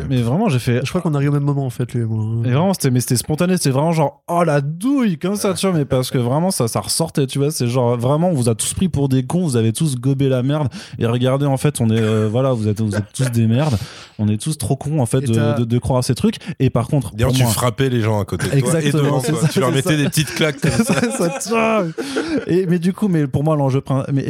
mais 0.09 0.21
vraiment 0.21 0.47
j'ai 0.49 0.59
fait 0.59 0.81
Je 0.83 0.89
crois 0.89 1.01
qu'on 1.01 1.13
arrive 1.15 1.29
au 1.29 1.33
même 1.33 1.43
moment 1.43 1.65
en 1.65 1.69
fait, 1.69 1.93
lui 1.93 2.01
et 2.01 2.05
moi. 2.05 2.23
Et 2.45 2.51
vraiment, 2.51 2.73
c'était, 2.73 2.91
mais 2.91 2.99
c'était 2.99 3.15
spontané, 3.15 3.57
c'était 3.57 3.69
vraiment 3.71 3.91
genre, 3.91 4.21
oh 4.27 4.43
la 4.43 4.61
douille, 4.61 5.17
comme 5.17 5.35
ça, 5.35 5.53
tu 5.53 5.65
vois, 5.67 5.75
mais 5.77 5.85
parce 5.85 6.11
que 6.11 6.17
vraiment, 6.17 6.51
ça, 6.51 6.67
ça 6.67 6.79
ressortait, 6.81 7.25
tu 7.27 7.39
vois, 7.39 7.51
c'est 7.51 7.67
genre, 7.67 7.97
vraiment, 7.97 8.29
on 8.29 8.33
vous 8.33 8.49
a 8.49 8.55
tous 8.55 8.73
pris 8.73 8.89
pour 8.89 9.09
des 9.09 9.23
cons, 9.23 9.43
vous 9.43 9.55
avez 9.57 9.71
tous 9.73 9.95
gobé 9.95 10.29
la 10.29 10.43
merde, 10.43 10.67
et 10.99 11.05
regardez, 11.05 11.45
en 11.45 11.57
fait, 11.57 11.79
on 11.81 11.89
est, 11.89 11.99
euh, 11.99 12.27
voilà, 12.31 12.51
vous 12.53 12.67
êtes, 12.67 12.81
vous 12.81 12.95
êtes 12.95 13.11
tous 13.15 13.31
des 13.31 13.47
merdes, 13.47 13.75
on 14.19 14.27
est 14.27 14.37
tous 14.41 14.57
trop 14.57 14.75
cons, 14.75 14.99
en 14.99 15.05
fait, 15.05 15.21
de, 15.21 15.59
de, 15.59 15.63
de 15.65 15.77
croire 15.79 15.99
à 15.99 16.01
ces 16.03 16.15
trucs, 16.15 16.35
et 16.59 16.69
par 16.69 16.87
contre, 16.87 17.15
D'ailleurs, 17.15 17.31
tu 17.33 17.43
moi- 17.43 17.51
frappais 17.51 17.89
les 17.89 18.01
gens 18.01 18.19
à 18.19 18.25
côté 18.25 18.45
de 18.47 18.59
toi 18.59 18.59
et 18.87 18.91
devant 18.91 19.19
ça, 19.19 19.33
tu 19.51 19.59
leur 19.59 19.71
mettais 19.71 19.97
des 19.97 20.05
petites 20.05 20.33
claques 20.33 20.59
comme 20.61 20.71
ça. 20.85 21.39
ça 21.39 21.83
et 22.47 22.65
mais 22.67 22.79
du 22.79 22.93
coup 22.93 23.07
mais 23.07 23.27
pour 23.27 23.43
moi 23.43 23.55
l'enjeu 23.55 23.81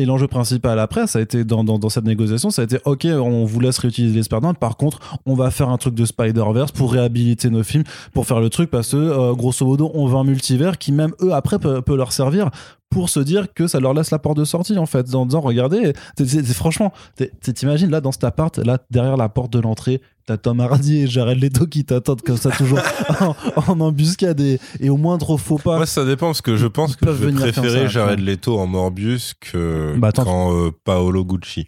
l'enjeu 0.06 0.28
principal 0.28 0.80
après 0.80 1.08
ça 1.08 1.20
a 1.20 1.22
été 1.22 1.44
dans, 1.44 1.64
dans, 1.64 1.80
dans 1.80 1.90
cette 1.90 2.06
négociation 2.06 2.50
ça 2.50 2.62
a 2.62 2.66
été 2.66 2.78
ok 2.86 3.06
on 3.12 3.46
vous 3.46 3.60
laisse 3.60 3.78
réutiliser 3.78 4.16
les 4.16 4.24
Spider-Man 4.24 4.56
par 4.56 4.78
contre 4.78 5.00
on 5.26 5.34
va 5.36 5.52
faire 5.52 5.70
un 5.70 5.78
truc 5.78 5.96
de 5.96 6.06
Spider-Verse 6.06 6.72
pour 6.72 6.92
réhabiliter 6.94 7.50
nos 7.50 7.64
films 7.64 7.84
pour 8.14 8.26
faire 8.26 8.40
le 8.40 8.50
truc 8.50 8.70
parce 8.70 8.92
que 8.92 8.98
euh, 8.98 9.34
grosso 9.34 9.66
modo 9.66 9.92
on 9.94 10.06
veut 10.08 10.18
un 10.18 10.24
multivers 10.24 10.78
qui 10.78 10.92
même 10.92 11.14
eux 11.22 11.34
après 11.34 11.60
peut, 11.60 11.82
peut 11.82 11.96
leur 11.96 12.12
servir 12.12 12.50
pour 12.90 13.10
se 13.10 13.20
dire 13.20 13.48
que 13.56 13.66
ça 13.66 13.80
leur 13.80 13.96
laisse 13.96 14.12
la 14.12 14.20
porte 14.20 14.38
de 14.38 14.46
sortie 14.46 14.78
en 14.78 14.86
fait 14.86 15.16
en 15.16 15.26
disant 15.26 15.42
regardez 15.42 15.94
t'es- 16.16 16.44
franchement 16.44 16.94
t'imagines 17.42 17.90
là 17.90 18.02
dans 18.02 18.12
cet 18.12 18.24
appart 18.24 18.56
là 18.60 18.78
derrière 18.92 19.18
la 19.18 19.30
porte 19.30 19.52
de 19.52 19.60
l'entrée 19.60 20.00
t'as 20.26 20.38
Tom 20.38 20.60
Hardy 20.60 21.00
et 21.00 21.08
Jared 21.08 21.42
Leto 21.42 21.68
qui 21.68 21.84
t'attendent 21.86 22.22
comme 22.22 22.38
ça 22.38 22.52
toujours 22.52 22.80
en, 23.20 23.36
en 23.68 23.80
embuscade 23.82 24.40
et, 24.40 24.60
et 24.80 24.90
au 24.90 24.98
moindre 24.98 25.38
faux 25.38 25.58
pas 25.58 25.78
Moi, 25.78 25.86
ça 25.86 26.06
dépend 26.06 26.28
parce 26.28 26.42
que 26.42 26.56
je 26.56 26.68
pense 26.68 26.96
que 26.96 27.06
je 27.08 27.12
vais 27.12 27.32
préférer 27.34 27.88
Jared. 27.90 28.20
Leto 28.20 28.58
en 28.60 28.68
Morbius 28.68 29.34
que 29.40 29.94
Bah, 29.98 30.12
quand 30.16 30.54
euh, 30.56 30.72
Paolo 30.84 31.24
Gucci. 31.26 31.68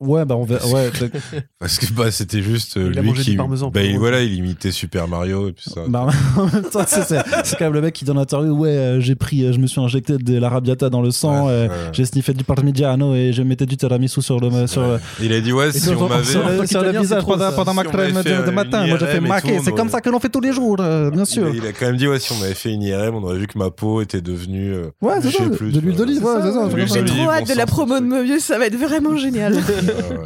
Ouais, 0.00 0.24
bah 0.24 0.36
on 0.36 0.44
va. 0.44 0.56
Ouais, 0.66 0.90
Parce 1.58 1.78
que 1.78 1.86
bah, 1.92 2.10
c'était 2.10 2.42
juste 2.42 2.76
euh, 2.76 2.90
Il 2.92 2.98
a 2.98 3.02
lui 3.02 3.12
qui. 3.14 3.34
parmesan 3.36 3.70
bah, 3.70 3.82
il, 3.82 3.98
voilà, 3.98 4.22
il 4.22 4.34
imitait 4.34 4.70
Super 4.70 5.08
Mario 5.08 5.48
et 5.48 5.52
puis 5.52 5.64
ça. 5.70 5.82
bah, 5.88 6.06
en 6.36 6.46
même 6.46 6.62
temps, 6.64 6.84
c'est, 6.86 7.02
c'est, 7.02 7.20
c'est 7.44 7.56
quand 7.58 7.64
même 7.66 7.72
le 7.74 7.80
mec 7.80 7.94
qui 7.94 8.04
dans 8.04 8.14
l'interview, 8.14 8.52
ouais, 8.52 8.68
euh, 8.70 9.00
j'ai 9.00 9.14
pris, 9.14 9.44
euh, 9.44 9.52
je 9.52 9.58
me 9.58 9.66
suis 9.66 9.80
injecté 9.80 10.18
de 10.18 10.38
l'arabiata 10.38 10.90
dans 10.90 11.00
le 11.02 11.10
sang, 11.10 11.46
Ouais, 11.46 11.52
euh, 11.52 11.68
ouais. 11.68 11.74
j'ai 11.92 12.04
sniffé 12.04 12.34
du 12.34 12.44
parmigiano 12.44 13.14
et 13.14 13.32
je 13.32 13.42
mettais 13.42 13.64
du 13.66 13.76
tiramisu 13.76 14.20
sur 14.22 14.38
le. 14.40 14.66
Sur, 14.66 14.82
euh, 14.82 14.98
Il 15.22 15.32
a 15.32 15.40
dit 15.40 15.52
ouais, 15.52 15.72
si 15.72 15.80
sur, 15.80 16.00
on 16.02 16.08
m'avait. 16.08 16.24
sur 16.24 16.46
le, 16.46 16.66
sur 16.66 16.82
le 16.82 16.98
visage 16.98 17.24
pendant, 17.24 17.52
pendant 17.52 17.74
ma 17.74 17.82
Si 17.82 17.88
on 17.88 17.90
crème 17.92 18.12
de, 18.44 18.50
matin. 18.50 18.82
une 18.84 18.88
Moi, 18.90 18.98
j'ai 18.98 19.06
fait 19.06 19.20
maquer. 19.20 19.58
C'est 19.62 19.72
on 19.72 19.76
comme 19.76 19.80
aurait- 19.88 19.90
ça 19.92 20.00
que 20.00 20.10
l'on 20.10 20.20
fait 20.20 20.28
tous 20.28 20.40
les 20.40 20.52
jours, 20.52 20.76
euh, 20.80 21.10
bien 21.10 21.24
sûr. 21.24 21.48
Il 21.54 21.66
a 21.66 21.72
quand 21.72 21.86
même 21.86 21.96
dit 21.96 22.06
ouais, 22.08 22.18
si 22.18 22.32
on 22.32 22.36
m'avait 22.36 22.54
fait 22.54 22.70
une 22.72 22.82
IRM, 22.82 23.14
on 23.14 23.22
aurait 23.22 23.38
vu 23.38 23.46
que 23.46 23.58
ma 23.58 23.70
peau 23.70 24.02
était 24.02 24.20
devenue. 24.20 24.72
euh, 24.74 24.86
Ouais, 25.00 25.14
c'est 25.22 25.30
ça, 25.30 25.44
de 25.46 25.80
l'huile 25.80 25.96
d'olive, 25.96 26.22
ouais, 26.24 26.32
c'est 26.42 26.52
ça. 26.52 26.66
De 26.68 26.74
l'huile 26.74 26.88
J'ai 26.92 27.04
trop 27.04 27.30
hâte 27.30 27.48
de 27.48 27.54
la 27.54 27.66
promo 27.66 27.98
de. 28.00 28.04
Mobius, 28.04 28.42
ça 28.44 28.58
va 28.58 28.66
être 28.66 28.76
vraiment 28.76 29.16
génial. 29.16 29.54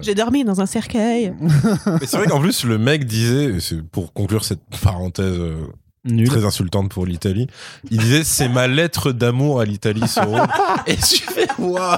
J'ai 0.03 0.15
dormi 0.15 0.45
dans 0.45 0.61
un 0.61 0.67
cercueil. 0.67 1.33
Mais 1.41 2.07
c'est 2.07 2.17
vrai 2.17 2.27
qu'en 2.27 2.41
plus, 2.41 2.65
le 2.65 2.79
mec 2.79 3.05
disait, 3.05 3.59
c'est 3.61 3.83
pour 3.83 4.12
conclure 4.12 4.45
cette 4.45 4.62
parenthèse 4.83 5.39
euh, 5.39 5.57
Nul. 6.05 6.27
très 6.29 6.45
insultante 6.45 6.91
pour 6.91 7.05
l'Italie, 7.07 7.47
il 7.91 7.99
disait 7.99 8.25
c'est 8.25 8.49
ma 8.49 8.67
lettre 8.67 9.12
d'amour 9.12 9.61
à 9.61 9.65
l'Italie 9.65 10.03
rôle. 10.25 10.41
et 10.87 10.97
je 10.97 11.23
fais 11.31 11.47
waouh 11.59 11.97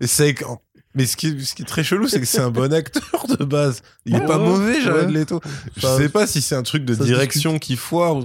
Et 0.00 0.06
c'est 0.06 0.34
quand- 0.34 0.60
mais 0.96 1.06
ce 1.06 1.16
qui, 1.16 1.28
est, 1.28 1.40
ce 1.40 1.54
qui 1.54 1.62
est 1.62 1.66
très 1.66 1.84
chelou, 1.84 2.08
c'est 2.08 2.18
que 2.18 2.26
c'est 2.26 2.40
un 2.40 2.50
bon 2.50 2.72
acteur 2.72 3.24
de 3.38 3.44
base. 3.44 3.80
Il 4.06 4.16
est 4.16 4.18
Ouais, 4.18 4.26
pas 4.26 4.38
ouais, 4.38 4.44
mauvais, 4.44 4.80
Jared 4.80 5.06
ouais. 5.06 5.12
Leto. 5.20 5.40
Je 5.76 5.86
sais 5.86 6.08
pas 6.08 6.26
si 6.26 6.42
c'est 6.42 6.56
un 6.56 6.64
truc 6.64 6.84
de 6.84 6.94
ça 6.94 7.04
direction 7.04 7.60
qui 7.60 7.76
foire. 7.76 8.16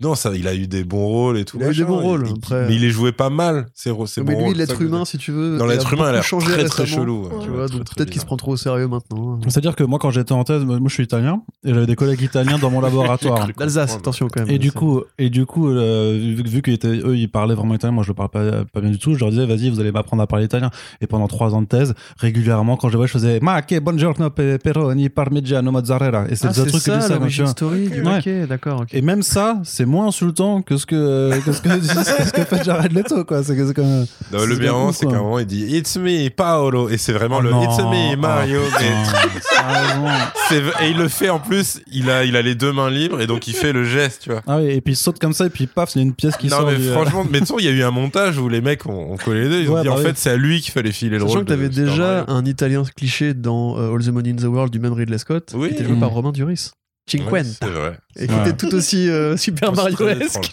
Non, 0.00 0.14
ça, 0.14 0.30
il 0.34 0.48
a 0.48 0.54
eu 0.54 0.66
des 0.66 0.82
bons 0.84 1.06
rôles 1.06 1.38
et 1.38 1.44
tout. 1.44 1.58
Il 1.60 1.64
a 1.64 1.70
eu 1.70 1.74
des 1.74 1.84
bons 1.84 2.00
rôles, 2.00 2.24
Il- 2.26 2.32
après. 2.38 2.66
Mais 2.68 2.74
il 2.74 2.80
les 2.80 2.90
jouait 2.90 3.12
pas 3.12 3.30
mal. 3.30 3.66
C'est 3.74 3.90
c'est 4.06 4.22
mais 4.22 4.32
bons 4.32 4.38
lui, 4.38 4.44
rôles, 4.46 4.56
l'être 4.56 4.70
ça 4.72 4.76
que- 4.76 4.84
humain, 4.84 5.04
si 5.04 5.18
tu 5.18 5.30
veux. 5.30 5.58
Dans 5.58 5.66
il 5.66 5.70
l'être 5.70 5.92
humain, 5.92 6.10
il 6.10 6.16
a 6.16 6.22
changé 6.22 6.52
très 6.52 6.64
très 6.64 6.86
chelou. 6.86 7.24
ouais. 7.24 7.28
Tu 7.42 7.50
Ouais, 7.50 7.56
vois, 7.56 7.68
très, 7.68 7.78
donc 7.78 7.86
peut-être 7.94 8.10
qu'il 8.10 8.20
se 8.20 8.26
prend 8.26 8.36
trop 8.36 8.52
au 8.52 8.56
sérieux 8.56 8.88
maintenant. 8.88 9.38
C'est-à-dire 9.46 9.76
que 9.76 9.84
moi, 9.84 9.98
quand 9.98 10.10
j'étais 10.10 10.32
en 10.32 10.42
thèse, 10.44 10.64
moi, 10.64 10.78
je 10.86 10.92
suis 10.94 11.04
italien 11.04 11.42
et 11.64 11.72
j'avais 11.74 11.86
des 11.86 11.96
collègues 11.96 12.22
italiens 12.22 12.58
dans 12.58 12.70
mon 12.70 12.80
laboratoire. 12.88 13.48
L'Alsace, 13.58 13.94
attention 13.96 14.28
quand 14.32 14.40
même. 14.46 14.50
Et 14.50 14.58
du 14.58 14.72
coup, 14.72 15.02
et 15.18 15.30
du 15.30 15.46
coup, 15.46 15.68
euh, 15.68 16.18
vu, 16.18 16.42
vu 16.44 16.62
qu'ils 16.62 16.74
étaient, 16.74 16.88
eux, 16.88 17.16
ils 17.16 17.28
parlaient 17.30 17.54
vraiment 17.54 17.74
italien, 17.74 17.92
moi 17.94 18.02
je 18.04 18.08
le 18.08 18.14
parle 18.14 18.30
pas, 18.30 18.64
pas 18.72 18.80
bien 18.80 18.90
du 18.90 18.98
tout. 18.98 19.14
Je 19.14 19.20
leur 19.20 19.30
disais, 19.30 19.46
vas-y, 19.46 19.70
vous 19.70 19.80
allez 19.80 19.92
m'apprendre 19.92 20.22
à 20.22 20.26
parler 20.26 20.46
italien. 20.46 20.70
Et 21.00 21.06
pendant 21.06 21.28
trois 21.28 21.54
ans 21.54 21.62
de 21.62 21.66
thèse, 21.66 21.94
régulièrement, 22.18 22.76
quand 22.76 22.88
je 22.88 22.96
vois, 22.96 23.06
je 23.06 23.12
faisais, 23.12 23.38
ma 23.40 23.60
che 23.62 23.80
buongiorno 23.80 24.30
pe- 24.30 24.58
peroni 24.58 25.08
parmigiano 25.10 25.70
mozzarella. 25.70 26.26
Et 26.30 26.36
c'est 26.36 26.46
Ah, 26.46 26.48
le 26.48 26.54
seul 26.54 26.64
c'est 26.64 26.70
truc 26.70 26.84
que 26.84 27.00
ça 27.00 27.18
vois. 27.18 27.46
story 27.48 27.88
du 27.88 27.98
Ouais. 27.98 28.02
maquet, 28.02 28.46
d'accord. 28.46 28.84
Et 28.92 29.02
même 29.02 29.22
ça, 29.22 29.60
c'est 29.74 29.84
moins 29.84 30.06
insultant 30.08 30.62
que 30.62 30.76
ce 30.76 30.86
que, 30.86 31.38
que 31.44 31.52
ce 31.52 31.60
que, 31.60 31.68
ce 31.82 32.32
que 32.32 32.44
fait 32.44 32.64
Jared 32.64 32.92
Leto, 32.92 33.24
quoi. 33.24 33.42
C'est 33.42 33.56
que 33.56 33.66
c'est 33.66 33.74
comme, 33.74 33.84
Non, 33.86 34.06
C'est 34.38 34.46
le 34.46 34.56
bien 34.56 34.72
cool, 34.72 34.92
c'est 34.94 35.06
qu'à 35.06 35.16
un 35.16 35.22
moment, 35.22 35.38
il 35.40 35.46
dit 35.46 35.64
It's 35.76 35.96
me, 35.96 36.28
Paolo. 36.30 36.88
Et 36.88 36.96
c'est 36.96 37.12
vraiment 37.12 37.38
Oh 37.38 37.42
le 37.42 37.50
non. 37.50 37.62
It's 37.64 37.78
me, 37.78 38.16
Mario. 38.16 38.60
Oh, 38.64 38.76
mais 38.80 39.40
sérieusement. 39.40 40.08
c'est- 40.48 40.84
et 40.84 40.90
il 40.90 40.96
le 40.96 41.08
fait 41.08 41.30
en 41.30 41.40
plus, 41.40 41.80
il 41.92 42.10
a, 42.10 42.24
il 42.24 42.36
a 42.36 42.42
les 42.42 42.54
deux 42.54 42.72
mains 42.72 42.90
libres 42.90 43.20
et 43.20 43.26
donc 43.26 43.46
il 43.48 43.54
fait 43.54 43.72
le 43.72 43.84
geste, 43.84 44.22
tu 44.22 44.30
vois. 44.30 44.42
Ah 44.46 44.58
oui, 44.58 44.66
et 44.70 44.80
puis 44.80 44.94
il 44.94 44.96
saute 44.96 45.18
comme 45.18 45.32
ça, 45.32 45.46
et 45.46 45.50
puis 45.50 45.66
paf, 45.66 45.94
il 45.94 45.98
y 45.98 46.00
a 46.00 46.04
une 46.04 46.14
pièce 46.14 46.36
qui 46.36 46.46
non, 46.48 46.58
sort. 46.58 46.66
mais 46.70 46.76
du- 46.76 46.88
franchement, 46.90 47.24
mais 47.24 47.32
de 47.32 47.38
toute 47.40 47.48
façon, 47.48 47.58
il 47.58 47.64
y 47.64 47.68
a 47.68 47.72
eu 47.72 47.82
un 47.82 47.90
montage 47.90 48.38
où 48.38 48.48
les 48.48 48.60
mecs 48.60 48.86
ont, 48.86 49.12
ont 49.12 49.16
collé 49.16 49.42
les 49.44 49.48
deux. 49.48 49.60
Ils 49.62 49.70
ont 49.70 49.80
dit 49.82 49.88
bah 49.88 49.94
en 49.94 49.98
oui. 49.98 50.02
fait, 50.04 50.16
c'est 50.16 50.30
à 50.30 50.36
lui 50.36 50.60
qu'il 50.60 50.72
fallait 50.72 50.92
filer 50.92 51.18
le 51.18 51.24
rôle. 51.24 51.40
que 51.40 51.48
t'avais 51.48 51.68
déjà 51.68 52.24
Mario. 52.24 52.24
un 52.28 52.44
italien 52.44 52.82
cliché 52.96 53.34
dans 53.34 53.78
euh, 53.78 53.92
All 53.94 54.02
the 54.04 54.08
Money 54.08 54.30
in 54.30 54.36
the 54.36 54.44
World 54.44 54.72
du 54.72 54.78
même 54.78 54.92
Ridley 54.92 55.18
Scott, 55.18 55.52
Oui. 55.54 55.68
qui 55.68 55.74
était 55.74 55.84
joué 55.84 55.96
Mm. 55.96 56.00
par 56.00 56.10
Romain 56.10 56.32
Duris. 56.32 56.70
Cinquenta. 57.06 57.42
c'est 57.44 57.68
vrai. 57.70 57.98
et 58.16 58.26
qui 58.26 58.34
était 58.34 58.52
tout 58.56 58.74
aussi 58.74 59.08
euh, 59.10 59.36
Super 59.36 59.72
Mario-esque. 59.74 60.52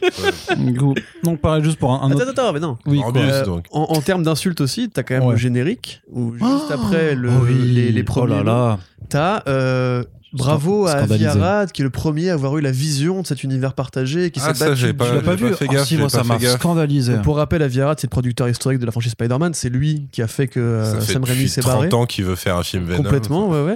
Du 0.57 0.73
coup, 0.76 0.94
donc 1.23 1.40
pareil, 1.40 1.64
juste 1.64 1.78
pour 1.80 1.91
un, 1.94 2.02
un 2.07 2.11
Attends, 2.11 2.19
autre. 2.22 2.30
attends, 2.32 2.53
mais 2.53 2.60
non. 2.60 2.78
Oui, 2.86 2.98
quoi. 2.99 3.06
Morbius, 3.11 3.32
Euh, 3.34 3.45
donc. 3.45 3.65
en, 3.72 3.84
en 3.84 4.02
termes 4.02 4.23
d'insultes 4.23 4.61
aussi, 4.61 4.90
t'as 4.90 5.03
quand 5.03 5.14
même 5.15 5.23
Ouais. 5.23 5.32
le 5.34 5.38
générique, 5.38 6.02
où 6.11 6.34
juste 6.34 6.44
Oh 6.45 6.73
après 6.73 7.15
le, 7.15 7.30
Oh 7.30 7.44
oui. 7.45 7.53
les, 7.73 7.91
les 7.91 8.03
premiers, 8.03 8.36
Oh 8.41 8.44
là 8.44 8.44
là. 8.44 8.80
t'as 9.10 9.44
euh, 9.48 10.03
bravo 10.34 10.88
à 10.88 10.91
Scandalisé. 11.06 11.30
Qui 11.73 11.82
est 11.82 11.84
le 11.84 11.90
premier 11.90 12.30
à 12.30 12.34
avoir 12.34 12.57
eu 12.57 12.61
la 12.61 12.72
vision 12.72 13.22
de 13.22 13.28
cet 13.28 13.44
univers 13.44 13.73
partagé, 13.73 14.26
et 14.26 14.32
qui 14.32 14.40
Ah, 14.44 14.53
s'est 14.53 14.60
ça, 14.60 14.69
battu. 14.69 14.80
j'ai 14.82 14.94
pas- 14.94 15.07
Tu 15.10 15.15
l'as 15.15 15.22
pas 15.22 15.32
j'ai 15.38 15.45
vu 15.45 15.49
pas 15.52 15.57
fait 15.57 15.65
Ah, 15.69 15.73
gaffe, 15.73 15.88
si, 15.88 15.94
j'ai 15.95 15.99
moi 15.99 16.07
pas 16.07 16.18
ça 16.18 16.23
fait 16.23 16.28
m'a 16.30 16.38
gaffe. 16.38 16.53
scandalisé. 16.60 17.14
Donc, 17.15 17.23
pour 17.23 17.36
rappel, 17.38 17.61
Avi 17.61 17.82
Arad, 17.82 17.98
c'est 17.99 18.07
le 18.07 18.11
producteur 18.11 18.48
historique 18.49 18.80
de 18.80 18.86
la 18.86 18.91
franchise 18.91 19.11
Spider-Man, 19.11 19.53
c'est 19.53 19.69
lui 19.69 20.07
qui 20.11 20.22
a 20.22 20.28
fait 20.28 20.48
que 20.48 20.60
euh, 20.60 20.94
Ça 20.95 21.02
fait 21.02 21.14
Sam 21.14 21.23
Raimi 21.23 21.38
depuis 21.38 21.49
s'est 21.49 21.61
barré. 21.61 21.90
30 21.90 21.94
ans 22.02 22.06
qu'il 22.06 22.23
veut 22.26 22.36
faire 22.36 22.56
un 22.57 22.64
film 22.64 22.86
Venom. 22.86 23.03
Complètement, 23.03 23.49
ouais, 23.49 23.61
ouais. 23.64 23.76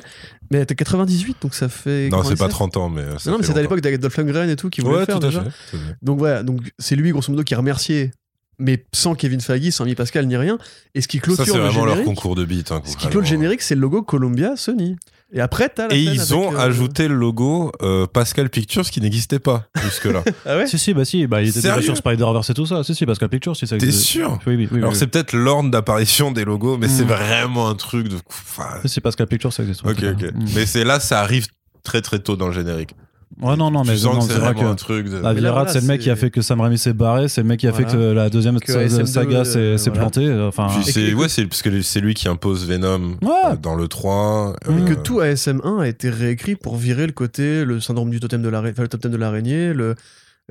Mais 0.51 0.65
t'es 0.65 0.75
98, 0.75 1.37
donc 1.41 1.53
ça 1.55 1.69
fait. 1.69 2.09
Non, 2.09 2.23
c'est 2.23 2.35
pas 2.37 2.47
97. 2.47 2.49
30 2.49 2.77
ans, 2.77 2.89
mais. 2.89 3.03
ça 3.19 3.31
Non, 3.31 3.37
mais 3.39 3.45
c'était 3.45 3.59
à 3.59 3.61
l'époque 3.61 3.81
d'Adolf 3.81 4.15
Lundgren 4.17 4.49
et 4.49 4.55
tout 4.55 4.69
qui 4.69 4.81
voulait 4.81 4.93
Ouais, 4.95 4.99
le 5.01 5.05
faire 5.05 5.19
tout 5.19 5.25
à 5.25 5.29
déjà. 5.29 5.43
fait. 5.43 5.77
Donc 6.01 6.19
voilà, 6.19 6.43
donc 6.43 6.61
c'est 6.79 6.95
lui 6.95 7.11
grosso 7.11 7.31
modo 7.31 7.43
qui 7.43 7.53
a 7.53 7.57
remercié, 7.57 8.11
mais 8.59 8.85
sans 8.93 9.15
Kevin 9.15 9.41
Feige, 9.41 9.71
sans 9.71 9.85
Mi 9.85 9.95
Pascal 9.95 10.27
ni 10.27 10.37
rien. 10.37 10.57
Et 10.93 11.01
ce 11.01 11.07
qui 11.07 11.17
Ça, 11.17 11.23
clôture 11.23 11.45
c'est 11.45 11.53
le 11.53 11.59
vraiment 11.63 11.85
leur 11.85 11.95
générique, 11.95 12.05
concours 12.15 12.35
de 12.35 12.45
beats. 12.45 12.71
hein, 12.73 12.81
ce 12.85 12.95
qui 12.95 13.07
clôt 13.07 13.21
le 13.21 13.25
générique, 13.25 13.61
c'est 13.61 13.75
le 13.75 13.81
logo 13.81 14.03
Columbia 14.03 14.55
Sony. 14.55 14.95
Et 15.33 15.41
après 15.41 15.69
t'as 15.69 15.87
la 15.87 15.95
Et 15.95 15.99
ils 15.99 16.35
ont 16.35 16.53
euh, 16.53 16.59
ajouté 16.59 17.07
le 17.07 17.15
logo 17.15 17.71
euh, 17.81 18.05
Pascal 18.05 18.49
Pictures 18.49 18.89
qui 18.89 19.01
n'existait 19.01 19.39
pas 19.39 19.67
jusque-là. 19.83 20.23
Ah 20.45 20.57
ouais. 20.57 20.67
Si, 20.67 20.77
si, 20.77 20.93
bah 20.93 21.05
si, 21.05 21.25
bah, 21.25 21.41
il 21.41 21.49
était 21.49 21.61
déjà 21.61 21.81
sur 21.81 21.97
Spider-Verse 21.97 22.49
et 22.49 22.53
tout 22.53 22.65
ça. 22.65 22.83
Si, 22.83 22.93
si, 22.93 23.05
Pascal 23.05 23.29
Pictures, 23.29 23.55
si 23.55 23.65
ça 23.65 23.77
T'es 23.77 23.91
sûr 23.91 24.39
Oui, 24.45 24.55
oui, 24.55 24.67
oui. 24.71 24.77
Alors 24.77 24.91
oui, 24.91 24.97
c'est 24.97 25.07
peut-être 25.07 25.33
l'ordre 25.33 25.71
d'apparition 25.71 26.31
des 26.31 26.45
logos, 26.45 26.77
mais 26.77 26.87
c'est 26.87 27.03
vraiment 27.03 27.69
un 27.69 27.75
truc 27.75 28.07
de. 28.07 28.17
Enfin. 28.27 28.79
Si, 28.85 29.01
Pascal 29.01 29.27
Pictures, 29.27 29.51
ça 29.51 29.63
existe. 29.63 29.85
ok, 29.85 30.03
ok. 30.03 30.33
Mm. 30.33 30.45
Mais 30.53 30.65
c'est 30.65 30.83
là, 30.83 30.99
ça 30.99 31.21
arrive 31.21 31.47
très 31.83 32.01
très 32.01 32.19
tôt 32.19 32.35
dans 32.35 32.47
le 32.47 32.53
générique. 32.53 32.91
Ouais, 33.41 33.57
non, 33.57 33.69
non, 33.69 33.83
mais 33.83 33.95
non, 33.99 34.19
que 34.19 34.23
c'est 34.33 34.39
vrai 34.39 34.47
un 34.49 34.53
que. 34.53 34.73
truc 34.75 35.07
de. 35.09 35.21
C'est 35.67 35.81
le 35.81 35.87
mec 35.87 35.99
qui 36.01 36.09
a 36.09 36.15
fait 36.15 36.29
que 36.31 36.41
Sam 36.41 36.61
Raimi 36.61 36.77
s'est 36.77 36.93
barré, 36.93 37.27
c'est 37.27 37.41
le 37.41 37.47
mec 37.47 37.59
qui 37.59 37.67
a 37.67 37.73
fait 37.73 37.83
que 37.85 38.11
la 38.13 38.29
deuxième 38.29 38.59
Que 38.59 38.71
sa- 38.71 38.83
SM2, 38.85 39.05
saga 39.05 39.43
s'est 39.45 39.59
euh, 39.59 39.77
s'est 39.77 39.89
voilà. 39.89 40.03
plantée. 40.09 40.31
Enfin, 40.41 40.69
ouais, 41.17 41.27
c'est 41.29 41.45
parce 41.45 41.61
que 41.61 41.81
c'est 41.81 41.99
lui 41.99 42.13
qui 42.13 42.29
impose 42.29 42.65
Venom 42.67 43.17
Ouais. 43.21 43.29
euh, 43.51 43.55
dans 43.61 43.75
le 43.75 43.87
3. 43.89 44.53
Mm. 44.67 44.77
Et 44.77 44.81
euh, 44.81 44.85
que 44.85 44.93
tout 44.93 45.19
ASM1 45.19 45.81
a 45.81 45.87
été 45.87 46.09
réécrit 46.09 46.55
pour 46.55 46.77
virer 46.77 47.05
le 47.07 47.11
côté, 47.13 47.65
le 47.65 47.81
syndrome 47.81 48.09
du 48.09 48.19
totem 48.21 48.41
de 48.41 48.47
l'araignée, 48.49 49.71
enfin, 49.71 49.77
le 49.77 49.95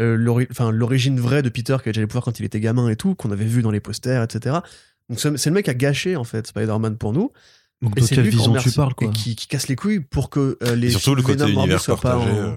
euh, 0.01 0.71
l'origine 0.73 1.21
vraie 1.21 1.43
de 1.43 1.49
Peter 1.49 1.77
qui 1.83 1.89
avait 1.89 1.93
déjà 1.93 2.01
les 2.01 2.07
pouvoirs 2.07 2.25
quand 2.25 2.39
il 2.41 2.45
était 2.45 2.61
gamin 2.61 2.89
et 2.89 2.97
tout, 2.97 3.15
qu'on 3.15 3.31
avait 3.31 3.45
vu 3.45 3.63
dans 3.63 3.71
les 3.71 3.81
posters, 3.81 4.23
etc. 4.23 4.57
Donc 5.09 5.21
c'est 5.21 5.47
le 5.47 5.53
mec 5.53 5.65
qui 5.67 5.71
a 5.71 5.75
gâché 5.75 6.17
en 6.17 6.25
fait 6.25 6.47
Spider-Man 6.47 6.97
pour 6.97 7.13
nous. 7.13 7.31
donc 7.81 7.93
Et 7.97 8.01
de 8.01 8.07
c'est 8.07 8.17
quelle 8.17 8.29
vision 8.29 8.55
tu 8.57 8.71
parles, 8.73 8.95
quoi 8.95 9.07
et 9.09 9.11
qui, 9.11 9.37
qui 9.37 9.47
casse 9.47 9.69
les 9.69 9.77
couilles 9.77 10.01
pour 10.01 10.31
que 10.31 10.59
euh, 10.63 10.75
les 10.77 10.89
et 10.89 10.91
surtout 10.91 11.15
le 11.15 11.23
côté 11.23 11.45
univers 11.51 11.83
pas 11.85 11.97
partagé. 11.97 12.31
en- 12.31 12.35
euh, 12.37 12.51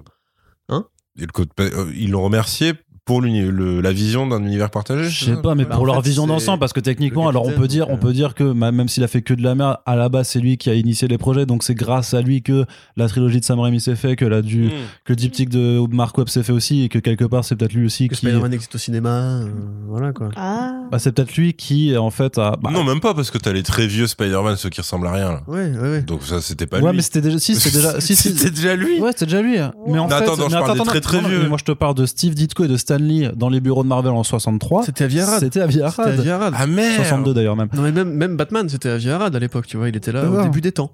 Hein? 0.69 0.87
Euh, 1.19 1.91
ils 1.95 2.11
l'ont 2.11 2.23
remercié 2.23 2.73
pour 3.07 3.21
le- 3.21 3.81
la 3.81 3.91
vision 3.91 4.27
d'un 4.27 4.43
univers 4.43 4.69
partagé. 4.69 5.09
Je 5.09 5.25
sais 5.25 5.41
pas, 5.41 5.55
mais 5.55 5.65
Bah, 5.65 5.75
pour 5.75 5.85
leur 5.87 5.95
fait, 5.95 6.09
vision 6.09 6.27
d'ensemble, 6.27 6.59
parce 6.59 6.73
que 6.73 6.79
techniquement, 6.79 7.27
alors 7.27 7.45
on 7.47 7.51
peut 7.51 7.67
dire, 7.67 7.89
on 7.89 7.97
peut 7.97 8.13
dire 8.13 8.35
que 8.35 8.43
même 8.43 8.87
s'il 8.87 9.03
a 9.03 9.07
fait 9.07 9.21
que 9.23 9.33
de 9.33 9.41
la 9.41 9.55
merde, 9.55 9.77
à 9.85 9.95
la 9.95 10.09
base 10.09 10.27
c'est 10.27 10.39
lui 10.39 10.57
qui 10.57 10.69
a 10.69 10.75
initié 10.75 11.07
les 11.07 11.17
projets, 11.17 11.45
donc 11.47 11.63
c'est 11.63 11.73
grâce 11.73 12.13
à 12.13 12.21
lui 12.21 12.41
que 12.43 12.65
la 12.97 13.07
trilogie 13.07 13.39
de 13.39 13.45
Sam 13.45 13.59
Raimi 13.59 13.79
s'est 13.81 13.95
fait, 13.95 14.15
que 14.15 14.25
la 14.25 14.41
du, 14.43 14.65
Hmm. 14.67 14.71
que 15.05 15.13
le 15.13 15.15
diptyque 15.15 15.49
de 15.49 15.79
Mark 15.91 16.17
Webb 16.17 16.27
s'est 16.29 16.43
fait 16.43 16.51
aussi, 16.53 16.83
et 16.83 16.89
que 16.89 16.99
quelque 16.99 17.25
part 17.25 17.43
c'est 17.45 17.55
peut-être 17.55 17.73
lui 17.73 17.85
aussi 17.85 18.07
Que 18.09 18.15
qui, 18.15 18.25
Spider-Man 18.27 18.53
existe 18.53 18.75
au 18.75 18.77
cinéma, 18.77 19.09
euh, 19.09 19.47
voilà 19.87 20.11
quoi. 20.13 20.29
Ah. 20.35 20.73
bah, 20.91 20.99
c'est 20.99 21.11
peut-être 21.13 21.35
lui 21.35 21.53
qui 21.53 21.95
en 21.97 22.09
fait 22.11 22.37
a. 22.37 22.57
bah, 22.61 22.69
non, 22.73 22.83
même 22.83 22.99
pas 22.99 23.13
parce 23.13 23.31
que 23.31 23.37
t'as 23.37 23.53
les 23.53 23.63
très 23.63 23.87
vieux 23.87 24.07
Spider-Man, 24.07 24.57
ceux 24.57 24.69
qui 24.69 24.81
ressemblent 24.81 25.07
à 25.07 25.13
rien. 25.13 25.31
Là. 25.31 25.43
Ouais, 25.47 25.71
ouais, 25.71 25.79
ouais. 25.89 26.01
Donc 26.01 26.23
ça, 26.23 26.41
c'était 26.41 26.67
pas 26.67 26.79
ouais, 26.79 26.89
lui. 26.91 26.97
mais 26.97 27.01
c'était 27.01 27.21
déjà, 27.21 27.39
si, 27.39 27.55
c'était 27.55 27.77
déjà, 27.77 27.99
si, 28.01 28.15
si, 28.15 28.29
C'était 28.35 28.49
déjà 28.51 28.75
lui. 28.75 28.99
Ouais, 28.99 29.11
c'était 29.13 29.25
déjà 29.25 29.41
lui. 29.41 29.57
Mais 29.87 29.97
en 29.99 30.07
Mais 30.07 30.09
fait, 30.09 30.23
attends, 30.23 30.37
non, 30.37 30.49
je 30.49 30.55
mais 30.55 30.61
parle 30.61 30.77
des 30.79 30.83
très, 30.85 31.01
très 31.01 31.21
vieux. 31.21 31.47
moi 31.47 31.57
je 31.57 31.63
te 31.63 31.71
parle 31.71 31.95
de 31.95 32.05
Steve 32.05 32.33
Ditko 32.35 32.65
et 32.65 32.67
de 32.67 32.75
Stan 32.77 32.96
Lee 33.03 33.27
dans 33.35 33.49
les 33.49 33.59
bureaux 33.59 33.83
de 33.83 33.87
Marvel 33.87 34.11
en 34.11 34.23
63. 34.23 34.83
C'était 34.83 35.03
Avi 35.05 35.19
Arad. 35.19 35.39
C'était 35.39 35.61
Avi 35.61 35.73
C'était 35.73 35.85
Arad. 35.85 36.07
Avi 36.19 36.29
Arad. 36.29 36.53
Ah 36.57 36.67
merde. 36.67 36.95
62 36.95 37.33
d'ailleurs 37.33 37.55
même. 37.55 37.69
Non 37.73 37.81
mais 37.81 37.91
même, 37.91 38.11
même 38.13 38.37
Batman, 38.37 38.67
c'était 38.69 38.89
Avi 38.89 39.09
Arad 39.09 39.35
à 39.35 39.39
l'époque, 39.39 39.67
tu 39.67 39.77
vois, 39.77 39.89
il 39.89 39.95
était 39.95 40.11
là 40.11 40.23
au 40.23 40.29
D'accord. 40.29 40.43
début 40.43 40.61
des 40.61 40.71
temps. 40.71 40.91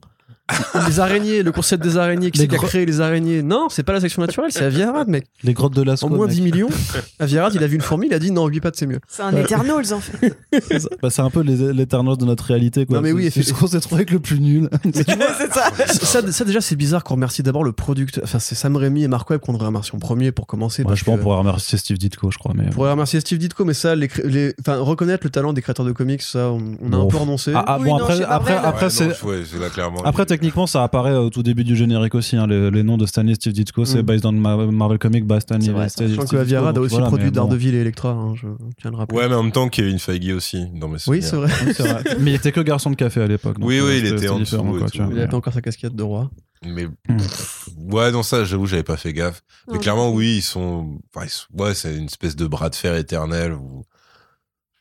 les 0.88 1.00
araignées, 1.00 1.42
le 1.42 1.52
concept 1.54 1.82
des 1.84 1.98
araignées, 1.98 2.30
qui 2.30 2.40
c'est 2.40 2.48
qui 2.50 2.56
a 2.56 2.58
créé 2.58 2.86
les 2.86 3.00
araignées 3.00 3.42
Non, 3.42 3.68
c'est 3.70 3.84
pas 3.84 3.94
la 3.94 4.02
section 4.02 4.22
naturelle, 4.22 4.52
c'est 4.52 4.66
Avi 4.66 4.82
Arad, 4.84 5.08
mec. 5.08 5.26
Les 5.44 5.54
grottes 5.54 5.74
de 5.74 5.82
Lascaux. 5.82 6.08
En 6.08 6.10
moins 6.10 6.28
mec. 6.28 6.36
10 6.36 6.42
millions, 6.42 6.70
Avi 7.20 7.38
Arad, 7.38 7.54
il 7.56 7.64
a 7.64 7.68
vu 7.68 7.76
une 7.76 7.82
fourmi, 7.82 8.08
il 8.08 8.14
a 8.14 8.20
dit 8.20 8.30
non, 8.30 8.48
lui 8.48 8.60
pas 8.60 8.70
de 8.70 8.76
c'est 8.76 8.86
mieux. 8.86 9.00
C'est 9.08 9.24
un 9.24 9.36
Eternals 9.38 9.94
en 9.94 10.00
fait. 10.02 10.38
C'est 10.68 10.80
ça. 10.80 10.90
Bah, 11.02 11.10
c'est 11.10 11.22
un 11.22 11.30
peu 11.30 11.42
les 11.42 11.72
l'Eternals 11.74 12.18
de 12.18 12.26
notre 12.26 12.44
réalité. 12.46 12.86
Quoi. 12.86 12.98
Non, 12.98 13.02
mais 13.02 13.14
oui, 13.14 13.30
c'est 13.32 13.42
ce 13.44 13.54
qu'on 13.54 13.68
s'est 13.68 13.80
trouvé 13.80 14.00
avec 14.02 14.12
le 14.12 14.20
plus 14.20 14.40
nul. 14.42 14.70
c'est 14.94 15.08
ça. 15.54 15.72
ça, 15.88 16.32
ça, 16.32 16.44
déjà 16.46 16.60
c'est 16.62 16.76
bizarre 16.76 17.04
qu'on 17.06 17.16
remercie 17.16 17.42
d'abord 17.42 17.64
le 17.64 17.72
producteur, 17.72 18.24
enfin 18.26 18.40
c'est 18.40 18.56
Sam 18.56 18.76
Raimi 18.76 19.04
et 19.04 19.08
Mark 19.08 19.30
Webb 19.30 19.40
qu'on 19.40 19.54
devrait 19.54 19.68
remercier 19.68 19.96
en 19.96 20.00
premier 20.00 20.32
pour 20.34 20.46
commencer. 20.46 20.82
Ouais, 20.84 20.88
parce 20.90 21.00
je 21.00 21.06
pense 21.06 21.16
qu'on 21.18 21.24
pourrait 21.24 21.38
remercier 21.38 21.78
Steve 21.78 21.98
Ditko, 21.98 22.32
je 22.32 22.38
crois. 22.38 22.52
Mais... 22.54 22.66
On 22.68 22.72
pourrait 22.72 22.92
remercier 22.92 23.20
Steve 23.22 23.38
Ditko, 23.38 23.64
mais 23.64 23.74
ça, 23.74 23.96
les, 23.96 24.10
les- 24.26 24.54
enfin, 24.60 24.78
reconnaître 24.80 25.24
le 25.24 25.30
talent 25.30 25.54
des 25.54 25.62
créateurs 25.62 25.86
de 25.86 25.92
comics, 25.94 26.22
ça, 26.22 26.50
on, 26.50 26.76
on 26.82 26.88
a 26.92 26.98
Bon. 26.98 27.04
un 27.04 27.08
peu 27.08 27.18
renoncé. 27.18 27.54
Ah, 27.56 27.64
ah, 27.66 27.78
Oui, 27.80 27.90
bon, 27.90 27.98
non, 28.00 28.06
après, 28.06 28.90
c'est. 28.90 29.08
non, 29.08 29.30
ouais, 29.30 29.44
c'est 29.50 29.60
là 29.60 29.70
clairement. 29.70 30.02
Après, 30.04 30.26
techniquement, 30.36 30.68
ça 30.68 30.84
apparaît 30.84 31.16
au 31.16 31.30
tout 31.30 31.44
début 31.44 31.64
du 31.64 31.76
générique 31.76 32.16
aussi. 32.16 32.36
hein, 32.36 32.48
les, 32.48 32.72
les 32.72 32.84
noms 32.84 32.98
de 32.98 33.06
Stanley 33.06 33.36
Steve 33.36 33.54
Ditko, 33.54 33.86
c'est 33.86 34.00
Mm. 34.00 34.06
based 34.06 34.26
on 34.26 34.32
Ma- 34.34 34.58
Marvel 34.68 35.00
Comics 35.00 35.26
by 35.26 35.36
ça. 35.36 35.40
Steve 35.42 36.08
Je 36.10 36.16
sens 36.16 36.26
que 36.26 36.30
Ditko, 36.30 36.38
Avi 36.38 36.56
Arad 36.56 36.78
a 36.78 36.82
aussi 36.82 36.92
voilà, 36.92 37.08
produit 37.08 37.28
bon. 37.30 37.36
Daredevil 37.36 37.76
et 37.76 37.80
Electra, 37.80 38.10
hein, 38.12 38.34
je 38.36 38.48
tiens 38.82 38.90
à 38.90 38.92
le 38.92 38.98
rappeler. 38.98 39.18
Ouais, 39.18 39.30
mais 39.30 39.36
en 39.36 39.44
même 39.44 39.52
temps, 39.52 39.70
Kevin 39.70 40.00
Feige 40.00 40.32
aussi, 40.34 40.66
dans 40.74 40.88
mes 40.88 40.98
oui, 41.08 41.22
c'est 41.22 41.36
vrai. 41.36 41.50
Oui, 41.66 41.74
c'est 41.76 41.84
vrai. 41.88 42.04
mais 42.20 42.32
il 42.32 42.36
était 42.36 42.52
que 42.52 42.62
garçon 42.62 42.90
de 42.90 42.96
café 42.96 43.22
à 43.22 43.28
l'époque. 43.28 43.60
donc, 43.60 43.68
Oui, 43.68 43.78
euh, 43.80 43.88
oui, 43.88 44.00
il 44.00 44.08
était 44.14 44.28
en 44.30 44.40
dessous 44.40 44.56
et 44.58 44.98
Il 45.12 45.20
avait 45.20 45.34
encore 45.34 45.54
sa 45.54 45.62
casquette 45.62 45.96
de 45.96 46.04
roi. 46.04 46.30
Mais 46.66 46.88
pff, 47.08 47.70
ouais, 47.92 48.12
non, 48.12 48.24
ça, 48.24 48.44
j'avoue, 48.46 48.66
j'avais 48.66 48.84
pas 48.84 48.98
fait 48.98 49.12
gaffe. 49.14 49.42
Mais 49.72 49.80
clairement, 49.80 50.12
oui, 50.12 50.38
ils 50.38 50.42
sont. 50.42 50.98
enfin, 51.14 51.26
ils 51.26 51.30
sont- 51.30 51.46
Ouais, 51.62 51.74
c'est 51.74 51.96
une 51.96 52.06
espèce 52.06 52.36
de 52.36 52.48
bras 52.48 52.70
de 52.70 52.76
fer 52.76 52.96
éternel 52.96 53.54
où 53.54 53.84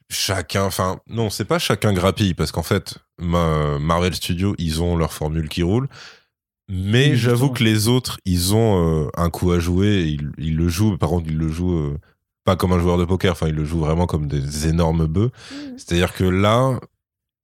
chacun. 0.09 0.65
Enfin, 0.65 0.99
non, 1.09 1.31
c'est 1.31 1.45
pas 1.45 1.59
chacun 1.59 1.93
grappille 1.93 2.35
parce 2.35 2.53
qu'en 2.53 2.63
fait, 2.63 2.99
ma- 3.23 3.79
Marvel 3.79 4.15
Studios, 4.15 4.55
ils 4.59 4.83
ont 4.83 4.97
leur 4.97 5.13
formule 5.13 5.49
qui 5.49 5.63
roule. 5.63 5.89
Mais 6.69 7.11
Oui, 7.11 7.17
j'avoue 7.17 7.51
que 7.51 7.63
les 7.65 7.89
autres, 7.89 8.19
ils 8.25 8.55
ont 8.55 9.05
euh, 9.05 9.09
un 9.17 9.31
coup 9.31 9.51
à 9.53 9.59
jouer. 9.59 9.89
et 10.03 10.07
Ils, 10.09 10.31
ils 10.39 10.57
le 10.57 10.69
jouent. 10.69 10.97
Par 10.97 11.11
contre, 11.11 11.27
ils 11.29 11.37
le 11.37 11.49
jouent 11.49 11.77
euh, 11.77 11.99
pas 12.45 12.57
comme 12.57 12.73
un 12.73 12.79
joueur 12.79 12.99
de 12.99 13.05
poker. 13.05 13.33
Enfin, 13.33 13.49
ils 13.49 13.55
le 13.55 13.65
jouent 13.65 13.81
vraiment 13.81 14.07
comme 14.07 14.27
des 14.27 14.69
énormes 14.69 15.07
bœufs. 15.07 15.31
C'est-à-dire 15.77 16.15
que 16.15 16.25
là, 16.25 16.79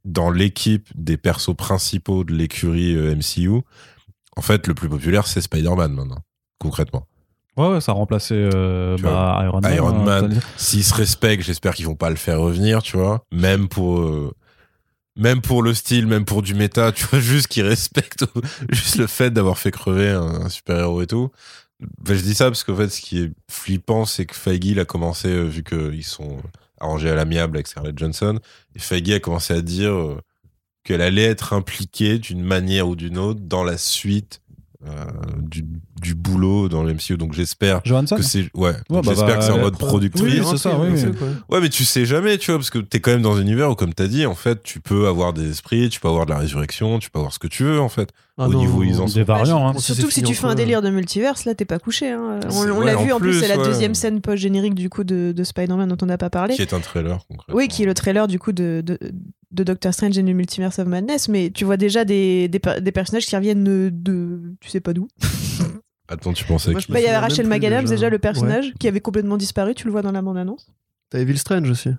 dans 0.05 0.31
l'équipe 0.31 0.89
des 0.95 1.17
persos 1.17 1.55
principaux 1.57 2.25
de 2.25 2.33
l'écurie 2.33 2.95
euh, 2.95 3.15
MCU, 3.15 3.61
en 4.37 4.41
fait, 4.43 4.67
le 4.67 4.75
plus 4.75 4.89
populaire, 4.89 5.27
c'est 5.27 5.41
Spider-Man 5.41 5.93
maintenant, 5.93 6.23
concrètement. 6.59 7.07
Ouais, 7.57 7.69
ouais, 7.73 7.81
ça 7.81 7.91
a 7.91 7.97
remplacé 7.97 8.35
euh, 8.37 8.97
bah, 9.03 9.41
Iron 9.45 9.61
Man. 9.61 9.75
Iron 9.75 9.89
hein, 9.89 10.05
Man. 10.05 10.41
S'ils 10.57 10.85
se 10.85 10.95
respectent, 10.95 11.43
j'espère 11.45 11.75
qu'ils 11.75 11.87
vont 11.87 11.97
pas 11.97 12.09
le 12.09 12.15
faire 12.17 12.39
revenir, 12.41 12.83
tu 12.85 12.97
vois. 12.97 13.25
Même 13.33 13.67
pour, 13.69 13.99
euh, 13.99 14.33
même 15.19 15.43
pour 15.43 15.63
le 15.63 15.75
style, 15.75 16.07
même 16.07 16.25
pour 16.25 16.43
du 16.43 16.55
méta, 16.55 16.93
tu 16.93 17.05
vois, 17.05 17.21
juste 17.21 17.49
qu'ils 17.49 17.67
respectent 17.67 18.25
juste 18.71 18.97
le 18.97 19.07
fait 19.07 19.31
d'avoir 19.31 19.59
fait 19.59 19.73
crever 19.73 20.11
un, 20.11 20.49
super-héros 20.49 21.03
et 21.03 21.07
tout. 21.07 21.31
Ben, 22.01 22.17
je 22.17 22.23
dis 22.23 22.35
ça 22.35 22.47
parce 22.47 22.65
qu'en 22.65 22.77
fait, 22.77 22.89
ce 22.89 23.01
qui 23.01 23.21
est 23.21 23.31
flippant, 23.51 24.05
c'est 24.05 24.27
que 24.27 24.35
Feige, 24.35 24.65
il 24.65 24.81
a 24.81 24.85
commencé, 24.85 25.29
euh, 25.29 25.45
vu 25.45 25.63
qu'ils 25.63 26.05
sont 26.05 26.39
arrangés 26.81 27.11
à 27.11 27.15
l'amiable 27.15 27.57
avec 27.57 27.67
Scarlett 27.67 27.99
Johansson, 27.99 28.41
et 28.75 28.79
Feige 28.79 29.11
a 29.11 29.21
commencé 29.21 29.55
à 29.55 29.61
dire 29.61 29.93
euh, 29.93 30.21
qu'elle 30.85 31.03
allait 31.03 31.25
être 31.25 31.53
impliquée 31.53 32.19
d'une 32.19 32.43
manière 32.43 32.89
ou 32.89 32.97
d'une 32.97 33.19
autre 33.19 33.41
dans 33.43 33.63
la 33.63 33.79
suite 33.79 34.41
du, 35.43 35.65
du 36.01 36.15
boulot 36.15 36.69
dans 36.69 36.83
le 36.85 36.95
MCU. 36.95 37.17
Donc 37.17 37.33
j'espère 37.33 37.81
Johansson 37.85 38.17
que 38.17 38.23
c'est 38.23 38.49
ouais, 38.55 38.75
bah, 38.89 39.01
j'espère 39.03 39.27
bah, 39.27 39.37
que 39.37 39.45
c'est 39.45 39.51
en 39.51 39.59
mode 39.59 39.77
productrice. 39.77 40.23
Oui, 40.23 40.41
c'est 40.49 40.57
ça, 40.59 40.79
oui, 40.79 40.89
oui. 40.95 41.13
Ouais, 41.51 41.61
mais 41.61 41.69
tu 41.69 41.85
sais 41.85 42.07
jamais, 42.07 42.39
tu 42.39 42.51
vois, 42.51 42.59
parce 42.59 42.71
que 42.71 42.79
t'es 42.79 43.01
quand 43.01 43.11
même 43.11 43.23
dans 43.23 43.37
un 43.37 43.41
univers 43.43 43.71
où, 43.71 43.75
comme 43.75 43.93
t'as 43.93 44.07
dit, 44.07 44.25
en 44.27 44.35
fait, 44.37 44.63
tu 44.63 44.81
peux 44.81 45.09
avoir 45.09 45.33
des 45.33 45.51
esprits, 45.51 45.89
tu 45.89 45.99
peux 46.01 46.09
avoir 46.09 46.27
de 46.27 46.31
la 46.31 46.39
résurrection, 46.39 46.99
tu 47.01 47.11
peux 47.11 47.19
avoir 47.19 47.33
ce 47.33 47.39
que 47.41 47.49
tu 47.49 47.65
veux, 47.65 47.81
en 47.81 47.89
fait. 47.89 48.11
Ah 48.41 48.47
Au 48.49 48.55
niveau 48.55 48.85
ils 48.85 49.01
en 49.01 49.09
sont. 49.09 49.15
Des 49.19 49.25
variants. 49.25 49.69
hein. 49.69 49.75
Surtout 49.79 50.11
si 50.13 50.23
tu 50.23 50.33
fais 50.35 50.47
un 50.47 50.55
délire 50.55 50.81
de 50.81 50.91
multiverse, 50.91 51.45
là 51.45 51.57
t'es 51.57 51.65
pas 51.65 51.81
couché. 51.81 52.11
hein. 52.13 52.39
On, 52.47 52.51
C'est- 52.51 52.71
on 52.71 52.79
ouais, 52.79 52.87
l'a 52.87 52.95
vu 52.95 53.11
en 53.11 53.19
plus, 53.19 53.31
plus, 53.33 53.41
c'est 53.41 53.49
la 53.49 53.57
deuxième 53.57 53.95
scène 53.97 54.21
post-générique 54.21 54.77
du 54.77 54.89
coup 54.89 55.03
de, 55.03 55.33
de 55.37 55.45
Spider-Man 55.45 55.89
dont 55.89 55.97
on 56.03 56.07
n'a 56.07 56.19
pas 56.19 56.31
parlé. 56.31 56.55
Qui 56.55 56.63
est 56.63 56.73
un 56.73 56.79
trailer, 56.79 57.19
concrètement. 57.29 57.57
Oui, 57.57 57.67
qui 57.67 57.83
est 57.83 57.87
le 57.87 57.95
trailer 57.95 58.29
du 58.29 58.39
coup 58.39 58.53
de, 58.53 58.81
de, 58.87 58.97
de 59.51 59.65
Doctor 59.65 59.95
Strange 59.95 60.19
et 60.19 60.23
du 60.23 60.35
Multiverse 60.35 60.79
of 60.79 60.87
Madness, 60.87 61.29
mais 61.29 61.51
tu 61.51 61.65
vois 61.65 61.77
déjà 61.77 62.05
des, 62.05 62.49
des, 62.49 62.59
per- 62.59 62.81
des 62.81 62.93
personnages 62.93 63.27
qui 63.27 63.35
reviennent 63.37 63.65
de, 63.65 63.91
de- 63.93 64.55
tu 64.61 64.69
sais 64.69 64.81
pas 64.81 64.93
d'où. 64.93 65.09
Attends, 66.09 66.33
tu 66.33 66.45
pensais 66.45 66.71
Moi, 66.71 66.81
je 66.81 66.91
Bah, 66.93 67.01
Il 67.01 67.05
y 67.05 67.07
avait 67.07 67.19
Rachel 67.19 67.47
McAdams 67.47 67.83
déjà. 67.85 67.95
déjà, 67.95 68.11
le 68.11 68.19
personnage 68.19 68.73
qui 68.81 68.89
avait 68.89 69.01
complètement 69.01 69.37
disparu, 69.37 69.75
tu 69.75 69.85
le 69.87 69.91
vois 69.93 70.03
dans 70.03 70.13
la 70.13 70.23
bande-annonce. 70.23 70.67
T'as 71.11 71.19
Evil 71.21 71.37
Strange 71.39 71.69
aussi. 71.71 71.91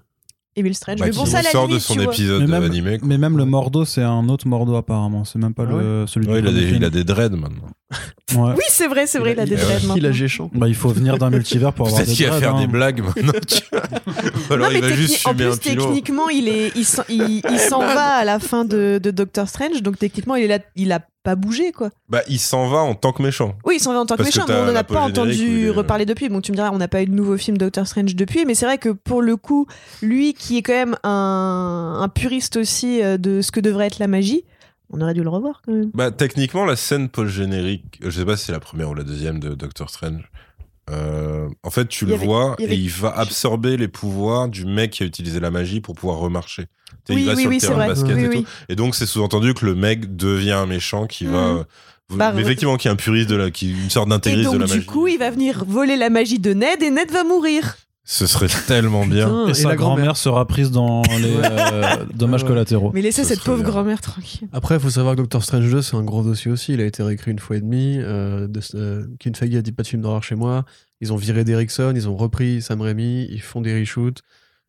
Et 0.56 0.64
Bill 0.64 0.74
Strange. 0.76 1.00
bah, 1.00 1.06
mais 1.06 1.12
bon, 1.12 1.26
ça, 1.26 1.40
à 1.40 1.42
la 1.44 1.52
sort 1.52 1.68
limite, 1.68 1.76
de 1.78 1.80
son 1.84 2.00
épisode 2.00 2.42
Mais 2.42 2.48
même- 2.48 2.64
animé. 2.64 2.98
quoi. 2.98 3.08
Mais 3.08 3.18
même 3.18 3.38
le 3.38 3.46
Mordo, 3.46 3.86
c'est 3.86 4.02
un 4.02 4.28
autre 4.30 4.48
Mordo 4.48 4.76
apparemment. 4.76 5.24
C'est 5.24 5.40
même 5.40 5.54
pas 5.54 5.64
Ah 5.68 5.72
le, 5.72 6.06
celui 6.08 6.28
Ouais, 6.28 6.42
du 6.42 6.48
il, 6.48 6.50
a 6.50 6.60
des, 6.60 6.70
il 6.76 6.84
a 6.86 6.90
des 6.90 7.04
dreads 7.04 7.30
maintenant. 7.38 7.70
Ouais. 8.36 8.54
Oui, 8.56 8.64
c'est 8.70 8.88
vrai, 8.88 9.08
c'est 9.08 9.18
vrai, 9.18 9.32
il 9.34 9.40
a 9.40 9.46
des 9.46 9.54
il 9.54 9.60
a- 9.60 9.64
dreads 9.64 9.80
Il 9.82 9.86
a 9.86 9.94
maintenant. 9.96 10.12
géchant. 10.12 10.52
Bah, 10.54 10.68
il 10.68 10.76
faut 10.76 10.90
venir 10.90 11.18
d'un 11.18 11.32
multivers 11.32 11.74
pour 11.74 11.88
avoir 11.88 11.98
Peut-être 12.04 12.10
des 12.10 12.16
qu'il 12.16 12.26
va 12.26 12.32
dreads, 12.34 12.42
faire 12.42 12.56
hein. 12.56 12.62
des 12.62 12.68
blagues 12.68 13.02
maintenant. 13.04 13.32
alors 14.52 14.70
Non, 14.70 14.76
il 14.76 14.82
mais 14.82 14.90
va 14.90 14.96
juste 14.96 15.28
en 15.28 15.34
plus, 15.34 15.60
techniquement, 15.60 16.30
il 16.30 16.48
est, 16.48 16.72
il 16.76 16.86
s'en 16.86 17.04
il, 17.10 17.42
il 17.50 17.60
s'en 17.60 17.80
va 17.80 18.06
à 18.18 18.26
la 18.26 18.40
fin 18.40 18.66
de, 18.66 19.00
de 19.02 19.10
Doctor 19.12 19.48
Strange, 19.50 19.82
donc 19.82 19.98
techniquement, 19.98 20.36
il 20.36 20.44
est 20.44 20.48
là, 20.48 20.60
il 20.76 20.92
a 20.92 21.00
pas 21.30 21.36
bougé, 21.36 21.72
quoi. 21.72 21.92
Bah, 22.10 22.22
il 22.28 22.40
s'en 22.40 22.68
va 22.70 22.80
en 22.80 22.96
tant 22.96 23.12
que 23.12 23.22
méchant. 23.22 23.56
Oui, 23.64 23.76
il 23.78 23.80
s'en 23.80 23.94
va 23.94 24.00
en 24.00 24.06
tant 24.06 24.16
que 24.16 24.24
Parce 24.24 24.32
que 24.32 24.40
méchant, 24.40 24.46
mais 24.50 24.56
on 24.56 24.66
n'en 24.72 24.76
a 24.76 24.84
pas 24.84 25.02
entendu 25.02 25.70
reparler 25.70 26.06
depuis. 26.06 26.28
Bon, 26.28 26.42
tu 26.42 26.52
me 26.52 26.56
diras, 26.56 26.72
on 26.74 26.78
n'a 26.78 26.88
pas 26.88 27.04
eu 27.04 27.06
de 27.06 27.14
nouveau 27.14 27.38
film 27.38 27.58
Doctor 27.58 27.86
Strange 27.86 28.16
depuis, 28.16 28.46
mais 28.46 28.56
c'est 28.56 28.66
vrai 28.66 28.80
que 28.80 28.90
pour 28.90 29.22
le 29.22 29.36
coup, 29.36 29.68
lui 30.02 30.34
qui 30.34 30.58
est 30.58 30.62
quand 30.64 30.74
même 30.74 30.96
un, 31.04 32.00
un 32.02 32.10
puriste 32.10 32.58
aussi 32.58 33.04
euh, 33.04 33.18
de 33.18 33.42
ce 33.42 33.52
que 33.52 33.60
devrait 33.60 33.86
être 33.88 34.00
la 34.00 34.08
magie, 34.08 34.44
on 34.92 35.02
aurait 35.02 35.14
dû 35.14 35.22
le 35.22 35.30
revoir 35.30 35.62
quand 35.64 35.74
même. 35.74 35.92
Bah, 35.94 36.10
techniquement, 36.10 36.66
la 36.66 36.76
scène 36.76 37.10
post-générique, 37.10 38.00
je 38.02 38.10
sais 38.10 38.26
pas 38.26 38.36
si 38.38 38.46
c'est 38.46 38.52
la 38.52 38.60
première 38.60 38.90
ou 38.90 38.96
la 38.96 39.04
deuxième 39.04 39.40
de 39.40 39.54
Doctor 39.54 39.90
Strange. 39.90 40.32
Euh, 40.92 41.48
en 41.64 41.70
fait, 41.70 41.88
tu 41.88 42.06
Il 42.06 42.10
le 42.10 42.14
avait- 42.16 42.26
vois 42.26 42.56
il 42.60 42.66
avait- 42.66 42.76
et 42.76 42.78
il 42.78 42.90
va 42.90 43.10
absorber 43.18 43.78
les 43.78 43.88
pouvoirs 43.88 44.48
du 44.50 44.66
mec 44.66 44.92
qui 44.92 45.04
a 45.04 45.06
utilisé 45.06 45.40
la 45.40 45.52
magie 45.52 45.82
pour 45.82 45.96
pouvoir 45.96 46.20
remarcher. 46.20 46.66
Oui, 47.10 47.22
il 47.22 47.26
va 47.26 47.34
oui, 47.34 47.42
sur 47.42 47.50
oui, 47.50 47.56
le 47.56 47.60
c'est 47.60 47.68
terrain 47.68 47.80
de 47.88 47.94
vrai. 47.94 48.04
basket 48.08 48.18
et 48.34 48.38
tout. 48.42 48.46
Et 48.70 48.76
donc, 48.76 48.96
c'est 48.96 49.06
sous-entendu 49.06 49.54
que 49.54 49.66
le 49.66 49.76
mec 49.76 50.16
devient 50.16 50.52
un 50.52 50.66
méchant 50.66 51.08
qui 51.08 51.26
va. 51.26 51.54
Mhm. 51.54 51.58
euh, 51.60 51.64
Bah, 52.16 52.32
mais 52.34 52.42
effectivement, 52.42 52.76
qui 52.78 52.88
est 52.88 52.92
un 52.92 52.96
puriste 52.96 53.30
de 53.30 53.36
la, 53.36 53.52
qui 53.52 53.70
est 53.70 53.74
une 53.74 53.90
sorte 53.92 54.08
Et 54.08 54.10
d'intégriste 54.10 54.48
de 54.52 54.58
donc, 54.58 54.62
la 54.62 54.68
du 54.68 54.74
magie. 54.80 54.86
coup, 54.88 55.08
il 55.08 55.18
va 55.20 55.30
venir 55.30 55.64
voler 55.68 55.96
la 55.96 56.10
magie 56.10 56.40
de 56.40 56.54
Ned 56.54 56.82
et 56.82 56.90
Ned 56.90 57.12
va 57.12 57.24
mourir. 57.24 57.78
Ce 58.12 58.26
serait 58.26 58.48
tellement 58.66 59.06
bien. 59.06 59.28
Putain, 59.28 59.48
Et, 59.50 59.54
sa 59.54 59.76
grand-mère 59.76 60.18
sera 60.18 60.48
prise 60.48 60.72
dans 60.72 61.04
les 61.22 61.36
euh, 61.44 62.06
dommages 62.16 62.44
collatéraux. 62.44 62.90
Mais 62.92 63.04
laissez 63.04 63.22
Ce 63.24 63.30
cette 63.36 63.44
pauvre 63.44 63.62
grand-mère 63.62 64.02
tranquille. 64.02 64.48
Après, 64.52 64.76
il 64.78 64.82
faut 64.82 64.90
savoir 64.90 65.14
que 65.16 65.22
Doctor 65.22 65.44
Strange 65.44 65.70
2, 65.70 65.84
c'est 65.84 65.96
un 65.96 66.02
gros 66.04 66.24
dossier 66.24 66.50
aussi. 66.50 66.74
Il 66.74 66.82
a 66.82 66.86
été 66.86 67.04
réécrit 67.04 67.30
une 67.30 67.38
fois 67.38 67.58
et 67.58 67.62
demie. 67.62 67.98
Euh, 68.00 68.48
de, 68.48 68.62
euh, 68.74 69.06
Ken 69.20 69.36
Feige 69.36 69.56
a 69.56 69.62
dit 69.62 69.72
pas 69.74 69.84
de 69.84 69.88
film 69.88 70.02
d'horreur 70.02 70.24
chez 70.24 70.34
moi. 70.34 70.66
Ils 71.02 71.14
ont 71.14 71.18
viré 71.18 71.44
d'Erickson, 71.44 71.94
ils 71.96 72.10
ont 72.10 72.16
repris 72.18 72.64
Sam 72.64 72.82
Raimi, 72.82 73.28
ils 73.30 73.42
font 73.44 73.62
des 73.62 73.80
reshoots. 73.80 74.22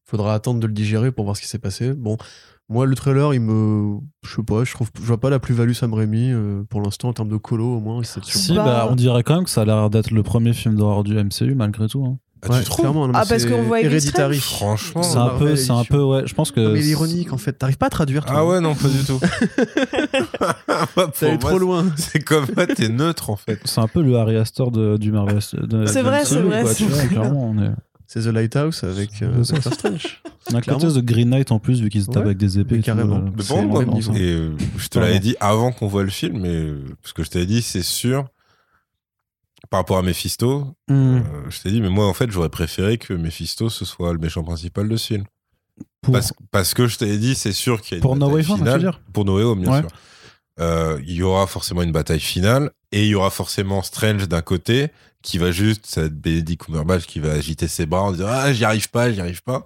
Faudra 0.04 0.34
attendre 0.34 0.60
de 0.60 0.66
le 0.66 0.72
digérer 0.74 1.10
pour 1.10 1.24
voir 1.24 1.34
ce 1.34 1.40
qui 1.40 1.48
s'est 1.48 1.58
passé. 1.58 1.94
Bon, 1.94 2.18
moi, 2.68 2.84
le 2.84 2.94
trailer, 2.94 3.32
il 3.32 3.40
me. 3.40 4.00
Je 4.22 4.34
sais 4.36 4.42
pas, 4.42 4.64
je 4.64 4.72
trouve. 4.74 4.90
Je 5.00 5.06
vois 5.06 5.18
pas 5.18 5.30
la 5.30 5.38
plus-value 5.38 5.72
Sam 5.72 5.94
Raimi 5.94 6.30
euh, 6.30 6.62
pour 6.68 6.82
l'instant 6.82 7.08
en 7.08 7.12
termes 7.14 7.30
de 7.30 7.38
colo, 7.38 7.76
au 7.76 7.80
moins. 7.80 8.02
Si, 8.02 8.54
Bah- 8.54 8.64
bah, 8.64 8.88
on 8.90 8.96
dirait 8.96 9.22
quand 9.22 9.36
même 9.36 9.44
que 9.44 9.50
ça 9.50 9.62
a 9.62 9.64
l'air 9.64 9.88
d'être 9.88 10.10
le 10.10 10.22
premier 10.22 10.52
film 10.52 10.74
d'horreur 10.76 11.04
du 11.04 11.14
MCU 11.14 11.54
malgré 11.54 11.88
tout. 11.88 12.04
hein. 12.04 12.18
Ah, 12.42 12.52
Ouais, 12.52 12.58
tu 12.60 12.64
trouves 12.70 12.86
non, 12.86 13.10
Ah, 13.14 13.24
parce 13.28 13.44
qu'on 13.44 13.62
voit 13.62 13.80
Hereditary. 13.82 14.38
Franchement. 14.38 15.02
C'est 15.02 15.18
un 15.18 15.30
peu, 15.30 15.56
c'est 15.56 15.70
un 15.72 15.84
peu, 15.84 16.02
ouais. 16.02 16.22
Je 16.26 16.34
pense 16.34 16.50
que. 16.52 16.60
Non, 16.60 16.70
mais 16.72 16.80
il 16.80 16.86
est 16.86 16.90
ironique 16.90 17.32
en 17.32 17.38
fait. 17.38 17.52
T'arrives 17.52 17.76
pas 17.78 17.86
à 17.86 17.90
traduire. 17.90 18.24
toi. 18.24 18.34
Ah 18.38 18.46
ouais, 18.46 18.60
non, 18.60 18.74
pas 18.74 18.88
du 18.88 19.04
tout. 19.04 19.20
T'es 21.18 21.38
trop 21.38 21.58
loin. 21.58 21.86
C'est 21.96 22.20
comme 22.24 22.46
moi, 22.56 22.66
t'es 22.66 22.88
neutre 22.88 23.30
en 23.30 23.36
fait. 23.36 23.60
C'est 23.64 23.80
un 23.80 23.88
peu 23.88 24.02
le 24.02 24.16
Harry 24.16 24.36
Astor 24.36 24.70
de, 24.70 24.96
du 24.96 25.12
Marvel. 25.12 25.38
de- 25.52 25.86
C'est 25.86 26.02
vrai, 26.02 26.24
c'est 26.24 26.40
vrai, 26.40 26.62
quoi, 26.62 26.70
c'est 26.74 26.84
tu 26.84 26.90
vois, 26.90 26.98
vrai. 26.98 27.08
clairement, 27.08 27.50
on 27.50 27.62
est. 27.62 27.70
C'est 28.06 28.22
The 28.22 28.26
Lighthouse 28.32 28.82
avec 28.82 29.10
euh, 29.22 29.44
ça. 29.44 29.54
Doctor 29.54 29.72
Strange. 29.72 30.22
On 30.52 30.56
a 30.56 30.80
chose 30.80 30.96
de 30.96 31.00
Green 31.00 31.28
Knight 31.30 31.52
en 31.52 31.60
plus, 31.60 31.80
vu 31.80 31.90
qu'ils 31.90 32.02
se 32.02 32.06
tapent 32.06 32.16
Ouais, 32.16 32.30
avec 32.30 32.38
des 32.38 32.58
épées. 32.58 32.76
mais 32.76 32.80
tout, 32.80 32.86
carrément. 32.86 33.16
euh, 33.18 33.30
Mais 33.36 33.42
c'est 33.44 33.62
bon, 33.66 34.00
ça. 34.00 34.12
Et 34.16 34.32
euh, 34.32 34.50
je 34.78 34.88
te 34.88 34.98
l'avais 34.98 35.20
dit 35.20 35.36
avant 35.38 35.70
qu'on 35.70 35.86
voit 35.86 36.02
le 36.02 36.10
film, 36.10 36.40
mais 36.40 36.48
euh, 36.48 36.84
parce 37.02 37.12
que 37.12 37.22
je 37.22 37.30
t'avais 37.30 37.46
dit, 37.46 37.62
c'est 37.62 37.82
sûr. 37.84 38.24
Par 39.68 39.80
rapport 39.80 39.98
à 39.98 40.02
Mephisto, 40.02 40.66
Hmm. 40.88 41.18
euh, 41.18 41.22
je 41.50 41.60
t'ai 41.60 41.70
dit, 41.70 41.80
mais 41.80 41.90
moi, 41.90 42.06
en 42.06 42.14
fait, 42.14 42.30
j'aurais 42.30 42.48
préféré 42.48 42.98
que 42.98 43.12
Mephisto, 43.14 43.68
ce 43.68 43.84
soit 43.84 44.12
le 44.12 44.18
méchant 44.18 44.42
principal 44.42 44.88
de 44.88 44.96
ce 44.96 45.06
film. 45.08 45.24
Pour, 46.02 46.12
Parce, 46.14 46.32
parce 46.50 46.74
que 46.74 46.86
je 46.86 46.96
t'avais 46.98 47.18
dit, 47.18 47.34
c'est 47.34 47.52
sûr 47.52 47.80
qu'il 47.82 47.92
y 47.92 47.94
a 47.94 47.96
une 47.98 48.02
pour 48.02 48.16
bataille 48.16 48.44
finale. 48.44 48.80
dire 48.80 49.00
Pour 49.12 49.24
No 49.24 49.36
Way 49.36 49.42
Home, 49.44 49.60
bien 49.60 49.72
Ouais. 49.72 49.80
sûr. 49.80 49.88
Euh, 50.60 50.98
Il 51.06 51.12
y 51.14 51.22
aura 51.22 51.46
forcément 51.46 51.82
une 51.82 51.92
bataille 51.92 52.20
finale 52.20 52.70
et 52.92 53.02
il 53.04 53.08
y 53.08 53.14
aura 53.14 53.30
forcément 53.30 53.82
Strange 53.82 54.26
d'un 54.28 54.42
côté 54.42 54.88
qui 55.22 55.38
va 55.38 55.52
juste, 55.52 55.86
ça 55.86 56.00
va 56.02 56.06
être 56.08 56.18
Benedict 56.20 56.64
Cumberbatch 56.64 57.04
qui 57.06 57.20
va 57.20 57.32
agiter 57.32 57.68
ses 57.68 57.86
bras 57.86 58.02
en 58.02 58.12
disant 58.12 58.26
Ah, 58.28 58.52
j'y 58.52 58.64
arrive 58.64 58.90
pas, 58.90 59.12
j'y 59.12 59.20
arrive 59.20 59.42
pas. 59.42 59.64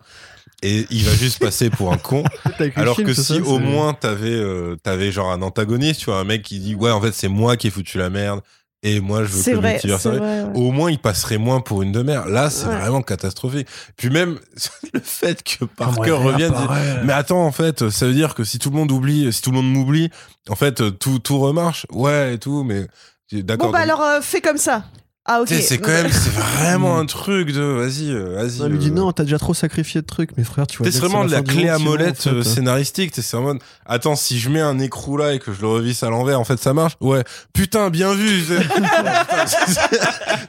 Et 0.62 0.86
il 0.90 1.04
va 1.04 1.14
juste 1.14 1.38
passer 1.40 1.68
pour 1.70 1.92
un 1.92 1.98
con. 1.98 2.24
Alors 2.76 2.96
que 2.96 3.12
si 3.14 3.22
ça, 3.22 3.42
au 3.42 3.58
moins 3.58 3.92
t'avais 3.94 4.30
euh, 4.34 4.76
t'avais 4.82 5.10
genre 5.12 5.30
un 5.30 5.42
antagoniste, 5.42 6.00
tu 6.00 6.06
vois, 6.06 6.18
un 6.18 6.24
mec 6.24 6.42
qui 6.42 6.58
dit 6.58 6.74
Ouais, 6.74 6.90
en 6.90 7.00
fait, 7.00 7.12
c'est 7.12 7.28
moi 7.28 7.56
qui 7.56 7.68
ai 7.68 7.70
foutu 7.70 7.98
la 7.98 8.10
merde 8.10 8.40
et 8.84 9.00
moi 9.00 9.24
je 9.24 9.28
veux 9.30 9.42
que 9.42 9.50
le 9.50 9.56
vrai, 9.56 9.72
multivers 9.72 9.98
vrai. 9.98 10.18
ouais. 10.20 10.44
Au 10.54 10.70
moins, 10.70 10.90
il 10.90 10.98
passerait 11.00 11.38
moins 11.38 11.60
pour 11.60 11.82
une 11.82 11.90
demeure. 11.90 12.26
Là, 12.28 12.50
c'est 12.50 12.66
Ouais. 12.68 12.76
vraiment 12.78 13.02
catastrophique. 13.02 13.66
Puis 13.96 14.10
même 14.10 14.38
le 14.94 15.00
fait 15.00 15.42
que 15.42 15.64
Parker 15.64 15.94
Comment 15.94 16.06
il 16.06 16.12
revienne, 16.12 16.52
dit, 16.52 17.04
mais 17.04 17.12
attends, 17.12 17.44
en 17.44 17.50
fait, 17.52 17.88
ça 17.90 18.06
veut 18.06 18.12
dire 18.14 18.34
que 18.34 18.44
si 18.44 18.58
tout 18.60 18.70
le 18.70 18.76
monde 18.76 18.92
oublie, 18.92 19.32
si 19.32 19.42
tout 19.42 19.50
le 19.50 19.56
monde 19.56 19.72
m'oublie, 19.72 20.10
en 20.48 20.54
fait, 20.54 20.96
tout, 21.00 21.18
tout 21.18 21.40
remarche. 21.40 21.86
Ouais, 21.90 22.34
et 22.34 22.38
tout, 22.38 22.62
mais 22.62 22.86
d'accord. 23.32 23.68
Bon, 23.68 23.72
bah 23.72 23.80
donc, 23.80 23.88
alors, 23.88 24.02
euh, 24.02 24.20
fais 24.20 24.40
comme 24.40 24.58
ça. 24.58 24.84
Ah, 25.26 25.40
ok. 25.40 25.48
tu 25.48 25.54
sais, 25.54 25.62
c'est 25.62 25.78
quand 25.78 25.90
même, 25.90 26.10
c'est 26.12 26.32
vraiment 26.34 26.98
un 26.98 27.06
truc 27.06 27.50
de, 27.50 27.62
vas-y, 27.62 28.10
euh, 28.10 28.34
vas-y. 28.34 28.60
On 28.60 28.68
lui 28.68 28.76
dit 28.76 28.90
euh, 28.90 28.94
non, 28.94 29.10
t'as 29.10 29.22
déjà 29.22 29.38
trop 29.38 29.54
sacrifié 29.54 30.02
de 30.02 30.06
trucs, 30.06 30.36
mais 30.36 30.44
frère, 30.44 30.66
tu 30.66 30.76
vois. 30.76 30.92
C'est 30.92 30.98
vraiment 30.98 31.24
de 31.24 31.30
la 31.30 31.40
clé 31.40 31.70
à 31.70 31.78
molette 31.78 32.18
en 32.18 32.22
fait, 32.22 32.28
euh, 32.28 32.40
euh, 32.40 32.42
scénaristique. 32.42 33.12
t'sais, 33.12 33.22
C'est 33.22 33.36
en 33.38 33.40
mode, 33.40 33.58
attends, 33.86 34.16
si 34.16 34.38
je 34.38 34.50
mets 34.50 34.60
un 34.60 34.78
écrou 34.78 35.16
là 35.16 35.32
et 35.32 35.38
que 35.38 35.54
je 35.54 35.62
le 35.62 35.68
revisse 35.68 36.02
à 36.02 36.10
l'envers, 36.10 36.38
en 36.38 36.44
fait, 36.44 36.58
ça 36.58 36.74
marche? 36.74 36.92
Ouais, 37.00 37.24
putain, 37.54 37.88
bien 37.88 38.12
vu. 38.12 38.44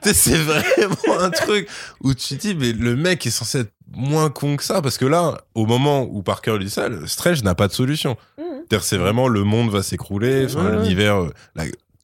C'est 0.04 0.36
vraiment 0.44 1.22
un 1.22 1.30
truc 1.30 1.70
où 2.04 2.14
tu 2.14 2.36
te 2.36 2.42
dis, 2.42 2.54
mais 2.54 2.74
le 2.74 2.98
mec 2.98 3.26
est 3.26 3.32
censé 3.32 3.60
être 3.60 3.72
moins 3.94 4.30
con 4.30 4.58
que 4.58 4.64
ça 4.64 4.82
parce 4.82 4.98
que 4.98 5.06
là, 5.06 5.38
au 5.54 5.66
moment 5.66 6.02
où 6.04 6.22
Parker 6.22 6.58
lui 6.58 6.66
dit 6.66 6.72
ça, 6.72 6.90
le 6.90 7.08
Strange 7.08 7.44
n'a 7.44 7.56
pas 7.56 7.70
de 7.70 7.74
solution. 7.74 8.18
C'est-à-dire, 8.38 8.84
c'est 8.84 8.98
vraiment 8.98 9.30
le 9.30 9.46
monde 9.46 9.70
va 9.70 9.84
s'écrouler, 9.84 10.54
ouais. 10.54 10.72
l'univers, 10.74 11.30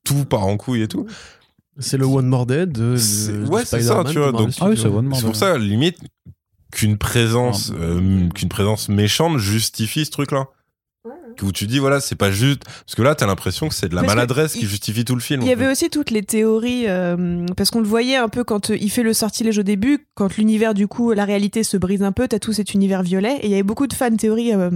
tout 0.06 0.24
part 0.24 0.46
en 0.46 0.56
couille 0.56 0.84
et 0.84 0.88
tout. 0.88 1.06
C'est 1.80 1.98
le 1.98 2.06
One 2.06 2.28
More 2.28 2.46
Dead 2.46 2.72
de 2.72 2.92
ouais, 3.50 3.64
c'est 3.66 3.82
ça, 3.82 4.04
tu 4.08 4.20
vois, 4.20 4.32
donc- 4.32 4.52
Ah 4.60 4.70
oui, 4.70 4.78
c'est 4.78 4.88
One 4.88 5.06
More 5.06 5.18
C'est 5.20 5.26
pour 5.26 5.36
ça, 5.36 5.58
limite, 5.58 5.98
qu'une 6.72 6.98
présence, 6.98 7.72
Ah, 7.76 7.82
euh, 7.82 8.30
qu'une 8.30 8.50
présence 8.50 8.90
méchante 8.90 9.38
justifie 9.38 10.06
ce 10.06 10.12
truc-là. 10.12 10.46
Où 11.42 11.52
tu 11.52 11.66
dis, 11.66 11.80
voilà, 11.80 12.02
c'est 12.02 12.16
pas 12.18 12.30
juste. 12.30 12.64
Parce 12.66 12.94
que 12.94 13.02
là, 13.02 13.16
t'as 13.16 13.26
l'impression 13.26 13.68
que 13.70 13.74
c'est 13.74 13.88
de 13.90 13.96
la 13.96 14.02
Parce 14.02 14.14
maladresse 14.14 14.54
qui 14.54 14.60
il- 14.64 14.68
justifie 14.68 15.06
tout 15.06 15.16
le 15.16 15.22
film. 15.22 15.42
Il 15.42 15.48
y 15.48 15.52
avait 15.52 15.66
fait. 15.66 15.72
aussi 15.72 15.90
toutes 15.90 16.12
les 16.12 16.22
théories, 16.22 16.88
euh, 16.88 17.46
parce 17.58 17.72
qu'on 17.72 17.80
le 17.80 17.88
voyait 17.88 18.18
un 18.18 18.28
peu 18.28 18.44
quand 18.44 18.70
euh, 18.70 18.78
il 18.80 18.92
fait 18.92 19.02
le 19.02 19.14
sortilège 19.14 19.58
au 19.58 19.64
début, 19.64 20.06
quand 20.14 20.38
l'univers, 20.38 20.74
du 20.76 20.88
coup, 20.88 21.14
la 21.14 21.26
réalité 21.26 21.64
se 21.64 21.78
brise 21.78 22.04
un 22.04 22.12
peu, 22.12 22.28
t'as 22.28 22.38
tout 22.38 22.54
cet 22.54 22.74
univers 22.76 23.02
violet, 23.02 23.38
et 23.42 23.46
il 23.46 23.50
y 23.50 23.54
avait 23.54 23.64
beaucoup 23.64 23.88
de 23.88 23.94
fan 23.94 24.16
théories. 24.18 24.54
euh, 24.54 24.70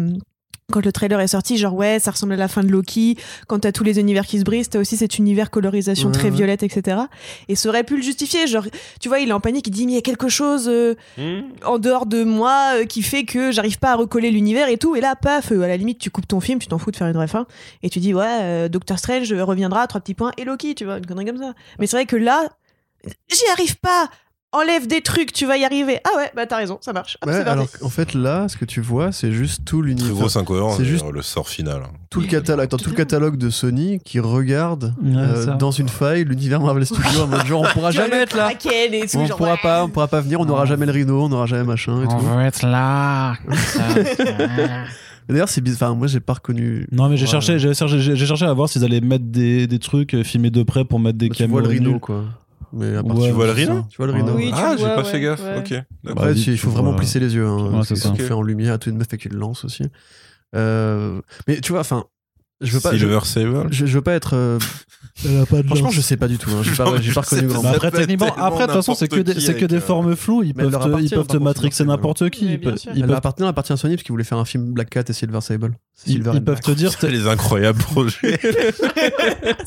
quand 0.71 0.83
le 0.83 0.91
trailer 0.91 1.19
est 1.19 1.27
sorti, 1.27 1.57
genre 1.57 1.75
ouais, 1.75 1.99
ça 1.99 2.09
ressemble 2.11 2.33
à 2.33 2.37
la 2.37 2.47
fin 2.47 2.63
de 2.63 2.69
Loki. 2.69 3.17
Quand 3.47 3.59
t'as 3.59 3.71
tous 3.71 3.83
les 3.83 3.99
univers 3.99 4.25
qui 4.25 4.39
se 4.39 4.43
brisent, 4.43 4.69
t'as 4.69 4.79
aussi 4.79 4.97
cet 4.97 5.19
univers 5.19 5.51
colorisation 5.51 6.07
Ouais, 6.09 6.13
très 6.13 6.23
ouais. 6.29 6.35
violette, 6.35 6.63
etc. 6.63 6.97
Et 7.47 7.55
ça 7.55 7.69
aurait 7.69 7.83
pu 7.83 7.97
le 7.97 8.01
justifier. 8.01 8.47
Genre, 8.47 8.65
tu 8.99 9.07
vois, 9.07 9.19
il 9.19 9.29
est 9.29 9.33
en 9.33 9.39
panique, 9.39 9.67
il 9.67 9.71
dit 9.71 9.85
mais 9.85 9.91
il 9.91 9.95
y 9.95 9.99
a 9.99 10.01
quelque 10.01 10.27
chose 10.27 10.67
euh, 10.67 10.95
Hmm. 11.17 11.41
en 11.65 11.77
dehors 11.77 12.05
de 12.07 12.23
moi 12.23 12.73
euh, 12.77 12.85
qui 12.85 13.03
fait 13.03 13.25
que 13.25 13.51
j'arrive 13.51 13.77
pas 13.79 13.91
à 13.91 13.95
recoller 13.95 14.31
l'univers 14.31 14.67
et 14.69 14.77
tout. 14.77 14.95
Et 14.95 15.01
là, 15.01 15.15
paf, 15.15 15.51
euh, 15.51 15.61
à 15.61 15.67
la 15.67 15.77
limite, 15.77 15.99
tu 15.99 16.09
coupes 16.09 16.27
ton 16.27 16.39
film, 16.39 16.57
tu 16.59 16.67
t'en 16.67 16.77
fous 16.79 16.89
de 16.91 16.95
faire 16.95 17.07
une 17.07 17.13
vraie 17.13 17.27
fin. 17.27 17.45
Et 17.83 17.89
tu 17.89 17.99
dis, 17.99 18.13
ouais, 18.13 18.67
Doctor 18.69 18.97
Strange 18.97 19.31
reviendra, 19.33 19.85
trois 19.87 20.01
petits 20.01 20.15
points, 20.15 20.31
et 20.37 20.45
Loki, 20.45 20.73
tu 20.75 20.83
vois, 20.85 20.97
une 20.97 21.05
connerie 21.05 21.25
comme 21.25 21.37
ça. 21.37 21.53
Mais 21.79 21.85
c'est 21.87 21.95
vrai 21.97 22.05
que 22.05 22.15
là, 22.15 22.49
j'y 23.29 23.43
arrive 23.51 23.77
pas. 23.77 24.09
Enlève 24.57 24.87
des 24.87 25.01
trucs, 25.01 25.33
tu 25.33 25.45
vas 25.45 25.57
y 25.57 25.65
arriver. 25.65 25.99
Ah 26.05 26.17
ouais, 26.17 26.31
bah 26.35 26.45
t'as 26.45 26.57
raison, 26.57 26.77
ça 26.81 26.93
marche. 26.93 27.17
Hop, 27.21 27.29
Ouais, 27.29 27.37
c'est 27.37 27.43
parti. 27.43 27.59
alors 27.59 27.71
qu'en 27.71 27.89
fait, 27.89 28.13
là, 28.13 28.47
ce 28.47 28.55
que 28.57 28.63
tu 28.65 28.79
vois, 28.81 29.11
c'est 29.11 29.31
juste 29.31 29.65
tout 29.65 29.79
Très 29.81 29.89
l'univers. 29.89 30.13
grosse 30.15 30.37
incohérence, 30.37 30.77
c'est 30.77 30.85
juste- 30.85 31.05
le 31.11 31.21
sort 31.21 31.49
final. 31.49 31.81
Tout 32.09 32.21
le 32.21 32.27
catalogue, 32.27 32.63
attends, 32.65 32.77
tout 32.77 32.89
le 32.89 32.95
catalogue 32.95 33.37
de 33.37 33.49
Sony 33.49 33.99
qui 33.99 34.19
regarde 34.21 34.93
Ouais, 35.03 35.15
euh, 35.17 35.45
ça. 35.45 35.51
dans 35.51 35.71
une 35.71 35.89
faille 35.89 36.23
l'univers 36.23 36.61
Marvel 36.61 36.85
Studios 36.85 37.21
en 37.23 37.27
mode 37.27 37.45
genre 37.45 37.61
on 37.69 37.73
pourra 37.73 37.91
jamais 37.91 38.15
être 38.17 38.37
là. 38.37 38.53
Kraken 38.53 38.93
et 38.93 39.07
tout, 39.07 39.17
On 39.17 39.25
genre, 39.25 39.37
pourra 39.37 39.51
ouais. 39.53 39.57
pas, 39.61 39.83
on 39.83 39.89
pourra 39.89 40.07
pas 40.07 40.21
venir, 40.21 40.39
on 40.39 40.45
n'aura 40.45 40.65
jamais 40.65 40.85
le 40.85 40.91
rideau, 40.93 41.21
on 41.23 41.29
n'aura 41.29 41.45
jamais 41.47 41.63
machin 41.65 42.03
et 42.03 42.07
tout. 42.07 42.17
veut 42.17 42.41
être 42.41 42.63
là. 42.65 43.33
Et 45.27 45.33
D'ailleurs, 45.33 45.49
c'est 45.49 45.61
bizarre. 45.61 45.89
Enfin, 45.89 45.97
moi, 45.97 46.07
j'ai 46.07 46.19
pas 46.19 46.33
reconnu. 46.33 46.87
non, 46.91 47.09
mais 47.09 47.17
j'ai 47.17 47.25
Ouais. 47.25 47.31
cherché, 47.31 47.57
j'ai 47.59 47.73
cherché, 47.73 47.99
j'ai 47.99 48.15
j'ai 48.15 48.25
cherché 48.27 48.45
à 48.45 48.53
voir 48.53 48.69
s'ils 48.69 48.83
allaient 48.83 49.01
mettre 49.01 49.25
des, 49.25 49.65
des 49.67 49.79
trucs 49.79 50.13
euh, 50.13 50.23
filmés 50.23 50.51
de 50.51 50.61
près 50.63 50.85
pour 50.85 50.99
mettre 50.99 51.17
des 51.17 51.29
Tu 51.29 51.45
vois 51.47 51.61
le 51.61 51.67
rhino, 51.67 51.99
quoi. 51.99 52.23
Mais 52.75 52.95
à 52.97 53.03
part 53.03 53.15
Ouais, 53.15 53.21
ça, 53.23 53.27
Tu 53.29 53.33
vois 53.33 53.45
le 53.45 53.51
rhino 53.53 53.85
Tu 53.89 53.97
vois 53.97 54.05
le 54.07 54.13
rhino. 54.13 54.33
Oui, 54.35 54.47
tu 54.49 54.53
ah, 54.55 54.75
j'ai 54.77 54.83
pas 54.83 54.97
ouais, 54.97 55.03
fait 55.05 55.21
gaffe. 55.21 55.41
ouais. 55.43 55.57
Ok. 55.59 55.71
Après, 56.07 56.25
Bah, 56.27 56.31
il 56.31 56.43
tu 56.43 56.57
faut 56.57 56.69
vraiment 56.69 56.93
plisser 56.93 57.19
les 57.19 57.33
yeux. 57.35 57.47
Hein, 57.47 57.81
c'est 57.83 57.95
fait 58.17 58.33
en 58.33 58.41
lumière, 58.41 58.77
toute 58.77 58.91
une 58.91 58.97
meuf 58.97 59.07
avec 59.09 59.25
une 59.25 59.35
lance 59.35 59.63
aussi. 59.65 59.83
Euh, 60.55 61.21
mais 61.47 61.59
tu 61.61 61.71
vois, 61.71 61.81
enfin, 61.81 62.05
je 62.61 62.71
veux 62.71 62.79
pas. 62.79 62.91
Je, 62.93 62.97
Silver 62.99 63.19
Sable. 63.23 63.67
je, 63.71 63.85
je 63.85 63.93
veux 63.95 64.01
pas 64.01 64.13
être. 64.13 64.35
euh, 64.35 64.59
Franchement, 65.65 65.91
je 65.91 66.01
sais 66.01 66.17
pas 66.17 66.27
du 66.27 66.37
tout. 66.37 66.49
hein. 66.51 66.61
J'ai 66.63 66.71
pas, 66.71 66.85
je 67.01 67.13
pas 67.13 67.21
reconnu 67.21 67.47
grand. 67.47 67.63
Après, 67.65 67.91
techniquement, 67.91 68.25
de 68.27 68.31
toute 68.63 68.71
façon, 68.71 68.95
c'est 68.95 69.07
que, 69.07 69.15
n'importe 69.17 69.37
des, 69.47 69.53
que 69.53 69.65
des 69.65 69.75
euh, 69.77 69.81
formes 69.81 70.15
floues. 70.15 70.43
Ils 70.43 70.53
mais 70.55 70.63
peuvent, 70.63 70.97
ils 71.01 71.09
peuvent 71.09 71.27
te 71.27 71.37
matrixer 71.37 71.77
Silver 71.77 71.91
n'importe 71.93 72.29
qui. 72.29 72.53
Ils 72.53 72.59
peuvent, 72.59 72.77
Elle 72.93 73.13
appartient, 73.13 73.43
elle 73.43 73.49
appartient 73.49 73.73
à 73.73 73.77
Sony 73.77 73.95
parce 73.95 74.03
qu'ils 74.03 74.11
voulaient 74.13 74.23
faire 74.25 74.37
un 74.37 74.45
film 74.45 74.73
Black 74.73 74.89
Cat 74.89 75.03
et 75.07 75.13
Silver 75.13 75.39
Sable. 75.41 75.77
ils- 76.07 76.13
Silver 76.13 76.31
peuvent 76.31 76.41
Black. 76.43 76.61
te 76.61 76.71
dire. 76.71 76.91
C'est 76.99 77.09
les 77.11 77.27
incroyables 77.27 77.79
projets. 77.83 78.39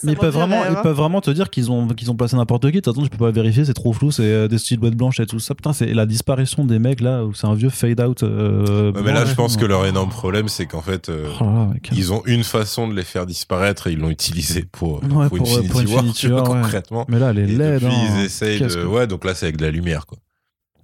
Mais 0.02 0.12
ils 0.12 0.18
peuvent 0.18 0.34
vraiment, 0.34 0.62
ils 0.68 0.76
peuvent 0.82 0.96
vraiment 0.96 1.20
te 1.20 1.30
dire 1.30 1.48
qu'ils 1.50 1.70
ont, 1.70 1.88
qu'ils 1.88 2.10
ont 2.10 2.16
placé 2.16 2.36
n'importe 2.36 2.66
qui. 2.70 2.72
De 2.72 2.80
toute 2.80 2.94
façon, 2.94 3.04
tu 3.04 3.10
peux 3.10 3.24
pas 3.24 3.30
vérifier, 3.30 3.64
c'est 3.64 3.74
trop 3.74 3.92
flou, 3.92 4.10
c'est 4.10 4.22
euh, 4.24 4.48
des 4.48 4.58
silhouettes 4.58 4.96
blanches 4.96 5.20
et 5.20 5.26
tout 5.26 5.38
ça. 5.40 5.54
Putain, 5.54 5.72
c'est 5.72 5.92
la 5.94 6.04
disparition 6.06 6.64
des 6.64 6.78
mecs 6.78 7.00
là, 7.00 7.24
où 7.24 7.32
c'est 7.32 7.46
un 7.46 7.54
vieux 7.54 7.70
fade 7.70 8.00
out. 8.00 8.22
mais 8.22 9.12
là, 9.12 9.24
je 9.24 9.34
pense 9.34 9.56
que 9.56 9.64
leur 9.64 9.86
énorme 9.86 10.10
problème, 10.10 10.48
c'est 10.48 10.66
qu'en 10.66 10.82
fait, 10.82 11.10
Oh 11.40 11.66
ils 11.92 12.12
ont 12.12 12.22
une 12.26 12.44
façon 12.44 12.77
de 12.86 12.94
les 12.94 13.02
faire 13.02 13.26
disparaître 13.26 13.86
et 13.88 13.92
ils 13.92 13.98
l'ont 13.98 14.10
utilisé 14.10 14.62
pour, 14.70 15.02
Ouais, 15.02 15.28
pour, 15.28 15.38
pour, 15.38 15.48
euh, 15.48 15.58
Infinity 15.60 15.68
pour 15.68 15.80
War, 15.80 15.98
Infinity 16.00 16.20
tu 16.20 16.28
vois, 16.28 16.42
War, 16.42 16.50
ouais. 16.52 16.62
concrètement. 16.62 17.04
Mais 17.08 17.18
là, 17.18 17.30
elle 17.30 17.38
est 17.40 17.42
Et 17.42 17.46
laide. 17.46 17.74
depuis, 17.82 17.86
hein. 17.94 18.14
ils 18.18 18.24
essayent 18.26 18.60
de... 18.60 18.66
que- 18.68 18.84
Ouais, 18.86 19.06
donc 19.06 19.24
là, 19.24 19.34
c'est 19.34 19.46
avec 19.46 19.56
de 19.56 19.64
la 19.64 19.70
lumière, 19.72 20.06
quoi. 20.06 20.18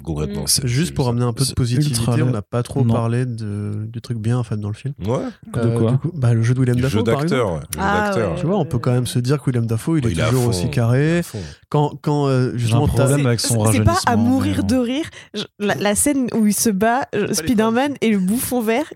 Concrètement. 0.02 0.42
Mm. 0.42 0.46
c'est- 0.48 0.66
Juste 0.66 0.92
pour 0.92 1.08
amener 1.08 1.24
un 1.24 1.32
peu 1.32 1.44
de 1.46 1.52
positivité, 1.52 2.20
on 2.22 2.30
n'a 2.30 2.42
pas 2.42 2.62
trop 2.62 2.84
Non. 2.84 2.92
parlé 2.92 3.24
de, 3.24 3.86
du 3.90 4.02
truc 4.02 4.18
bien 4.18 4.36
en 4.36 4.42
fait 4.42 4.56
dans 4.58 4.68
le 4.68 4.74
film. 4.74 4.92
Ouais, 5.06 5.18
De 5.46 5.78
quoi 5.78 5.92
du 5.92 5.98
coup, 5.98 6.10
bah, 6.12 6.34
Le 6.34 6.42
jeu 6.42 6.52
de 6.52 6.60
William 6.60 6.76
le 6.76 6.82
Dafoe. 6.82 6.98
jeu 6.98 7.04
par 7.04 7.22
exemple. 7.22 7.30
d'acteur. 7.30 7.52
ouais, 7.54 7.60
le 7.60 7.80
jeu 7.80 7.86
Ah, 7.88 8.04
d'acteur. 8.08 8.32
ouais. 8.32 8.40
Tu 8.40 8.46
vois, 8.46 8.58
on 8.58 8.64
peut 8.66 8.78
quand 8.78 8.92
même 8.92 9.06
se 9.06 9.18
dire 9.20 9.38
que 9.38 9.44
William 9.46 9.64
Dafoe, 9.66 9.98
il 10.00 10.06
est 10.06 10.10
il 10.12 10.18
toujours 10.18 10.48
aussi 10.48 10.68
carré. 10.68 11.22
Quand, 11.70 11.92
quand 12.02 12.26
euh, 12.26 12.52
justement, 12.56 12.86
t'as- 12.88 13.04
problème 13.06 13.26
avec 13.26 13.40
son 13.40 13.70
C'est 13.72 13.80
pas 13.84 13.98
à 14.04 14.16
mourir 14.16 14.64
de 14.64 14.76
rire. 14.76 15.06
Je- 15.32 15.44
La, 15.58 15.74
la 15.76 15.94
scène 15.94 16.26
où 16.34 16.44
il 16.46 16.52
se 16.54 16.68
bat, 16.70 17.06
euh, 17.14 17.32
Spider-Man 17.32 17.94
et 18.02 18.10
le 18.10 18.18
bouffon 18.18 18.60
vert, 18.60 18.92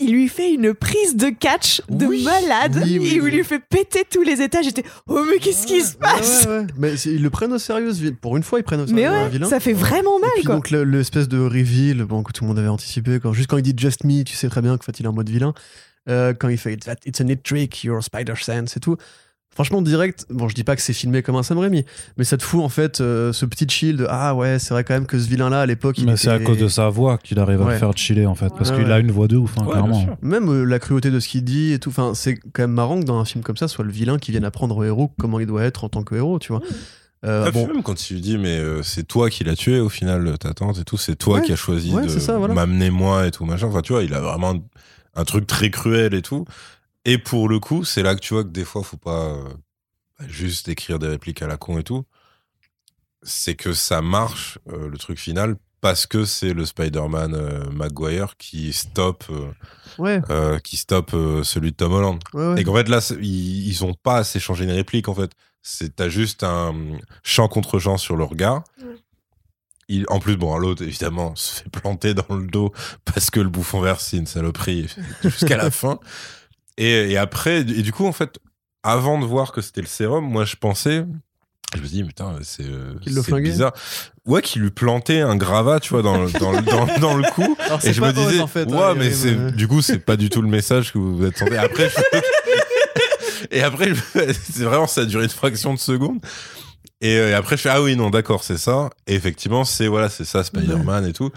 il 0.00 0.12
lui 0.12 0.28
fait 0.28 0.52
une 0.52 0.74
prise 0.74 1.16
de 1.16 1.28
catch 1.30 1.80
de 1.88 2.06
Oui. 2.06 2.24
malade 2.24 2.80
Oui, 2.84 2.98
oui, 3.00 3.14
et 3.14 3.20
où 3.20 3.24
oui. 3.24 3.30
il 3.32 3.36
lui 3.36 3.44
fait 3.44 3.60
péter 3.60 4.02
tous 4.10 4.22
les 4.22 4.42
étages. 4.42 4.64
J'étais, 4.64 4.84
oh 5.06 5.24
mais 5.30 5.38
qu'est-ce 5.38 5.66
qui 5.66 5.80
se 5.82 5.94
passe 5.96 6.44
Ouais, 6.46 6.50
ouais, 6.50 6.58
ouais. 6.60 6.66
Mais 6.76 6.94
ils 6.94 7.22
le 7.22 7.30
prennent 7.30 7.52
au 7.52 7.58
sérieux, 7.58 7.92
pour 8.20 8.36
une 8.36 8.42
fois, 8.42 8.58
ils 8.58 8.64
prennent 8.64 8.80
au 8.80 8.86
sérieux 8.86 9.08
Mais 9.10 9.28
vilain. 9.28 9.48
ça 9.48 9.60
fait 9.60 9.72
vraiment 9.72 10.18
Et 10.18 10.22
mal 10.22 10.30
puis 10.34 10.44
quoi. 10.44 10.54
donc 10.56 10.70
le- 10.70 10.84
l'espèce 10.84 11.28
de 11.28 11.38
reveal, 11.38 12.04
bon 12.04 12.22
que 12.22 12.32
tout 12.32 12.44
le 12.44 12.48
monde 12.48 12.58
avait 12.58 12.68
anticipé, 12.68 13.20
quand 13.20 13.32
juste 13.32 13.48
quand 13.48 13.56
il 13.58 13.62
dit 13.62 13.74
just 13.76 14.04
me, 14.04 14.22
tu 14.24 14.34
sais 14.34 14.48
très 14.48 14.62
bien 14.62 14.76
qu'en 14.76 14.82
fait 14.84 14.98
il 14.98 15.04
est 15.06 15.08
en 15.08 15.12
mode 15.12 15.30
vilain. 15.30 15.54
Euh, 16.08 16.34
quand 16.38 16.48
il 16.50 16.58
fait 16.58 16.74
it's 17.06 17.20
a 17.20 17.24
neat 17.24 17.42
trick, 17.42 17.82
your 17.84 18.02
spider 18.02 18.34
sense 18.38 18.76
et 18.76 18.80
tout. 18.80 18.96
Franchement 19.54 19.82
direct, 19.82 20.26
bon 20.30 20.48
je 20.48 20.54
dis 20.54 20.64
pas 20.64 20.74
que 20.76 20.82
c'est 20.82 20.92
filmé 20.92 21.22
comme 21.22 21.36
un 21.36 21.42
Sam 21.44 21.58
Raimi, 21.58 21.84
mais 22.16 22.24
ça 22.24 22.36
te 22.36 22.42
fout 22.42 22.60
en 22.62 22.68
fait 22.68 23.00
euh, 23.00 23.32
ce 23.32 23.46
petit 23.46 23.66
chill 23.68 23.96
de 23.96 24.06
ah 24.10 24.34
ouais 24.34 24.58
c'est 24.58 24.74
vrai 24.74 24.82
quand 24.84 24.94
même 24.94 25.06
que 25.06 25.18
ce 25.18 25.28
vilain 25.28 25.48
là 25.48 25.60
à 25.60 25.66
l'époque 25.66 25.98
Mais 26.04 26.16
c'est 26.16 26.30
à 26.30 26.40
cause 26.40 26.58
de 26.58 26.66
sa 26.68 26.88
voix 26.88 27.18
qu'il 27.18 27.38
arrive 27.38 27.62
à 27.62 27.66
Ouais. 27.66 27.72
le 27.74 27.78
faire 27.78 27.96
chiller 27.96 28.26
en 28.26 28.34
fait. 28.34 28.52
Parce 28.58 28.70
Ouais, 28.70 28.76
qu'il 28.78 28.86
ouais. 28.86 28.92
a 28.92 28.98
une 28.98 29.12
voix 29.12 29.28
de 29.28 29.36
ouf, 29.36 29.52
hein, 29.58 29.64
Ouais, 29.64 29.70
clairement. 29.72 30.06
Même 30.22 30.48
euh, 30.48 30.64
la 30.64 30.78
cruauté 30.80 31.10
de 31.10 31.20
ce 31.20 31.28
qu'il 31.28 31.44
dit 31.44 31.72
et 31.72 31.78
tout, 31.78 31.90
enfin 31.90 32.12
c'est 32.14 32.34
quand 32.52 32.62
même 32.64 32.72
marrant 32.72 32.98
que 32.98 33.04
dans 33.04 33.18
un 33.18 33.24
film 33.24 33.44
comme 33.44 33.56
ça 33.56 33.68
soit 33.68 33.84
le 33.84 33.92
vilain 33.92 34.18
qui 34.18 34.32
vienne 34.32 34.44
apprendre 34.44 34.76
au 34.76 34.82
héros 34.84 35.12
comment 35.20 35.38
il 35.40 35.46
doit 35.46 35.62
être 35.62 35.84
en 35.84 35.88
tant 35.88 36.02
que 36.02 36.14
héros, 36.16 36.38
tu 36.38 36.52
vois. 36.52 36.60
Euh, 37.24 37.44
Ah, 37.46 37.50
bon, 37.52 37.66
même 37.68 37.82
quand 37.82 37.94
tu 37.94 38.14
lui 38.14 38.20
dis, 38.20 38.36
mais 38.36 38.58
euh, 38.58 38.82
c'est 38.82 39.04
toi 39.04 39.30
qui 39.30 39.44
l'as 39.44 39.54
tué 39.56 39.78
au 39.80 39.88
final, 39.88 40.36
ta 40.38 40.52
tante 40.52 40.78
et 40.78 40.84
tout, 40.84 40.98
c'est 40.98 41.16
toi 41.16 41.36
Ouais. 41.38 41.42
qui 41.42 41.52
as 41.52 41.56
choisi 41.56 41.90
Ouais, 41.94 42.02
de 42.02 42.32
voilà. 42.36 42.52
m'amener 42.52 42.90
moi 42.90 43.26
et 43.26 43.30
tout, 43.30 43.44
machin. 43.46 43.66
Enfin, 43.68 43.80
tu 43.80 43.92
vois, 43.94 44.02
il 44.02 44.12
a 44.12 44.20
vraiment 44.20 44.54
un 45.14 45.24
truc 45.24 45.46
très 45.46 45.70
cruel 45.70 46.12
et 46.12 46.22
tout. 46.22 46.44
Et 47.04 47.18
pour 47.18 47.48
le 47.48 47.60
coup, 47.60 47.84
c'est 47.84 48.02
là 48.02 48.14
que 48.14 48.20
tu 48.20 48.34
vois 48.34 48.44
que 48.44 48.48
des 48.48 48.64
fois, 48.64 48.82
faut 48.82 48.96
pas 48.96 49.24
euh, 49.34 49.44
bah, 50.18 50.26
juste 50.28 50.68
écrire 50.68 50.98
des 50.98 51.08
répliques 51.08 51.42
à 51.42 51.46
la 51.46 51.56
con 51.56 51.78
et 51.78 51.82
tout. 51.82 52.04
C'est 53.22 53.54
que 53.54 53.72
ça 53.72 54.02
marche, 54.02 54.58
euh, 54.72 54.88
le 54.88 54.98
truc 54.98 55.18
final, 55.18 55.56
parce 55.80 56.06
que 56.06 56.24
c'est 56.24 56.54
le 56.54 56.64
Spider-Man 56.64 57.34
euh, 57.34 57.70
Maguire 57.70 58.36
qui 58.38 58.72
stoppe, 58.72 59.24
euh, 59.30 59.50
ouais, 59.98 60.20
euh, 60.30 60.58
qui 60.58 60.78
stoppe 60.78 61.12
euh, 61.12 61.42
celui 61.42 61.72
de 61.72 61.76
Tom 61.76 61.92
Holland. 61.92 62.18
ouais, 62.32 62.48
ouais. 62.54 62.60
Et 62.60 62.64
qu'en 62.64 62.74
fait, 62.74 62.88
là, 62.88 63.00
ils, 63.20 63.68
ils 63.68 63.84
ont 63.84 63.92
pas 63.94 64.16
assez 64.16 64.40
changé 64.40 64.64
une 64.64 64.70
réplique, 64.70 65.08
en 65.08 65.14
fait. 65.14 65.30
C'est, 65.62 65.96
t'as 65.96 66.08
juste 66.08 66.42
un 66.42 66.74
chant 67.22 67.48
contre 67.48 67.78
chant 67.78 67.96
sur 67.98 68.16
le 68.16 68.24
regard. 68.24 68.64
Il, 69.88 70.06
en 70.08 70.18
plus, 70.20 70.36
bon, 70.36 70.56
l'autre, 70.56 70.82
évidemment, 70.82 71.34
se 71.36 71.62
fait 71.62 71.68
planter 71.70 72.14
dans 72.14 72.34
le 72.34 72.46
dos 72.46 72.72
parce 73.04 73.30
que 73.30 73.40
le 73.40 73.48
bouffon 73.50 73.80
vert, 73.80 74.00
c'est 74.00 74.16
une 74.16 74.26
saloperie 74.26 74.86
jusqu'à 75.22 75.56
la 75.58 75.70
fin. 75.70 75.98
Et, 76.78 77.12
et 77.12 77.16
après, 77.16 77.58
et 77.60 77.64
du 77.82 77.92
coup, 77.92 78.06
en 78.06 78.12
fait, 78.12 78.38
avant 78.82 79.18
de 79.18 79.24
voir 79.24 79.52
que 79.52 79.60
c'était 79.60 79.80
le 79.80 79.86
sérum, 79.86 80.24
moi, 80.24 80.44
je 80.44 80.56
pensais 80.56 81.04
Je 81.74 81.80
me 81.80 81.86
dis, 81.86 82.04
putain, 82.04 82.36
c'est 82.42 82.64
euh, 82.64 82.94
bizarre. 83.50 83.72
Ouais, 84.26 84.42
qu'il 84.42 84.62
lui 84.62 84.70
plantait 84.70 85.20
un 85.20 85.36
gravat, 85.36 85.80
tu 85.80 85.90
vois, 85.90 86.02
dans, 86.02 86.22
le- 86.22 86.30
dans, 86.32 86.52
le- 86.52 86.62
dans, 86.62 86.86
dans 86.98 87.16
le 87.16 87.24
cou. 87.34 87.56
Alors, 87.60 87.84
Et 87.84 87.92
je 87.92 88.00
me 88.00 88.12
disais, 88.12 88.40
en 88.40 88.46
fait, 88.46 88.64
ouais, 88.68 88.78
hein, 88.78 88.94
mais 88.96 89.10
c'est, 89.12 89.34
euh, 89.36 89.50
du 89.50 89.68
coup, 89.68 89.82
c'est 89.82 89.98
pas 89.98 90.16
du 90.16 90.30
tout 90.30 90.42
le 90.42 90.48
message 90.48 90.92
que 90.92 90.98
vous 90.98 91.16
vous 91.16 91.26
êtes. 91.26 91.40
Après, 91.42 91.88
je- 91.90 93.46
et 93.50 93.62
après, 93.62 93.92
c'est 94.14 94.62
vraiment, 94.64 94.86
ça 94.86 95.02
a 95.02 95.04
duré 95.04 95.24
une 95.24 95.30
fraction 95.30 95.74
de 95.74 95.78
seconde. 95.78 96.18
Et, 97.00 97.16
euh, 97.18 97.30
et 97.30 97.34
après, 97.34 97.56
je 97.56 97.62
fais, 97.62 97.68
ah 97.70 97.82
oui, 97.82 97.96
non, 97.96 98.10
d'accord, 98.10 98.42
c'est 98.44 98.56
ça. 98.58 98.88
Et 99.06 99.14
effectivement, 99.14 99.64
c'est, 99.64 99.86
voilà, 99.88 100.08
c'est 100.08 100.24
ça, 100.24 100.42
Spider-Man 100.44 101.06
et 101.06 101.12
tout. 101.12 101.30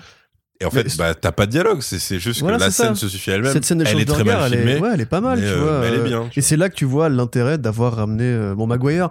Et 0.59 0.65
en 0.65 0.71
fait, 0.71 0.97
bah, 0.97 1.13
t'as 1.13 1.31
pas 1.31 1.45
de 1.45 1.51
dialogue, 1.51 1.81
c'est, 1.81 2.19
juste 2.19 2.41
Voilà, 2.41 2.57
que 2.57 2.63
la 2.63 2.71
scène 2.71 2.95
ça. 2.95 3.01
se 3.01 3.09
suffit 3.09 3.29
elle-même. 3.29 3.53
Cette 3.53 3.65
scène 3.65 3.84
elle 3.85 3.99
est 3.99 4.05
très 4.05 4.23
mal 4.23 4.51
elle 4.51 4.57
filmée. 4.57 4.71
est, 4.73 4.79
ouais, 4.79 4.89
elle 4.93 5.01
est 5.01 5.05
pas 5.05 5.21
mal, 5.21 5.39
tu 5.39 5.45
euh, 5.45 5.55
vois. 5.57 5.85
elle 5.85 5.93
est 5.93 5.97
euh, 5.99 6.03
bien. 6.03 6.27
tu 6.31 6.39
Et 6.39 6.41
c'est 6.41 6.57
là 6.57 6.69
que 6.69 6.75
tu 6.75 6.85
vois 6.85 7.09
l'intérêt 7.09 7.59
d'avoir 7.59 7.95
ramené 7.95 8.23
euh, 8.23 8.55
bon 8.55 8.65
Maguire. 8.65 9.09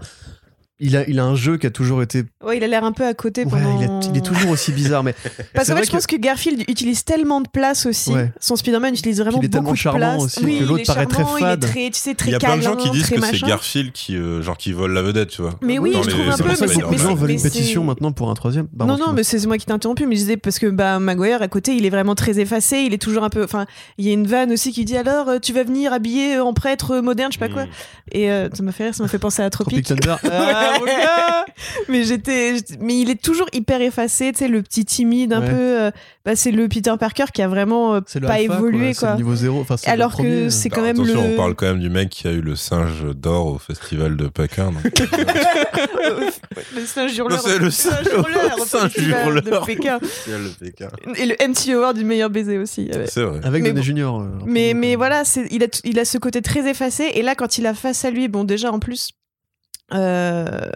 Il 0.78 0.94
a, 0.94 1.08
il 1.08 1.18
a 1.18 1.24
un 1.24 1.34
jeu 1.34 1.56
qui 1.56 1.66
a 1.66 1.70
toujours 1.70 2.02
été. 2.02 2.24
Ouais, 2.44 2.58
il 2.58 2.64
a 2.64 2.66
l'air 2.66 2.84
un 2.84 2.92
peu 2.92 3.06
à 3.06 3.14
côté 3.14 3.44
Ouais, 3.44 3.50
pendant. 3.50 3.80
il, 3.80 3.84
est, 3.84 4.10
il 4.12 4.18
est 4.18 4.20
toujours 4.24 4.50
aussi 4.50 4.72
bizarre, 4.72 5.02
mais 5.02 5.14
Parce 5.54 5.68
qu'en 5.68 5.72
vrai 5.72 5.82
fait, 5.82 5.86
je 5.86 5.92
pense 5.92 6.06
que 6.06 6.16
Garfield 6.16 6.64
utilise 6.68 7.02
tellement 7.02 7.40
de 7.40 7.48
place 7.48 7.86
aussi. 7.86 8.12
Ouais. 8.12 8.30
Son 8.40 8.56
Spider-Man 8.56 8.92
utilise 8.92 9.18
vraiment 9.20 9.38
Qu'il 9.38 9.46
est 9.46 9.48
tellement 9.48 9.64
beaucoup 9.70 9.76
de 9.76 9.80
charmant 9.80 9.98
place. 10.18 10.22
aussi 10.24 10.44
oui, 10.44 10.58
que 10.58 10.64
l'autre 10.64 10.80
il 10.80 10.82
est 10.82 10.86
paraît 10.86 11.06
très 11.06 11.22
charmant, 11.22 11.38
fade. 11.38 11.64
Il 11.64 11.66
est 11.66 11.72
très, 11.72 11.90
tu 11.90 11.98
sais, 11.98 12.14
très 12.14 12.28
Il 12.28 12.32
y 12.32 12.34
a 12.34 12.38
plein 12.38 12.56
de 12.58 12.62
gens 12.62 12.76
qui 12.76 12.90
disent 12.90 13.08
que 13.08 13.20
c'est. 13.22 13.40
Garfield 13.40 13.92
qui, 13.92 14.16
euh, 14.16 14.42
genre, 14.42 14.58
qui 14.58 14.72
vole 14.72 14.92
la 14.92 15.00
vedette, 15.00 15.30
tu 15.30 15.40
vois. 15.40 15.52
Mais 15.62 15.78
oui, 15.78 15.92
Dans 15.92 16.02
je 16.02 16.08
les- 16.08 16.12
trouve 16.12 16.28
un 16.28 16.36
c'est 16.36 16.42
peu, 16.42 16.48
pour 16.50 16.58
ça 16.58 16.66
mais 16.66 16.74
beaucoup 16.74 16.94
de 16.94 16.98
gens 17.00 17.14
veulent 17.14 17.30
une 17.30 17.40
pétition 17.42 17.82
maintenant 17.84 18.12
pour 18.12 18.30
un 18.30 18.34
troisième. 18.34 18.66
Pardon, 18.68 18.98
non, 18.98 19.06
non, 19.06 19.12
mais 19.14 19.22
c'est 19.24 19.44
moi 19.46 19.56
qui 19.56 19.64
t'ai 19.64 19.72
interrompu, 19.72 20.06
mais 20.06 20.14
je 20.16 20.20
disais 20.20 20.36
parce 20.36 20.58
que 20.58 20.66
bah, 20.66 20.98
Maguire 20.98 21.40
à 21.40 21.48
côté, 21.48 21.74
il 21.74 21.86
est 21.86 21.90
vraiment 21.90 22.14
très 22.14 22.38
effacé, 22.38 22.80
il 22.86 22.92
est 22.92 23.00
toujours 23.00 23.24
un 23.24 23.30
peu. 23.30 23.42
Enfin, 23.42 23.64
il 23.96 24.04
y 24.06 24.10
a 24.10 24.12
une 24.12 24.26
vanne 24.26 24.52
aussi 24.52 24.72
qui 24.72 24.84
dit 24.84 24.98
alors 24.98 25.28
euh, 25.30 25.38
tu 25.38 25.54
vas 25.54 25.64
venir 25.64 25.94
habillé 25.94 26.38
en 26.38 26.52
prêtre 26.52 26.98
moderne, 26.98 27.32
je 27.32 27.38
sais 27.38 27.46
pas 27.48 27.52
quoi. 27.52 27.64
Mm. 27.64 27.68
Et 28.12 28.30
euh, 28.30 28.48
ça 28.52 28.62
m'a 28.62 28.72
fait 28.72 28.84
rire, 28.84 28.94
ça 28.94 29.02
m'a 29.02 29.08
fait 29.08 29.18
penser 29.18 29.40
à 29.40 29.48
Tropic. 29.48 29.90
Gars 30.86 31.44
mais 31.88 32.04
j'étais, 32.04 32.54
mais 32.80 32.98
il 32.98 33.10
est 33.10 33.20
toujours 33.22 33.46
hyper 33.52 33.80
effacé, 33.80 34.32
tu 34.32 34.38
sais, 34.40 34.48
le 34.48 34.62
petit 34.62 34.84
timide 34.84 35.32
un 35.32 35.40
Ouais. 35.40 35.48
peu. 35.50 35.54
euh, 35.80 35.90
bah, 36.24 36.34
c'est 36.36 36.50
le 36.50 36.66
Peter 36.68 36.92
Parker 36.98 37.24
qui 37.32 37.40
a 37.42 37.48
vraiment 37.48 37.94
euh, 37.94 38.00
le 38.14 38.26
pas 38.26 38.34
alpha, 38.34 38.54
évolué 38.54 38.92
C'est 38.94 39.00
quoi. 39.00 39.10
le 39.12 39.16
niveau 39.16 39.34
zéro. 39.36 39.60
Enfin, 39.60 39.76
le 39.84 39.90
Alors 39.90 40.10
premier, 40.12 40.28
que 40.28 40.48
c'est 40.50 40.68
quand 40.68 40.82
Alors, 40.82 40.94
même 40.94 41.00
attention, 41.02 41.22
le. 41.28 41.34
on 41.34 41.36
parle 41.36 41.54
quand 41.54 41.66
même 41.66 41.80
du 41.80 41.88
mec 41.90 42.08
qui 42.10 42.26
a 42.28 42.32
eu 42.32 42.40
le 42.40 42.56
singe 42.56 43.04
d'or 43.14 43.46
au 43.46 43.58
festival 43.58 44.16
de 44.16 44.26
Pékin. 44.28 44.72
donc. 44.72 44.82
le 46.74 46.84
singe 46.86 47.16
hurleur. 47.16 47.40
c'est 47.40 47.58
le 47.58 47.70
singe- 47.70 48.06
hurleur. 48.12 48.56
le 48.58 48.64
singe 48.64 48.90
festival 48.92 49.40
de 49.42 49.48
hurleur. 49.48 49.60
De 49.62 49.66
Pékin. 49.66 49.98
Et 51.16 51.26
le 51.26 51.34
MTV 51.48 51.74
Award 51.74 51.96
du 51.98 52.04
meilleur 52.04 52.30
baiser 52.30 52.58
aussi. 52.58 52.90
C'est 53.06 53.22
vrai. 53.22 53.40
Avec 53.44 53.62
Downey 53.62 53.76
bon. 53.78 53.82
Junior. 53.82 54.20
euh, 54.20 54.26
Mais, 54.46 54.74
mais 54.74 54.96
voilà, 54.96 55.22
il, 55.50 55.62
a, 55.62 55.66
il 55.84 55.98
a 55.98 56.04
ce 56.04 56.18
côté 56.18 56.42
très 56.42 56.68
effacé. 56.68 57.10
Et 57.14 57.22
là, 57.22 57.34
quand 57.34 57.58
il 57.58 57.66
a 57.66 57.74
face 57.74 58.04
à 58.04 58.10
lui, 58.10 58.28
bon, 58.28 58.44
déjà 58.44 58.72
en 58.72 58.78
plus, 58.78 59.10
euh, 59.94 60.70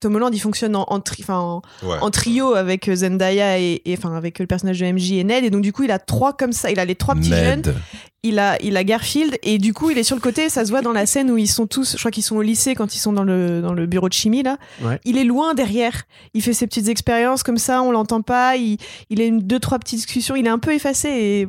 Tom 0.00 0.14
Holland, 0.16 0.30
il 0.34 0.38
fonctionne 0.38 0.76
en, 0.76 0.84
en, 0.88 1.00
tri- 1.00 1.22
enfin, 1.22 1.38
en, 1.38 1.62
Ouais. 1.82 1.98
en 2.00 2.10
trio 2.10 2.54
avec 2.54 2.88
euh, 2.88 2.94
Zendaya 2.94 3.58
et, 3.58 3.82
enfin, 3.98 4.14
avec 4.16 4.38
le 4.38 4.46
personnage 4.46 4.78
de 4.80 4.86
MJ 4.90 5.12
et 5.12 5.24
Ned. 5.24 5.44
Et 5.44 5.50
donc, 5.50 5.60
du 5.60 5.72
coup, 5.74 5.82
il 5.82 5.90
a 5.90 5.98
trois 5.98 6.32
comme 6.32 6.52
ça. 6.52 6.70
Il 6.70 6.78
a 6.80 6.86
les 6.86 6.94
trois 6.94 7.14
petits 7.14 7.28
jeunes. 7.44 7.62
Il 8.22 8.38
a, 8.38 8.56
il 8.62 8.78
a 8.78 8.84
Garfield. 8.84 9.36
Et 9.42 9.58
du 9.58 9.74
coup, 9.74 9.90
il 9.90 9.98
est 9.98 10.02
sur 10.02 10.16
le 10.16 10.22
côté. 10.22 10.48
Ça 10.48 10.64
se 10.64 10.70
voit 10.70 10.80
dans 10.80 10.92
la 10.92 11.04
scène 11.04 11.30
où 11.30 11.36
ils 11.36 11.46
sont 11.48 11.66
tous, 11.66 11.92
je 11.92 11.98
crois 11.98 12.10
qu'ils 12.10 12.22
sont 12.22 12.36
au 12.36 12.42
lycée 12.42 12.74
quand 12.74 12.94
ils 12.94 12.98
sont 12.98 13.12
dans 13.12 13.24
le, 13.24 13.60
dans 13.60 13.74
le 13.74 13.84
bureau 13.84 14.08
de 14.08 14.14
chimie, 14.14 14.42
là. 14.42 14.56
Ouais. 14.80 14.98
Il 15.04 15.18
est 15.18 15.24
loin 15.24 15.52
derrière. 15.52 16.04
Il 16.32 16.42
fait 16.42 16.54
ses 16.54 16.66
petites 16.66 16.88
expériences 16.88 17.42
comme 17.42 17.58
ça, 17.58 17.82
on 17.82 17.92
l'entend 17.92 18.22
pas. 18.22 18.56
Il, 18.56 18.78
il 19.10 19.20
a 19.20 19.24
une, 19.24 19.40
deux, 19.40 19.58
trois 19.60 19.78
petites 19.78 19.98
discussions. 19.98 20.34
Il 20.34 20.46
est 20.46 20.50
un 20.50 20.58
peu 20.58 20.72
effacé. 20.72 21.08
Et 21.10 21.48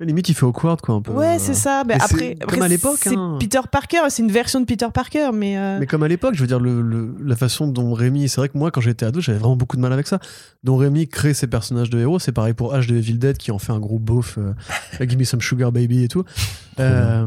Limite, 0.00 0.28
il 0.30 0.34
fait 0.34 0.46
awkward, 0.46 0.80
quoi, 0.80 0.94
un 0.94 1.02
peu. 1.02 1.12
Ouais, 1.12 1.38
c'est 1.38 1.52
ça. 1.54 1.82
Mais 1.86 1.98
c'est 1.98 2.04
après, 2.04 2.36
comme 2.48 2.62
à 2.62 2.68
l'époque, 2.68 2.96
c'est 3.02 3.14
hein. 3.14 3.36
Peter 3.38 3.60
Parker. 3.70 3.98
C'est 4.08 4.22
une 4.22 4.30
version 4.32 4.58
de 4.60 4.64
Peter 4.64 4.86
Parker, 4.92 5.30
mais. 5.34 5.58
euh, 5.58 5.78
Mais 5.78 5.86
comme 5.86 6.02
à 6.02 6.08
l'époque, 6.08 6.34
je 6.34 6.40
veux 6.40 6.46
dire, 6.46 6.58
le, 6.58 6.80
le- 6.80 7.14
la 7.22 7.36
façon 7.36 7.66
dont 7.66 7.92
Rémi, 7.92 8.28
c'est 8.28 8.40
vrai 8.40 8.48
que 8.48 8.56
moi, 8.56 8.70
quand 8.70 8.80
j'étais 8.80 9.04
ado, 9.04 9.20
j'avais 9.20 9.38
vraiment 9.38 9.56
beaucoup 9.56 9.76
de 9.76 9.82
mal 9.82 9.92
avec 9.92 10.06
ça. 10.06 10.18
Dont 10.64 10.76
Rémi 10.76 11.06
crée 11.06 11.34
ses 11.34 11.46
personnages 11.48 11.90
de 11.90 11.98
héros, 11.98 12.18
c'est 12.18 12.32
pareil 12.32 12.54
pour 12.54 12.74
H 12.74 12.86
de 12.88 12.96
Evil 12.96 13.18
Dead 13.18 13.36
qui 13.36 13.50
en 13.50 13.58
fait 13.58 13.72
un 13.72 13.78
gros 13.80 13.98
beauf, 13.98 14.38
euh, 14.38 14.52
Give 15.00 15.18
me 15.18 15.24
some 15.24 15.40
sugar 15.40 15.70
baby 15.72 16.04
et 16.04 16.08
tout. 16.08 16.24
Euh, 16.78 17.26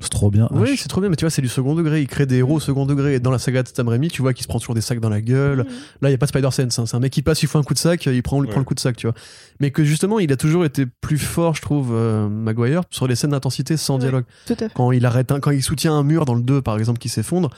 C'est 0.00 0.08
trop 0.10 0.30
bien. 0.30 0.48
oui, 0.50 0.76
c'est 0.76 0.88
trop 0.88 1.00
bien, 1.00 1.08
mais 1.10 1.16
tu 1.16 1.24
vois, 1.24 1.30
c'est 1.30 1.42
du 1.42 1.48
second 1.48 1.74
degré. 1.74 2.00
Il 2.00 2.08
crée 2.08 2.26
des 2.26 2.36
héros 2.38 2.56
au 2.56 2.60
second 2.60 2.86
degré. 2.86 3.14
Et 3.14 3.20
dans 3.20 3.30
la 3.30 3.38
saga 3.38 3.62
de 3.62 3.68
Sam 3.68 3.86
Raimi, 3.88 4.08
tu 4.08 4.20
vois 4.22 4.32
qu'il 4.34 4.42
se 4.42 4.48
prend 4.48 4.58
toujours 4.58 4.74
des 4.74 4.80
sacs 4.80 4.98
dans 5.00 5.08
la 5.08 5.20
gueule. 5.20 5.58
Là, 5.58 5.64
il 6.02 6.08
n'y 6.08 6.14
a 6.14 6.18
pas 6.18 6.26
de 6.26 6.30
Spider-Sense. 6.30 6.78
hein. 6.78 6.86
C'est 6.86 6.96
un 6.96 7.00
mec 7.00 7.12
qui 7.12 7.22
passe, 7.22 7.42
il 7.42 7.48
faut 7.48 7.58
un 7.58 7.62
coup 7.62 7.74
de 7.74 7.78
sac, 7.78 8.06
il 8.06 8.22
prend, 8.22 8.42
prend 8.44 8.58
le 8.58 8.64
coup 8.64 8.74
de 8.74 8.80
sac, 8.80 8.96
tu 8.96 9.06
vois. 9.06 9.14
Mais 9.60 9.70
que 9.70 9.84
justement, 9.84 10.18
il 10.18 10.32
a 10.32 10.36
toujours 10.36 10.64
été 10.64 10.86
plus 10.86 11.18
fort, 11.18 11.54
je 11.54 11.62
trouve, 11.62 11.90
euh, 11.92 12.28
Maguire, 12.28 12.82
sur 12.90 13.06
les 13.06 13.14
scènes 13.14 13.30
d'intensité 13.30 13.76
sans 13.76 13.94
Ouais. 13.94 14.00
dialogue. 14.00 14.24
Tout 14.46 14.54
à 14.54 14.56
fait. 14.56 14.72
Quand 14.74 14.90
il 14.92 15.06
arrête, 15.06 15.30
un- 15.30 15.40
quand 15.40 15.50
il 15.52 15.62
soutient 15.62 15.94
un 15.94 16.02
mur 16.02 16.24
dans 16.24 16.34
le 16.34 16.42
2, 16.42 16.62
par 16.62 16.78
exemple, 16.78 16.98
qui 16.98 17.08
s'effondre, 17.08 17.50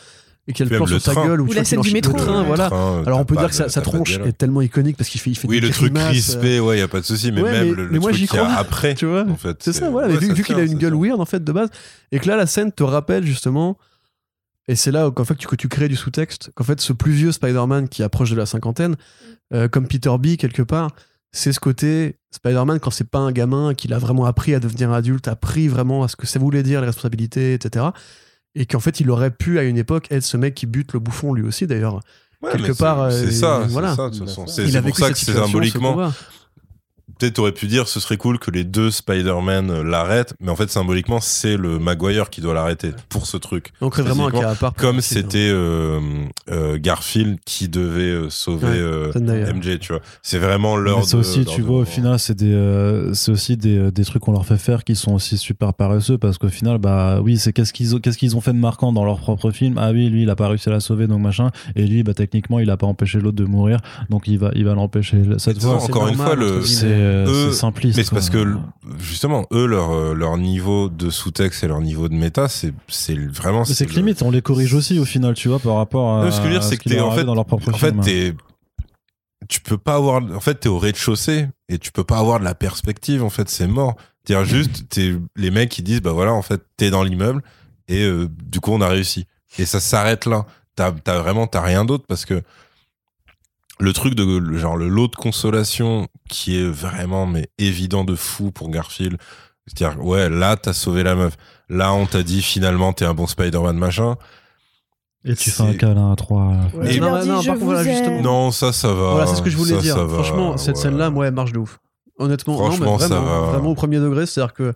et 0.46 0.52
qu'il 0.52 0.66
y 0.66 0.68
a 0.68 0.70
le 0.70 0.78
Même 0.78 0.86
plan 0.86 0.98
sur 0.98 1.00
sa 1.00 1.14
gueule, 1.14 1.40
ou, 1.40 1.50
la 1.52 1.64
scène 1.64 1.80
du 1.80 1.92
métro, 1.92 2.12
le 2.12 2.18
train, 2.18 2.40
ouais. 2.40 2.46
voilà. 2.46 2.68
Train, 2.68 3.02
Alors 3.06 3.18
on 3.20 3.24
peut 3.24 3.34
pas 3.34 3.48
dire 3.48 3.50
que 3.50 3.70
sa, 3.70 3.80
tronche 3.80 4.18
est 4.18 4.36
tellement 4.36 4.60
iconique 4.60 4.96
parce 4.96 5.08
qu'il 5.08 5.20
fait, 5.20 5.30
il 5.30 5.36
fait 5.36 5.48
Oui, 5.48 5.60
des 5.60 5.68
le 5.68 5.72
truc 5.72 5.92
grimaces, 5.92 6.10
crispé, 6.12 6.60
ouais, 6.60 6.78
y 6.78 6.82
a 6.82 6.88
pas 6.88 7.00
de 7.00 7.06
souci, 7.06 7.32
mais 7.32 7.40
Ouais, 7.42 7.52
même 7.52 7.68
mais- 7.70 7.74
le, 7.74 7.84
le 7.86 7.90
mais 7.92 7.98
moi, 7.98 8.12
truc 8.12 8.28
après, 8.34 8.94
tu 8.94 9.06
vois. 9.06 9.24
en 9.28 9.36
fait. 9.36 9.56
C'est 9.62 9.72
ça, 9.72 9.88
voilà. 9.88 10.08
mais 10.08 10.14
ouais, 10.14 10.20
vu, 10.20 10.26
ça 10.28 10.32
vu 10.34 10.42
qu'il 10.44 10.56
a 10.56 10.62
une 10.64 10.78
gueule 10.78 10.94
weird 10.94 11.20
en 11.20 11.24
fait 11.24 11.42
de 11.42 11.52
base, 11.52 11.70
et 12.12 12.18
que 12.18 12.28
là 12.28 12.36
la 12.36 12.46
scène 12.46 12.72
te 12.72 12.82
rappelle 12.82 13.24
justement, 13.24 13.78
et 14.68 14.76
c'est 14.76 14.90
là 14.90 15.10
qu'en 15.10 15.24
fait 15.24 15.36
que 15.36 15.56
tu 15.56 15.68
crées 15.68 15.88
du 15.88 15.96
sous-texte, 15.96 16.50
qu'en 16.54 16.64
fait 16.64 16.80
ce 16.80 16.92
plus 16.92 17.12
vieux 17.12 17.32
Spider-Man 17.32 17.88
qui 17.88 18.02
approche 18.02 18.30
de 18.30 18.36
la 18.36 18.46
cinquantaine, 18.46 18.96
euh, 19.54 19.68
comme 19.68 19.86
Peter 19.86 20.12
B 20.18 20.36
quelque 20.36 20.62
part, 20.62 20.90
c'est 21.32 21.52
ce 21.52 21.60
côté 21.60 22.16
Spider-Man 22.32 22.80
quand 22.80 22.90
c'est 22.90 23.08
pas 23.08 23.18
un 23.18 23.32
gamin, 23.32 23.74
qu'il 23.74 23.92
a 23.92 23.98
vraiment 23.98 24.24
appris 24.26 24.54
à 24.54 24.60
devenir 24.60 24.92
adulte, 24.92 25.26
appris 25.26 25.68
vraiment 25.68 26.02
à 26.04 26.08
ce 26.08 26.16
que 26.16 26.26
ça 26.26 26.38
voulait 26.38 26.62
dire 26.62 26.80
les 26.80 26.86
responsabilités, 26.86 27.54
etc. 27.54 27.86
Et 28.54 28.66
qu'en 28.66 28.80
fait 28.80 29.00
il 29.00 29.10
aurait 29.10 29.30
pu 29.30 29.58
à 29.58 29.64
une 29.64 29.76
époque 29.76 30.06
être 30.10 30.22
ce 30.22 30.36
mec 30.36 30.54
qui 30.54 30.66
bute 30.66 30.92
le 30.92 31.00
bouffon 31.00 31.32
lui 31.34 31.42
aussi 31.42 31.66
d'ailleurs. 31.66 32.00
Ouais, 32.42 32.52
quelque 32.52 32.72
part, 32.72 33.10
c'est 33.10 33.16
euh, 33.16 33.26
c'est 33.26 33.32
ça, 33.32 33.62
c'est 33.62 33.72
voilà. 33.72 33.96
ça, 33.96 34.10
de 34.10 34.18
toute 34.18 34.28
façon. 34.28 34.46
C'est 34.46 34.64
pour 34.82 34.96
ça 34.96 35.06
cette 35.06 35.12
que 35.14 35.18
c'est 35.18 35.24
situation, 35.26 35.46
ce 35.46 35.52
symboliquement. 35.52 36.12
Peut-être 37.18 37.34
t'aurais 37.34 37.52
pu 37.52 37.66
dire 37.66 37.88
ce 37.88 38.00
serait 38.00 38.16
cool 38.16 38.38
que 38.38 38.50
les 38.50 38.64
deux 38.64 38.90
Spider-Man 38.90 39.70
euh, 39.70 39.82
l'arrêtent, 39.82 40.34
mais 40.40 40.50
en 40.50 40.56
fait 40.56 40.70
symboliquement 40.70 41.20
c'est 41.20 41.56
le 41.56 41.78
Maguire 41.78 42.30
qui 42.30 42.40
doit 42.40 42.54
l'arrêter 42.54 42.92
pour 43.08 43.26
ce 43.26 43.36
truc. 43.36 43.72
On 43.80 43.90
crée 43.90 44.02
vraiment 44.02 44.28
un 44.28 44.30
cas 44.30 44.50
à 44.50 44.54
part. 44.54 44.74
Comme 44.74 44.96
Garfield, 44.96 45.26
hein. 45.26 45.28
c'était 45.30 45.50
euh, 45.50 46.00
euh, 46.50 46.78
Garfield 46.80 47.38
qui 47.44 47.68
devait 47.68 48.28
sauver 48.30 48.64
Ouais, 48.64 48.78
euh. 48.78 49.52
MJ, 49.52 49.78
tu 49.78 49.92
vois. 49.92 50.02
C'est 50.22 50.38
vraiment 50.38 50.76
Mais 50.76 50.84
leur. 50.84 51.04
c'est 51.04 51.16
aussi, 51.16 51.44
tu 51.44 51.62
vois, 51.62 51.80
au 51.80 51.84
final, 51.84 52.18
c'est 52.18 52.34
des, 52.34 52.52
euh, 52.52 53.12
c'est 53.14 53.30
aussi 53.30 53.56
des, 53.56 53.90
des 53.90 54.04
trucs 54.04 54.22
qu'on 54.22 54.32
leur 54.32 54.46
fait 54.46 54.56
faire 54.56 54.84
qui 54.84 54.96
sont 54.96 55.12
aussi 55.12 55.36
super 55.36 55.74
paresseux 55.74 56.18
parce 56.18 56.38
qu'au 56.38 56.48
final, 56.48 56.78
bah 56.78 57.20
oui, 57.22 57.38
c'est 57.38 57.52
qu'est-ce 57.52 57.72
qu'ils 57.72 57.94
ont, 57.94 57.98
qu'est-ce 57.98 58.18
qu'ils 58.18 58.36
ont 58.36 58.40
fait 58.40 58.52
de 58.52 58.58
marquant 58.58 58.92
dans 58.92 59.04
leur 59.04 59.18
propre 59.18 59.50
film? 59.50 59.78
Ah 59.78 59.90
oui, 59.92 60.08
lui, 60.08 60.22
il 60.22 60.30
a 60.30 60.36
pas 60.36 60.48
réussi 60.48 60.68
à 60.68 60.72
la 60.72 60.80
sauver, 60.80 61.06
donc 61.06 61.20
machin. 61.20 61.50
Et 61.76 61.86
lui, 61.86 62.02
bah 62.02 62.14
techniquement, 62.14 62.58
il 62.58 62.70
a 62.70 62.76
pas 62.76 62.86
empêché 62.86 63.18
l'autre 63.18 63.36
de 63.36 63.44
mourir, 63.44 63.80
donc 64.10 64.26
il 64.26 64.38
va, 64.38 64.50
il 64.54 64.64
va 64.64 64.74
l'empêcher. 64.74 65.18
Cette 65.38 65.60
fois, 65.60 65.82
encore 65.82 66.08
une 66.08 66.16
fois, 66.16 66.34
le, 66.34 66.62
euh, 67.04 67.48
eux- 67.48 67.52
simpliste. 67.52 67.96
Mais 67.98 68.04
c'est 68.04 68.10
parce 68.14 68.30
que 68.30 68.56
justement, 68.98 69.46
eux, 69.52 69.66
leur, 69.66 69.92
euh, 69.92 70.14
leur 70.14 70.36
niveau 70.36 70.88
de 70.88 71.10
sous-texte 71.10 71.62
et 71.64 71.68
leur 71.68 71.80
niveau 71.80 72.08
de 72.08 72.14
méta, 72.14 72.48
c'est 72.48 72.72
c'est 72.88 73.14
vraiment. 73.16 73.60
Mais 73.68 73.74
c'est 73.74 73.86
que 73.86 73.92
limite, 73.94 74.22
on 74.22 74.30
les 74.30 74.42
corrige 74.42 74.74
aussi 74.74 74.98
au 74.98 75.04
final, 75.04 75.34
tu 75.34 75.48
vois, 75.48 75.58
par 75.58 75.76
rapport 75.76 76.18
à. 76.18 76.24
Non, 76.24 76.30
ce 76.30 76.38
que 76.38 76.42
je 76.44 76.48
veux 76.48 76.54
dire, 76.54 76.62
c'est 76.62 76.76
ce 76.76 76.80
que 76.80 76.88
t'es 76.88 77.00
en 77.00 77.12
fait, 77.12 77.24
dans 77.24 77.34
leur 77.34 77.44
propre 77.46 77.68
en 77.68 77.76
fait, 77.76 77.94
film. 78.02 78.36
tu 79.48 79.60
peux 79.60 79.78
pas 79.78 79.96
avoir, 79.96 80.22
en 80.22 80.40
fait, 80.40 80.54
t'es 80.54 80.68
au 80.68 80.78
rez-de-chaussée 80.78 81.48
et 81.68 81.78
tu 81.78 81.92
peux 81.92 82.04
pas 82.04 82.18
avoir 82.18 82.40
de 82.40 82.44
la 82.44 82.54
perspective. 82.54 83.22
En 83.22 83.30
fait, 83.30 83.48
c'est 83.48 83.66
mort. 83.68 83.96
Dire 84.26 84.44
juste, 84.44 84.88
t'es 84.88 85.14
les 85.36 85.50
mecs 85.50 85.68
qui 85.68 85.82
disent, 85.82 86.00
bah 86.00 86.12
voilà, 86.12 86.32
en 86.32 86.40
fait, 86.40 86.62
t'es 86.78 86.88
dans 86.90 87.02
l'immeuble 87.02 87.42
et 87.88 88.04
euh, 88.04 88.26
du 88.42 88.60
coup, 88.60 88.72
on 88.72 88.80
a 88.80 88.88
réussi. 88.88 89.26
Et 89.58 89.66
ça 89.66 89.80
s'arrête 89.80 90.24
là. 90.24 90.46
T'as, 90.76 90.90
t'as 90.92 91.18
vraiment, 91.18 91.46
t'as 91.46 91.60
rien 91.60 91.84
d'autre 91.84 92.04
parce 92.08 92.24
que 92.24 92.42
le 93.80 93.92
truc 93.92 94.14
de 94.14 94.24
le- 94.38 94.58
genre 94.58 94.76
le 94.76 94.88
lot 94.88 95.08
de 95.08 95.16
consolation 95.16 96.08
qui 96.28 96.58
est 96.60 96.68
vraiment 96.68 97.26
mais 97.26 97.48
évident 97.58 98.04
de 98.04 98.14
fou 98.14 98.50
pour 98.52 98.70
Garfield. 98.70 99.16
C'est-à-dire, 99.66 100.04
ouais, 100.04 100.28
là, 100.28 100.56
t'as 100.56 100.72
sauvé 100.74 101.02
la 101.02 101.14
meuf. 101.14 101.36
Là, 101.70 101.92
on 101.94 102.04
t'a 102.06 102.22
dit 102.22 102.42
finalement, 102.42 102.92
t'es 102.92 103.06
un 103.06 103.14
bon 103.14 103.26
Spider-Man, 103.26 103.76
machin. 103.78 104.16
Et 105.24 105.34
tu 105.34 105.50
fais 105.50 105.62
un 105.62 105.72
câlin 105.74 106.12
à 106.12 106.16
trois. 106.16 106.52
Et 106.82 107.00
non, 107.00 107.24
non, 107.24 107.42
par 107.42 107.54
contre, 107.54 107.64
voilà, 107.64 107.82
justement. 107.82 108.20
Non, 108.20 108.50
ça, 108.50 108.72
ça 108.74 108.88
va. 108.88 109.12
Voilà, 109.12 109.26
c'est 109.26 109.36
ce 109.36 109.42
que 109.42 109.48
je 109.48 109.56
voulais 109.56 109.74
Ça, 109.76 109.80
dire. 109.80 109.94
ça 109.94 110.04
va, 110.04 110.22
Franchement, 110.22 110.56
cette 110.58 110.76
ouais. 110.76 110.82
scène-là, 110.82 111.08
moi, 111.08 111.26
elle 111.26 111.32
marche 111.34 111.52
de 111.52 111.58
ouf. 111.58 111.78
Honnêtement, 112.18 112.58
non, 112.58 112.68
mais 112.68 112.76
Franchement, 112.76 112.98
ça 112.98 113.08
vraiment, 113.08 113.40
va. 113.40 113.52
vraiment 113.52 113.70
au 113.70 113.74
premier 113.74 113.98
degré, 113.98 114.26
c'est-à-dire 114.26 114.52
que 114.52 114.74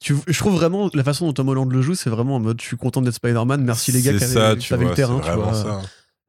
tu, 0.00 0.16
je 0.28 0.38
trouve 0.38 0.54
vraiment 0.54 0.88
la 0.94 1.02
façon 1.02 1.26
dont 1.26 1.32
Tom 1.32 1.48
Holland 1.48 1.70
le 1.72 1.82
joue, 1.82 1.96
c'est 1.96 2.08
vraiment 2.10 2.36
en 2.36 2.40
mode 2.40 2.60
je 2.60 2.66
suis 2.66 2.76
content 2.76 3.02
d'être 3.02 3.14
Spider-Man, 3.14 3.62
merci 3.64 3.90
les 3.90 4.00
gars 4.00 4.12
qui 4.12 4.20
ça, 4.20 4.50
avaient, 4.50 4.84
le 4.84 4.94
terrain. 4.94 5.18
tu 5.20 5.30
vois. 5.32 5.52
ça. 5.52 5.80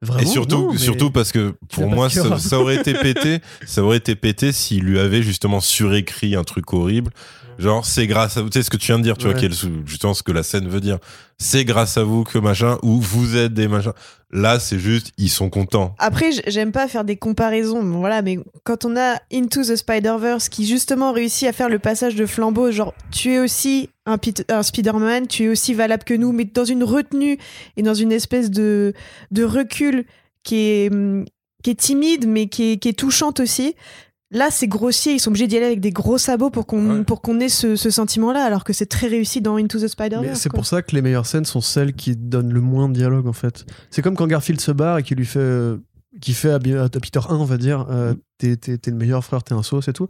Vraiment, 0.02 0.22
Et 0.22 0.26
surtout, 0.32 0.56
non, 0.56 0.72
mais- 0.72 0.78
surtout 0.78 1.10
parce 1.10 1.30
que 1.30 1.54
pour 1.74 1.86
moi, 1.88 2.08
ça 2.08 2.58
aurait 2.58 2.76
été 2.76 2.94
pété, 2.94 3.40
ça 3.66 3.82
aurait 3.82 3.98
été 3.98 4.14
pété 4.14 4.50
s'il 4.52 4.82
lui 4.84 4.98
avait 4.98 5.22
justement 5.22 5.60
surécrit 5.60 6.34
un 6.36 6.44
truc 6.44 6.72
horrible. 6.72 7.10
Genre, 7.60 7.84
c'est 7.84 8.06
grâce 8.06 8.36
à 8.36 8.42
vous, 8.42 8.48
tu 8.48 8.58
sais 8.58 8.62
ce 8.62 8.70
que 8.70 8.76
tu 8.78 8.86
viens 8.86 8.98
de 8.98 9.04
dire, 9.04 9.16
tu 9.18 9.24
vois, 9.26 9.34
Ouais. 9.34 9.38
qui 9.38 9.44
est 9.44 9.48
le 9.48 9.54
sou- 9.54 9.82
justement 9.84 10.14
ce 10.14 10.22
que 10.22 10.32
la 10.32 10.42
scène 10.42 10.66
veut 10.66 10.80
dire. 10.80 10.98
C'est 11.38 11.64
grâce 11.64 11.96
à 11.98 12.02
vous 12.02 12.24
que 12.24 12.38
machin, 12.38 12.78
ou 12.82 13.00
vous 13.00 13.36
êtes 13.36 13.52
des 13.54 13.68
machins. 13.68 13.92
Là, 14.32 14.58
c'est 14.58 14.78
juste, 14.78 15.12
ils 15.18 15.28
sont 15.28 15.50
contents. 15.50 15.94
Après, 15.98 16.30
j'aime 16.46 16.72
pas 16.72 16.88
faire 16.88 17.04
des 17.04 17.16
comparaisons, 17.16 17.82
bon, 17.82 17.98
voilà, 17.98 18.22
mais 18.22 18.38
quand 18.64 18.84
on 18.84 18.96
a 18.96 19.16
Into 19.32 19.62
the 19.62 19.76
Spider-Verse 19.76 20.48
qui 20.48 20.66
justement 20.66 21.12
réussit 21.12 21.48
à 21.48 21.52
faire 21.52 21.68
le 21.68 21.78
passage 21.78 22.14
de 22.14 22.26
flambeau, 22.26 22.70
genre 22.70 22.94
tu 23.10 23.32
es 23.34 23.38
aussi 23.38 23.90
un, 24.06 24.16
un 24.48 24.62
Spider-Man, 24.62 25.26
tu 25.26 25.44
es 25.44 25.48
aussi 25.48 25.74
valable 25.74 26.04
que 26.04 26.14
nous, 26.14 26.32
mais 26.32 26.44
dans 26.46 26.64
une 26.64 26.84
retenue 26.84 27.38
et 27.76 27.82
dans 27.82 27.94
une 27.94 28.12
espèce 28.12 28.50
de, 28.50 28.92
de 29.30 29.44
recul 29.44 30.04
qui 30.44 30.56
est, 30.56 30.90
qui 31.62 31.70
est 31.70 31.78
timide, 31.80 32.26
mais 32.26 32.46
qui 32.48 32.72
est, 32.72 32.76
qui 32.78 32.88
est 32.88 32.98
touchante 32.98 33.40
aussi. 33.40 33.74
Là, 34.32 34.48
c'est 34.50 34.68
grossier. 34.68 35.14
Ils 35.14 35.18
sont 35.18 35.30
obligés 35.30 35.46
d'y 35.48 35.56
aller 35.56 35.66
avec 35.66 35.80
des 35.80 35.90
gros 35.90 36.16
sabots 36.18 36.50
pour 36.50 36.66
qu'on 36.66 36.98
Ouais. 36.98 37.04
pour 37.04 37.20
qu'on 37.20 37.40
ait 37.40 37.48
ce, 37.48 37.74
ce 37.76 37.90
sentiment-là, 37.90 38.44
alors 38.44 38.62
que 38.64 38.72
c'est 38.72 38.86
très 38.86 39.08
réussi 39.08 39.40
dans 39.40 39.56
Into 39.56 39.78
the 39.80 39.88
Spider-Verse. 39.88 40.38
c'est 40.38 40.52
pour 40.52 40.66
ça 40.66 40.82
que 40.82 40.94
les 40.94 41.02
meilleures 41.02 41.26
scènes 41.26 41.44
sont 41.44 41.60
celles 41.60 41.94
qui 41.94 42.14
donnent 42.16 42.52
le 42.52 42.60
moins 42.60 42.88
de 42.88 42.94
dialogue 42.94 43.26
en 43.26 43.32
fait. 43.32 43.64
C'est 43.90 44.02
comme 44.02 44.14
quand 44.14 44.26
Garfield 44.28 44.60
se 44.60 44.70
barre 44.72 44.98
et 44.98 45.02
qu'il 45.02 45.16
lui 45.16 45.26
fait, 45.26 45.40
euh, 45.40 45.78
qui 46.20 46.32
fait 46.32 46.50
à, 46.52 46.58
Peter 46.60 47.20
1 47.28 47.34
on 47.36 47.44
va 47.44 47.56
dire, 47.56 47.86
euh, 47.90 48.14
t'es, 48.38 48.56
t'es- 48.56 48.78
le 48.90 48.96
meilleur 48.96 49.24
frère, 49.24 49.42
t'es 49.42 49.54
un 49.54 49.62
sauce 49.64 49.88
et 49.88 49.92
tout. 49.92 50.06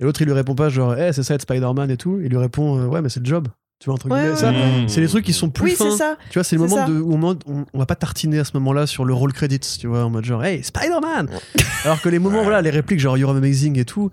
Et 0.00 0.04
l'autre 0.04 0.20
il 0.22 0.24
lui 0.26 0.32
répond 0.32 0.54
pas 0.56 0.68
genre, 0.68 0.96
Eh, 0.98 1.12
c'est 1.12 1.22
ça 1.22 1.34
être 1.34 1.42
Spider-Man 1.42 1.90
et 1.90 1.96
tout. 1.96 2.18
Il 2.22 2.28
lui 2.30 2.38
répond, 2.38 2.78
euh, 2.78 2.86
ouais 2.86 3.02
mais 3.02 3.08
c'est 3.08 3.20
le 3.20 3.26
job. 3.26 3.46
Tu 3.80 3.86
vois 3.86 3.94
entre 3.94 4.08
Ouais, 4.10 4.18
guillemets. 4.18 4.30
ouais, 4.32 4.36
Ça, 4.36 4.50
ouais. 4.50 4.84
C'est 4.88 5.00
les 5.00 5.08
trucs 5.08 5.24
qui 5.24 5.32
sont 5.32 5.48
plus 5.48 5.64
Oui, 5.64 5.70
fins. 5.72 5.90
c'est 5.90 5.96
ça. 5.96 6.16
Tu 6.28 6.34
vois, 6.38 6.44
c'est 6.44 6.56
le 6.56 6.62
moment 6.62 6.86
de, 6.86 7.00
où 7.00 7.14
on, 7.14 7.30
on, 7.46 7.64
on 7.72 7.78
va 7.78 7.86
pas 7.86 7.94
tartiner 7.96 8.38
à 8.38 8.44
ce 8.44 8.50
moment-là 8.54 8.86
sur 8.86 9.06
le 9.06 9.14
rôle 9.14 9.32
credits, 9.32 9.78
tu 9.80 9.86
vois, 9.86 10.04
en 10.04 10.10
mode 10.10 10.24
genre, 10.26 10.44
hey, 10.44 10.62
Spider-Man 10.62 11.30
Alors 11.86 12.00
que 12.02 12.10
les 12.10 12.18
moments, 12.18 12.38
Ouais. 12.38 12.44
voilà, 12.44 12.60
les 12.60 12.68
répliques 12.70 13.00
genre 13.00 13.16
You're 13.16 13.30
amazing 13.30 13.78
et 13.78 13.86
tout, 13.86 14.10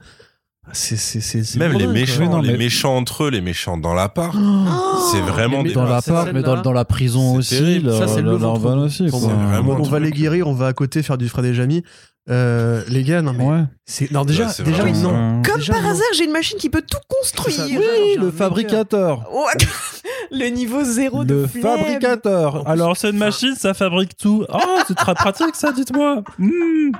c'est. 0.71 0.95
c'est, 0.95 1.19
c'est, 1.19 1.43
c'est 1.43 1.59
Même 1.59 1.73
les 1.73 1.85
méchants, 1.85 2.29
non, 2.29 2.39
les 2.41 2.53
mais- 2.53 2.57
méchants 2.57 2.95
entre 2.95 3.25
eux, 3.25 3.29
les 3.29 3.41
méchants 3.41 3.77
dans 3.77 3.93
l'appart, 3.93 4.35
Oh 4.39 5.09
c'est 5.11 5.19
vraiment 5.21 5.63
des 5.63 5.73
Dans 5.73 5.83
l'appart, 5.83 6.29
mais 6.33 6.41
dans, 6.43 6.61
dans 6.61 6.71
la 6.73 6.85
prison 6.85 7.33
c'est 7.33 7.37
aussi, 7.39 7.57
terrible. 7.57 7.91
Ça, 7.93 8.07
c'est 8.07 8.21
le 8.21 8.35
van 8.37 8.57
mou. 8.57 8.67
aussi. 8.85 9.09
Quoi. 9.09 9.19
on, 9.19 9.81
va 9.83 9.99
les 9.99 10.11
guérir, 10.11 10.47
on 10.47 10.53
va 10.53 10.67
à 10.67 10.73
côté 10.73 11.03
faire 11.03 11.17
du 11.17 11.27
Fred 11.27 11.43
et 11.45 11.53
Jamy. 11.53 11.83
Euh, 12.29 12.83
les 12.89 13.03
gars, 13.03 13.21
non 13.21 13.33
mais. 13.33 13.45
Ouais. 13.45 13.63
C'est, 13.85 14.11
non, 14.11 14.25
déjà, 14.25 14.47
Ouais, 14.47 14.91
non. 14.91 15.41
Comme 15.43 15.57
Déjà, 15.59 15.73
par 15.73 15.81
non. 15.83 15.89
hasard, 15.91 16.07
j'ai 16.13 16.25
une 16.25 16.31
machine 16.31 16.57
qui 16.59 16.69
peut 16.69 16.81
tout 16.81 16.97
construire. 17.07 17.79
Oui, 17.79 18.17
le 18.19 18.31
fabricateur. 18.31 19.29
Le 20.31 20.47
niveau 20.49 20.83
zéro 20.83 21.23
de 21.23 21.33
Le 21.35 21.47
flemme. 21.47 21.63
fabricateur. 21.63 22.67
Alors, 22.67 22.97
c'est 22.97 23.11
une 23.11 23.17
machine, 23.17 23.55
ça 23.55 23.73
fabrique 23.73 24.17
tout. 24.17 24.43
Oh, 24.53 24.59
c'est 24.85 24.95
très 24.95 25.13
pratique, 25.13 25.55
ça, 25.55 25.71
dites-moi. 25.71 26.21
Mmh. 26.37 26.91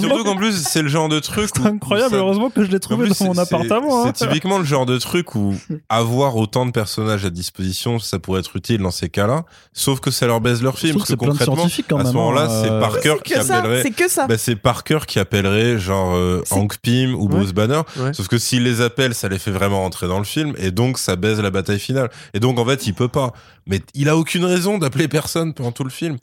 Surtout 0.00 0.08
que- 0.18 0.22
qu'en 0.24 0.36
plus, 0.36 0.52
c'est 0.66 0.82
le 0.82 0.88
genre 0.88 1.08
de 1.08 1.20
truc. 1.20 1.50
C'est 1.54 1.66
incroyable, 1.66 2.08
où 2.14 2.16
ça- 2.16 2.22
heureusement 2.22 2.50
que 2.50 2.64
je 2.64 2.70
l'ai 2.70 2.80
trouvé 2.80 3.06
plus, 3.06 3.18
dans 3.18 3.26
mon 3.26 3.38
appartement. 3.38 4.02
C'est 4.04 4.08
hein. 4.08 4.12
c'est 4.14 4.26
typiquement 4.28 4.58
le 4.58 4.64
genre 4.64 4.86
de 4.86 4.98
truc 4.98 5.34
où 5.34 5.54
avoir 5.88 6.36
autant 6.36 6.66
de 6.66 6.70
personnages 6.70 7.24
à 7.24 7.30
disposition, 7.30 7.98
ça 7.98 8.18
pourrait 8.18 8.40
être 8.40 8.56
utile 8.56 8.80
dans 8.80 8.90
ces 8.90 9.08
cas-là. 9.08 9.44
Sauf 9.72 10.00
que 10.00 10.10
ça 10.10 10.26
leur 10.26 10.40
baise 10.40 10.62
leur 10.62 10.78
film. 10.78 10.96
Parce 10.96 11.10
que 11.10 11.14
concrètement, 11.14 11.54
à 11.64 11.96
même. 11.96 12.06
ce 12.06 12.12
moment-là, 12.12 12.46
hein, 12.50 12.62
c'est 12.62 12.70
euh, 12.70 12.80
Parker 12.80 13.14
C'est 13.18 13.22
qui 13.22 13.34
que 13.34 13.42
ça, 13.42 13.56
appellerait. 13.58 13.82
c'est 13.82 13.90
que 13.90 14.08
ça. 14.10 14.26
Bah, 14.26 14.38
c'est 14.38 14.56
Parker 14.56 14.98
qui 15.06 15.18
appellerait 15.18 15.78
genre 15.78 16.14
euh, 16.16 16.42
Hank 16.50 16.78
Pym 16.78 17.14
ou 17.14 17.28
Bruce 17.28 17.52
Banner. 17.52 17.82
Ouais. 17.98 18.12
Sauf 18.12 18.28
que 18.28 18.38
s'il 18.38 18.62
les 18.64 18.80
appelle, 18.80 19.14
ça 19.14 19.28
les 19.28 19.38
fait 19.38 19.50
vraiment 19.50 19.80
rentrer 19.82 20.08
dans 20.08 20.18
le 20.18 20.24
film 20.24 20.54
et 20.58 20.70
donc 20.70 20.98
ça 20.98 21.16
baise 21.16 21.40
la 21.40 21.50
bataille 21.50 21.78
finale. 21.80 22.10
Et 22.34 22.40
donc 22.40 22.58
en 22.58 22.64
fait, 22.64 22.86
il 22.86 22.94
peut 22.94 23.08
pas. 23.08 23.32
Mais 23.66 23.80
il 23.94 24.08
a 24.08 24.16
aucune 24.16 24.44
raison 24.44 24.78
d'appeler 24.78 25.08
personne 25.08 25.54
pendant 25.54 25.72
tout 25.72 25.84
le 25.84 25.90
film. 25.90 26.18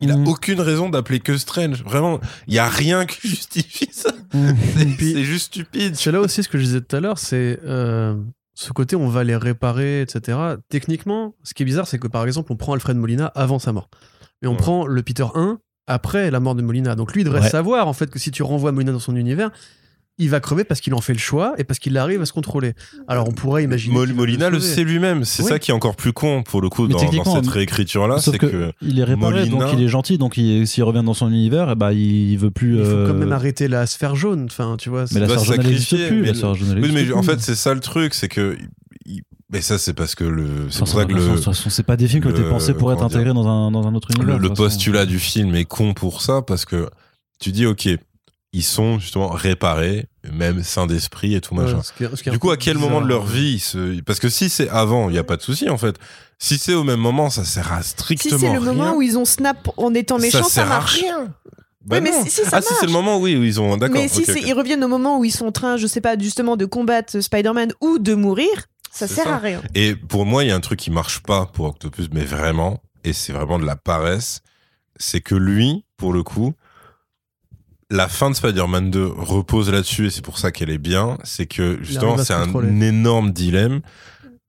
Il 0.00 0.10
a 0.12 0.16
Mhm. 0.16 0.28
aucune 0.28 0.60
raison 0.60 0.88
d'appeler 0.90 1.20
que 1.20 1.36
Strange. 1.38 1.82
Vraiment, 1.84 2.20
il 2.46 2.54
y 2.54 2.58
a 2.58 2.68
rien 2.68 3.06
qui 3.06 3.28
justifie 3.28 3.88
ça. 3.92 4.10
Mmh. 4.34 4.54
C'est 4.98 5.24
juste 5.24 5.46
stupide. 5.46 5.94
C'est 5.96 6.10
là 6.12 6.20
aussi 6.20 6.42
ce 6.42 6.48
que 6.48 6.58
je 6.58 6.64
disais 6.64 6.80
tout 6.82 6.94
à 6.96 7.00
l'heure, 7.00 7.18
c'est 7.18 7.58
euh, 7.64 8.14
ce 8.54 8.72
côté 8.72 8.94
on 8.96 9.08
va 9.08 9.24
les 9.24 9.36
réparer, 9.36 10.02
etc. 10.02 10.36
Techniquement, 10.68 11.34
ce 11.44 11.54
qui 11.54 11.62
est 11.62 11.66
bizarre, 11.66 11.86
c'est 11.86 11.98
que 11.98 12.08
par 12.08 12.24
exemple, 12.26 12.52
on 12.52 12.56
prend 12.56 12.74
Alfred 12.74 12.96
Molina 12.96 13.26
avant 13.34 13.58
sa 13.58 13.72
mort. 13.72 13.88
Et 14.42 14.46
on 14.46 14.50
Ouais. 14.50 14.56
prend 14.56 14.86
le 14.86 15.02
Peter 15.02 15.24
1 15.34 15.58
après 15.86 16.30
la 16.30 16.40
mort 16.40 16.54
de 16.56 16.62
Molina. 16.62 16.96
Donc 16.96 17.14
lui, 17.14 17.22
il 17.22 17.24
devrait 17.24 17.40
Ouais. 17.40 17.48
savoir 17.48 17.86
en 17.88 17.92
fait 17.94 18.10
que 18.10 18.18
si 18.18 18.30
tu 18.30 18.42
renvoies 18.42 18.72
Molina 18.72 18.92
dans 18.92 18.98
son 18.98 19.16
univers, 19.16 19.50
il 20.18 20.30
va 20.30 20.40
crever 20.40 20.64
parce 20.64 20.80
qu'il 20.80 20.94
en 20.94 21.00
fait 21.00 21.12
le 21.12 21.18
choix 21.18 21.54
et 21.58 21.64
parce 21.64 21.78
qu'il 21.78 21.96
arrive 21.98 22.22
à 22.22 22.26
se 22.26 22.32
contrôler. 22.32 22.72
Alors 23.06 23.28
on 23.28 23.32
pourrait 23.32 23.64
imaginer. 23.64 23.94
Mol- 23.94 24.14
Molina 24.14 24.48
le 24.48 24.60
sait 24.60 24.82
lui-même. 24.84 25.24
C'est 25.24 25.42
Oui. 25.42 25.48
ça 25.50 25.58
qui 25.58 25.70
est 25.70 25.74
encore 25.74 25.94
plus 25.96 26.12
con 26.14 26.42
pour 26.42 26.62
le 26.62 26.68
coup 26.70 26.88
dans, 26.88 26.98
cette 26.98 27.46
réécriture-là. 27.46 28.18
C'est 28.18 28.38
que, 28.38 28.46
que, 28.46 28.72
il 28.80 28.98
est 28.98 29.04
réparé, 29.04 29.40
Molina- 29.44 29.50
donc 29.66 29.72
il 29.74 29.82
est 29.82 29.88
gentil, 29.88 30.16
donc 30.18 30.36
il- 30.38 30.66
s'il 30.66 30.84
revient 30.84 31.02
dans 31.04 31.12
son 31.14 31.28
univers, 31.28 31.70
eh 31.70 31.74
ben, 31.74 31.92
il 31.92 32.36
veut 32.38 32.50
plus. 32.50 32.78
Il 32.78 32.84
faut 32.84 32.90
euh, 32.90 33.08
quand 33.08 33.14
même 33.18 33.32
arrêter 33.32 33.68
la 33.68 33.86
sphère 33.86 34.16
jaune. 34.16 34.44
Enfin, 34.46 34.76
tu 34.78 34.88
vois. 34.88 35.04
Mais 35.12 35.20
la 35.20 35.28
se 35.38 35.44
jaune 35.44 35.58
n'existe 35.58 35.90
sacrifier, 35.90 36.08
plus. 36.08 36.20
mais 36.22 36.32
La 36.32 36.54
jaune, 36.54 36.78
Oui, 36.82 36.90
mais 36.94 37.12
en 37.12 37.22
fait, 37.22 37.40
c'est 37.40 37.54
ça 37.54 37.74
le 37.74 37.80
truc, 37.80 38.14
c'est 38.14 38.28
que. 38.28 38.56
Mais 39.52 39.60
ça, 39.60 39.78
c'est 39.78 39.94
parce 39.94 40.14
que 40.16 40.24
le. 40.24 40.46
C'est 40.70 40.80
pour 40.80 40.88
ça 40.88 41.04
que 41.04 41.12
de 41.12 41.18
toute 41.38 41.46
le, 41.46 41.70
c'est 41.70 41.82
pas 41.86 41.96
des 41.96 42.08
films 42.08 42.20
qui 42.22 42.28
ont 42.28 42.32
été 42.32 42.42
pensés 42.42 42.74
pour 42.74 42.92
être 42.92 43.02
intégrés 43.04 43.32
dans 43.32 43.46
un, 43.46 43.70
dans 43.70 43.86
un 43.86 43.94
autre 43.94 44.08
univers. 44.16 44.38
le, 44.38 44.42
le 44.48 44.52
postulat 44.54 45.06
du 45.06 45.18
film 45.20 45.54
est 45.54 45.64
con 45.66 45.94
pour 45.94 46.20
ça, 46.22 46.42
parce 46.42 46.64
que 46.64 46.88
tu 47.38 47.52
dis, 47.52 47.64
ok, 47.66 47.88
ils 48.52 48.62
sont 48.64 48.98
justement 48.98 49.28
réparés, 49.28 50.06
même 50.32 50.62
sains 50.62 50.86
d'esprit 50.86 51.34
et 51.34 51.40
tout 51.40 51.54
machin. 51.54 51.76
Ouais, 51.78 51.82
ce 51.82 51.92
qui 51.92 52.04
est- 52.04 52.16
ce 52.16 52.22
qui 52.22 52.28
est 52.28 52.32
un 52.32 52.34
Du 52.34 52.38
coup, 52.38 52.50
à 52.50 52.56
quel 52.56 52.76
bizarre. 52.76 52.90
moment 52.90 53.02
de 53.04 53.08
leur 53.08 53.26
vie 53.26 53.58
se... 53.58 54.00
Parce 54.02 54.18
que 54.18 54.28
si 54.28 54.48
c'est 54.48 54.68
avant, 54.70 55.08
il 55.08 55.12
n'y 55.12 55.18
a 55.18 55.24
pas 55.24 55.36
de 55.36 55.42
souci 55.42 55.68
en 55.68 55.76
fait. 55.78 55.96
Si 56.38 56.58
c'est 56.58 56.74
au 56.74 56.84
même 56.84 57.00
moment, 57.00 57.28
ça 57.30 57.44
sert 57.44 57.72
à 57.72 57.82
Si 57.82 57.90
strictement 57.90 58.38
c'est 58.38 58.46
le 58.52 58.58
rien. 58.58 58.72
moment 58.72 58.96
où 58.96 59.02
ils 59.02 59.18
ont 59.18 59.24
snap 59.24 59.68
en 59.76 59.92
étant 59.94 60.18
méchants, 60.18 60.44
ça, 60.44 60.48
sert 60.50 60.66
à 60.66 60.68
marche. 60.76 61.00
rien. 61.00 61.34
Bah 61.84 61.98
Oui, 61.98 62.02
mais 62.02 62.12
si- 62.24 62.30
si, 62.30 62.42
ça 62.44 62.48
ah, 62.52 62.62
si 62.62 62.68
c'est 62.80 62.86
le 62.86 62.92
marche. 62.92 63.04
moment, 63.04 63.18
oui, 63.18 63.36
où 63.36 63.42
ils 63.44 63.60
ont. 63.60 63.76
D'accord. 63.76 64.00
Mais 64.00 64.08
si 64.08 64.22
ils 64.44 64.52
reviennent 64.54 64.82
au 64.84 64.88
moment 64.88 65.18
où 65.18 65.24
ils 65.24 65.30
sont 65.30 65.46
en 65.46 65.52
train, 65.52 65.76
je 65.76 65.86
sais 65.86 66.00
pas, 66.00 66.18
justement, 66.18 66.56
de 66.56 66.64
combattre 66.64 67.20
Spider-Man 67.20 67.72
ou 67.80 67.98
de 67.98 68.14
mourir, 68.14 68.48
ça 68.90 69.06
sert 69.06 69.24
ça. 69.24 69.34
à 69.36 69.38
rien. 69.38 69.62
Et 69.74 69.94
pour 69.94 70.26
moi, 70.26 70.42
il 70.44 70.48
y 70.48 70.50
a 70.50 70.56
un 70.56 70.60
truc 70.60 70.78
qui 70.80 70.90
marche 70.90 71.20
pas 71.20 71.46
pour 71.46 71.66
Octopus, 71.66 72.08
mais 72.12 72.24
vraiment, 72.24 72.82
et 73.04 73.12
c'est 73.12 73.32
vraiment 73.32 73.58
de 73.58 73.64
la 73.66 73.76
paresse, 73.76 74.40
c'est 74.96 75.20
que 75.20 75.34
lui, 75.36 75.84
pour 75.96 76.12
le 76.12 76.22
coup, 76.24 76.54
la 77.90 78.08
fin 78.08 78.30
de 78.30 78.34
Spider-Man 78.34 78.90
2 78.90 79.06
repose 79.06 79.70
là-dessus, 79.70 80.06
et 80.06 80.10
c'est 80.10 80.22
pour 80.22 80.38
ça 80.38 80.50
qu'elle 80.50 80.70
est 80.70 80.78
bien, 80.78 81.18
c'est 81.24 81.46
que 81.46 81.78
justement, 81.82 82.18
c'est 82.18 82.34
un 82.34 82.44
contrôler. 82.46 82.86
énorme 82.86 83.32
dilemme. 83.32 83.80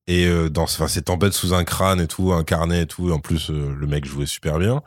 Et 0.07 0.26
euh, 0.26 0.49
dans 0.49 0.64
enfin, 0.64 0.88
ces 0.88 1.01
tempêtes 1.01 1.34
sous 1.34 1.53
un 1.53 1.65
crâne 1.65 1.99
et 1.99 2.07
tout, 2.07 2.31
incarné 2.31 2.81
et 2.81 2.85
tout, 2.85 3.11
en 3.11 3.19
plus, 3.19 3.49
euh, 3.49 3.76
le 3.77 3.88
mec 3.88 4.05
jouait 4.05 4.26
super 4.26 4.57
bien. 4.57 4.81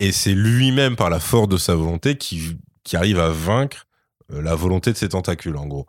Et 0.00 0.12
c'est 0.12 0.32
lui-même, 0.32 0.96
par 0.96 1.10
la 1.10 1.20
force 1.20 1.48
de 1.48 1.58
sa 1.58 1.74
volonté, 1.74 2.16
qui, 2.16 2.56
qui 2.84 2.96
arrive 2.96 3.20
à 3.20 3.28
vaincre 3.28 3.86
euh, 4.32 4.42
la 4.42 4.54
volonté 4.54 4.92
de 4.92 4.96
ses 4.96 5.10
tentacules, 5.10 5.56
en 5.56 5.66
gros. 5.66 5.86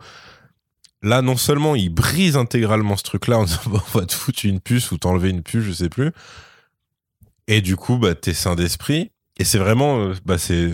Là, 1.01 1.22
non 1.22 1.35
seulement 1.35 1.76
il 1.76 1.89
brise 1.89 2.38
intégralement 2.38 2.95
ce 2.95 3.03
truc-là 3.03 3.39
en 3.39 3.43
disant 3.45 3.61
Bon, 3.68 3.81
on 3.93 3.99
va 3.99 4.05
te 4.05 4.14
foutre 4.14 4.45
une 4.45 4.60
puce 4.60 4.91
ou 4.91 4.97
t'enlever 4.97 5.30
une 5.30 5.41
puce, 5.41 5.64
je 5.64 5.72
sais 5.72 5.89
plus. 5.89 6.11
Et 7.47 7.61
du 7.61 7.76
coup, 7.76 7.97
bah, 7.97 8.15
t'es 8.15 8.34
sain 8.34 8.55
d'esprit. 8.55 9.11
Et 9.38 9.43
c'est 9.43 9.57
vraiment, 9.57 9.99
euh, 9.99 10.14
bah, 10.26 10.38
c'est 10.38 10.73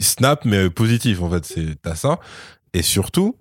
snap, 0.00 0.44
mais 0.44 0.70
positif, 0.70 1.22
en 1.22 1.30
fait. 1.30 1.44
C'est, 1.44 1.80
t'as 1.80 1.94
ça. 1.94 2.18
Et 2.72 2.82
surtout, 2.82 3.36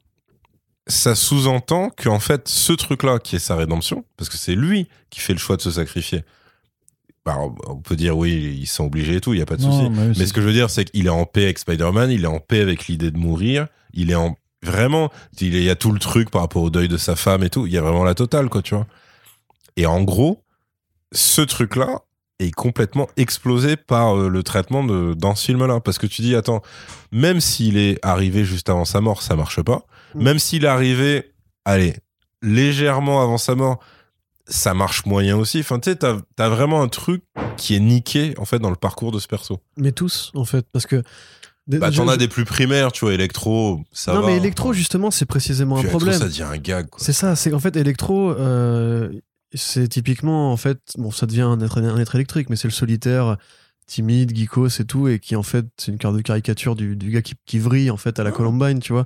ça 0.88 1.16
sous-entend 1.16 1.90
qu'en 1.90 2.20
fait, 2.20 2.48
ce 2.48 2.74
truc-là, 2.74 3.20
qui 3.20 3.36
est 3.36 3.40
sa 3.40 3.56
rédemption, 3.56 4.06
parce 4.18 4.30
que 4.30 4.38
c'est 4.38 4.56
lui 4.56 4.88
qui 5.10 5.20
fait 5.20 5.34
le 5.34 5.40
choix 5.40 5.58
de 5.58 5.62
se 5.62 5.72
sacrifier. 5.72 6.24
Bah, 7.26 7.38
on 7.68 7.78
peut 7.78 7.96
dire, 7.96 8.18
oui, 8.18 8.58
ils 8.60 8.68
sont 8.68 8.86
obligés 8.86 9.16
et 9.16 9.22
tout, 9.22 9.34
il 9.34 9.38
n'y 9.38 9.44
a 9.44 9.46
pas 9.46 9.56
de 9.56 9.62
souci. 9.62 9.90
mais 9.90 10.08
Mais 10.10 10.26
ce 10.26 10.34
que 10.34 10.42
je 10.42 10.46
veux 10.48 10.54
dire, 10.54 10.70
c'est 10.70 10.86
qu'il 10.86 11.06
est 11.06 11.10
en 11.10 11.26
paix 11.26 11.44
avec 11.44 11.58
Spider-Man, 11.58 12.12
il 12.12 12.26
est 12.26 12.28
en 12.28 12.40
paix 12.40 12.60
avec 12.60 12.88
l'idée 12.88 13.12
de 13.12 13.18
mourir, 13.18 13.68
il 13.94 14.12
est 14.12 14.16
en. 14.16 14.36
Vraiment, 14.62 15.12
il 15.42 15.62
y 15.62 15.70
a 15.70 15.76
tout 15.76 15.92
le 15.92 16.00
truc 16.00 16.30
par 16.30 16.42
rapport 16.42 16.64
au 16.64 16.70
deuil 16.70 16.88
de 16.88 16.96
sa 16.96 17.18
femme 17.18 17.44
et 17.44 17.50
tout, 17.50 17.68
il 17.68 17.74
y 17.74 17.78
a 17.78 17.82
vraiment 17.82 18.06
la 18.06 18.16
totale, 18.16 18.48
quoi, 18.48 18.62
tu 18.62 18.76
vois. 18.76 18.88
Et 19.76 19.86
en 19.86 20.04
gros, 20.04 20.42
ce 21.12 21.42
truc-là 21.42 22.02
est 22.40 22.52
complètement 22.52 23.08
explosé 23.18 23.78
par 23.78 24.18
euh, 24.18 24.30
le 24.30 24.44
traitement 24.44 24.84
de, 24.84 25.14
dans 25.14 25.36
ce 25.36 25.46
film-là. 25.46 25.80
Parce 25.80 25.98
que 25.98 26.08
tu 26.08 26.22
dis, 26.22 26.36
attends, 26.36 26.62
même 27.12 27.40
s'il 27.40 27.78
est 27.78 28.00
arrivé 28.04 28.44
juste 28.46 28.70
avant 28.70 28.86
sa 28.86 29.02
mort, 29.02 29.22
ça 29.22 29.36
marche 29.36 29.62
pas. 29.62 29.86
Mm. 30.16 30.24
Même 30.24 30.40
s'il 30.40 30.66
est 30.66 30.68
arrivé, 30.68 31.32
allez, 31.66 31.96
légèrement 32.42 33.22
avant 33.22 33.38
sa 33.38 33.56
mort, 33.56 33.80
ça 34.48 34.74
marche 34.74 35.06
moyen 35.06 35.38
aussi. 35.38 35.60
Enfin, 35.60 35.80
tu 35.80 35.92
sais, 35.92 35.96
t'as 35.96 36.18
as 36.38 36.50
vraiment 36.50 36.82
un 36.82 36.90
truc 36.90 37.24
qui 37.58 37.76
est 37.76 37.80
niqué, 37.80 38.34
en 38.38 38.46
fait, 38.46 38.60
dans 38.60 38.70
le 38.70 38.76
parcours 38.76 39.12
de 39.12 39.20
ce 39.20 39.28
perso. 39.28 39.60
Mais 39.78 39.92
tous, 39.92 40.32
en 40.36 40.46
fait, 40.46 40.66
parce 40.72 40.86
que. 40.86 41.02
Bah, 41.66 41.92
t'en 41.92 42.10
as 42.10 42.18
des 42.18 42.28
plus 42.28 42.44
primaires, 42.44 42.92
tu 42.92 43.06
vois, 43.06 43.14
Electro, 43.14 43.80
ça 43.94 44.14
non, 44.14 44.20
va. 44.20 44.28
mais 44.28 44.36
Electro, 44.36 44.74
justement, 44.74 45.12
c'est 45.12 45.26
précisément 45.26 45.76
Puis 45.76 45.86
un 45.86 45.90
Electro, 45.92 46.00
problème. 46.00 46.20
ça 46.20 46.26
devient 46.28 46.44
un 46.44 46.58
gag, 46.58 46.90
quoi. 46.90 47.00
C'est 47.02 47.14
ça, 47.14 47.38
c'est 47.38 47.52
qu'en 47.52 47.60
fait, 47.60 47.74
Electro, 47.78 48.32
euh, 48.32 49.10
c'est 49.54 49.88
typiquement, 49.88 50.52
en 50.52 50.58
fait, 50.58 50.80
bon, 50.98 51.12
ça 51.12 51.26
devient 51.26 51.42
un 51.42 51.60
être, 51.62 51.80
un 51.80 52.00
être 52.00 52.16
électrique, 52.16 52.50
mais 52.50 52.56
c'est 52.56 52.68
le 52.68 52.74
solitaire, 52.74 53.38
timide, 53.88 54.36
geekos 54.36 54.80
et 54.82 54.86
tout, 54.86 55.08
et 55.08 55.20
qui, 55.20 55.36
en 55.36 55.44
fait, 55.44 55.68
c'est 55.78 55.92
une 55.92 55.98
carte 55.98 56.16
de 56.16 56.22
caricature 56.22 56.76
du, 56.76 56.96
du 56.96 57.12
gars 57.12 57.22
qui, 57.22 57.36
qui 57.46 57.60
vrille, 57.60 57.92
en 57.92 57.98
fait, 57.98 58.20
à 58.20 58.24
la 58.24 58.30
Ah. 58.30 58.34
Columbine, 58.34 58.80
tu 58.80 58.94
vois. 58.94 59.06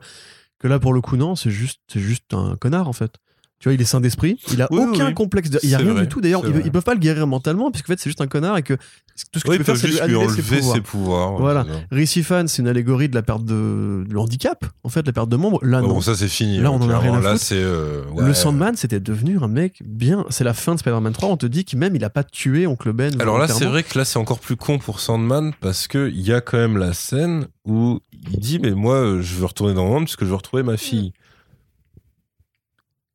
Que 0.59 0.67
là, 0.67 0.79
pour 0.79 0.93
le 0.93 1.01
coup, 1.01 1.17
non, 1.17 1.35
c'est 1.35 1.51
juste, 1.51 1.81
c'est 1.87 1.99
juste 1.99 2.33
un 2.33 2.55
connard, 2.57 2.87
en 2.87 2.93
fait. 2.93 3.11
Tu 3.59 3.69
vois, 3.69 3.73
il 3.73 3.81
est 3.81 3.85
sain 3.85 3.99
d'esprit, 3.99 4.37
il 4.53 4.61
a 4.61 4.67
Oui, 4.69 4.81
aucun 4.81 5.07
oui. 5.07 5.13
complexe, 5.15 5.49
de... 5.49 5.59
il 5.63 5.69
y 5.69 5.73
a 5.73 5.79
rien 5.79 5.93
vrai, 5.93 6.03
du 6.03 6.07
tout. 6.07 6.21
D'ailleurs, 6.21 6.43
ils, 6.47 6.61
ils 6.65 6.71
peuvent 6.71 6.83
pas 6.83 6.93
le 6.93 6.99
guérir 6.99 7.25
mentalement, 7.25 7.71
puisque 7.71 7.89
en 7.89 7.93
fait, 7.93 7.99
c'est 7.99 8.09
juste 8.11 8.21
un 8.21 8.27
connard 8.27 8.55
et 8.57 8.61
que 8.61 8.75
tout 8.75 9.39
ce 9.39 9.43
que 9.43 9.49
Oui, 9.49 9.57
tu 9.57 9.63
peux 9.63 9.73
faire, 9.73 9.77
c'est 9.77 9.87
lui 9.87 9.99
annuler 9.99 10.19
ses 10.19 10.33
enlever 10.33 10.57
pouvoirs. 10.59 10.75
ses 10.75 10.81
pouvoirs. 10.81 11.31
ouais, 11.33 11.39
Voilà. 11.39 11.65
Récifan, 11.91 12.45
c'est 12.45 12.61
une 12.61 12.67
allégorie 12.67 13.09
de 13.09 13.15
la 13.15 13.23
perte 13.23 13.43
de, 13.45 14.03
de 14.07 14.15
handicap, 14.15 14.63
en 14.83 14.89
fait, 14.89 15.07
la 15.07 15.11
perte 15.11 15.29
de 15.29 15.37
membres. 15.37 15.59
Là, 15.65 15.81
Bon, 15.81 15.87
non. 15.87 16.01
ça, 16.01 16.13
c'est 16.15 16.27
fini. 16.27 16.59
Là, 16.59 16.71
on 16.71 16.75
en 16.79 16.87
a 16.91 16.99
rien 16.99 17.15
à 17.15 17.19
Là, 17.19 17.33
foutre. 17.33 17.45
euh, 17.53 18.03
ouais. 18.13 18.25
Le 18.27 18.33
Sandman, 18.35 18.75
c'était 18.75 18.99
devenu 18.99 19.39
un 19.41 19.47
mec 19.47 19.81
bien. 19.83 20.23
C'est 20.29 20.43
la 20.43 20.53
fin 20.53 20.75
de 20.75 20.79
Spider-Man 20.79 21.13
3. 21.13 21.29
On 21.29 21.37
te 21.37 21.47
dit 21.47 21.65
qu'il 21.65 21.79
même 21.79 21.95
il 21.95 22.03
a 22.03 22.11
pas 22.11 22.23
tué 22.23 22.67
Oncle 22.67 22.93
Ben. 22.93 23.19
Alors 23.19 23.39
là, 23.39 23.47
c'est 23.47 23.65
vrai 23.65 23.81
que 23.81 23.97
là, 23.97 24.05
c'est 24.05 24.19
encore 24.19 24.37
plus 24.39 24.55
con 24.55 24.77
pour 24.77 24.99
Sandman 24.99 25.51
parce 25.61 25.87
que 25.87 26.11
il 26.13 26.21
y 26.21 26.31
a 26.31 26.41
quand 26.41 26.57
même 26.59 26.77
la 26.77 26.93
scène 26.93 27.47
où 27.65 28.01
il 28.31 28.39
dit 28.39 28.59
Mais 28.59 28.71
moi, 28.71 28.93
euh, 28.97 29.21
je 29.23 29.33
veux 29.33 29.45
retourner 29.45 29.73
dans 29.73 29.85
le 29.85 29.89
monde 29.89 30.03
parce 30.03 30.15
que 30.15 30.25
je 30.25 30.29
veux 30.29 30.35
retrouver 30.35 30.61
ma 30.61 30.77
fille. 30.77 31.11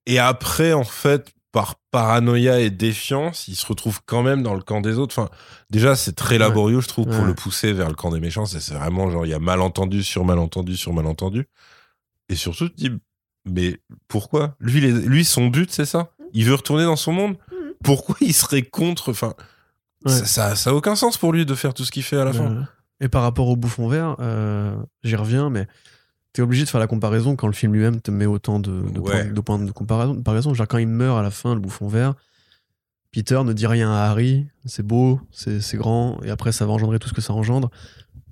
Et 0.06 0.18
après, 0.18 0.72
en 0.72 0.84
fait, 0.84 1.30
par 1.52 1.74
paranoïa 1.90 2.60
et 2.60 2.70
défiance, 2.70 3.46
il 3.48 3.56
se 3.56 3.66
retrouve 3.66 4.00
quand 4.06 4.22
même 4.22 4.42
dans 4.42 4.54
le 4.54 4.62
camp 4.62 4.80
des 4.80 4.98
autres. 4.98 5.18
Enfin, 5.18 5.30
déjà, 5.70 5.94
c'est 5.96 6.14
très 6.16 6.38
laborieux, 6.38 6.80
je 6.80 6.88
trouve, 6.88 7.06
pour 7.06 7.20
Ouais. 7.20 7.26
le 7.26 7.34
pousser 7.34 7.72
vers 7.72 7.88
le 7.88 7.94
camp 7.94 8.10
des 8.10 8.20
méchants. 8.20 8.46
C'est 8.46 8.74
vraiment 8.74 9.10
genre, 9.10 9.26
il 9.26 9.28
y 9.30 9.34
a 9.34 9.38
malentendu 9.38 10.02
sur 10.02 10.24
malentendu 10.24 10.76
sur 10.76 10.92
malentendu. 10.94 11.46
Et 12.30 12.34
surtout, 12.36 12.68
tu 12.70 12.74
te 12.74 12.80
dis, 12.80 12.90
mais 13.44 13.78
pourquoi? 14.08 14.56
Lui, 14.60 14.80
les- 14.80 14.92
lui, 14.92 15.24
son 15.24 15.48
but, 15.48 15.70
c'est 15.70 15.84
ça? 15.84 16.10
Il 16.32 16.46
veut 16.46 16.54
retourner 16.54 16.84
dans 16.84 16.96
son 16.96 17.12
monde? 17.12 17.36
Mhm. 17.50 17.72
Pourquoi 17.84 18.16
il 18.22 18.32
serait 18.32 18.62
contre? 18.62 19.10
Enfin, 19.10 19.34
Ouais. 20.06 20.12
ça, 20.12 20.24
ça, 20.24 20.56
ça 20.56 20.70
a 20.70 20.72
aucun 20.72 20.96
sens 20.96 21.18
pour 21.18 21.32
lui 21.32 21.44
de 21.44 21.54
faire 21.54 21.74
tout 21.74 21.84
ce 21.84 21.92
qu'il 21.92 22.02
fait 22.02 22.16
à 22.16 22.24
la 22.24 22.32
fin. 22.32 22.66
Et 23.00 23.08
par 23.08 23.22
rapport 23.22 23.48
au 23.48 23.56
bouffon 23.56 23.88
vert, 23.88 24.16
euh, 24.20 24.74
j'y 25.04 25.16
reviens, 25.16 25.50
mais 25.50 25.66
t'es 26.32 26.42
obligé 26.42 26.64
de 26.64 26.68
faire 26.68 26.80
la 26.80 26.86
comparaison 26.86 27.36
quand 27.36 27.46
le 27.46 27.52
film 27.52 27.72
lui-même 27.74 28.00
te 28.00 28.10
met 28.10 28.26
autant 28.26 28.58
de, 28.58 28.70
de 28.70 28.98
Ouais. 29.00 29.24
points, 29.24 29.24
de 29.32 29.40
points 29.40 29.58
de 29.58 29.70
comparaison. 29.70 30.14
Par 30.22 30.36
exemple, 30.36 30.56
genre 30.56 30.68
quand 30.68 30.78
il 30.78 30.88
meurt 30.88 31.18
à 31.18 31.22
la 31.22 31.30
fin, 31.30 31.54
le 31.54 31.60
bouffon 31.60 31.88
vert, 31.88 32.14
Peter 33.12 33.40
ne 33.44 33.52
dit 33.52 33.66
rien 33.66 33.90
à 33.92 34.04
Harry, 34.04 34.46
c'est 34.64 34.86
beau, 34.86 35.20
c'est 35.30 35.76
grand, 35.76 36.18
et 36.24 36.30
après 36.30 36.50
ça 36.52 36.64
va 36.64 36.72
engendrer 36.72 36.98
tout 36.98 37.08
ce 37.08 37.14
que 37.14 37.20
ça 37.20 37.34
engendre. 37.34 37.70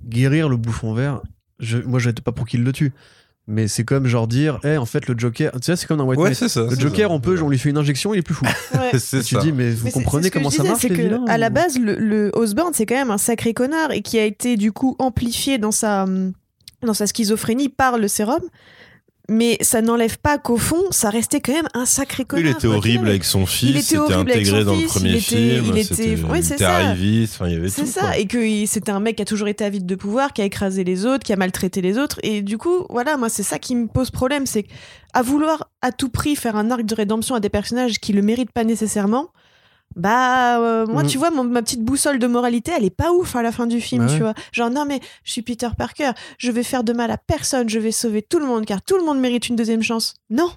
Guérir 0.03 0.49
le 0.49 0.57
bouffon 0.57 0.93
vert, 0.93 1.21
je, 1.59 1.77
moi 1.77 1.99
je 1.99 2.09
n'étais 2.09 2.23
pas 2.23 2.31
pour 2.31 2.47
qu'il 2.47 2.63
le 2.63 2.71
tue, 2.73 2.91
mais 3.45 3.67
c'est 3.67 3.83
comme 3.83 4.07
genre 4.07 4.27
dire, 4.27 4.59
Eh, 4.63 4.77
en 4.77 4.87
fait 4.87 5.07
le 5.07 5.13
Joker, 5.15 5.51
tu 5.51 5.59
sais, 5.61 5.75
c'est 5.75 5.85
comme 5.85 5.97
dans 5.97 6.05
White 6.05 6.19
Ouais, 6.19 6.29
Knight. 6.29 6.37
c'est 6.39 6.49
ça. 6.49 6.63
Le 6.67 6.75
Joker, 6.79 7.09
ça. 7.09 7.13
on 7.13 7.19
peut, 7.19 7.39
on 7.43 7.49
lui 7.49 7.59
fait 7.59 7.69
une 7.69 7.77
injection, 7.77 8.15
il 8.15 8.19
est 8.19 8.21
plus 8.23 8.33
fou. 8.33 8.45
Ouais. 8.73 8.97
C'est 8.97 9.21
tu 9.21 9.35
ça. 9.35 9.41
dis, 9.41 9.51
mais 9.51 9.69
vous 9.69 9.85
Mais 9.85 9.91
comprenez 9.91 10.23
c'est 10.23 10.29
ce 10.29 10.33
que 10.33 10.39
comment 10.39 10.49
je 10.49 10.55
ça 10.57 10.63
disais, 10.63 10.71
marche 10.71 10.81
c'est 10.81 10.89
les 10.89 10.95
que, 10.95 11.01
vilains 11.03 11.25
À 11.27 11.37
la 11.37 11.51
base, 11.51 11.77
le, 11.77 11.95
le 11.99 12.31
Osborn, 12.33 12.71
c'est 12.73 12.87
quand 12.87 12.95
même 12.95 13.11
un 13.11 13.19
sacré 13.19 13.53
connard 13.53 13.91
et 13.91 14.01
qui 14.01 14.17
a 14.17 14.25
été 14.25 14.57
du 14.57 14.71
coup 14.71 14.95
amplifié 14.97 15.59
dans 15.59 15.71
sa, 15.71 16.05
hum, 16.05 16.33
dans 16.85 16.93
sa 16.93 17.07
schizophrénie 17.07 17.69
par 17.69 17.97
le 17.97 18.07
sérum. 18.07 18.41
Mais 19.29 19.57
ça 19.61 19.81
n'enlève 19.81 20.17
pas 20.17 20.37
qu'au 20.39 20.57
fond, 20.57 20.83
ça 20.89 21.09
restait 21.09 21.39
quand 21.39 21.53
même 21.53 21.67
un 21.73 21.85
sacré 21.85 22.25
connard. 22.25 22.43
Il 22.45 22.51
était 22.51 22.67
horrible 22.67 23.07
avec 23.07 23.23
son 23.23 23.45
fils, 23.45 23.85
était 23.85 23.97
horrible 23.97 24.31
avec 24.31 24.41
intégré 24.47 24.65
dans 24.65 24.75
le 24.75 24.85
premier 24.87 25.09
il 25.11 25.15
était- 25.15 25.21
film, 25.21 25.65
il 25.67 25.77
était- 25.77 26.23
ouais, 26.23 26.39
il 26.39 26.43
c'est 26.43 26.55
était 26.55 26.63
ça. 26.65 26.75
arriviste, 26.75 27.37
il 27.45 27.53
y 27.53 27.55
avait 27.55 27.69
C'est 27.69 27.85
ça, 27.85 28.17
et 28.17 28.25
que 28.25 28.39
il- 28.39 28.67
c'était 28.67 28.91
un 28.91 28.99
mec 28.99 29.15
qui 29.15 29.21
a 29.21 29.25
toujours 29.25 29.47
été 29.47 29.63
avide 29.63 29.85
de 29.85 29.95
pouvoir, 29.95 30.33
qui 30.33 30.41
a 30.41 30.45
écrasé 30.45 30.83
les 30.83 31.05
autres, 31.05 31.23
qui 31.23 31.31
a 31.31 31.37
maltraité 31.37 31.81
les 31.81 31.97
autres. 31.97 32.19
Et 32.23 32.41
du 32.41 32.57
coup, 32.57 32.85
voilà, 32.89 33.15
moi, 33.15 33.29
c'est 33.29 33.43
ça 33.43 33.57
qui 33.57 33.75
me 33.75 33.87
pose 33.87 34.09
problème. 34.11 34.45
C'est 34.45 34.65
à 35.13 35.21
vouloir 35.21 35.69
à 35.81 35.93
tout 35.93 36.09
prix 36.09 36.35
faire 36.35 36.57
un 36.57 36.69
arc 36.69 36.83
de 36.83 36.95
rédemption 36.95 37.35
à 37.35 37.39
des 37.39 37.49
personnages 37.49 37.99
qui 37.99 38.11
le 38.11 38.23
méritent 38.23 38.51
pas 38.51 38.65
nécessairement. 38.65 39.27
Bah, 39.95 40.59
euh, 40.61 40.85
moi, 40.87 41.03
Mm. 41.03 41.07
tu 41.07 41.17
vois, 41.17 41.31
mon- 41.31 41.43
ma 41.43 41.61
petite 41.61 41.83
boussole 41.83 42.19
de 42.19 42.27
moralité, 42.27 42.71
elle 42.77 42.85
est 42.85 42.89
pas 42.95 43.11
ouf 43.11 43.35
à 43.35 43.41
la 43.41 43.51
fin 43.51 43.67
du 43.67 43.81
film, 43.81 44.05
Bah 44.05 44.11
ouais. 44.11 44.17
tu 44.17 44.23
vois. 44.23 44.33
Genre, 44.51 44.69
non, 44.69 44.85
mais 44.85 44.99
je 45.23 45.31
suis 45.31 45.41
Peter 45.41 45.67
Parker, 45.77 46.11
je 46.37 46.51
vais 46.51 46.63
faire 46.63 46.83
de 46.83 46.93
mal 46.93 47.11
à 47.11 47.17
personne, 47.17 47.67
je 47.69 47.79
vais 47.79 47.91
sauver 47.91 48.21
tout 48.21 48.39
le 48.39 48.45
monde, 48.45 48.65
car 48.65 48.81
tout 48.81 48.97
le 48.97 49.03
monde 49.03 49.19
mérite 49.19 49.49
une 49.49 49.55
deuxième 49.55 49.83
chance. 49.83 50.13
Non! 50.29 50.49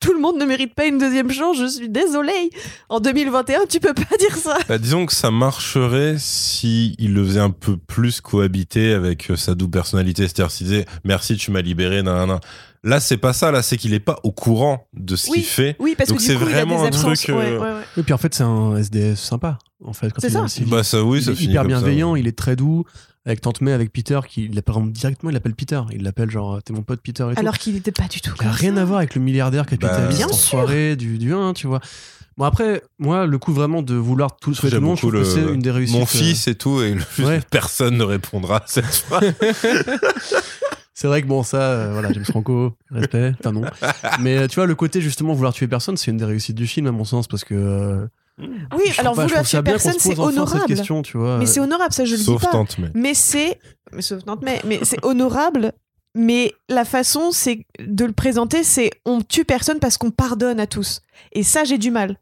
Tout 0.00 0.12
le 0.12 0.18
monde 0.18 0.36
ne 0.36 0.44
mérite 0.44 0.74
pas 0.74 0.86
une 0.86 0.98
deuxième 0.98 1.30
chance, 1.30 1.56
je 1.56 1.66
suis 1.66 1.88
désolée. 1.88 2.50
En 2.88 2.98
2021, 2.98 3.66
tu 3.68 3.78
peux 3.78 3.94
pas 3.94 4.02
dire 4.18 4.36
ça. 4.36 4.58
Bah, 4.68 4.76
disons 4.78 5.06
que 5.06 5.12
ça 5.12 5.30
marcherait 5.30 6.16
si 6.18 6.96
il 6.98 7.14
le 7.14 7.24
faisait 7.24 7.38
un 7.38 7.50
peu 7.50 7.76
plus 7.76 8.20
cohabiter 8.20 8.94
avec 8.94 9.30
euh, 9.30 9.36
sa 9.36 9.54
double 9.54 9.70
personnalité, 9.70 10.22
c'est-à-dire 10.24 10.50
s'il 10.50 10.66
disait 10.66 10.86
merci 11.04 11.36
tu 11.36 11.52
m'as 11.52 11.62
libéré, 11.62 12.02
nanana. 12.02 12.40
Là 12.84 12.98
c'est 12.98 13.16
pas 13.16 13.32
ça, 13.32 13.50
là 13.52 13.62
c'est 13.62 13.76
qu'il 13.76 13.94
est 13.94 14.00
pas 14.00 14.18
au 14.24 14.32
courant 14.32 14.88
de 14.92 15.14
ce 15.16 15.30
Oui. 15.30 15.38
qu'il 15.38 15.46
fait. 15.46 15.76
Oui, 15.78 15.94
parce 15.96 16.08
Donc 16.08 16.18
que 16.18 16.24
c'est 16.24 16.34
vraiment 16.34 16.78
il 16.82 16.84
un 16.84 16.86
a 16.86 16.90
des 16.90 16.96
absences. 16.96 17.20
truc, 17.20 17.30
euh, 17.30 17.38
Ouais, 17.38 17.52
ouais, 17.56 17.74
ouais. 17.76 17.82
Et 17.98 18.02
puis 18.02 18.12
en 18.12 18.18
fait, 18.18 18.34
c'est 18.34 18.42
un 18.42 18.76
SDS 18.76 19.14
sympa, 19.16 19.58
en 19.84 19.92
fait. 19.92 20.10
quand 20.12 20.20
C'est 20.20 20.28
il 20.28 20.36
est 20.36 20.40
ça. 20.40 20.48
civil. 20.48 20.70
Bah 20.70 20.82
ça 20.82 21.02
oui, 21.04 21.18
il 21.18 21.24
ça 21.24 21.30
est 21.30 21.34
finit 21.36 21.52
hyper 21.52 21.64
bienveillant, 21.64 22.16
il 22.16 22.26
est 22.26 22.36
très 22.36 22.56
doux. 22.56 22.84
Avec 23.24 23.40
Tante 23.40 23.60
May, 23.60 23.70
avec 23.70 23.92
Peter, 23.92 24.18
qui 24.28 24.46
il 24.46 24.54
l'appelle 24.56 24.90
directement, 24.90 25.30
il 25.30 25.34
l'appelle 25.34 25.54
Peter. 25.54 25.80
Il 25.92 26.02
l'appelle 26.02 26.28
genre, 26.28 26.60
t'es 26.60 26.72
mon 26.72 26.82
pote 26.82 27.00
Peter 27.00 27.22
et 27.30 27.34
tout. 27.34 27.40
Alors 27.40 27.56
qu'il 27.56 27.74
n'était 27.74 27.92
pas 27.92 28.08
du 28.08 28.20
tout 28.20 28.32
Il 28.40 28.42
n'y 28.42 28.48
a 28.48 28.50
comme 28.50 28.58
rien 28.60 28.74
ça. 28.74 28.80
à 28.80 28.84
voir 28.84 28.98
avec 28.98 29.14
le 29.14 29.20
milliardaire 29.20 29.64
capitaliste 29.64 30.18
Bien 30.18 30.26
en 30.26 30.32
sûr. 30.32 30.38
soirée 30.48 30.96
du, 30.96 31.18
du 31.18 31.32
1, 31.32 31.52
tu 31.52 31.68
vois. 31.68 31.78
Bon, 32.36 32.46
après, 32.46 32.82
moi, 32.98 33.26
le 33.26 33.38
coup 33.38 33.52
vraiment 33.52 33.80
de 33.82 33.94
vouloir 33.94 34.34
tout 34.38 34.54
sauver 34.54 34.70
tout 34.70 34.74
le 34.76 34.80
monde, 34.80 34.96
je 34.96 35.02
trouve 35.02 35.12
que 35.12 35.22
c'est 35.22 35.40
une 35.40 35.60
des 35.60 35.70
réussites. 35.70 35.94
mon 35.94 36.02
euh, 36.02 36.06
fils 36.06 36.48
et 36.48 36.56
tout 36.56 36.82
et 36.82 36.94
le- 36.94 37.02
Ouais. 37.24 37.40
personne 37.48 37.96
ne 37.96 38.02
répondra 38.02 38.56
à 38.56 38.62
cette 38.66 38.86
fois. 38.86 39.20
C'est 41.02 41.08
vrai 41.08 41.20
que 41.20 41.26
bon, 41.26 41.42
ça, 41.42 41.56
euh, 41.60 41.90
voilà, 41.94 42.12
James 42.12 42.24
Franco, 42.24 42.76
respect, 42.92 43.32
enfin 43.40 43.50
non. 43.50 43.62
Mais 44.20 44.38
euh, 44.38 44.46
tu 44.46 44.54
vois, 44.54 44.66
le 44.66 44.76
côté 44.76 45.00
justement 45.00 45.32
vouloir 45.34 45.52
tuer 45.52 45.66
personne, 45.66 45.96
c'est 45.96 46.12
une 46.12 46.16
des 46.16 46.24
réussites 46.24 46.54
du 46.54 46.68
film, 46.68 46.86
à 46.86 46.92
mon 46.92 47.02
sens, 47.02 47.26
parce 47.26 47.42
que. 47.42 47.54
euh, 47.56 48.06
Oui, 48.38 48.84
alors 48.98 49.16
pas- 49.16 49.24
vouloir 49.26 49.42
tuer 49.44 49.60
personne, 49.64 49.94
c'est 49.98 50.16
honorable. 50.16 50.64
question, 50.66 51.02
tu 51.02 51.18
vois. 51.18 51.38
Mais 51.38 51.46
c'est 51.46 51.58
honorable, 51.58 51.92
ça 51.92 52.04
je 52.04 52.12
le 52.14 52.18
dis 52.22 52.36
pas. 52.40 52.52
Tante. 52.52 52.76
Mais 52.94 53.14
c'est. 53.14 53.58
Mais 53.92 54.00
sauf 54.00 54.24
Tante 54.24 54.42
May, 54.42 54.60
mais 54.64 54.78
c'est 54.84 55.04
honorable. 55.04 55.72
Mais 56.14 56.54
la 56.68 56.84
façon 56.84 57.32
c'est 57.32 57.66
de 57.80 58.04
le 58.04 58.12
présenter, 58.12 58.62
c'est 58.62 58.90
on 59.04 59.22
tue 59.22 59.44
personne 59.44 59.80
parce 59.80 59.96
qu'on 59.98 60.12
pardonne 60.12 60.60
à 60.60 60.68
tous. 60.68 61.02
Et 61.32 61.42
ça, 61.42 61.64
j'ai 61.64 61.78
du 61.78 61.90
mal. 61.90 62.16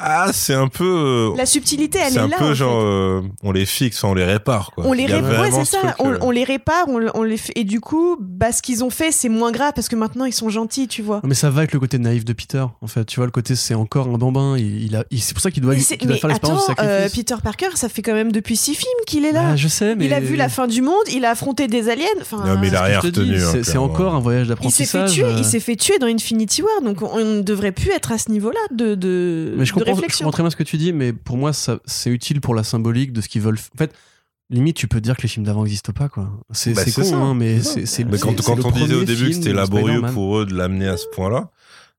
Ah, 0.00 0.30
c'est 0.32 0.54
un 0.54 0.68
peu. 0.68 0.84
euh, 1.32 1.36
La 1.36 1.46
subtilité, 1.46 1.98
elle 2.04 2.12
c'est 2.12 2.18
est, 2.18 2.22
un 2.22 2.28
là. 2.28 2.36
peu 2.38 2.44
en 2.50 2.54
genre, 2.54 2.80
fait. 2.80 2.86
euh, 2.86 3.20
on 3.42 3.52
les 3.52 3.66
fixe, 3.66 3.98
enfin, 3.98 4.12
on 4.12 4.14
les 4.14 4.24
répare. 4.24 4.70
Quoi. 4.74 4.84
On 4.86 4.92
les 4.92 5.04
Il 5.04 5.12
répare, 5.14 5.40
ouais, 5.40 5.50
c'est 5.50 5.64
ce 5.64 5.72
ça. 5.72 5.78
truc, 5.78 5.92
On, 5.98 6.12
euh, 6.12 6.18
on 6.20 6.30
les 6.30 6.44
répare, 6.44 6.84
on, 6.88 7.00
on 7.14 7.22
les 7.22 7.36
fait- 7.36 7.52
et 7.56 7.64
du 7.64 7.80
coup, 7.80 8.16
bah, 8.20 8.52
ce 8.52 8.62
qu'ils 8.62 8.84
ont 8.84 8.90
fait, 8.90 9.10
c'est 9.12 9.28
moins 9.28 9.50
grave 9.52 9.72
parce 9.74 9.88
que 9.88 9.96
maintenant 9.96 10.24
ils 10.24 10.32
sont 10.32 10.48
gentils, 10.50 10.88
tu 10.88 11.02
vois. 11.02 11.16
Non, 11.16 11.28
mais 11.28 11.34
ça 11.34 11.50
va 11.50 11.58
avec 11.60 11.72
le 11.72 11.80
côté 11.80 11.98
naïf 11.98 12.24
de 12.24 12.32
Peter, 12.32 12.64
en 12.80 12.86
fait. 12.86 13.04
Tu 13.06 13.16
vois, 13.16 13.26
le 13.26 13.32
côté 13.32 13.56
c'est 13.56 13.74
encore 13.74 14.06
un 14.08 14.18
bambin. 14.18 14.56
Il, 14.56 14.84
il 14.84 14.96
a, 14.96 15.04
il- 15.10 15.20
c'est 15.20 15.34
pour 15.34 15.42
ça 15.42 15.50
qu'il 15.50 15.62
doit, 15.62 15.76
c'est- 15.78 15.96
doit 15.96 16.08
mais 16.14 16.18
faire 16.18 16.28
l'expérience 16.28 16.68
euh. 16.80 17.08
Peter 17.12 17.34
Parker, 17.42 17.68
ça 17.74 17.88
fait 17.88 18.02
quand 18.02 18.14
même 18.14 18.32
depuis 18.32 18.56
six 18.56 18.74
films 18.74 18.88
qu'il 19.06 19.24
est 19.24 19.32
là. 19.32 19.50
Ah, 19.52 19.56
je 19.56 19.68
sais, 19.68 19.94
mais 19.96 20.06
Il 20.06 20.12
a 20.14 20.20
vu 20.20 20.36
la 20.36 20.48
fin 20.48 20.66
du 20.66 20.82
monde, 20.82 20.94
il 21.12 21.24
a 21.24 21.30
affronté 21.30 21.66
des 21.66 21.88
aliens. 21.88 22.04
Enfin, 22.20 22.44
Non, 22.44 22.58
mais 22.60 22.68
il 22.68 22.76
a 22.76 23.00
C'est 23.00 23.18
hein, 23.18 23.48
C'est 23.52 23.64
c'est 23.64 23.78
encore 23.78 24.14
un 24.14 24.20
voyage 24.20 24.46
il 24.62 24.70
s'est 24.70 24.84
fait 24.86 24.98
d'apprentissage. 24.98 25.12
tuer, 25.12 25.24
euh, 25.24 25.34
il 25.38 25.44
s'est 25.44 25.60
fait 25.60 25.76
tuer 25.76 25.98
dans 25.98 26.06
Infinity 26.06 26.62
War, 26.62 26.82
donc 26.82 27.02
on 27.02 27.18
ne 27.24 27.40
devrait 27.42 27.72
plus 27.72 27.90
être 27.90 28.12
à 28.12 28.18
ce 28.18 28.30
niveau-là 28.30 28.58
de, 28.70 28.94
de, 28.94 29.54
Mais 29.56 29.64
je 29.64 29.74
de 29.74 29.78
comprends, 29.88 29.96
je 29.96 30.00
réflexion. 30.02 30.24
comprends 30.24 30.32
très 30.36 30.42
bien 30.42 30.50
ce 30.50 30.56
que 30.56 30.62
tu 30.62 30.76
dis, 30.76 30.92
mais 30.92 31.12
pour 31.12 31.36
moi, 31.36 31.52
c'est 31.52 32.10
utile 32.10 32.40
pour 32.40 32.54
la 32.54 32.62
symbolique 32.64 33.12
de 33.12 33.20
ce 33.20 33.28
qu'ils 33.28 33.42
veulent. 33.42 33.58
En 33.74 33.78
fait, 33.78 33.94
limite, 34.50 34.76
tu 34.76 34.88
peux 34.88 35.00
dire 35.00 35.16
que 35.16 35.22
les 35.22 35.28
films 35.28 35.44
d'avant 35.44 35.62
n'existent 35.64 35.92
pas, 35.92 36.08
quoi. 36.08 36.30
C'est 36.52 36.72
Bah, 36.74 36.82
con, 36.94 37.14
hein, 37.14 37.34
mais 37.34 37.60
C'est 37.60 38.04
Mais 38.04 38.18
quand, 38.18 38.34
on 38.64 38.70
disait 38.70 38.94
au 38.94 39.04
début 39.04 39.28
que 39.28 39.32
c'était 39.34 39.52
laborieux 39.52 40.02
pour 40.14 40.38
eux 40.38 40.46
de 40.46 40.54
l'amener 40.54 40.88
à 40.88 40.96
ce 40.96 41.06
point-là, 41.14 41.50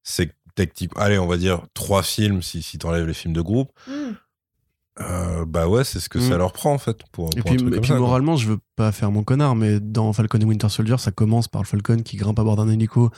c'est 0.04 0.28
que 0.28 0.34
techniquement, 0.56 1.02
allez, 1.02 1.20
on 1.20 1.28
va 1.28 1.38
dire 1.38 1.62
trois 1.74 2.04
films 2.04 2.42
si, 2.42 2.62
si 2.62 2.78
t'enlèves 2.78 3.06
les 3.08 3.14
films 3.14 3.34
de 3.34 3.42
groupe. 3.42 3.72
Mm. 3.88 3.92
Euh, 5.02 5.46
bah 5.46 5.68
ouais, 5.68 5.86
c'est 5.86 6.00
ce 6.02 6.10
que 6.10 6.20
Mm. 6.20 6.30
ça 6.30 6.38
leur 6.38 6.52
prend 6.52 6.74
en 6.74 6.78
fait. 6.78 6.98
Pour, 7.14 7.30
Et 7.38 7.40
pour 7.42 7.52
un 7.52 7.54
puis, 7.56 7.58
truc 7.58 7.70
et 7.70 7.76
comme 7.76 7.82
puis 7.82 7.88
ça, 7.88 7.94
quoi. 7.94 8.02
moralement, 8.02 8.36
je 8.36 8.48
veux 8.50 8.60
pas 8.76 8.92
faire 8.92 9.12
mon 9.12 9.24
connard, 9.24 9.56
mais 9.56 9.80
dans 9.80 10.12
Falcon 10.12 10.40
et 10.40 10.44
Winter 10.46 10.68
Soldier, 10.68 10.98
ça 10.98 11.12
commence 11.12 11.48
par 11.48 11.62
le 11.62 11.68
Falcon 11.68 11.98
qui 12.04 12.18
grimpe 12.18 12.38
à 12.40 12.44
bord 12.44 12.58
d'un 12.58 12.68
hélico, 12.68 13.10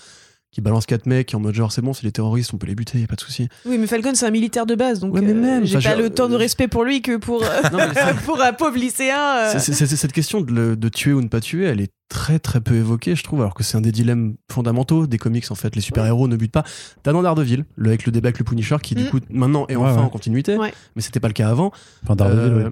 qui 0.52 0.60
balance 0.62 0.86
quatre 0.86 1.06
mecs, 1.06 1.34
en 1.34 1.40
mode 1.40 1.56
genre 1.56 1.72
c'est 1.72 1.82
bon, 1.82 1.94
c'est 1.94 2.04
les 2.04 2.12
terroristes, 2.12 2.54
on 2.54 2.58
peut 2.58 2.68
les 2.68 2.76
buter, 2.76 3.00
y 3.00 3.04
a 3.04 3.08
pas 3.08 3.16
de 3.16 3.22
souci. 3.22 3.48
Oui, 3.66 3.78
mais 3.78 3.88
Falcon, 3.88 4.12
c'est 4.16 4.26
un 4.26 4.32
militaire 4.32 4.66
de 4.66 4.76
base, 4.76 5.00
donc 5.00 5.14
Ouais, 5.14 5.22
mais 5.22 5.32
euh, 5.32 5.34
même, 5.34 5.66
j'ai 5.66 5.78
enfin, 5.78 5.92
pas 5.92 5.96
je- 5.98 6.02
le 6.02 6.10
temps 6.10 6.28
de 6.28 6.36
respect 6.36 6.68
pour 6.68 6.84
lui 6.84 7.02
que 7.02 7.16
pour, 7.18 7.42
euh, 7.44 7.48
Non, 7.72 7.80
pour 8.26 8.42
un 8.42 8.52
pauvre 8.52 8.78
lycéen. 8.78 9.18
euh. 9.56 9.60
Cette 9.60 10.12
question 10.12 10.42
de, 10.42 10.52
le- 10.52 10.76
de 10.76 10.90
tuer 10.90 11.14
ou 11.14 11.22
ne 11.22 11.30
pas 11.30 11.40
tuer, 11.40 11.66
elle 11.66 11.80
est 11.80 11.92
très 12.10 12.40
très 12.40 12.60
peu 12.60 12.76
évoquée, 12.76 13.16
je 13.16 13.24
trouve, 13.24 13.40
alors 13.40 13.54
que 13.54 13.64
c'est 13.64 13.78
un 13.78 13.82
des 13.82 13.94
dilemmes 13.94 14.36
fondamentaux 14.52 15.08
des 15.08 15.18
comics 15.18 15.50
en 15.50 15.56
fait. 15.56 15.74
Les 15.78 15.82
super-héros 15.82 16.28
ne 16.28 16.36
butent 16.36 16.52
pas. 16.52 16.66
T'as 17.04 17.14
dans 17.14 17.22
Daredevil, 17.22 17.64
le, 17.78 17.88
avec 17.88 18.06
le 18.06 18.12
débat 18.12 18.28
avec 18.28 18.40
le 18.40 18.44
Punisher, 18.44 18.76
qui 18.84 18.94
du 18.96 19.04
Mm. 19.06 19.10
coup 19.10 19.20
maintenant 19.30 19.66
est 19.70 19.78
Ouais, 19.78 19.86
enfin 19.88 19.96
ouais. 20.00 20.02
en 20.02 20.10
continuité, 20.10 20.58
Ouais. 20.58 20.74
mais 20.98 21.02
c'était 21.02 21.22
pas 21.22 21.30
le 21.30 21.34
cas 21.34 21.48
avant. 21.48 21.72
Enfin, 22.04 22.18
Daredevil, 22.18 22.52
Euh, 22.52 22.70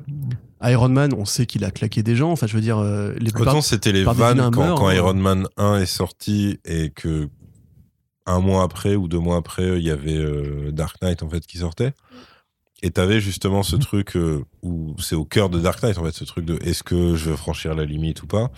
ouais. 0.64 0.72
Iron 0.74 0.90
Man, 0.90 1.14
on 1.18 1.24
sait 1.24 1.46
qu'il 1.46 1.64
a 1.64 1.72
claqué 1.72 2.04
des 2.04 2.18
gens, 2.18 2.34
enfin 2.34 2.46
je 2.46 2.54
veux 2.54 2.60
dire, 2.62 2.80
euh, 2.80 3.14
les 3.18 3.32
Autant 3.34 3.62
c'était 3.62 3.94
les 3.94 4.04
vannes 4.04 4.50
quand, 4.52 4.76
quand 4.76 4.88
hein. 4.90 4.94
Iron 4.94 5.14
Man 5.14 5.48
1 5.56 5.78
est 5.78 5.86
sorti 5.86 6.60
et 6.66 6.90
que 6.94 7.30
un 8.30 8.40
mois 8.40 8.64
après 8.64 8.96
ou 8.96 9.08
deux 9.08 9.20
mois 9.20 9.38
après, 9.38 9.80
il 9.80 9.84
y 9.84 9.92
avait 9.92 10.18
euh, 10.18 10.72
Dark 10.72 11.02
Knight 11.02 11.24
en 11.24 11.30
fait 11.30 11.46
qui 11.46 11.58
sortait. 11.58 11.94
Et 12.82 12.92
t'avais 12.92 13.20
justement 13.20 13.64
ce 13.64 13.76
truc 13.76 14.16
euh, 14.16 14.46
où 14.62 14.96
c'est 15.00 15.16
au 15.16 15.26
cœur 15.26 15.50
de 15.50 15.60
Dark 15.60 15.84
Knight 15.84 15.98
en 15.98 16.06
fait, 16.06 16.14
ce 16.14 16.24
truc 16.24 16.46
de 16.46 16.58
est-ce 16.62 16.84
que 16.84 17.16
je 17.16 17.32
veux 17.32 17.36
franchir 17.36 17.76
la 17.76 17.86
limite 17.86 18.24
ou 18.24 18.28
pas? 18.28 18.52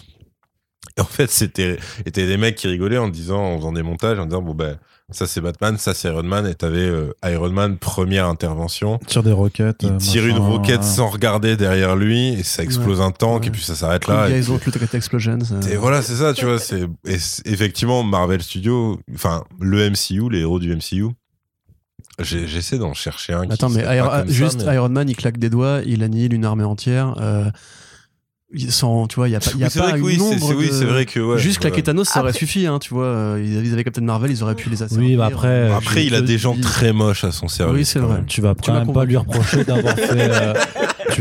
Et 0.97 1.01
en 1.01 1.05
fait, 1.05 1.29
c'était 1.29 1.77
des 2.05 2.37
mecs 2.37 2.55
qui 2.55 2.67
rigolaient 2.67 2.97
en 2.97 3.09
disant, 3.09 3.41
en 3.41 3.57
faisant 3.57 3.71
des 3.71 3.83
montages, 3.83 4.19
en 4.19 4.25
disant 4.25 4.41
bon 4.41 4.53
ben 4.53 4.77
ça 5.11 5.27
c'est 5.27 5.41
Batman, 5.41 5.77
ça 5.77 5.93
c'est 5.93 6.07
Iron 6.09 6.23
Man, 6.23 6.47
et 6.47 6.55
t'avais 6.55 6.79
euh, 6.79 7.13
Iron 7.25 7.49
Man 7.51 7.77
première 7.77 8.27
intervention. 8.27 8.97
Tire 9.07 9.23
des 9.23 9.31
roquettes. 9.31 9.77
Il 9.83 9.89
euh, 9.91 9.97
tire 9.97 10.25
une 10.25 10.37
roquette 10.37 10.79
euh, 10.81 10.83
sans 10.83 11.07
regarder 11.09 11.57
derrière 11.57 11.95
lui 11.95 12.29
et 12.29 12.43
ça 12.43 12.63
explose 12.63 13.01
un 13.01 13.11
tank 13.11 13.41
Ouais. 13.41 13.47
et 13.47 13.51
puis 13.51 13.61
ça 13.63 13.75
s'arrête 13.75 14.07
là. 14.07 14.29
Guys 14.29 14.51
puis- 14.59 14.71
at 14.83 14.97
Explosions. 14.97 15.39
euh, 15.51 15.61
et 15.71 15.75
voilà, 15.77 16.01
c'est 16.01 16.15
ça, 16.15 16.33
tu 16.33 16.45
vois. 16.45 16.59
C'est 16.59 16.85
effectivement 17.45 18.03
Marvel 18.03 18.41
Studios, 18.41 18.99
enfin 19.13 19.43
le 19.59 19.89
MCU, 19.89 20.29
les 20.29 20.39
héros 20.39 20.59
du 20.59 20.75
MCU. 20.75 21.07
J'essaie 22.19 22.77
d'en 22.77 22.93
chercher 22.93 23.33
un. 23.33 23.47
qui 23.47 23.53
Attends, 23.53 23.69
mais 23.69 23.81
serait 23.83 23.97
Iron- 23.97 24.09
ça, 24.11 24.25
juste 24.27 24.63
mais- 24.65 24.75
Iron 24.75 24.89
Man, 24.89 25.09
il 25.09 25.15
claque 25.15 25.37
des 25.39 25.49
doigts, 25.49 25.81
il 25.85 26.03
annihile 26.03 26.33
une 26.33 26.45
armée 26.45 26.63
entière. 26.63 27.15
euh, 27.19 27.49
sans, 28.69 29.07
tu 29.07 29.15
vois, 29.15 29.29
il 29.29 29.31
y 29.31 29.35
a 29.35 29.39
pas, 29.39 29.51
il 29.55 29.59
y 29.59 29.63
a 29.63 29.67
Oui, 29.67 29.73
pas 29.73 29.81
vrai 29.83 29.91
que 29.93 29.97
une 29.97 30.03
oui, 30.03 30.13
c'est 30.13 30.19
nombre 30.19 30.55
oui, 30.55 30.67
de- 30.67 30.71
c'est 30.73 30.85
vrai 30.85 31.05
que 31.05 31.19
ouais, 31.19 31.37
Juste 31.39 31.59
claquer 31.59 31.77
ouais. 31.77 31.81
Thanos, 31.83 32.07
ça 32.09 32.19
aurait 32.19 32.29
Après- 32.29 32.39
suffi, 32.39 32.67
hein, 32.67 32.79
tu 32.79 32.93
vois. 32.93 33.05
euh, 33.05 33.41
Ils 33.63 33.71
avaient 33.73 33.83
Captain 33.83 34.01
Marvel, 34.01 34.29
ils 34.31 34.43
auraient 34.43 34.55
pu 34.55 34.69
les 34.69 34.83
asservir. 34.83 35.07
Oui, 35.07 35.15
bah 35.15 35.27
après, 35.27 35.71
Après, 35.71 36.05
il 36.05 36.13
a 36.15 36.21
des 36.21 36.37
gens 36.37 36.55
très 36.59 36.91
moches 36.93 37.23
à 37.23 37.31
son 37.31 37.47
service. 37.47 37.75
Oui, 37.77 37.85
c'est 37.85 37.99
vrai. 37.99 38.23
Tu 38.27 38.41
vas 38.41 38.53
Tu 38.61 38.71
même 38.71 38.91
pas 38.91 39.05
lui 39.05 39.15
reprocher 39.17 39.63
d'avoir 39.63 39.95
fait. 39.95 40.09
euh, 40.11 40.53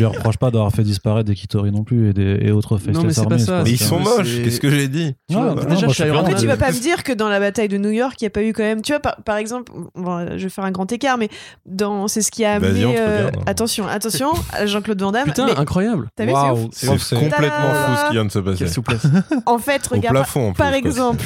tu 0.01 0.09
lui 0.11 0.17
reproches 0.17 0.39
pas 0.39 0.51
d'avoir 0.51 0.73
fait 0.73 0.83
disparaître 0.83 1.27
des 1.29 1.35
Kitori 1.35 1.71
non 1.71 1.85
plus 1.85 2.11
et, 2.11 2.13
des, 2.13 2.39
et 2.41 2.51
autres 2.53 2.75
Non, 2.75 3.03
mais 3.03 3.13
Faceless 3.13 3.15
c'est 3.15 3.25
pas 3.25 3.31
Armies, 3.35 3.41
ça. 3.41 3.53
quoi. 3.53 3.63
Mais 3.65 3.71
ils 3.71 3.79
sont 3.79 3.99
moches, 3.99 4.27
c'est- 4.37 4.43
qu'est-ce 4.43 4.61
que 4.61 4.71
j'ai 4.71 4.89
dit 4.89 5.15
vois, 5.29 5.55
déjà, 5.55 5.69
non, 5.69 5.77
je 5.89 5.95
suis 5.95 6.03
Après, 6.05 6.35
tu 6.35 6.47
vas 6.47 6.57
pas 6.57 6.73
me 6.73 6.81
dire 6.81 7.03
que 7.03 7.13
dans 7.13 7.29
la 7.29 7.41
bataille 7.41 7.69
de 7.69 7.79
New 7.79 7.91
York, 7.91 8.15
il 8.21 8.25
n'y 8.25 8.29
a 8.29 8.31
pas 8.31 8.43
eu 8.43 8.53
quand 8.53 8.63
même. 8.63 8.83
Tu 8.83 8.93
vois, 8.93 9.01
par, 9.01 9.17
par 9.23 9.37
exemple, 9.37 9.73
bon, 9.95 10.37
je 10.37 10.43
vais 10.43 10.49
faire 10.49 10.65
un 10.65 10.71
grand 10.71 10.91
écart, 10.91 11.19
mais 11.19 11.29
dans 11.67 12.09
c'est 12.09 12.23
ce 12.23 12.31
qui 12.31 12.45
a 12.45 12.55
amené. 12.55 12.85
euh, 12.99 13.29
regarde. 13.29 13.49
attention, 13.49 13.87
attention, 13.87 14.31
Jean-Claude 14.65 15.01
Van 15.01 15.13
Damme. 15.13 15.25
Putain, 15.25 15.47
mais 15.47 15.59
incroyable. 15.59 16.09
T'as 16.17 16.25
vu, 16.25 16.33
c'est 16.73 16.87
complètement 17.17 17.75
fou 17.75 17.97
ce 17.97 18.07
qui 18.07 18.13
vient 18.13 18.25
de 18.25 18.31
se 18.31 18.39
passer. 18.39 18.59
Quelle 18.59 18.71
souplesse. 18.71 19.07
En 19.47 19.59
fait, 19.59 19.87
regarde, 19.87 20.25
par, 20.57 20.73
exemple, 20.75 21.25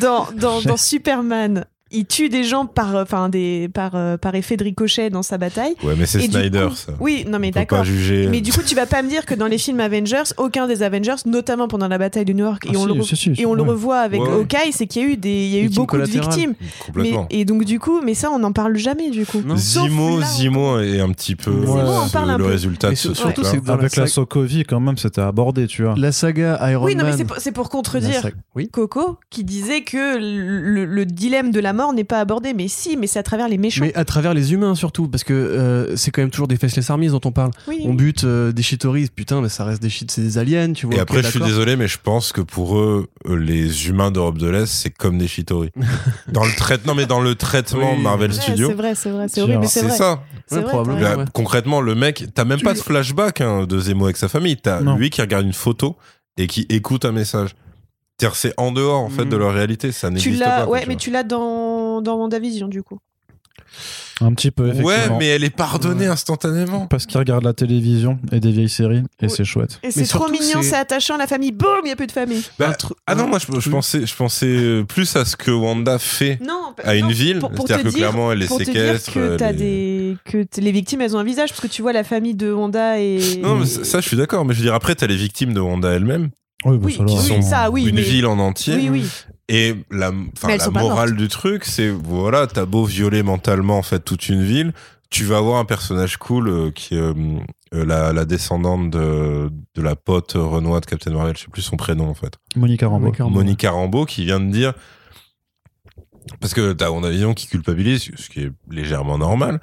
dans, 0.00 0.26
dans, 0.38 0.60
dans 0.62 0.76
Superman, 0.76 1.64
il 1.94 2.06
tue 2.06 2.28
des 2.28 2.44
gens 2.44 2.66
par, 2.66 2.94
enfin, 2.96 3.28
des, 3.28 3.68
par, 3.72 3.92
euh, 3.94 4.16
par 4.16 4.34
effet 4.34 4.56
de 4.56 4.64
ricochet 4.64 5.10
dans 5.10 5.22
sa 5.22 5.38
bataille. 5.38 5.74
Ouais, 5.82 5.94
mais 5.96 6.06
c'est 6.06 6.20
Snyder, 6.20 6.66
coup- 6.70 6.74
ça. 6.74 6.92
Oui, 7.00 7.24
non, 7.28 7.38
mais 7.38 7.50
d'accord. 7.50 7.78
pas 7.78 7.84
juger. 7.84 8.26
Mais 8.30 8.40
du 8.40 8.52
coup, 8.52 8.60
tu 8.66 8.74
vas 8.74 8.86
pas 8.86 9.02
me 9.02 9.08
dire 9.08 9.24
que 9.26 9.34
dans 9.34 9.46
les 9.46 9.58
films 9.58 9.80
Avengers, 9.80 10.22
aucun 10.36 10.66
des 10.66 10.82
Avengers, 10.82 11.14
notamment 11.26 11.68
pendant 11.68 11.88
la 11.88 11.98
bataille 11.98 12.24
de 12.24 12.32
New 12.32 12.44
York, 12.44 12.64
et 12.66 12.70
Ah, 12.74 12.78
on, 12.78 12.80
si, 12.82 12.86
le, 12.86 12.94
re- 12.94 13.04
si, 13.06 13.16
si, 13.16 13.34
et 13.40 13.46
on 13.46 13.54
le 13.54 13.62
ouais. 13.62 13.68
revoit 13.70 13.98
avec 14.00 14.20
Ouais, 14.20 14.28
ouais. 14.28 14.34
Hawkeye, 14.40 14.72
c'est 14.72 14.86
qu'il 14.86 15.02
y 15.02 15.04
a 15.04 15.08
eu, 15.08 15.16
des, 15.16 15.28
il 15.46 15.54
y 15.54 15.58
a 15.58 15.62
eu 15.62 15.68
beaucoup 15.70 15.96
de 15.98 16.04
victimes. 16.04 16.54
Mais, 16.60 16.68
Complètement. 16.86 17.26
et 17.30 17.44
donc, 17.44 17.64
du 17.64 17.78
coup, 17.78 18.00
mais 18.02 18.14
ça, 18.14 18.30
on 18.30 18.38
n'en 18.38 18.52
parle 18.52 18.76
jamais, 18.76 19.10
du 19.10 19.24
coup. 19.26 19.42
Zimo, 19.56 20.20
là, 20.20 20.26
Zimo 20.26 20.80
est 20.80 21.00
un 21.00 21.10
petit 21.10 21.36
peu 21.36 21.50
Zimo, 21.52 21.78
euh, 21.78 22.00
on 22.04 22.08
parle 22.08 22.30
un 22.30 22.38
le 22.38 22.44
peu. 22.44 22.50
résultat 22.50 22.90
de 22.90 22.94
ce 22.94 23.08
sur- 23.14 23.16
surtout, 23.16 23.42
c'est 23.44 23.68
Avec 23.70 23.96
la 23.96 24.06
Sokovie, 24.06 24.64
quand 24.64 24.80
même, 24.80 24.96
c'était 24.98 25.20
abordé, 25.20 25.66
tu 25.66 25.82
vois. 25.82 25.94
La 25.96 26.12
saga 26.12 26.58
Iron 26.70 26.84
Oui, 26.84 26.94
non, 26.94 27.04
mais 27.04 27.16
Man. 27.16 27.26
c'est 27.38 27.52
pour, 27.52 27.68
contredire. 27.70 28.22
Coco, 28.72 29.18
qui 29.30 29.44
disait 29.44 29.82
que 29.82 30.16
le, 30.18 30.84
le 30.84 31.06
dilemme 31.06 31.50
de 31.50 31.60
la 31.60 31.72
mort 31.72 31.83
n'est 31.92 32.04
pas 32.04 32.20
abordé. 32.20 32.54
Mais 32.54 32.68
si, 32.68 32.96
mais 32.96 33.06
c'est 33.06 33.18
à 33.18 33.22
travers 33.22 33.48
les 33.48 33.58
méchants. 33.58 33.84
Mais 33.84 33.94
à 33.94 34.04
travers 34.04 34.34
les 34.34 34.52
humains 34.52 34.74
surtout, 34.74 35.08
parce 35.08 35.24
que 35.24 35.32
euh, 35.34 35.96
c'est 35.96 36.10
quand 36.10 36.22
même 36.22 36.30
toujours 36.30 36.48
des 36.48 36.56
faceless 36.56 36.88
armies 36.90 37.08
dont 37.08 37.20
on 37.24 37.32
parle. 37.32 37.50
Oui. 37.68 37.82
On 37.84 37.94
bute 37.94 38.24
euh, 38.24 38.52
des 38.52 38.62
Chitauri, 38.62 39.08
putain, 39.14 39.40
mais 39.40 39.48
ça 39.48 39.64
reste 39.64 39.82
des 39.82 39.90
shit, 39.90 40.10
c'est 40.10 40.22
des 40.22 40.38
aliens, 40.38 40.72
tu 40.72 40.86
vois. 40.86 40.96
Et 40.96 40.98
après, 41.00 41.22
je 41.22 41.28
suis 41.28 41.40
désolé, 41.40 41.76
mais 41.76 41.88
je 41.88 41.98
pense 42.02 42.32
que 42.32 42.40
pour 42.40 42.78
eux, 42.78 43.08
euh, 43.28 43.36
les 43.36 43.88
humains 43.88 44.10
d'Europe 44.10 44.38
de 44.38 44.48
l'Est, 44.48 44.66
c'est 44.66 44.90
comme 44.90 45.18
des 45.18 45.28
Chitori. 45.28 45.70
dans 46.32 46.44
le 46.44 46.52
traitement, 46.56 46.94
mais 46.94 47.06
dans 47.06 47.20
le 47.20 47.34
traitement 47.34 47.94
Oui. 47.94 48.02
Marvel 48.02 48.30
Ouais, 48.30 48.36
Studios, 48.40 48.68
c'est 48.68 48.74
vrai, 48.74 48.94
c'est 48.94 49.10
vrai, 49.10 49.26
c'est 49.28 49.42
horrible, 49.42 49.60
mais 49.60 49.66
c'est 49.66 49.88
ça. 49.90 50.22
C'est 50.46 50.56
Ouais, 50.56 50.62
vrai, 50.62 50.70
probablement. 50.70 51.00
Là, 51.00 51.18
ouais. 51.18 51.24
Concrètement, 51.32 51.80
le 51.80 51.94
mec, 51.94 52.24
t'as 52.34 52.44
même 52.44 52.58
Tu 52.58 52.64
pas 52.64 52.74
de 52.74 52.78
flashback 52.78 53.40
hein, 53.40 53.66
de 53.66 53.78
Zemo 53.78 54.04
avec 54.04 54.16
sa 54.16 54.28
famille. 54.28 54.56
T'as 54.56 54.80
Non. 54.80 54.96
lui 54.96 55.10
qui 55.10 55.20
regarde 55.20 55.44
une 55.44 55.52
photo 55.52 55.96
et 56.36 56.46
qui 56.46 56.66
écoute 56.68 57.04
un 57.04 57.12
message. 57.12 57.50
C'est-à-dire, 58.18 58.36
c'est 58.36 58.54
en 58.56 58.70
dehors 58.72 59.00
en 59.00 59.10
fait 59.10 59.24
de 59.24 59.36
leur 59.36 59.52
réalité. 59.52 59.90
Ça 59.92 60.08
Tu 60.08 60.14
n'existe 60.14 60.38
l'as, 60.40 60.62
pas. 60.62 60.66
ouais, 60.66 60.84
mais 60.86 60.96
tu 60.96 61.10
l'as 61.10 61.24
dans 61.24 62.00
dans 62.00 62.16
WandaVision 62.16 62.68
du 62.68 62.82
coup. 62.82 62.98
Un 64.20 64.32
petit 64.34 64.52
peu, 64.52 64.66
effectivement. 64.68 64.88
Ouais, 64.88 65.18
mais 65.18 65.26
elle 65.26 65.42
est 65.42 65.50
pardonnée 65.50 66.06
instantanément. 66.06 66.86
Parce 66.86 67.06
qu'ils 67.06 67.18
regardent 67.18 67.42
la 67.44 67.52
télévision 67.52 68.20
et 68.30 68.38
des 68.38 68.52
vieilles 68.52 68.68
séries, 68.68 69.02
et 69.20 69.24
Ouais. 69.24 69.28
c'est 69.28 69.44
chouette. 69.44 69.80
Et 69.82 69.90
c'est 69.90 70.04
trop 70.04 70.28
surtout, 70.28 70.32
mignon, 70.32 70.62
c'est- 70.62 70.70
c'est 70.70 70.76
attachant, 70.76 71.16
la 71.16 71.26
famille, 71.26 71.50
boum, 71.50 71.80
il 71.84 71.88
y 71.88 71.90
a 71.92 71.96
plus 71.96 72.06
de 72.06 72.12
famille. 72.12 72.42
Bah, 72.56 72.70
tru- 72.78 72.92
ah 73.08 73.16
non, 73.16 73.26
moi 73.26 73.40
je, 73.40 73.68
pensais, 73.70 74.06
je 74.06 74.14
pensais 74.14 74.84
plus 74.88 75.16
à 75.16 75.24
ce 75.24 75.36
que 75.36 75.50
Wanda 75.50 75.98
fait 75.98 76.38
Non, 76.46 76.74
à 76.84 76.94
une 76.94 77.06
non, 77.06 77.10
ville. 77.10 77.38
pour- 77.40 77.50
pour 77.50 77.66
C'est-à-dire 77.66 77.82
te 77.84 77.88
que 77.88 77.94
dire- 77.98 78.10
clairement, 78.10 78.30
elle 78.30 78.38
les 78.38 78.46
pour 78.46 78.58
te 78.58 78.62
dire 78.62 78.72
séquestre. 78.74 79.12
que 79.14 79.36
t'as 79.36 79.48
elle 79.48 79.56
les- 79.56 80.12
des 80.12 80.16
que 80.24 80.60
les 80.60 80.72
victimes 80.72 81.00
elles 81.00 81.16
ont 81.16 81.20
un 81.20 81.24
visage 81.24 81.48
parce 81.48 81.60
que 81.62 81.66
tu 81.66 81.82
vois 81.82 81.92
la 81.92 82.04
famille 82.04 82.34
de 82.36 82.52
Wanda 82.52 83.00
et 83.00 83.18
Non, 83.42 83.56
mais 83.56 83.66
ça, 83.66 83.82
ça, 83.84 84.00
je 84.00 84.06
suis 84.06 84.16
d'accord. 84.16 84.44
Mais 84.44 84.54
je 84.54 84.60
veux 84.60 84.64
dire, 84.64 84.74
après, 84.74 84.94
t'as 84.94 85.08
les 85.08 85.16
victimes 85.16 85.52
de 85.54 85.60
Wanda 85.60 85.90
elle-même, 85.90 86.30
Oui, 86.64 86.78
bah, 86.78 86.84
Oui, 86.86 86.92
ça, 86.94 87.02
oui, 87.04 87.16
sont 87.28 87.42
ça, 87.42 87.70
oui, 87.70 87.84
une 87.88 87.96
mais- 87.96 88.02
ville 88.02 88.26
en 88.26 88.38
entier. 88.38 88.74
oui 88.76 88.88
oui 88.90 89.06
Et 89.48 89.74
la, 89.90 90.10
morale 90.72 91.16
du 91.16 91.28
truc, 91.28 91.64
c'est 91.64 91.90
voilà, 91.90 92.46
t'as 92.46 92.64
beau 92.66 92.84
violer 92.84 93.22
mentalement 93.22 93.78
en 93.78 93.82
fait 93.82 94.00
toute 94.00 94.28
une 94.28 94.42
ville, 94.42 94.72
tu 95.10 95.24
vas 95.24 95.36
avoir 95.38 95.58
un 95.58 95.64
personnage 95.64 96.16
cool 96.16 96.48
euh, 96.48 96.70
qui 96.70 96.94
est 96.94 96.98
euh, 96.98 97.12
euh, 97.74 97.84
la, 97.84 98.12
la 98.12 98.24
descendante 98.24 98.90
de, 98.90 99.50
de 99.74 99.82
la 99.82 99.94
pote 99.96 100.32
Renoir 100.34 100.80
de 100.80 100.86
Captain 100.86 101.12
Marvel, 101.12 101.36
je 101.36 101.42
sais 101.42 101.48
plus 101.52 101.62
son 101.62 101.76
prénom 101.76 102.08
en 102.08 102.14
fait, 102.14 102.34
Monica 102.56 102.88
Rambeau. 102.88 103.04
Monica 103.06 103.24
Rambeau. 103.24 103.36
Monica 103.36 103.70
Rambeau, 103.70 104.04
qui 104.06 104.24
vient 104.24 104.40
de 104.40 104.50
dire 104.50 104.72
parce 106.40 106.54
que 106.54 106.72
t'as 106.72 106.90
WandaVision 106.90 107.34
qui 107.34 107.46
culpabilise, 107.46 108.10
ce 108.16 108.30
qui 108.30 108.40
est 108.40 108.52
légèrement 108.70 109.18
normal, 109.18 109.60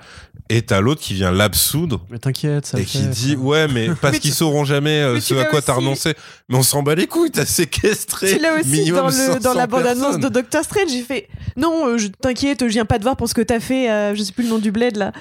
et 0.57 0.61
t'as 0.64 0.82
l'autre 0.82 1.02
qui 1.02 1.14
vient 1.14 1.32
l'absoudre 1.32 2.06
Mais 2.10 2.18
t'inquiète, 2.19 2.65
ça 2.65 2.80
et 2.80 2.84
qui 2.84 2.98
fait, 2.99 3.07
dit 3.07 3.32
ça. 3.34 3.38
ouais 3.38 3.68
mais 3.68 3.90
parce 4.02 4.19
qu'ils 4.19 4.34
sauront 4.34 4.65
jamais 4.65 5.02
euh, 5.02 5.19
ce 5.22 5.34
à 5.36 5.45
quoi 5.45 5.61
t'as 5.61 5.73
renoncé 5.73 6.14
mais 6.49 6.57
on 6.57 6.64
s'en 6.64 6.84
bat 6.84 6.95
les 6.95 7.07
couilles 7.07 7.32
t'as 7.32 7.45
séquestré 7.45 8.36
tu 8.36 8.40
l'as 8.40 8.60
aussi 8.60 8.69
minimum 8.69 9.02
dans, 9.02 9.07
le, 9.07 9.11
500 9.14 9.40
dans 9.40 9.53
la 9.53 9.68
bande-annonce 9.68 10.19
de 10.19 10.30
Doctor 10.30 10.64
Strange 10.64 10.90
j'ai 10.90 11.03
fait 11.03 11.28
non 11.56 11.88
euh, 11.88 11.98
je 11.98 12.07
t'inquiète 12.07 12.60
je 12.61 12.68
viens 12.73 12.86
pas 12.86 12.98
te 12.98 13.03
voir 13.03 13.15
pour 13.15 13.30
ce 13.30 13.34
que 13.34 13.41
t'as 13.41 13.60
fait 13.60 13.90
euh, 13.90 14.14
je 14.15 14.23
sais 14.23 14.34
plus 14.34 14.44
le 14.44 14.49
nom 14.49 14.60
du 14.60 14.72
bled 14.72 14.98
là 14.98 15.11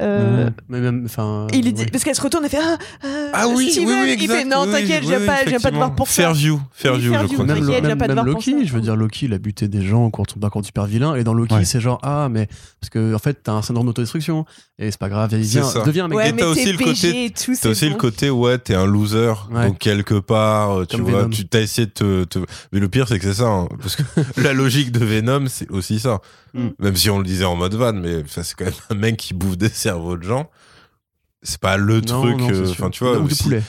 Euh. 0.00 0.50
Mais 0.68 0.80
même, 0.80 1.04
enfin. 1.04 1.46
et 1.52 1.58
il 1.58 1.64
lui 1.66 1.72
dit 1.72 1.82
ouais. 1.82 1.88
parce 1.88 2.02
qu'elle 2.02 2.16
se 2.16 2.20
retourne 2.20 2.44
et 2.44 2.48
fait 2.48 2.58
ah, 2.60 2.76
euh, 3.04 3.30
Ah 3.32 3.46
oui, 3.46 3.70
Steven. 3.70 3.88
oui, 3.88 3.94
oui, 4.00 4.14
il 4.18 4.22
exact, 4.24 4.38
fait 4.38 4.44
non 4.44 4.64
oui, 4.66 4.72
t'inquiète 4.72 5.02
oui, 5.02 5.04
je 5.04 5.08
viens 5.08 5.20
oui, 5.20 5.26
pas 5.26 5.44
je 5.44 5.50
viens 5.50 5.60
pas 5.60 5.70
te 5.70 5.76
voir 5.76 5.94
pour 5.94 6.08
ça 6.08 6.14
Fairview, 6.22 6.60
Fairview, 6.72 7.12
Fairview, 7.12 7.28
je 7.28 7.34
crois. 7.34 7.46
Même, 7.46 7.64
même, 7.64 7.98
pas 7.98 8.06
te 8.08 8.12
même 8.12 8.14
voir 8.14 8.24
pour 8.24 8.34
Loki, 8.34 8.66
je 8.66 8.72
veux 8.72 8.80
dire, 8.80 8.96
Loki, 8.96 9.26
il 9.26 9.32
a 9.34 9.38
buté 9.38 9.68
des 9.68 9.82
gens 9.86 10.10
contre, 10.10 10.36
bah, 10.40 10.50
contre 10.50 10.66
super 10.66 10.86
vilain. 10.86 11.14
Et 11.14 11.22
dans 11.22 11.32
Loki, 11.32 11.54
Ouais. 11.54 11.64
c'est 11.64 11.78
genre, 11.78 12.00
ah, 12.02 12.26
mais. 12.28 12.48
Parce 12.80 12.90
que, 12.90 13.14
en 13.14 13.20
fait, 13.20 13.38
t'as 13.44 13.52
un 13.52 13.62
syndrome 13.62 13.86
d'autodestruction. 13.86 14.44
Et 14.76 14.90
c'est 14.90 14.98
pas 14.98 15.08
grave, 15.08 15.30
ça. 15.30 15.84
deviens 15.84 16.06
un 16.06 16.08
mec. 16.08 16.16
ouais 16.18 16.28
Et 16.30 16.32
mais 16.32 16.40
t'as 16.40 16.46
aussi 16.48 16.72
le 16.72 16.78
côté- 16.78 17.26
et 17.26 17.30
tout 17.30 17.52
T'as 17.52 17.54
c'est 17.54 17.68
aussi 17.68 17.88
le 17.88 17.94
côté 17.94 18.28
ouais 18.30 18.58
t'es 18.58 18.74
un 18.74 18.86
loser 18.86 19.32
Ouais. 19.52 19.68
donc 19.68 19.78
quelque 19.78 20.18
part 20.18 20.78
euh, 20.80 20.84
tu 20.84 20.96
Comme 20.96 21.08
vois 21.08 21.20
Venom. 21.20 21.30
tu 21.30 21.46
t'as 21.46 21.60
essayé 21.60 21.86
de 21.86 21.92
te, 21.92 22.24
te- 22.24 22.38
mais 22.72 22.80
le 22.80 22.88
pire 22.88 23.06
c'est 23.06 23.20
que 23.20 23.24
c'est 23.24 23.34
ça 23.40 23.46
hein, 23.48 23.68
parce 23.80 23.94
que 23.94 24.02
la 24.40 24.52
logique 24.52 24.90
de 24.90 25.04
Venom 25.04 25.46
c'est 25.48 25.70
aussi 25.70 26.00
ça 26.00 26.20
Mm. 26.54 26.68
même 26.80 26.94
si 26.96 27.08
on 27.10 27.18
le 27.18 27.24
disait 27.24 27.44
en 27.44 27.54
mode 27.56 27.74
van 27.74 27.92
mais 27.92 28.22
c'est 28.28 28.54
quand 28.54 28.64
même 28.64 28.74
un 28.90 28.94
mec 28.94 29.16
qui 29.16 29.34
bouffe 29.34 29.56
des 29.58 29.68
cerveaux 29.68 30.16
de 30.16 30.22
gens 30.24 30.48
c'est 31.42 31.58
pas 31.60 31.76
le 31.76 32.00
Non, 32.00 32.20
truc 32.22 32.40
euh, 32.50 32.68
enfin 32.70 32.90
tu 32.90 33.02
vois 33.04 33.18
Ou 33.18 33.26
des 33.28 33.34
si- 33.34 33.42
poulets. 33.44 33.62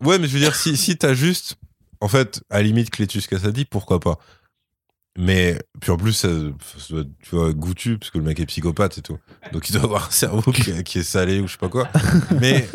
ouais 0.00 0.18
mais 0.18 0.26
je 0.28 0.32
veux 0.34 0.40
dire 0.40 0.54
si 0.54 0.76
si 0.76 0.96
t'as 0.96 1.14
juste 1.14 1.56
en 2.00 2.08
fait 2.08 2.42
à 2.50 2.56
la 2.58 2.62
limite 2.64 2.90
Clétus 2.90 3.26
Cassady 3.28 3.64
pourquoi 3.64 3.98
pas? 4.00 4.18
Mais 5.18 5.58
puis 5.80 5.90
en 5.90 5.96
plus 5.96 6.12
ça, 6.12 6.28
doit 6.28 7.00
être, 7.00 7.10
tu 7.22 7.36
vois 7.36 7.52
goûtu 7.52 7.98
parce 7.98 8.10
que 8.10 8.18
le 8.18 8.24
mec 8.24 8.40
est 8.40 8.46
psychopathe 8.46 8.98
et 8.98 9.02
tout. 9.02 9.18
Donc 9.52 9.68
il 9.68 9.72
doit 9.72 9.84
avoir 9.84 10.08
un 10.08 10.10
cerveau 10.10 10.52
qui, 10.52 10.82
qui 10.84 10.98
est 10.98 11.04
salé 11.04 11.40
ou 11.40 11.46
je 11.46 11.52
sais 11.52 11.58
pas 11.58 11.68
quoi. 11.68 11.88
Mais 12.40 12.66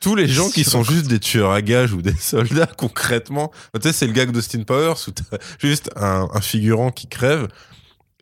tous 0.00 0.14
les 0.14 0.28
gens 0.28 0.50
qui 0.50 0.64
sont 0.64 0.82
juste 0.82 1.06
des 1.06 1.20
tueurs 1.20 1.52
à 1.52 1.62
gages 1.62 1.92
ou 1.92 2.02
des 2.02 2.16
soldats 2.16 2.66
concrètement 2.66 3.52
tu 3.74 3.82
sais 3.82 3.92
c'est 3.92 4.06
le 4.06 4.12
gag 4.12 4.32
d'Austin 4.32 4.64
Powers 4.64 4.96
où 5.06 5.10
t'as 5.12 5.38
juste 5.60 5.90
un, 5.94 6.28
un 6.32 6.40
figurant 6.40 6.90
qui 6.90 7.06
crève 7.06 7.46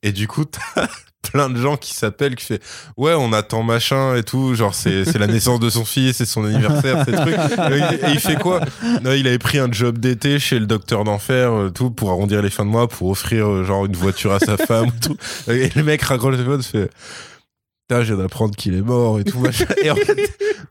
et 0.03 0.13
du 0.13 0.29
coup 0.29 0.45
t'as 0.45 0.89
plein 1.31 1.51
de 1.51 1.61
gens 1.61 1.77
qui 1.77 1.95
s'appellent 1.95 2.37
qui 2.37 2.45
fait 2.45 2.63
ouais 2.97 3.15
on 3.15 3.33
attend 3.33 3.63
machin 3.63 4.15
et 4.17 4.23
tout 4.23 4.55
genre 4.55 4.75
c'est 4.75 5.19
la 5.19 5.27
naissance 5.27 5.61
de 5.61 5.71
son 5.71 5.85
fils 5.85 6.17
c'est 6.17 6.27
son 6.27 6.45
anniversaire 6.45 7.05
ces 7.05 7.13
trucs 7.13 7.35
et, 7.35 8.07
et 8.07 8.11
il 8.13 8.21
fait 8.21 8.39
quoi? 8.39 8.61
Non, 9.03 9.13
il 9.13 9.27
avait 9.27 9.39
pris 9.39 9.59
un 9.59 9.71
job 9.71 9.99
d'été 9.99 10.39
chez 10.39 10.59
le 10.59 10.67
docteur 10.67 11.05
d'enfer 11.05 11.53
euh, 11.53 11.71
tout 11.71 11.91
pour 11.91 12.11
arrondir 12.11 12.43
les 12.43 12.51
fins 12.51 12.65
de 12.65 12.71
mois 12.71 12.89
pour 12.89 13.09
offrir 13.11 13.49
euh, 13.49 13.65
genre 13.65 13.87
une 13.87 13.97
voiture 13.97 14.33
à 14.33 14.39
sa 14.39 14.57
femme 14.57 14.89
ou 14.89 15.01
tout 15.01 15.17
et 15.51 15.71
le 15.75 15.83
mec 15.83 16.03
raccroche 16.03 16.33
le 16.33 16.39
téléphone 16.39 16.63
fait 16.63 16.91
Putain, 17.87 18.03
je 18.03 18.15
viens 18.15 18.23
d'apprendre 18.23 18.57
qu'il 18.57 18.73
est 18.73 18.81
mort 18.81 19.21
et 19.21 19.25
tout 19.25 19.39
machin. 19.41 19.67
Et 19.83 19.91
en 19.91 19.95
fait, 19.95 20.17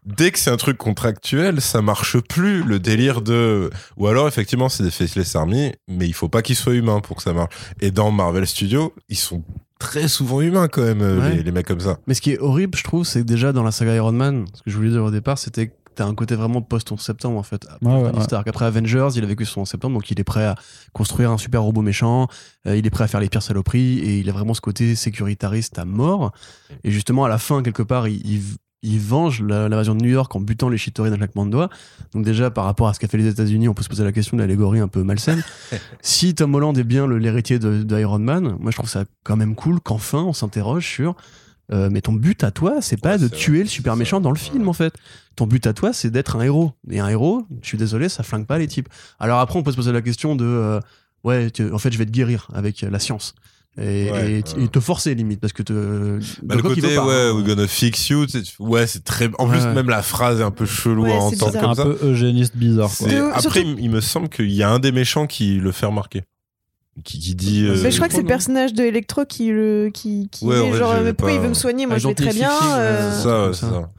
dès 0.03 0.31
que 0.31 0.39
c'est 0.39 0.49
un 0.49 0.57
truc 0.57 0.79
contractuel, 0.79 1.61
ça 1.61 1.83
marche 1.83 2.17
plus 2.17 2.63
le 2.63 2.79
délire 2.79 3.21
de. 3.21 3.69
Ou 3.97 4.07
alors 4.07 4.27
effectivement 4.27 4.67
c'est 4.67 4.81
des 4.81 4.89
faceless 4.89 5.35
army, 5.35 5.73
mais 5.87 6.07
il 6.07 6.13
faut 6.15 6.27
pas 6.27 6.41
qu'ils 6.41 6.55
soient 6.55 6.73
humains 6.73 7.01
pour 7.01 7.17
que 7.17 7.21
ça 7.21 7.33
marche. 7.33 7.53
Et 7.81 7.91
dans 7.91 8.09
Marvel 8.09 8.47
Studios, 8.47 8.95
ils 9.09 9.17
sont 9.17 9.43
très 9.83 10.07
souvent 10.07 10.41
humains 10.41 10.67
quand 10.67 10.81
même 10.83 11.01
euh, 11.01 11.19
Ouais. 11.19 11.35
les, 11.35 11.43
les 11.43 11.51
mecs 11.51 11.67
comme 11.67 11.79
ça. 11.81 11.97
Mais 12.07 12.13
ce 12.13 12.21
qui 12.21 12.31
est 12.31 12.39
horrible, 12.39 12.77
je 12.77 12.83
trouve, 12.83 13.05
c'est 13.05 13.19
que 13.21 13.25
déjà 13.25 13.51
dans 13.53 13.63
la 13.63 13.71
saga 13.71 13.93
Iron 13.95 14.11
Man, 14.13 14.45
ce 14.53 14.61
que 14.63 14.71
je 14.71 14.75
voulais 14.77 14.89
dire 14.89 15.03
au 15.03 15.11
départ, 15.11 15.37
c'était 15.37 15.67
que 15.67 15.73
t'as 15.95 16.05
un 16.05 16.15
côté 16.15 16.33
vraiment 16.35 16.61
post-11 16.63 16.99
septembre 16.99 17.37
en 17.37 17.43
fait. 17.43 17.67
Ouais, 17.83 18.01
ouais. 18.01 18.23
Stark. 18.23 18.47
Après 18.47 18.65
Avengers, 18.65 19.09
il 19.15 19.23
a 19.23 19.27
vécu 19.27 19.45
son 19.45 19.61
11 19.61 19.67
septembre, 19.69 19.93
donc 19.95 20.09
il 20.09 20.19
est 20.19 20.23
prêt 20.23 20.45
à 20.45 20.55
construire 20.91 21.29
un 21.29 21.37
super 21.37 21.61
robot 21.61 21.81
méchant, 21.83 22.27
euh, 22.65 22.75
il 22.75 22.87
est 22.87 22.89
prêt 22.89 23.03
à 23.03 23.07
faire 23.07 23.19
les 23.19 23.29
pires 23.29 23.43
saloperies, 23.43 23.99
et 23.99 24.17
il 24.19 24.27
a 24.27 24.31
vraiment 24.33 24.55
ce 24.55 24.61
côté 24.61 24.95
sécuritariste 24.95 25.77
à 25.77 25.85
mort. 25.85 26.31
Et 26.83 26.89
justement, 26.89 27.25
à 27.25 27.29
la 27.29 27.37
fin, 27.37 27.61
quelque 27.61 27.83
part, 27.83 28.07
il, 28.07 28.25
il, 28.25 28.41
il 28.83 28.99
venge 28.99 29.41
l'invasion 29.41 29.95
de 29.95 30.03
New 30.03 30.09
York 30.11 30.35
en 30.35 30.39
butant 30.41 30.69
les 30.69 30.77
Chitauri 30.77 31.09
d'un 31.09 31.17
claquement 31.17 31.45
de 31.45 31.51
doigts. 31.51 31.69
Donc 32.13 32.23
déjà, 32.25 32.51
par 32.51 32.65
rapport 32.65 32.87
à 32.89 32.93
ce 32.93 32.99
qu'a 32.99 33.07
fait 33.07 33.17
les 33.17 33.27
États-Unis, 33.27 33.67
on 33.69 33.73
peut 33.73 33.81
se 33.83 33.89
poser 33.89 34.03
la 34.03 34.11
question 34.11 34.37
de 34.37 34.41
l'allégorie 34.41 34.79
un 34.79 34.87
peu 34.87 35.03
malsaine. 35.03 35.43
si 36.01 36.35
Tom 36.35 36.53
Holland 36.53 36.77
est 36.77 36.83
bien 36.83 37.07
l'héritier 37.07 37.59
de, 37.59 37.81
de 37.83 37.99
Iron 37.99 38.19
Man, 38.19 38.57
moi 38.59 38.71
je 38.71 38.75
trouve 38.77 38.89
ça 38.89 39.05
quand 39.23 39.35
même 39.37 39.55
cool 39.55 39.79
qu'enfin 39.79 40.19
on 40.19 40.33
s'interroge 40.33 40.85
sur 40.85 41.15
euh, 41.71 41.87
mais 41.89 42.01
ton 42.01 42.11
but 42.11 42.43
à 42.43 42.51
toi, 42.51 42.81
c'est 42.81 42.99
pas 42.99 43.13
Ouais, 43.13 43.17
de 43.19 43.27
c'est 43.29 43.35
tuer 43.35 43.53
vrai, 43.53 43.63
le 43.63 43.69
super 43.69 43.95
méchant 43.95 44.19
dans 44.19 44.31
le 44.31 44.37
film 44.37 44.63
Ouais. 44.63 44.67
en 44.69 44.73
fait. 44.73 44.93
Ton 45.37 45.47
but 45.47 45.65
à 45.65 45.71
toi, 45.73 45.93
c'est 45.93 46.09
d'être 46.11 46.35
un 46.35 46.41
héros. 46.41 46.73
Et 46.91 46.99
un 46.99 47.07
héros, 47.07 47.45
je 47.61 47.67
suis 47.69 47.77
désolé, 47.77 48.09
ça 48.09 48.21
flingue 48.21 48.45
pas 48.45 48.57
les 48.59 48.67
types. 48.67 48.89
Alors 49.17 49.39
après, 49.39 49.57
on 49.57 49.63
peut 49.63 49.71
se 49.71 49.77
poser 49.77 49.93
la 49.93 50.01
question 50.01 50.35
de 50.35 50.43
euh, 50.45 50.79
ouais, 51.23 51.49
tu- 51.51 51.71
en 51.71 51.77
fait, 51.77 51.91
je 51.93 51.97
vais 51.97 52.05
te 52.05 52.11
guérir 52.11 52.47
avec 52.53 52.81
la 52.81 52.99
science. 52.99 53.33
Et, 53.77 53.81
Ouais, 53.81 54.07
et- 54.07 54.11
ouais. 54.11 54.43
et 54.63 54.67
te 54.67 54.79
forcer 54.79 55.15
limite 55.15 55.39
parce 55.39 55.51
que 55.53 55.63
te, 55.63 56.19
Bah, 56.43 56.53
le 56.55 56.61
côté 56.61 56.81
pas, 56.81 56.87
ouais, 57.07 57.13
hein. 57.13 57.33
we're 57.33 57.43
gonna 57.43 57.65
fix 57.67 58.07
you, 58.09 58.27
ouais, 58.59 58.85
c'est 58.85 59.03
très. 59.03 59.31
En 59.39 59.47
plus, 59.47 59.57
Ouais. 59.63 59.73
même 59.73 59.89
la 59.89 60.03
phrase 60.03 60.41
est 60.41 60.43
un 60.43 60.51
peu 60.51 60.65
chelou 60.67 61.05
Ouais, 61.05 61.11
à 61.11 61.15
entendre 61.15 61.47
bizarre. 61.47 61.61
comme 61.61 61.71
un 61.71 61.75
ça. 61.75 61.83
peu 61.85 61.97
eugéniste 62.03 62.55
bizarre. 62.55 62.91
Quoi. 62.95 63.07
Après, 63.29 63.41
surtout- 63.41 63.75
il 63.79 63.89
me 63.89 63.99
semble 63.99 64.29
qu'il 64.29 64.51
y 64.51 64.61
a 64.61 64.69
un 64.69 64.77
des 64.77 64.91
méchants 64.91 65.25
qui 65.25 65.55
le 65.55 65.71
fait 65.71 65.87
remarquer. 65.87 66.21
Qui, 67.03 67.17
qui 67.19 67.33
dit. 67.33 67.65
euh, 67.65 67.75
Mais 67.81 67.89
je 67.89 67.95
crois 67.95 68.07
que 68.07 68.13
c'est 68.13 68.19
le 68.19 68.25
non 68.25 68.29
personnage 68.29 68.73
de 68.75 68.83
Electro 68.83 69.25
qui 69.25 69.49
le 69.49 69.89
qui, 69.91 70.29
qui 70.31 70.45
dit 70.45 70.51
genre 70.77 70.93
pourquoi 70.93 71.13
pas- 71.13 71.31
il 71.31 71.39
veut 71.39 71.49
me 71.49 71.53
soigner? 71.55 71.87
Moi 71.87 71.95
Ah, 71.95 71.99
je 71.99 72.07
vais 72.09 72.13
très 72.13 72.33
bien 72.33 72.51
euh, 72.77 73.11
C'est 73.11 73.23
ça, 73.23 73.29
ouais, 73.39 73.43
comme 73.45 73.53
c'est 73.55 73.65
ça. 73.65 73.89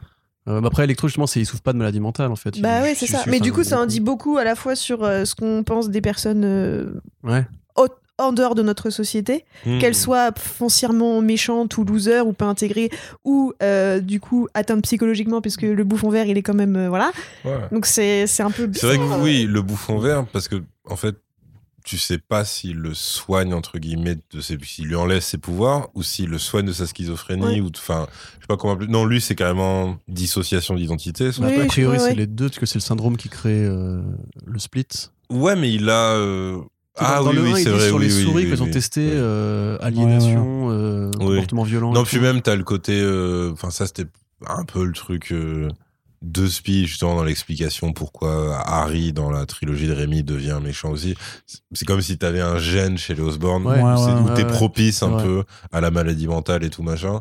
Euh, 0.46 0.62
après, 0.62 0.84
Electro, 0.84 1.09
justement, 1.09 1.26
c'est- 1.26 1.40
il 1.40 1.46
souffre 1.46 1.62
pas 1.62 1.72
de 1.72 1.78
maladie 1.78 1.98
mentale, 1.98 2.30
en 2.30 2.36
fait. 2.36 2.60
Bah 2.60 2.78
Il- 2.78 2.82
ouais, 2.84 2.94
je 2.94 3.01
c'est 3.01 3.06
ça. 3.09 3.24
Mais 3.26 3.40
du 3.40 3.52
coup, 3.52 3.64
ça 3.64 3.80
en 3.80 3.86
dit 3.86 3.98
beaucoup 3.98 4.36
à 4.38 4.44
la 4.44 4.55
fois 4.55 4.76
sur 4.76 5.02
euh, 5.02 5.24
ce 5.24 5.34
qu'on 5.34 5.64
pense 5.64 5.90
des 5.90 6.01
personnes 6.01 6.44
euh, 6.44 6.92
Ouais. 7.24 7.44
En 8.19 8.32
dehors 8.32 8.55
de 8.55 8.62
notre 8.62 8.91
société, 8.91 9.45
Hmm. 9.66 9.78
qu'elles 9.78 9.95
soient 9.95 10.31
foncièrement 10.36 11.20
méchantes 11.20 11.77
ou 11.78 11.85
losers 11.85 12.27
ou 12.27 12.32
pas 12.32 12.45
intégrées 12.47 12.91
ou 13.24 13.53
euh, 13.62 13.99
du 14.01 14.20
coup 14.20 14.47
atteintes 14.55 14.82
psychologiquement 14.82 15.41
puisque 15.41 15.62
le 15.62 15.85
bouffon 15.85 16.11
vert 16.11 16.27
il 16.27 16.39
est 16.39 16.43
quand 16.43 16.55
même 16.55 16.77
euh, 16.77 16.89
voilà. 16.89 17.11
Ouais. 17.45 17.59
Donc 17.73 17.86
c'est 17.86 18.27
c'est 18.27 18.43
un 18.45 18.51
peu 18.53 18.70
C'est 18.73 18.86
vrai 18.86 18.99
que 18.99 19.23
oui, 19.23 19.47
le 19.47 19.62
bouffon 19.62 19.99
vert, 19.99 20.27
parce 20.32 20.47
que 20.49 20.62
en 20.89 20.97
fait, 20.97 21.16
tu 21.85 21.99
sais 21.99 22.19
pas 22.19 22.45
s'il 22.47 22.77
le 22.77 22.95
soigne 22.95 23.53
entre 23.53 23.78
guillemets, 23.78 24.16
de 24.32 24.41
ses, 24.41 24.57
s'il 24.65 24.86
lui 24.86 24.95
enlève 24.97 25.20
ses 25.20 25.36
pouvoirs 25.39 25.89
ou 25.95 26.03
s'il 26.03 26.31
le 26.31 26.39
soigne 26.39 26.65
de 26.66 26.73
sa 26.73 26.86
schizophrénie 26.86 27.45
Ouais. 27.45 27.61
ou 27.61 27.70
enfin, 27.77 28.07
je 28.36 28.41
sais 28.43 28.47
pas 28.49 28.57
comment 28.57 28.74
appeler. 28.74 28.89
Non, 28.89 29.05
lui 29.05 29.20
c'est 29.20 29.35
carrément 29.35 29.97
dissociation 30.09 30.77
d'identité. 30.77 31.31
Oui, 31.41 31.61
a 31.61 31.65
priori, 31.66 31.99
ouais. 31.99 32.03
c'est 32.11 32.15
les 32.15 32.27
deux, 32.27 32.47
parce 32.49 32.59
que 32.59 32.66
c'est 32.66 32.77
le 32.78 32.81
syndrome 32.81 33.16
qui 33.16 33.28
crée 33.28 33.65
euh, 33.66 34.01
le 34.47 34.59
split. 34.59 34.86
Ouais, 35.31 35.57
mais 35.57 35.73
il 35.73 35.91
a. 35.91 36.12
euh, 36.15 36.59
Ah 36.96 37.20
dans 37.22 37.30
oui, 37.30 37.36
le 37.36 37.42
oui, 37.42 37.48
1, 37.48 37.50
ils 37.50 37.56
c'est 37.56 37.70
disent 37.70 37.72
vrai. 37.78 37.86
sur 37.88 37.96
oui, 37.96 38.06
les 38.06 38.14
oui, 38.16 38.22
souris 38.22 38.44
oui, 38.44 38.50
qu'ils 38.50 38.62
ont 38.62 38.66
oui, 38.66 38.70
testé 38.70 39.00
oui. 39.02 39.10
euh, 39.14 39.78
aliénation, 39.80 40.68
euh, 40.70 41.10
Oui. 41.18 41.26
comportement 41.26 41.62
violent. 41.64 41.92
Non, 41.92 42.04
puis 42.04 42.18
tout. 42.18 42.22
même 42.22 42.40
t'as 42.40 42.54
le 42.54 42.64
côté. 42.64 43.00
euh, 43.00 43.50
Enfin, 43.52 43.70
ça 43.70 43.86
c'était 43.86 44.06
un 44.46 44.64
peu 44.64 44.84
le 44.84 44.92
truc. 44.92 45.32
euh, 45.32 45.68
de 46.22 46.46
Spi 46.46 46.86
justement 46.86 47.16
dans 47.16 47.24
l'explication 47.24 47.92
pourquoi 47.92 48.56
Harry 48.66 49.12
dans 49.12 49.30
la 49.30 49.44
trilogie 49.44 49.86
de 49.88 49.92
Rémi 49.92 50.22
devient 50.22 50.58
méchant 50.62 50.88
aussi 50.90 51.14
C'est- 51.74 51.84
comme 51.84 52.00
si 52.00 52.16
t'avais 52.16 52.40
un 52.40 52.56
gène 52.56 52.96
chez 52.96 53.14
les 53.14 53.20
Osborne 53.20 53.66
Ouais. 53.66 53.78
où 53.82 53.84
Ouais, 53.86 54.34
t'es 54.34 54.44
ouais. 54.44 54.50
propice 54.50 55.02
un 55.02 55.18
peu 55.20 55.44
à 55.70 55.82
la 55.82 55.90
maladie 55.90 56.26
mentale 56.26 56.64
et 56.64 56.70
tout 56.70 56.82
machin 56.82 57.20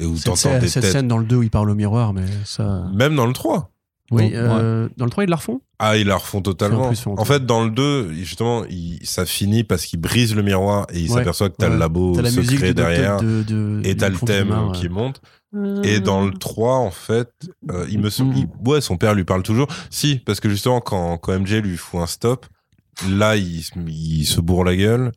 et 0.00 0.04
où 0.04 0.16
Cette, 0.16 0.24
t'entends 0.24 0.36
scène, 0.36 0.58
des 0.60 0.66
cette 0.68 0.82
têtes 0.82 0.90
scène 0.92 1.06
dans 1.06 1.18
le 1.18 1.26
2 1.26 1.36
où 1.36 1.42
il 1.44 1.50
parle 1.50 1.70
au 1.70 1.76
miroir, 1.76 2.12
mais 2.12 2.24
ça. 2.44 2.82
même 2.92 3.14
dans 3.14 3.26
le 3.26 3.32
3 3.34 3.70
Oui, 4.10 4.24
Ouais. 4.24 4.32
euh, 4.34 4.88
dans 4.96 5.04
le 5.04 5.10
3, 5.10 5.24
ils 5.24 5.30
la 5.30 5.36
refont? 5.36 5.60
Ah 5.78 5.96
ils 5.96 6.06
la 6.06 6.16
refont 6.16 6.42
totalement 6.42 6.82
en 6.84 6.88
plus 6.88 7.00
font- 7.00 7.14
en 7.18 7.24
fait 7.24 7.46
dans 7.46 7.64
le 7.64 7.70
2 7.70 8.12
justement 8.12 8.64
il- 8.68 8.98
ça 9.04 9.24
finit 9.24 9.64
parce 9.64 9.86
qu'il 9.86 10.00
brise 10.00 10.34
le 10.34 10.42
miroir 10.42 10.86
et 10.92 10.98
il 11.00 11.10
Ouais. 11.10 11.18
s'aperçoit 11.18 11.48
que 11.48 11.56
t'as 11.56 11.68
Ouais. 11.68 11.72
le 11.74 11.78
labo 11.78 12.12
T'as 12.16 12.22
la 12.22 12.30
secret 12.30 12.74
derrière 12.74 13.20
de, 13.22 13.42
de, 13.44 13.80
et 13.84 13.96
t'as 13.96 14.08
le 14.10 14.18
thème 14.18 14.48
mar, 14.48 14.72
qui 14.72 14.88
monte 14.88 15.20
Et 15.82 15.98
dans 15.98 16.24
le 16.24 16.32
3, 16.32 16.76
en 16.76 16.90
fait, 16.92 17.28
euh, 17.72 17.84
il 17.90 17.98
me 17.98 18.08
semble, 18.10 18.36
il- 18.36 18.48
ouais, 18.64 18.80
son 18.80 18.96
père 18.96 19.14
lui 19.14 19.24
parle 19.24 19.42
toujours. 19.42 19.66
Si, 19.90 20.16
parce 20.24 20.38
que 20.38 20.48
justement, 20.48 20.80
quand, 20.80 21.18
quand 21.18 21.32
MJ 21.32 21.54
lui 21.60 21.76
fout 21.76 22.00
un 22.00 22.06
stop, 22.06 22.46
là, 23.08 23.34
il, 23.36 23.60
il 23.88 24.24
se 24.26 24.40
bourre 24.40 24.62
la 24.64 24.76
gueule. 24.76 25.10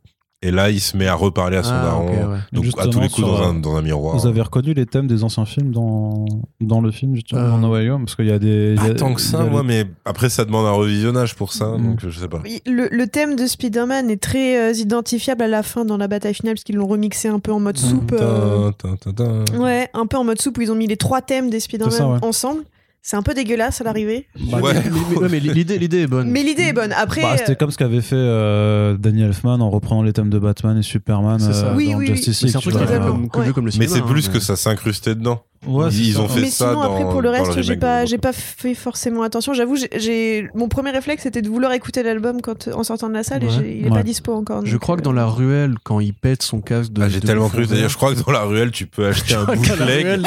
Et 0.46 0.52
là, 0.52 0.70
il 0.70 0.82
se 0.82 0.98
met 0.98 1.08
à 1.08 1.16
reparler 1.16 1.56
à 1.56 1.64
son 1.64 1.72
Ah, 1.74 1.84
daron. 1.86 2.04
ok, 2.06 2.10
ouais. 2.12 2.38
Donc, 2.52 2.66
à 2.78 2.88
tous 2.88 3.00
les 3.00 3.08
coups, 3.08 3.26
sur, 3.26 3.28
dans 3.38 3.42
euh, 3.44 3.50
un, 3.52 3.54
dans 3.54 3.76
un 3.78 3.82
miroir. 3.82 4.18
Vous 4.18 4.28
avez 4.28 4.42
reconnu 4.42 4.74
les 4.74 4.86
thèmes 4.86 5.08
des 5.08 5.24
anciens 5.24 5.46
films 5.46 5.72
dans, 5.72 6.26
dans 6.60 6.82
le 6.82 6.92
film, 6.92 7.16
justement, 7.16 7.40
Euh, 7.42 7.50
dans 7.50 7.58
No 7.60 7.72
Way 7.72 7.90
Home 7.90 8.04
Parce 8.04 8.16
qu'il 8.18 8.26
y 8.28 8.32
a 8.32 8.40
des. 8.40 8.74
il 8.76 8.84
y 8.84 8.86
Pas 8.88 8.92
a- 8.92 8.94
tant 8.94 9.14
que 9.14 9.22
ça, 9.22 9.44
moi, 9.46 9.62
les- 9.62 9.68
mais 9.68 9.86
après, 10.04 10.28
ça 10.30 10.44
demande 10.44 10.66
un 10.66 10.72
revisionnage 10.72 11.36
pour 11.36 11.54
ça. 11.54 11.70
Mm. 11.78 11.84
Donc, 11.84 12.00
je 12.06 12.20
sais 12.20 12.28
pas. 12.28 12.42
Oui, 12.44 12.62
Le, 12.66 12.90
le 12.92 13.08
thème 13.08 13.38
de 13.38 13.48
Spider-Man 13.48 14.10
est 14.10 14.22
très 14.22 14.58
euh, 14.58 14.74
identifiable 14.74 15.44
à 15.44 15.48
la 15.48 15.64
fin 15.64 15.86
dans 15.86 15.96
la 15.98 16.10
bataille 16.10 16.34
finale 16.34 16.56
parce 16.56 16.66
qu'ils 16.66 16.76
l'ont 16.76 16.88
remixé 16.88 17.30
un 17.30 17.40
peu 17.40 17.54
en 17.54 17.62
mode 17.62 17.78
Mm. 17.78 17.90
soupe. 17.90 18.12
euh, 18.12 18.72
Ta, 18.78 18.90
ta, 19.06 19.14
ta, 19.14 19.44
ta. 19.46 19.58
Ouais, 19.58 19.88
un 19.94 20.06
peu 20.08 20.18
en 20.18 20.26
mode 20.26 20.42
soupe 20.42 20.58
où 20.58 20.62
ils 20.62 20.72
ont 20.72 20.76
mis 20.76 20.88
les 20.88 20.98
trois 20.98 21.22
thèmes 21.22 21.50
des 21.50 21.62
Spider-Man 21.62 22.12
ouais. 22.14 22.20
ensemble. 22.22 22.64
C'est 23.06 23.18
un 23.18 23.22
peu 23.22 23.34
dégueulasse 23.34 23.82
à 23.82 23.84
l'arrivée. 23.84 24.28
Bah, 24.50 24.60
Ouais. 24.62 24.74
Mais, 24.76 25.20
mais- 25.22 25.28
mais 25.30 25.40
l'idée, 25.42 25.78
l'idée 25.78 26.04
est 26.04 26.08
bonne. 26.08 26.30
Mais 26.30 26.42
l'idée 26.42 26.64
est 26.64 26.74
bonne. 26.74 26.94
Après, 26.94 27.22
Bah, 27.22 27.36
C'était 27.38 27.58
comme 27.58 27.70
ce 27.70 27.78
qu'avait 27.78 28.00
fait 28.00 28.16
euh, 28.16 28.96
Danny 28.98 29.24
Elfman 29.24 29.60
en 29.60 29.70
reprenant 29.70 30.04
les 30.04 30.14
thèmes 30.14 30.30
de 30.30 30.40
Batman 30.40 30.78
et 30.78 30.84
Superman 30.84 31.38
C'est 31.38 31.52
ça. 31.52 31.66
euh, 31.72 31.76
Oui, 31.76 31.92
dans 31.92 31.98
oui, 31.98 32.08
Justice 32.08 32.42
Mais 32.42 32.48
League. 32.48 32.52
c'est 32.54 32.58
un 32.58 32.60
tu 32.62 32.70
truc 32.70 32.80
qui 32.82 32.86
vois. 32.88 32.96
est 32.96 32.98
Totalement. 33.00 33.16
comme, 33.18 33.30
comme, 33.30 33.44
Ouais. 33.46 33.52
comme 33.52 33.66
le 33.66 33.72
Mais 33.78 33.88
cinéma. 33.88 33.94
c'est 34.08 34.12
plus 34.14 34.30
hein, 34.30 34.32
que 34.32 34.40
ça 34.40 34.56
s'incrustait 34.56 35.16
dedans. 35.16 35.44
Ouais, 35.68 35.92
c'est 35.92 35.98
Ils 35.98 36.20
ont 36.20 36.28
fait 36.28 36.42
mais 36.42 36.50
ça 36.50 36.70
sinon, 36.72 36.82
après, 36.82 37.04
pour 37.04 37.22
le 37.22 37.30
reste, 37.30 37.62
j'ai 37.62 37.78
pas, 37.78 38.04
j'ai 38.06 38.18
pas 38.18 38.34
fait 38.34 38.74
forcément 38.74 39.22
attention. 39.24 39.54
J'avoue, 39.54 39.78
j'ai- 39.96 40.50
mon 40.56 40.68
premier 40.68 40.92
réflexe 40.92 41.24
c'était 41.24 41.42
de 41.42 41.48
vouloir 41.48 41.72
écouter 41.72 42.04
l'album 42.04 42.42
quand 42.42 42.68
en 42.70 42.84
sortant 42.84 43.08
de 43.08 43.14
la 43.14 43.24
salle 43.24 43.44
et 43.44 43.48
Ouais. 43.48 43.78
il 43.80 43.86
est 43.86 43.90
Ouais. 43.90 43.96
pas 43.98 44.04
dispo 44.04 44.34
encore. 44.34 44.66
Je 44.66 44.76
crois 44.78 44.96
que 44.98 45.02
euh, 45.02 45.06
dans 45.06 45.14
la 45.14 45.26
ruelle, 45.26 45.76
quand 45.84 46.02
il 46.02 46.14
pète 46.14 46.42
son 46.44 46.60
casque 46.60 46.92
de. 46.92 47.02
Ah, 47.02 47.08
j'ai 47.10 47.22
tellement 47.22 47.48
cru. 47.48 47.66
D'ailleurs, 47.66 47.88
je 47.90 47.96
crois 47.96 48.14
que 48.14 48.20
dans 48.22 48.32
la 48.34 48.44
ruelle, 48.44 48.72
tu 48.72 48.88
peux 48.88 49.08
acheter 49.08 49.36
un 49.36 49.44
dans 49.46 49.52
la 49.52 49.56
bootleg. 49.56 50.22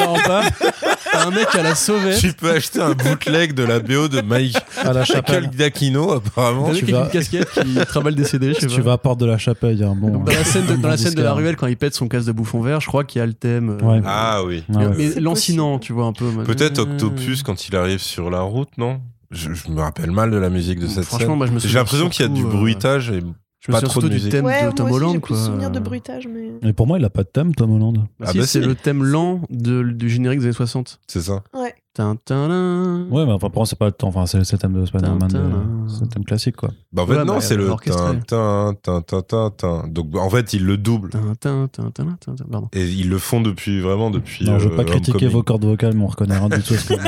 T'as 1.19 1.27
un 1.27 1.31
mec 1.31 1.47
à 1.53 1.63
la 1.63 1.75
sauvette. 1.75 2.19
Tu 2.19 2.33
peux 2.33 2.51
acheter 2.51 2.81
un 2.81 2.93
bootleg 2.93 3.53
de 3.53 3.63
la 3.63 3.79
BO 3.79 4.07
de 4.07 4.21
Mike 4.21 4.57
À 4.83 4.93
la 4.93 5.03
chapelle. 5.05 5.49
Giacchino, 5.55 6.11
apparemment. 6.13 6.71
Tu 6.73 6.85
vas- 6.85 7.03
une 7.05 7.09
casquette 7.09 7.49
qui 7.51 7.75
travaille 7.87 8.13
le 8.15 8.21
décédé, 8.21 8.53
je 8.53 8.59
sais 8.61 8.67
tu 8.67 8.77
pas. 8.77 8.81
vas 8.83 8.93
à 8.93 8.97
Porte 8.97 9.19
de 9.19 9.25
la 9.25 9.37
Chapelle, 9.37 9.73
il 9.73 9.79
y 9.79 9.83
a 9.83 9.89
un 9.89 9.95
bon. 9.95 10.19
Dans 10.19 10.31
la 10.31 10.43
scène 10.43 10.65
de, 10.65 10.75
dans 10.75 10.87
la 10.89 10.95
bon 10.95 11.01
scène 11.03 11.13
de 11.13 11.21
la 11.21 11.29
disque, 11.31 11.37
ruelle, 11.39 11.55
quand 11.55 11.67
il 11.67 11.77
pète 11.77 11.93
son 11.95 12.07
casque 12.07 12.27
de 12.27 12.31
bouffon 12.31 12.61
vert, 12.61 12.79
je 12.81 12.87
crois 12.87 13.03
qu'il 13.03 13.19
y 13.19 13.21
a 13.23 13.25
le 13.25 13.33
thème. 13.33 13.77
euh, 13.81 13.85
Ouais. 13.85 14.01
Ah 14.05 14.43
oui. 14.45 14.63
Ah 14.73 14.79
ouais. 14.79 14.95
Mais 14.97 15.19
lancinant, 15.21 15.79
tu 15.79 15.93
vois, 15.93 16.05
un 16.05 16.13
peu. 16.13 16.25
Peut-être 16.45 16.79
Euh, 16.79 16.83
Octopus 16.83 17.43
quand 17.43 17.67
il 17.67 17.75
arrive 17.75 17.99
sur 17.99 18.29
la 18.29 18.41
route, 18.41 18.69
non? 18.77 18.99
Je, 19.31 19.53
je 19.53 19.69
me 19.69 19.81
rappelle 19.81 20.11
mal 20.11 20.31
de 20.31 20.37
la 20.37 20.49
musique 20.49 20.79
de 20.79 20.87
cette 20.87 21.03
Franchement, 21.03 21.27
scène. 21.29 21.37
moi, 21.37 21.47
je 21.47 21.51
me 21.51 21.59
J'ai 21.59 21.73
l'impression 21.77 22.07
qu'il 22.09 22.25
y 22.25 22.29
a 22.29 22.31
du 22.31 22.43
euh, 22.43 22.47
bruitage 22.47 23.09
et 23.11 23.21
Je 23.67 23.71
me 23.73 23.79
Pas 23.81 23.87
souviens 23.87 23.87
de 23.87 23.91
surtout 23.91 24.09
du 24.25 24.29
thème 24.29 24.45
Ouais, 24.45 24.65
de 24.65 24.71
Tom 24.71 24.87
moi 24.87 24.95
aussi, 24.95 25.03
Holland, 25.03 25.13
j'ai 25.15 25.19
plus 25.19 25.33
quoi. 25.35 25.45
souvenir 25.45 25.71
de 25.71 25.79
bruitage, 25.79 26.27
mais. 26.27 26.51
Mais 26.63 26.73
pour 26.73 26.87
moi, 26.87 26.97
il 26.99 27.05
a 27.05 27.09
pas 27.09 27.23
de 27.23 27.27
thème, 27.27 27.53
Tom 27.53 27.71
Holland. 27.73 28.05
Ah 28.23 28.31
si, 28.31 28.37
bah 28.37 28.45
c'est 28.47 28.61
si. 28.61 28.65
le 28.67 28.75
thème 28.75 29.03
lent 29.03 29.41
de- 29.49 29.83
du 29.83 30.09
générique 30.09 30.39
des 30.39 30.45
années 30.45 30.53
60. 30.53 30.99
c'est 31.07 31.21
ça. 31.21 31.43
Ouais. 31.53 31.75
Ouais, 33.11 33.25
mais 33.25 33.31
enfin, 33.33 33.49
pour 33.49 33.59
moi, 33.61 33.65
c'est 33.65 33.77
pas 33.77 33.85
le 33.87 33.91
temps. 33.91 34.07
Enfin, 34.09 34.25
c'est 34.25 34.37
le 34.39 34.45
thème 34.57 34.73
de 34.73 34.85
Spider-Man. 34.85 35.29
C'est 35.87 36.01
le 36.01 36.07
thème 36.07 36.23
classique, 36.25 36.55
quoi. 36.55 36.69
Bah, 36.93 37.03
en 37.03 37.07
fait, 37.07 37.17
Ouais, 37.17 37.25
non, 37.25 37.33
bah, 37.35 37.41
c'est 37.41 37.55
le. 37.55 37.67
Donc, 39.89 40.15
en 40.15 40.29
fait, 40.29 40.53
ils 40.53 40.65
le 40.65 40.77
doublent. 40.77 41.09
Pardon. 42.51 42.69
Et 42.73 42.85
ils 42.85 43.09
le 43.09 43.17
font 43.17 43.41
depuis, 43.41 43.79
vraiment, 43.79 44.09
depuis. 44.09 44.45
Non, 44.45 44.59
je 44.59 44.69
veux 44.69 44.75
pas 44.75 44.83
critiquer 44.83 45.27
vos 45.27 45.43
cordes 45.43 45.65
vocales, 45.65 45.93
mais 45.95 46.03
on 46.03 46.07
reconnaît 46.07 46.37
rien 46.37 46.49
du 46.49 46.61
tout 46.61 46.73
ce 46.75 46.87
que 46.87 46.93
vous. 46.93 46.99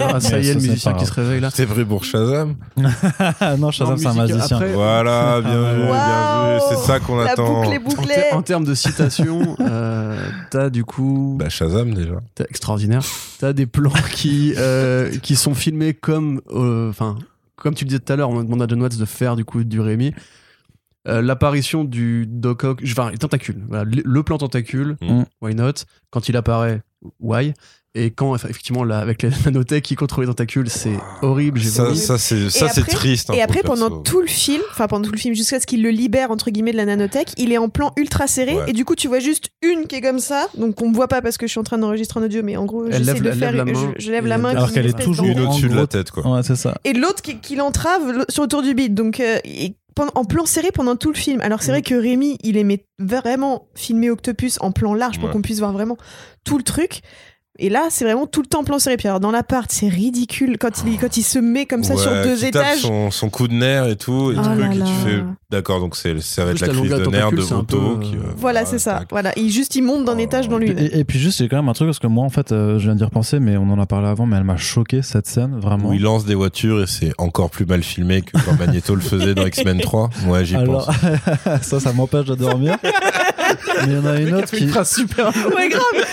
Ah, 0.00 0.20
ça 0.20 0.38
y 0.38 0.48
est, 0.48 0.54
le 0.54 0.60
musicien 0.60 0.92
qui 0.94 1.06
se 1.06 1.12
réveille 1.12 1.40
là. 1.40 1.50
C'est 1.52 1.64
vrai 1.64 1.84
pour 1.84 2.04
Shazam. 2.04 2.54
Ah 3.40 3.56
non, 3.56 3.70
Shazam, 3.70 3.96
c'est 3.98 4.06
un 4.06 4.14
magicien. 4.14 4.56
après- 4.56 4.72
Voilà, 4.72 5.40
bien 5.40 5.72
vu, 5.74 5.82
bien 5.82 6.54
vu. 6.56 6.60
C'est 6.68 6.76
ça 6.86 7.00
qu'on 7.00 7.18
attend. 7.18 7.62
boucle 7.62 7.72
est 7.74 7.78
En, 7.78 7.82
bouclée. 7.82 8.14
ter- 8.14 8.36
en 8.36 8.42
termes 8.42 8.64
de 8.64 8.74
citation, 8.74 9.56
euh, 9.60 10.16
t'as 10.50 10.70
du 10.70 10.84
coup. 10.84 11.36
Bah, 11.38 11.48
Shazam, 11.48 11.94
déjà. 11.94 12.14
T'as- 12.34 12.44
extraordinaire. 12.48 13.02
T'as 13.38 13.52
des 13.52 13.66
plans 13.66 13.90
qui, 14.12 14.35
euh, 14.56 15.10
qui 15.22 15.36
sont 15.36 15.54
filmés 15.54 15.94
comme. 15.94 16.40
euh, 16.50 16.88
Enfin, 16.90 17.16
comme 17.56 17.74
tu 17.74 17.84
le 17.84 17.88
disais 17.88 18.00
tout 18.00 18.12
à 18.12 18.16
l'heure, 18.16 18.30
on 18.30 18.42
demande 18.42 18.62
à 18.62 18.66
John 18.68 18.80
Watts 18.82 18.96
de 18.98 19.04
faire 19.04 19.36
du 19.36 19.44
coup 19.44 19.64
du 19.64 19.80
Rémi. 19.80 20.12
Euh, 21.08 21.22
L'apparition 21.22 21.84
du 21.84 22.26
Doc 22.28 22.64
Ock, 22.64 22.82
enfin. 22.84 23.12
Voilà, 23.68 23.84
le, 23.84 24.02
le 24.04 24.22
plan 24.22 24.38
tentacule, 24.38 24.96
Mm. 25.00 25.22
why 25.40 25.54
not? 25.54 25.72
Quand 26.10 26.28
il 26.28 26.36
apparaît, 26.36 26.82
why? 27.20 27.54
Et 27.98 28.10
quand, 28.10 28.34
effectivement, 28.36 28.84
là, 28.84 28.98
avec 28.98 29.22
la 29.22 29.30
nanotech 29.46 29.82
qui 29.82 29.94
contrôle 29.94 30.24
les 30.24 30.28
tentacules, 30.28 30.68
c'est 30.68 30.96
horrible. 31.22 31.60
Ça, 31.62 31.94
ça 31.94 32.18
c'est 32.18 32.50
ça, 32.50 32.68
c'est 32.68 32.82
après- 32.82 32.92
triste. 32.92 33.30
hein, 33.30 33.34
Et 33.34 33.40
après, 33.42 33.60
le 33.62 33.66
pendant 33.68 33.88
perso. 33.88 34.02
tout 34.02 34.20
le 34.20 34.26
film, 34.26 34.62
enfin 34.70 34.86
pendant 34.86 35.06
tout 35.06 35.12
le 35.12 35.18
film, 35.18 35.34
jusqu'à 35.34 35.60
ce 35.60 35.66
qu'il 35.66 35.82
le 35.82 35.88
libère 35.90 36.30
entre 36.30 36.50
guillemets 36.50 36.72
de 36.72 36.76
la 36.76 36.84
nanotech, 36.84 37.28
il 37.38 37.52
est 37.52 37.58
en 37.58 37.68
plan 37.70 37.92
ultra 37.96 38.26
serré 38.26 38.54
Ouais. 38.54 38.64
et 38.68 38.72
du 38.74 38.84
coup 38.84 38.94
tu 38.96 39.08
vois 39.08 39.18
juste 39.18 39.48
une 39.62 39.86
qui 39.86 39.96
est 39.96 40.00
comme 40.02 40.18
ça, 40.18 40.48
donc 40.58 40.80
on 40.82 40.90
me 40.90 40.94
voit 40.94 41.08
pas 41.08 41.22
parce 41.22 41.38
que 41.38 41.46
je 41.46 41.52
suis 41.52 41.58
en 41.60 41.64
train 41.64 41.78
d'enregistrer 41.78 42.20
en 42.20 42.22
audio, 42.24 42.42
mais 42.42 42.56
en 42.58 42.66
gros 42.66 42.84
Elle 42.86 42.92
j'essaie 42.98 43.14
lève 43.14 43.22
de 43.22 43.28
la- 43.30 43.34
faire, 43.36 43.52
lève 43.52 43.64
la 43.66 43.72
je- 43.74 43.78
main 43.86 43.94
je, 43.98 44.10
lève 44.10 44.26
la 44.26 44.38
main, 44.38 44.50
Alors 44.50 44.72
qu'elle 44.72 44.86
est 44.86 44.98
toujours 44.98 45.26
Une 45.26 45.40
au-dessus 45.40 45.68
de 45.68 45.74
la 45.74 45.86
tête, 45.86 46.10
quoi. 46.10 46.26
Ouais, 46.30 46.42
c'est 46.42 46.56
ça. 46.56 46.78
et 46.84 46.92
l'autre 46.92 47.22
qui, 47.22 47.38
qui 47.40 47.56
l'entrave 47.56 48.10
le- 48.12 48.24
sur 48.28 48.42
autour 48.42 48.60
du 48.62 48.74
bide, 48.74 48.94
donc 48.94 49.20
euh, 49.20 49.38
et 49.44 49.74
en 50.14 50.24
plan 50.26 50.44
serré 50.44 50.70
pendant 50.72 50.94
tout 50.96 51.08
le 51.10 51.16
film. 51.16 51.40
Alors 51.40 51.62
c'est 51.62 51.70
vrai 51.70 51.80
que 51.80 51.94
Rémi, 51.94 52.36
il 52.42 52.58
aimait 52.58 52.84
vraiment 52.98 53.68
filmer 53.74 54.10
Octopus 54.10 54.58
en 54.60 54.70
plan 54.70 54.92
large 54.92 55.16
pour 55.18 55.28
Ouais. 55.28 55.32
qu'on 55.32 55.40
puisse 55.40 55.58
voir 55.60 55.72
vraiment 55.72 55.96
tout 56.44 56.58
le 56.58 56.64
truc. 56.64 57.00
Et 57.58 57.68
là, 57.70 57.86
c'est 57.90 58.04
vraiment 58.04 58.26
tout 58.26 58.40
le 58.42 58.46
temps 58.46 58.64
plan 58.64 58.78
serré. 58.78 58.96
Puis 58.96 59.08
alors, 59.08 59.20
dans 59.20 59.30
l'appart, 59.30 59.70
c'est 59.72 59.88
ridicule 59.88 60.56
quand 60.58 60.84
il, 60.86 60.98
quand 60.98 61.16
il 61.16 61.22
se 61.22 61.38
met 61.38 61.66
comme 61.66 61.84
ça 61.84 61.96
sur 61.96 62.10
deux 62.22 62.34
qui 62.36 62.50
tape 62.50 62.64
étages. 62.64 62.80
Son, 62.80 63.10
son 63.10 63.30
coup 63.30 63.48
de 63.48 63.54
nerf 63.54 63.86
et 63.88 63.96
tout, 63.96 64.32
et 64.32 64.36
Oh 64.38 64.42
truc, 64.42 64.58
là 64.58 64.66
et 64.66 64.72
tu 64.74 64.78
là. 64.80 64.86
fais. 65.04 65.24
D'accord, 65.50 65.80
donc 65.80 65.96
c'est 65.96 66.20
ça 66.20 66.44
va 66.44 66.50
être 66.50 66.58
Juste 66.58 66.72
la 66.72 66.78
crise 66.78 66.90
de 66.90 67.06
nerfs 67.10 67.30
de 67.30 67.36
peu, 67.62 68.00
qui, 68.02 68.16
euh, 68.16 68.18
euh, 68.18 68.32
Voilà, 68.36 68.64
c'est 68.66 68.78
ça. 68.80 68.98
tac. 68.98 69.08
Voilà, 69.10 69.32
il 69.36 69.50
juste 69.50 69.76
il 69.76 69.82
monte 69.82 70.04
d'un 70.04 70.16
Oh. 70.16 70.20
étage 70.20 70.48
dans 70.48 70.58
lui-même. 70.58 70.78
Et, 70.92 70.98
et 70.98 71.04
puis 71.04 71.18
juste, 71.18 71.38
c'est 71.38 71.48
quand 71.48 71.56
même 71.56 71.68
un 71.68 71.72
truc 71.72 71.88
parce 71.88 71.98
que 72.00 72.06
moi, 72.08 72.24
en 72.24 72.30
fait, 72.30 72.50
euh, 72.52 72.78
je 72.78 72.84
viens 72.84 72.94
d'y 72.96 73.04
repenser, 73.04 73.38
mais 73.38 73.56
on 73.56 73.70
en 73.70 73.78
a 73.80 73.86
parlé 73.86 74.08
avant, 74.08 74.26
mais 74.26 74.36
elle 74.36 74.44
m'a 74.44 74.56
choqué 74.56 75.02
cette 75.02 75.26
scène, 75.26 75.58
vraiment. 75.60 75.90
Où 75.90 75.92
il 75.92 76.02
lance 76.02 76.24
des 76.24 76.34
voitures 76.34 76.82
et 76.82 76.86
c'est 76.86 77.12
encore 77.18 77.50
plus 77.50 77.64
mal 77.64 77.82
filmé 77.82 78.22
que 78.22 78.32
quand 78.44 78.58
Magneto 78.58 78.94
le 78.94 79.00
faisait 79.00 79.34
dans 79.34 79.46
X-Men 79.46 79.80
3. 79.80 80.10
Ouais, 80.26 80.44
j'y 80.44 80.56
Alors, 80.56 80.86
pense. 80.86 81.62
ça, 81.62 81.80
ça 81.80 81.92
m'empêche 81.92 82.26
de 82.26 82.34
dormir. 82.34 82.76
mais 82.82 83.86
il 83.86 83.92
y 83.92 83.98
en 83.98 84.06
a 84.06 84.18
une 84.20 84.34
autre 84.34 84.50
qui. 84.50 84.68
super 84.84 85.26
Ouais, 85.54 85.68
grave. 85.68 86.06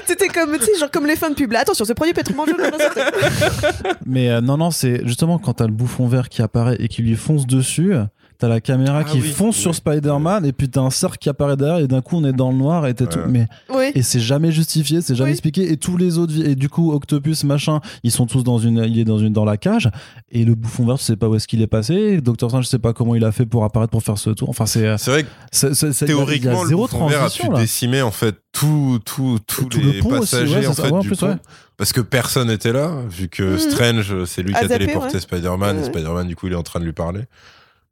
C'était- 0.06 0.28
comme, 0.28 0.58
tu 0.58 0.64
sais, 0.64 0.78
genre 0.78 0.90
comme 0.90 1.06
les 1.06 1.16
fins 1.16 1.30
de 1.30 1.34
pub. 1.34 1.52
Là, 1.52 1.60
attention, 1.60 1.84
ce 1.84 1.92
produit 1.92 2.12
peut 2.14 2.20
être 2.20 2.34
mangé. 2.34 2.52
Mais 4.06 4.30
euh, 4.30 4.40
non, 4.40 4.56
non, 4.56 4.70
c'est 4.70 5.06
justement 5.06 5.38
quand 5.38 5.54
t'as 5.54 5.66
le 5.66 5.72
bouffon 5.72 6.06
vert 6.06 6.28
qui 6.28 6.42
apparaît 6.42 6.76
et 6.80 6.88
qui 6.88 7.02
lui 7.02 7.16
fonce 7.16 7.46
dessus. 7.46 7.94
T'as 8.38 8.48
la 8.48 8.60
caméra 8.60 8.98
Ah 9.00 9.04
qui 9.04 9.20
oui, 9.20 9.28
fonce 9.28 9.56
sur 9.56 9.70
oui. 9.70 9.76
Spider-Man 9.76 10.44
et 10.44 10.52
puis 10.52 10.68
t'as 10.68 10.80
un 10.80 10.90
cercle 10.90 11.18
qui 11.18 11.28
apparaît 11.28 11.56
derrière 11.56 11.78
et 11.78 11.86
d'un 11.86 12.00
coup 12.02 12.16
on 12.16 12.24
est 12.24 12.32
dans 12.32 12.50
le 12.50 12.56
noir 12.56 12.86
et 12.86 12.94
t'es 12.94 13.06
tout. 13.06 13.18
Mais 13.28 13.46
Oui. 13.74 13.90
et 13.94 14.02
c'est 14.02 14.20
jamais 14.20 14.52
justifié, 14.52 15.00
c'est 15.00 15.14
jamais 15.14 15.30
Oui. 15.30 15.32
expliqué 15.34 15.70
et 15.72 15.76
tous 15.76 15.96
les 15.96 16.18
autres 16.18 16.34
et 16.44 16.54
du 16.54 16.68
coup 16.68 16.92
Octopus 16.92 17.44
machin, 17.44 17.80
ils 18.02 18.10
sont 18.10 18.26
tous 18.26 18.42
dans 18.44 18.58
une, 18.58 18.84
il 18.86 18.98
est 18.98 19.04
dans 19.04 19.18
une 19.18 19.32
dans 19.32 19.44
la 19.44 19.56
cage 19.56 19.88
et 20.30 20.44
le 20.44 20.54
bouffon 20.54 20.84
vert, 20.86 20.96
je 20.96 21.02
sais 21.02 21.16
pas 21.16 21.28
où 21.28 21.34
est-ce 21.34 21.46
qu'il 21.48 21.62
est 21.62 21.66
passé. 21.66 22.20
Docteur 22.20 22.50
Strange, 22.50 22.64
je 22.64 22.68
sais 22.70 22.78
pas 22.78 22.92
comment 22.92 23.14
il 23.14 23.24
a 23.24 23.32
fait 23.32 23.46
pour 23.46 23.64
apparaître 23.64 23.90
pour 23.90 24.02
faire 24.02 24.18
ce 24.18 24.30
tour. 24.30 24.48
Enfin 24.50 24.66
c'est 24.66 24.96
C'est 24.98 25.10
vrai 25.10 25.22
que 25.24 25.28
c'est- 25.52 25.74
c'est- 25.74 25.92
c'est- 25.92 26.06
il 26.06 26.10
y 26.10 26.12
a- 26.12 26.14
il 26.14 26.18
y 26.18 26.22
a 26.22 26.26
théoriquement, 26.26 26.64
le 26.64 26.76
bouffon 26.76 27.06
vert 27.06 27.22
a 27.22 27.30
pu 27.30 27.48
là. 27.50 27.58
décimer 27.58 28.02
en 28.02 28.10
fait 28.10 28.36
tout, 28.52 29.00
tout, 29.04 29.38
tous 29.46 29.64
Tout 29.64 29.78
les 29.80 29.92
le 29.94 29.98
pont 30.00 30.10
aussi, 30.18 30.30
passagers 30.32 30.54
ouais, 30.56 30.62
c'est 30.62 30.68
en 30.68 31.00
fait 31.00 31.08
du 31.08 31.10
pont. 31.10 31.38
Parce 31.76 31.92
que 31.92 32.00
personne 32.00 32.46
n'était 32.48 32.72
là, 32.72 32.92
vu 33.10 33.28
que 33.28 33.42
Mhm. 33.54 33.58
Strange, 33.58 34.24
c'est 34.26 34.42
lui 34.42 34.54
A 34.54 34.58
qui 34.60 34.64
a 34.66 34.68
zappé, 34.68 34.84
téléporté 34.86 35.14
ouais. 35.14 35.20
Spider-Man, 35.20 35.80
et. 35.80 35.84
Spider-Man, 35.84 36.28
du 36.28 36.36
coup, 36.36 36.46
il 36.46 36.52
est 36.52 36.56
en 36.56 36.62
train 36.62 36.78
de 36.78 36.84
lui 36.84 36.92
parler. 36.92 37.22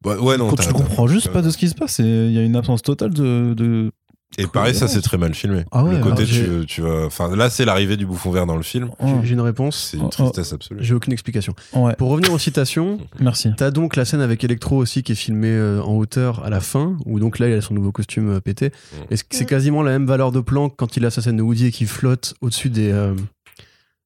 Ouais, 0.05 0.16
ouais 0.16 0.36
non, 0.39 0.48
Quand 0.48 0.56
tu 0.56 0.72
comprends 0.72 1.06
juste 1.06 1.28
pas 1.31 1.42
de 1.42 1.50
ce 1.50 1.56
qui 1.58 1.68
se 1.68 1.74
passe, 1.74 2.00
et 2.00 2.05
il 2.26 2.32
y 2.32 2.39
a 2.39 2.42
une 2.42 2.56
absence 2.56 2.82
totale 2.82 3.12
de, 3.14 3.55
de... 3.55 3.92
Et 4.39 4.47
pareil, 4.47 4.74
ça, 4.74 4.89
c'est 4.89 5.02
très 5.02 5.18
mal 5.18 5.34
filmé. 5.34 5.64
Ah 5.72 5.84
ouais, 5.84 5.94
le 5.98 6.02
côté, 6.02 6.24
tu, 6.24 6.64
tu 6.66 6.81
vas. 6.81 7.05
Enfin, 7.05 7.36
là, 7.36 7.50
c'est 7.50 7.66
l'arrivée 7.66 7.98
du 7.98 8.06
bouffon 8.06 8.31
vert 8.31 8.47
dans 8.47 8.56
le 8.56 8.62
film. 8.62 8.89
Oh, 8.98 9.06
J'ai- 9.22 9.34
une 9.34 9.42
réponse. 9.42 9.90
C'est 9.90 9.98
une 9.98 10.05
oh. 10.05 10.08
tristesse 10.08 10.55
absolue. 10.55 10.82
J'ai 10.82 10.94
aucune 10.94 11.12
explication. 11.12 11.55
ouais, 11.74 11.94
Pour 11.97 12.08
revenir 12.08 12.32
aux 12.32 12.39
citations, 12.39 12.97
merci. 13.20 13.50
T'as 13.58 13.70
donc 13.70 13.94
la 13.94 14.06
scène 14.06 14.22
avec 14.22 14.42
Electro 14.42 14.78
aussi 14.78 15.02
qui 15.02 15.12
est 15.12 15.16
filmée 15.16 15.48
euh, 15.50 15.82
en 15.82 15.92
hauteur 15.98 16.42
à 16.47 16.48
la 16.48 16.60
fin, 16.60 16.97
où 17.05 17.20
donc 17.20 17.39
là 17.40 17.48
il 17.48 17.52
a 17.52 17.60
son 17.60 17.74
nouveau 17.74 17.92
costume 17.92 18.31
euh, 18.31 18.40
pété. 18.40 18.70
Et 19.10 19.16
c- 19.18 19.24
c'est 19.28 19.44
Mm. 19.44 19.48
quasiment 19.48 19.82
la 19.82 19.90
même 19.90 20.06
valeur 20.06 20.32
de 20.32 20.40
plan 20.40 20.70
que 20.70 20.76
quand 20.76 20.97
il 20.97 21.05
a 21.05 21.10
sa 21.10 21.20
scène 21.20 21.36
de 21.36 21.42
Woody 21.42 21.66
et 21.66 21.70
qui 21.70 21.84
flotte 21.84 22.32
au-dessus 22.40 22.70
des, 22.70 22.90
euh, 22.90 23.12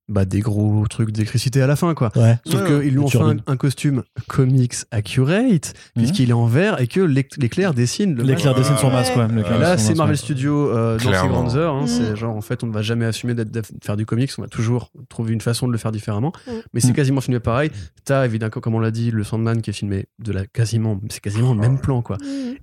bah, 0.09 0.25
des 0.25 0.41
gros 0.41 0.87
trucs 0.89 1.11
d'électricité 1.11 1.61
à 1.63 1.67
la 1.67 1.75
fin, 1.77 1.95
quoi. 1.95 2.13
Ouais. 2.17 2.37
Sauf 2.47 2.61
Ouais, 2.63 2.81
qu'ils 2.83 2.93
lui 2.93 2.99
ont 2.99 3.09
fait 3.09 3.19
un, 3.47 3.57
costume 3.57 4.03
comics 4.29 4.75
accurate, 4.93 5.75
puisqu'il 5.97 6.31
est 6.31 6.33
en 6.33 6.47
vert 6.47 6.81
et 6.81 6.87
que 6.87 7.01
l'éc- 7.01 7.37
l'éclair 7.39 7.75
dessine 7.75 8.15
le 8.15 8.23
L'éclair 8.23 8.53
Ouais. 8.55 8.61
dessine 8.61 8.77
son 8.77 8.91
masque, 8.91 9.15
Là, 9.17 9.77
c'est 9.79 9.95
Marvel. 9.95 10.17
Studios 10.17 10.71
euh, 10.71 10.99
dans 10.99 11.13
ses 11.13 11.29
grandes 11.29 11.57
heures. 11.57 11.75
hein. 11.75 11.85
Mm. 11.85 11.89
C'est 11.89 12.17
genre, 12.17 12.37
en 12.37 12.41
fait, 12.41 12.63
on 12.63 12.69
ne 12.69 12.73
va 12.73 12.83
jamais 12.83 13.05
assumer 13.05 13.35
d'être- 13.35 13.51
de 13.53 13.63
faire 13.85 13.97
du 13.97 14.07
comics. 14.07 14.31
On 14.39 14.43
va 14.43 14.49
toujours 14.49 14.91
trouver 15.09 15.33
une 15.33 15.41
façon 15.41 15.67
de 15.67 15.73
le 15.73 15.79
faire 15.79 15.93
différemment. 15.93 16.33
Mm. 16.47 16.51
Mais 16.73 16.81
c'est 16.81 16.91
Mm. 16.91 16.95
quasiment 16.95 17.21
filmé 17.21 17.41
pareil. 17.41 17.71
T'as 18.05 18.25
évidemment, 18.25 18.51
comme 18.51 18.75
on 18.75 18.81
l'a 18.81 18.91
dit, 18.93 19.11
le 19.11 19.25
Sandman 19.25 19.61
qui 19.61 19.71
est 19.71 19.73
filmé 19.73 20.07
de 20.19 20.33
la 20.33 20.47
quasiment, 20.47 21.01
c'est 21.11 21.21
quasiment 21.21 21.53
le 21.55 21.61
même 21.61 21.79
plan, 21.79 22.03
quoi. 22.03 22.17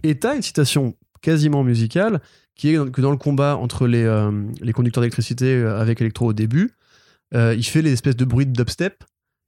Et 0.03 0.15
t'as 0.15 0.35
une 0.35 0.41
citation 0.41 0.95
quasiment 1.21 1.63
musicale 1.63 2.19
qui 2.55 2.69
est 2.75 2.91
que 2.91 3.01
dans 3.01 3.11
le 3.11 3.17
combat 3.17 3.57
entre 3.57 3.87
les, 3.87 4.03
euh, 4.03 4.31
les 4.61 4.73
conducteurs 4.73 5.01
d'électricité 5.01 5.55
euh, 5.55 5.79
avec 5.79 5.99
Electro 6.01 6.27
au 6.27 6.33
début, 6.33 6.71
euh, 7.35 7.55
il 7.57 7.63
fait 7.63 7.81
les 7.81 7.91
espèces 7.93 8.15
de 8.15 8.25
bruits 8.25 8.45
de 8.45 8.51
dubstep 8.53 9.03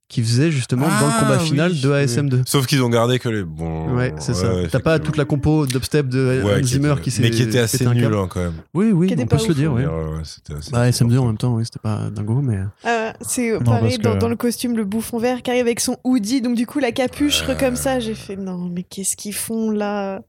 qu'il 0.08 0.22
faisait 0.22 0.52
justement 0.52 0.86
dans 0.86 1.06
le 1.08 1.12
Ah, 1.16 1.20
combat 1.20 1.38
final 1.40 1.72
oui, 1.72 1.80
de 1.80 1.90
ASM2. 1.90 2.42
Sauf 2.46 2.66
qu'ils 2.68 2.80
ont 2.80 2.88
gardé 2.88 3.18
que 3.18 3.28
les 3.28 3.42
bons. 3.42 3.92
Ouais, 3.96 4.14
c'est 4.20 4.34
ça. 4.34 4.54
ouais, 4.54 4.68
T'as 4.68 4.78
pas 4.78 5.00
toute 5.00 5.16
la 5.16 5.24
compo 5.24 5.66
dubstep 5.66 6.06
de 6.08 6.42
Ouais, 6.44 6.60
qui 6.60 6.68
Zimmer 6.68 6.94
qui 7.02 7.10
s'est 7.10 7.22
Mais 7.22 7.30
qui 7.30 7.42
était 7.42 7.58
assez 7.58 7.84
nul 7.86 8.04
hein, 8.14 8.28
quand 8.30 8.38
même. 8.40 8.52
Oui, 8.72 8.92
oui, 8.92 9.08
Qui 9.08 9.14
on 9.14 9.16
peut 9.16 9.26
pas 9.26 9.38
se 9.38 9.48
le 9.48 9.54
dire, 9.54 9.72
oui. 9.72 9.84
Ouais, 9.84 9.88
ouais, 9.92 10.20
c'était 10.22 10.54
assez- 10.54 10.70
Bah, 10.70 10.88
SM2 10.88 11.18
en 11.18 11.26
même 11.26 11.36
temps, 11.38 11.54
oui, 11.56 11.64
c'était 11.64 11.80
pas 11.80 12.08
dingo, 12.12 12.40
mais. 12.40 12.60
Ah, 12.84 13.14
c'est 13.20 13.50
Non, 13.54 13.58
pareil 13.64 13.96
que- 13.98 14.02
dans, 14.02 14.14
dans 14.14 14.28
le 14.28 14.36
costume, 14.36 14.76
le 14.76 14.84
bouffon 14.84 15.18
vert 15.18 15.42
qui 15.42 15.50
arrive 15.50 15.62
avec 15.66 15.80
son 15.80 15.96
hoodie, 16.04 16.40
donc 16.40 16.54
du 16.54 16.66
coup 16.68 16.78
la 16.78 16.92
capuche 16.92 17.42
comme 17.58 17.74
ça, 17.74 17.98
j'ai 17.98 18.14
fait 18.14 18.36
non 18.36 18.68
mais 18.72 18.84
qu'est-ce 18.84 19.16
qu'ils 19.16 19.34
font 19.34 19.72
là? 19.72 20.20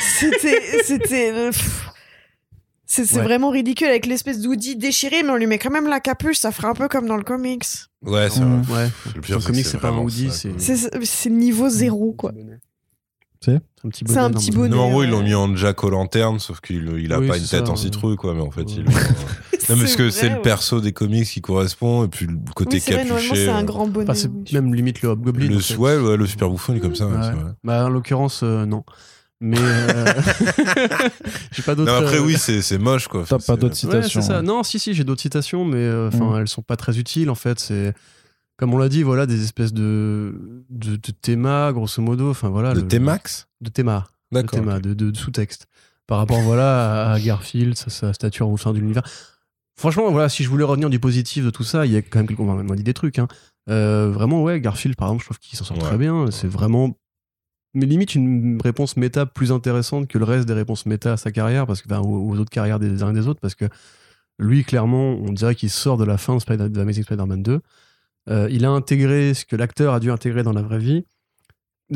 C'était, 0.00 0.82
c'était, 0.84 1.30
euh. 1.34 1.50
C'est 2.92 3.04
c'est 3.06 3.16
Ouais. 3.18 3.22
vraiment 3.22 3.50
ridicule 3.50 3.86
avec 3.88 4.06
l'espèce 4.06 4.40
d'hoodie 4.40 4.76
déchiré, 4.76 5.22
mais 5.22 5.30
on 5.30 5.36
lui 5.36 5.46
met 5.46 5.58
quand 5.58 5.70
même 5.70 5.86
la 5.86 6.00
capuche, 6.00 6.36
ça 6.38 6.50
fera 6.52 6.68
un 6.70 6.74
peu 6.74 6.88
comme 6.88 7.06
dans 7.06 7.16
le 7.16 7.22
comics. 7.22 7.64
Ouais, 8.02 8.28
c'est 8.30 8.40
vrai. 8.40 8.74
Ouais. 8.84 8.90
Le 9.14 9.20
pire, 9.20 9.38
le 9.38 9.44
comics, 9.44 9.64
c'est 9.66 9.78
pas 9.78 9.88
un 9.90 10.08
ça, 10.08 10.48
c'est. 11.04 11.30
niveau 11.30 11.68
zéro 11.68 12.12
quoi. 12.12 12.32
C'est 13.42 13.52
un 13.54 13.88
petit 13.88 14.04
C'est 14.06 14.18
un 14.18 14.28
bonnet, 14.28 14.34
petit 14.38 14.50
normalement. 14.50 14.76
bonnet. 14.76 14.76
Non, 14.76 14.82
en 14.82 14.90
gros, 14.90 15.02
ils 15.04 15.10
l'ont 15.10 15.22
mis 15.22 15.34
en 15.34 15.56
Jack 15.56 15.82
aux 15.84 15.88
lanternes, 15.88 16.38
sauf 16.38 16.60
qu'il 16.60 16.92
il 16.98 17.10
a 17.14 17.18
Oui, 17.20 17.28
pas 17.28 17.38
une 17.38 17.44
tête 17.46 17.66
ça, 17.66 17.72
en 17.72 17.76
citrouille, 17.76 18.16
quoi, 18.16 18.34
mais 18.34 18.42
en 18.42 18.50
fait, 18.50 18.62
Ouais. 18.64 18.74
il. 18.78 18.84
Non, 19.70 19.76
mais 19.76 19.82
parce 19.82 19.94
que 19.96 20.10
c'est 20.10 20.28
le 20.28 20.42
perso 20.42 20.80
des 20.80 20.92
comics 20.92 21.24
qui 21.26 21.40
correspond, 21.40 22.04
et 22.04 22.08
puis 22.08 22.26
le 22.26 22.36
côté 22.54 22.76
Oui, 22.78 22.82
capuché. 22.82 23.36
c'est 23.36 23.48
un 23.48 23.60
euh, 23.60 23.62
grand 23.62 23.86
bonnet. 23.86 24.10
Oui. 24.12 24.52
même 24.52 24.74
limite 24.74 25.00
le 25.02 25.10
Hobgoblin. 25.10 25.46
le, 25.48 25.56
en 25.56 25.60
fait. 25.60 25.76
ouais, 25.76 25.96
ouais, 25.96 26.16
le 26.16 26.26
super 26.26 26.50
bouffon, 26.50 26.72
il 26.74 26.78
est 26.78 26.80
comme 26.80 26.96
ça, 26.96 27.06
ouais, 27.06 27.14
Ouais. 27.16 27.22
c'est 27.22 27.30
vrai. 27.32 27.52
Bah, 27.62 27.86
en 27.86 27.88
l'occurrence, 27.88 28.40
euh, 28.42 28.66
non. 28.66 28.84
Mais. 29.40 29.56
euh, 29.58 30.04
j'ai 31.52 31.62
pas 31.62 31.74
d'autres. 31.74 31.92
Après, 31.92 32.16
euh, 32.18 32.22
oui, 32.24 32.36
c'est 32.38 32.62
c'est 32.62 32.78
moche, 32.78 33.08
quoi. 33.08 33.24
T'as 33.28 33.38
pas 33.38 33.56
d'autres 33.56 33.74
Ouais, 33.74 33.74
citations. 33.74 34.20
c'est 34.20 34.26
ça. 34.28 34.36
ouais. 34.38 34.42
Non, 34.42 34.62
si, 34.62 34.78
si, 34.78 34.94
j'ai 34.94 35.04
d'autres 35.04 35.22
citations, 35.22 35.64
mais 35.64 35.78
euh, 35.78 36.08
enfin, 36.08 36.36
Mm. 36.36 36.40
elles 36.40 36.48
sont 36.48 36.62
pas 36.62 36.76
très 36.76 36.98
utiles 36.98 37.30
en 37.30 37.34
fait. 37.34 37.58
C'est 37.58 37.94
comme 38.58 38.74
on 38.74 38.78
l'a 38.78 38.88
dit, 38.90 39.02
voilà, 39.02 39.26
des 39.26 39.42
espèces 39.42 39.72
de 39.72 40.64
de, 40.68 40.96
de 40.96 41.10
thémas, 41.22 41.72
grosso 41.72 42.02
modo. 42.02 42.30
Enfin 42.30 42.48
voilà. 42.50 42.74
Le 42.74 42.80
le- 42.82 42.88
T-Max 42.88 43.46
De 43.60 43.70
thémas. 43.70 44.04
De 44.32 44.40
D'accord. 44.40 44.58
thémas, 44.60 44.78
de, 44.80 44.94
de- 44.94 45.10
de 45.10 45.16
sous-texte. 45.16 45.66
Par 46.06 46.18
rapport, 46.18 46.40
voilà, 46.40 47.10
à, 47.10 47.12
à 47.14 47.20
Garfield, 47.20 47.76
sa, 47.76 47.88
sa 47.88 48.12
stature 48.12 48.48
au 48.48 48.56
sein 48.58 48.72
de 48.72 48.78
l'univers. 48.78 49.02
Franchement, 49.78 50.10
voilà, 50.10 50.28
si 50.28 50.44
je 50.44 50.48
voulais 50.50 50.64
revenir 50.64 50.90
du 50.90 50.98
positif 51.00 51.44
de 51.44 51.50
tout 51.50 51.64
ça, 51.64 51.86
il 51.86 51.92
y 51.92 51.96
a 51.96 52.02
quand 52.02 52.18
même 52.18 52.26
quelques, 52.26 52.40
on 52.40 52.62
m'a 52.62 52.76
dit 52.76 52.82
des 52.82 52.92
trucs. 52.94 53.18
Hein. 53.18 53.28
Euh, 53.70 54.10
vraiment, 54.12 54.42
ouais, 54.42 54.60
Garfield, 54.60 54.96
par 54.96 55.08
exemple, 55.08 55.22
je 55.22 55.26
trouve 55.28 55.38
qu'il 55.38 55.56
s'en 55.58 55.64
sort 55.64 55.78
Ouais. 55.78 55.82
très 55.84 55.96
bien. 55.96 56.26
C'est 56.30 56.48
vraiment, 56.48 56.96
mais 57.74 57.86
limite 57.86 58.14
une 58.14 58.60
réponse 58.62 58.96
méta 58.96 59.26
plus 59.26 59.52
intéressante 59.52 60.08
que 60.08 60.18
le 60.18 60.24
reste 60.24 60.46
des 60.46 60.54
réponses 60.54 60.86
méta 60.86 61.12
à 61.12 61.16
sa 61.16 61.30
carrière, 61.32 61.66
parce 61.66 61.82
que 61.82 61.92
aux, 61.94 62.38
autres 62.38 62.50
carrières 62.50 62.78
des 62.78 63.02
uns 63.02 63.10
et 63.10 63.14
des 63.14 63.28
autres, 63.28 63.40
parce 63.40 63.54
que 63.54 63.66
lui, 64.38 64.64
clairement, 64.64 65.14
on 65.14 65.32
dirait 65.32 65.54
qu'il 65.54 65.70
sort 65.70 65.96
de 65.96 66.04
la 66.04 66.16
fin 66.16 66.34
de, 66.34 66.40
Spider- 66.40 66.68
de 66.70 66.80
Amazing 66.80 67.04
Spider-Man 67.04 67.42
2. 67.42 67.60
Euh, 68.28 68.48
il 68.50 68.64
a 68.64 68.70
intégré 68.70 69.34
ce 69.34 69.44
que 69.44 69.56
l'acteur 69.56 69.94
a 69.94 70.00
dû 70.00 70.10
intégrer 70.10 70.42
dans 70.42 70.52
la 70.52 70.62
vraie 70.62 70.78
vie. 70.78 71.04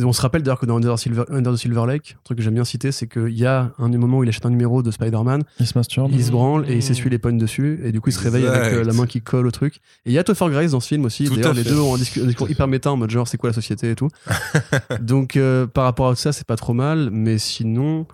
On 0.03 0.13
se 0.13 0.21
rappelle 0.21 0.43
d'ailleurs 0.43 0.59
que 0.59 0.67
dans 0.67 0.77
Under, 0.77 0.99
Silver, 0.99 1.25
Under 1.29 1.53
the 1.53 1.57
Silver 1.57 1.85
Lake, 1.87 2.17
un 2.19 2.23
truc 2.25 2.39
que 2.39 2.45
j'aime 2.45 2.55
bien 2.55 2.65
citer, 2.65 2.91
c'est 2.91 3.07
qu'il 3.07 3.39
y 3.39 3.47
a 3.47 3.73
un 3.79 3.89
moment 3.89 4.19
où 4.19 4.25
il 4.25 4.29
achète 4.29 4.45
un 4.45 4.51
numéro 4.51 4.83
de 4.83 4.91
Spider-Man, 4.91 5.43
Il 5.61 5.67
se 5.67 5.79
masturbe. 5.79 6.11
il 6.13 6.25
se 6.25 6.33
branle 6.33 6.69
et 6.69 6.75
il 6.77 6.83
s'essuie 6.83 7.11
les 7.11 7.19
pognes 7.19 7.39
dessus, 7.39 7.81
et 7.85 7.93
du 7.93 8.01
coup 8.01 8.11
il 8.11 8.13
se 8.13 8.21
réveille 8.21 8.47
avec 8.47 8.73
euh, 8.73 8.83
la 8.85 8.93
main 8.93 9.07
qui 9.07 9.21
colle 9.21 9.47
au 9.47 9.51
truc. 9.53 9.77
Et 10.05 10.11
il 10.11 10.13
y 10.13 10.19
a 10.19 10.25
Topher 10.25 10.49
Grace 10.51 10.73
dans 10.73 10.81
ce 10.81 10.89
film 10.89 11.05
aussi, 11.05 11.29
d'ailleurs 11.29 11.55
les 11.55 11.63
deux 11.65 11.79
ont 11.79 11.95
un 11.95 11.99
discours, 11.99 12.25
un 12.25 12.27
discours 12.27 12.51
hyper 12.51 12.67
méta 12.67 12.91
en 12.91 12.97
mode 12.97 13.11
genre 13.11 13.29
c'est 13.29 13.37
quoi 13.39 13.51
la 13.51 13.55
société 13.55 13.91
et 13.91 13.95
tout. 13.95 14.09
Donc 15.01 15.37
euh, 15.37 15.67
par 15.67 15.85
rapport 15.85 16.09
à 16.09 16.17
ça, 16.17 16.33
c'est 16.33 16.47
pas 16.47 16.57
trop 16.57 16.75
mal, 16.75 17.11
mais 17.13 17.39
sinon, 17.39 18.07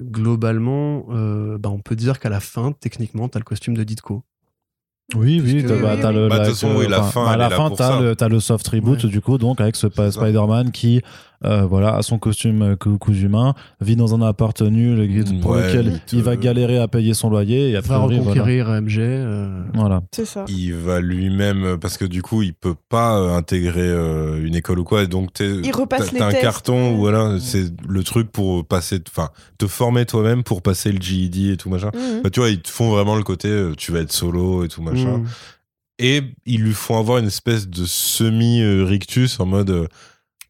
globalement, 0.00 1.06
euh, 1.10 1.58
bah, 1.58 1.70
on 1.70 1.78
peut 1.78 1.96
dire 1.96 2.18
qu'à 2.18 2.28
la 2.28 2.40
fin, 2.40 2.72
techniquement, 2.72 3.28
t'as 3.28 3.38
le 3.38 3.44
costume 3.44 3.76
de 3.76 3.84
Ditko. 3.84 4.22
Oui, 5.14 5.42
oui, 5.44 5.62
que- 5.62 5.68
bah, 5.82 5.92
Oui, 5.94 6.00
t'as 6.00 6.08
oui, 6.10 6.14
le. 6.14 6.22
oui. 6.24 6.28
Bah, 6.30 6.34
de 6.36 6.40
la- 6.42 6.46
toute 6.48 6.54
façon, 6.54 6.74
oui, 6.76 6.86
la 6.88 7.00
enfin, 7.00 7.10
fin, 7.10 7.24
bah, 7.24 7.30
à 7.32 7.36
la 7.36 7.50
fin, 7.50 7.70
t'as 7.70 8.00
le, 8.00 8.14
le 8.28 8.40
soft 8.40 8.66
reboot, 8.68 9.02
Ouais. 9.04 9.10
du 9.10 9.20
coup, 9.20 9.36
donc 9.36 9.60
avec 9.60 9.76
ce. 9.76 9.88
Spider-Man 10.10 10.70
qui, 10.72 11.02
euh, 11.44 11.62
voilà, 11.66 11.96
a 11.96 12.02
son 12.02 12.18
costume 12.18 12.62
euh, 12.62 12.76
cou- 12.76 12.98
cousu 12.98 13.28
main, 13.28 13.54
vit 13.80 13.96
dans 13.96 14.14
un 14.14 14.22
appart 14.22 14.60
nul 14.62 15.08
pour 15.40 15.52
Ouais, 15.52 15.66
lequel 15.68 16.00
il 16.12 16.22
va 16.22 16.36
galérer 16.36 16.78
à 16.78 16.88
payer 16.88 17.14
son 17.14 17.30
loyer 17.30 17.70
et 17.70 17.76
après, 17.76 17.90
Va 17.90 17.98
voilà. 17.98 18.18
reconquérir 18.18 18.68
MJ. 18.82 18.98
euh, 19.00 19.62
Voilà. 19.74 20.00
C'est 20.12 20.24
ça. 20.24 20.44
il 20.48 20.74
va 20.74 21.00
lui-même 21.00 21.76
parce 21.80 21.96
que 21.98 22.04
du 22.04 22.22
coup 22.22 22.42
il 22.42 22.54
peut 22.54 22.74
pas 22.88 23.16
intégrer 23.36 23.80
euh, 23.82 24.44
une 24.46 24.54
école 24.54 24.78
ou 24.78 24.84
quoi 24.84 25.02
et 25.02 25.06
donc 25.06 25.32
t'es- 25.32 25.60
Il 25.64 25.72
repasse 25.74 26.06
t'as 26.06 26.12
les 26.12 26.18
t'as 26.18 26.28
un 26.28 26.32
carton 26.40 26.94
où 26.94 26.98
voilà 26.98 27.36
c'est 27.40 27.64
le 27.88 28.02
truc 28.04 28.30
pour 28.30 28.64
passer 28.66 29.00
enfin 29.08 29.30
te 29.58 29.66
former 29.66 30.06
toi-même 30.06 30.42
pour 30.42 30.62
passer 30.62 30.92
le 30.92 31.00
GED 31.00 31.52
et 31.52 31.56
tout 31.56 31.68
machin 31.70 31.90
Mhm. 31.94 32.22
Bah, 32.22 32.30
tu 32.30 32.40
vois 32.40 32.50
ils 32.50 32.60
te 32.62 32.70
font 32.70 32.90
vraiment 32.90 33.16
le 33.16 33.22
côté 33.22 33.48
tu 33.76 33.92
vas 33.92 34.00
être 34.00 34.12
solo 34.12 34.64
et 34.64 34.68
tout 34.68 34.82
machin 34.82 35.18
mm. 35.18 35.26
et 35.98 36.22
ils 36.46 36.60
lui 36.62 36.72
font 36.72 36.98
avoir 36.98 37.18
une 37.18 37.26
espèce 37.26 37.68
de 37.68 37.84
semi 37.84 38.60
euh, 38.60 38.84
rictus 38.84 39.38
en 39.40 39.46
mode 39.46 39.88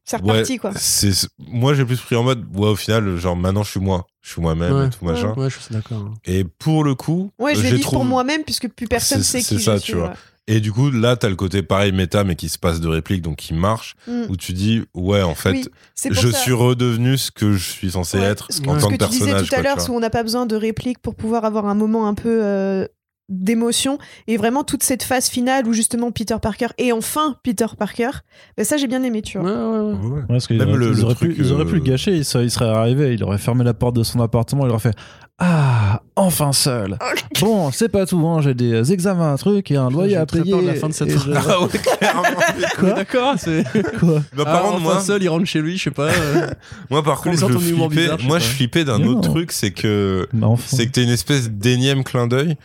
C'est 0.05 0.21
ouais, 0.23 0.33
reparti 0.33 0.59
quoi. 0.59 0.73
c'est 0.77 1.13
moi 1.39 1.75
j'ai 1.75 1.85
plus 1.85 2.01
pris 2.01 2.17
en 2.17 2.25
mode 2.25 2.45
ouais 2.57 2.69
au 2.69 2.77
final 2.77 3.17
genre 3.19 3.37
maintenant 3.37 3.63
je 3.63 3.71
suis 3.71 3.81
moi 3.81 4.05
je 4.21 4.31
suis 4.33 4.43
moi-même 4.43 4.73
Ouais. 4.75 4.87
et 4.87 4.91
tout 4.91 5.05
machin 5.05 5.33
Ouais, 5.37 5.49
je 5.49 5.59
suis 5.61 5.73
d'accord. 5.73 5.99
hein. 6.11 6.15
et 6.25 6.43
pour 6.45 6.83
le 6.83 6.95
coup 6.97 7.31
Ouais, 7.39 7.55
je 7.55 7.61
vais 7.61 7.69
j'ai 7.71 7.77
vivre 7.77 7.91
pour 7.91 8.05
moi-même 8.05 8.43
puisque 8.43 8.69
plus 8.69 8.89
personne 8.89 9.23
C'est- 9.23 9.41
sait 9.41 9.43
c'est 9.49 9.57
qui 9.57 9.63
ça, 9.63 9.77
je 9.77 9.81
tu 9.83 9.85
suis. 9.93 9.95
vois. 9.95 10.09
ouais. 10.09 10.15
Et 10.49 10.59
du 10.59 10.73
coup, 10.73 10.91
là, 10.91 11.15
t'as 11.15 11.29
le 11.29 11.37
côté 11.37 11.63
pareil 11.63 11.93
méta, 11.93 12.25
mais 12.25 12.35
qui 12.35 12.49
se 12.49 12.59
passe 12.59 12.81
de 12.81 12.89
réplique, 12.89 13.23
donc 13.23 13.37
qui 13.37 13.55
marche, 13.55 13.95
Mm. 14.09 14.23
où 14.29 14.37
tu 14.37 14.53
dis, 14.53 14.83
ouais, 14.93 15.23
en 15.23 15.37
fait, 15.37 15.53
Oui, 15.53 15.65
je 16.11 16.31
ça. 16.33 16.37
suis 16.37 16.53
redevenu 16.53 17.17
ce 17.17 17.31
que 17.31 17.53
je 17.53 17.71
suis 17.71 17.93
censé 17.93 18.19
Ouais. 18.19 18.25
être 18.25 18.49
en 18.67 18.75
que 18.75 18.81
tant 18.81 18.81
Ce 18.81 18.87
que 18.87 19.05
tu 19.05 19.09
disais 19.11 19.19
personnage. 19.27 19.49
tout 19.49 19.55
à 19.55 19.63
l'heure, 19.63 19.77
tu 19.77 19.83
où 19.83 19.87
vois. 19.87 19.97
on 19.99 20.01
n'a 20.01 20.11
pas 20.11 20.25
besoin 20.25 20.45
de 20.47 20.57
répliques 20.57 20.99
pour 20.99 21.15
pouvoir 21.15 21.45
avoir 21.45 21.67
un 21.67 21.77
moment 21.77 22.09
un 22.09 22.15
peu 22.15 22.41
euh, 22.43 22.89
d'émotion. 23.33 23.99
Et 24.29 24.37
vraiment, 24.37 24.63
toute 24.65 24.83
cette 24.83 25.03
phase 25.03 25.29
finale 25.29 25.67
où 25.67 25.73
justement 25.73 26.11
Peter 26.13 26.37
Parker 26.41 26.69
et 26.79 26.93
enfin 26.93 27.37
Peter 27.43 27.67
Parker, 27.79 28.11
ben 28.57 28.65
ça 28.65 28.77
j'ai 28.77 28.87
bien 28.87 29.03
aimé, 29.03 29.23
tu 29.23 29.39
vois. 29.39 29.51
ouais, 29.51 29.57
ouais. 29.57 29.93
Ouais, 29.93 30.07
ouais. 30.07 30.13
Ouais, 30.19 30.23
parce 30.29 30.47
qu'ils 30.47 30.59
Même 30.59 30.69
auraient, 30.69 30.79
le- 30.79 30.93
ils 30.93 31.05
auraient 31.05 31.15
pu, 31.15 31.35
ils 31.39 31.53
auraient 31.53 31.65
pu 31.65 31.75
le 31.77 31.81
euh, 31.81 31.85
gâcher, 31.85 32.13
il 32.17 32.25
serait, 32.25 32.45
il 32.45 32.51
serait 32.51 32.69
arrivé, 32.69 33.15
il 33.15 33.25
aurait 33.25 33.39
fermé 33.39 33.65
la 33.65 33.75
porte 33.75 33.97
de 33.97 34.03
son 34.03 34.21
appartement, 34.21 34.67
il 34.67 34.71
aurait 34.71 34.79
fait 34.79 34.95
Ah, 35.39 36.03
enfin 36.15 36.53
seul. 36.53 36.99
Bon, 37.41 37.71
c'est 37.73 37.89
pas 37.89 38.07
tout, 38.07 38.25
hein, 38.27 38.41
j'ai 38.43 38.55
des 38.55 38.93
examens, 38.93 39.33
un 39.33 39.37
truc 39.37 39.71
et 39.71 39.77
un 39.77 39.89
loyer 39.91 40.17
à 40.17 40.27
payer. 40.27 40.53
de 40.53 40.67
la 40.67 40.75
fin 40.75 40.89
de 40.89 40.93
cette 40.93 41.11
je- 41.11 41.31
Ah 41.35 41.61
ouais, 41.63 41.69
clairement. 41.69 42.23
Quoi 42.79 42.93
D'accord, 42.93 43.35
c'est. 43.39 43.65
Quoi 43.99 44.23
Bah, 44.37 44.45
par 44.45 44.57
Ah, 44.57 44.59
contre, 44.61 44.75
enfin, 44.75 44.83
moi, 44.83 45.01
seul, 45.01 45.23
il 45.23 45.29
rentre 45.29 45.47
chez 45.47 45.61
lui, 45.61 45.79
je 45.79 45.85
sais 45.85 45.91
pas. 45.91 46.09
euh, 46.11 46.47
moi, 46.91 47.03
par 47.03 47.21
contre, 47.23 47.39
je 47.39 47.59
flippais, 47.59 47.89
bizarre, 47.89 48.19
moi, 48.25 48.39
je 48.39 48.45
flippais 48.45 48.85
d'un 48.85 49.03
autre 49.05 49.23
truc, 49.31 49.51
c'est 49.53 49.71
que, 49.73 50.29
Bah, 50.33 50.49
c'est 50.67 50.87
que 50.87 50.93
t'es 50.93 51.03
une 51.03 51.11
espèce 51.11 51.51
d'énième 51.51 52.05
clin 52.05 52.27
d'œil 52.27 52.57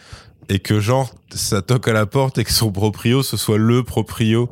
et 0.50 0.59
que 0.59 0.80
genre, 0.80 1.14
ça 1.34 1.61
toque 1.61 1.88
à 1.88 1.93
la 1.93 2.06
porte 2.06 2.38
et 2.38 2.43
que 2.43 2.51
son 2.53 2.72
proprio, 2.72 3.24
ce 3.24 3.38
soit 3.38 3.58
le 3.58 3.84
proprio 3.84 4.50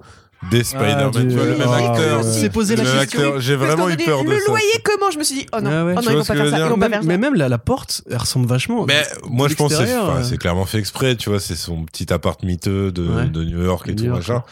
des 0.52 0.64
Spider-Man, 0.64 1.10
du- 1.12 1.28
tu 1.30 1.34
vois, 1.36 1.46
le 1.46 1.58
même 1.58 1.68
Ah, 1.72 1.92
acteur. 1.92 2.18
ouais. 2.24 2.32
C'est 2.32 2.50
posé 2.52 2.76
Le 2.76 2.84
la 2.84 3.06
question. 3.06 3.40
J'ai 3.40 3.56
vraiment 3.56 3.90
eu 3.90 3.98
peur 3.98 4.24
de 4.24 4.30
le 4.30 4.40
ça. 4.40 4.46
loyer 4.48 4.66
comment 4.84 5.10
Je 5.10 5.18
me 5.18 5.24
suis 5.24 5.36
dit, 5.38 5.46
oh 5.54 5.62
non, 5.62 5.70
Ah 5.72 5.86
ouais. 5.86 5.96
oh 5.98 6.02
non 6.02 6.12
ils 6.12 6.18
vont 6.18 6.24
pas 6.24 6.36
faire 6.36 6.50
ça. 6.50 6.60
Ils 6.60 6.70
vont 6.70 6.78
pas 6.78 6.90
faire 6.90 7.02
ça. 7.02 7.08
mais 7.08 7.18
même 7.18 7.34
la, 7.34 7.50
la 7.50 7.58
porte, 7.58 8.04
elle 8.12 8.18
ressemble 8.18 8.46
vachement. 8.46 8.86
Mais 8.86 9.04
moi, 9.28 9.48
je 9.48 9.56
pense 9.56 9.76
que 9.76 9.86
c'est 9.86 9.92
euh. 9.94 10.24
c'est 10.24 10.38
clairement 10.38 10.66
fait 10.66 10.78
exprès, 10.78 11.16
tu 11.16 11.30
vois, 11.32 11.40
c'est 11.40 11.56
son 11.56 11.86
petit 11.86 12.12
appart 12.14 12.44
miteux 12.44 12.92
de, 12.92 13.08
Ouais. 13.08 13.26
de 13.28 13.44
New 13.44 13.64
York 13.64 13.88
et 13.90 13.96
tout 13.96 14.04
York, 14.04 14.18
machin. 14.18 14.44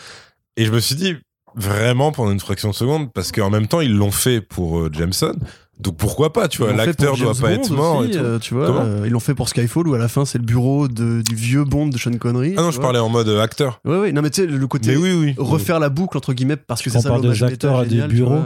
Et 0.58 0.66
je 0.66 0.72
me 0.72 0.80
suis 0.80 0.96
dit, 0.96 1.16
vraiment 1.56 2.12
pendant 2.12 2.32
une 2.32 2.40
fraction 2.40 2.70
de 2.70 2.76
seconde, 2.76 3.14
parce 3.14 3.32
qu'en 3.32 3.52
même 3.52 3.68
temps, 3.68 3.82
ils 3.82 3.94
l'ont 3.96 4.10
fait 4.12 4.42
pour 4.42 4.80
euh, 4.80 4.90
Jameson. 4.92 5.36
Donc 5.80 5.98
pourquoi 5.98 6.32
pas, 6.32 6.48
tu 6.48 6.60
vois, 6.62 6.72
l'acteur 6.72 7.18
doit 7.18 7.34
pas 7.34 7.50
Bond 7.50 7.62
être 7.62 7.72
mort 7.72 7.98
aussi, 7.98 8.12
et 8.12 8.14
tout. 8.14 8.20
euh, 8.24 8.40
tu 8.40 8.54
vois, 8.54 8.70
euh, 8.86 9.04
ils 9.06 9.12
l'ont 9.12 9.20
fait 9.20 9.34
pour 9.34 9.50
Skyfall 9.50 9.88
où 9.88 9.94
à 9.96 9.98
la 9.98 10.08
fin 10.08 10.24
c'est 10.24 10.38
le 10.38 10.44
bureau 10.44 10.88
de- 10.88 11.22
du 11.24 11.36
vieux 11.36 11.64
Bond 11.64 11.88
de 11.88 11.98
Sean 11.98 12.16
Connery. 12.18 12.54
Ah 12.58 12.62
non, 12.62 12.70
je 12.72 12.76
vois. 12.76 12.84
parlais 12.84 13.00
en 13.00 13.10
mode 13.10 13.28
euh, 13.28 13.42
acteur. 13.42 13.82
Ouais, 13.84 13.98
ouais, 13.98 14.12
non, 14.12 14.22
mais 14.22 14.30
tu 14.30 14.42
sais, 14.42 14.48
le 14.48 14.68
côté 14.68 14.96
oui, 14.96 15.12
oui. 15.14 15.36
refaire 15.38 15.80
la 15.80 15.90
boucle 15.90 16.16
entre 16.18 16.34
guillemets 16.34 16.58
parce 16.58 16.82
que 16.84 16.90
c'est 16.92 17.00
ça 17.02 17.10
parle 17.10 17.24
l'hommage 17.24 17.40
des 17.40 17.46
acteurs 17.46 17.80
à 17.80 17.84
des 17.86 17.90
génial, 17.92 18.08
bureaux. 18.10 18.40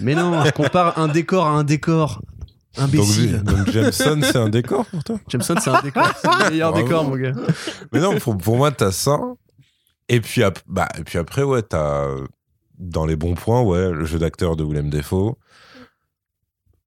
mais 0.00 0.14
non, 0.14 0.44
je 0.44 0.50
compare 0.50 0.98
un 0.98 1.08
décor 1.08 1.46
à 1.46 1.50
un 1.52 1.64
décor. 1.64 2.20
Imbécile. 2.78 3.42
donc 3.42 3.70
Jameson, 3.70 4.20
c'est 4.22 4.36
un 4.36 4.48
décor 4.48 4.86
pour 4.86 5.04
toi? 5.04 5.16
Jameson, 5.28 5.54
c'est 5.60 5.70
un 5.70 5.82
décor. 5.82 6.06
C'est 6.20 6.28
le 6.44 6.50
meilleur 6.50 6.70
Bravo. 6.72 6.86
décor, 6.86 7.04
mon 7.04 7.16
gars. 7.16 7.32
Mais 7.92 8.00
non, 8.00 8.16
pour, 8.18 8.36
pour 8.38 8.56
moi, 8.56 8.70
t'as 8.70 8.90
ça. 8.92 9.18
Et 10.08 10.20
puis, 10.20 10.42
ap- 10.42 10.58
bah, 10.66 10.88
et 10.98 11.04
puis 11.04 11.18
après, 11.18 11.42
ouais, 11.42 11.62
t'as 11.62 12.06
dans 12.78 13.04
les 13.06 13.14
bons 13.16 13.34
points, 13.34 13.60
ouais, 13.62 13.90
le 13.92 14.04
jeu 14.06 14.18
d'acteur 14.18 14.56
de 14.56 14.64
Willem 14.64 14.88
Dafoe. 14.90 15.34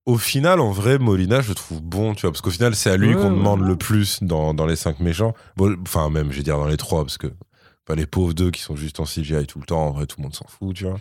Au 0.06 0.18
final, 0.18 0.60
en 0.60 0.72
vrai, 0.72 1.00
Molina, 1.00 1.42
je 1.42 1.50
le 1.50 1.56
trouve 1.56 1.82
bon, 1.82 2.14
tu 2.14 2.22
vois, 2.22 2.32
parce 2.32 2.42
qu'au 2.42 2.52
final, 2.52 2.76
c'est 2.76 2.92
à 2.92 2.98
lui 2.98 3.10
Ouais, 3.10 3.16
qu'on 3.16 3.30
ouais, 3.32 3.38
demande 3.38 3.62
ouais. 3.62 3.68
le 3.68 3.76
plus 3.76 4.22
dans, 4.22 4.54
dans 4.54 4.68
les 4.68 4.76
cinq 4.76 5.00
méchants. 5.00 5.34
Bon, 5.58 5.76
Enfin, 5.82 6.10
même, 6.10 6.32
je 6.32 6.38
vais 6.38 6.44
dire 6.44 6.58
dans 6.58 6.68
les 6.68 6.78
trois, 6.78 7.04
parce 7.04 7.18
que 7.18 7.28
pas 7.86 7.96
les 7.96 8.06
pauvres 8.06 8.34
deux 8.34 8.52
qui 8.52 8.62
sont 8.62 8.76
juste 8.76 9.00
en 9.00 9.06
CGI 9.06 9.46
tout 9.48 9.60
le 9.60 9.66
temps, 9.66 9.88
en 9.88 9.92
vrai, 9.92 10.06
tout 10.06 10.18
le 10.20 10.24
monde 10.24 10.36
s'en 10.36 10.46
fout, 10.48 10.76
tu 10.76 10.84
vois. 10.86 11.00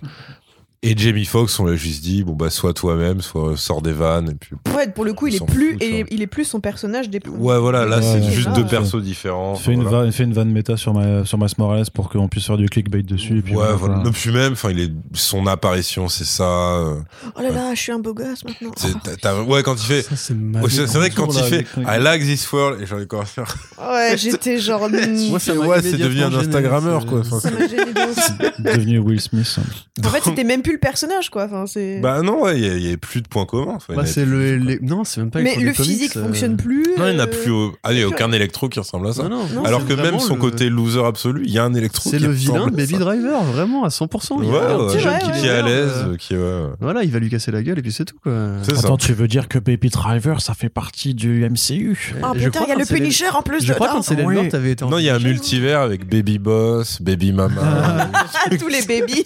Et 0.87 0.95
Jamie 0.97 1.25
Foxx, 1.25 1.59
on 1.61 1.65
l'a 1.65 1.77
juste 1.77 2.03
dit, 2.03 2.25
bon, 2.25 2.35
bah, 2.35 2.51
soit 2.51 2.75
toi-même, 2.75 3.23
soit 3.23 3.57
sors 3.57 3.81
des 3.81 3.93
vannes, 3.93 4.31
et 4.33 4.35
puis. 4.35 4.55
Ouais, 4.77 4.87
pour 4.89 5.07
le 5.07 5.15
coup, 5.15 5.29
il 5.29 5.37
est 5.37 5.47
plus, 5.47 5.79
et 5.81 6.05
il 6.11 6.21
est 6.21 6.27
plus 6.27 6.45
son 6.45 6.61
personnage 6.61 7.09
des 7.09 7.21
Ouais, 7.27 7.59
voilà, 7.59 7.87
là, 7.87 7.97
Ouais, 7.97 8.03
c'est 8.03 8.21
ouais, 8.27 8.31
juste 8.31 8.51
deux 8.53 8.67
persos 8.67 9.03
différents. 9.03 9.55
Fais 9.55 9.73
une, 9.73 9.83
voilà. 9.83 10.03
vanne, 10.03 10.13
fais 10.13 10.25
une 10.25 10.35
vanne 10.35 10.51
méta 10.51 10.77
sur, 10.77 10.93
ma, 10.93 11.25
sur 11.25 11.39
Miles 11.39 11.49
Morales 11.57 11.87
pour 11.95 12.11
qu'on 12.11 12.29
puisse 12.29 12.45
faire 12.47 12.59
du 12.59 12.69
clickbait 12.69 13.03
dessus. 13.03 13.39
Et 13.39 13.43
puis 13.43 13.53
ouais, 13.55 13.61
voilà, 13.61 13.73
voilà. 13.77 13.95
quoi. 13.95 14.05
Non, 14.05 14.13
puis 14.13 14.31
même, 14.31 14.53
enfin, 14.53 14.71
il 14.73 14.81
est 14.81 14.93
son 15.15 15.47
apparition, 15.47 16.09
c'est 16.09 16.25
ça. 16.27 16.45
euh, 16.45 16.97
Oh 17.35 17.41
là 17.41 17.51
là, 17.51 17.75
je 17.75 17.81
suis 17.81 17.93
un 17.93 17.99
beau 17.99 18.13
gosse 18.13 18.45
maintenant. 18.45 18.73
c'est- 18.77 19.21
t'as- 19.23 19.43
ouais, 19.43 19.63
quand 19.63 19.77
il 19.77 19.87
fait. 19.87 20.03
C'est 20.03 20.17
c'est 20.17 20.87
c'est 20.87 20.99
vrai 20.99 21.09
que 21.09 21.15
quand 21.17 21.33
il 21.35 21.45
fait 21.45 21.67
I 21.79 21.99
like 21.99 22.23
this 22.23 22.53
world, 22.53 22.83
et 22.83 22.87
j'en 22.87 22.99
ai 22.99 23.05
encore 23.05 23.27
faire. 23.27 23.57
Ouais, 23.81 24.17
j'étais 24.19 24.59
genre. 24.59 24.83
hmm, 24.91 25.31
Moi, 25.31 25.39
Ouais, 25.67 25.81
c'est 25.81 25.97
devenu 25.97 26.25
un 26.25 26.35
Instagrammeur, 26.35 27.01
c'est- 27.03 27.09
quoi. 27.09 27.21
Ouf. 27.21 27.45
devenu 28.59 28.99
Will 28.99 29.21
Smith. 29.21 29.59
En 30.05 30.09
fait, 30.09 30.21
c'était 30.25 30.45
même 30.45 30.61
plus 30.63 30.74
le 30.75 30.79
personnage, 30.81 31.31
quoi. 31.31 31.45
Enfin, 31.45 31.65
c'est. 31.67 32.01
Bah 32.01 32.23
non, 32.23 32.43
ouais, 32.43 32.59
il 32.59 32.65
y 32.65 32.69
a- 32.71 32.75
il 32.75 32.83
y, 32.83 32.87
avait 32.89 32.97
plus 32.97 33.23
de 33.23 33.29
points 33.29 33.47
communs. 33.47 33.73
Enfin, 33.77 33.87
il 33.91 33.93
y 33.93 33.97
Bah, 33.97 34.03
avait 34.03 34.11
c'est 34.11 34.25
plus, 34.25 34.57
le, 34.59 34.65
quoi. 34.65 34.67
les- 34.73 34.79
Non, 34.83 35.05
c'est 35.05 35.21
même 35.21 35.31
pas 35.31 35.41
Mais 35.41 35.57
le 35.57 35.73
physique 35.73 36.17
euh, 36.17 36.25
fonctionne 36.25 36.57
plus. 36.57 36.85
Non, 36.99 37.07
il 37.09 37.15
n'y 37.15 37.17
en 37.17 37.25
a 37.25 37.27
euh, 37.27 37.27
plus. 37.27 37.51
au- 37.51 37.75
Ah, 37.83 37.93
il 37.93 38.03
a 38.03 38.09
aucun 38.09 38.31
électro 38.33 38.69
qui 38.69 38.79
ressemble 38.79 39.07
à 39.09 39.13
ça. 39.13 39.23
Non, 39.25 39.31
non, 39.31 39.47
non, 39.55 39.65
Alors 39.65 39.81
c'est 39.81 39.87
que 39.89 39.93
même 39.95 40.01
vraiment 40.03 40.19
son 40.19 40.35
le- 40.35 40.41
côté 40.41 40.69
loser 40.69 41.05
absolu, 41.05 41.43
il 41.47 41.53
y 41.53 41.59
a 41.59 41.65
un 41.65 41.75
électro 41.75 42.11
C'est 42.11 42.19
qui 42.19 42.25
le 42.25 42.31
vilain 42.31 42.53
ressemble 42.55 42.71
de 42.73 42.77
à 42.77 42.85
Baby 42.85 42.93
ça. 42.95 42.99
Driver, 43.01 43.43
vraiment, 43.45 43.85
à 43.85 43.89
100%. 43.91 44.39
Il 44.43 44.49
y 44.49 44.53
Ouais, 44.53 44.59
a 44.59 44.71
un 44.75 44.79
ouais, 44.79 44.87
petit 44.93 45.01
jeune 45.01 45.13
ouais, 45.15 45.19
qui 45.21 45.27
ouais. 45.27 45.41
qui 45.41 45.47
est 45.47 45.51
à 45.51 45.63
l'aise, 45.63 45.91
euh, 46.09 46.17
qui 46.17 46.35
est. 46.35 46.37
ouais. 46.37 46.69
Voilà, 46.81 47.03
il 47.05 47.11
va 47.11 47.19
lui 47.19 47.31
casser 47.31 47.51
la 47.51 47.63
gueule 47.63 47.79
et 47.79 47.83
puis 47.83 47.93
c'est 47.93 48.05
tout, 48.05 48.17
quoi. 48.23 48.33
C'est 48.63 48.75
ça. 48.75 48.81
Attends, 48.81 48.97
tu 48.97 49.13
veux 49.13 49.29
dire 49.29 49.49
que 49.49 49.59
Baby 49.59 49.89
Driver, 49.91 50.41
ça 50.41 50.55
fait 50.55 50.69
partie 50.69 51.15
du 51.15 51.45
MCU 51.49 52.15
Ah 52.23 52.33
je 52.35 52.45
putain, 52.45 52.51
crois 52.51 52.67
il 52.67 52.69
y 52.69 52.73
a 52.73 52.75
quand 52.75 52.79
le 52.81 52.85
c'est 52.85 52.95
les- 52.95 53.01
Punisher 53.01 53.29
en 53.35 53.43
plus 53.43 53.65
Je 53.65 53.73
crois 53.73 53.87
dedans. 53.89 53.97
quand 53.99 54.03
c'est 54.03 54.25
Oui. 54.25 54.35
Mort, 54.35 54.49
t'avais 54.51 54.73
été 54.73 54.85
en 54.85 54.91
Non, 54.91 54.99
il 54.99 55.05
y 55.05 55.11
a 55.11 55.15
un 55.17 55.19
multivers 55.19 55.81
avec 55.81 56.09
Baby 56.09 56.39
Boss, 56.39 57.01
Baby 57.03 57.33
Mama. 57.33 58.11
Tous 58.59 58.69
les 58.69 58.83
babies. 58.83 59.25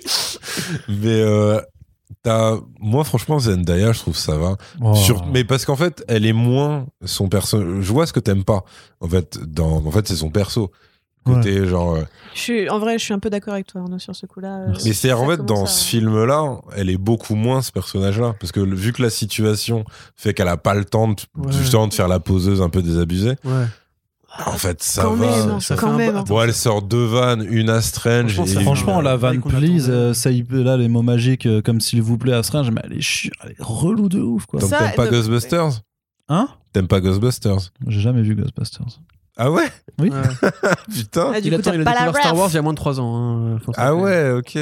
mais 0.88 1.06
euh, 1.20 1.37
t'as. 2.22 2.56
Moi, 2.80 3.04
franchement, 3.04 3.38
Zendaya, 3.38 3.92
je 3.92 3.98
trouve 4.00 4.16
ça 4.16 4.36
va. 4.36 4.56
Oh. 4.80 4.94
Sur- 4.94 5.26
mais 5.26 5.44
parce 5.44 5.64
qu'en 5.64 5.76
fait, 5.76 6.04
elle 6.08 6.26
est 6.26 6.32
moins 6.32 6.86
son 7.04 7.28
perso. 7.28 7.80
Je 7.80 7.92
vois 7.92 8.06
ce 8.06 8.12
que 8.12 8.20
t'aimes 8.20 8.44
pas. 8.44 8.64
En 9.00 9.08
fait, 9.08 9.38
dans, 9.46 9.84
en 9.84 9.90
fait, 9.90 10.06
c'est 10.08 10.16
son 10.16 10.30
perso. 10.30 10.70
Côté 11.26 11.66
genre. 11.66 11.96
euh, 11.96 12.02
Je 12.34 12.40
suis, 12.40 12.70
en 12.70 12.78
vrai, 12.78 12.98
je 12.98 13.04
suis 13.04 13.12
un 13.12 13.18
peu 13.18 13.28
d'accord 13.28 13.52
avec 13.52 13.66
toi, 13.66 13.82
Arnaud, 13.82 13.98
sur 13.98 14.16
ce 14.16 14.24
coup-là. 14.24 14.60
Euh, 14.68 14.74
Mais 14.86 14.94
c'est 14.94 15.12
en 15.12 15.26
fait 15.28 15.44
dans 15.44 15.66
ce 15.66 15.84
film-là, 15.84 16.58
elle 16.74 16.88
est 16.88 16.96
beaucoup 16.96 17.34
moins 17.34 17.60
ce 17.60 17.70
personnage-là, 17.70 18.34
parce 18.40 18.50
que 18.50 18.60
vu 18.60 18.94
que 18.94 19.02
la 19.02 19.10
situation 19.10 19.84
fait 20.16 20.32
qu'elle 20.32 20.48
a 20.48 20.56
pas 20.56 20.72
le 20.72 20.86
temps 20.86 21.08
de, 21.08 21.16
Ouais. 21.36 21.52
justement 21.52 21.86
de 21.86 21.92
faire 21.92 22.08
la 22.08 22.18
poseuse 22.18 22.62
un 22.62 22.70
peu 22.70 22.80
désabusée. 22.80 23.34
Ouais. 23.44 23.66
En 24.46 24.52
fait, 24.52 24.82
ça 24.82 25.02
Quand 25.02 25.14
va. 25.14 25.26
même, 25.26 25.50
hein, 25.50 25.60
ça 25.60 25.74
fait 25.76 25.80
quand 25.80 25.92
un 25.92 25.96
même. 25.96 26.22
Bon, 26.24 26.40
elle 26.42 26.54
sort 26.54 26.82
deux 26.82 27.04
vannes, 27.04 27.44
une 27.48 27.70
à 27.70 27.80
Strange. 27.80 28.34
Franchement, 28.34 28.46
ça- 28.54 28.60
et- 28.60 28.62
Franchement, 28.64 29.00
la 29.00 29.16
vanne 29.16 29.40
please, 29.40 29.86
euh, 29.88 30.14
ça 30.14 30.30
y 30.30 30.42
peut 30.42 30.62
là, 30.62 30.76
les 30.76 30.88
mots 30.88 31.02
magiques 31.02 31.46
euh, 31.46 31.60
comme 31.60 31.80
s'il 31.80 32.02
vous 32.02 32.18
plaît 32.18 32.32
à 32.34 32.42
Strange, 32.42 32.70
mais 32.70 32.80
elle 32.84 32.92
est, 32.98 33.00
chi- 33.00 33.30
elle 33.42 33.50
est 33.50 33.56
relou 33.58 34.08
de 34.08 34.20
ouf 34.20 34.46
quoi. 34.46 34.60
T'aimes 34.60 34.92
pas 34.96 35.06
de- 35.06 35.10
Ghostbusters 35.10 35.80
Hein? 36.28 36.48
T'aimes 36.72 36.86
pas 36.88 37.00
Ghostbusters 37.00 37.72
J'ai 37.86 38.00
jamais 38.00 38.22
vu 38.22 38.34
Ghostbusters. 38.34 39.00
Ah 39.36 39.50
ouais? 39.50 39.68
Oui. 39.98 40.10
Ouais. 40.10 40.50
Putain. 40.94 41.32
Ah, 41.34 41.40
du 41.40 41.48
Il 41.48 41.54
coup, 41.54 41.60
attend, 41.60 41.72
il 41.72 41.80
a 41.80 41.84
pas 41.84 41.94
la 41.94 42.00
découvert 42.02 42.22
Star. 42.22 42.36
Wars 42.36 42.48
il 42.50 42.54
y 42.54 42.58
a 42.58 42.62
moins 42.62 42.72
de 42.72 42.76
3 42.78 43.00
ans. 43.00 43.16
hein, 43.54 43.58
se 43.64 43.70
Ah 43.76 43.94
ouais, 43.94 44.30
ok. 44.32 44.58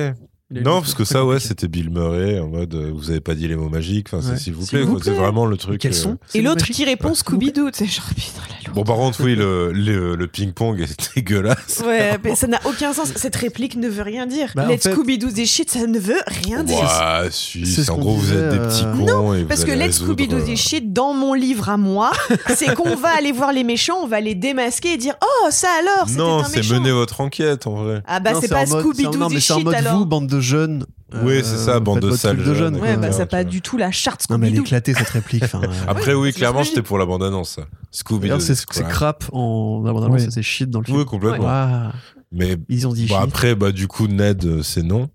Non, 0.50 0.80
parce 0.80 0.94
que 0.94 1.04
ça, 1.04 1.24
ouais, 1.24 1.40
c'était 1.40 1.66
Bill 1.66 1.90
Murray 1.90 2.38
en 2.38 2.46
mode 2.48 2.72
euh, 2.74 2.92
vous 2.94 3.10
avez 3.10 3.20
pas 3.20 3.34
dit 3.34 3.48
les 3.48 3.56
mots 3.56 3.68
magiques. 3.68 4.08
Enfin, 4.12 4.30
Ouais. 4.30 4.38
s'il 4.38 4.54
vous 4.54 4.64
plaît. 4.66 4.84
C'est 5.02 5.10
vraiment 5.10 5.44
le 5.46 5.56
truc. 5.56 5.80
Quels 5.80 5.92
euh, 6.06 6.14
Et 6.34 6.42
l'autre 6.42 6.64
qui 6.66 6.84
répond. 6.84 7.14
Scooby-Doo. 7.14 7.70
C'est 7.72 7.86
genre, 7.86 8.04
putain, 8.14 8.42
la 8.64 8.72
Bon, 8.72 8.84
par 8.84 8.96
contre, 8.96 9.22
oui, 9.24 9.34
le, 9.34 9.72
le, 9.72 10.14
le 10.16 10.26
ping-pong 10.26 10.80
est 10.80 11.14
dégueulasse. 11.16 11.82
Ouais, 11.86 12.18
mais 12.22 12.34
ça 12.36 12.46
n'a 12.46 12.60
aucun 12.64 12.92
sens. 12.92 13.12
Cette 13.16 13.34
réplique 13.36 13.76
ne 13.76 13.88
veut 13.88 14.02
rien 14.02 14.26
dire. 14.26 14.52
Bah, 14.54 14.64
en 14.66 14.68
Let's 14.68 14.82
fait- 14.84 14.92
Scooby-Doo 14.94 15.30
des 15.32 15.46
shit, 15.46 15.70
ça 15.70 15.86
ne 15.86 15.98
veut 15.98 16.20
rien 16.26 16.62
dire. 16.62 16.78
Ouais, 16.78 17.28
si, 17.30 17.66
C'est 17.66 17.88
en 17.90 17.98
gros, 17.98 18.14
vous 18.14 18.32
êtes 18.32 18.50
des 18.50 18.58
petits 18.58 18.84
euh, 18.84 18.94
cons 19.06 19.34
et 19.34 19.42
vous 19.42 19.48
Parce 19.48 19.64
que 19.64 19.72
Let's 19.72 19.98
Scooby-Doo 20.00 20.36
euh, 20.36 20.44
des 20.44 20.56
shit, 20.56 20.92
dans 20.92 21.12
mon 21.14 21.34
livre 21.34 21.68
à 21.70 21.76
moi, 21.76 22.12
c'est 22.54 22.74
qu'on 22.74 22.94
va 22.96 23.08
aller 23.16 23.32
voir 23.32 23.52
les 23.52 23.64
méchants, 23.64 23.98
on 24.02 24.06
va 24.08 24.20
les 24.20 24.34
démasquer 24.34 24.92
et 24.94 24.96
dire 24.96 25.14
Oh, 25.22 25.48
ça 25.50 25.68
alors, 25.80 26.08
Non, 26.16 26.44
c'est 26.44 26.68
mener 26.70 26.92
votre 26.92 27.20
enquête 27.20 27.66
en 27.66 27.74
vrai. 27.82 28.02
Ah 28.06 28.20
bah 28.20 28.32
Non, 28.32 28.40
c'est 28.40 28.48
pas 28.48 28.66
Scooby-Doo 28.66 29.18
Non, 29.18 29.26
des 29.28 29.40
shit 29.40 29.66
alors. 29.74 30.06
De 30.36 30.40
jeunes. 30.40 30.86
Oui, 31.22 31.40
c'est 31.44 31.56
ça, 31.56 31.78
bande 31.80 32.00
de 32.00 32.10
sales 32.10 32.36
de 32.36 32.42
jeunes. 32.42 32.56
jeunes. 32.56 32.76
Ouais, 32.76 32.96
bah 32.96 33.12
ça 33.12 33.26
pas 33.26 33.44
du 33.44 33.60
tout 33.62 33.76
la 33.76 33.90
charte 33.92 34.28
Non, 34.28 34.38
mais 34.38 34.48
elle 34.48 34.54
est 34.54 34.56
Scooby-Doo. 34.56 34.62
éclatée 34.66 34.94
cette 34.94 35.08
réplique. 35.08 35.44
enfin, 35.44 35.60
euh, 35.64 35.68
Après, 35.86 36.14
oui, 36.14 36.32
clairement, 36.32 36.62
j'étais 36.62 36.82
pour 36.82 36.98
la 36.98 37.06
bande-annonce. 37.06 37.50
ça. 37.56 37.62
Scooby 37.92 38.30
c'est 38.40 38.54
c'est 38.54 38.88
crap 38.88 39.24
en 39.32 39.82
Oui. 40.10 40.20
ça 40.20 40.30
c'est 40.30 40.42
shit 40.42 40.68
dans 40.68 40.80
le 40.80 40.84
film. 40.86 40.98
Oui, 40.98 41.04
complètement. 41.04 41.90
Mais 42.32 42.56
ils 42.68 42.86
ont 42.86 42.92
dit 42.92 43.08
après, 43.14 43.54
bah, 43.54 43.70
du 43.72 43.86
coup, 43.86 44.08
Ned, 44.08 44.44
euh, 44.44 44.62
c'est 44.62 44.82
non. 44.82 45.08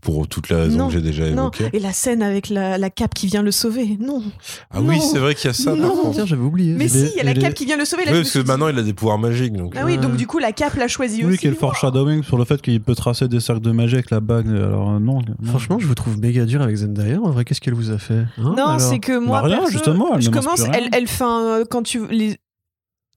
Pour 0.00 0.26
toutes 0.26 0.48
les 0.48 0.56
raisons 0.56 0.78
Non, 0.78 0.86
que 0.88 0.94
j'ai 0.94 1.00
déjà 1.00 1.24
Non, 1.30 1.50
évoquées. 1.50 1.70
et 1.72 1.78
la 1.78 1.92
scène 1.92 2.22
avec 2.22 2.48
la, 2.48 2.78
la 2.78 2.90
cape 2.90 3.14
qui 3.14 3.26
vient 3.26 3.42
le 3.42 3.50
sauver. 3.52 3.96
Non. 4.00 4.22
Ah 4.70 4.80
oui, 4.80 4.98
c'est 5.00 5.18
vrai 5.18 5.34
qu'il 5.34 5.46
y 5.46 5.50
a 5.50 5.52
ça, 5.52 5.74
Non. 5.74 6.10
Tiens, 6.12 6.26
j'avais 6.26 6.42
oublié. 6.42 6.74
Mais 6.74 6.86
Il 6.86 6.90
si, 6.90 6.98
est- 6.98 7.10
il 7.14 7.16
y 7.18 7.20
a 7.20 7.24
la 7.24 7.34
cape 7.34 7.54
qui 7.54 7.66
vient 7.66 7.76
le 7.76 7.84
sauver. 7.84 8.04
Là, 8.04 8.12
Oui, 8.12 8.18
parce 8.18 8.32
que 8.32 8.38
dit- 8.40 8.46
maintenant, 8.46 8.68
il 8.68 8.78
a 8.78 8.82
des 8.82 8.94
pouvoirs 8.94 9.18
magiques. 9.18 9.52
Donc, 9.52 9.74
Ah 9.76 9.84
oui, 9.84 9.96
Euh, 9.98 10.00
donc 10.00 10.16
du 10.16 10.26
coup, 10.26 10.38
la 10.38 10.52
cape 10.52 10.74
l'a 10.74 10.88
choisi 10.88 11.24
Oui, 11.24 11.34
aussi. 11.34 11.38
quel 11.42 11.54
foreshadowing 11.54 12.22
sur 12.24 12.38
le 12.38 12.44
fait 12.44 12.60
qu'il 12.62 12.80
peut 12.80 12.94
tracer 12.94 13.28
des 13.28 13.38
cercles 13.40 13.60
de 13.62 13.70
magie 13.70 13.94
avec 13.94 14.10
la 14.10 14.20
bague. 14.20 14.48
Alors 14.48 14.90
euh, 14.90 14.98
non. 14.98 15.20
non. 15.20 15.22
Franchement, 15.44 15.78
je 15.78 15.86
vous 15.86 15.94
trouve 15.94 16.18
méga 16.18 16.46
dur 16.46 16.62
avec 16.62 16.74
Zendaya. 16.76 17.20
En 17.20 17.30
vrai, 17.30 17.44
qu'est-ce 17.44 17.60
qu'elle 17.60 17.74
vous 17.74 17.90
a 17.90 17.98
fait 17.98 18.24
hein, 18.38 18.54
Non, 18.56 18.78
c'est 18.78 18.98
que 18.98 19.18
moi, 19.18 19.40
Bah, 19.42 19.46
rien, 19.48 19.56
perso, 19.58 19.72
justement, 19.72 20.14
elle 20.16 20.22
je 20.22 20.30
commence, 20.30 20.60
elle, 20.72 20.88
elle 20.92 21.06
fait 21.06 21.24
un- 21.24 21.62
quand 21.70 21.82
tu 21.82 22.06
les 22.08 22.36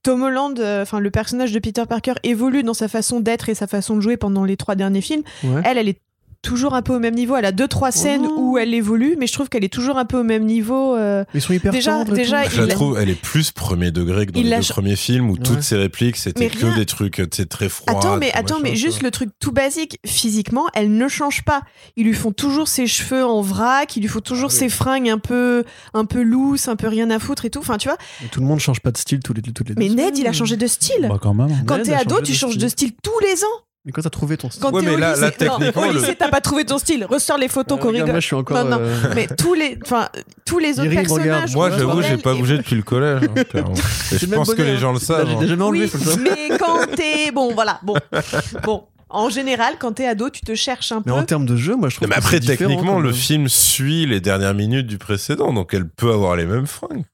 Tom 0.02 0.22
Holland, 0.22 0.56
euh, 0.60 0.82
enfin 0.82 1.00
le 1.00 1.10
personnage 1.10 1.50
de 1.50 1.58
Peter 1.58 1.82
Parker 1.88 2.12
évolue 2.22 2.62
dans 2.62 2.74
sa 2.74 2.86
façon 2.86 3.18
d'être 3.18 3.48
et 3.48 3.54
sa 3.56 3.66
façon 3.66 3.96
de 3.96 4.00
jouer 4.02 4.16
pendant 4.16 4.44
les 4.44 4.56
trois 4.56 4.76
derniers 4.76 5.00
films. 5.00 5.22
Ouais. 5.42 5.62
Elle, 5.64 5.78
elle 5.78 5.88
est 5.88 6.00
toujours 6.46 6.74
un 6.74 6.82
peu 6.82 6.94
au 6.94 6.98
même 6.98 7.14
niveau. 7.14 7.36
Elle 7.36 7.44
a 7.44 7.52
deux 7.52 7.68
trois 7.68 7.90
scènes 7.90 8.26
Oh. 8.28 8.34
où 8.38 8.58
elle 8.58 8.72
évolue, 8.72 9.16
mais 9.18 9.26
je 9.26 9.32
trouve 9.32 9.48
qu'elle 9.48 9.64
est 9.64 9.72
toujours 9.72 9.98
un 9.98 10.04
peu 10.04 10.18
au 10.18 10.22
même 10.22 10.44
niveau. 10.44 10.94
euh, 10.94 11.24
Ils 11.34 11.40
sont 11.40 11.52
hyper 11.52 11.72
Déjà- 11.72 11.90
tendres 11.92 12.12
déjà. 12.14 12.48
Je 12.48 12.62
la 12.62 12.68
trouve, 12.74 12.98
elle 12.98 13.10
est 13.10 13.20
plus 13.20 13.50
premier 13.50 13.90
degré 13.90 14.26
que 14.26 14.32
dans 14.32 14.40
Il 14.40 14.50
les 14.50 14.56
deux 14.58 14.62
premiers 14.68 14.96
films 14.96 15.28
où 15.30 15.32
Ouais. 15.34 15.38
toutes 15.42 15.62
ses 15.62 15.76
répliques 15.76 16.16
c'était 16.16 16.48
que 16.48 16.74
des 16.76 16.86
trucs 16.86 17.14
tu 17.16 17.26
sais, 17.32 17.46
très 17.46 17.68
froids. 17.68 17.92
Attends, 17.98 18.16
mais 18.16 18.32
attends, 18.32 18.60
machin, 18.60 18.70
mais 18.70 18.76
juste 18.76 19.02
le 19.02 19.10
truc 19.10 19.30
tout 19.40 19.52
basique, 19.52 19.98
physiquement, 20.06 20.66
elle 20.74 20.96
ne 20.96 21.08
change 21.08 21.42
pas. 21.44 21.62
Ils 21.96 22.04
lui 22.06 22.14
font 22.14 22.32
toujours 22.32 22.68
ses 22.68 22.86
cheveux 22.86 23.24
en 23.24 23.40
vrac, 23.42 23.96
il 23.96 24.00
lui 24.02 24.08
faut 24.08 24.20
toujours 24.20 24.50
Ah 24.50 24.54
oui. 24.54 24.58
ses 24.60 24.68
fringues 24.68 25.08
un 25.10 25.18
peu, 25.18 25.64
un 25.94 26.04
peu 26.04 26.22
loose, 26.22 26.68
un 26.68 26.76
peu 26.76 26.88
rien 26.88 27.10
à 27.10 27.18
foutre 27.18 27.44
et 27.44 27.50
tout. 27.50 27.58
Enfin, 27.60 27.76
tu 27.78 27.88
vois. 27.88 27.96
Et 28.24 28.28
Tout 28.28 28.40
le 28.40 28.46
monde 28.46 28.60
change 28.60 28.80
pas 28.80 28.92
de 28.92 28.98
style 28.98 29.20
tous 29.20 29.32
les, 29.34 29.42
toutes 29.42 29.68
les 29.68 29.74
deux 29.74 29.80
Mais 29.82 29.88
Ned, 29.88 29.98
semaines. 29.98 30.16
il 30.18 30.26
a 30.26 30.32
changé 30.32 30.56
de 30.56 30.66
style. 30.66 31.06
Bah 31.08 31.18
quand 31.20 31.34
même. 31.34 31.64
Quand 31.66 31.82
t'es 31.82 31.94
ado, 31.94 32.20
tu 32.22 32.32
changes 32.34 32.50
style. 32.52 32.62
de 32.62 32.68
style 32.68 32.92
tous 33.02 33.18
les 33.20 33.42
ans. 33.42 33.65
Mais 33.86 33.92
quand 33.92 34.02
t'as 34.02 34.10
trouvé 34.10 34.36
ton 34.36 34.50
style. 34.50 34.60
Quand 34.62 34.72
Ouais, 34.72 34.80
t'es 34.82 34.88
mais 34.88 34.94
au 34.94 34.98
là- 34.98 35.10
lycée, 35.14 35.20
là, 35.22 35.46
Non, 35.46 35.54
au 35.56 35.92
le- 35.92 35.98
lycée, 36.00 36.16
t'as 36.18 36.28
pas 36.28 36.40
trouvé 36.40 36.64
ton 36.64 36.76
style. 36.76 37.04
Ressors 37.08 37.38
les 37.38 37.46
photos 37.46 37.78
Euh, 37.78 37.80
qu'on 37.80 37.88
regarde, 37.88 38.02
rigole. 38.08 38.12
Moi, 38.14 38.20
je 38.20 38.26
suis 38.26 38.34
encore. 38.34 38.64
Non, 38.64 38.70
non. 38.70 38.78
euh, 38.80 39.12
Mais 39.14 39.28
tous 39.28 39.54
les, 39.54 39.78
enfin, 39.84 40.08
tous 40.44 40.58
les 40.58 40.72
autres 40.80 40.82
Yeri, 40.84 40.96
personnages. 40.96 41.24
regarde. 41.24 41.50
Moi, 41.54 41.70
sont 41.70 41.78
j'avoue, 41.78 42.02
j'ai 42.02 42.16
pas 42.18 42.32
et- 42.34 42.38
bougé 42.38 42.56
depuis 42.58 42.74
le 42.74 42.82
collège. 42.82 43.22
hein, 43.22 43.44
clairement. 43.48 43.74
Et 43.74 43.76
c'est 43.78 44.18
je 44.18 44.24
le 44.26 44.30
même 44.32 44.38
pense 44.40 44.50
que 44.50 44.56
bonnet, 44.56 44.70
les 44.72 44.76
hein. 44.76 44.80
gens 44.80 44.92
le 44.92 44.98
savent. 44.98 45.28
hein. 45.30 45.46
jamais 45.46 45.62
enlevé, 45.62 45.84
Oui, 45.84 45.88
faut 45.88 45.98
le 45.98 46.04
savoir. 46.04 46.26
mais 46.50 46.58
quand 46.58 46.96
t'es 46.96 47.30
bon, 47.30 47.54
voilà, 47.54 47.78
bon, 47.84 47.94
bon. 48.64 48.82
En 49.08 49.28
général, 49.30 49.74
quand 49.78 49.92
t'es 49.92 50.06
ado, 50.08 50.30
tu 50.30 50.40
te 50.40 50.56
cherches 50.56 50.90
un 50.90 51.00
peu. 51.00 51.10
Mais 51.12 51.16
en 51.16 51.22
termes 51.24 51.46
de 51.46 51.56
jeu, 51.56 51.76
moi, 51.76 51.88
je 51.88 51.94
trouve. 51.94 52.08
Mais 52.08 52.14
que 52.16 52.18
après, 52.18 52.30
c'est 52.32 52.40
différent, 52.40 52.70
techniquement, 52.70 52.94
quand 52.94 52.98
le 53.00 53.10
même. 53.10 53.16
film 53.16 53.48
suit 53.48 54.04
les 54.04 54.20
dernières 54.20 54.52
minutes 54.54 54.88
du 54.88 54.98
précédent, 54.98 55.52
donc 55.52 55.72
elle 55.74 55.88
peut 55.88 56.10
avoir 56.12 56.34
les 56.34 56.44
mêmes 56.44 56.66
fringues. 56.66 57.04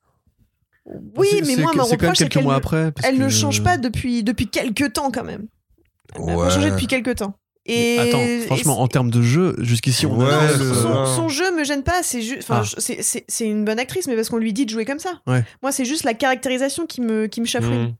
Oui, 1.17 1.29
C'est- 1.31 1.41
mais 1.43 1.55
c'est 1.55 1.61
moi, 1.63 1.71
que- 1.73 1.77
mon 1.77 1.85
c'est 1.85 1.97
quand 1.97 2.03
même 2.03 2.11
reproche, 2.11 2.17
c'est 2.19 2.25
quelques 2.25 2.33
qu'elle 2.33 2.43
mois 2.45 2.55
ne- 2.55 2.59
après. 2.59 2.93
parce 2.93 3.07
elle 3.07 3.19
ne 3.19 3.27
que- 3.27 3.31
change 3.31 3.63
pas 3.63 3.77
depuis 3.77 4.25
depuis 4.25 4.49
quelques 4.49 4.95
temps 4.95 5.11
quand 5.13 5.23
même. 5.23 5.47
Elle 6.17 6.25
n'a 6.27 6.37
pas 6.37 6.51
changé 6.51 6.71
depuis 6.71 6.87
quelques 6.87 7.17
temps. 7.17 7.35
Et 7.65 7.97
Attends, 8.01 8.19
et 8.21 8.41
franchement, 8.47 8.81
en 8.81 8.89
termes 8.89 9.11
de 9.11 9.23
jeu, 9.23 9.55
jusqu'ici, 9.61 10.05
on 10.05 10.19
Ouais, 10.19 10.27
a 10.29 10.49
c'est 10.49 10.59
le- 10.59 10.75
ça. 10.75 10.83
son, 10.83 11.07
son 11.07 11.29
jeu 11.29 11.57
me 11.57 11.63
gêne 11.63 11.85
pas, 11.85 12.03
c'est 12.03 12.21
juste, 12.21 12.39
enfin, 12.43 12.63
Ah. 12.65 12.81
c'est- 13.29 13.47
une 13.49 13.65
bonne 13.65 13.79
actrice, 13.79 14.09
mais 14.09 14.17
parce 14.17 14.29
qu'on 14.31 14.39
lui 14.39 14.53
dit 14.53 14.65
de 14.67 14.71
jouer 14.71 14.85
comme 14.85 14.99
ça. 14.99 15.21
Ouais. 15.29 15.45
Moi, 15.63 15.71
c'est 15.71 15.85
juste 15.85 16.03
la 16.03 16.15
caractérisation 16.15 16.87
qui 16.87 17.01
me 17.01 17.27
qui 17.29 17.41
me 17.41 17.47
chafouine. 17.47 17.83
Mm. 17.85 17.95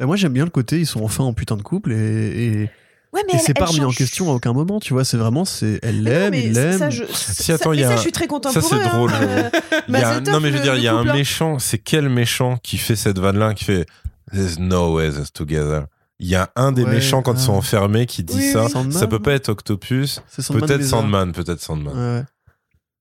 Bah, 0.00 0.06
moi, 0.06 0.16
j'aime 0.16 0.32
bien 0.32 0.44
le 0.44 0.50
côté, 0.50 0.78
ils 0.78 0.86
sont 0.86 1.02
enfin 1.04 1.24
en 1.24 1.34
putain 1.34 1.56
de 1.58 1.62
couple 1.62 1.92
et, 1.92 1.96
et, 1.96 2.70
Ouais, 3.12 3.22
mais 3.26 3.32
et 3.34 3.36
elle- 3.36 3.40
c'est 3.40 3.52
pas 3.52 3.66
remis 3.66 3.84
en 3.84 3.90
question 3.90 4.30
à 4.30 4.34
aucun 4.34 4.54
moment, 4.54 4.80
tu 4.80 4.94
vois. 4.94 5.04
C'est 5.04 5.16
vraiment, 5.18 5.44
c'est, 5.44 5.80
elle 5.82 6.02
l'aime, 6.02 6.32
il 6.32 6.52
l'aime. 6.54 6.90
je, 6.90 7.04
Si, 7.12 7.52
attends, 7.52 7.70
mais 7.72 7.76
il 7.76 7.80
y 7.80 7.84
a 7.84 7.88
ça, 7.88 7.92
un- 7.92 7.96
je 7.96 8.00
suis 8.02 8.12
très 8.12 8.26
content 8.26 8.50
ça, 8.52 8.60
pour 8.60 8.70
c'est 8.70 8.76
eux, 8.76 8.80
hein. 8.84 8.88
drôle. 8.88 9.12
Euh, 9.12 9.50
a 9.92 10.20
non 10.20 10.40
mais 10.40 10.50
je 10.50 10.56
veux 10.56 10.62
dire, 10.62 10.76
il 10.76 10.82
y 10.82 10.88
a 10.88 10.94
un 10.94 11.06
hein. 11.06 11.12
méchant. 11.12 11.58
C'est 11.58 11.78
quel 11.78 12.08
méchant 12.08 12.56
qui 12.62 12.78
fait 12.78 12.96
cette 12.96 13.18
vanne 13.18 13.38
là 13.38 13.52
qui 13.52 13.64
fait 13.64 13.84
There's 14.32 14.58
no 14.58 14.94
way 14.96 15.10
they're 15.10 15.30
together. 15.30 15.84
Il 16.20 16.26
y 16.28 16.34
a 16.34 16.50
un 16.56 16.72
des 16.72 16.84
Ouais, 16.84 16.90
méchants 16.90 17.22
quand 17.22 17.34
ils 17.34 17.40
sont 17.40 17.54
ah. 17.54 17.58
enfermés 17.58 18.06
qui 18.06 18.24
dit 18.24 18.34
Oui, 18.36 18.52
ça. 18.52 18.68
Sandman, 18.68 18.92
ça 18.92 19.06
peut 19.06 19.20
pas 19.20 19.32
être 19.34 19.50
Octopus. 19.50 20.20
Sandman 20.28 20.66
Peut-être. 20.66 20.84
Sandman, 20.84 21.32
peut-être 21.32 21.60
Sandman. 21.60 21.96
Ouais. 21.96 22.24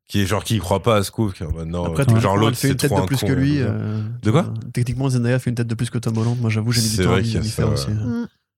Qui 0.08 0.22
est 0.22 0.26
genre 0.26 0.44
qui 0.44 0.60
croit 0.60 0.84
pas 0.84 0.98
à 0.98 1.04
ce 1.04 1.12
coup. 1.12 1.32
qui 1.32 1.44
non, 1.44 1.84
Après, 1.86 2.04
techniquement, 2.06 2.22
genre 2.22 2.38
l'autre 2.38 2.56
fait 2.58 2.70
une 2.70 2.76
tête 2.78 2.94
de 2.94 3.06
plus 3.06 3.18
con, 3.20 3.28
que 3.28 3.34
lui. 3.34 3.58
euh. 3.60 4.02
De 4.22 4.32
quoi 4.32 4.44
euh, 4.44 4.70
Techniquement, 4.72 5.10
Zendaya 5.10 5.38
fait 5.40 5.50
une 5.50 5.56
tête 5.56 5.68
de 5.68 5.76
plus 5.76 5.90
que 5.90 5.98
Tom 5.98 6.18
Holland. 6.18 6.38
Moi, 6.40 6.50
j'avoue, 6.50 6.72
j'ai 6.72 6.82
mis 6.82 6.90
du 6.90 6.98
temps 7.04 7.14
à 7.14 7.20
m'y 7.20 7.50
faire 7.50 7.68
ouais. 7.68 7.74
aussi. 7.74 7.88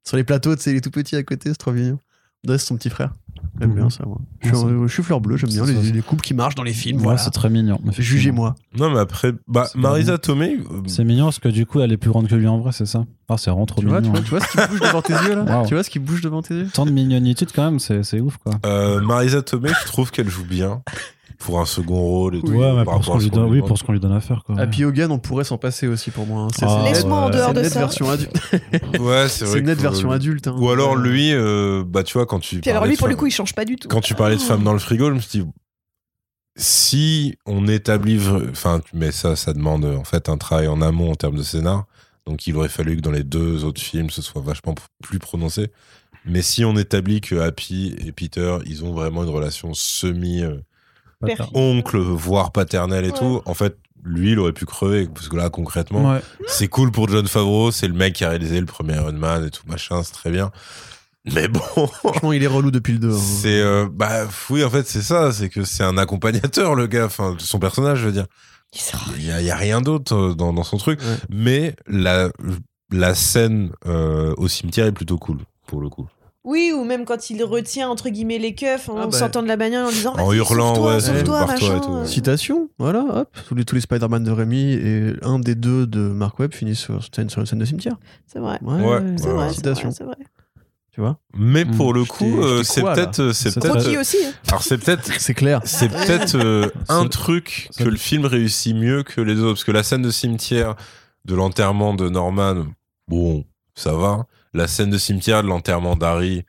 Sur 0.05 0.17
les 0.17 0.23
plateaux, 0.23 0.55
tu 0.55 0.61
sais, 0.61 0.71
il 0.71 0.77
est 0.77 0.81
tout 0.81 0.91
petit 0.91 1.15
à 1.15 1.23
côté, 1.23 1.49
c'est 1.49 1.55
trop 1.55 1.71
mignon. 1.71 1.99
Ouais, 2.47 2.57
c'est 2.57 2.65
son 2.67 2.77
petit 2.77 2.89
frère. 2.89 3.13
J'aime 3.59 3.71
Mhm. 3.71 3.75
bien 3.75 3.89
ça, 3.89 4.05
moi. 4.05 4.17
Je 4.41 4.47
suis, 4.47 4.55
Ouais, 4.57 4.71
euh, 4.71 4.87
je 4.87 4.93
suis 4.93 5.03
fleur 5.03 5.19
bleue, 5.19 5.35
j'aime 5.37 5.49
bien 5.49 5.65
les, 5.65 6.01
couples 6.01 6.21
qui 6.23 6.33
marchent 6.33 6.55
dans 6.55 6.63
les 6.63 6.73
films. 6.73 6.97
Ouais, 6.99 7.03
voilà. 7.03 7.17
c'est 7.17 7.31
très 7.31 7.49
mignon. 7.49 7.79
Jugez-moi. 7.97 8.55
Non 8.77 8.89
mais 8.89 8.99
après, 8.99 9.33
bah 9.47 9.67
C'est 9.71 9.77
Marisa. 9.77 10.17
Tomei. 10.17 10.57
euh, 10.71 10.81
C'est 10.87 11.03
mignon 11.03 11.25
parce 11.25 11.39
que 11.39 11.49
du 11.49 11.65
coup, 11.65 11.81
elle 11.81 11.91
est 11.91 11.97
plus 11.97 12.09
grande 12.09 12.27
que 12.27 12.35
lui 12.35 12.47
en 12.47 12.59
vrai, 12.59 12.71
c'est 12.71 12.85
ça? 12.85 13.05
Ah, 13.27 13.35
c'est 13.37 13.49
vraiment 13.49 13.65
trop 13.65 13.81
Tu 13.81 13.87
vois, 13.87 14.01
tu, 14.01 14.07
mignon. 14.09 14.21
vois, 14.21 14.21
tu 14.23 14.29
vois 14.29 14.39
ce 14.39 14.51
qui 14.51 14.57
bouge 14.69 14.79
devant 14.79 15.01
tes 15.01 15.13
yeux 15.13 15.35
là? 15.35 15.43
Wow. 15.61 15.65
Tu 15.67 15.73
vois 15.73 15.83
ce 15.83 15.89
qui 15.89 15.99
bouge 15.99 16.21
devant 16.21 16.41
tes 16.41 16.53
yeux? 16.55 16.67
Tant 16.73 16.85
de 16.85 16.91
mignonitude 16.91 17.49
quand 17.53 17.63
même, 17.65 17.79
c'est 17.79 18.03
c'est 18.03 18.19
ouf 18.21 18.37
quoi. 18.37 18.53
euh, 18.65 19.01
Marisa 19.01 19.41
Tomei, 19.41 19.69
je 19.81 19.85
trouve 19.87 20.11
qu'elle 20.11 20.29
joue 20.29 20.45
bien 20.45 20.81
pour 21.39 21.59
un 21.59 21.65
second 21.65 21.99
rôle 22.01 22.35
et 22.35 22.41
tout. 22.41 22.47
ouais, 22.51 22.57
pour 22.57 22.67
ce 22.67 22.75
rapport 22.75 23.01
qu'on 23.05 23.13
à 23.15 23.19
lui 23.19 23.29
qu'on 23.29 23.35
donne, 23.37 23.49
oui, 23.49 23.59
pour 23.61 23.77
ce 23.77 23.83
qu'on 23.83 23.93
lui 23.93 23.99
donne 23.99 24.11
à 24.11 24.19
faire 24.19 24.43
quoi. 24.43 24.59
Happy 24.59 24.83
Hogan, 24.85 25.09
on 25.11 25.19
pourrait 25.19 25.45
s'en 25.45 25.57
passer 25.57 25.87
aussi 25.87 26.11
pour 26.11 26.27
moi. 26.27 26.43
hein. 26.43 26.47
C'est 26.55 26.65
Ah, 26.67 26.81
net- 26.83 26.93
Laisse-moi 26.93 27.17
en 27.17 27.29
dehors 27.29 27.53
de 27.53 27.59
une 27.59 27.63
nette 27.63 27.73
ça. 27.73 27.79
version 27.79 28.09
adulte. 28.09 28.33
Ouais, 28.99 29.27
c'est 29.29 29.45
vrai. 29.45 29.53
C'est 29.53 29.59
une 29.59 29.65
nette 29.65 29.77
que- 29.77 29.81
version 29.81 30.11
adulte. 30.11 30.47
hein. 30.47 30.55
Ou 30.59 30.69
alors 30.69 30.97
Euh, 30.97 31.01
lui, 31.01 31.31
euh, 31.33 31.83
bah 31.87 32.03
tu 32.03 32.13
vois 32.17 32.25
quand 32.25 32.39
tu. 32.39 32.59
Puis 32.59 32.69
alors 32.69 32.85
lui, 32.85 32.97
pour 32.97 33.07
le 33.07 33.13
femme- 33.13 33.19
coup, 33.21 33.25
il 33.27 33.31
change 33.31 33.55
pas 33.55 33.65
du 33.65 33.77
tout. 33.77 33.87
quand 33.87 34.01
tu 34.01 34.13
parlais 34.15 34.35
de 34.35 34.41
femmes 34.41 34.63
dans 34.63 34.73
le 34.73 34.79
frigo, 34.79 35.07
je 35.09 35.13
me 35.15 35.19
suis 35.19 35.39
dit, 35.39 35.47
si 36.57 37.37
on 37.45 37.67
établit, 37.67 38.19
enfin, 38.51 38.81
mais 38.93 39.11
ça, 39.11 39.35
ça 39.35 39.53
demande 39.53 39.85
en 39.85 40.03
fait 40.03 40.27
un 40.29 40.37
travail 40.37 40.67
en 40.67 40.81
amont 40.81 41.11
en 41.11 41.15
termes 41.15 41.37
de 41.37 41.43
scénar. 41.43 41.85
Donc, 42.25 42.45
il 42.47 42.55
aurait 42.57 42.69
fallu 42.69 42.97
que 42.97 43.01
dans 43.01 43.11
les 43.11 43.23
deux 43.23 43.63
autres 43.63 43.81
films, 43.81 44.09
ce 44.09 44.21
soit 44.21 44.41
vachement 44.41 44.75
plus 45.01 45.19
prononcé. 45.19 45.71
Mais 46.25 46.41
si 46.41 46.65
on 46.65 46.75
établit 46.75 47.21
que 47.21 47.35
Happy 47.39 47.95
et 48.05 48.11
Peter, 48.11 48.57
ils 48.65 48.83
ont 48.83 48.91
vraiment 48.93 49.23
une 49.23 49.29
relation 49.29 49.73
semi 49.73 50.43
Père. 51.25 51.49
oncle, 51.53 51.97
voire 51.99 52.51
paternelle 52.51 53.05
et 53.05 53.11
Ouais. 53.11 53.17
tout, 53.17 53.41
en 53.45 53.53
fait, 53.53 53.77
lui, 54.03 54.31
il 54.31 54.39
aurait 54.39 54.53
pu 54.53 54.65
crever. 54.65 55.07
Parce 55.13 55.27
que 55.27 55.35
là, 55.35 55.49
concrètement, 55.49 56.11
Ouais. 56.13 56.21
c'est 56.47 56.67
cool 56.69 56.91
pour 56.91 57.09
John 57.09 57.27
Favreau, 57.27 57.71
c'est 57.71 57.87
le 57.87 57.93
mec 57.93 58.13
qui 58.15 58.23
a 58.23 58.29
réalisé 58.29 58.59
le 58.59 58.65
premier 58.65 58.95
Iron 58.95 59.11
Man 59.13 59.45
et 59.45 59.49
tout 59.51 59.63
machin, 59.67 60.01
c'est 60.03 60.13
très 60.13 60.31
bien. 60.31 60.51
Mais 61.33 61.49
bon, 61.49 61.59
Franchement, 61.87 62.31
il 62.31 62.41
est 62.41 62.47
relou 62.47 62.71
depuis 62.71 62.93
le 62.93 62.99
2. 62.99 63.11
hein. 63.13 63.17
c'est 63.19 63.59
euh, 63.61 63.87
bah 63.91 64.25
oui 64.49 64.63
en 64.63 64.69
fait 64.69 64.87
c'est 64.87 65.01
ça, 65.01 65.33
c'est 65.33 65.49
que 65.49 65.65
c'est 65.65 65.83
un 65.83 65.97
accompagnateur 65.97 66.75
le 66.75 66.87
gars, 66.87 67.05
enfin 67.07 67.35
son 67.39 67.59
personnage 67.59 67.99
je 67.99 68.05
veux 68.05 68.11
dire. 68.13 68.25
Il 68.73 68.79
sera- 68.79 69.11
Il 69.17 69.25
y 69.25 69.51
a, 69.51 69.55
rien 69.57 69.81
d'autre 69.81 70.15
euh, 70.15 70.33
dans, 70.33 70.53
dans 70.53 70.63
son 70.63 70.77
truc, 70.77 71.01
Ouais. 71.01 71.17
mais 71.29 71.75
la 71.87 72.29
la 72.91 73.13
scène 73.15 73.71
euh, 73.85 74.33
au 74.37 74.47
cimetière 74.47 74.85
est 74.85 74.91
plutôt 74.93 75.17
cool 75.17 75.39
pour 75.67 75.81
le 75.81 75.89
coup. 75.89 76.07
Oui, 76.49 76.71
ou 76.75 76.83
même 76.83 77.05
quand 77.05 77.29
il 77.29 77.43
retient 77.43 77.89
entre 77.89 78.09
guillemets 78.09 78.39
les 78.39 78.55
keufs 78.55 78.89
en 78.89 78.97
Ah 78.97 79.05
bah. 79.05 79.11
sortant 79.17 79.43
de 79.43 79.47
la 79.47 79.55
bagnole 79.55 79.85
en 79.85 79.89
disant 79.91 80.13
En 80.17 80.33
hurlant, 80.33 80.73
sauve-toi, 80.75 80.93
ouais, 80.95 80.99
sauve-toi, 80.99 81.45
barre-toi 81.45 81.67
et 81.67 81.71
machin. 81.71 81.79
tout, 81.81 81.91
ouais. 81.93 82.05
Citation, 82.07 82.69
voilà, 82.79 83.05
hop. 83.09 83.37
Tous 83.47 83.55
les, 83.55 83.65
tous 83.65 83.75
les 83.75 83.81
Spider-Man 83.81 84.23
de 84.23 84.31
Rémi 84.31 84.73
et 84.73 85.13
un 85.21 85.37
des 85.39 85.53
deux 85.55 85.85
de 85.85 85.99
Mark 85.99 86.39
Webb 86.39 86.53
finissent 86.53 86.79
sur, 86.79 87.03
sur 87.03 87.19
une 87.41 87.45
scène 87.45 87.59
de 87.59 87.65
cimetière. 87.65 87.95
C'est 88.25 88.39
vrai. 88.39 88.57
Ouais, 88.63 88.81
Ouais. 88.83 88.99
C'est 89.17 89.29
vrai, 89.29 89.49
c'est 89.49 89.55
Citation. 89.55 89.89
vrai, 89.89 89.95
c'est 89.97 90.03
vrai. 90.05 90.15
Tu 90.91 91.01
vois? 91.01 91.19
Mais 91.37 91.65
Mm. 91.65 91.75
pour 91.77 91.93
le 91.93 92.03
coup, 92.03 92.41
euh, 92.41 92.63
c'est 92.63 92.81
quoi, 92.81 92.93
peut-être 92.93 93.31
c'est 93.31 93.51
C'est 93.51 93.59
peut-être 93.61 93.99
aussi. 93.99 94.17
hein. 94.25 94.31
alors 94.47 94.63
c'est 94.63 94.77
peut-être 94.79 95.07
C'est 95.19 95.33
clair. 95.35 95.61
c'est 95.63 95.87
peut-être 95.87 96.35
euh, 96.35 96.67
un 96.89 97.05
truc 97.07 97.69
que 97.77 97.83
le 97.83 97.95
film 97.95 98.25
réussit 98.25 98.75
mieux 98.75 99.03
que 99.03 99.21
les 99.21 99.35
autres 99.39 99.53
parce 99.53 99.63
que 99.63 99.71
la 99.71 99.83
scène 99.83 100.01
de 100.01 100.09
cimetière 100.11 100.75
de 101.25 101.35
l'enterrement 101.35 101.93
de 101.93 102.09
Norman 102.09 102.65
bon 103.07 103.45
ça 103.75 103.93
va 103.93 104.25
la 104.53 104.67
scène 104.67 104.89
de 104.89 104.97
cimetière 104.97 105.43
de 105.43 105.47
l'enterrement 105.47 105.95
d'Harry. 105.95 106.43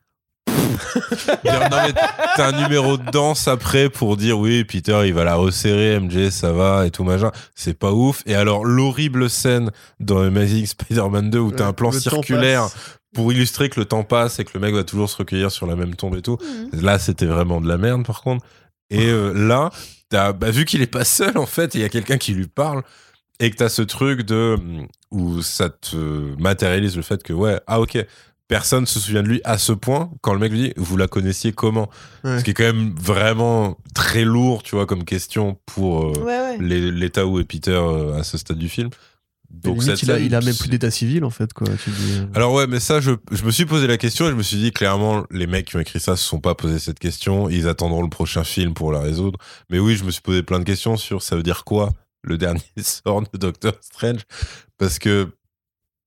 T'as 1.44 2.48
un 2.48 2.62
numéro 2.62 2.96
de 2.96 3.10
danse 3.10 3.46
après 3.46 3.88
pour 3.88 4.16
dire 4.16 4.38
oui 4.38 4.64
Peter 4.64 5.02
il 5.06 5.14
va 5.14 5.24
la 5.24 5.36
resserrer 5.36 6.00
MJ 6.00 6.30
ça 6.30 6.52
va 6.52 6.86
et 6.86 6.90
tout 6.90 7.04
machin. 7.04 7.30
C'est 7.54 7.78
pas 7.78 7.92
ouf. 7.92 8.22
Et 8.26 8.34
alors 8.34 8.64
l'horrible 8.64 9.30
scène 9.30 9.70
dans 10.00 10.18
Amazing 10.18 10.66
Spider-Man 10.66 11.30
2 11.30 11.38
où 11.38 11.52
t'as 11.52 11.66
un 11.66 11.72
plan 11.72 11.92
circulaire 11.92 12.68
pour 13.14 13.32
illustrer 13.32 13.68
que 13.68 13.80
le 13.80 13.86
temps 13.86 14.04
passe 14.04 14.38
et 14.38 14.44
que 14.44 14.52
le 14.54 14.60
mec 14.60 14.74
va 14.74 14.84
toujours 14.84 15.10
se 15.10 15.16
recueillir 15.16 15.50
sur 15.50 15.66
la 15.66 15.76
même 15.76 15.96
tombe 15.96 16.16
et 16.16 16.22
tout. 16.22 16.38
Mhm. 16.72 16.80
Là, 16.82 16.98
c'était 16.98 17.26
vraiment 17.26 17.60
de 17.60 17.68
la 17.68 17.76
merde, 17.76 18.06
par 18.06 18.22
contre. 18.22 18.44
Et 18.90 19.08
euh, 19.08 19.32
là, 19.32 19.70
t'as, 20.08 20.32
bah, 20.32 20.50
vu 20.50 20.64
qu'il 20.64 20.82
est 20.82 20.86
pas 20.86 21.04
seul, 21.04 21.38
en 21.38 21.46
fait, 21.46 21.74
il 21.74 21.80
y 21.80 21.84
a 21.84 21.88
quelqu'un 21.88 22.18
qui 22.18 22.32
lui 22.32 22.46
parle, 22.46 22.82
et 23.40 23.50
que 23.50 23.56
t'as 23.56 23.68
ce 23.68 23.82
truc 23.82 24.22
de 24.22 24.56
hum, 24.58 24.86
où 25.10 25.42
ça 25.42 25.68
te 25.70 25.96
matérialise 26.40 26.96
le 26.96 27.02
fait 27.02 27.22
que 27.22 27.32
ouais, 27.32 27.58
ah 27.66 27.80
ok, 27.80 27.98
personne 28.46 28.86
se 28.86 29.00
souvient 29.00 29.22
de 29.22 29.28
lui 29.28 29.40
à 29.44 29.58
ce 29.58 29.72
point. 29.72 30.10
Quand 30.20 30.32
le 30.32 30.38
mec 30.38 30.52
lui 30.52 30.60
dit, 30.60 30.72
vous 30.76 30.96
la 30.96 31.08
connaissiez 31.08 31.52
comment? 31.52 31.88
Ouais. 32.24 32.38
Ce 32.38 32.44
qui 32.44 32.50
est 32.50 32.54
quand 32.54 32.64
même 32.64 32.94
vraiment 33.00 33.76
très 33.94 34.24
lourd, 34.24 34.62
tu 34.62 34.76
vois, 34.76 34.86
comme 34.86 35.04
question 35.04 35.58
pour 35.66 36.04
euh, 36.04 36.24
Ouais, 36.24 36.58
l'état 36.58 37.26
où 37.26 37.40
est 37.40 37.44
Peter 37.44 37.72
euh, 37.72 38.18
à 38.18 38.22
ce 38.22 38.38
stade 38.38 38.58
du 38.58 38.68
film. 38.68 38.90
Donc, 39.50 39.82
il, 39.82 40.10
a, 40.12 40.18
il 40.20 40.34
a 40.36 40.40
même 40.40 40.54
plus 40.54 40.68
d'état 40.68 40.92
civil 40.92 41.24
en 41.24 41.30
fait 41.30 41.52
quoi. 41.52 41.66
Tu 41.82 41.90
dis, 41.90 42.12
euh, 42.18 42.26
alors 42.34 42.52
ouais, 42.52 42.68
mais 42.68 42.78
ça, 42.78 43.00
je, 43.00 43.10
je 43.32 43.42
me 43.44 43.50
suis 43.50 43.66
posé 43.66 43.88
la 43.88 43.96
question 43.96 44.26
et 44.26 44.30
je 44.30 44.36
me 44.36 44.44
suis 44.44 44.58
dit 44.58 44.70
clairement, 44.70 45.24
les 45.32 45.48
mecs 45.48 45.66
qui 45.66 45.76
ont 45.76 45.80
écrit 45.80 45.98
ça 45.98 46.14
se 46.14 46.22
sont 46.24 46.38
pas 46.38 46.54
posé 46.54 46.78
cette 46.78 47.00
question. 47.00 47.48
Ils 47.48 47.66
attendront 47.66 48.02
le 48.02 48.08
prochain 48.08 48.44
film 48.44 48.74
pour 48.74 48.92
la 48.92 49.00
résoudre. 49.00 49.40
Mais 49.68 49.80
oui, 49.80 49.96
je 49.96 50.04
me 50.04 50.12
suis 50.12 50.22
posé 50.22 50.44
plein 50.44 50.60
de 50.60 50.64
questions 50.64 50.96
sur 50.96 51.22
ça 51.22 51.34
veut 51.34 51.42
dire 51.42 51.64
quoi? 51.64 51.90
Le 52.22 52.38
dernier 52.38 52.62
sort 52.78 53.22
de 53.22 53.38
Doctor 53.38 53.74
Strange 53.80 54.20
parce 54.78 54.98
que 54.98 55.28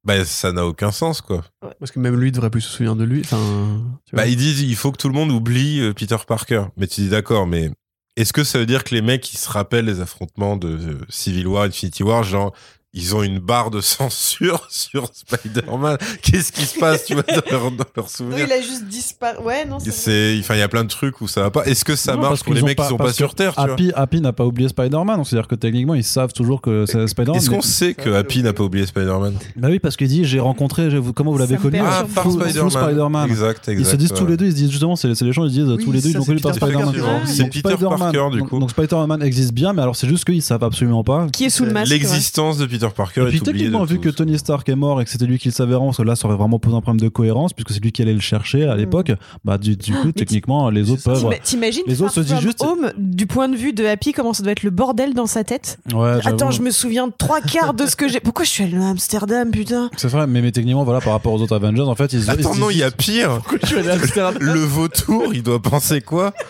bah 0.03 0.25
ça 0.25 0.51
n'a 0.51 0.65
aucun 0.65 0.91
sens 0.91 1.21
quoi. 1.21 1.45
Parce 1.79 1.91
que 1.91 1.99
même 1.99 2.19
lui 2.19 2.31
devrait 2.31 2.49
plus 2.49 2.61
se 2.61 2.69
souvenir 2.69 2.95
de 2.95 3.03
lui. 3.03 3.21
Enfin, 3.21 3.81
tu 4.05 4.15
vois. 4.15 4.23
Bah 4.23 4.27
ils 4.27 4.35
disent 4.35 4.61
il 4.61 4.75
faut 4.75 4.91
que 4.91 4.97
tout 4.97 5.07
le 5.07 5.13
monde 5.13 5.31
oublie 5.31 5.79
euh, 5.79 5.93
Peter 5.93 6.17
Parker. 6.27 6.65
Mais 6.75 6.87
tu 6.87 7.01
dis 7.01 7.09
d'accord, 7.09 7.47
mais 7.47 7.71
est-ce 8.15 8.33
que 8.33 8.43
ça 8.43 8.59
veut 8.59 8.65
dire 8.65 8.83
que 8.83 8.93
les 8.93 9.01
mecs 9.01 9.21
qui 9.21 9.37
se 9.37 9.49
rappellent 9.49 9.85
les 9.85 10.01
affrontements 10.01 10.57
de 10.57 10.67
euh, 10.67 11.05
Civil 11.09 11.47
War, 11.47 11.63
Infinity 11.63 12.03
War, 12.03 12.23
genre 12.23 12.53
ils 12.93 13.15
ont 13.15 13.23
une 13.23 13.39
barre 13.39 13.71
de 13.71 13.81
censure 14.13 14.67
sur 14.69 15.09
Spider-Man 15.13 15.97
Qu'est-ce 16.21 16.51
qui 16.51 16.65
se 16.65 16.77
passe, 16.79 17.05
tu 17.05 17.13
vois, 17.15 17.23
dans 17.23 17.41
leur, 17.51 17.71
dans 17.71 17.83
Oui, 17.97 18.03
souvenirs 18.07 18.45
il 18.47 18.51
a 18.51 18.61
juste 18.61 18.85
disparu. 18.85 19.43
Ouais, 19.43 19.65
non, 19.65 19.77
c'est 19.79 20.35
enfin, 20.39 20.55
il 20.55 20.59
y 20.59 20.61
a 20.61 20.67
plein 20.67 20.83
de 20.83 20.89
trucs 20.89 21.19
où 21.21 21.27
ça 21.27 21.41
va 21.41 21.51
pas. 21.51 21.65
Est-ce 21.65 21.83
que 21.85 21.95
ça 21.95 22.13
Non, 22.13 22.19
marche 22.19 22.29
parce 22.31 22.43
pour 22.43 22.53
les 22.53 22.61
mecs 22.61 22.77
qui 22.77 22.85
sont 22.87 22.97
pas 22.97 23.13
sur 23.13 23.35
Terre, 23.35 23.53
tu 23.55 23.61
vois 23.61 23.73
Happy, 23.73 23.91
Happy 23.95 24.21
n'a 24.21 24.33
pas 24.33 24.45
oublié 24.45 24.69
Spider-Man, 24.69 25.17
donc 25.17 25.27
c'est-à-dire 25.27 25.47
que 25.47 25.55
techniquement 25.55 25.95
ils 25.95 26.03
savent 26.03 26.33
toujours 26.33 26.61
que 26.61 26.85
c'est 26.85 27.07
Spider-Man. 27.07 27.37
Est-ce 27.37 27.49
mais- 27.49 27.55
qu'on 27.57 27.61
sait 27.61 27.93
que 27.93 28.09
Happy 28.11 28.43
n'a 28.43 28.53
pas 28.53 28.63
oublié 28.63 28.85
Spider-Man 28.85 29.33
Bah 29.55 29.67
oui, 29.71 29.79
parce 29.79 29.97
qu'il 29.97 30.07
dit 30.07 30.25
j'ai 30.25 30.39
rencontré, 30.39 30.89
comment 31.15 31.31
vous 31.31 31.37
l'avez 31.37 31.57
connu? 31.57 31.79
Ah, 31.83 32.05
par 32.13 32.29
Spider-Man. 32.31 32.69
Spider-Man. 32.69 33.29
Exact, 33.29 33.67
exact. 33.69 33.79
Ils 33.87 33.91
se 33.91 33.95
disent 33.95 34.13
tous 34.13 34.25
les 34.25 34.37
deux, 34.37 34.45
ils 34.45 34.51
se 34.51 34.55
disent 34.57 34.71
justement, 34.71 34.95
c'est 34.95 35.13
c'est 35.15 35.25
les 35.25 35.33
gens, 35.33 35.45
ils 35.45 35.51
disent 35.51 35.63
Oui, 35.67 35.83
tous 35.83 35.91
les 35.91 36.01
deux, 36.01 36.09
ils 36.09 36.17
ont 36.17 36.21
c'est 36.21 36.27
connu 36.27 36.41
par 36.41 36.53
Spider-Man. 36.55 36.93
C'est 37.25 37.45
Peter 37.45 37.59
Spider-Man- 37.69 37.99
Parker, 37.99 38.27
du 38.31 38.43
coup. 38.43 38.59
Donc 38.59 38.69
Spider-Man 38.71 39.21
existe 39.23 39.51
bien, 39.53 39.73
mais 39.73 39.81
alors 39.81 39.95
c'est 39.95 40.07
juste 40.07 40.25
qu'ils 40.25 40.41
savent 40.41 40.63
absolument 40.63 41.03
pas. 41.03 41.27
Qui 41.31 41.45
est 41.45 41.49
sous 41.49 41.65
le 41.65 41.71
masque. 41.71 41.91
L'existence 41.91 42.57
de 42.57 42.65
Peter 42.65 42.82
Parker 42.91 43.21
Et 43.21 43.25
puis 43.27 43.41
techniquement, 43.41 43.83
vu 43.85 43.99
que. 43.99 44.09
Tony 44.09 44.37
Stark 44.37 44.67
est 44.69 44.75
mort 44.75 45.01
et 45.01 45.05
que 45.05 45.09
c'était 45.09 45.25
lui 45.25 45.39
qui 45.39 45.47
le 45.47 45.53
savait 45.53 45.73
parce 45.75 45.97
que 45.97 46.03
là 46.03 46.15
ça 46.15 46.27
aurait 46.27 46.37
vraiment 46.37 46.59
posé 46.59 46.75
un 46.75 46.81
problème 46.81 46.99
de 47.01 47.09
cohérence, 47.09 47.53
puisque 47.53 47.71
c'est 47.71 47.79
lui 47.79 47.91
qui 47.91 48.01
allait 48.01 48.13
le 48.13 48.19
chercher 48.19 48.65
à 48.65 48.75
l'époque, 48.75 49.11
bah 49.45 49.57
du, 49.57 49.75
du 49.75 49.91
coup, 50.01 50.11
techniquement, 50.11 50.69
les 50.69 50.89
autres 50.91 51.03
peuvent. 51.03 51.19
T'ima- 51.19 51.37
T'imagines 51.43 51.83
Les 51.87 52.01
autres 52.01 52.13
se 52.13 52.19
disent 52.19 52.31
From 52.33 52.41
juste- 52.41 52.61
Home, 52.63 52.91
du 52.97 53.25
point 53.27 53.47
de 53.49 53.55
vue 53.55 53.73
de 53.73 53.85
Happy, 53.85 54.11
comment 54.11 54.33
ça 54.33 54.43
doit 54.43 54.51
être 54.51 54.63
le 54.63 54.69
bordel 54.69 55.13
dans 55.13 55.25
sa 55.27 55.43
tête 55.43 55.79
Ouais. 55.93 56.19
Attends, 56.25 56.51
je 56.51 56.61
me 56.61 56.69
souviens 56.71 57.07
de 57.07 57.13
trois 57.17 57.41
quarts 57.41 57.73
de 57.73 57.85
ce 57.85 57.95
que 57.95 58.07
j'ai. 58.07 58.19
Pourquoi 58.19 58.45
je 58.45 58.49
suis 58.49 58.63
allé 58.63 58.77
à 58.77 58.89
Amsterdam, 58.89 59.49
putain 59.51 59.89
C'est 59.97 60.07
vrai, 60.09 60.27
mais, 60.27 60.41
mais 60.41 60.51
techniquement, 60.51 60.83
voilà, 60.83 61.01
par 61.01 61.13
rapport 61.13 61.33
aux 61.33 61.41
autres 61.41 61.55
Avengers, 61.55 61.81
en 61.81 61.95
fait, 61.95 62.11
ils. 62.13 62.19
ils 62.23 62.29
Attends, 62.29 62.53
se 62.53 62.59
non, 62.59 62.69
il 62.69 62.77
y 62.77 62.83
a 62.83 62.91
pire. 62.91 63.41
Je 63.61 63.67
suis 63.67 63.77
allé 63.77 63.89
à 63.89 63.93
Amsterdam. 63.93 64.35
Le 64.39 64.59
vautour, 64.59 65.33
il 65.33 65.43
doit 65.43 65.61
penser 65.61 66.01
quoi 66.01 66.33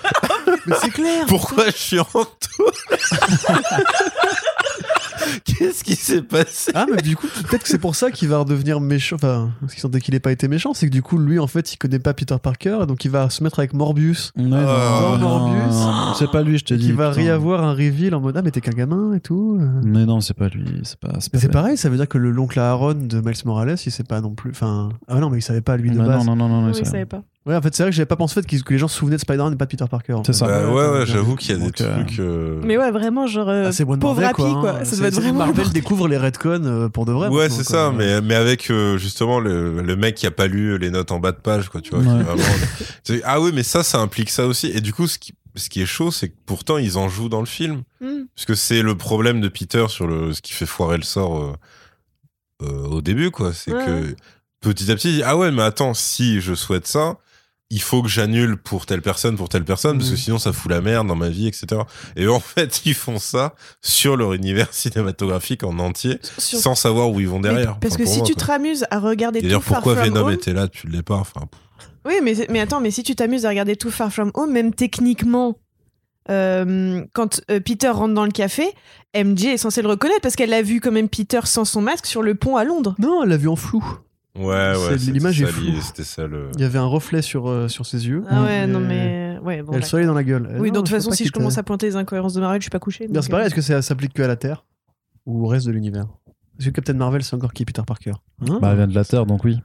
Mais 0.68 0.76
c'est 0.82 0.90
clair. 0.92 1.26
Pourquoi 1.28 1.66
je 1.68 1.78
suis 1.78 2.00
en 2.00 2.06
tour 2.06 2.72
Qu'est-ce 5.46 5.84
qui 5.84 5.96
s'est 5.96 6.22
passé 6.22 6.72
Ah, 6.76 6.86
mais 6.90 7.02
du 7.02 7.16
coup, 7.16 7.28
peut-être 7.28 7.64
que 7.64 7.70
c'est 7.70 7.78
pour 7.80 7.96
ça 7.96 8.12
qu'il 8.12 8.28
va 8.28 8.40
redevenir 8.40 8.82
méchant. 8.82 9.16
Enfin, 9.16 9.52
parce 9.62 9.74
qu'il 9.74 9.82
sentait 9.82 10.02
qu'il 10.02 10.14
n'ait 10.14 10.20
pas 10.20 10.32
été 10.32 10.48
méchant, 10.48 10.74
c'est 10.74 10.88
que 10.88 10.92
du 10.92 11.02
coup, 11.02 11.18
lui, 11.18 11.40
en 11.40 11.48
fait, 11.48 11.74
il 11.74 11.78
connaît 11.78 12.00
pas 12.00 12.14
Peter 12.14 12.36
Parker, 12.42 12.80
et 12.84 12.86
donc 12.86 13.06
il 13.06 13.12
va 13.12 13.30
se 13.30 13.42
mettre 13.44 13.60
avec 13.60 13.74
Morbius. 13.74 14.32
Ouais, 14.36 14.44
Oh, 14.46 14.48
non, 14.50 15.18
non, 15.18 15.40
Morbius. 15.40 15.76
non, 15.76 16.14
C'est 16.16 16.30
pas 16.30 16.42
lui, 16.42 16.58
je 16.58 16.66
te 16.66 16.74
dis. 16.74 16.88
Qui 16.88 16.92
va 16.92 17.10
réavoir 17.12 17.64
un 17.64 17.72
reveal 17.74 18.14
en 18.16 18.20
mode 18.20 18.36
Ah, 18.38 18.42
mais 18.42 18.52
t'es 18.52 18.60
qu'un 18.62 18.72
gamin 18.72 19.14
et 19.14 19.20
tout. 19.22 19.60
Mais 19.84 20.06
non, 20.06 20.20
c'est 20.20 20.34
pas 20.34 20.50
lui. 20.50 20.66
C'est 20.84 21.00
pas. 21.00 21.14
C'est 21.20 21.32
pas 21.32 21.48
pareil, 21.50 21.78
ça 21.78 21.90
veut 21.90 21.98
dire 21.98 22.08
que 22.10 22.18
le 22.18 22.32
l'oncle 22.32 22.60
Aaron 22.60 22.94
de 22.96 23.22
Miles 23.22 23.34
Morales, 23.46 23.76
il 23.86 23.92
sait 23.92 24.04
pas 24.04 24.20
non 24.22 24.34
plus. 24.36 24.52
Enfin, 24.52 24.90
ah 25.08 25.20
non, 25.20 25.30
mais 25.30 25.38
il 25.40 25.42
savait 25.44 25.62
pas 25.62 25.78
lui 25.78 25.92
de 25.92 25.98
Bah 25.98 26.06
base. 26.06 26.26
non, 26.26 26.36
non, 26.36 26.50
non, 26.50 26.62
non, 26.62 26.68
Oui, 26.72 26.74
je 26.78 26.84
savais 26.84 27.06
pas. 27.06 27.24
Ouais, 27.46 27.56
en 27.58 27.62
fait, 27.62 27.76
c'est 27.76 27.84
vrai 27.84 27.90
que 27.90 27.96
j'avais 27.96 28.06
pas 28.06 28.16
pensé 28.16 28.40
au 28.40 28.42
fait 28.42 28.62
que 28.64 28.72
les 28.74 28.80
gens 28.80 28.88
se 28.88 28.96
souvenaient 28.98 29.18
de 29.18 29.22
Spider-Man 29.22 29.52
et 29.52 29.56
pas 29.58 29.66
de 29.66 29.70
Peter 29.72 29.84
Parker. 29.92 30.16
C'est 30.26 30.32
ça. 30.32 30.46
Bah, 30.48 30.66
Ouais, 30.70 30.88
ouais, 31.00 31.06
j'avoue 31.06 31.36
qu'il 31.36 31.52
y 31.52 31.54
a 31.54 31.58
des 31.58 31.84
euh, 31.84 31.96
trucs. 32.04 32.20
euh, 32.20 32.62
Mais 32.64 32.78
ouais, 32.78 32.90
vraiment, 32.92 33.28
genre, 33.28 33.50
euh, 33.50 33.66
Ah, 33.68 33.72
c'est 33.74 33.84
pauvre 33.84 33.98
Marvel, 33.98 34.24
Happy, 34.26 34.36
quoi. 34.36 34.62
quoi. 34.62 34.70
hein. 34.76 34.86
Ça 34.86 34.92
C'est- 34.92 34.98
doit 34.98 35.08
être 35.10 35.16
vraiment. 35.16 35.40
Marvel 35.40 35.70
découvre 35.72 36.08
les 36.08 36.18
retcons 36.18 36.64
euh, 36.64 36.88
pour 36.88 37.06
de 37.06 37.12
vrai. 37.12 37.28
Ouais, 37.28 37.50
c'est 37.50 37.66
ça, 37.66 37.92
mais, 37.94 38.22
mais 38.22 38.36
avec 38.36 38.72
euh, 38.72 38.98
justement 38.98 39.42
le, 39.42 39.82
le 39.82 39.96
mec 39.98 40.16
qui 40.16 40.26
a 40.26 40.32
pas 40.32 40.48
lu 40.48 40.78
les 40.78 40.90
notes 40.90 41.12
en 41.12 41.20
bas 41.20 41.34
de 41.34 41.38
page, 41.38 41.68
quoi, 41.68 41.82
tu 41.82 41.90
vois. 41.94 42.00
Ouais. 42.00 42.24
vraiment- 42.24 42.42
ah 43.26 43.42
oui, 43.42 43.52
mais 43.54 43.64
ça, 43.64 43.84
ça 43.84 44.00
implique 44.00 44.30
ça 44.30 44.48
aussi. 44.48 44.68
Et 44.68 44.80
du 44.80 44.94
coup, 44.94 45.08
ce 45.08 45.20
qui, 45.20 45.34
ce 45.56 45.68
qui 45.68 45.82
est 45.82 45.86
chaud, 45.86 46.12
c'est 46.12 46.30
que 46.30 46.36
pourtant, 46.46 46.78
ils 46.78 46.98
en 46.98 47.10
jouent 47.10 47.28
dans 47.30 47.42
le 47.42 47.46
film. 47.46 47.84
Hmm. 48.00 48.24
Parce 48.36 48.46
que 48.46 48.56
c'est 48.56 48.82
le 48.82 48.96
problème 48.96 49.42
de 49.42 49.50
Peter 49.50 49.86
sur 49.90 50.08
le, 50.08 50.32
ce 50.32 50.42
qui 50.42 50.54
fait 50.54 50.66
foirer 50.66 50.96
le 50.96 51.04
sort 51.04 51.38
euh, 51.38 51.54
euh, 52.64 52.86
au 52.88 53.02
début, 53.02 53.32
quoi. 53.32 53.52
C'est 53.54 53.74
Ouais, 53.74 53.86
que 53.86 54.16
petit 54.62 54.90
à 54.90 54.96
petit, 54.96 55.10
il 55.10 55.16
dit, 55.18 55.24
ah 55.24 55.36
ouais, 55.36 55.52
mais 55.52 55.62
attends, 55.64 55.94
si 55.94 56.40
je 56.40 56.54
souhaite 56.54 56.88
ça, 56.88 57.18
il 57.74 57.82
faut 57.82 58.02
que 58.04 58.08
j'annule 58.10 58.58
pour 58.58 58.86
telle 58.86 59.02
personne, 59.02 59.36
pour 59.36 59.50
telle 59.50 59.66
personne, 59.66 59.98
parce 59.98 60.10
que 60.10 60.16
Mhm. 60.16 60.22
sinon 60.22 60.38
ça 60.40 60.54
fout 60.54 60.70
la 60.72 60.82
merde 60.82 61.08
dans 61.08 61.16
ma 61.16 61.30
vie, 61.30 61.48
etc. 61.48 61.82
Et 62.16 62.28
en 62.28 62.40
fait, 62.40 62.82
ils 62.86 62.94
font 62.94 63.20
ça 63.20 63.56
sur 63.82 64.16
leur 64.16 64.34
univers 64.34 64.68
cinématographique 64.74 65.64
en 65.64 65.80
entier, 65.80 66.20
Sur- 66.38 66.60
sans 66.60 66.76
savoir 66.76 67.10
où 67.12 67.20
ils 67.20 67.28
vont 67.28 67.40
Mais 67.40 67.50
derrière. 67.50 67.80
parce 67.80 67.96
Enfin, 67.96 68.04
que 68.04 68.10
si 68.10 68.18
moi, 68.20 68.28
tu 68.28 68.36
te 68.36 68.46
ramuses 68.46 68.86
à 68.92 69.00
regarder 69.00 69.40
tout 69.40 69.46
d'ailleurs, 69.48 69.64
Far 69.64 69.78
pourquoi 69.78 69.96
From 69.96 70.06
Venom 70.14 70.28
Home, 70.28 70.34
était 70.34 70.54
là, 70.54 70.68
tu 70.68 70.88
l'es 70.88 71.02
pas. 71.04 71.16
Enfin. 71.16 71.42
Oui, 72.06 72.16
mais, 72.22 72.34
mais 72.50 72.60
attends, 72.60 72.82
mais 72.82 72.92
si 72.92 73.02
tu 73.04 73.16
t'amuses 73.16 73.46
à 73.46 73.50
regarder 73.50 73.76
tout 73.76 73.90
Far 73.92 74.12
From 74.14 74.32
Home, 74.36 74.52
même 74.52 74.74
techniquement, 74.74 75.58
euh, 76.30 77.04
quand 77.14 77.42
euh, 77.52 77.60
Peter 77.60 77.90
rentre 77.90 78.14
dans 78.14 78.26
le 78.26 78.32
café, 78.32 78.66
MJ 79.16 79.46
est 79.46 79.58
censé 79.58 79.82
le 79.82 79.88
reconnaître 79.90 80.22
parce 80.22 80.36
qu'elle 80.36 80.50
l'a 80.52 80.62
vu 80.62 80.80
quand 80.80 80.92
même 80.92 81.10
Peter 81.10 81.42
sans 81.46 81.66
son 81.66 81.82
masque 81.82 82.06
sur 82.06 82.22
le 82.22 82.36
pont 82.36 82.56
à 82.58 82.64
Londres. 82.64 82.96
Non, 83.00 83.24
elle 83.24 83.30
l'a 83.30 83.38
vu 83.38 83.48
en 83.50 83.56
flou. 83.56 83.84
Ouais, 84.36 84.44
ouais. 84.46 84.96
L'image 84.98 85.42
est 85.42 85.46
ça, 85.46 85.52
floue. 85.52 85.82
C'était 85.82 86.04
ça 86.04 86.28
le. 86.28 86.50
Il 86.56 86.62
y 86.62 86.64
avait 86.64 86.80
un 86.80 86.86
reflet 86.86 87.22
sur, 87.22 87.48
euh, 87.50 87.68
sur 87.68 87.86
ses 87.86 88.08
yeux. 88.08 88.24
Ah 88.30 88.44
ouais, 88.44 88.64
Et- 88.64 88.68
non 88.68 88.80
mais. 88.80 89.38
Ouais, 89.44 89.62
bon. 89.62 89.74
et 89.74 89.78
le 89.78 89.82
soleil 89.84 90.06
dans 90.06 90.14
la 90.14 90.24
gueule. 90.24 90.48
Oui, 90.60 90.70
Non, 90.70 90.76
de 90.76 90.86
toute 90.86 90.90
façon, 90.90 91.12
si 91.12 91.26
je 91.26 91.32
commence 91.32 91.58
à 91.58 91.64
pointer 91.64 91.86
les 91.88 91.96
incohérences 91.98 92.34
de 92.34 92.40
Marvel, 92.40 92.62
je 92.62 92.64
suis 92.64 92.70
pas 92.72 92.80
couché. 92.80 93.08
Non, 93.08 93.16
donc, 93.16 93.24
c'est 93.24 93.30
pareil, 93.30 93.44
euh, 93.44 93.48
est-ce 93.48 93.56
que 93.56 93.62
ça 93.62 93.82
s'applique 93.82 94.14
que 94.14 94.22
à 94.24 94.28
la 94.28 94.36
Terre 94.38 94.66
Ou 95.26 95.44
au 95.46 95.48
reste 95.48 95.66
de 95.66 95.72
l'univers? 95.72 96.06
Est-ce 96.60 96.68
que 96.70 96.74
Captain 96.76 96.94
Marvel, 96.94 97.24
c'est 97.24 97.36
encore 97.36 97.52
qui 97.52 97.66
Peter 97.66 97.82
Parker? 97.86 98.12
Hein? 98.48 98.60
Bah, 98.62 98.70
elle 98.72 98.78
vient 98.78 98.88
de 98.88 98.96
la 98.96 99.04
Terre, 99.04 99.26
donc 99.26 99.44
oui. 99.44 99.60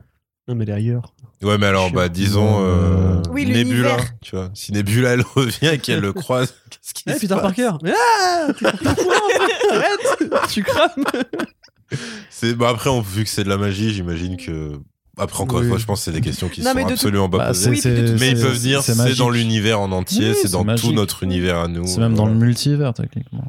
Non, 0.48 0.54
mais 0.54 0.64
elle 0.64 0.70
est 0.70 0.74
ailleurs. 0.74 1.14
Ouais, 1.42 1.58
mais 1.58 1.66
alors, 1.66 1.92
bah, 1.92 2.08
disons, 2.08 2.56
euh, 2.62 3.20
Oui, 3.30 3.44
Nebula, 3.44 3.62
l'univers. 3.62 4.04
tu 4.22 4.34
vois. 4.34 4.50
Si 4.54 4.72
Nebula, 4.72 5.10
elle 5.10 5.20
revient 5.36 5.70
et 5.74 5.78
qu'elle 5.78 6.00
le 6.00 6.12
croise, 6.12 6.54
qu'est-ce 6.70 6.94
qui 6.94 7.04
Eh, 7.06 7.12
se 7.12 7.20
Peter 7.20 7.34
passe? 7.34 7.42
Parker 7.42 7.70
Mais 7.82 7.92
ah 7.94 8.48
Arrête 9.70 10.48
Tu 10.48 10.62
crames 10.64 11.04
C'est, 12.30 12.54
bah, 12.54 12.68
après, 12.68 12.90
on, 12.90 13.00
vu 13.00 13.24
que 13.24 13.30
c'est 13.30 13.44
de 13.44 13.48
la 13.48 13.56
magie, 13.56 13.92
j'imagine 13.92 14.36
que. 14.36 14.72
Après, 15.20 15.42
encore 15.42 15.58
Oui. 15.58 15.64
une 15.64 15.70
fois, 15.70 15.78
je 15.78 15.84
pense 15.86 15.98
que 16.00 16.04
c'est 16.04 16.12
des 16.12 16.20
questions 16.20 16.48
qui 16.48 16.62
Non, 16.62 16.72
sont 16.72 16.86
absolument 16.86 17.28
pas 17.28 17.38
Bah, 17.38 17.46
posées. 17.48 17.70
Oui, 17.70 17.80
Mais 18.20 18.30
ils 18.30 18.40
peuvent 18.40 18.58
dire 18.58 18.82
c'est 18.82 19.16
dans 19.16 19.30
l'univers 19.30 19.80
en 19.80 19.90
entier, 19.90 20.30
Oui, 20.30 20.36
c'est 20.40 20.52
dans 20.52 20.64
tout 20.76 20.92
notre 20.92 21.24
univers 21.24 21.58
à 21.58 21.68
nous. 21.68 21.86
C'est 21.86 21.98
même 21.98 22.14
dans 22.14 22.26
le 22.26 22.34
multivers, 22.34 22.94
techniquement. 22.94 23.44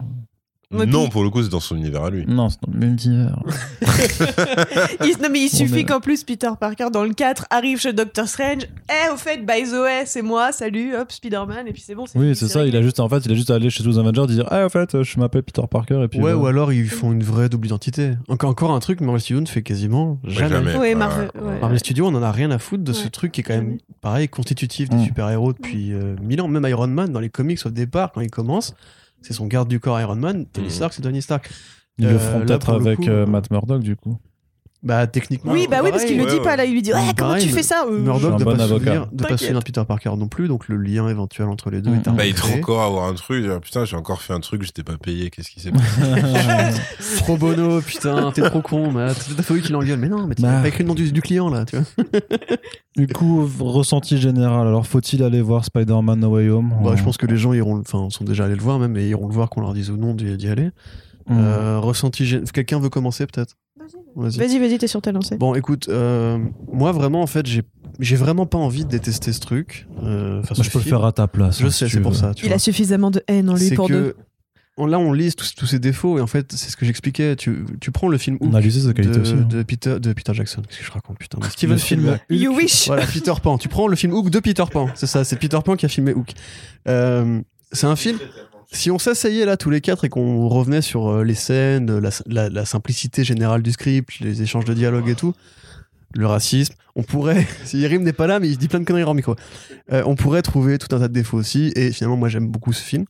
Ouais, 0.72 0.85
Non, 0.85 1.03
puis- 1.03 1.09
pour 1.11 1.23
le 1.23 1.31
coup, 1.31 1.41
c'est 1.41 1.49
dans 1.49 1.59
son 1.59 1.75
univers 1.77 2.03
à 2.03 2.09
lui. 2.11 2.25
Non, 2.27 2.49
c'est 2.49 2.59
dans 2.61 2.72
le 2.72 2.80
multivers. 2.88 3.41
il- 5.03 5.17
non 5.22 5.30
mais 5.31 5.39
il 5.41 5.49
suffit 5.49 5.80
est- 5.80 5.83
qu'en 5.85 5.99
plus 5.99 6.23
Peter 6.23 6.49
Parker 6.59 6.88
dans 6.93 7.03
le 7.03 7.14
4 7.14 7.45
arrive 7.49 7.80
chez 7.80 7.93
Doctor 7.93 8.27
Strange. 8.27 8.64
Eh, 8.89 9.11
au 9.11 9.17
fait, 9.17 9.38
by 9.45 9.64
the 9.64 9.73
way, 9.73 10.03
c'est 10.06 10.22
moi, 10.22 10.51
salut, 10.51 10.95
hop, 10.95 11.11
Spider-Man, 11.11 11.67
et 11.67 11.73
puis 11.73 11.81
c'est 11.85 11.95
bon. 11.95 12.06
Oui, 12.15 12.35
c'est 12.35 12.48
ça. 12.48 12.65
Il 12.65 12.75
a 12.75 12.81
juste, 12.83 12.99
en 12.99 13.09
fait, 13.09 13.25
il 13.25 13.31
a 13.31 13.35
juste 13.35 13.49
à 13.49 13.56
aller 13.56 13.69
chez 13.69 13.83
tous 13.83 13.89
les 13.89 13.98
Avengers 13.98 14.27
dire, 14.27 14.45
ah, 14.51 14.64
en 14.65 14.69
fait, 14.69 15.01
je 15.01 15.19
m'appelle 15.19 15.43
Peter 15.43 15.61
Parker 15.69 16.01
et 16.03 16.07
puis. 16.07 16.19
Ouais, 16.19 16.33
ou 16.33 16.45
alors 16.45 16.72
ils 16.72 16.88
font 16.89 17.11
une 17.11 17.23
vraie 17.23 17.49
double 17.49 17.65
identité. 17.67 18.14
Encore, 18.27 18.49
encore 18.51 18.72
un 18.72 18.80
truc 18.80 19.01
Marvel 19.01 19.22
Studios 19.22 19.41
ne 19.41 19.48
fait 19.48 19.64
quasiment 19.64 20.19
Ouais, 20.23 20.30
jamais. 20.31 20.49
jamais. 20.49 20.72
Oui, 20.73 20.80
Ouais, 20.80 20.95
Marvel. 20.95 21.31
ouais. 21.41 21.59
Marvel 21.59 21.80
Studios, 21.80 22.06
on 22.07 22.14
en 22.15 22.22
a 22.23 22.31
rien 22.31 22.51
à 22.51 22.59
foutre 22.59 22.83
de 22.83 22.93
ce 22.93 23.07
truc 23.07 23.31
qui 23.31 23.41
est 23.41 23.43
quand 23.43 23.56
même, 23.56 23.77
pareil, 24.01 24.27
constitutif 24.30 24.89
des 24.89 24.98
Mm. 24.98 25.06
super-héros 25.06 25.53
depuis 25.53 25.93
euh, 25.93 26.15
mille 26.22 26.41
ans. 26.41 26.48
Même 26.48 26.65
Iron 26.67 26.88
Man, 26.88 27.11
dans 27.11 27.19
les 27.19 27.30
comics 27.30 27.59
au 27.65 27.69
départ, 27.69 28.11
quand 28.11 28.22
il 28.22 28.30
commence, 28.30 28.75
c'est 29.22 29.33
son 29.33 29.48
garde 29.48 29.67
du 29.67 29.80
corps 29.80 29.99
Iron 29.99 30.15
Man. 30.15 30.45
Tony 30.51 30.67
Mm. 30.67 30.72
Stark, 30.72 30.93
c'est 30.93 31.01
Tony 31.01 31.22
Stark. 31.22 31.49
Ils 31.98 32.06
Euh, 32.06 32.11
le 32.14 32.17
feront 32.19 32.39
là, 32.39 32.45
peut-être 32.45 32.69
avec 32.73 32.99
coup, 32.99 33.09
euh, 33.09 33.23
euh, 33.23 33.25
Matt 33.25 33.51
Murdock, 33.51 33.81
du 33.83 33.95
coup. 33.95 34.17
Bah, 34.82 35.08
techniquement. 35.08 35.51
Oui, 35.51 35.67
bah 35.69 35.82
oui, 35.83 35.90
parce 35.91 36.06
qu'il 36.06 36.17
le 36.17 36.24
ouais, 36.24 36.30
dit 36.30 36.38
ouais. 36.38 36.41
pas 36.43 36.56
là. 36.56 36.64
Il 36.64 36.72
lui 36.72 36.82
dit, 36.82 36.93
ouais, 36.93 36.99
comment 37.17 37.32
Pareil, 37.32 37.45
tu 37.45 37.51
fais 37.51 37.64
ça 37.64 37.85
euh, 37.85 37.99
Murdoch 37.99 38.38
de 38.38 38.43
un 38.43 38.45
pas, 38.45 38.51
bon 38.53 38.58
se 38.58 38.61
avocat. 38.64 38.85
souvenir, 38.85 39.08
de 39.11 39.24
pas 39.24 39.30
se 39.32 39.38
souvenir 39.38 39.59
de 39.59 39.66
Peter 39.66 39.83
Parker 39.85 40.11
non 40.17 40.27
plus, 40.30 40.48
donc 40.48 40.69
le 40.69 40.77
lien 40.77 41.09
éventuel 41.09 41.49
entre 41.49 41.69
les 41.69 41.82
deux 41.82 41.91
Mm, 41.91 41.95
est 41.95 42.08
un. 42.08 42.11
Bah, 42.14 42.24
peu 42.24 42.30
il 42.30 42.33
créé. 42.33 42.59
encore 42.59 42.82
avoir 42.83 43.08
un 43.09 43.14
truc. 43.14 43.45
Ah, 43.53 43.59
Putain, 43.59 43.83
j'ai 43.83 43.98
encore 43.98 44.22
fait 44.22 44.32
un 44.32 44.40
truc, 44.40 44.64
j'étais 44.64 44.83
pas 44.83 44.95
payé. 44.98 45.30
Qu'est-ce 45.32 45.49
qui 45.49 45.59
s'est 45.59 45.72
passé 45.72 45.83
Pro 47.17 47.35
bono, 47.35 47.82
putain, 47.82 48.32
t'es 48.32 48.41
trop 48.41 48.61
con, 48.61 48.90
Matt. 48.91 49.17
C'est 49.19 49.33
tout 49.33 49.40
à 49.40 49.43
fait 49.43 49.53
lui 49.56 49.61
qui 49.61 49.72
l'engueule. 49.74 49.99
Mais 49.99 50.08
non, 50.08 50.27
mais 50.27 50.35
tu 50.35 50.41
Bah. 50.43 50.59
pas 50.61 50.67
écrit 50.69 50.83
le 50.83 50.88
nom 50.88 50.95
du, 50.95 51.11
du 51.11 51.22
client 51.22 51.49
là, 51.49 51.66
tu 51.66 51.75
vois. 51.75 51.85
du 52.95 53.08
coup, 53.08 53.49
ressenti 53.59 54.17
général. 54.17 54.66
Alors, 54.66 54.88
faut-il 54.88 55.24
aller 55.24 55.41
voir 55.41 55.66
Spider-Man 55.66 56.19
No 56.22 56.30
Way 56.30 56.49
Home 56.51 56.74
Bah, 56.85 56.93
je 56.95 57.03
pense 57.03 57.17
que 57.17 57.25
les 57.25 57.35
gens 57.35 57.51
iront, 57.51 57.80
enfin, 57.82 58.08
sont 58.11 58.24
déjà 58.24 58.45
allés 58.45 58.56
le 58.56 58.61
voir 58.61 58.80
même, 58.80 58.95
et 58.95 59.09
iront 59.09 59.27
le 59.27 59.33
voir 59.33 59.49
qu'on 59.49 59.59
leur 59.59 59.74
dise 59.74 59.90
ou 59.90 59.98
non 59.98 60.14
d'y 60.14 60.48
aller. 60.48 60.69
Euh, 61.32 61.80
ressenti, 61.80 62.24
gé- 62.25 62.43
quelqu'un 62.51 62.80
veut 62.80 62.90
commencer 62.90 63.25
peut-être? 63.27 63.56
Vas-y. 64.16 64.38
Vas-y, 64.38 64.59
vas-y, 64.59 64.77
t'es 64.77 64.88
sur 64.88 65.01
ta 65.01 65.11
lancée. 65.11 65.38
Bon, 65.38 65.53
écoute, 65.56 65.88
euh, 65.90 66.38
moi 66.72 66.91
vraiment, 66.91 67.22
en 67.22 67.27
fait, 67.27 67.45
j'ai 67.45 67.64
j'ai 67.99 68.16
vraiment 68.16 68.45
pas 68.45 68.58
envie 68.58 68.85
de 68.85 68.90
détester 68.90 69.32
ce 69.33 69.40
truc. 69.40 69.88
Euh, 70.03 70.35
Moi, 70.35 70.43
ce 70.53 70.64
je 70.64 70.69
peux 70.72 70.80
le 70.80 70.83
faire 70.85 71.03
à 71.06 71.11
ta 71.11 71.27
place. 71.27 71.59
Je 71.59 71.66
hein, 71.67 71.69
sais, 71.69 71.85
si 71.88 71.93
c'est 71.93 71.99
pour 72.01 72.16
ça. 72.16 72.33
tu 72.33 72.45
Il 72.45 72.48
vois. 72.49 72.56
a 72.56 72.59
suffisamment 72.59 73.11
de 73.11 73.22
haine 73.27 73.49
en 73.49 73.56
lui 73.56 73.72
pour 73.75 73.88
que 73.88 73.93
deux. 73.93 74.16
là 74.88 74.98
on 74.99 75.11
lise 75.11 75.35
tous, 75.35 75.53
tous 75.56 75.66
ces 75.66 75.80
défauts 75.80 76.17
et 76.17 76.22
en 76.22 76.27
fait 76.27 76.53
c'est 76.53 76.69
ce 76.72 76.77
que 76.77 76.85
j'expliquais 76.85 77.35
tu, 77.35 77.66
tu 77.82 77.91
prends 77.91 78.08
le 78.08 78.17
film 78.17 78.38
Hook 78.40 78.49
On 78.51 78.56
a 78.56 78.61
qualité 78.93 79.16
de, 79.17 79.22
aussi. 79.22 79.33
hein. 79.33 79.45
de 79.49 79.64
Peter 79.64 79.99
de 79.99 80.14
Peter 80.14 80.33
Jackson 80.33 80.61
qu'est-ce 80.66 80.80
que 80.80 80.85
je 80.85 80.91
raconte 80.91 81.17
putain 81.19 81.38
Steven 81.49 81.77
film 81.77 81.99
Spielberg 81.99 82.22
You 82.30 82.56
wish. 82.56 82.88
voilà 82.88 83.06
Peter 83.06 83.33
Pan 83.43 83.58
tu 83.58 83.67
prends 83.67 83.90
le 83.90 83.98
film 83.98 84.14
Hook 84.14 84.30
de 84.30 84.40
Peter 84.40 84.64
Pan 84.72 84.88
c'est 84.95 85.08
ça 85.08 85.25
c'est 85.25 85.35
Peter 85.35 85.59
Pan 85.66 85.75
qui 85.75 85.85
a 85.85 85.90
filmé 85.90 86.14
Hook 86.14 86.32
Euh, 86.88 87.41
c'est 87.74 87.88
un 87.88 87.98
film 87.98 88.17
si 88.72 88.91
on 88.91 88.99
s'asseyait 88.99 89.45
là 89.45 89.57
tous 89.57 89.69
les 89.69 89.81
quatre 89.81 90.06
et 90.06 90.09
qu'on 90.09 90.48
revenait 90.48 90.81
sur 90.81 91.09
euh, 91.09 91.23
les 91.23 91.35
scènes 91.35 91.99
la, 92.27 92.65
simplicité 92.65 93.23
générale 93.23 93.64
du 93.64 93.72
script 93.72 94.19
les 94.19 94.41
échanges 94.41 94.65
de 94.65 94.73
dialogue 94.73 95.09
et 95.09 95.15
tout 95.15 95.33
le 96.15 96.25
racisme, 96.25 96.73
on 96.95 97.03
pourrait, 97.03 97.48
si 97.65 97.80
Yerim 97.80 98.03
n'est 98.03 98.14
pas 98.14 98.27
là, 98.27 98.39
mais 98.39 98.49
il 98.49 98.57
dit 98.57 98.67
plein 98.67 98.80
de 98.80 98.85
conneries 98.85 99.03
en 99.03 99.14
micro, 99.14 99.35
euh, 99.91 100.03
on 100.06 100.15
pourrait 100.15 100.41
trouver 100.41 100.77
tout 100.77 100.93
un 100.95 100.99
tas 100.99 101.07
de 101.07 101.14
défauts 101.14 101.38
aussi, 101.38 101.72
et 101.75 101.91
finalement, 101.91 102.17
moi 102.17 102.30
j'aime 102.30 102.48
beaucoup 102.48 102.73
ce 102.73 102.81
film. 102.81 103.06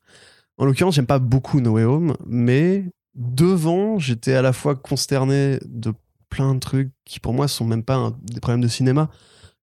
En 0.58 0.66
l'occurrence, 0.66 0.96
j'aime 0.96 1.06
pas 1.06 1.20
beaucoup 1.20 1.62
No 1.62 1.72
Way 1.72 1.84
Home, 1.84 2.18
mais 2.28 2.86
devant, 3.16 4.00
j'étais 4.00 4.34
à 4.34 4.42
la 4.42 4.54
fois 4.54 4.76
consterné 4.76 5.60
de 5.66 5.94
plein 6.30 6.54
de 6.54 6.60
trucs 6.60 6.92
qui 7.06 7.20
pour 7.20 7.34
moi 7.34 7.48
sont 7.48 7.66
même 7.66 7.84
pas 7.84 8.14
des 8.22 8.40
problèmes 8.40 8.62
de 8.62 8.68
cinéma. 8.68 9.10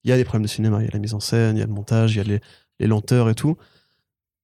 Il 0.05 0.10
y 0.10 0.12
a 0.12 0.16
des 0.16 0.25
problèmes 0.25 0.44
de 0.44 0.49
cinéma, 0.49 0.78
il 0.81 0.86
y 0.86 0.89
a 0.89 0.92
la 0.92 0.99
mise 0.99 1.15
en 1.15 1.20
scène, 1.20 1.57
il 1.57 1.60
y 1.60 1.62
a 1.62 1.66
le 1.66 1.73
montage, 1.73 2.15
il 2.15 2.18
y 2.18 2.34
a 2.34 2.39
les 2.81 2.86
lenteurs 2.86 3.28
et 3.28 3.34
tout, 3.34 3.57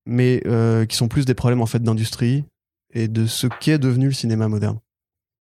mais 0.07 0.43
euh, 0.47 0.85
qui 0.87 0.97
sont 0.97 1.09
plus 1.09 1.25
des 1.25 1.35
problèmes 1.35 1.61
en 1.63 1.67
fait 1.67 1.83
d'industrie 1.83 2.45
et 2.93 3.09
de 3.09 3.27
ce 3.27 3.47
qu'est 3.47 3.79
devenu 3.79 4.07
le 4.07 4.13
cinéma 4.13 4.49
moderne. 4.49 4.79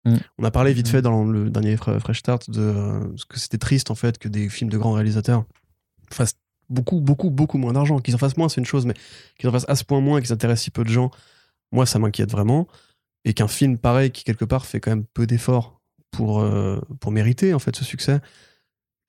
Mm. 0.05 0.17
On 0.39 0.45
a 0.45 0.51
parlé 0.51 0.73
vite 0.73 0.87
Mm. 0.89 0.91
fait 0.91 1.03
dans 1.03 1.25
le 1.25 1.51
dernier 1.51 1.77
Fre- 1.77 1.99
Fresh 2.01 2.19
Start 2.20 2.51
de 2.51 2.61
euh, 2.61 3.17
ce 3.17 3.25
que 3.27 3.39
c'était 3.39 3.59
triste 3.59 3.91
en 3.91 3.95
fait 3.95 4.19
que 4.19 4.28
des 4.28 4.49
films 4.49 4.70
de 4.70 4.78
grands 4.78 4.93
réalisateurs 4.93 5.45
fassent 6.11 6.37
beaucoup, 6.70 7.01
beaucoup, 7.01 7.31
beaucoup 7.31 7.59
moins 7.59 7.73
d'argent. 7.73 7.99
Qu'ils 7.99 8.15
en 8.15 8.19
fassent 8.19 8.37
moins, 8.37 8.49
c'est 8.49 8.61
une 8.61 8.67
chose, 8.67 8.85
mais 8.87 8.95
qu'ils 9.39 9.49
en 9.49 9.53
fassent 9.53 9.69
à 9.69 9.75
ce 9.77 9.85
point 9.85 10.01
moins 10.01 10.19
et 10.19 10.23
qu'ils 10.23 10.33
intéressent 10.33 10.65
si 10.65 10.70
peu 10.70 10.85
de 10.85 10.91
gens, 10.91 11.11
moi 11.73 11.87
ça 11.87 11.99
m'inquiète 11.99 12.31
vraiment. 12.31 12.67
Et 13.25 13.35
qu'un 13.35 13.49
film 13.49 13.78
pareil 13.78 14.11
qui 14.11 14.25
quelque 14.25 14.45
part 14.45 14.67
fait 14.67 14.81
quand 14.81 14.91
même 14.91 15.05
peu 15.15 15.27
d'efforts 15.27 15.81
pour, 16.11 16.41
euh, 16.41 16.78
pour 17.01 17.12
mériter 17.12 17.53
en 17.55 17.59
fait 17.59 17.75
ce 17.77 17.85
succès, 17.85 18.20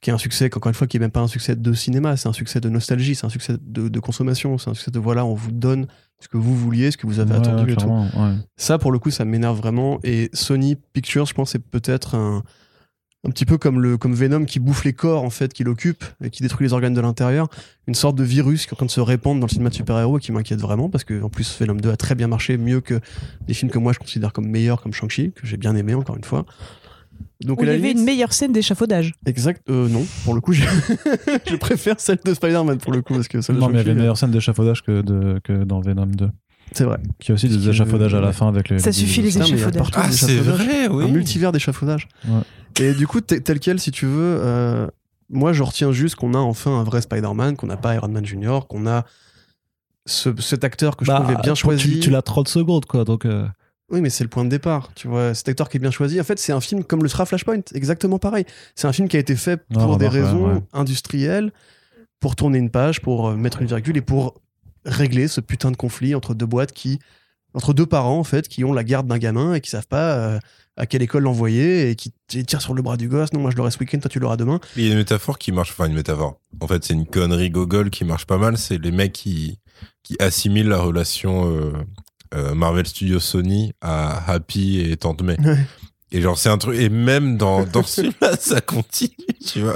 qui 0.01 0.09
est 0.09 0.13
un 0.13 0.17
succès 0.17 0.49
qu'encore 0.49 0.69
une 0.69 0.75
fois 0.75 0.87
qui 0.87 0.97
est 0.97 0.99
même 0.99 1.11
pas 1.11 1.19
un 1.19 1.27
succès 1.27 1.55
de 1.55 1.73
cinéma, 1.73 2.15
c'est 2.15 2.29
un 2.29 2.33
succès 2.33 2.61
de 2.61 2.69
nostalgie, 2.69 3.15
c'est 3.15 3.25
un 3.25 3.29
succès 3.29 3.55
de, 3.59 3.89
de 3.89 3.99
consommation, 3.99 4.57
c'est 4.57 4.69
un 4.69 4.73
succès 4.73 4.91
de 4.91 4.99
voilà, 4.99 5.25
on 5.25 5.33
vous 5.33 5.51
donne 5.51 5.87
ce 6.21 6.27
que 6.27 6.37
vous 6.37 6.55
vouliez, 6.55 6.91
ce 6.91 6.97
que 6.97 7.05
vous 7.07 7.19
avez 7.19 7.31
Ouais, 7.31 7.37
attendu 7.39 7.71
et 7.73 7.75
tout. 7.75 7.87
ouais. 7.87 8.33
Ça, 8.57 8.77
pour 8.77 8.91
le 8.91 8.99
coup, 8.99 9.11
ça 9.11 9.25
m'énerve 9.25 9.57
vraiment. 9.57 9.99
Et 10.03 10.29
Sony 10.33 10.75
Pictures, 10.93 11.25
je 11.25 11.33
pense, 11.33 11.51
c'est 11.51 11.59
peut-être 11.59 12.15
un, 12.15 12.43
un 13.25 13.29
petit 13.31 13.45
peu 13.45 13.57
comme, 13.57 13.81
le, 13.81 13.97
comme 13.97 14.13
Venom 14.13 14.45
qui 14.45 14.59
bouffe 14.59 14.83
les 14.85 14.93
corps, 14.93 15.23
en 15.23 15.29
fait, 15.29 15.51
qui 15.53 15.63
l'occupe 15.65 16.03
et 16.23 16.29
qui 16.29 16.41
détruit 16.41 16.65
les 16.67 16.73
organes 16.73 16.93
de 16.93 17.01
l'intérieur. 17.01 17.47
Une 17.87 17.95
sorte 17.95 18.15
de 18.15 18.23
virus 18.23 18.65
qui 18.65 18.69
est 18.71 18.73
en 18.75 18.77
train 18.77 18.85
de 18.85 18.91
se 18.91 19.01
répandre 19.01 19.39
dans 19.41 19.47
le 19.47 19.51
cinéma 19.51 19.69
de 19.69 19.75
super-héros 19.75 20.17
et 20.17 20.21
qui 20.21 20.31
m'inquiète 20.31 20.59
vraiment 20.61 20.89
parce 20.89 21.03
que, 21.03 21.21
en 21.21 21.29
plus, 21.29 21.57
Venom 21.59 21.75
2 21.75 21.89
a 21.89 21.97
très 21.97 22.15
bien 22.15 22.27
marché, 22.27 22.57
mieux 22.57 22.79
que 22.81 22.99
des 23.47 23.53
films 23.53 23.71
que 23.71 23.79
moi 23.79 23.91
je 23.93 23.99
considère 23.99 24.31
comme 24.33 24.47
meilleurs, 24.47 24.81
comme 24.81 24.93
Shang-Chi, 24.93 25.31
que 25.33 25.45
j'ai 25.47 25.57
bien 25.57 25.75
aimé, 25.75 25.93
encore 25.93 26.15
une 26.17 26.23
fois. 26.23 26.45
Donc, 27.41 27.59
Où 27.61 27.63
il 27.63 27.67
y 27.67 27.69
avait 27.69 27.79
limite- 27.79 27.97
une 27.99 28.03
meilleure 28.03 28.33
scène 28.33 28.51
d'échafaudage. 28.51 29.13
Exact, 29.25 29.61
euh, 29.69 29.87
non, 29.87 30.05
pour 30.25 30.33
le 30.33 30.41
coup, 30.41 30.51
je, 30.53 30.63
je 31.49 31.55
préfère 31.55 31.99
celle 31.99 32.19
de 32.25 32.33
Spider-Man 32.33 32.77
pour 32.79 32.91
le 32.91 33.01
coup 33.01 33.13
parce 33.13 33.27
que 33.27 33.39
celle 33.41 33.55
Non, 33.57 33.67
mais 33.67 33.75
il 33.75 33.77
y 33.77 33.79
avait 33.81 33.91
une 33.91 33.97
meilleure 33.99 34.17
scène 34.17 34.31
d'échafaudage 34.31 34.83
que, 34.83 35.01
de, 35.01 35.39
que 35.43 35.63
dans 35.63 35.79
Venom 35.79 36.05
2. 36.07 36.29
c'est 36.73 36.83
vrai. 36.83 36.97
Qui 37.19 37.31
a 37.31 37.35
aussi 37.35 37.47
des 37.47 37.69
échafaudages 37.69 38.13
à 38.13 38.19
la 38.21 38.33
fin 38.33 38.47
avec 38.49 38.69
les. 38.69 38.79
Ça 38.79 38.91
suffit, 38.91 39.21
les 39.21 39.37
échafaudages. 39.37 39.73
partout 39.77 39.99
Ah, 40.03 40.11
c'est 40.11 40.35
vrai, 40.37 40.87
oui. 40.89 41.05
un 41.05 41.07
multivers 41.07 41.51
d'échafaudage. 41.51 42.07
Ouais. 42.27 42.41
Et 42.85 42.93
du 42.93 43.07
coup, 43.07 43.21
tel 43.21 43.59
quel, 43.59 43.79
si 43.79 43.91
tu 43.91 44.05
veux, 44.05 44.37
euh, 44.41 44.87
moi 45.29 45.53
je 45.53 45.63
retiens 45.63 45.91
juste 45.91 46.15
qu'on 46.15 46.33
a 46.33 46.37
enfin 46.39 46.71
un 46.79 46.83
vrai 46.83 47.01
Spider-Man, 47.01 47.55
qu'on 47.55 47.67
n'a 47.67 47.77
pas 47.77 47.95
Iron 47.95 48.09
Man 48.09 48.25
Junior, 48.25 48.67
qu'on 48.67 48.85
a 48.85 49.05
ce- 50.05 50.29
cet 50.39 50.63
acteur 50.63 50.97
que 50.97 51.05
je 51.05 51.11
Bah, 51.11 51.19
trouvais 51.21 51.35
bien 51.41 51.53
tu- 51.53 51.61
choisi. 51.61 51.93
Tu, 51.95 51.99
tu 51.99 52.09
l'as 52.09 52.21
30 52.21 52.47
secondes, 52.47 52.85
quoi. 52.85 53.05
Donc, 53.05 53.25
euh, 53.25 53.45
Oui, 53.91 54.01
mais 54.01 54.09
c'est 54.09 54.23
le 54.23 54.29
point 54.29 54.43
de 54.45 54.49
départ, 54.49 54.91
tu 54.95 55.07
vois. 55.07 55.33
Cet 55.33 55.49
acteur 55.49 55.67
qui 55.69 55.77
est 55.77 55.79
bien 55.79 55.91
choisi, 55.91 56.19
en 56.21 56.23
fait, 56.23 56.37
c'est 56.39 56.51
un 56.51 56.61
film 56.61 56.83
comme 56.83 57.01
le 57.01 57.09
sera 57.09 57.25
Flashpoint, 57.25 57.61
exactement 57.73 58.19
pareil. 58.19 58.45
C'est 58.75 58.87
un 58.87 58.93
film 58.93 59.07
qui 59.07 59.17
a 59.17 59.19
été 59.19 59.35
fait 59.35 59.61
Ouais, 59.71 59.83
pour 59.83 59.97
des 59.97 60.07
raisons 60.07 60.53
ouais. 60.53 60.61
industrielles, 60.73 61.51
pour 62.19 62.35
tourner 62.35 62.57
une 62.59 62.69
page, 62.69 63.01
pour 63.01 63.29
euh, 63.29 63.35
mettre 63.35 63.61
une 63.61 63.67
virgule 63.67 63.97
et 63.97 64.01
pour 64.01 64.35
régler 64.85 65.27
ce 65.27 65.41
putain 65.41 65.71
de 65.71 65.75
conflit 65.77 66.13
entre 66.15 66.33
deux 66.33 66.45
boîtes 66.45 66.71
qui, 66.71 66.99
entre 67.53 67.73
deux 67.73 67.85
parents 67.85 68.19
en 68.19 68.23
fait, 68.23 68.47
qui 68.47 68.63
ont 68.63 68.73
la 68.73 68.83
garde 68.83 69.07
d'un 69.07 69.17
gamin 69.17 69.53
et 69.55 69.61
qui 69.61 69.69
savent 69.69 69.87
pas 69.87 70.13
euh, 70.15 70.39
à 70.77 70.85
quelle 70.85 71.01
école 71.01 71.23
l'envoyer 71.23 71.89
et 71.89 71.95
qui 71.95 72.13
tirent 72.27 72.61
sur 72.61 72.73
le 72.73 72.81
bras 72.81 72.95
du 72.95 73.09
gosse. 73.09 73.33
Non, 73.33 73.39
moi 73.41 73.51
je 73.51 73.57
l'aurai 73.57 73.71
ce 73.71 73.79
week-end, 73.79 73.99
toi 73.99 74.09
tu 74.09 74.19
l'auras 74.19 74.37
demain. 74.37 74.59
Il 74.77 74.83
y 74.85 74.87
a 74.87 74.91
une 74.91 74.97
métaphore 74.97 75.37
qui 75.39 75.51
marche, 75.51 75.71
enfin 75.71 75.87
une 75.87 75.95
métaphore. 75.95 76.39
En 76.61 76.67
fait, 76.67 76.83
c'est 76.85 76.93
une 76.93 77.05
connerie 77.07 77.49
gogol 77.49 77.89
qui 77.89 78.05
marche 78.05 78.25
pas 78.25 78.37
mal. 78.37 78.57
C'est 78.57 78.77
les 78.77 78.91
mecs 78.91 79.13
qui, 79.13 79.59
qui 80.03 80.15
assimilent 80.19 80.69
la 80.69 80.79
relation 80.79 81.53
euh, 81.53 81.73
euh, 82.33 82.53
Marvel 82.53 82.85
Studios 82.87 83.19
Sony 83.19 83.73
à 83.81 84.31
Happy 84.31 84.79
et 84.79 84.95
Tante 84.97 85.21
May. 85.21 85.37
Ouais. 85.39 85.57
Et 86.11 86.21
genre, 86.21 86.37
c'est 86.39 86.49
un 86.49 86.57
truc. 86.57 86.77
Et 86.79 86.89
même 86.89 87.37
dans, 87.37 87.63
dans 87.65 87.83
ce 87.83 88.01
film-là, 88.01 88.35
ça 88.39 88.61
continue, 88.61 89.11
tu 89.45 89.61
vois. 89.61 89.75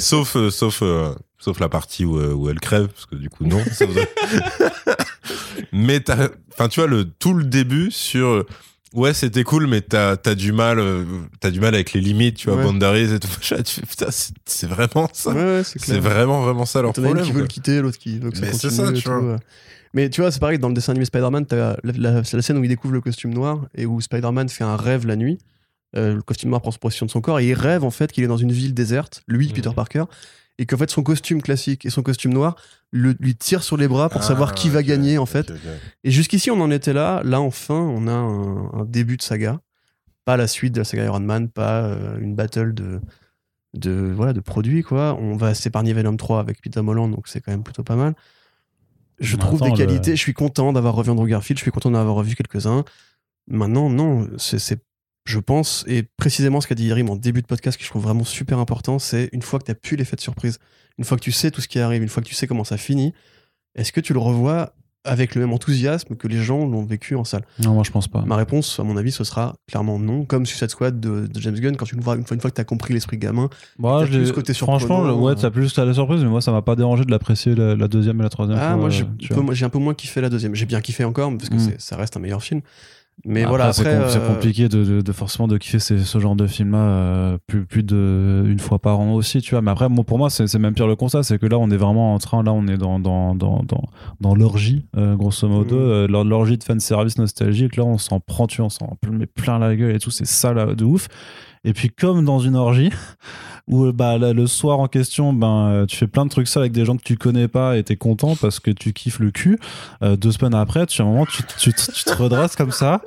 sauf, 0.00 0.36
euh, 0.36 0.50
sauf, 0.50 0.80
euh, 0.82 1.14
sauf 1.38 1.60
la 1.60 1.68
partie 1.68 2.04
où, 2.04 2.18
euh, 2.18 2.32
où 2.34 2.50
elle 2.50 2.58
crève, 2.60 2.88
parce 2.88 3.06
que 3.06 3.14
du 3.14 3.30
coup, 3.30 3.44
non. 3.44 3.62
ça 3.72 3.86
faisait- 3.86 4.08
mais 5.72 6.00
t'as, 6.00 6.28
enfin, 6.52 6.68
tu 6.68 6.80
vois, 6.80 6.88
le, 6.88 7.04
tout 7.04 7.34
le 7.34 7.44
début 7.44 7.90
sur. 7.90 8.44
Ouais, 8.94 9.12
c'était 9.12 9.44
cool, 9.44 9.66
mais 9.66 9.82
t'as 9.82 10.16
as 10.24 10.34
du 10.34 10.50
mal, 10.50 10.78
euh, 10.78 11.04
t'as 11.40 11.50
du 11.50 11.60
mal 11.60 11.74
avec 11.74 11.92
les 11.92 12.00
limites, 12.00 12.38
tu 12.38 12.48
vois, 12.50 12.56
Ouais. 12.64 13.02
et 13.02 13.18
tout. 13.20 13.28
Tu 13.62 13.80
putain, 13.82 14.06
c'est 14.46 14.66
vraiment 14.66 15.10
ça. 15.12 15.30
Ouais, 15.30 15.36
ouais, 15.58 15.62
c'est 15.62 15.98
vraiment, 16.00 16.40
vraiment 16.40 16.64
ça 16.64 16.80
leur 16.80 16.94
T'en 16.94 17.02
as 17.02 17.04
problème. 17.04 17.24
qui 17.26 17.32
veut 17.32 17.42
le 17.42 17.46
quitter, 17.46 17.80
l'autre 17.82 17.98
qui 17.98 18.18
veut 18.18 18.30
que 18.30 18.38
ça 18.38 18.46
Mais 18.46 18.52
c'est 18.54 18.70
ça, 18.70 18.90
tu 18.90 19.02
tout, 19.02 19.10
vois. 19.10 19.38
Mais 19.94 20.10
tu 20.10 20.20
vois, 20.20 20.30
c'est 20.30 20.40
pareil, 20.40 20.58
dans 20.58 20.68
le 20.68 20.74
dessin 20.74 20.92
animé 20.92 21.04
Spider-Man, 21.06 21.46
la, 21.50 21.76
la- 21.84 22.22
la 22.22 22.42
scène 22.42 22.58
où 22.58 22.64
il 22.64 22.68
découvre 22.68 22.94
le 22.94 23.00
costume 23.00 23.32
noir 23.32 23.66
et 23.74 23.86
où 23.86 24.00
Spider-Man 24.00 24.48
fait 24.48 24.64
un 24.64 24.76
rêve 24.76 25.06
la 25.06 25.16
nuit. 25.16 25.38
Euh, 25.96 26.16
le 26.16 26.22
costume 26.22 26.50
noir 26.50 26.60
prend 26.60 26.70
possession 26.72 27.06
de 27.06 27.10
son 27.10 27.20
corps 27.22 27.40
et 27.40 27.48
il 27.48 27.54
rêve 27.54 27.82
en 27.84 27.90
fait 27.90 28.12
qu'il 28.12 28.22
est 28.22 28.26
dans 28.28 28.36
une 28.36 28.52
ville 28.52 28.74
déserte, 28.74 29.22
lui. 29.26 29.48
Peter 29.54 29.70
Parker, 29.74 30.04
et 30.58 30.66
qu'en 30.66 30.76
fait 30.76 30.90
son 30.90 31.02
costume 31.02 31.40
classique 31.40 31.86
et 31.86 31.90
son 31.90 32.02
costume 32.02 32.34
noir 32.34 32.56
le- 32.90 33.14
lui 33.20 33.34
tirent 33.34 33.62
sur 33.62 33.76
les 33.78 33.88
bras 33.88 34.08
pour 34.10 34.22
savoir 34.22 34.50
Ah, 34.50 34.54
qui 34.54 34.68
va 34.68 34.82
gagner 34.82 35.16
en 35.16 35.24
fait. 35.26 35.50
Et 36.04 36.10
jusqu'ici, 36.10 36.50
on 36.50 36.60
en 36.60 36.70
était 36.70 36.92
là. 36.92 37.22
Là, 37.24 37.40
enfin, 37.40 37.74
on 37.80 38.06
a 38.06 38.12
un, 38.12 38.80
un 38.80 38.84
début 38.84 39.16
de 39.16 39.22
saga. 39.22 39.60
Pas 40.26 40.36
la 40.36 40.46
suite 40.46 40.74
de 40.74 40.80
la 40.80 40.84
saga 40.84 41.04
Iron 41.06 41.20
Man, 41.20 41.48
pas 41.48 41.84
euh, 41.84 42.18
une 42.20 42.34
battle 42.34 42.74
de, 42.74 43.00
de, 43.74 44.12
voilà, 44.14 44.34
de 44.34 44.40
produits, 44.40 44.82
quoi. 44.82 45.16
On 45.18 45.36
va 45.36 45.54
s'épargner 45.54 45.94
Venom 45.94 46.16
3 46.16 46.40
avec 46.40 46.60
Peter 46.60 46.80
Holland, 46.80 47.10
donc 47.10 47.28
c'est 47.28 47.40
quand 47.40 47.50
même 47.52 47.62
plutôt 47.62 47.82
pas 47.82 47.96
mal. 47.96 48.14
Je 49.20 49.36
trouve 49.36 49.60
des 49.60 49.70
le- 49.70 49.76
qualités. 49.76 50.12
Je 50.16 50.20
suis 50.20 50.34
content 50.34 50.72
d'avoir 50.72 50.94
revu 50.94 51.10
Andrew 51.10 51.26
Garfield. 51.26 51.58
Je 51.58 51.62
suis 51.64 51.70
content 51.70 51.90
d'avoir 51.90 52.14
revu 52.16 52.34
quelques-uns. 52.34 52.84
Maintenant, 53.48 53.88
non, 53.90 54.28
c'est, 54.38 54.58
c'est- 54.58 54.80
je 55.24 55.38
pense, 55.38 55.84
et 55.88 56.04
précisément 56.16 56.60
ce 56.60 56.66
qu'a 56.68 56.74
dit 56.74 56.86
Yerim 56.86 57.10
en 57.10 57.16
début 57.16 57.42
de 57.42 57.46
podcast, 57.46 57.76
que 57.78 57.84
je 57.84 57.88
trouve 57.90 58.02
vraiment 58.02 58.24
super 58.24 58.58
important, 58.58 58.98
c'est 58.98 59.28
une 59.32 59.42
fois 59.42 59.58
que 59.58 59.64
tu 59.64 59.70
as 59.70 59.74
pu 59.74 59.96
l'effet 59.96 60.16
de 60.16 60.20
surprise, 60.20 60.58
une 60.96 61.04
fois 61.04 61.18
que 61.18 61.22
tu 61.22 61.32
sais 61.32 61.50
tout 61.50 61.60
ce 61.60 61.68
qui 61.68 61.78
arrive, 61.78 62.02
une 62.02 62.08
fois 62.08 62.22
que 62.22 62.28
tu 62.28 62.34
sais 62.34 62.46
comment 62.46 62.64
ça 62.64 62.76
finit, 62.78 63.12
est-ce 63.74 63.92
que 63.92 64.00
tu 64.00 64.12
le 64.14 64.18
revois 64.20 64.74
avec 65.08 65.34
le 65.34 65.40
même 65.40 65.52
enthousiasme 65.52 66.14
que 66.16 66.28
les 66.28 66.42
gens 66.42 66.66
l'ont 66.66 66.84
vécu 66.84 67.14
en 67.16 67.24
salle 67.24 67.42
non, 67.64 67.74
moi, 67.74 67.82
je 67.84 67.90
pense 67.90 68.08
pas. 68.08 68.22
Ma 68.26 68.36
réponse, 68.36 68.78
à 68.78 68.82
mon 68.84 68.96
avis, 68.96 69.12
ce 69.12 69.24
sera 69.24 69.54
clairement 69.66 69.98
non, 69.98 70.24
comme 70.24 70.46
Suicide 70.46 70.70
Squad 70.70 71.00
de, 71.00 71.26
de 71.26 71.40
James 71.40 71.54
Gunn, 71.58 71.76
quand 71.76 71.84
tu 71.86 71.96
le 71.96 72.02
vois 72.02 72.16
une 72.16 72.24
fois, 72.24 72.34
une 72.34 72.40
fois 72.40 72.50
que 72.50 72.54
tu 72.56 72.60
as 72.60 72.64
compris 72.64 72.94
l'esprit 72.94 73.18
gamin. 73.18 73.48
Moi, 73.78 74.00
T'as 74.00 74.06
j'ai- 74.10 74.18
plus 74.18 74.26
ce 74.28 74.32
côté 74.32 74.54
franchement, 74.54 75.04
je- 75.06 75.12
ouais, 75.12 75.34
t'as 75.34 75.50
plus 75.50 75.76
à 75.78 75.84
la 75.84 75.94
surprise, 75.94 76.22
mais 76.22 76.28
moi, 76.30 76.40
ça 76.40 76.52
m'a 76.52 76.62
pas 76.62 76.76
dérangé 76.76 77.04
de 77.04 77.10
l'apprécier 77.10 77.54
la, 77.54 77.74
la 77.74 77.88
deuxième 77.88 78.18
et 78.20 78.22
la 78.22 78.28
troisième 78.28 78.58
Ah, 78.60 78.68
fois. 78.68 78.76
moi, 78.76 78.88
euh, 78.88 79.52
j'ai 79.52 79.64
un 79.64 79.68
peu 79.68 79.78
moins 79.78 79.94
kiffé 79.94 80.20
la 80.20 80.28
deuxième. 80.28 80.54
J'ai 80.54 80.66
bien 80.66 80.80
kiffé 80.80 81.04
encore, 81.04 81.30
parce 81.36 81.48
que 81.50 81.54
Mm. 81.56 81.72
ça 81.78 81.96
reste 81.96 82.16
un 82.16 82.20
meilleur 82.20 82.42
film. 82.42 82.60
Mais 83.24 83.40
Après, 83.42 83.48
voilà, 83.56 83.72
c'est 83.72 83.82
après. 83.82 83.98
com- 83.98 84.04
c'est 84.08 84.18
euh, 84.20 84.28
compliqué 84.28 84.68
de, 84.68 84.84
de- 84.84 85.00
de 85.00 85.12
forcément 85.12 85.48
de 85.48 85.58
kiffer 85.58 85.80
ces- 85.80 85.98
ce 86.04 86.18
genre 86.20 86.36
de 86.36 86.46
film-là 86.46 86.78
euh, 86.78 87.38
plus, 87.46 87.66
plus 87.66 87.82
de 87.82 88.44
une 88.46 88.60
fois 88.60 88.78
par 88.78 89.00
an 89.00 89.12
aussi, 89.14 89.40
tu 89.40 89.50
vois. 89.54 89.60
Mais 89.60 89.70
après, 89.72 89.88
moi, 89.88 90.04
pour 90.04 90.18
moi, 90.18 90.30
c'est 90.30 90.52
même 90.58 90.72
pire 90.74 90.86
le 90.86 90.94
constat, 90.96 91.22
c'est 91.24 91.38
que 91.38 91.46
là, 91.46 91.58
on 91.58 91.68
est 91.70 91.76
vraiment 91.76 92.14
en 92.14 92.18
train, 92.18 92.42
là, 92.42 92.52
on 92.52 92.66
est 92.68 92.76
dans 92.78 93.00
dans 93.00 93.34
dans 93.34 93.62
dans, 93.64 93.82
dans 94.20 94.34
l'orgie, 94.34 94.86
euh, 94.96 95.16
grosso 95.16 95.48
modo, 95.48 95.74
Mhm. 95.76 95.82
euh, 95.82 96.06
l'or- 96.08 96.24
l'orgie 96.24 96.58
de 96.58 96.64
fan 96.64 96.78
service 96.80 97.18
nostalgique. 97.18 97.76
Là, 97.76 97.84
on 97.84 97.98
s'en 97.98 98.20
prend, 98.20 98.46
tu 98.46 98.58
vois, 98.58 98.66
on 98.66 98.70
s'en 98.70 98.96
met 99.10 99.26
plein 99.26 99.58
la 99.58 99.74
gueule 99.74 99.94
et 99.96 99.98
tout, 99.98 100.10
c'est 100.12 100.26
ça 100.26 100.52
là 100.54 100.74
de 100.74 100.84
ouf. 100.84 101.08
Et 101.64 101.72
puis, 101.72 101.90
comme 101.90 102.24
dans 102.24 102.38
une 102.38 102.54
orgie, 102.56 102.90
où 103.68 103.84
euh, 103.86 103.92
bah, 103.92 104.18
là, 104.18 104.32
le 104.32 104.46
soir 104.46 104.80
en 104.80 104.88
question, 104.88 105.32
ben, 105.32 105.68
euh, 105.68 105.86
tu 105.86 105.96
fais 105.96 106.06
plein 106.06 106.24
de 106.24 106.30
trucs 106.30 106.48
ça 106.48 106.60
avec 106.60 106.72
des 106.72 106.84
gens 106.84 106.96
que 106.96 107.02
tu 107.02 107.16
connais 107.16 107.48
pas 107.48 107.76
et 107.76 107.84
t'es 107.84 107.96
content 107.96 108.34
parce 108.36 108.60
que 108.60 108.70
tu 108.70 108.92
kiffes 108.92 109.20
le 109.20 109.30
cul. 109.30 109.58
Euh, 110.02 110.16
deux 110.16 110.32
semaines 110.32 110.54
après, 110.54 110.86
tu, 110.86 111.00
à 111.02 111.04
un 111.04 111.08
moment, 111.08 111.26
tu, 111.26 111.42
tu, 111.58 111.72
te- 111.72 111.92
tu 111.92 112.04
te 112.04 112.12
redresses 112.14 112.56
comme 112.56 112.72
ça 112.72 113.00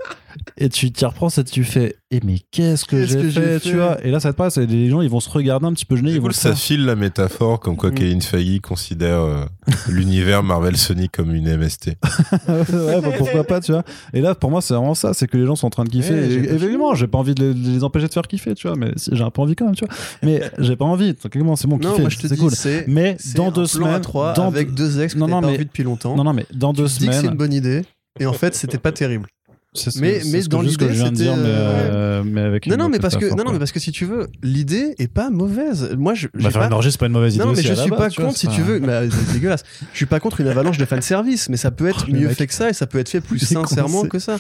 et 0.58 0.70
tu 0.70 0.92
t'y 0.92 1.04
reprends 1.04 1.28
et 1.28 1.44
tu 1.44 1.66
fais 1.66 1.98
Eh, 2.10 2.22
mais 2.24 2.38
qu'est-ce 2.52 2.86
que 2.86 3.06
j'ai 3.06 3.30
fait, 3.32 3.60
tu 3.60 3.76
vois? 3.76 3.98
Et 4.06 4.12
là, 4.12 4.22
ça 4.22 4.32
te 4.32 4.38
passe, 4.38 4.56
et 4.58 4.66
les 4.66 4.90
gens, 4.90 5.02
ils 5.02 5.10
vont 5.10 5.20
se 5.20 5.30
regarder 5.30 5.66
un 5.66 5.74
petit 5.74 5.84
peu 5.86 5.98
gênés, 5.98 6.12
C'est 6.12 6.16
ils 6.16 6.20
vont 6.22 6.28
cool, 6.28 6.34
ça 6.34 6.50
faire- 6.50 6.58
file 6.58 6.86
la 6.86 6.96
métaphore 6.96 7.60
comme 7.60 7.76
quoi 7.76 7.90
Mm. 7.92 7.96
Kevin 7.96 8.22
Feige 8.22 8.62
considère 8.62 9.20
euh, 9.20 9.44
l'univers 9.90 10.42
Marvel 10.44 10.78
Sony 10.78 11.10
comme 11.10 11.36
une 11.36 11.58
MST. 11.58 11.98
ouais, 12.48 13.02
bah, 13.02 13.10
pourquoi 13.18 13.44
pas, 13.44 13.60
tu 13.60 13.72
vois? 13.74 13.84
Et 14.14 14.22
là, 14.22 14.36
pour 14.36 14.52
moi, 14.52 14.62
c'est 14.62 14.74
vraiment 14.74 14.94
ça, 14.96 15.14
c'est 15.14 15.28
que 15.28 15.38
les 15.38 15.46
gens 15.46 15.56
sont 15.56 15.68
en 15.68 15.72
train 15.72 15.84
de 15.84 15.90
kiffer. 15.90 16.14
Et- 16.14 16.54
évidemment, 16.54 16.96
j'ai 16.96 17.08
pas 17.08 17.18
envie 17.18 17.36
de 17.36 17.44
les, 17.44 17.54
de 17.54 17.70
les 17.70 17.84
empêcher 17.84 18.08
de 18.08 18.14
faire 18.14 18.28
kiffer, 18.28 18.56
tu 18.56 18.68
vois, 18.68 18.78
mais 18.78 18.94
j'ai 19.12 19.24
un 19.24 19.32
peu 19.32 19.42
envie 19.42 19.56
quand 19.56 19.66
même, 19.66 19.76
tu 19.76 19.86
vois. 19.86 19.94
Mais 20.24 20.42
j'ai 20.60 20.76
pas 20.76 20.86
envie, 20.86 21.14
donc 21.14 21.32
comment 21.34 21.56
c'est 21.56 21.68
bon, 21.68 21.78
te 21.78 21.88
c'est 22.28 22.38
cool. 22.38 22.52
Mais 22.88 23.18
dans 23.36 23.52
deux 23.52 23.66
semaines, 23.66 24.02
dans 24.36 24.48
avec 24.48 24.74
deux- 24.74 25.02
ex 25.02 25.14
que 25.14 25.20
Non, 25.20 25.28
non, 25.28 25.42
pas 25.42 25.48
mais- 25.48 25.58
vu 25.58 25.66
depuis 25.66 25.84
longtemps. 25.84 26.16
Non, 26.16 26.24
non, 26.24 26.34
mais 26.34 26.46
dans 26.54 26.74
deux 26.74 26.84
que 26.84 26.90
c'est 26.90 27.00
semaines. 27.06 27.26
une 27.26 27.38
bonne 27.38 27.54
idée. 27.54 27.84
Et 28.20 28.26
en 28.26 28.34
fait, 28.34 28.56
c'était 28.56 28.78
pas 28.78 28.92
terrible. 28.92 29.28
c'est 29.74 29.90
ce 29.90 30.00
mais- 30.02 30.20
que- 30.20 30.28
mais 30.34 30.42
dans 30.44 30.62
l'idée, 30.62 30.94
c'était, 30.94 31.12
dire, 31.12 31.36
mais, 31.38 31.44
euh, 31.46 31.92
euh, 31.94 32.24
mais 32.26 32.42
avec 32.42 32.68
Non, 32.68 32.76
non, 32.76 32.90
mais 32.90 33.00
parce 33.00 33.16
que, 33.16 33.26
non, 33.30 33.46
non, 33.46 33.54
mais 33.54 33.60
parce 33.60 33.72
que 33.72 33.80
si 33.80 33.94
tu 33.94 34.04
veux, 34.04 34.28
l'idée 34.44 34.96
est 35.00 35.08
pas 35.08 35.30
mauvaise. 35.30 35.96
Moi, 35.98 36.14
je. 36.14 36.28
Bah, 36.34 36.50
faire 36.52 36.60
pas- 36.64 36.68
une 36.68 36.74
orgie, 36.74 36.92
c'est 36.92 37.00
pas 37.00 37.06
une 37.06 37.14
mauvaise 37.14 37.36
idée. 37.36 37.46
Non, 37.46 37.54
mais 37.54 37.62
je 37.62 37.74
suis 37.74 37.90
pas 37.90 38.10
contre, 38.10 38.36
si 38.38 38.50
tu 38.50 38.62
veux. 38.62 38.80
Bah, 38.80 39.04
c'est 39.10 39.34
dégueulasse. 39.34 39.64
Je 39.94 39.98
suis 39.98 40.06
pas 40.06 40.20
contre 40.20 40.42
une 40.42 40.48
avalanche 40.48 40.78
de 40.78 40.84
fanservice, 40.84 41.48
mais 41.48 41.56
ça 41.56 41.72
peut 41.72 41.88
être 41.88 42.06
Oh, 42.10 42.14
mieux 42.14 42.28
fait 42.30 42.48
que 42.48 42.54
ça 42.54 42.70
et 42.70 42.74
ça 42.74 42.86
peut 42.86 43.00
être 43.00 43.08
fait 43.10 43.22
plus 43.22 43.40
sincèrement 43.46 44.04
que 44.04 44.20
ça. 44.20 44.40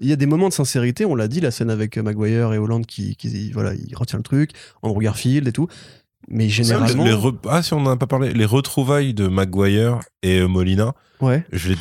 Il 0.00 0.08
y 0.08 0.12
a 0.12 0.16
des 0.16 0.26
moments 0.26 0.48
de 0.48 0.52
sincérité, 0.54 1.04
on 1.04 1.14
l'a 1.14 1.28
dit, 1.28 1.40
la 1.40 1.50
scène 1.50 1.70
avec 1.70 1.96
Maguire 1.98 2.52
et 2.52 2.58
Holland 2.58 2.84
qui, 2.86 3.16
qui 3.16 3.52
voilà, 3.52 3.72
il 3.74 3.94
retient 3.96 4.18
le 4.18 4.22
truc, 4.22 4.50
Andrew 4.82 5.00
Garfield 5.00 5.46
et 5.46 5.52
tout. 5.52 5.68
Mais 6.28 6.48
généralement. 6.48 7.04
Les 7.04 7.12
re- 7.12 7.36
Ah, 7.48 7.62
si 7.62 7.72
on 7.74 7.78
en 7.78 7.90
a 7.90 7.96
pas 7.96 8.06
parlé, 8.06 8.32
les 8.32 8.44
retrouvailles 8.44 9.14
de 9.14 9.26
Maguire 9.28 10.00
et 10.22 10.38
euh, 10.40 10.46
Molina, 10.48 10.94
Ouais, 11.20 11.44
je. 11.52 11.74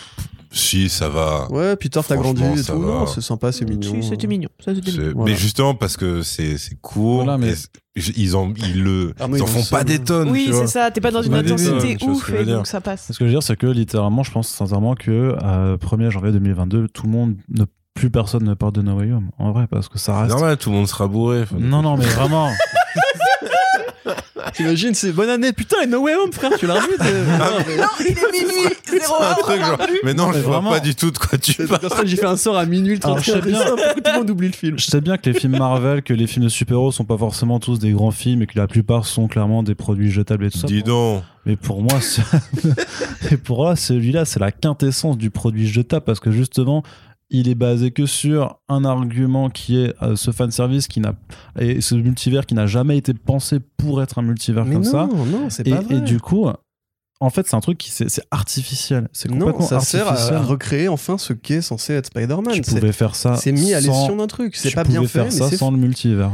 Si, 0.51 0.89
ça 0.89 1.09
va. 1.09 1.47
ouais, 1.51 1.75
Peter, 1.75 1.99
t'as 2.07 2.15
grandi 2.15 2.41
et 2.43 2.63
tout. 2.63 2.79
va. 2.81 2.87
Non, 2.87 3.05
c'est 3.05 3.21
sympa, 3.21 3.51
c'est 3.51 3.69
mignon. 3.69 4.01
Si, 4.01 4.07
C'était 4.09 4.25
mignon. 4.25 4.49
Ça, 4.65 4.73
c'était 4.73 4.89
C'est- 4.89 4.97
mignon. 4.97 5.11
Voilà. 5.17 5.31
Mais 5.31 5.37
justement 5.37 5.75
parce 5.75 5.95
que 5.95 6.23
c'est 6.23 6.57
c'est 6.57 6.73
court. 6.81 7.23
Voilà, 7.23 7.37
mais- 7.37 7.53
ils 7.95 8.35
en 8.35 8.51
ils 8.55 8.81
le 8.83 9.13
Ah, 9.19 9.27
ils 9.29 9.43
en 9.43 9.45
ils 9.45 9.47
font 9.47 9.63
pas 9.69 9.83
des 9.83 9.99
tonnes. 9.99 10.29
Oui, 10.31 10.45
tu 10.47 10.51
vois. 10.53 10.61
c'est 10.61 10.73
ça. 10.79 10.89
T'es 10.89 11.01
pas 11.01 11.11
dans 11.11 11.21
une 11.21 11.35
intensité 11.35 11.97
ouf 12.03 12.29
et 12.31 12.45
dire. 12.45 12.55
donc 12.57 12.65
ça 12.67 12.81
passe. 12.81 13.11
Ce 13.11 13.19
que 13.19 13.19
je 13.19 13.23
veux 13.25 13.29
dire, 13.29 13.43
c'est 13.43 13.57
que 13.57 13.67
littéralement, 13.67 14.23
je 14.23 14.31
pense 14.31 14.47
sincèrement 14.47 14.95
que 14.95 15.35
euh, 15.43 15.77
1er 15.77 16.09
janvier 16.09 16.31
2022, 16.31 16.87
tout 16.87 17.03
le 17.03 17.09
monde, 17.11 17.35
ne, 17.49 17.65
plus 17.93 18.09
personne 18.09 18.43
ne 18.45 18.53
parle 18.53 18.73
de 18.73 18.81
No 18.81 18.93
Way 18.95 19.11
Home. 19.11 19.29
En 19.37 19.51
vrai, 19.51 19.67
parce 19.69 19.89
que 19.89 19.99
ça 19.99 20.19
reste. 20.21 20.31
normal, 20.31 20.57
tout 20.57 20.69
le 20.69 20.77
monde 20.77 20.87
sera 20.87 21.07
bourré. 21.07 21.43
Non, 21.57 21.81
non, 21.81 21.97
mais 21.97 22.05
vraiment. 22.05 22.49
T'imagines, 24.53 24.93
c'est 24.95 25.11
bonne 25.11 25.29
année. 25.29 25.53
Putain, 25.53 25.77
et 25.83 25.87
No 25.87 25.99
Way 26.01 26.15
Home, 26.15 26.33
frère, 26.33 26.51
tu 26.57 26.65
l'as 26.65 26.75
revu 26.75 26.93
Ah, 26.99 27.05
Non, 27.05 27.57
mais- 27.67 27.77
Non, 27.77 27.83
il 27.99 28.07
est 28.07 28.31
minuit, 28.31 28.73
zéro 28.89 29.15
un 29.19 29.23
heure, 29.25 29.37
truc 29.37 29.59
genre. 29.61 29.77
Mais 30.03 30.13
non, 30.13 30.27
mais 30.29 30.33
je 30.37 30.39
vois 30.39 30.53
vraiment. 30.55 30.71
pas 30.71 30.79
du 30.79 30.95
tout 30.95 31.11
de 31.11 31.17
quoi 31.17 31.37
tu 31.37 31.53
C'est 31.53 31.67
parles. 31.67 31.79
pour 31.81 31.91
ça 31.95 32.01
que 32.01 32.07
j'ai 32.07 32.17
fait 32.17 32.25
un 32.25 32.35
sort 32.37 32.57
à 32.57 32.65
minuit 32.65 32.95
le 32.95 33.05
Alors, 33.05 33.19
je 33.19 33.25
sais 33.25 33.31
31 33.39 33.51
bien. 33.51 33.59
décembre 33.63 33.83
pour 33.83 33.93
que 33.95 33.99
tout 34.01 34.11
le 34.11 34.17
monde 34.19 34.29
oublie 34.31 34.47
le 34.47 34.53
film. 34.53 34.79
Je 34.79 34.85
sais 34.85 35.01
bien 35.01 35.17
que 35.17 35.29
les 35.29 35.39
films 35.39 35.57
Marvel, 35.57 36.01
que 36.01 36.13
les 36.13 36.25
films 36.27 36.45
de 36.45 36.49
super-héros 36.49 36.91
sont 36.91 37.05
pas 37.05 37.17
forcément 37.17 37.59
tous 37.59 37.79
des 37.79 37.91
grands 37.91 38.11
films 38.11 38.41
et 38.41 38.47
que 38.47 38.57
la 38.57 38.67
plupart 38.67 39.05
sont 39.05 39.27
clairement 39.27 39.61
des 39.63 39.75
produits 39.75 40.09
jetables 40.11 40.45
et 40.45 40.49
tout 40.51 40.57
ça. 40.57 40.67
Dis 40.67 40.83
donc. 40.83 41.23
Mais 41.45 41.55
pour 41.55 41.81
moi, 41.81 41.99
c'est- 42.01 42.21
et 43.31 43.37
pour 43.37 43.59
moi, 43.59 43.75
celui-là, 43.75 44.25
c'est 44.25 44.39
la 44.39 44.51
quintessence 44.51 45.17
du 45.17 45.29
produit 45.29 45.67
jetable 45.67 46.03
parce 46.05 46.19
que 46.19 46.31
justement, 46.31 46.83
il 47.31 47.47
est 47.47 47.55
basé 47.55 47.91
que 47.91 48.05
sur 48.05 48.59
un 48.69 48.83
argument 48.85 49.49
qui 49.49 49.77
est 49.77 49.93
euh, 50.01 50.15
ce 50.15 50.31
fanservice 50.31 50.87
qui 50.87 50.99
n'a 50.99 51.13
et 51.59 51.81
ce 51.81 51.95
multivers 51.95 52.45
qui 52.45 52.55
n'a 52.55 52.65
jamais 52.67 52.97
été 52.97 53.13
pensé 53.13 53.59
pour 53.77 54.01
être 54.01 54.17
un 54.19 54.23
multivers 54.23 54.65
Mais 54.65 54.73
comme 54.75 54.83
non, 54.83 54.91
ça. 54.91 55.07
non, 55.07 55.49
c'est 55.49 55.67
Et, 55.67 55.71
pas 55.71 55.81
vrai. 55.81 55.95
et 55.97 56.01
du 56.01 56.19
coup, 56.19 56.47
en 57.21 57.29
fait, 57.29 57.47
c'est 57.47 57.55
un 57.55 57.59
truc 57.59 57.77
qui 57.77 57.91
c'est 57.91 58.07
artificiel. 58.31 59.09
C'est 59.13 59.29
complètement 59.29 59.59
non, 59.59 59.67
ça 59.67 59.79
sert 59.81 60.07
artificiel. 60.07 60.37
à 60.37 60.41
recréer 60.41 60.87
enfin 60.87 61.17
ce 61.17 61.33
qu'est 61.33 61.61
censé 61.61 61.93
être 61.93 62.07
Spider-Man. 62.07 62.53
tu 62.53 62.61
C'est- 62.63 62.79
pouvais 62.79 62.91
faire 62.93 63.13
ça. 63.15 63.35
C'est 63.35 63.51
mis 63.51 63.73
à 63.73 63.81
sans- 63.81 63.87
l'escient 63.91 64.15
d'un 64.15 64.27
truc. 64.27 64.55
C'est 64.55 64.69
tu 64.69 64.75
pas 64.75 64.83
bien 64.83 64.95
pouvais 65.01 65.07
fait, 65.07 65.19
faire 65.29 65.45
mais 65.47 65.51
ça 65.51 65.57
sans 65.57 65.69
le 65.71 65.77
multivers. 65.77 66.31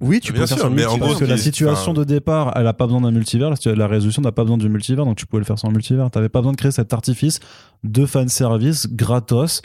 Oui, 0.00 0.20
tu 0.20 0.32
Bien 0.32 0.42
peux 0.42 0.46
faire 0.46 0.58
sûr, 0.58 0.66
ça. 0.68 0.72
mais 0.72 0.84
en 0.86 0.96
Parce 0.96 1.10
gros, 1.10 1.18
que 1.18 1.24
la 1.24 1.36
situation 1.36 1.90
enfin- 1.90 2.00
de 2.00 2.04
départ, 2.04 2.52
elle 2.54 2.68
a 2.68 2.72
pas 2.72 2.86
besoin 2.86 3.00
d'un 3.00 3.10
multivers. 3.10 3.50
La, 3.50 3.74
la 3.74 3.86
résolution 3.88 4.22
n'a 4.22 4.30
pas 4.30 4.44
besoin 4.44 4.56
du 4.56 4.68
multivers, 4.68 5.04
donc 5.04 5.16
tu 5.16 5.26
pouvais 5.26 5.40
le 5.40 5.44
faire 5.44 5.58
sans 5.58 5.72
multivers. 5.72 6.08
T'avais 6.12 6.28
pas 6.28 6.38
besoin 6.38 6.52
de 6.52 6.56
créer 6.56 6.70
cet 6.70 6.92
artifice 6.92 7.40
de 7.82 8.06
fanservice 8.06 8.86
gratos, 8.92 9.60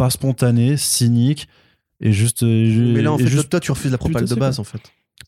pas 0.00 0.08
spontané, 0.08 0.78
cynique 0.78 1.46
et 2.00 2.10
juste. 2.10 2.42
Mais 2.42 3.02
là, 3.02 3.12
en 3.12 3.18
fait, 3.18 3.26
juste- 3.26 3.50
toi, 3.50 3.60
tu 3.60 3.70
refuses 3.70 3.92
la 3.92 3.98
propale 3.98 4.24
de 4.26 4.34
base, 4.34 4.58
en 4.58 4.64
fait. 4.64 4.80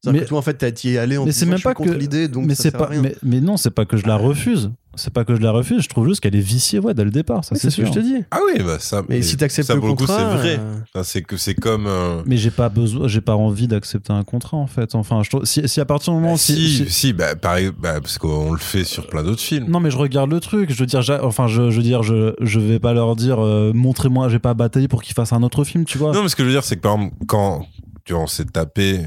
Mais- 0.07 0.21
que 0.21 0.25
toi, 0.25 0.39
en 0.39 0.43
fait, 0.43 0.73
t'y 0.75 0.91
es 0.95 0.99
allé 0.99 1.17
en 1.17 1.25
mais 1.25 1.31
disant, 1.31 1.39
c'est 1.41 1.47
même 1.47 1.55
je 1.55 1.61
suis 1.61 1.65
pas 1.65 1.75
contre 1.75 1.93
que- 1.93 1.97
l'idée, 1.99 2.27
donc 2.29 2.45
mais 2.47 2.55
ça 2.55 2.69
à 2.69 2.73
pas 2.73 2.87
rien. 2.87 3.03
mais, 3.03 3.15
mais 3.23 3.41
non 3.41 3.57
c'est 3.57 3.71
pas 3.71 3.85
que 3.85 3.97
je 3.97 4.07
la 4.07 4.17
refuse 4.17 4.71
c'est 4.95 5.11
pas 5.13 5.25
que 5.25 5.35
je 5.35 5.41
la 5.41 5.53
refuse 5.53 5.81
je 5.83 5.89
trouve 5.89 6.07
juste 6.07 6.21
qu'elle 6.21 6.35
est 6.37 6.41
viciée 6.41 6.79
ouais 6.79 6.93
dès 6.93 7.05
le 7.05 7.11
départ 7.11 7.45
ça 7.47 7.55
Oui, 7.55 7.61
c'est 7.63 7.71
ce 7.71 7.77
que 7.81 7.87
sûr 7.87 7.95
je 7.95 7.99
te 8.01 8.05
dis. 8.05 8.17
Ah 8.31 8.41
oui, 8.45 8.63
bah 8.63 8.77
ça. 8.79 9.03
Mais 9.09 9.23
si 9.23 9.39
t'acceptes 9.39 9.71
le 9.71 9.79
pour 9.79 9.87
le 9.89 9.95
coup, 9.95 10.01
contrat, 10.01 10.19
c'est 10.19 10.37
vrai. 10.37 10.57
euh, 10.61 10.75
Enfin, 10.95 11.03
c'est 11.03 11.23
que 11.23 11.39
c'est 11.39 11.55
comme. 11.55 11.87
euh, 11.87 12.21
mais 12.27 12.37
j'ai 12.37 12.51
pas 12.51 12.69
besoin 12.69 13.09
j'ai 13.09 13.23
pas 13.23 13.35
envie 13.37 13.69
d'accepter 13.69 14.13
un 14.13 14.23
contrat 14.23 14.59
en 14.59 14.67
fait 14.67 14.95
enfin 14.95 15.23
je 15.23 15.31
trouve, 15.31 15.45
si, 15.47 15.67
si 15.67 15.81
à 15.81 15.85
partir 15.87 16.13
du 16.13 16.19
moment 16.21 16.33
bah, 16.35 16.39
si, 16.39 16.55
si, 16.57 16.69
si- 16.87 16.91
si, 16.91 17.13
bah, 17.15 17.35
pareil, 17.37 17.71
bah, 17.81 18.01
parce 18.03 18.19
qu'on 18.19 18.53
le 18.53 18.59
fait 18.59 18.85
sur 18.85 19.07
plein 19.07 19.23
d'autres 19.23 19.41
films. 19.41 19.67
non 19.71 19.81
mais 19.81 19.91
je 19.91 19.97
regarde 19.97 20.31
le 20.31 20.41
truc 20.41 20.71
je 20.71 20.79
veux 20.79 20.87
dire 20.87 21.01
enfin 21.23 21.47
je, 21.47 21.71
je 21.71 21.77
veux 21.79 21.83
dire 21.83 22.03
je, 22.03 22.35
je 22.41 22.61
vais 22.61 22.79
pas 22.81 22.93
leur 22.93 23.17
dire 23.17 23.39
euh, 23.43 23.73
montrez-moi 23.75 24.29
j'ai 24.29 24.41
pas 24.41 24.53
bataillé 24.55 24.89
pour 24.89 25.03
qu'ils 25.03 25.15
fassent 25.15 25.33
un 25.33 25.43
autre 25.43 25.65
film 25.65 25.85
tu 25.87 25.97
vois 25.97 26.13
Non, 26.13 26.23
mais 26.23 26.29
ce 26.29 26.37
que 26.37 26.43
je 26.43 26.49
veux 26.49 26.55
dire, 26.55 26.65
c'est 26.65 26.77
que 26.77 26.81
par 26.83 26.97
exemple, 26.97 27.15
quand 27.29 27.65
tu 28.05 28.13
vois, 28.15 28.23
on 28.23 28.27
s'est 28.27 28.45
tapé, 28.45 28.99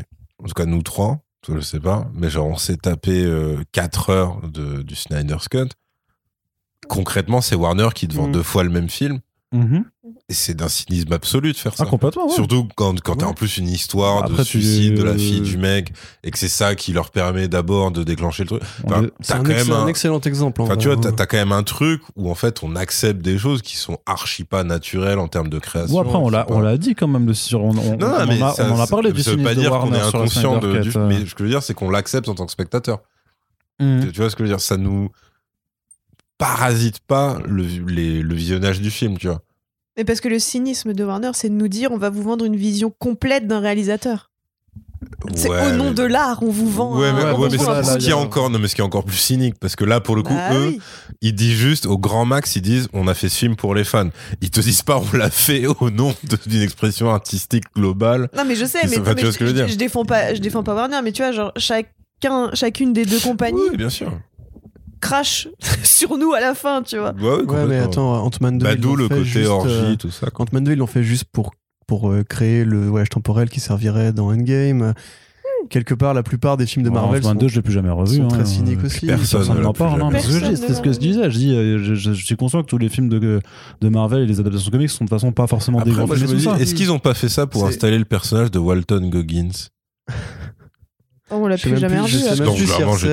en 0.43 0.47
tout 0.47 0.53
cas 0.53 0.65
nous 0.65 0.81
trois, 0.83 1.23
je 1.47 1.59
sais 1.59 1.79
pas, 1.79 2.09
mais 2.13 2.29
genre 2.29 2.47
on 2.47 2.57
s'est 2.57 2.77
tapé 2.77 3.25
4 3.71 4.09
heures 4.09 4.41
de, 4.49 4.81
du 4.81 4.95
Snyder's 4.95 5.47
Cut. 5.47 5.69
Concrètement, 6.87 7.41
c'est 7.41 7.55
Warner 7.55 7.89
qui 7.95 8.07
te 8.07 8.13
vend 8.15 8.27
Mm. 8.27 8.31
deux 8.31 8.43
fois 8.43 8.63
le 8.63 8.69
même 8.69 8.89
film. 8.89 9.19
Mhm. 9.51 9.85
Et 10.29 10.33
c'est 10.33 10.53
d'un 10.53 10.67
cynisme 10.69 11.11
absolu 11.13 11.51
de 11.51 11.57
faire 11.57 11.75
ça. 11.75 11.83
ah 11.85 11.89
complètement 11.89 12.27
ouais. 12.27 12.33
Surtout 12.33 12.67
quand, 12.75 12.99
quand 13.01 13.15
t'as 13.15 13.25
Ouais. 13.25 13.31
en 13.31 13.33
plus 13.33 13.57
une 13.57 13.67
histoire 13.67 14.23
Après, 14.23 14.37
de 14.37 14.43
tu- 14.43 14.61
suicide 14.61 14.95
de 14.95 15.03
la 15.03 15.15
fille 15.17 15.41
du 15.41 15.57
mec 15.57 15.93
et 16.23 16.31
que 16.31 16.37
c'est 16.37 16.47
ça 16.47 16.75
qui 16.75 16.93
leur 16.93 17.09
permet 17.11 17.47
d'abord 17.47 17.91
de 17.91 18.03
déclencher 18.03 18.43
le 18.43 18.47
truc. 18.49 18.61
On 18.83 18.87
Enfin, 18.91 19.07
C'est 19.19 19.33
t'as 19.33 19.39
un, 19.39 19.43
quand 19.43 19.51
ex- 19.51 19.67
même 19.67 19.75
un 19.77 19.83
un- 19.83 19.87
excellent 19.87 20.19
exemple. 20.21 20.61
en 20.61 20.65
Enfin, 20.65 20.73
vrai. 20.75 20.81
tu 20.83 20.87
vois, 20.89 20.97
t'as 20.97 21.11
t'as 21.11 21.25
quand 21.25 21.37
même 21.37 21.51
un 21.51 21.63
truc 21.63 22.01
où 22.15 22.29
en 22.29 22.35
fait 22.35 22.61
on 22.63 22.75
accepte 22.75 23.21
des 23.21 23.37
choses 23.37 23.61
qui 23.61 23.77
sont 23.77 23.97
archi 24.05 24.43
pas 24.43 24.63
naturelles 24.63 25.19
en 25.19 25.27
termes 25.27 25.49
de 25.49 25.59
création. 25.59 25.93
Bon, 25.95 26.01
après, 26.01 26.15
on 26.17 26.29
l'a, 26.29 26.43
pas- 26.45 26.53
on 26.53 26.59
l'a 26.59 26.77
dit 26.77 26.93
quand 26.95 27.07
même, 27.07 27.25
le, 27.27 27.33
sur, 27.33 27.61
on, 27.63 27.69
on, 27.71 27.97
Non, 27.97 28.07
on 28.19 28.25
mais 28.27 28.41
en 28.43 28.47
a, 28.47 28.53
ça- 28.53 28.67
on 28.69 28.75
en 28.75 28.79
a 28.79 28.87
parlé 28.87 29.09
ça 29.09 29.15
du 29.15 29.37
veut 29.37 29.43
pas 29.43 29.53
cynisme 29.53 29.55
de 29.55 29.59
dire 29.61 29.71
qu'on 29.79 29.93
est 29.93 29.99
inconscient 29.99 30.57
de, 30.59 30.81
du- 30.81 30.89
Cut, 30.91 30.97
euh. 30.97 31.07
mais 31.07 31.19
ce 31.25 31.33
que 31.33 31.39
je 31.39 31.43
veux 31.45 31.49
dire, 31.49 31.63
c'est 31.63 31.73
qu'on 31.73 31.89
l'accepte 31.89 32.29
en 32.29 32.35
tant 32.35 32.45
que 32.45 32.51
spectateur. 32.51 32.99
Mhm. 33.79 34.05
Tu, 34.05 34.11
tu 34.11 34.21
vois 34.21 34.29
ce 34.29 34.35
que 34.35 34.43
je 34.43 34.49
veux 34.49 34.55
dire? 34.55 34.61
Ça 34.61 34.77
nous 34.77 35.09
parasite 36.37 36.99
pas 36.99 37.37
le, 37.45 37.63
les- 37.87 38.21
le 38.21 38.35
visionnage 38.35 38.81
du 38.81 38.91
film, 38.91 39.17
tu 39.17 39.27
vois. 39.27 39.41
Mais 39.97 40.03
parce 40.03 40.19
que 40.21 40.27
le 40.27 40.39
cynisme 40.39 40.93
de 40.93 41.03
Warner, 41.03 41.31
c'est 41.33 41.49
de 41.49 41.53
nous 41.53 41.67
dire 41.67 41.91
on 41.91 41.97
va 41.97 42.09
vous 42.09 42.21
vendre 42.23 42.45
une 42.45 42.55
vision 42.55 42.93
complète 42.99 43.47
d'un 43.47 43.59
réalisateur. 43.59 44.29
C'est 45.35 45.49
Ouais, 45.49 45.67
au 45.67 45.75
nom 45.75 45.89
mais- 45.89 45.93
de 45.93 46.03
l'art, 46.03 46.39
on 46.41 46.49
vous 46.49 46.69
vend. 46.69 46.97
Ouais, 46.97 47.11
mais, 47.13 47.23
ouais, 47.23 47.49
ce 47.49 47.97
qui 47.97 48.09
est 48.09 48.13
encore, 48.13 48.49
non, 48.49 48.59
mais 48.59 48.67
ce 48.67 48.75
qui 48.75 48.81
est 48.81 48.83
encore 48.83 49.03
plus 49.05 49.17
cynique, 49.17 49.55
parce 49.59 49.75
que 49.75 49.83
là, 49.85 49.99
pour 50.01 50.15
le 50.15 50.23
coup, 50.23 50.33
Bah 50.33 50.53
eux, 50.53 50.67
oui. 50.69 50.79
ils 51.21 51.33
disent 51.35 51.55
juste 51.57 51.85
au 51.85 51.97
grand 51.97 52.25
max, 52.25 52.55
ils 52.55 52.61
disent, 52.61 52.87
on 52.93 53.07
a 53.07 53.13
fait 53.13 53.29
ce 53.29 53.37
film 53.37 53.55
pour 53.55 53.75
les 53.75 53.83
fans. 53.83 54.09
Ils 54.41 54.49
te 54.49 54.59
disent 54.61 54.81
pas, 54.81 54.99
on 55.13 55.15
l'a 55.17 55.29
fait 55.29 55.65
au 55.67 55.89
nom 55.89 56.13
d'une 56.47 56.61
expression 56.61 57.09
artistique 57.11 57.65
globale. 57.75 58.29
Non, 58.35 58.43
mais 58.45 58.55
je 58.55 58.65
sais, 58.65 58.79
mais, 58.83 58.97
mais 58.97 59.21
je 59.21 59.67
je 59.67 59.75
défends 59.75 60.05
pas, 60.05 60.33
je 60.33 60.41
défends 60.41 60.63
pas 60.63 60.73
Warner, 60.75 60.99
mais 61.03 61.11
tu 61.11 61.21
vois, 61.21 61.31
genre 61.31 61.51
chacun, 61.57 62.49
chacune 62.53 62.91
des 62.93 63.05
deux 63.05 63.19
compagnies 63.19 63.59
Oui, 63.71 63.77
bien 63.77 63.89
sûr. 63.89 64.11
Crache 65.01 65.47
sur 65.83 66.17
nous 66.17 66.33
à 66.33 66.39
la 66.39 66.53
fin, 66.55 66.81
tu 66.81 66.97
vois. 66.97 67.13
Ouais, 67.13 67.43
ouais, 67.43 67.53
Ouais, 67.55 67.65
mais 67.67 67.77
attends, 67.79 68.23
Ant-Man 68.25 68.57
2. 68.59 68.63
Bah, 68.65 68.73
ils 68.73 68.81
le 68.95 69.03
fait 69.07 69.09
côté 69.15 69.23
juste, 69.25 69.47
orgie, 69.49 69.69
euh, 69.73 69.95
tout 69.95 70.11
ça. 70.11 70.27
Ant-Man 70.33 70.63
2, 70.63 70.71
ils 70.73 70.77
l'ont 70.77 70.87
fait 70.87 71.03
juste 71.03 71.25
pour, 71.31 71.51
pour 71.87 72.11
euh, 72.11 72.23
créer 72.23 72.63
le 72.65 72.87
voyage 72.87 73.09
temporel 73.09 73.49
qui 73.49 73.59
servirait 73.59 74.13
dans 74.13 74.31
Endgame. 74.31 74.93
Quelque 75.67 75.95
part, 75.95 76.13
la 76.13 76.21
plupart 76.21 76.57
des 76.57 76.67
films 76.67 76.85
de 76.85 76.91
Marvel 76.91 77.21
Ant-Man 77.21 77.33
sont, 77.33 77.39
2, 77.39 77.47
je 77.47 77.55
l'ai 77.55 77.61
plus 77.63 77.73
jamais 77.73 77.89
revu. 77.89 78.17
sont 78.17 78.25
hein. 78.25 78.27
très 78.27 78.45
cyniques 78.45 78.83
aussi. 78.83 79.07
personne 79.07 79.39
Personne 79.39 79.57
ne 79.57 79.63
n'en 79.63 79.73
parle. 79.73 79.99
hein, 79.99 80.11
ne 80.11 80.19
C'était 80.19 80.73
ce 80.75 80.81
que 80.81 80.91
je 80.93 80.99
disais. 80.99 81.31
Je, 81.31 81.37
dis, 81.39 81.49
je, 81.55 81.95
je- 81.95 82.13
je 82.13 82.23
suis 82.25 82.35
conscient 82.35 82.61
que 82.61 82.67
tous 82.67 82.77
les 82.77 82.87
films 82.89 83.09
de, 83.09 83.41
de 83.81 83.89
Marvel 83.89 84.21
et 84.21 84.25
les 84.27 84.39
adaptations 84.39 84.69
comics 84.69 84.89
sont 84.91 85.05
de 85.05 85.09
toute 85.09 85.17
façon 85.19 85.31
pas 85.31 85.47
forcément 85.47 85.79
Après, 85.79 85.89
des 85.89 85.95
grands 85.97 86.05
films 86.07 86.55
est-ce 86.59 86.75
qu'ils 86.75 86.91
ont 86.91 86.99
pas 86.99 87.15
fait 87.15 87.29
ça 87.29 87.47
pour 87.47 87.61
C'est- 87.63 87.69
installer 87.69 87.97
le 87.97 88.05
personnage 88.05 88.51
de 88.51 88.59
Walton 88.59 89.09
Goggins? 89.09 89.49
Oh, 91.31 91.37
on 91.41 91.47
l'a 91.47 91.57
plus 91.57 91.75
jamais 91.77 91.99
revu. 91.99 92.19
sais 92.19 92.29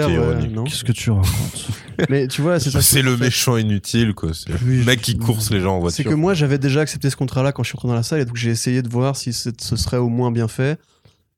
hein. 0.02 0.49
non 0.52 0.65
Qu'est-ce 0.65 0.84
que 0.84 0.92
tu 0.92 1.10
racontes 1.10 1.68
Mais 2.10 2.28
tu 2.28 2.42
vois, 2.42 2.60
c'est 2.60 2.70
ça. 2.70 2.82
C'est 2.82 3.00
le 3.02 3.16
méchant 3.16 3.57
inutile, 3.57 4.12
quoi. 4.15 4.32
C'est 4.34 4.50
le 4.50 4.84
mec 4.84 5.00
qui 5.00 5.16
course 5.16 5.50
les 5.50 5.60
gens 5.60 5.76
en 5.76 5.78
C'est 5.89 6.02
voiture. 6.02 6.10
que 6.10 6.15
moi, 6.15 6.34
j'avais 6.34 6.58
déjà 6.58 6.81
accepté 6.82 7.08
ce 7.08 7.16
contrat-là 7.16 7.52
quand 7.52 7.62
je 7.62 7.68
suis 7.68 7.76
rentré 7.76 7.89
dans 7.89 7.94
la 7.94 8.02
salle, 8.02 8.20
et 8.20 8.24
donc 8.26 8.36
j'ai 8.36 8.50
essayé 8.50 8.82
de 8.82 8.89
voir 8.89 9.16
si 9.16 9.32
c'est- 9.32 9.58
ce 9.60 9.76
serait 9.76 9.97
au 9.97 10.08
moins 10.10 10.31
bien 10.31 10.49
fait. 10.49 10.78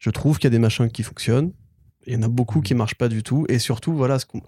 Je 0.00 0.10
trouve 0.10 0.38
qu'il 0.38 0.44
y 0.44 0.48
a 0.48 0.50
des 0.50 0.58
machins 0.58 0.90
qui 0.90 1.02
fonctionnent. 1.04 1.52
Il 2.06 2.14
y 2.14 2.16
en 2.16 2.22
a 2.22 2.28
beaucoup 2.28 2.60
qui 2.60 2.74
marchent 2.74 2.96
pas 2.96 3.08
du 3.08 3.22
tout. 3.22 3.46
Et 3.48 3.58
surtout, 3.60 3.92
voilà, 3.94 4.18
ce 4.18 4.26
qu'on- 4.26 4.42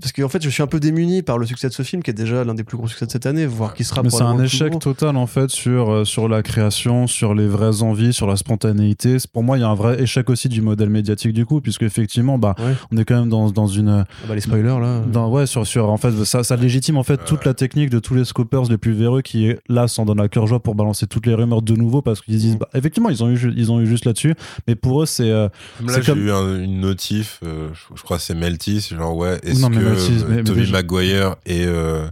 parce 0.00 0.12
qu'en 0.12 0.28
fait, 0.28 0.42
je 0.42 0.48
suis 0.50 0.62
un 0.62 0.66
peu 0.66 0.80
démuni 0.80 1.22
par 1.22 1.38
le 1.38 1.46
succès 1.46 1.68
de 1.68 1.72
ce 1.72 1.82
film, 1.82 2.02
qui 2.02 2.10
est 2.10 2.14
déjà 2.14 2.44
l'un 2.44 2.54
des 2.54 2.64
plus 2.64 2.76
gros 2.76 2.86
succès 2.88 3.06
de 3.06 3.10
cette 3.10 3.26
année, 3.26 3.46
voire 3.46 3.74
qui 3.74 3.84
sera 3.84 4.02
Mais 4.02 4.10
c'est 4.10 4.22
un 4.22 4.38
échec 4.42 4.78
total 4.78 5.16
en 5.16 5.26
fait 5.26 5.50
sur, 5.50 5.90
euh, 5.90 6.04
sur 6.04 6.28
la 6.28 6.42
création, 6.42 7.06
sur 7.06 7.34
les 7.34 7.46
vraies 7.46 7.82
envies, 7.82 8.12
sur 8.12 8.26
la 8.26 8.36
spontanéité. 8.36 9.16
Pour 9.32 9.42
moi, 9.42 9.56
il 9.58 9.60
y 9.60 9.64
a 9.64 9.68
un 9.68 9.74
vrai 9.74 10.02
échec 10.02 10.28
aussi 10.30 10.48
du 10.48 10.60
modèle 10.62 10.90
médiatique 10.90 11.32
du 11.32 11.46
coup, 11.46 11.60
puisque 11.60 11.82
effectivement, 11.82 12.38
bah, 12.38 12.54
Ouais. 12.58 12.74
on 12.92 12.96
est 12.96 13.04
quand 13.04 13.18
même 13.20 13.28
dans, 13.28 13.50
dans 13.50 13.66
une, 13.66 13.88
Ah 13.88 14.04
bah, 14.28 14.34
les 14.34 14.40
spoilers, 14.40 14.78
là. 14.80 15.00
dans, 15.10 15.30
ouais, 15.30 15.46
sur, 15.46 15.66
sur, 15.66 15.88
en 15.90 15.96
fait, 15.96 16.24
ça, 16.24 16.42
ça 16.44 16.56
légitime 16.56 16.96
en 16.96 17.02
fait 17.02 17.24
toute 17.24 17.44
la 17.44 17.54
technique 17.54 17.90
de 17.90 17.98
tous 17.98 18.14
les 18.14 18.24
scopers 18.24 18.64
les 18.64 18.78
plus 18.78 18.92
véreux 18.92 19.22
qui 19.22 19.54
là 19.68 19.88
s'en 19.88 20.04
donnent 20.04 20.20
à 20.20 20.28
cœur 20.28 20.46
joie 20.46 20.60
pour 20.60 20.74
balancer 20.74 21.06
toutes 21.06 21.26
les 21.26 21.34
rumeurs 21.34 21.62
de 21.62 21.74
nouveau 21.74 22.02
parce 22.02 22.20
qu'ils 22.20 22.36
disent, 22.38 22.54
Mm. 22.56 22.58
bah, 22.58 22.68
effectivement, 22.74 23.08
ils 23.10 23.22
ont 23.24 23.30
eu, 23.30 23.52
ils 23.56 23.72
ont 23.72 23.80
eu 23.80 23.86
juste 23.86 24.04
là-dessus, 24.04 24.34
mais 24.68 24.74
pour 24.74 25.02
eux, 25.02 25.06
c'est, 25.06 25.30
euh, 25.30 25.48
Là, 25.86 26.00
j'ai 26.00 26.12
comme- 26.12 26.20
eu 26.26 26.30
un- 26.30 26.62
une 26.62 26.80
notif, 26.80 27.40
euh, 27.44 27.68
je, 27.72 27.96
je 27.96 28.02
crois 28.02 28.16
que 28.18 28.22
c'est 28.22 28.34
Melty, 28.34 28.80
c'est 28.80 28.96
genre, 28.96 29.16
ouais, 29.16 29.38
est-ce 29.42 29.60
mais 29.66 29.76
que 29.94 29.98
euh, 29.98 30.42
déjà- 30.54 30.72
Maguire 30.72 31.36
et 31.46 31.64
euh, 31.66 32.08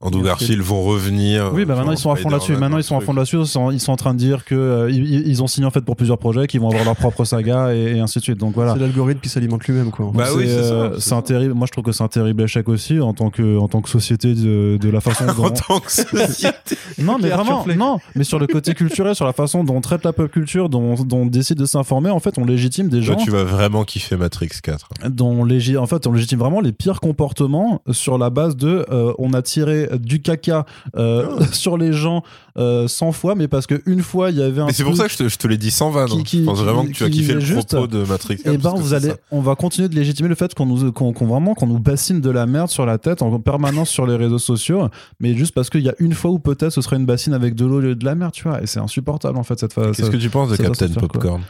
Andrew 0.00 0.22
Garfield. 0.22 0.62
Vont 0.62 0.82
revenir 0.82 1.50
Oui, 1.52 1.64
bah 1.64 1.74
maintenant 1.74 1.92
ils 1.92 1.98
sont 1.98 2.10
à 2.10 2.16
fond 2.16 2.28
là-dessus. 2.28 2.56
Maintenant 2.56 2.78
ils 2.78 2.84
sont 2.84 2.96
à 2.96 3.00
fond 3.00 3.12
là-dessus. 3.12 3.38
Ils 3.38 3.80
sont, 3.80 3.92
en 3.92 3.96
train 3.96 4.14
de 4.14 4.18
dire 4.18 4.44
que 4.44 4.54
euh, 4.54 4.90
ils, 4.90 5.26
ils 5.26 5.42
ont 5.42 5.46
signé 5.46 5.66
en 5.66 5.70
fait 5.70 5.82
pour 5.82 5.96
plusieurs 5.96 6.18
projets, 6.18 6.46
qu'ils 6.46 6.60
vont 6.60 6.68
avoir 6.68 6.84
leur 6.84 6.96
propre 6.96 7.24
saga 7.24 7.74
et, 7.74 7.96
et 7.96 8.00
ainsi 8.00 8.18
de 8.18 8.24
suite. 8.24 8.38
Donc 8.38 8.54
voilà. 8.54 8.74
C'est 8.74 8.80
l'algorithme 8.80 9.20
qui 9.20 9.28
s'alimente 9.28 9.64
lui-même, 9.64 9.90
quoi. 9.90 10.10
Bah 10.14 10.26
c'est, 10.26 10.36
oui, 10.36 10.44
c'est 10.46 10.62
ça, 10.62 10.74
euh, 10.74 10.96
c'est 10.98 11.14
un 11.14 11.22
terrible. 11.22 11.54
Moi 11.54 11.66
je 11.66 11.72
trouve 11.72 11.84
que 11.84 11.92
c'est 11.92 12.04
un 12.04 12.08
terrible 12.08 12.42
échec 12.42 12.68
aussi 12.68 13.00
en 13.00 13.12
tant 13.12 13.30
que 13.30 13.58
en 13.58 13.68
tant 13.68 13.80
que 13.80 13.88
société 13.88 14.34
de, 14.34 14.78
de 14.80 14.88
la 14.90 15.00
façon 15.00 15.24
dont. 15.36 15.44
En 15.44 15.50
tant 15.50 15.80
que 15.80 15.90
société. 15.90 16.76
non 16.98 17.18
mais 17.20 17.28
vraiment 17.30 17.64
non 17.76 17.98
mais 18.14 18.24
sur 18.24 18.38
le 18.38 18.46
côté 18.46 18.74
culturel, 18.74 19.14
sur 19.14 19.26
la 19.26 19.32
façon 19.32 19.64
dont 19.64 19.76
on 19.76 19.80
traite 19.80 20.04
la 20.04 20.12
pop 20.12 20.30
culture, 20.30 20.68
dont, 20.68 20.94
dont 20.94 21.18
on 21.18 21.26
décide 21.26 21.58
de 21.58 21.66
s'informer. 21.66 22.10
En 22.10 22.20
fait, 22.20 22.38
on 22.38 22.44
légitime 22.44 22.88
des 22.88 23.02
gens 23.02 23.14
Toi, 23.14 23.24
tu 23.24 23.30
vas 23.30 23.44
vraiment 23.44 23.84
kiffer 23.84 24.16
Matrix 24.16 24.50
4. 24.62 24.88
dont 25.08 25.44
en 25.44 25.86
fait 25.86 26.06
on 26.06 26.12
légitime 26.12 26.38
vraiment 26.38 26.60
les 26.60 26.72
pires 26.72 27.00
comportements 27.00 27.82
sur 27.90 28.18
la 28.18 28.30
base 28.30 28.56
de 28.56 28.86
euh, 28.90 29.12
on 29.18 29.32
a 29.32 29.42
tiré 29.42 29.88
du 29.98 30.20
caca 30.22 30.66
euh, 30.96 31.40
sur 31.52 31.76
les 31.78 31.92
gens 31.92 32.22
euh, 32.56 32.86
100 32.86 33.12
fois 33.12 33.34
mais 33.34 33.48
parce 33.48 33.66
qu'une 33.66 34.02
fois 34.02 34.30
il 34.30 34.38
y 34.38 34.42
avait 34.42 34.60
un 34.60 34.66
Mais 34.66 34.72
c'est 34.72 34.84
pour 34.84 34.96
ça 34.96 35.06
que 35.06 35.12
je 35.12 35.16
te, 35.18 35.28
je 35.28 35.36
te 35.36 35.46
l'ai 35.48 35.56
dit 35.58 35.70
sans 35.70 35.90
vanne. 35.90 36.08
qui- 36.08 36.18
hein. 36.18 36.22
qui- 36.24 36.38
je 36.40 36.44
pense 36.44 36.58
qui- 36.58 36.64
vraiment 36.64 36.84
que 36.86 36.90
tu 36.92 37.04
as 37.04 37.10
kiffé 37.10 37.34
le 37.34 37.40
juste, 37.40 37.68
propos 37.74 37.86
de 37.86 38.04
Matrix 38.04 38.36
4. 38.36 38.46
et 38.46 38.56
ben 38.56 38.62
parce 38.62 38.74
que 38.76 38.80
vous 38.80 38.94
allez 38.94 39.08
ça. 39.10 39.16
on 39.32 39.40
va 39.40 39.54
continuer 39.56 39.88
de 39.88 39.94
légitimer 39.94 40.28
le 40.28 40.34
fait 40.34 40.54
qu'on 40.54 40.66
nous 40.66 40.92
qu'on 40.92 41.12
vraiment 41.12 41.54
qu'on 41.54 41.66
nous 41.66 41.78
bassine 41.80 42.20
de 42.20 42.30
la 42.30 42.46
merde 42.46 42.68
sur 42.68 42.86
la 42.86 42.98
tête 42.98 43.22
en 43.22 43.38
permanence 43.40 43.88
sur 43.90 44.06
les 44.06 44.16
réseaux 44.16 44.38
sociaux 44.38 44.88
mais 45.20 45.34
juste 45.34 45.54
parce 45.54 45.68
qu'il 45.70 45.82
y 45.82 45.88
a 45.88 45.94
une 45.98 46.12
fois 46.14 46.30
où 46.30 46.38
peut-être 46.38 46.70
ce 46.70 46.80
serait 46.80 46.96
une 46.96 47.06
bassine 47.06 47.34
avec 47.34 47.54
de 47.54 47.64
l'eau 47.66 47.76
au 47.78 47.80
lieu 47.80 47.94
de 47.94 48.04
la 48.04 48.14
merde 48.14 48.32
tu 48.32 48.44
vois 48.48 48.62
et 48.62 48.66
c'est 48.66 48.80
insupportable 48.80 49.36
en 49.38 49.42
fait 49.42 49.58
cette 49.58 49.72
phase 49.72 49.96
Qu'est-ce 49.96 50.10
que 50.10 50.16
tu 50.16 50.30
penses 50.30 50.50
de 50.50 50.56
Captain 50.56 50.88
quoi. 51.08 51.40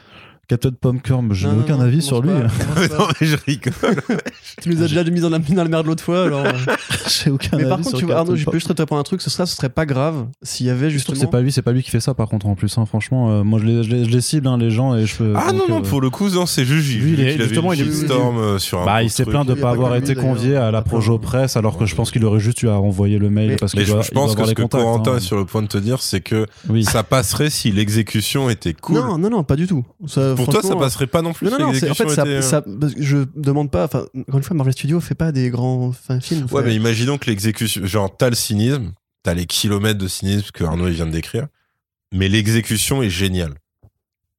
Captain 0.49 0.71
Popcorn 0.79 1.33
je 1.33 1.49
n'ai 1.49 1.55
Non, 1.55 1.61
aucun 1.61 1.77
non, 1.77 1.83
avis 1.85 1.97
non, 1.97 2.03
sur 2.03 2.23
lui 2.23 2.31
pas. 2.31 2.87
Non, 2.99 3.07
mais 3.21 3.27
je 3.27 3.37
rigole. 3.47 3.73
Tu 4.63 4.69
nous 4.69 4.79
as 4.83 4.89
déjà 4.89 5.03
mis 5.05 5.21
dans 5.21 5.31
la, 5.31 5.39
dans 5.39 5.63
la 5.63 5.69
merde 5.69 5.87
l'autre 5.87 6.03
fois, 6.05 6.25
alors. 6.25 6.45
euh. 6.47 6.53
j'ai 7.09 7.31
aucun 7.31 7.57
Mais 7.57 7.63
avis 7.63 7.69
par 7.71 7.79
contre, 7.79 7.91
sur 7.91 7.99
tu 7.99 8.05
vois, 8.07 8.17
Arnaud, 8.17 8.37
je 8.37 8.45
peux 8.45 8.53
juste 8.53 8.75
te 8.75 8.81
répondre 8.83 9.01
un 9.01 9.05
truc, 9.05 9.21
ce 9.23 9.31
serait, 9.31 9.47
ce 9.47 9.57
serait 9.57 9.69
pas 9.69 9.87
grave 9.87 10.27
s'il 10.43 10.67
y 10.67 10.71
avait 10.71 10.91
justement. 10.91 11.19
c'est 11.19 11.31
pas 11.31 11.41
lui 11.41 11.51
c'est 11.53 11.63
pas 11.63 11.73
lui 11.73 11.83
qui 11.83 11.91
fait 11.91 12.01
ça 12.01 12.15
par 12.15 12.29
contre 12.29 12.47
en 12.47 12.55
plus 12.55 12.77
hein, 12.79 12.87
franchement 12.87 13.31
euh, 13.31 13.43
moi 13.45 13.59
je 13.59 13.65
les, 13.67 13.83
je 13.85 13.91
les- 13.91 14.05
je 14.05 14.11
les 14.11 14.21
cible 14.21 14.47
hein, 14.47 14.57
les 14.59 14.71
gens 14.71 14.95
et 14.95 15.07
je 15.07 15.17
peux 15.17 15.33
Ah 15.37 15.53
non, 15.53 15.59
donc, 15.61 15.69
non, 15.69 15.79
euh, 15.79 15.81
pour 15.83 16.01
le 16.01 16.11
coup, 16.11 16.29
non, 16.29 16.47
c'est 16.47 16.65
juste. 16.65 16.89
Lui, 17.01 17.15
il 17.19 17.43
justement, 17.43 17.73
il 17.73 17.81
est- 17.81 18.11
euh, 18.11 18.59
sur 18.59 18.83
un 18.83 18.85
Bah, 18.87 19.03
il 19.03 19.11
s'est 19.11 19.25
plaint 19.25 19.47
de 19.47 19.53
a 19.53 19.57
pas 19.57 19.71
avoir 19.71 19.97
été 19.97 20.15
convié 20.15 20.57
à 20.57 20.71
la. 20.71 20.83
Projo 20.83 21.19
Presse 21.19 21.57
alors 21.57 21.79
que 21.79 21.87
je 21.87 21.95
pense 21.95 22.11
qu'il 22.11 22.25
aurait 22.25 22.41
juste 22.41 22.63
eu 22.63 22.69
à 22.69 22.79
envoyer 22.79 23.19
le 23.19 23.31
mail 23.31 23.49
Mais- 23.51 23.57
parce 23.57 23.75
Mais 23.75 23.85
je, 23.85 23.93
pense 24.13 24.35
que 24.35 24.45
ce 24.45 24.53
que 24.53 24.63
Corentin 24.63 25.13
hein. 25.13 25.17
est 25.17 25.21
sur 25.21 25.37
le 25.37 25.45
point 25.47 25.63
de 25.63 25.67
te 25.69 25.79
dire, 25.79 26.03
c'est 26.03 26.21
que 26.21 26.47
Oui. 26.69 26.85
ça 26.85 27.03
passerait 27.03 27.49
si 27.51 27.73
l'exécution 27.73 28.51
était 28.51 28.75
cool. 28.75 28.97
Non, 28.97 29.17
non, 29.19 29.31
non, 29.31 29.45
pas 29.45 29.57
du 29.57 29.67
tout. 29.67 29.85
Ça, 30.07 30.34
Pour 30.37 30.47
toi, 30.47 30.55
ça 30.55 30.61
franchement, 30.69 30.81
passerait 30.81 31.07
pas 31.07 31.23
non 31.23 31.33
plus 31.33 31.47
Non, 31.47 31.59
non, 31.59 31.67
non, 31.67 31.73
c'est- 31.75 31.91
en 31.91 31.95
fait, 31.95 32.09
ça, 32.09 32.23
était... 32.23 32.31
euh, 32.31 32.43
ça- 32.43 32.65
je 32.99 33.19
demande 33.37 33.71
pas. 33.71 33.85
Enfin, 33.85 34.07
encore 34.17 34.37
une 34.39 34.43
fois, 34.43 34.57
Marvel 34.57 34.73
Studios 34.73 35.01
fait 35.01 35.15
pas 35.15 35.33
des 35.33 35.51
grands 35.51 35.93
films. 36.21 36.47
Ouais, 36.51 36.63
fait- 36.63 36.69
mais 36.69 36.75
imaginons 36.75 37.19
que 37.19 37.27
l'exécution, 37.31 37.85
genre, 37.87 38.15
t'as 38.17 38.29
le 38.31 38.35
cynisme, 38.37 38.93
t'as 39.23 39.35
les 39.35 39.47
kilomètres 39.47 39.99
de 39.99 40.09
cynisme 40.09 40.49
que 40.53 40.65
Arnaud 40.65 40.89
il 40.89 40.95
vient 40.95 41.07
de 41.07 41.13
décrire, 41.13 41.47
mais 42.13 42.29
l'exécution 42.29 43.03
est 43.03 43.11
géniale. 43.11 43.55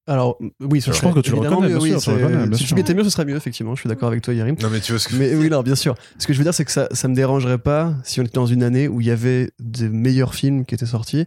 Alors, 0.07 0.38
oui, 0.61 0.82
Je 0.82 0.91
pense 0.91 1.15
que 1.15 1.19
tu 1.19 1.32
le 1.32 1.38
reconnais, 1.38 1.67
bien 1.67 1.80
oui, 1.80 1.90
sûr, 1.99 2.14
tu 2.14 2.24
bien 2.24 2.56
Si 2.57 2.65
tu 2.65 2.75
mettais 2.75 2.93
mieux, 2.93 3.03
ce 3.03 3.09
serait 3.09 3.25
mieux, 3.25 3.35
effectivement. 3.35 3.74
Je 3.74 3.80
suis 3.80 3.90
d'accord 3.90 4.09
avec 4.09 4.22
toi, 4.22 4.35
Yarim. 4.35 4.56
Non, 4.61 4.69
mais 4.69 4.80
tu 4.80 4.91
vois 4.91 4.99
ce 4.99 5.07
que 5.07 5.15
Mais 5.15 5.33
oui, 5.33 5.49
non, 5.49 5.64
bien 5.64 5.74
sûr. 5.74 5.95
Ce 6.19 6.27
que 6.27 6.33
je 6.33 6.38
veux 6.38 6.43
dire, 6.43 6.53
c'est 6.53 6.64
que 6.65 6.72
ça, 6.72 6.88
ça 6.91 7.07
me 7.07 7.15
dérangerait 7.15 7.57
pas 7.57 7.95
si 8.03 8.19
on 8.19 8.24
était 8.24 8.35
dans 8.35 8.45
une 8.45 8.61
année 8.61 8.88
où 8.88 9.01
il 9.01 9.07
y 9.07 9.11
avait 9.11 9.49
des 9.59 9.90
meilleurs 9.90 10.35
films 10.35 10.64
qui 10.65 10.75
étaient 10.75 10.85
sortis 10.85 11.25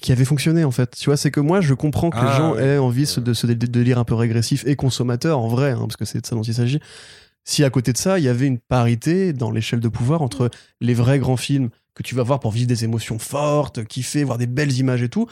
qui 0.00 0.12
avaient 0.12 0.24
fonctionné, 0.24 0.64
en 0.64 0.70
fait. 0.70 0.96
Tu 0.98 1.06
vois, 1.06 1.16
c'est 1.16 1.30
que 1.30 1.40
moi, 1.40 1.60
je 1.60 1.74
comprends 1.74 2.10
que 2.10 2.16
Ah, 2.20 2.24
les 2.30 2.36
gens 2.36 2.54
oui. 2.54 2.60
aient 2.62 2.78
envie 2.78 3.06
ce- 3.06 3.20
de 3.20 3.32
ce 3.34 3.46
dé- 3.46 3.54
délire 3.68 3.98
un 3.98 4.04
peu 4.04 4.14
régressif 4.14 4.64
et 4.66 4.76
consommateur, 4.76 5.38
en 5.38 5.48
vrai, 5.48 5.70
hein, 5.72 5.80
parce 5.82 5.96
que 5.96 6.04
c'est 6.04 6.20
de 6.20 6.26
ça 6.26 6.34
dont 6.34 6.42
il 6.42 6.54
s'agit. 6.54 6.80
Si 7.44 7.64
à 7.64 7.70
côté 7.70 7.92
de 7.92 7.98
ça, 7.98 8.18
il 8.18 8.24
y 8.24 8.28
avait 8.28 8.46
une 8.46 8.58
parité 8.58 9.32
dans 9.32 9.50
l'échelle 9.50 9.80
de 9.80 9.88
pouvoir 9.88 10.22
entre 10.22 10.50
les 10.80 10.94
vrais 10.94 11.18
grands 11.18 11.36
films 11.38 11.70
que 11.94 12.02
tu 12.02 12.14
vas 12.14 12.22
voir 12.22 12.38
pour 12.40 12.50
vivre 12.52 12.66
des 12.68 12.84
émotions 12.84 13.18
fortes, 13.18 13.84
kiffer, 13.84 14.24
voir 14.24 14.38
des 14.38 14.46
belles 14.46 14.72
images 14.78 15.02
et 15.02 15.08
tout, 15.08 15.26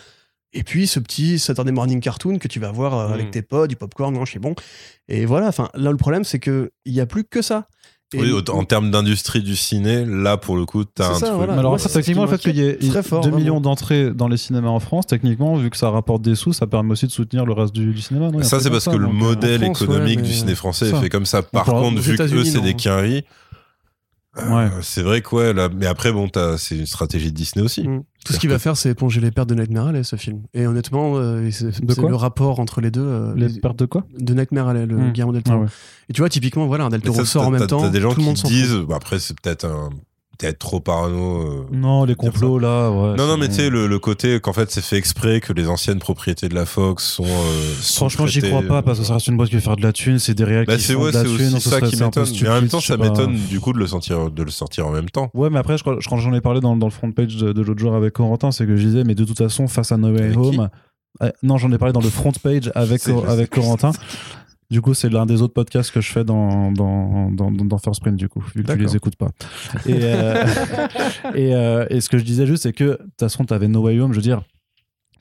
Et 0.55 0.63
puis 0.65 0.87
ce 0.87 0.99
petit 0.99 1.39
Saturday 1.39 1.73
morning 1.73 2.01
cartoon 2.01 2.39
que 2.39 2.49
tu 2.49 2.59
vas 2.59 2.73
voir 2.73 2.95
euh, 2.97 3.09
Mm. 3.09 3.13
avec 3.13 3.31
tes 3.33 3.43
potes, 3.43 3.69
du 3.69 3.77
popcorn, 3.77 4.15
non, 4.15 4.25
je 4.25 4.31
suis 4.31 4.39
bon. 4.41 4.55
Et 5.07 5.27
voilà, 5.27 5.49
enfin 5.49 5.69
là 5.75 5.91
le 5.91 5.99
problème 5.99 6.25
c'est 6.25 6.39
que 6.39 6.73
il 6.87 6.95
y 6.95 7.01
a 7.03 7.07
plus 7.07 7.25
que 7.25 7.43
ça. 7.43 7.69
Et- 8.15 8.20
Oui, 8.23 8.33
en 8.51 8.65
termes 8.65 8.91
d'industrie 8.91 9.43
du 9.43 9.55
ciné, 9.55 10.07
là 10.07 10.39
pour 10.39 10.57
le 10.57 10.65
coup, 10.65 10.83
t'as 10.85 11.11
un 11.11 11.15
ça, 11.15 11.27
truc. 11.27 11.37
voilà. 11.37 11.53
Mais 11.53 11.59
alors, 11.59 11.78
ça, 11.78 11.91
techniquement, 11.91 12.23
le 12.25 12.31
fait 12.31 12.39
qu'il 12.39 12.57
y 12.57 12.62
ait 12.62 12.73
m'inquiète 12.73 12.91
très 12.91 13.03
fort, 13.03 13.20
2 13.20 13.28
vraiment. 13.28 13.37
millions 13.45 13.61
d'entrées 13.61 14.12
dans 14.15 14.28
les 14.28 14.39
cinémas 14.39 14.70
en 14.70 14.81
France, 14.81 15.07
techniquement, 15.07 15.57
vu 15.57 15.69
que 15.69 15.77
ça 15.77 15.91
rapporte 15.91 16.23
des 16.23 16.35
sous, 16.35 16.55
ça 16.55 16.67
permet 16.67 16.93
aussi 16.93 17.07
de 17.07 17.12
soutenir 17.12 17.45
le 17.45 17.53
reste 17.53 17.75
du, 17.75 17.93
du 17.93 18.01
cinéma. 18.01 18.31
non? 18.31 18.43
Ça, 18.43 18.61
c'est 18.61 18.70
parce 18.70 18.85
ça, 18.85 18.93
que 18.93 18.97
le 18.97 19.09
modèle 19.09 19.61
France, 19.62 19.83
économique 19.83 20.20
ouais, 20.20 20.23
du 20.25 20.33
ciné 20.33 20.55
français 20.55 20.89
est 20.89 20.95
fait 21.01 21.11
comme 21.11 21.27
ça. 21.27 21.43
Par 21.43 21.67
contre, 21.67 22.01
vu 22.01 22.17
que 22.17 22.23
eux, 22.35 22.45
c'est 22.45 22.62
des 22.62 22.73
quinries, 22.75 23.25
Ouais. 24.50 24.68
c'est 24.83 25.02
vrai 25.02 25.20
que 25.23 25.34
ouais, 25.34 25.52
là, 25.52 25.68
mais 25.75 25.86
après, 25.86 26.12
bon, 26.12 26.28
t'as- 26.28 26.58
c'est 26.58 26.76
une 26.76 26.86
stratégie 26.86 27.31
de 27.33 27.36
Disney 27.36 27.65
aussi. 27.65 27.86
Mm. 27.89 28.02
Tout 28.25 28.33
ce 28.34 28.39
qu'il 28.39 28.50
va 28.50 28.58
faire, 28.58 28.76
c'est 28.76 28.91
éponger 28.91 29.20
les 29.20 29.31
pertes 29.31 29.49
de 29.49 29.55
Nightmare 29.55 29.86
Alley, 29.89 30.02
ce 30.05 30.17
film. 30.17 30.42
Et 30.55 30.67
honnêtement, 30.67 31.12
euh, 31.17 31.49
c'est 31.50 31.70
le 31.83 32.15
rapport 32.15 32.60
entre 32.60 32.81
les 32.81 32.91
deux. 32.91 33.00
euh, 33.05 33.33
Les 33.34 33.49
les- 33.49 33.60
pertes 33.60 33.78
de 33.78 33.86
quoi 33.86 34.05
de 34.18 34.34
Nightmare 34.34 34.68
Alley, 34.68 34.86
le 34.86 34.97
Mm. 34.97 35.12
Guillermo 35.12 35.33
del 35.33 35.42
Ah 35.49 35.57
ouais. 35.58 35.67
Et 36.08 36.12
tu 36.12 36.20
vois, 36.20 36.28
typiquement, 36.28 36.67
voilà, 36.67 36.84
un 36.84 36.89
Del 36.91 37.00
Toro 37.02 37.25
sort 37.25 37.47
en 37.47 37.50
même 37.50 37.67
temps. 37.67 37.81
T'as 37.81 37.89
des 37.91 38.00
gens 38.00 38.12
tout 38.12 38.20
le 38.20 38.26
monde 38.26 38.34
qui 38.36 38.42
s'en 38.42 38.49
disent, 38.49 38.75
bah, 38.89 38.97
après, 38.97 39.18
c'est 39.18 39.39
peut-être 39.41 39.65
un. 39.65 39.91
Peut-être 40.39 40.60
trop 40.60 40.78
parano. 40.78 41.42
euh. 41.42 41.67
Non, 41.73 42.05
les 42.05 42.15
complots 42.15 42.60
là, 42.60 42.91
ouais. 42.92 43.17
Non, 43.17 43.26
non, 43.26 43.34
c'est 43.34 43.41
mais 43.41 43.49
tu 43.49 43.55
sais, 43.55 43.70
le, 43.70 43.89
le 43.89 43.99
côté 43.99 44.39
qu'en 44.39 44.52
fait, 44.52 44.70
c'est 44.70 44.81
fait 44.84 44.97
exprès 44.97 45.41
que 45.41 45.52
les 45.52 45.67
anciennes 45.68 45.99
propriétés 45.99 46.49
de 46.49 46.55
la 46.55 46.65
Fox 46.65 47.02
sont. 47.05 47.25
euh, 47.25 47.73
Franchement, 47.81 48.26
j'y 48.28 48.41
crois 48.41 48.62
pas 48.62 48.83
parce 48.83 49.00
que 49.00 49.05
ça 49.05 49.15
reste 49.15 49.26
une 49.26 49.36
boîte 49.36 49.49
qui 49.49 49.57
veut 49.57 49.60
faire 49.60 49.75
de 49.75 49.83
la 49.83 49.92
thune, 49.92 50.20
c'est 50.20 50.34
des 50.34 50.44
réels 50.44 50.65
Bah, 50.67 50.76
qui 50.76 50.83
c'est 50.83 50.92
font 50.94 51.02
ouais, 51.02 51.10
de 51.10 51.17
la 51.17 51.25
c'est 51.25 51.28
thune, 51.36 51.55
aussi 51.57 51.60
ce 51.60 51.70
ça 51.70 51.81
qui 51.81 51.97
c'est 51.97 52.05
m'étonne. 52.05 52.28
Mais 52.41 52.49
en 52.49 52.55
même 52.55 52.68
temps, 52.68 52.81
ça 52.81 52.97
m'étonne 52.97 53.34
du 53.34 53.58
coup 53.58 53.73
de 53.73 53.78
le 53.78 53.86
sortir, 53.89 54.31
de 54.31 54.42
le 54.44 54.50
sortir 54.52 54.86
en 54.86 54.92
même 54.92 55.10
temps. 55.10 55.28
Ouais, 55.34 55.50
mais 55.50 55.58
après, 55.58 55.76
je 55.76 55.83
crois- 55.83 55.99
quand 56.08 56.18
j'en 56.18 56.33
ai 56.33 56.41
parlé 56.41 56.60
dans, 56.60 56.76
dans 56.76 56.86
le 56.86 56.92
front 56.92 57.10
page 57.10 57.36
de, 57.36 57.52
de 57.52 57.60
l'autre 57.62 57.81
jour 57.81 57.97
avec 57.97 58.12
Corentin, 58.12 58.52
c'est 58.52 58.65
que 58.65 58.76
je 58.76 58.86
disais, 58.86 59.02
mais 59.02 59.17
de 59.17 59.25
toute 59.25 59.39
façon, 59.39 59.67
face 59.67 59.91
à 59.91 59.97
No 59.97 60.10
Way 60.12 60.36
Home. 60.36 60.68
euh, 61.23 61.31
non, 61.42 61.58
j'en 61.58 61.73
ai 61.73 61.78
parlé 61.78 61.92
dans 61.92 62.00
le 62.00 62.10
front 62.10 62.31
page 62.41 62.70
avec, 62.76 63.00
C'est- 63.02 63.26
avec 63.26 63.50
Corentin. 63.50 63.91
Du 64.71 64.83
coup, 64.83 64.93
c'est 64.93 65.09
l'un 65.09 65.25
des 65.25 65.41
autres 65.41 65.55
podcasts 65.55 65.91
que 65.91 66.03
je 66.03 66.13
fais 66.13 66.25
dans, 66.25 66.71
dans, 66.73 67.31
dans, 67.31 67.51
dans 67.51 67.79
First 67.79 68.03
Print, 68.03 68.17
du 68.17 68.29
coup, 68.29 68.45
vu 68.55 68.63
que 68.63 68.73
tu 68.73 68.79
les 68.79 68.97
écoutes 68.97 69.17
pas. 69.17 69.31
Et, 69.87 69.95
euh, 70.03 70.45
et, 71.35 71.55
euh, 71.55 71.87
et 71.89 72.03
ce 72.03 72.11
que 72.11 72.19
je 72.19 72.25
disais 72.25 72.47
juste, 72.47 72.65
c'est 72.65 72.75
que, 72.75 72.85
de 72.85 72.97
toute 72.97 73.21
façon, 73.21 73.45
t'avais 73.45 73.69
No 73.69 73.81
Way 73.81 74.01
Home, 74.01 74.13
je 74.13 74.19
veux 74.19 74.23
dire, 74.23 74.43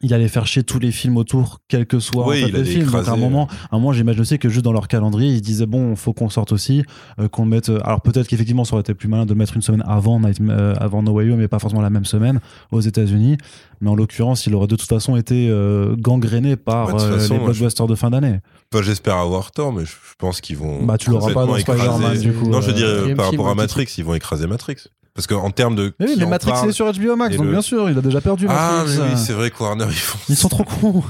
il 0.01 0.13
allait 0.13 0.27
faire 0.27 0.45
chier 0.45 0.63
tous 0.63 0.79
les 0.79 0.91
films 0.91 1.17
autour, 1.17 1.59
quel 1.67 1.85
que 1.87 1.99
soit 1.99 2.27
Oui, 2.27 2.43
en 2.43 2.47
fait, 2.47 2.51
le 2.53 2.63
film. 2.63 2.85
Donc, 2.85 3.07
à 3.07 3.11
un 3.11 3.15
moment, 3.17 3.47
à 3.71 3.75
un 3.75 3.79
moment 3.79 3.93
j'imagine 3.93 4.21
aussi 4.21 4.37
que 4.39 4.47
juste 4.49 4.63
dans 4.63 4.71
leur 4.73 4.87
calendrier, 4.87 5.31
ils 5.31 5.37
se 5.37 5.41
disaient, 5.43 5.65
bon, 5.65 5.95
faut 5.95 6.13
qu'on 6.13 6.29
sorte 6.29 6.51
aussi, 6.51 6.83
euh, 7.19 7.27
qu'on 7.27 7.45
mette. 7.45 7.69
euh, 7.69 7.79
alors, 7.83 8.01
peut-être 8.01 8.27
qu'effectivement, 8.27 8.63
ça 8.63 8.73
aurait 8.73 8.81
été 8.81 8.93
plus 8.93 9.07
malin 9.07 9.25
de 9.25 9.33
le 9.33 9.37
mettre 9.37 9.55
une 9.55 9.61
semaine 9.61 9.83
avant, 9.87 10.19
Night- 10.19 10.39
euh, 10.41 10.75
avant 10.79 11.01
No 11.03 11.11
Way 11.13 11.31
Home, 11.31 11.39
mais 11.39 11.47
pas 11.47 11.59
forcément 11.59 11.81
la 11.81 11.89
même 11.89 12.05
semaine 12.05 12.39
aux 12.71 12.81
États-Unis. 12.81 13.37
Mais 13.81 13.89
en 13.89 13.95
l'occurrence, 13.95 14.45
il 14.47 14.55
aurait 14.55 14.67
de 14.67 14.75
toute 14.75 14.87
façon 14.89 15.15
été 15.17 15.49
euh, 15.49 15.95
gangréné 15.97 16.55
par 16.55 16.89
euh, 16.95 17.17
façon, 17.17 17.33
les 17.35 17.39
je- 17.39 17.45
blockbusters 17.45 17.87
de 17.87 17.95
fin 17.95 18.09
d'année. 18.09 18.39
Pas 18.69 18.81
j'espère 18.81 19.17
avoir 19.17 19.51
tort, 19.51 19.71
mais 19.71 19.85
je 19.85 19.93
pense 20.17 20.41
qu'ils 20.41 20.57
vont. 20.57 20.83
Bah, 20.83 20.97
tu 20.97 21.09
l'auras 21.09 21.33
pas 21.33 21.45
dans 21.45 21.57
Spider-Man, 21.57 22.19
du 22.19 22.33
coup, 22.33 22.49
Non, 22.49 22.61
je 22.61 22.71
dirais 22.71 22.91
quatrième 22.93 23.17
par 23.17 23.25
rapport 23.31 23.47
à 23.49 23.55
Matrix, 23.55 23.87
ils 23.97 24.03
vont 24.03 24.13
écraser 24.13 24.47
Matrix. 24.47 24.75
Parce 25.17 25.25
qu'en 25.27 25.49
termes 25.49 25.75
de. 25.75 25.93
Mais 25.99 26.05
oui, 26.05 26.15
mais 26.19 26.25
Matrix 26.27 26.51
parle- 26.51 26.69
est 26.69 26.71
sur 26.73 26.85
HBO 26.93 27.15
Max, 27.15 27.35
donc 27.35 27.47
le- 27.47 27.51
bien 27.51 27.61
sûr, 27.63 27.89
il 27.89 27.97
a 27.97 28.01
déjà 28.01 28.21
perdu. 28.21 28.45
Ah, 28.47 28.83
Matrix. 28.85 28.97
mais 28.99 29.03
oui, 29.13 29.17
c'est 29.17 29.33
vrai 29.33 29.49
que 29.49 29.61
Warner, 29.61 29.87
ils 29.89 29.93
font. 29.93 30.19
Ils 30.29 30.35
sont 30.37 30.47
trop 30.47 30.63
cons. 30.63 31.03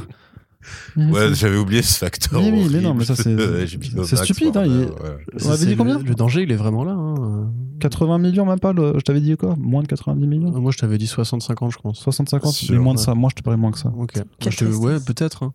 Ouais, 0.97 1.33
j'avais 1.33 1.57
oublié 1.57 1.81
ce 1.81 1.97
facteur. 1.97 2.39
Oui, 2.41 2.49
oui, 2.51 2.69
mais 2.71 2.81
non, 2.81 2.93
mais 2.93 3.05
ça, 3.05 3.15
c'est- 3.15 3.35
c'est 4.05 4.15
stupide, 4.17 4.57
hein, 4.57 4.61
Warner, 4.65 4.85
il- 4.85 5.03
ouais. 5.03 5.17
On 5.45 5.51
avait 5.51 5.65
dit 5.65 5.75
combien 5.75 5.97
le, 5.99 6.03
le 6.03 6.15
danger, 6.15 6.43
il 6.43 6.51
est 6.51 6.55
vraiment 6.55 6.83
là. 6.83 6.93
hein. 6.93 7.51
80 7.79 8.17
millions, 8.17 8.45
même 8.45 8.59
pas. 8.59 8.73
le- 8.73 8.93
Je 8.95 9.01
t'avais 9.01 9.19
dit 9.21 9.35
quoi? 9.37 9.55
Moins 9.57 9.83
de 9.83 9.87
90 9.87 10.25
millions? 10.25 10.51
Moi, 10.59 10.71
je 10.71 10.77
t'avais 10.77 10.97
dit 10.97 11.05
60-50, 11.07 11.71
je 11.71 11.77
pense. 11.77 12.01
60-50 12.01 12.51
Sûr, 12.53 12.73
Mais 12.75 12.79
moins 12.79 12.93
de 12.95 12.99
ça. 12.99 13.13
Moi, 13.13 13.29
je 13.31 13.35
te 13.35 13.43
parie 13.43 13.57
moins 13.57 13.71
que 13.71 13.77
ça. 13.79 13.89
Ok. 13.97 14.15
Moi, 14.15 14.23
je 14.51 14.57
te- 14.57 14.65
ouais, 14.65 14.99
peut-être. 14.99 15.43
hein. 15.43 15.53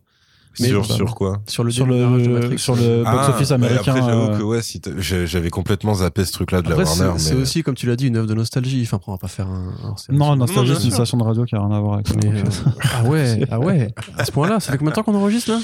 Mais 0.59 0.67
sur, 0.67 0.81
bah, 0.87 0.93
sur 0.95 1.15
quoi 1.15 1.41
Sur 1.47 1.63
le 1.63 1.71
Sur 1.71 1.85
le, 1.87 2.57
sur 2.57 2.75
le 2.75 3.03
Ah, 3.05 3.11
box-office 3.15 3.49
mais 3.49 3.55
américain. 3.55 3.93
Après, 3.95 4.05
j'avoue 4.07 4.21
euh, 4.33 4.37
que 4.37 4.43
ouais, 4.43 4.61
si 4.61 4.79
j'avais 4.99 5.49
complètement 5.49 5.95
zappé 5.95 6.25
ce 6.25 6.31
truc-là 6.31 6.61
de 6.61 6.67
la 6.69 6.73
Après, 6.75 6.85
c'est 6.85 7.01
Warner. 7.03 7.19
c'est 7.19 7.33
mais- 7.35 7.41
aussi, 7.41 7.63
comme 7.63 7.75
tu 7.75 7.87
l'as 7.87 7.95
dit, 7.95 8.07
une 8.07 8.17
œuvre 8.17 8.27
de 8.27 8.33
nostalgie. 8.35 8.81
Enfin, 8.83 8.99
on 9.07 9.11
va 9.13 9.17
pas 9.17 9.27
faire 9.27 9.47
un. 9.47 9.73
un- 9.83 9.95
Non, 10.13 10.35
Nostalgie, 10.35 10.75
c'est 10.77 10.85
une 10.85 10.91
station 10.91 11.17
de 11.17 11.23
radio 11.23 11.43
qui 11.45 11.55
a 11.55 11.59
rien 11.59 11.71
à 11.75 11.79
voir 11.79 11.95
avec 11.95 12.07
ça. 12.07 12.13
Mais, 12.23 12.29
donc, 12.29 12.45
euh, 12.45 12.69
ah 12.93 13.03
ouais, 13.09 13.47
ah 13.51 13.59
ouais. 13.59 13.93
À 14.17 14.25
ce 14.25 14.31
point-là, 14.31 14.59
ça 14.59 14.71
fait 14.71 14.77
combien 14.77 14.91
de 14.91 14.95
temps 14.95 15.03
qu'on 15.03 15.15
enregistre 15.15 15.51
là? 15.51 15.59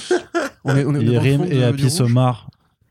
On 0.66 0.76
est, 0.76 0.86
on 0.86 0.96
est 0.96 1.06
Et 1.06 1.18
Rim 1.20 1.44
et 1.50 1.64
Happy 1.64 1.90
se 1.90 2.04
marrent. 2.04 2.50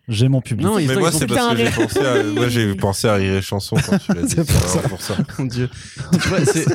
J'ai 0.09 0.29
mon 0.29 0.41
public. 0.41 0.67
Non, 0.67 0.79
ils- 0.79 0.89
Mais 0.89 0.97
moi, 0.97 1.13
c'est 1.13 1.27
parce 1.27 1.41
un 1.47 1.51
que 1.51 1.57
j'ai 1.59 1.69
rire. 1.69 1.75
pensé 1.77 1.99
à, 2.01 2.23
moi, 2.25 2.49
j'ai 2.49 2.75
pensé 2.75 3.09
à 3.09 3.15
Rire 3.15 3.35
et 3.35 3.43
Chanson 3.43 3.77
quand 3.85 3.99
tu 3.99 4.13
l'as 4.15 4.23
dit. 4.23 4.29
C'est 4.37 4.47
pour 4.47 4.61
ça. 4.63 4.79
vraiment 4.79 4.89
pour 4.89 5.03
ça. 5.03 5.17
Mon 5.39 5.45
Dieu. 5.45 5.69
Tu 6.13 6.29
vois, 6.29 6.45
c'est- 6.45 6.67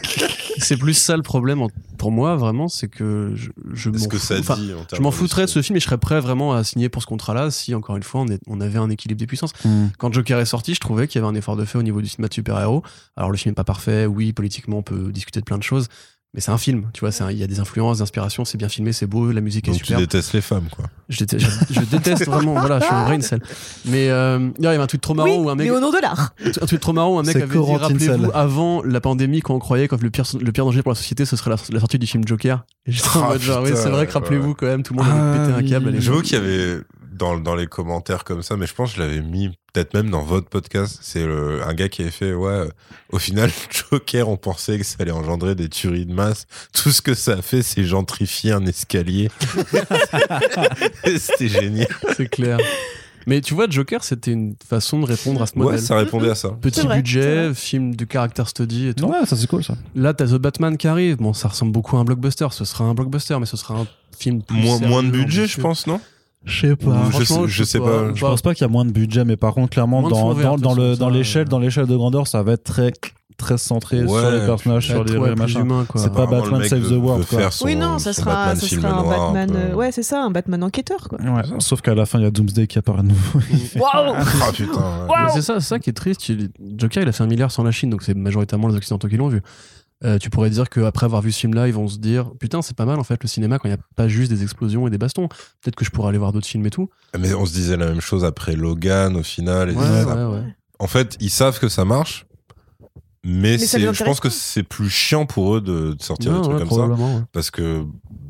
c'est 0.59 0.77
plus 0.77 0.93
ça 0.93 1.17
le 1.17 1.23
problème 1.23 1.61
en- 1.63 1.69
pour 1.97 2.11
moi, 2.11 2.35
vraiment, 2.35 2.67
c'est 2.67 2.87
que 2.89 3.31
je, 3.35 3.49
je 3.73 3.89
Est-ce 3.89 4.03
m'en 4.03 4.07
que 4.09 4.17
ça 4.17 4.35
fous- 4.35 4.41
enfin, 4.41 4.55
dit 4.57 4.73
en 4.73 4.81
je 4.81 4.87
termes 4.87 5.03
m'en 5.03 5.11
foutrais 5.11 5.45
de 5.45 5.49
ce 5.49 5.61
film 5.61 5.77
et 5.77 5.79
je 5.79 5.85
serais 5.85 5.97
prêt 5.97 6.19
vraiment 6.19 6.53
à 6.53 6.63
signer 6.63 6.89
pour 6.89 7.01
ce 7.01 7.07
contrat-là 7.07 7.49
si, 7.49 7.73
encore 7.73 7.95
une 7.97 8.03
fois, 8.03 8.21
on, 8.21 8.27
est- 8.27 8.41
on 8.47 8.61
avait 8.61 8.77
un 8.77 8.89
équilibre 8.89 9.17
des 9.19 9.27
puissances. 9.27 9.53
Hmm. 9.65 9.87
Quand 9.97 10.13
Joker 10.13 10.39
est 10.39 10.45
sorti, 10.45 10.75
je 10.75 10.79
trouvais 10.79 11.07
qu'il 11.07 11.19
y 11.21 11.23
avait 11.23 11.31
un 11.31 11.35
effort 11.35 11.55
de 11.55 11.65
fait 11.65 11.77
au 11.77 11.83
niveau 11.83 12.01
du 12.01 12.07
cinéma 12.09 12.27
de 12.27 12.33
super-héros. 12.33 12.83
Alors, 13.17 13.31
le 13.31 13.37
film 13.37 13.51
n'est 13.51 13.55
pas 13.55 13.63
parfait, 13.63 14.05
oui, 14.05 14.31
politiquement, 14.33 14.77
on 14.79 14.83
peut 14.83 15.11
discuter 15.11 15.39
de 15.39 15.45
plein 15.45 15.57
de 15.57 15.63
choses, 15.63 15.87
mais 16.33 16.41
c'est 16.41 16.51
un 16.51 16.57
film, 16.57 16.89
tu 16.93 17.01
vois, 17.01 17.11
c'est 17.11 17.23
un- 17.23 17.31
il 17.31 17.37
y 17.37 17.43
a 17.43 17.47
des 17.47 17.59
influences, 17.59 17.97
des 17.97 18.03
inspirations, 18.03 18.43
c'est 18.45 18.57
bien 18.57 18.69
filmé, 18.69 18.91
c'est 18.91 19.05
beau, 19.05 19.31
la 19.31 19.41
musique 19.41 19.67
est 19.67 19.71
Donc 19.71 19.79
tu 19.79 19.85
super. 19.85 19.99
détestes 19.99 20.33
les 20.33 20.41
femmes, 20.41 20.67
quoi. 20.75 20.85
Je 21.09 21.19
déteste, 21.19 21.45
je- 21.69 21.73
je 21.75 21.85
déteste 21.85 22.25
vraiment, 22.25 22.53
voilà, 22.59 22.79
je 22.79 22.85
suis 22.85 22.93
un 22.93 23.03
vrai 23.05 23.15
incel. 23.17 23.41
Mais 23.85 24.09
euh, 24.09 24.49
il 24.57 24.63
y 24.63 24.67
avait 24.67 24.77
un 24.77 24.87
tweet 24.87 25.01
trop 25.01 25.13
marrant 25.13 25.29
Oui, 25.29 25.37
où 25.45 25.49
un 25.49 25.55
mec, 25.55 25.67
mais 25.69 25.75
au 25.75 25.79
nom 25.79 25.91
de 25.91 25.99
l'art. 26.01 26.33
un 26.61 26.65
tweet 26.65 26.79
trop 26.81 26.93
marrant 26.93 27.15
où 27.15 27.19
un 27.19 27.23
mec 27.23 27.33
C'est 27.37 27.43
avait 27.43 27.59
dit, 27.59 27.75
rappelez-vous, 27.75 28.31
avant 28.33 28.81
la 28.83 28.99
pandémie, 29.01 29.41
quand 29.41 29.53
on 29.53 29.59
croyait 29.59 29.87
que 29.87 29.95
le 29.95 30.09
pire, 30.09 30.25
le 30.39 30.51
pire 30.51 30.65
danger 30.65 30.81
pour 30.81 30.91
la 30.91 30.95
société, 30.95 31.25
ce 31.25 31.35
serait 31.35 31.51
la, 31.51 31.57
la 31.71 31.79
sortie 31.79 31.99
du 31.99 32.07
film 32.07 32.23
Joker. 32.27 32.65
Et 32.87 32.91
j'étais 32.91 33.09
en 33.17 33.23
Ah, 33.25 33.27
mode 33.29 33.41
genre, 33.41 33.63
oui, 33.63 33.69
c'est 33.75 33.89
vrai 33.89 34.07
que 34.07 34.11
rappelez-vous 34.13 34.49
ouais. 34.49 34.55
quand 34.57 34.65
même, 34.65 34.83
tout 34.83 34.93
le 34.93 35.03
monde 35.03 35.11
avait 35.11 35.21
Ah, 35.21 35.47
pété 35.57 35.67
un 35.67 35.69
câble. 35.69 35.87
à 35.87 35.91
l'époque. 35.91 36.03
J'avoue 36.05 36.21
qu'il 36.21 36.33
y 36.33 36.41
avait 36.41 36.79
dans, 37.17 37.38
dans 37.38 37.56
les 37.56 37.67
commentaires 37.67 38.24
comme 38.24 38.42
ça, 38.42 38.58
mais 38.58 38.67
je 38.67 38.74
pense 38.74 38.92
que 38.92 38.98
je 38.98 39.01
l'avais 39.01 39.22
mis 39.22 39.50
peut-être 39.74 39.93
même 39.93 40.09
dans 40.09 40.22
votre 40.22 40.50
podcast. 40.50 41.00
C'est 41.01 41.24
un 41.24 41.74
gars 41.74 41.90
qui 41.90 42.01
avait 42.03 42.11
fait 42.11 42.33
Ouais, 42.33 42.51
euh, 42.51 42.69
au 43.11 43.19
final, 43.19 43.50
Joker, 43.92 44.30
on 44.30 44.38
pensait 44.38 44.77
que 44.77 44.83
ça 44.85 44.98
allait 45.00 45.11
engendrer 45.11 45.56
des 45.56 45.69
tueries 45.69 46.06
de 46.06 46.14
masse. 46.14 46.45
Tout 46.74 46.92
ce 46.92 47.01
que 47.01 47.14
ça 47.14 47.33
a 47.33 47.42
fait, 47.42 47.64
c'est 47.64 47.83
gentrifier 47.83 48.51
un 48.51 48.66
escalier. 48.66 49.30
C'était 51.17 51.48
génial. 51.48 51.88
C'est 52.16 52.30
clair. 52.30 52.58
Mais 53.25 53.42
tu 53.42 53.53
vois, 53.53 53.67
Joker, 53.69 54.03
c'était 54.03 54.32
une 54.32 54.56
façon 54.67 55.00
de 55.00 55.06
répondre 55.06 55.42
à 55.42 55.48
ce 55.48 55.58
modèle. 55.58 55.75
Ouais, 55.75 55.82
ça 55.82 55.95
répondait 55.95 56.30
à 56.30 56.35
ça. 56.35 56.50
Petit 56.50 56.82
vrai, 56.82 56.98
budget, 56.98 57.53
film 57.53 57.95
de 57.95 58.06
character 58.11 58.43
study 58.45 58.90
et 58.90 58.93
tout. 58.93 59.06
Ouais, 59.06 59.25
ça 59.25 59.38
c'est 59.38 59.48
cool 59.48 59.64
ça. 59.64 59.75
Là, 59.95 60.14
t'as 60.14 60.27
The 60.27 60.35
Batman 60.35 60.77
qui 60.77 60.88
arrive. 60.88 61.17
Bon, 61.17 61.33
ça 61.33 61.48
ressemble 61.48 61.72
beaucoup 61.72 61.95
à 61.98 62.01
un 62.01 62.03
blockbuster. 62.03 62.48
Ce 62.51 62.66
sera 62.66 62.83
un 62.83 62.93
blockbuster, 62.93 63.40
mais 63.40 63.45
ce 63.45 63.56
sera 63.58 63.75
un 63.75 63.88
film 64.17 64.42
plus 64.42 64.58
Moins, 64.58 64.80
moins 64.80 65.03
de 65.03 65.09
budget, 65.09 65.48
je 65.48 65.59
pense, 65.59 65.88
non? 65.88 66.01
Je 66.45 66.67
sais 66.67 66.75
pas. 66.75 67.09
Je 67.17 67.23
sais, 67.23 67.47
je 67.47 67.63
sais 67.63 67.80
pas. 67.80 68.13
Je 68.13 68.22
pense 68.22 68.41
pas 68.41 68.53
qu'il 68.53 68.63
y 68.63 68.69
a 68.69 68.72
moins 68.72 68.85
de 68.85 68.91
budget, 68.91 69.23
mais 69.25 69.38
par 69.38 69.53
contre, 69.53 69.69
clairement, 69.69 70.01
dans, 70.07 70.33
dans, 70.57 70.73
le, 70.73 70.95
dans 70.95 71.09
l'échelle, 71.09 71.47
dans 71.47 71.59
l'échelle 71.59 71.88
de 71.88 71.95
grandeur, 71.95 72.27
ça 72.27 72.43
va 72.43 72.53
être 72.53 72.63
très, 72.63 72.91
très 73.38 73.57
centré 73.57 74.05
sur 74.07 74.30
les 74.31 74.45
personnages, 74.45 74.88
sur 74.88 75.03
les 75.05 75.17
ouais, 75.17 75.35
machins. 75.35 75.65
C'est 75.95 76.13
pas 76.13 76.25
Batman 76.25 76.63
Save 76.63 76.89
the 76.89 76.97
World, 77.01 77.25
quoi. 77.27 77.49
oui, 77.63 77.75
non, 77.75 77.97
ça 77.99 78.11
sera, 78.13 78.47
Batman 78.47 78.55
ça 78.57 78.67
sera 78.67 78.89
un 78.89 79.03
Batman. 79.03 79.51
euh, 79.55 79.73
ouais, 79.73 79.91
c'est 79.91 80.03
ça, 80.03 80.23
un 80.23 80.31
Batman 80.31 80.63
enquêteur, 80.63 81.07
quoi. 81.09 81.19
Ouais, 81.22 81.41
sauf 81.59 81.81
qu'à 81.81 81.95
la 81.95 82.05
fin, 82.05 82.19
il 82.19 82.23
y 82.23 82.27
a 82.27 82.31
Doomsday 82.31 82.67
qui 82.67 82.77
apparaît 82.77 83.03
de 83.03 83.07
nouveau. 83.07 83.39
Waouh 83.80 84.13
Ah 84.41 84.51
putain. 84.53 84.72
ouais. 85.07 85.15
Mais 85.25 85.30
C'est 85.33 85.41
ça, 85.41 85.59
ça 85.61 85.80
qui 85.80 85.89
est 85.89 85.93
triste. 85.93 86.22
Joker, 86.77 87.03
il 87.03 87.09
a 87.09 87.11
fait 87.11 87.23
un 87.23 87.27
milliard 87.27 87.51
sans 87.51 87.63
la 87.63 87.72
Chine, 87.72 87.89
donc 87.89 88.03
c'est 88.03 88.15
majoritairement 88.15 88.67
les 88.67 88.75
Occidentaux 88.75 89.07
qui 89.07 89.17
l'ont 89.17 89.30
vu. 89.30 89.41
Euh, 90.03 90.17
tu 90.17 90.30
pourrais 90.30 90.49
dire 90.49 90.69
qu'après 90.69 91.06
avoir 91.06 91.22
vu 91.22 91.32
ce 91.32 91.40
film-là, 91.41 91.67
ils 91.67 91.73
vont 91.73 91.88
se 91.88 91.98
dire 91.98 92.32
Putain, 92.40 92.61
c'est 92.61 92.75
pas 92.75 92.85
mal 92.85 92.99
en 92.99 93.03
fait 93.03 93.22
le 93.23 93.27
cinéma 93.30 93.57
quand 93.59 93.67
il 93.69 93.72
n'y 93.72 93.77
a 93.80 93.83
pas 93.95 94.07
juste 94.07 94.32
des 94.32 94.43
explosions 94.43 94.85
et 94.88 94.90
des 94.90 94.98
bastons. 94.98 95.27
Peut-être 95.27 95.75
que 95.75 95.85
je 95.85 95.91
pourrais 95.91 96.09
aller 96.09 96.17
voir 96.17 96.33
d'autres 96.33 96.48
films 96.48 96.65
et 96.65 96.69
tout. 96.72 96.90
Mais 97.17 97.33
on 97.33 97.45
se 97.45 97.53
disait 97.53 97.77
la 97.77 97.88
même 97.88 98.01
chose 98.01 98.25
après 98.25 98.56
Logan 98.56 99.15
au 99.15 99.23
final. 99.23 99.69
et 99.69 99.73
Ouais, 99.73 99.85
ça- 99.85 100.30
ouais, 100.30 100.35
ouais. 100.38 100.43
En 100.80 100.88
fait, 100.88 101.15
ils 101.22 101.30
savent 101.30 101.59
que 101.59 101.69
ça 101.69 101.85
marche, 101.85 102.25
mais, 103.25 103.57
je 103.57 104.03
pense 104.03 104.19
que 104.19 104.30
c'est 104.30 104.64
plus 104.64 104.90
chiant 104.90 105.25
pour 105.25 105.56
eux 105.56 105.61
de, 105.61 105.93
de 105.93 106.01
sortir 106.03 106.33
Non, 106.33 106.38
des 106.40 106.43
trucs 106.43 106.72
ouais, 106.72 106.77
comme 106.88 106.98
ça. 106.98 107.25
Parce 107.32 107.51
que 107.51 107.85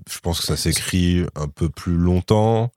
je 0.08 0.20
pense 0.20 0.40
que 0.40 0.46
ça 0.46 0.56
s'écrit 0.56 1.26
un 1.36 1.48
peu 1.48 1.70
plus 1.70 1.96
longtemps, 1.98 2.72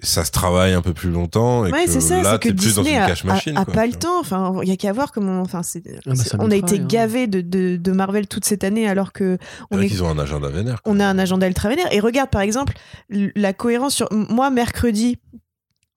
ça 0.00 0.24
se 0.24 0.30
travaille 0.30 0.74
un 0.74 0.82
peu 0.82 0.92
plus 0.94 1.10
longtemps, 1.10 1.66
et 1.66 1.72
Ouais, 1.72 1.84
que 1.84 1.90
c'est 1.90 2.00
ça, 2.00 2.22
là, 2.22 2.32
c'est 2.32 2.38
que 2.38 2.48
t'es 2.50 2.54
plus 2.54 2.74
dans 2.76 2.82
Disney 2.82 2.96
une 2.98 3.02
a- 3.02 3.32
machine. 3.34 3.56
a 3.58 3.64
quoi, 3.64 3.74
pas 3.74 3.86
le 3.86 3.94
temps. 3.94 4.20
Enfin, 4.20 4.54
il 4.62 4.68
y 4.68 4.72
a 4.72 4.76
qu'à 4.76 4.92
voir 4.92 5.10
comment. 5.10 5.40
Enfin, 5.40 5.62
c'est, 5.64 5.82
bah, 6.06 6.12
on 6.38 6.50
a 6.50 6.56
été 6.56 6.78
hein. 6.78 6.86
gavé 6.88 7.26
de, 7.26 7.40
de, 7.40 7.76
de 7.76 7.92
Marvel 7.92 8.28
toute 8.28 8.44
cette 8.44 8.62
année, 8.64 8.88
alors 8.88 9.12
que 9.12 9.38
C'est 9.40 9.64
on 9.72 9.76
vrai 9.76 9.86
est 9.86 9.88
qu'ils 9.88 10.04
ont 10.04 10.08
un 10.08 10.18
agenda 10.18 10.48
vénère. 10.48 10.82
quoi. 10.82 10.92
on 10.92 11.00
a 11.00 11.06
un 11.06 11.18
agenda 11.18 11.48
ultra 11.48 11.68
vénère. 11.68 11.92
Et 11.92 11.98
regarde, 12.00 12.30
par 12.30 12.42
exemple, 12.42 12.74
la 13.10 13.52
cohérence 13.52 13.94
sur. 13.94 14.08
Moi, 14.12 14.50
mercredi, 14.50 15.18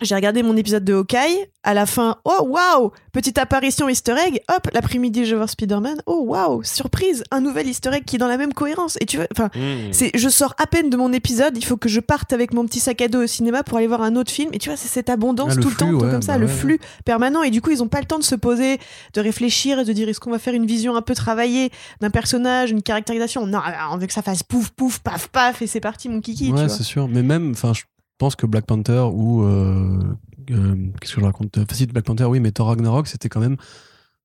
j'ai 0.02 0.16
regardé 0.16 0.44
mon 0.44 0.56
épisode 0.58 0.84
de 0.84 0.94
Hawkeye. 0.94 1.46
À 1.64 1.76
la 1.76 1.86
fin, 1.86 2.18
oh 2.26 2.48
waouh, 2.48 2.92
petite 3.12 3.38
apparition 3.38 3.88
Easter 3.88 4.16
egg. 4.26 4.42
Hop, 4.50 4.68
l'après-midi, 4.74 5.26
je 5.26 5.36
vois 5.36 5.46
Spider-Man. 5.48 6.02
Oh 6.08 6.24
waouh, 6.26 6.64
surprise, 6.64 7.24
un 7.30 7.40
nouvel 7.40 7.68
Easter 7.68 7.92
egg 7.94 8.04
qui 8.04 8.16
est 8.16 8.20
dans 8.20 8.28
la 8.28 8.38
même 8.38 8.52
cohérence. 8.54 8.98
Et 9.00 9.06
tu 9.06 9.18
vois, 9.18 9.28
enfin, 9.32 9.50
Mmh. 9.56 9.92
c'est, 9.94 10.10
je 10.16 10.28
sors 10.30 10.56
à 10.58 10.66
peine 10.66 10.90
de 10.90 10.98
mon 10.98 11.14
épisode. 11.14 11.56
Il 11.58 11.64
faut 11.66 11.78
que 11.78 11.88
je 11.90 12.00
parte 12.00 12.34
avec 12.34 12.54
mon 12.54 12.66
petit 12.66 12.80
sac 12.80 13.00
à 13.02 13.08
dos 13.08 13.24
au 13.24 13.28
cinéma 13.28 13.62
pour 13.64 13.78
aller 13.78 13.86
voir 13.86 14.02
un 14.02 14.16
autre 14.16 14.32
film. 14.32 14.50
Et 14.54 14.58
tu 14.58 14.70
vois, 14.70 14.78
c'est 14.78 14.88
cette 14.88 15.10
abondance 15.10 15.50
Ah, 15.52 15.56
le 15.56 15.62
tout 15.62 15.70
le 15.70 15.76
temps, 15.76 15.90
tout 15.92 16.00
comme 16.00 16.22
ça, 16.24 16.34
bah 16.34 16.38
le 16.40 16.48
ouais. 16.48 16.52
flux 16.52 16.80
permanent. 17.06 17.44
Et 17.44 17.52
du 17.52 17.62
coup, 17.62 17.70
ils 17.70 17.84
ont 17.84 17.88
pas 17.88 18.00
le 18.00 18.08
temps 18.08 18.18
de 18.20 18.24
se 18.24 18.34
poser, 18.36 18.80
de 19.14 19.22
réfléchir 19.22 19.78
et 19.80 19.86
de 19.86 19.94
dire 19.94 20.10
est-ce 20.10 20.20
qu'on 20.20 20.32
va 20.32 20.40
faire 20.40 20.56
une 20.56 20.66
vision 20.66 20.96
un 20.96 21.02
peu 21.04 21.14
travaillée 21.14 21.70
d'un 22.00 22.10
personnage, 22.10 22.72
une 22.72 22.82
caractérisation? 22.82 23.46
Non, 23.46 23.60
on 23.92 23.98
veut 23.98 24.08
que 24.08 24.14
ça 24.14 24.24
fasse 24.24 24.42
pouf, 24.42 24.70
pouf, 24.72 24.98
paf, 25.00 25.28
paf, 25.28 25.62
et 25.62 25.68
c'est 25.68 25.80
parti, 25.80 26.10
mon 26.10 26.22
kiki. 26.22 26.48
tu 26.48 26.54
ouais, 26.54 26.70
c'est 26.70 26.84
sûr. 26.84 27.08
Mais 27.08 27.22
même, 27.22 27.52
enfin, 27.52 27.74
je 27.74 27.84
pense 28.22 28.36
que 28.38 28.46
Black 28.46 28.66
Panther 28.66 29.04
ou. 29.12 29.44
euh, 29.44 30.00
euh, 30.52 30.76
Qu'est-ce 31.02 31.16
que 31.16 31.22
je 31.22 31.26
raconte 31.26 31.58
Enfin, 31.58 31.74
si, 31.76 31.86
Black 31.88 32.06
Panther, 32.06 32.26
oui, 32.26 32.40
mais 32.40 32.52
Thor 32.52 32.68
Ragnarok, 32.68 33.08
c'était 33.08 33.30
quand 33.30 33.40
même 33.42 33.58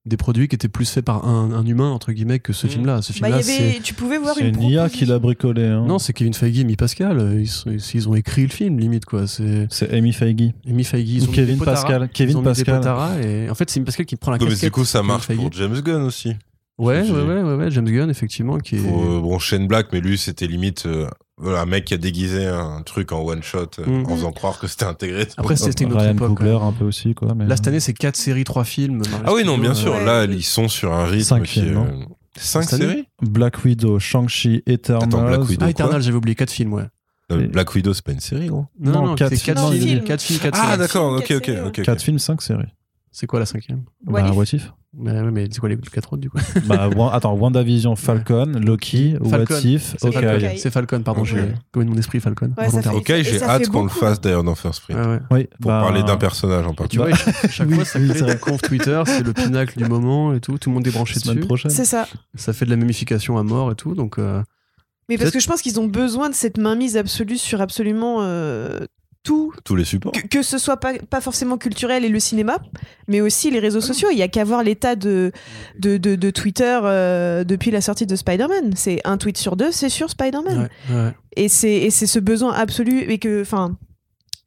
des 0.07 0.17
produits 0.17 0.47
qui 0.47 0.55
étaient 0.55 0.69
plus 0.69 0.89
faits 0.89 1.05
par 1.05 1.27
un, 1.27 1.51
un 1.53 1.67
humain, 1.67 1.91
entre 1.91 2.13
guillemets, 2.13 2.39
que 2.39 2.53
ce 2.53 2.67
Mm. 2.69 2.71
film-là. 2.71 3.03
Ce 3.03 3.13
Bah, 3.21 3.29
il 3.29 3.43
film-là, 3.43 3.73
c'est. 3.75 3.81
tu 3.83 3.93
pouvais 3.95 4.19
voir 4.19 4.35
C'est 4.37 4.49
une 4.49 4.55
une 4.63 4.71
IA 4.71 4.89
qui 4.89 5.05
l'a 5.05 5.19
bricolé. 5.19 5.65
hein. 5.67 5.85
Non, 5.87 5.99
c'est 5.99 6.13
Kevin 6.13 6.33
Feige, 6.33 6.65
Mi 6.65 6.77
Pascal. 6.77 7.19
euh, 7.19 7.41
Ils, 7.41 7.49
sont- 7.49 7.71
ils 7.95 8.09
ont 8.09 8.15
écrit 8.15 8.43
le 8.43 8.49
film, 8.51 8.79
limite, 8.79 9.05
quoi. 9.05 9.27
C'est 9.27 9.67
C'est 9.71 9.93
Amy 9.93 10.13
Feige. 10.13 10.53
Mi 10.65 10.85
Feige. 10.85 11.09
Ils 11.11 11.23
Ou 11.23 11.25
ont 11.25 11.29
mis 11.31 11.35
Kevin 11.35 11.59
des. 11.59 11.65
Pascal. 11.65 12.09
Kevin 12.13 12.31
ils 12.31 12.37
ont 12.37 12.41
mis 12.43 12.55
des 12.55 12.65
Pascal. 12.65 13.25
et 13.25 13.51
en 13.51 13.55
fait, 13.57 13.69
c'est 13.69 13.81
Mi 13.81 13.87
Pascal 13.87 14.07
qui 14.07 14.15
prend 14.17 14.31
la 14.31 14.39
Ouais, 14.39 14.49
mais 14.49 14.55
du 14.55 14.71
coup, 14.71 14.85
ça 14.85 15.03
marche 15.03 15.27
pour 15.27 15.51
James 15.53 15.81
Gunn 15.81 16.03
aussi. 16.03 16.35
Ouais, 16.79 17.01
ouais, 17.03 17.23
ouais, 17.23 17.43
ouais, 17.43 17.55
ouais, 17.55 17.71
James 17.71 17.87
Gunn, 17.89 18.11
effectivement, 18.11 18.59
qui 18.59 18.77
est. 18.77 18.81
Pour, 18.81 19.03
euh, 19.03 19.21
bon, 19.21 19.39
Shane 19.39 19.67
Black, 19.67 19.87
mais 19.93 20.01
lui, 20.01 20.19
c'était 20.19 20.47
limite 20.47 20.85
euh, 20.85 21.09
voilà, 21.39 21.63
un 21.63 21.67
mec 21.67 21.87
qui 21.87 21.95
a 21.95 21.97
déguisé 21.97 22.47
un 22.47 22.83
truc 22.83 23.13
en 23.13 23.21
one 23.23 23.43
shot 23.43 23.61
euh, 23.79 23.87
Mm. 23.87 24.07
en 24.07 24.17
faisant 24.17 24.33
croire 24.33 24.59
que 24.59 24.67
c'était 24.67 24.85
intégré. 24.85 25.27
Après, 25.39 25.57
c'était 25.57 25.85
une 25.85 25.93
autre 25.93 26.03
Ryan 26.03 26.13
époque. 26.13 26.29
Coogler 26.37 26.53
ouais. 26.53 26.61
un 26.63 26.73
peu 26.73 26.85
aussi 26.85 27.15
quoi. 27.15 27.35
Mais... 27.35 27.47
Là, 27.47 27.57
cette 27.57 27.69
année, 27.69 27.81
c'est 27.81 27.95
4 27.95 28.15
séries, 28.17 28.45
3 28.45 28.65
films. 28.65 29.03
Ah 29.25 29.33
oui, 29.33 29.45
non, 29.45 29.57
bien 29.57 29.73
sûr. 29.75 29.93
Ouais. 29.95 30.05
Là, 30.05 30.25
ils 30.25 30.43
sont 30.45 30.69
sur 30.69 30.93
un 30.93 31.07
rythme 31.07 31.25
Cinq 31.25 31.43
qui 31.45 31.61
films, 31.61 31.69
est, 31.69 31.73
non 31.73 31.87
euh, 32.37 32.63
séries 32.63 33.09
Black 33.23 33.65
Widow, 33.65 33.99
Shang-Chi, 33.99 34.63
Eternals. 34.67 35.05
Attends, 35.05 35.23
Black 35.27 35.41
Widow. 35.49 35.55
Ah, 35.55 35.57
quoi 35.65 35.71
Eternal, 35.71 36.03
j'avais 36.03 36.17
oublié 36.17 36.35
4 36.35 36.51
films, 36.51 36.75
ouais. 36.75 36.85
Euh, 37.33 37.41
Et- 37.45 37.49
Black 37.49 37.75
Widow, 37.75 37.95
c'est 37.95 38.05
pas 38.05 38.13
une 38.13 38.21
série, 38.21 38.49
gros. 38.49 38.67
Non, 38.79 38.93
Non, 38.93 39.07
non, 39.07 39.15
quatre 39.15 39.35
c'est 39.35 39.45
4 39.47 39.71
films. 39.71 39.83
films. 39.83 39.99
Non, 40.01 40.05
4 40.05 40.23
films, 40.23 40.39
4 40.41 40.59
Ah, 40.61 40.67
séries. 40.67 40.79
d'accord, 40.79 41.13
ok, 41.15 41.31
ok, 41.37 41.45
séries, 41.47 41.61
ok. 41.67 41.83
4 41.83 42.03
films, 42.03 42.19
5 42.19 42.43
séries. 42.43 42.69
C'est 43.11 43.27
quoi 43.27 43.41
la 43.41 43.47
cinquième? 43.47 43.85
What 44.07 44.23
bah, 44.23 44.43
if 44.53 44.71
If 44.95 45.05
bah, 45.05 45.31
mais 45.31 45.47
c'est 45.51 45.59
quoi 45.61 45.69
les 45.69 45.77
4 45.77 46.13
autres, 46.15 46.21
du 46.23 46.31
coup 46.31 46.39
bah, 46.67 46.89
Attends, 47.13 47.35
WandaVision, 47.35 47.97
Falcon, 47.97 48.53
Loki, 48.65 49.17
Falcon. 49.29 49.55
What 49.55 49.61
If, 49.63 49.95
C'est 49.99 50.13
Falcon. 50.13 50.29
Hawkeye. 50.29 50.59
C'est 50.59 50.71
Falcon, 50.71 51.03
pardon, 51.03 51.25
j'ai 51.25 51.53
commis 51.73 51.87
mon 51.91 51.97
esprit 51.99 52.21
Falcon. 52.21 52.51
Ouais. 52.57 52.69
Ok, 52.95 53.13
j'ai 53.23 53.43
hâte 53.43 53.69
qu'on 53.69 53.83
le 53.83 53.89
fasse 53.91 54.21
d'ailleurs 54.21 54.45
dans 54.45 54.55
First 54.55 54.83
Print. 54.83 54.99
Ouais, 54.99 55.07
ouais. 55.07 55.21
Oui, 55.31 55.49
Pour 55.61 55.71
bah, 55.71 55.81
parler 55.83 56.03
d'un 56.03 56.17
personnage 56.17 56.67
en 56.67 56.71
Tu 56.71 56.77
particulier. 56.77 57.13
vois, 57.13 57.49
chaque 57.51 57.69
Oui, 57.69 57.75
fois, 57.75 57.85
ça 57.85 57.99
oui, 57.99 58.09
crée 58.09 58.23
des 58.23 58.39
confs 58.39 58.63
Twitter, 58.63 59.03
c'est 59.07 59.23
le 59.23 59.33
pinacle 59.33 59.77
du 59.79 59.85
moment 59.85 60.33
et 60.35 60.41
tout. 60.41 60.57
Tout 60.59 60.71
le 60.71 60.75
monde 60.75 60.87
est 60.87 60.91
branché 60.93 61.19
semaine 61.21 61.37
dessus. 61.37 61.47
prochaine. 61.47 61.71
C'est 61.71 61.85
ça. 61.85 62.07
Ça 62.35 62.53
fait 62.53 62.65
de 62.65 62.71
la 62.71 62.77
mémification 62.77 63.37
à 63.39 63.43
mort 63.43 63.73
et 63.73 63.75
tout. 63.75 63.95
Donc, 63.95 64.19
euh, 64.19 64.43
Mais 65.09 65.19
parce 65.19 65.31
que 65.31 65.41
je 65.41 65.47
pense 65.47 65.61
qu'ils 65.63 65.79
ont 65.79 65.87
besoin 65.89 66.31
de 66.31 66.35
cette 66.35 66.57
mainmise 66.59 66.97
absolue 66.97 67.37
sur 67.39 67.61
absolument 67.61 68.19
euh, 68.21 68.81
tout, 69.27 69.53
Tous 69.65 69.77
les 69.77 69.85
supports. 69.85 70.13
que, 70.13 70.27
que 70.27 70.43
ce 70.43 70.57
soit 70.57 70.77
pas, 70.79 70.95
pas 71.11 71.21
forcément 71.21 71.59
culturel 71.59 72.05
et 72.05 72.09
le 72.09 72.21
cinéma, 72.21 72.59
mais 73.09 73.21
aussi 73.21 73.51
les 73.51 73.59
réseaux 73.59 73.81
sociaux. 73.81 74.09
Il 74.13 74.19
y 74.19 74.23
a 74.23 74.29
qu'à 74.29 74.45
voir 74.45 74.63
l'état 74.63 74.95
de, 74.97 75.33
de, 75.79 75.97
de, 75.99 76.15
de 76.15 76.31
Twitter 76.31 76.79
euh, 76.85 77.45
depuis 77.45 77.71
la 77.71 77.81
sortie 77.81 78.07
de 78.07 78.15
Spider-Man. 78.17 78.73
C'est 78.77 79.01
un 79.05 79.17
tweet 79.19 79.37
sur 79.37 79.57
deux, 79.57 79.73
c'est 79.73 79.89
sur 79.89 80.09
Spider-Man. 80.11 80.69
ouais, 80.91 80.95
ouais. 80.97 81.13
Et 81.37 81.49
c'est 81.49 81.75
et 81.75 81.91
c'est 81.91 82.07
ce 82.07 82.19
besoin 82.19 82.53
absolu 82.55 83.01
et 83.11 83.19
que 83.19 83.43
enfin 83.43 83.77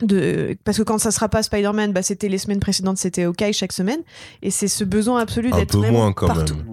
de 0.01 0.55
parce 0.63 0.77
que 0.77 0.83
quand 0.83 0.97
ça 0.97 1.11
sera 1.11 1.27
pas 1.27 1.43
Spider-Man, 1.43 1.91
bah 1.91 2.01
c'était 2.01 2.29
les 2.29 2.37
semaines 2.37 2.59
précédentes, 2.61 2.97
c'était 2.97 3.25
OK 3.25 3.43
chaque 3.51 3.73
semaine 3.73 3.99
et 4.41 4.49
c'est 4.49 4.69
ce 4.69 4.83
besoin 4.85 5.19
absolu 5.19 5.49
Un 5.51 5.57
d'être 5.57 5.79
peu 5.81 5.89
moins 5.91 6.13
quand 6.13 6.27
partout. 6.27 6.55
même. 6.55 6.68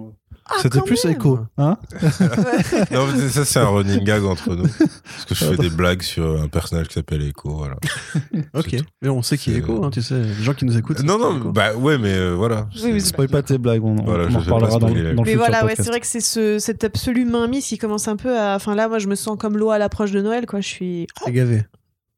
Ah, 0.49 0.53
C'était 0.61 0.81
plus 0.81 1.03
même. 1.05 1.13
écho. 1.15 1.39
Hein 1.57 1.77
Non, 2.91 3.07
mais 3.15 3.27
ça, 3.29 3.43
c'est 3.45 3.59
un 3.59 3.67
running 3.67 4.03
gag 4.03 4.23
entre 4.23 4.55
nous. 4.55 4.63
Parce 4.67 5.25
que 5.27 5.35
je 5.35 5.45
fais 5.45 5.57
des 5.57 5.69
blagues 5.69 6.01
sur 6.01 6.41
un 6.41 6.47
personnage 6.47 6.87
qui 6.87 6.93
s'appelle 6.93 7.21
Echo. 7.21 7.49
Voilà. 7.49 7.75
Ok. 8.53 8.75
Mais 9.01 9.09
on 9.09 9.21
sait 9.21 9.37
qui 9.37 9.51
est 9.53 9.57
Echo, 9.57 9.83
hein, 9.83 9.89
tu 9.91 10.01
sais. 10.01 10.15
Les 10.21 10.43
gens 10.43 10.53
qui 10.53 10.65
nous 10.65 10.77
écoutent. 10.77 11.03
Non, 11.03 11.17
non, 11.19 11.51
bah 11.51 11.73
ouais, 11.75 11.97
mais 11.97 12.13
euh, 12.13 12.33
voilà. 12.35 12.67
Oui, 12.83 12.91
mais 12.93 12.99
C'est- 12.99 13.07
Spoil 13.09 13.27
pas 13.29 13.41
tes 13.43 13.57
blagues, 13.57 13.83
on, 13.83 13.95
Voilà, 13.95 14.25
en 14.33 14.39
reparlera 14.39 14.79
dans, 14.79 14.87
dans 14.89 14.93
le 14.93 15.13
Mais 15.15 15.23
futur 15.23 15.37
voilà, 15.39 15.65
ouais, 15.65 15.75
c'est 15.75 15.87
vrai 15.87 15.99
que 15.99 16.07
c'est 16.07 16.19
ce, 16.21 16.59
cette 16.59 16.83
absolue 16.83 17.25
mainmise 17.25 17.65
qui 17.65 17.77
commence 17.77 18.07
un 18.07 18.15
peu 18.15 18.37
à. 18.37 18.55
Enfin 18.55 18.73
là, 18.75 18.87
moi, 18.87 18.99
je 18.99 19.07
me 19.07 19.15
sens 19.15 19.37
comme 19.39 19.57
l'eau 19.57 19.69
à 19.71 19.77
l'approche 19.77 20.11
de 20.11 20.21
Noël, 20.21 20.45
quoi. 20.45 20.61
Je 20.61 20.67
suis 20.67 21.07
T'es 21.25 21.31
gavé. 21.31 21.63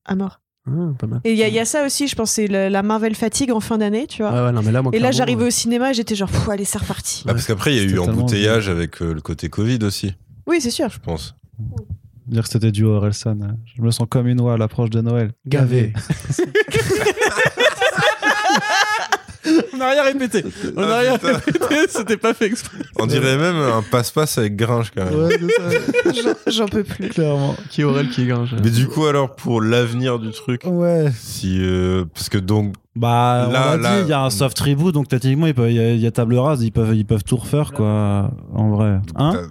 à 0.05 0.15
mort. 0.15 0.39
Ah, 0.71 0.93
pas 0.97 1.07
mal. 1.07 1.21
Et 1.23 1.31
il 1.31 1.37
y, 1.37 1.43
a- 1.43 1.47
il 1.47 1.53
y 1.53 1.59
a 1.59 1.65
ça 1.65 1.85
aussi, 1.85 2.07
je 2.07 2.15
pense, 2.15 2.31
c'est 2.31 2.47
la 2.47 2.83
Marvel 2.83 3.15
fatigue 3.15 3.51
en 3.51 3.59
fin 3.59 3.77
d'année, 3.77 4.07
tu 4.07 4.21
vois. 4.21 4.31
Ouais, 4.31 4.41
ouais, 4.45 4.51
non, 4.51 4.61
mais 4.63 4.71
là, 4.71 4.81
moi, 4.81 4.91
et 4.95 4.99
là, 4.99 5.11
j'arrivais 5.11 5.45
au 5.45 5.49
cinéma 5.49 5.91
et 5.91 5.93
j'étais 5.93 6.15
genre, 6.15 6.29
Pff, 6.29 6.47
allez, 6.49 6.65
c'est 6.65 6.77
reparti. 6.79 7.23
Ah, 7.27 7.33
parce 7.33 7.45
qu'après, 7.47 7.75
il 7.75 7.77
y 7.77 7.79
a 7.81 7.89
eu 7.95 7.99
embouteillage 7.99 8.69
avec 8.69 9.01
euh, 9.01 9.13
le 9.13 9.21
côté 9.21 9.49
Covid 9.49 9.79
aussi, 9.83 10.13
Oui, 10.47 10.61
c'est 10.61 10.71
sûr. 10.71 10.89
je 10.89 10.99
pense. 10.99 11.35
Dire 12.27 12.43
que 12.43 12.49
c'était 12.49 12.71
du 12.71 12.83
Orelsan. 12.85 13.39
Je 13.75 13.81
me 13.81 13.89
sens 13.89 14.05
comme 14.07 14.27
une 14.27 14.39
oie 14.39 14.53
à 14.53 14.57
l'approche 14.57 14.91
de 14.91 15.01
Noël. 15.01 15.31
gavé. 15.47 15.93
on 19.79 19.85
n'a 19.85 19.91
rien 19.91 20.03
répété. 20.03 20.43
On 20.75 20.81
n'a 20.81 20.87
Ah, 20.95 20.99
rien 20.99 21.11
répété. 21.17 21.59
C'était 21.89 22.17
pas 22.17 22.33
fait 22.33 22.45
exprès. 22.47 22.77
On 22.99 23.05
dirait 23.05 23.37
même 23.37 23.55
un 23.55 23.81
passe-passe 23.89 24.37
avec 24.37 24.55
Gringe 24.55 24.91
quand 24.95 25.05
même. 25.05 25.13
Ouais, 25.27 25.39
J'en- 26.51 26.67
peux 26.67 26.83
plus. 26.83 27.09
clairement. 27.09 27.55
Qui 27.69 27.81
est 27.81 27.83
Aurel, 27.83 28.09
qui 28.09 28.23
est 28.23 28.25
Gringe. 28.25 28.55
Mais 28.63 28.69
du 28.69 28.87
coup, 28.87 29.05
alors, 29.05 29.35
pour 29.35 29.61
l'avenir 29.61 30.19
du 30.19 30.31
truc, 30.31 30.61
Ouais. 30.65 31.11
si. 31.17 31.57
euh, 31.61 32.05
parce 32.13 32.29
que 32.29 32.37
donc. 32.37 32.73
Bah, 32.95 33.45
on 33.47 33.51
Là, 33.51 33.77
l'a 33.77 33.77
là- 33.77 33.95
dit, 33.97 34.03
il 34.07 34.09
y 34.09 34.13
a 34.13 34.21
un 34.21 34.29
soft 34.29 34.59
reboot, 34.59 34.93
donc 34.93 35.07
techniquement, 35.07 35.47
il 35.47 35.53
peut- 35.53 35.69
il 35.69 35.75
y, 35.75 35.79
a- 35.79 35.91
il 35.93 35.99
y 35.99 36.07
a 36.07 36.11
table 36.11 36.35
rase, 36.37 36.63
ils 36.63 36.71
peuvent, 36.71 36.95
ils 36.95 37.05
peuvent 37.05 37.23
tout 37.23 37.37
refaire, 37.37 37.71
quoi. 37.71 38.31
En 38.53 38.69
vrai. 38.71 38.97
Hein 39.15 39.43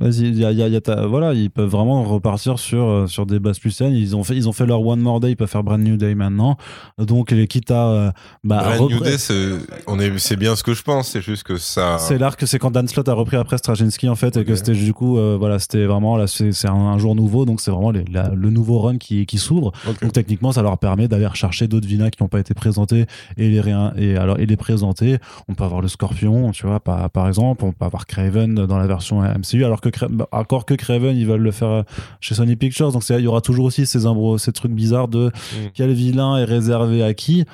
Vas-y, 0.00 0.20
il 0.22 0.38
y 0.38 0.44
a, 0.46 0.50
il 0.52 0.58
y 0.58 0.62
a- 0.62 0.68
il 0.68 0.72
y 0.72 0.76
a 0.76 0.80
ta- 0.80 1.06
voilà, 1.06 1.34
ils 1.34 1.50
peuvent 1.50 1.68
vraiment 1.68 2.02
repartir 2.02 2.58
sur, 2.58 2.82
euh, 2.82 3.06
sur 3.06 3.26
des 3.26 3.38
bases 3.38 3.58
plus 3.58 3.70
saines. 3.70 3.92
Ils 3.94 4.16
ont 4.16 4.24
fait, 4.24 4.34
ils 4.34 4.48
ont 4.48 4.52
fait 4.52 4.64
leur 4.64 4.80
One 4.84 5.00
More 5.00 5.20
Day, 5.20 5.32
ils 5.32 5.36
peuvent 5.36 5.50
faire 5.50 5.62
Brand 5.62 5.78
New 5.80 5.98
Day 5.98 6.14
maintenant. 6.14 6.56
Donc, 6.98 7.30
les 7.30 7.46
quitte 7.46 7.70
à, 7.70 7.88
euh, 7.88 8.10
bah, 8.42 8.62
Brand 8.76 8.90
New 8.90 9.00
Day, 9.00 9.18
c'est 9.18 10.36
bien 10.36 10.56
ce 10.56 10.62
que 10.62 10.72
je 10.72 10.82
pense, 10.82 11.08
c'est 11.08 11.20
juste 11.20 11.42
que 11.42 11.58
ça. 11.58 11.98
C'est 11.98 12.16
l'arc, 12.16 12.42
c'est 12.46 12.58
quand 12.58 12.70
Dan 12.70 12.88
Slott 12.88 13.06
a 13.08 13.12
repris 13.12 13.36
après 13.36 13.58
Straczynski 13.58 14.08
en 14.08 14.14
fait, 14.14 14.36
et 14.38 14.44
que 14.44 14.54
c'était 14.54 14.72
du 14.72 14.94
coup, 14.94 15.18
euh, 15.18 15.36
voilà, 15.38 15.58
c'était 15.58 15.84
vraiment 15.84 16.16
là, 16.16 16.26
c'est 16.26 16.66
un, 16.66 16.72
un 16.72 16.96
jour 16.98 17.14
nouveau, 17.14 17.44
donc 17.44 17.60
c'est 17.60 17.70
vraiment 17.70 17.90
les- 17.90 18.04
la- 18.10 18.30
le 18.34 18.48
nouveau 18.48 18.78
run 18.80 18.96
qui, 18.96 19.26
qui 19.26 19.36
s'ouvre. 19.36 19.72
Donc 20.00 20.12
techniquement, 20.12 20.52
ça 20.52 20.62
leur 20.62 20.78
permet 20.78 21.06
d'aller 21.06 21.26
rechercher 21.26 21.68
d'autres 21.68 21.86
vilains 21.86 22.08
qui 22.08 22.22
n'ont 22.22 22.28
pas 22.28 22.40
été 22.40 22.54
présentés 22.54 23.04
et 23.36 23.48
les 23.50 23.62
et 23.98 24.16
alors 24.16 24.38
et 24.40 24.46
les 24.46 24.56
présenter. 24.56 25.18
On 25.48 25.54
peut 25.54 25.64
avoir 25.64 25.82
le 25.82 25.88
Scorpion, 25.88 26.50
tu 26.52 26.66
vois, 26.66 26.80
par, 26.80 27.10
par 27.10 27.28
exemple, 27.28 27.64
on 27.64 27.72
peut 27.72 27.84
avoir 27.84 28.06
Craven 28.06 28.54
dans 28.54 28.78
la 28.78 28.86
version 28.86 29.22
MCU, 29.22 29.64
alors 29.64 29.80
que 29.90 30.06
bah, 30.06 30.28
encore 30.32 30.64
que 30.66 30.74
Craven, 30.74 31.16
ils 31.16 31.26
veulent 31.26 31.40
le 31.42 31.50
faire 31.50 31.68
euh, 31.68 31.82
chez 32.20 32.34
Sony 32.34 32.56
Pictures, 32.56 32.92
donc 32.92 33.08
il 33.08 33.20
y 33.20 33.26
aura 33.26 33.40
toujours 33.40 33.64
aussi 33.66 33.86
ces 33.86 34.00
ces 34.38 34.52
trucs 34.52 34.72
bizarres 34.72 35.08
de 35.08 35.26
Mm. 35.26 35.70
quel 35.74 35.92
vilain 35.92 36.36
est 36.38 36.44
réservé 36.44 37.02
à 37.02 37.14
qui. 37.14 37.44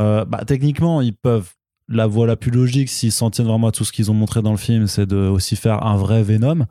Euh, 0.00 0.24
bah 0.24 0.42
techniquement, 0.46 1.00
ils 1.00 1.14
peuvent 1.14 1.50
la 1.88 2.06
voie 2.06 2.26
la 2.26 2.36
plus 2.36 2.50
logique, 2.50 2.88
s'ils 2.88 3.12
s'en 3.12 3.30
tiennent 3.30 3.46
vraiment 3.46 3.68
à 3.68 3.72
tout 3.72 3.84
ce 3.84 3.92
qu'ils 3.92 4.10
ont 4.10 4.14
montré 4.14 4.40
dans 4.42 4.50
le 4.50 4.56
film, 4.56 4.86
c'est 4.86 5.06
de 5.06 5.16
aussi 5.16 5.54
faire 5.56 5.84
un 5.86 5.96
vrai 5.96 6.22
Venom 6.22 6.66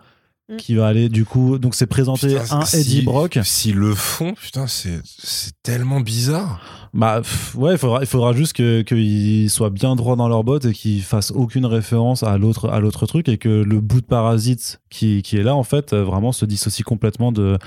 Mm. 0.50 0.58
qui 0.58 0.76
va 0.76 0.88
aller 0.88 1.08
du 1.08 1.24
coup. 1.24 1.58
Donc 1.58 1.74
c'est 1.74 1.88
présenter 1.88 2.36
Putain, 2.38 2.58
un 2.60 2.66
si- 2.66 2.78
Eddie 2.78 3.02
Brock. 3.02 3.40
S'ils 3.44 3.76
le 3.78 3.96
font, 3.96 4.34
putain, 4.34 4.68
c'est 4.68 5.00
c'est 5.06 5.54
tellement 5.64 6.02
bizarre. 6.02 6.90
Bah 6.94 7.22
pff, 7.22 7.56
ouais, 7.56 7.72
il 7.74 7.78
faudra, 7.78 8.02
il 8.02 8.06
faudra 8.08 8.34
juste 8.34 8.54
que 8.54 8.82
qu'ils 8.82 9.50
soient 9.50 9.70
bien 9.70 9.96
droits 9.96 10.16
dans 10.18 10.28
leurs 10.28 10.44
bottes 10.44 10.66
et 10.66 10.74
qu'ils 10.74 11.02
fassent 11.02 11.32
aucune 11.32 11.66
référence 11.66 12.24
à 12.24 12.38
l'autre 12.38 12.70
à 12.70 12.80
l'autre 12.82 13.06
truc 13.06 13.30
et 13.30 13.38
que 13.38 13.48
le 13.50 13.80
bout 13.80 14.02
de 14.02 14.06
parasite 14.06 14.82
qui, 14.90 15.22
qui 15.24 15.38
est 15.38 15.44
là 15.44 15.56
en 15.56 15.64
fait 15.64 15.94
euh, 15.94 16.04
vraiment 16.04 16.32
se 16.34 16.46
dissocie 16.46 16.84
complètement 16.84 17.32
de 17.32 17.58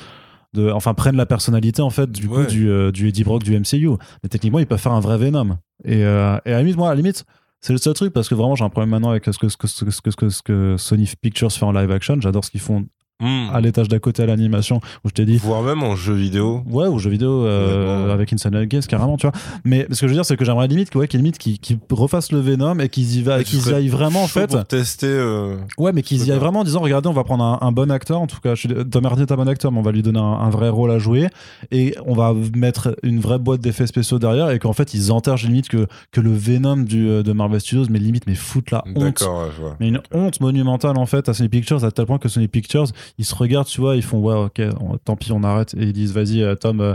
de, 0.54 0.70
enfin 0.70 0.94
prennent 0.94 1.16
la 1.16 1.26
personnalité 1.26 1.82
en 1.82 1.90
fait 1.90 2.10
du 2.10 2.28
coup 2.28 2.44
du, 2.46 2.68
euh, 2.70 2.90
du 2.92 3.08
Eddie 3.08 3.24
Brock 3.24 3.42
du 3.42 3.58
MCU 3.58 3.88
mais 4.22 4.28
techniquement 4.30 4.58
ils 4.58 4.66
peuvent 4.66 4.78
faire 4.80 4.92
un 4.92 5.00
vrai 5.00 5.18
Venom 5.18 5.58
et, 5.84 6.04
euh, 6.04 6.38
et 6.46 6.50
à 6.52 6.56
la 6.56 6.60
limite 6.60 6.76
moi 6.76 6.88
à 6.88 6.92
la 6.92 6.96
limite 6.96 7.24
c'est 7.66 7.72
le 7.72 7.80
seul 7.80 7.94
truc 7.94 8.12
parce 8.12 8.28
que 8.28 8.36
vraiment 8.36 8.54
j'ai 8.54 8.62
un 8.62 8.68
problème 8.68 8.90
maintenant 8.90 9.10
avec 9.10 9.24
ce 9.24 9.36
que, 9.36 9.48
ce 9.48 9.56
que, 9.56 9.66
ce 9.66 9.82
que, 10.12 10.28
ce 10.30 10.40
que, 10.40 10.76
Sony 10.78 11.10
Pictures 11.20 11.50
fait 11.50 11.64
en 11.64 11.72
live 11.72 11.90
action. 11.90 12.20
J'adore 12.20 12.44
ce 12.44 12.52
qu'ils 12.52 12.60
font 12.60 12.86
Hmm. 13.18 13.48
à 13.50 13.62
l'étage 13.62 13.88
d'à 13.88 13.98
côté 13.98 14.22
à 14.22 14.26
l'animation 14.26 14.76
où 15.02 15.08
je 15.08 15.14
t'ai 15.14 15.24
dit 15.24 15.38
Voire 15.38 15.62
même 15.62 15.82
en 15.82 15.96
jeu 15.96 16.12
vidéo. 16.12 16.62
Ouais, 16.66 16.86
ou 16.86 16.98
jeux 16.98 17.08
vidéo 17.08 17.46
euh, 17.46 18.06
Ouais, 18.06 18.12
avec 18.12 18.30
Inside 18.30 18.52
Games 18.68 18.82
carrément, 18.82 19.16
tu 19.16 19.26
vois. 19.26 19.32
Mais 19.64 19.86
ce 19.90 20.00
que 20.02 20.06
je 20.06 20.08
veux 20.08 20.16
dire, 20.16 20.26
c'est 20.26 20.36
que 20.36 20.44
j'aimerais 20.44 20.68
limite, 20.68 20.94
ouais, 20.94 21.08
qu'ils 21.08 21.20
limite, 21.20 21.38
qu'ils 21.38 21.58
qu'ils 21.58 21.78
refassent 21.90 22.30
le 22.30 22.40
Venom 22.40 22.78
et 22.78 22.90
qu'ils 22.90 23.16
y, 23.16 23.22
va, 23.22 23.42
qu'ils 23.42 23.68
y 23.68 23.72
aillent 23.72 23.88
vraiment 23.88 24.22
en 24.24 24.26
fait. 24.26 24.48
Pour 24.50 24.62
tester. 24.66 25.06
euh, 25.06 25.56
Ouais, 25.78 25.92
mais 25.94 26.02
qu'ils 26.02 26.26
y 26.26 26.30
aillent 26.32 26.38
vraiment 26.38 26.60
en 26.60 26.64
disant, 26.64 26.80
regardez, 26.80 27.08
on 27.08 27.14
va 27.14 27.24
prendre 27.24 27.42
un, 27.42 27.58
un 27.62 27.72
bon 27.72 27.90
acteur. 27.90 28.20
En 28.20 28.26
tout 28.26 28.38
cas, 28.42 28.54
je 28.54 28.68
Tom 28.68 29.06
Hardy 29.06 29.22
est 29.22 29.32
un 29.32 29.36
bon 29.36 29.48
acteur, 29.48 29.72
mais 29.72 29.78
on 29.78 29.82
va 29.82 29.92
lui 29.92 30.02
donner 30.02 30.18
un, 30.18 30.22
un 30.22 30.50
vrai 30.50 30.68
rôle 30.68 30.90
à 30.90 30.98
jouer 30.98 31.28
et 31.70 31.94
on 32.04 32.12
va 32.12 32.34
mettre 32.54 32.96
une 33.02 33.20
vraie 33.20 33.38
boîte 33.38 33.62
d'effets 33.62 33.86
spéciaux 33.86 34.18
derrière 34.18 34.50
et 34.50 34.58
qu'en 34.58 34.74
fait 34.74 34.92
ils 34.92 35.10
enterrent 35.10 35.36
limite 35.36 35.68
que 35.70 35.86
que 36.12 36.20
le 36.20 36.34
Venom 36.34 36.76
du, 36.76 37.08
euh, 37.08 37.22
de 37.22 37.32
Marvel 37.32 37.60
Studios, 37.62 37.86
mais 37.88 37.98
limite, 37.98 38.26
mais 38.26 38.34
foutent 38.34 38.70
la 38.72 38.84
honte 38.86 38.98
D'accord, 39.02 39.40
ouais, 39.44 39.48
je 39.56 39.62
vois. 39.62 39.76
mais 39.80 39.88
une 39.88 40.00
honte 40.12 40.40
monumentale 40.40 40.98
en 40.98 41.06
fait 41.06 41.30
à 41.30 41.34
Sony 41.34 41.48
Pictures 41.48 41.82
à 41.82 41.90
tel 41.90 42.04
point 42.04 42.18
que 42.18 42.28
Sony 42.28 42.48
Pictures 42.48 42.84
ils 43.18 43.24
se 43.24 43.34
regardent, 43.34 43.66
tu 43.68 43.80
vois, 43.80 43.96
ils 43.96 44.02
font 44.02 44.18
ouais, 44.20 44.34
ok, 44.34 44.60
on- 44.80 44.96
tant 44.98 45.16
pis, 45.16 45.32
on 45.32 45.42
arrête, 45.44 45.74
et 45.74 45.82
ils 45.84 45.92
disent 45.92 46.12
vas-y, 46.12 46.42
euh, 46.42 46.54
Tom, 46.54 46.80
euh, 46.80 46.94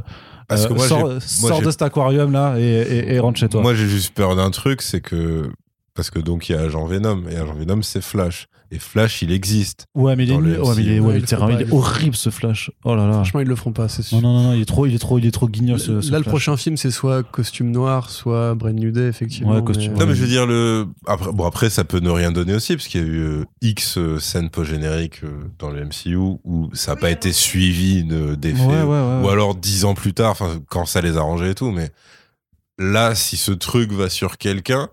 que 0.67 0.73
euh, 0.73 0.75
moi, 0.75 0.87
sors, 0.87 1.07
moi, 1.07 1.17
de 1.65 1.71
cet 1.71 1.81
aquarium 1.81 2.31
là 2.31 2.55
et, 2.57 2.61
et- 2.63 3.13
et 3.13 3.19
rentre 3.19 3.39
chez 3.39 3.47
toi. 3.49 3.61
Moi, 3.61 3.73
j'ai 3.75 3.87
juste 3.87 4.13
peur 4.13 4.35
d'un 4.35 4.51
truc, 4.51 4.81
c'est 4.81 5.01
que. 5.01 5.49
Parce 5.93 6.09
que 6.09 6.19
donc, 6.19 6.47
il 6.47 6.53
y 6.53 6.55
a 6.55 6.61
Agent 6.61 6.85
Venom, 6.85 7.23
et 7.29 7.35
Agent 7.35 7.53
Venom, 7.53 7.81
c'est 7.81 8.01
Flash. 8.01 8.47
Et 8.73 8.79
Flash, 8.79 9.21
il 9.21 9.33
existe. 9.33 9.87
ouais, 9.95 10.15
mais 10.15 10.23
il 10.23 10.31
est, 10.31 10.37
nul- 10.37 10.61
ouais, 10.61 10.73
mais 10.77 10.83
il 10.83 10.91
est, 10.93 10.99
ouais, 11.01 11.17
il 11.17 11.23
est- 11.25 11.35
pas, 11.37 11.51
il 11.51 11.61
est 11.63 11.73
horrible 11.73 12.15
ce 12.15 12.29
Flash. 12.29 12.71
Oh 12.85 12.95
là 12.95 13.05
là. 13.05 13.11
Franchement, 13.15 13.41
ils 13.41 13.47
le 13.47 13.55
feront 13.57 13.73
pas, 13.73 13.89
c'est 13.89 14.01
sûr. 14.01 14.21
Non, 14.21 14.31
non, 14.31 14.33
non, 14.41 14.43
non, 14.49 14.53
il 14.53 14.61
est 14.61 14.65
trop, 14.65 14.85
il 14.85 14.95
est 14.95 14.99
trop, 14.99 15.19
il 15.19 15.25
est 15.25 15.31
trop 15.31 15.49
guignol 15.49 15.77
ce, 15.77 15.99
ce 15.99 16.09
Là, 16.09 16.19
le 16.19 16.23
prochain 16.23 16.55
film, 16.55 16.77
c'est 16.77 16.91
soit 16.91 17.21
costume 17.23 17.69
noir, 17.71 18.09
soit 18.09 18.55
Brand 18.55 18.73
New 18.73 18.91
Day, 18.91 19.07
effectivement. 19.09 19.55
Ouais, 19.55 19.61
costume- 19.61 19.91
mais- 19.91 19.99
Non, 19.99 20.05
mais 20.05 20.15
je 20.15 20.21
veux 20.21 20.27
dire, 20.29 20.47
le. 20.47 20.87
Après, 21.05 21.33
bon, 21.33 21.45
après, 21.45 21.69
ça 21.69 21.83
peut 21.83 21.99
ne 21.99 22.09
rien 22.09 22.31
donner 22.31 22.55
aussi, 22.55 22.77
parce 22.77 22.87
qu'il 22.87 23.01
y 23.01 23.03
a 23.03 23.07
eu 23.07 23.19
euh, 23.19 23.45
X 23.61 23.97
euh, 23.97 24.17
scènes 24.19 24.49
post-génériques 24.49 25.25
euh, 25.25 25.31
dans 25.59 25.69
le 25.69 25.81
MCU 25.83 26.15
où 26.15 26.69
ça 26.71 26.91
n'a 26.91 26.95
pas 27.01 27.11
été 27.11 27.33
suivi 27.33 28.05
de- 28.05 28.35
d'effets. 28.35 28.61
Ouais, 28.63 28.83
ouais, 28.83 28.87
ouais. 28.87 29.21
Ou 29.25 29.29
alors 29.29 29.53
dix 29.55 29.83
ans 29.83 29.95
plus 29.95 30.13
tard, 30.13 30.31
enfin, 30.31 30.61
quand 30.69 30.85
ça 30.85 31.01
les 31.01 31.17
arrangeait 31.17 31.51
et 31.51 31.55
tout. 31.55 31.71
Mais 31.71 31.89
là, 32.77 33.15
si 33.15 33.35
ce 33.35 33.51
truc 33.51 33.91
va 33.91 34.09
sur 34.09 34.37
quelqu'un, 34.37 34.87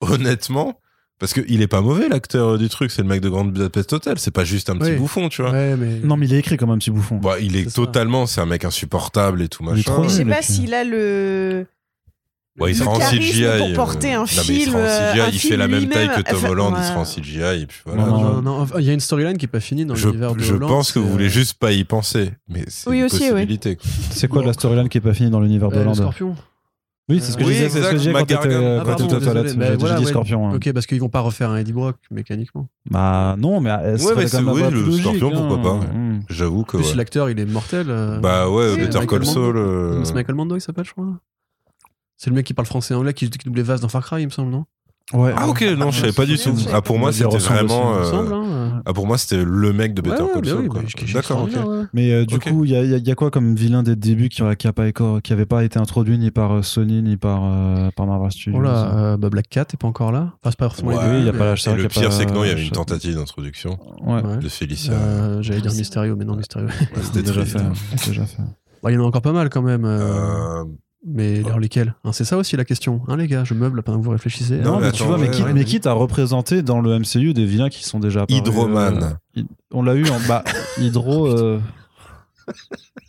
honnêtement, 0.00 0.78
parce 1.18 1.32
qu'il 1.32 1.62
est 1.62 1.66
pas 1.66 1.80
mauvais, 1.80 2.08
l'acteur 2.08 2.50
euh, 2.54 2.58
du 2.58 2.68
truc, 2.68 2.90
c'est 2.90 3.02
le 3.02 3.08
mec 3.08 3.20
de 3.20 3.28
Grande 3.28 3.52
Budapest 3.52 3.92
Hotel, 3.92 4.18
c'est 4.18 4.30
pas 4.30 4.44
juste 4.44 4.68
un 4.70 4.76
petit 4.76 4.90
Oui. 4.92 4.96
bouffon, 4.96 5.28
tu 5.28 5.42
vois. 5.42 5.50
Ouais, 5.52 5.76
mais. 5.76 6.00
Non, 6.04 6.16
mais 6.16 6.26
il 6.26 6.34
est 6.34 6.38
écrit 6.38 6.56
comme 6.56 6.70
un 6.70 6.78
petit 6.78 6.90
bouffon. 6.90 7.16
Bah, 7.16 7.36
il 7.40 7.56
est, 7.56 7.74
totalement, 7.74 8.26
c'est 8.26 8.40
un 8.40 8.46
mec 8.46 8.64
insupportable 8.64 9.40
et 9.42 9.48
tout 9.48 9.62
Il 9.62 9.70
machin. 9.70 9.82
trop 9.92 10.02
Mais 10.02 10.08
je 10.08 10.14
sais 10.14 10.24
pas 10.24 10.42
s'il 10.42 10.74
a 10.74 10.84
le. 10.84 11.66
Ouais, 12.58 12.70
il 12.72 12.74
sera 12.74 12.90
en 12.90 12.98
CGI. 12.98 13.42
pour 13.58 13.66
euh, 13.66 13.74
porter 13.74 14.14
un 14.14 14.20
non, 14.20 14.24
mais 14.24 14.54
il 14.54 14.60
film, 14.62 14.72
sera 14.72 14.78
en 14.78 14.82
euh, 14.86 15.10
CGI, 15.12 15.20
un 15.20 15.28
il 15.28 15.38
fait 15.40 15.56
la 15.58 15.68
même 15.68 15.88
taille 15.90 16.08
que 16.08 16.22
Tom 16.22 16.36
Enfin, 16.38 16.48
Holland, 16.48 16.72
il 16.74 16.80
ouais. 16.80 16.86
sera 16.86 16.98
en 17.00 17.04
CGI 17.04 17.62
et 17.62 17.66
puis 17.66 17.80
voilà. 17.84 18.06
Non, 18.06 18.40
Non, 18.40 18.66
il 18.78 18.84
y 18.86 18.88
a 18.88 18.94
une 18.94 19.00
storyline 19.00 19.36
qui 19.36 19.44
est 19.44 19.48
pas 19.48 19.60
finie 19.60 19.84
dans 19.84 19.92
l'univers 19.92 20.34
de 20.34 20.40
je 20.42 20.54
Holland, 20.54 20.66
pense 20.70 20.90
que 20.90 20.98
vous 20.98 21.10
voulez 21.10 21.26
euh, 21.26 21.28
juste 21.28 21.58
pas 21.58 21.72
y 21.72 21.84
penser, 21.84 22.30
mais 22.48 22.64
c'est 22.68 22.88
Oui, 22.88 23.00
une 23.00 23.04
aussi, 23.04 23.28
possibilité. 23.28 23.76
quoi. 23.76 23.90
C'est 24.10 24.26
quoi 24.28 24.42
la 24.42 24.54
storyline 24.54 24.88
qui 24.88 24.96
est 24.96 25.00
pas 25.02 25.12
finie 25.12 25.28
dans 25.28 25.40
l'univers 25.40 25.68
de 25.70 25.76
Hollande? 25.76 25.96
Scorpion. 25.96 26.34
Oui, 27.08 27.20
c'est 27.20 27.30
ce 27.30 27.36
que 27.36 27.44
Oui, 27.44 27.50
je 27.54 27.64
disais, 27.64 27.68
c'est 27.68 27.82
ce 27.82 27.90
que 27.92 27.96
disais 27.96 28.12
quand 28.12 28.24
t'étais 28.26 28.48
euh, 28.52 28.80
Ah, 28.84 28.92
aux 28.92 29.06
toilettes. 29.06 29.48
J'ai 29.56 29.76
voilà, 29.76 29.94
dit 29.96 30.04
ouais. 30.04 30.10
Scorpion. 30.10 30.48
hein. 30.48 30.56
Ok, 30.56 30.72
parce 30.72 30.86
qu'ils 30.86 31.00
vont 31.00 31.08
pas 31.08 31.20
refaire 31.20 31.50
un 31.50 31.56
Eddie 31.58 31.72
Brock 31.72 31.96
mécaniquement. 32.10 32.68
Bah 32.90 33.36
non, 33.38 33.60
mais 33.60 33.70
elle 33.70 34.00
serait 34.00 34.16
mais 34.16 34.26
c'est- 34.26 34.42
oui, 34.42 34.62
le 34.62 34.68
plus 34.70 34.80
logique, 34.82 35.00
Scorpion, 35.02 35.28
hein. 35.28 35.46
pourquoi 35.48 35.62
pas, 35.62 35.74
ouais. 35.78 35.86
Mm. 35.94 36.22
J'avoue 36.28 36.64
que. 36.64 36.76
En 36.76 36.80
plus, 36.80 36.90
ouais. 36.90 36.96
l'acteur, 36.96 37.30
il 37.30 37.38
est 37.38 37.44
mortel. 37.46 37.86
euh, 37.90 38.18
Bah 38.18 38.50
ouais, 38.50 38.74
Better 38.76 38.98
Michael 38.98 39.20
Call. 39.20 39.26
Saul. 39.26 39.56
euh, 39.56 40.02
C'est 40.04 40.14
Michael 40.14 40.34
Mando, 40.34 40.56
il 40.56 40.60
s'appelle, 40.60 40.84
je 40.84 40.92
crois. 40.92 41.06
C'est 42.16 42.30
le 42.30 42.34
mec 42.36 42.44
qui 42.46 42.54
parle 42.54 42.66
français 42.66 42.94
et 42.94 42.96
anglais 42.96 43.12
qui, 43.14 43.30
qui 43.30 43.38
doublait 43.46 43.62
Vaz 43.62 43.80
dans 43.80 43.88
Far 43.88 44.04
Cry, 44.04 44.22
il 44.22 44.26
me 44.26 44.30
semble, 44.30 44.50
non? 44.50 44.64
Ouais. 45.14 45.32
Ah 45.36 45.46
ok, 45.48 45.62
non, 45.78 45.92
je 45.92 46.00
savais 46.00 46.12
pas 46.12 46.26
du 46.26 46.36
tout. 46.36 46.52
Ah 46.72 46.82
pour 46.82 46.98
moi, 46.98 47.12
c'était 47.12 47.38
vraiment. 47.38 47.94
euh, 47.96 48.12
hein. 48.12 48.82
Ah 48.84 48.92
pour 48.92 49.06
moi, 49.06 49.16
c'était 49.18 49.44
le 49.44 49.72
mec 49.72 49.94
de 49.94 50.02
Better 50.02 50.24
Call 50.34 50.42
bah 50.42 50.50
Saul. 50.50 50.68
bah, 50.68 50.80
D'accord, 51.14 51.42
ok. 51.44 51.86
Mais 51.92 52.10
euh, 52.12 52.26
du 52.26 52.40
coup, 52.40 52.64
il 52.64 52.72
y 52.72 52.76
a, 52.76 52.82
il 52.82 53.06
y 53.06 53.10
a- 53.10 53.14
quoi 53.14 53.30
comme 53.30 53.54
vilain 53.54 53.84
des 53.84 53.94
débuts 53.94 54.28
qui 54.28 54.42
n'avait 54.42 54.56
qui 54.56 54.66
pas, 54.72 54.90
qui 55.22 55.32
avait 55.32 55.46
pas 55.46 55.62
été 55.62 55.78
introduit 55.78 56.18
ni 56.18 56.32
par 56.32 56.52
euh, 56.56 56.62
Sony 56.62 57.02
ni 57.02 57.16
par, 57.16 57.40
euh, 57.44 57.90
par 57.94 58.06
Marvel 58.06 58.32
Studios? 58.32 58.58
Oh 58.58 58.62
là, 58.62 58.94
euh, 58.94 59.16
bah 59.16 59.30
Black 59.30 59.48
Cat 59.48 59.66
est 59.72 59.76
pas 59.76 59.86
encore 59.86 60.10
là. 60.10 60.32
Enfin, 60.42 60.50
c'est 60.50 60.58
pas 60.58 60.68
forcément 60.68 60.88
Ouais, 60.90 61.20
il 61.20 61.24
y 61.26 61.28
a 61.28 61.32
pas 61.32 61.54
la- 61.54 61.76
le 61.76 61.86
pire, 61.88 62.12
c'est 62.12 62.26
que 62.26 62.32
non, 62.32 62.42
il 62.42 62.48
y 62.48 62.50
avait 62.50 62.64
une 62.64 62.72
tentative 62.72 63.14
d'introduction 63.14 63.78
Ouais. 64.04 64.38
De 64.38 64.48
Félicia. 64.48 64.92
Euh, 64.94 65.40
J'allais 65.40 65.60
dire 65.60 65.72
Mysterio, 65.72 66.16
mais 66.16 66.24
non, 66.24 66.34
Mysterio. 66.34 66.66
C'était 67.00 67.22
déjà 67.22 67.44
fait. 67.44 67.58
c'est 67.96 68.08
déjà 68.10 68.26
fait. 68.26 68.42
Bah, 68.82 68.90
il 68.90 68.94
y 68.94 68.98
en 68.98 69.04
a 69.04 69.06
encore 69.06 69.22
pas 69.22 69.32
mal 69.32 69.50
quand 69.50 69.62
même. 69.62 69.84
Euh, 71.04 71.08
Euh, 71.08 71.12
Mais 71.14 71.44
alors 71.44 71.58
lesquels 71.58 71.94
Hein, 72.04 72.12
C'est 72.12 72.24
ça 72.24 72.36
aussi 72.36 72.56
la 72.56 72.64
question, 72.64 73.02
hein, 73.08 73.16
les 73.16 73.26
gars 73.28 73.44
Je 73.44 73.54
meuble 73.54 73.82
pendant 73.82 73.98
que 73.98 74.04
vous 74.04 74.10
réfléchissez. 74.10 74.58
Non, 74.58 74.72
Non, 74.72 74.78
mais 74.80 74.86
mais 74.86 74.92
tu 74.92 75.02
vois, 75.02 75.18
mais, 75.52 75.64
quitte 75.64 75.86
à 75.86 75.92
représenter 75.92 76.62
dans 76.62 76.80
le 76.80 76.98
MCU 76.98 77.32
des 77.34 77.44
vilains 77.44 77.68
qui 77.68 77.84
sont 77.84 78.00
déjà 78.00 78.22
apparus, 78.22 78.40
Hydroman. 78.40 79.16
euh, 79.36 79.42
on 79.72 79.82
l'a 79.82 79.94
eu 79.94 80.08
en 80.08 80.20
bas. 80.28 80.42
Hydro. 80.78 81.26
euh, 81.28 81.58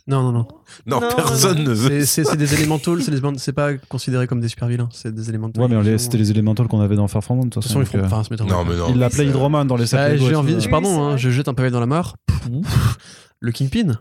Non, 0.06 0.22
non, 0.22 0.32
non. 0.32 0.48
Non, 0.86 1.00
Non, 1.00 1.08
personne 1.14 1.62
ne 1.64 1.70
veut. 1.72 2.04
C'est- 2.04 2.36
des 2.36 2.54
élémentals, 2.54 3.00
c'est 3.38 3.52
pas 3.52 3.74
considéré 3.88 4.26
comme 4.26 4.40
des 4.40 4.48
super 4.48 4.68
vilains, 4.68 4.88
c'est 4.92 5.14
des 5.14 5.28
élémentals. 5.28 5.62
Ouais, 5.62 5.68
mais 5.82 5.98
c'était 5.98 6.18
les 6.18 6.30
élémentaux 6.30 6.64
qu'on 6.66 6.80
avait 6.80 6.96
dans 6.96 7.08
Far 7.08 7.22
From 7.22 7.38
Home, 7.40 7.44
de 7.44 7.50
De 7.50 7.54
toute 7.54 7.64
façon, 7.64 7.82
ils 7.82 7.98
euh, 7.98 8.04
Enfin, 8.04 8.24
se 8.24 8.30
mettre 8.30 8.44
en 8.44 8.48
Non, 8.48 8.64
mais 8.64 8.76
non. 8.76 8.86
il 8.90 8.98
l'appelait 8.98 9.26
Hydroman 9.26 9.66
dans 9.66 9.76
les 9.76 9.86
sacs 9.86 10.00
Bah, 10.00 10.14
et 10.14 10.18
j'ai 10.18 10.34
envie, 10.34 10.54
euh. 10.54 10.70
Pardon, 10.70 11.02
hein, 11.02 11.16
je 11.16 11.30
jette 11.30 11.48
un 11.48 11.54
pavé 11.54 11.70
dans 11.70 11.80
la 11.80 11.86
mare. 11.86 12.16
Le 13.40 13.52
Kingpin, 13.52 13.98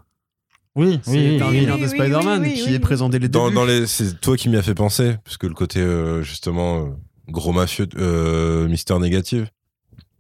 Oui, 0.77 0.99
c'est 1.03 1.11
oui, 1.11 1.41
un 1.41 1.49
oui, 1.49 1.81
de 1.81 1.87
Spider-Man 1.87 2.41
oui, 2.41 2.47
oui, 2.49 2.53
qui 2.61 2.69
oui. 2.69 2.75
est 2.75 2.79
présent 2.79 3.09
dès 3.09 3.19
les 3.19 3.27
Dans, 3.29 3.45
débuts. 3.45 3.55
dans 3.55 3.65
les, 3.65 3.87
c'est 3.87 4.19
toi 4.21 4.37
qui 4.37 4.47
m'y 4.47 4.55
as 4.57 4.61
fait 4.61 4.75
penser, 4.75 5.15
puisque 5.23 5.43
le 5.43 5.53
côté 5.53 5.79
euh, 5.81 6.21
justement 6.21 6.77
euh, 6.77 6.89
gros 7.29 7.51
mafieux, 7.51 7.87
euh, 7.97 8.67
Mister 8.69 8.97
Négative, 8.99 9.49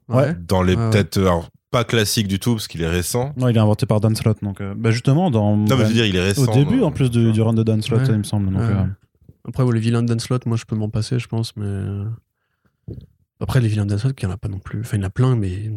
Ouais. 0.09 0.35
dans 0.39 0.63
les 0.63 0.75
Ouais, 0.75 0.89
peut-être 0.89 1.17
alors, 1.19 1.47
pas 1.69 1.83
classique 1.83 2.27
du 2.27 2.39
tout 2.39 2.53
parce 2.55 2.67
qu'il 2.67 2.81
est 2.81 2.87
récent. 2.89 3.33
Non, 3.37 3.49
il 3.49 3.55
est 3.55 3.59
inventé 3.59 3.85
par 3.85 3.99
Dan 3.99 4.15
Slott. 4.15 4.37
Donc, 4.41 4.61
euh, 4.61 4.73
bah 4.75 4.89
justement, 4.91 5.29
dans, 5.29 5.55
Non, 5.57 5.65
mais 5.77 5.83
je 5.83 5.87
veux 5.89 5.93
dire, 5.93 6.05
il 6.05 6.15
est 6.15 6.23
récent. 6.23 6.43
au 6.51 6.53
début, 6.53 6.81
en 6.81 6.91
plus 6.91 7.11
du, 7.11 7.31
du 7.31 7.41
run 7.41 7.53
de 7.53 7.63
Dan 7.63 7.81
Slott, 7.81 8.01
Ouais. 8.01 8.07
il 8.09 8.17
me 8.17 8.23
semble. 8.23 8.51
Donc, 8.51 8.61
Ouais. 8.61 8.67
euh, 8.67 8.85
Après, 9.47 9.63
ouais, 9.63 9.73
les 9.73 9.79
vilains 9.79 10.01
de 10.01 10.07
Dan 10.07 10.19
Slott, 10.19 10.45
moi 10.45 10.57
je 10.57 10.65
peux 10.65 10.75
m'en 10.75 10.89
passer, 10.89 11.19
je 11.19 11.27
pense, 11.27 11.55
mais. 11.55 11.83
Après, 13.39 13.61
les 13.61 13.67
vilains 13.67 13.85
de 13.85 13.89
Dan 13.91 13.99
Slott, 13.99 14.15
il 14.21 14.25
n'y 14.25 14.31
en 14.31 14.35
a 14.35 14.37
pas 14.37 14.47
non 14.49 14.59
plus. 14.59 14.79
Enfin, 14.81 14.97
il 14.97 15.01
y 15.01 15.03
en 15.03 15.07
a 15.07 15.11
plein, 15.11 15.35
mais. 15.35 15.69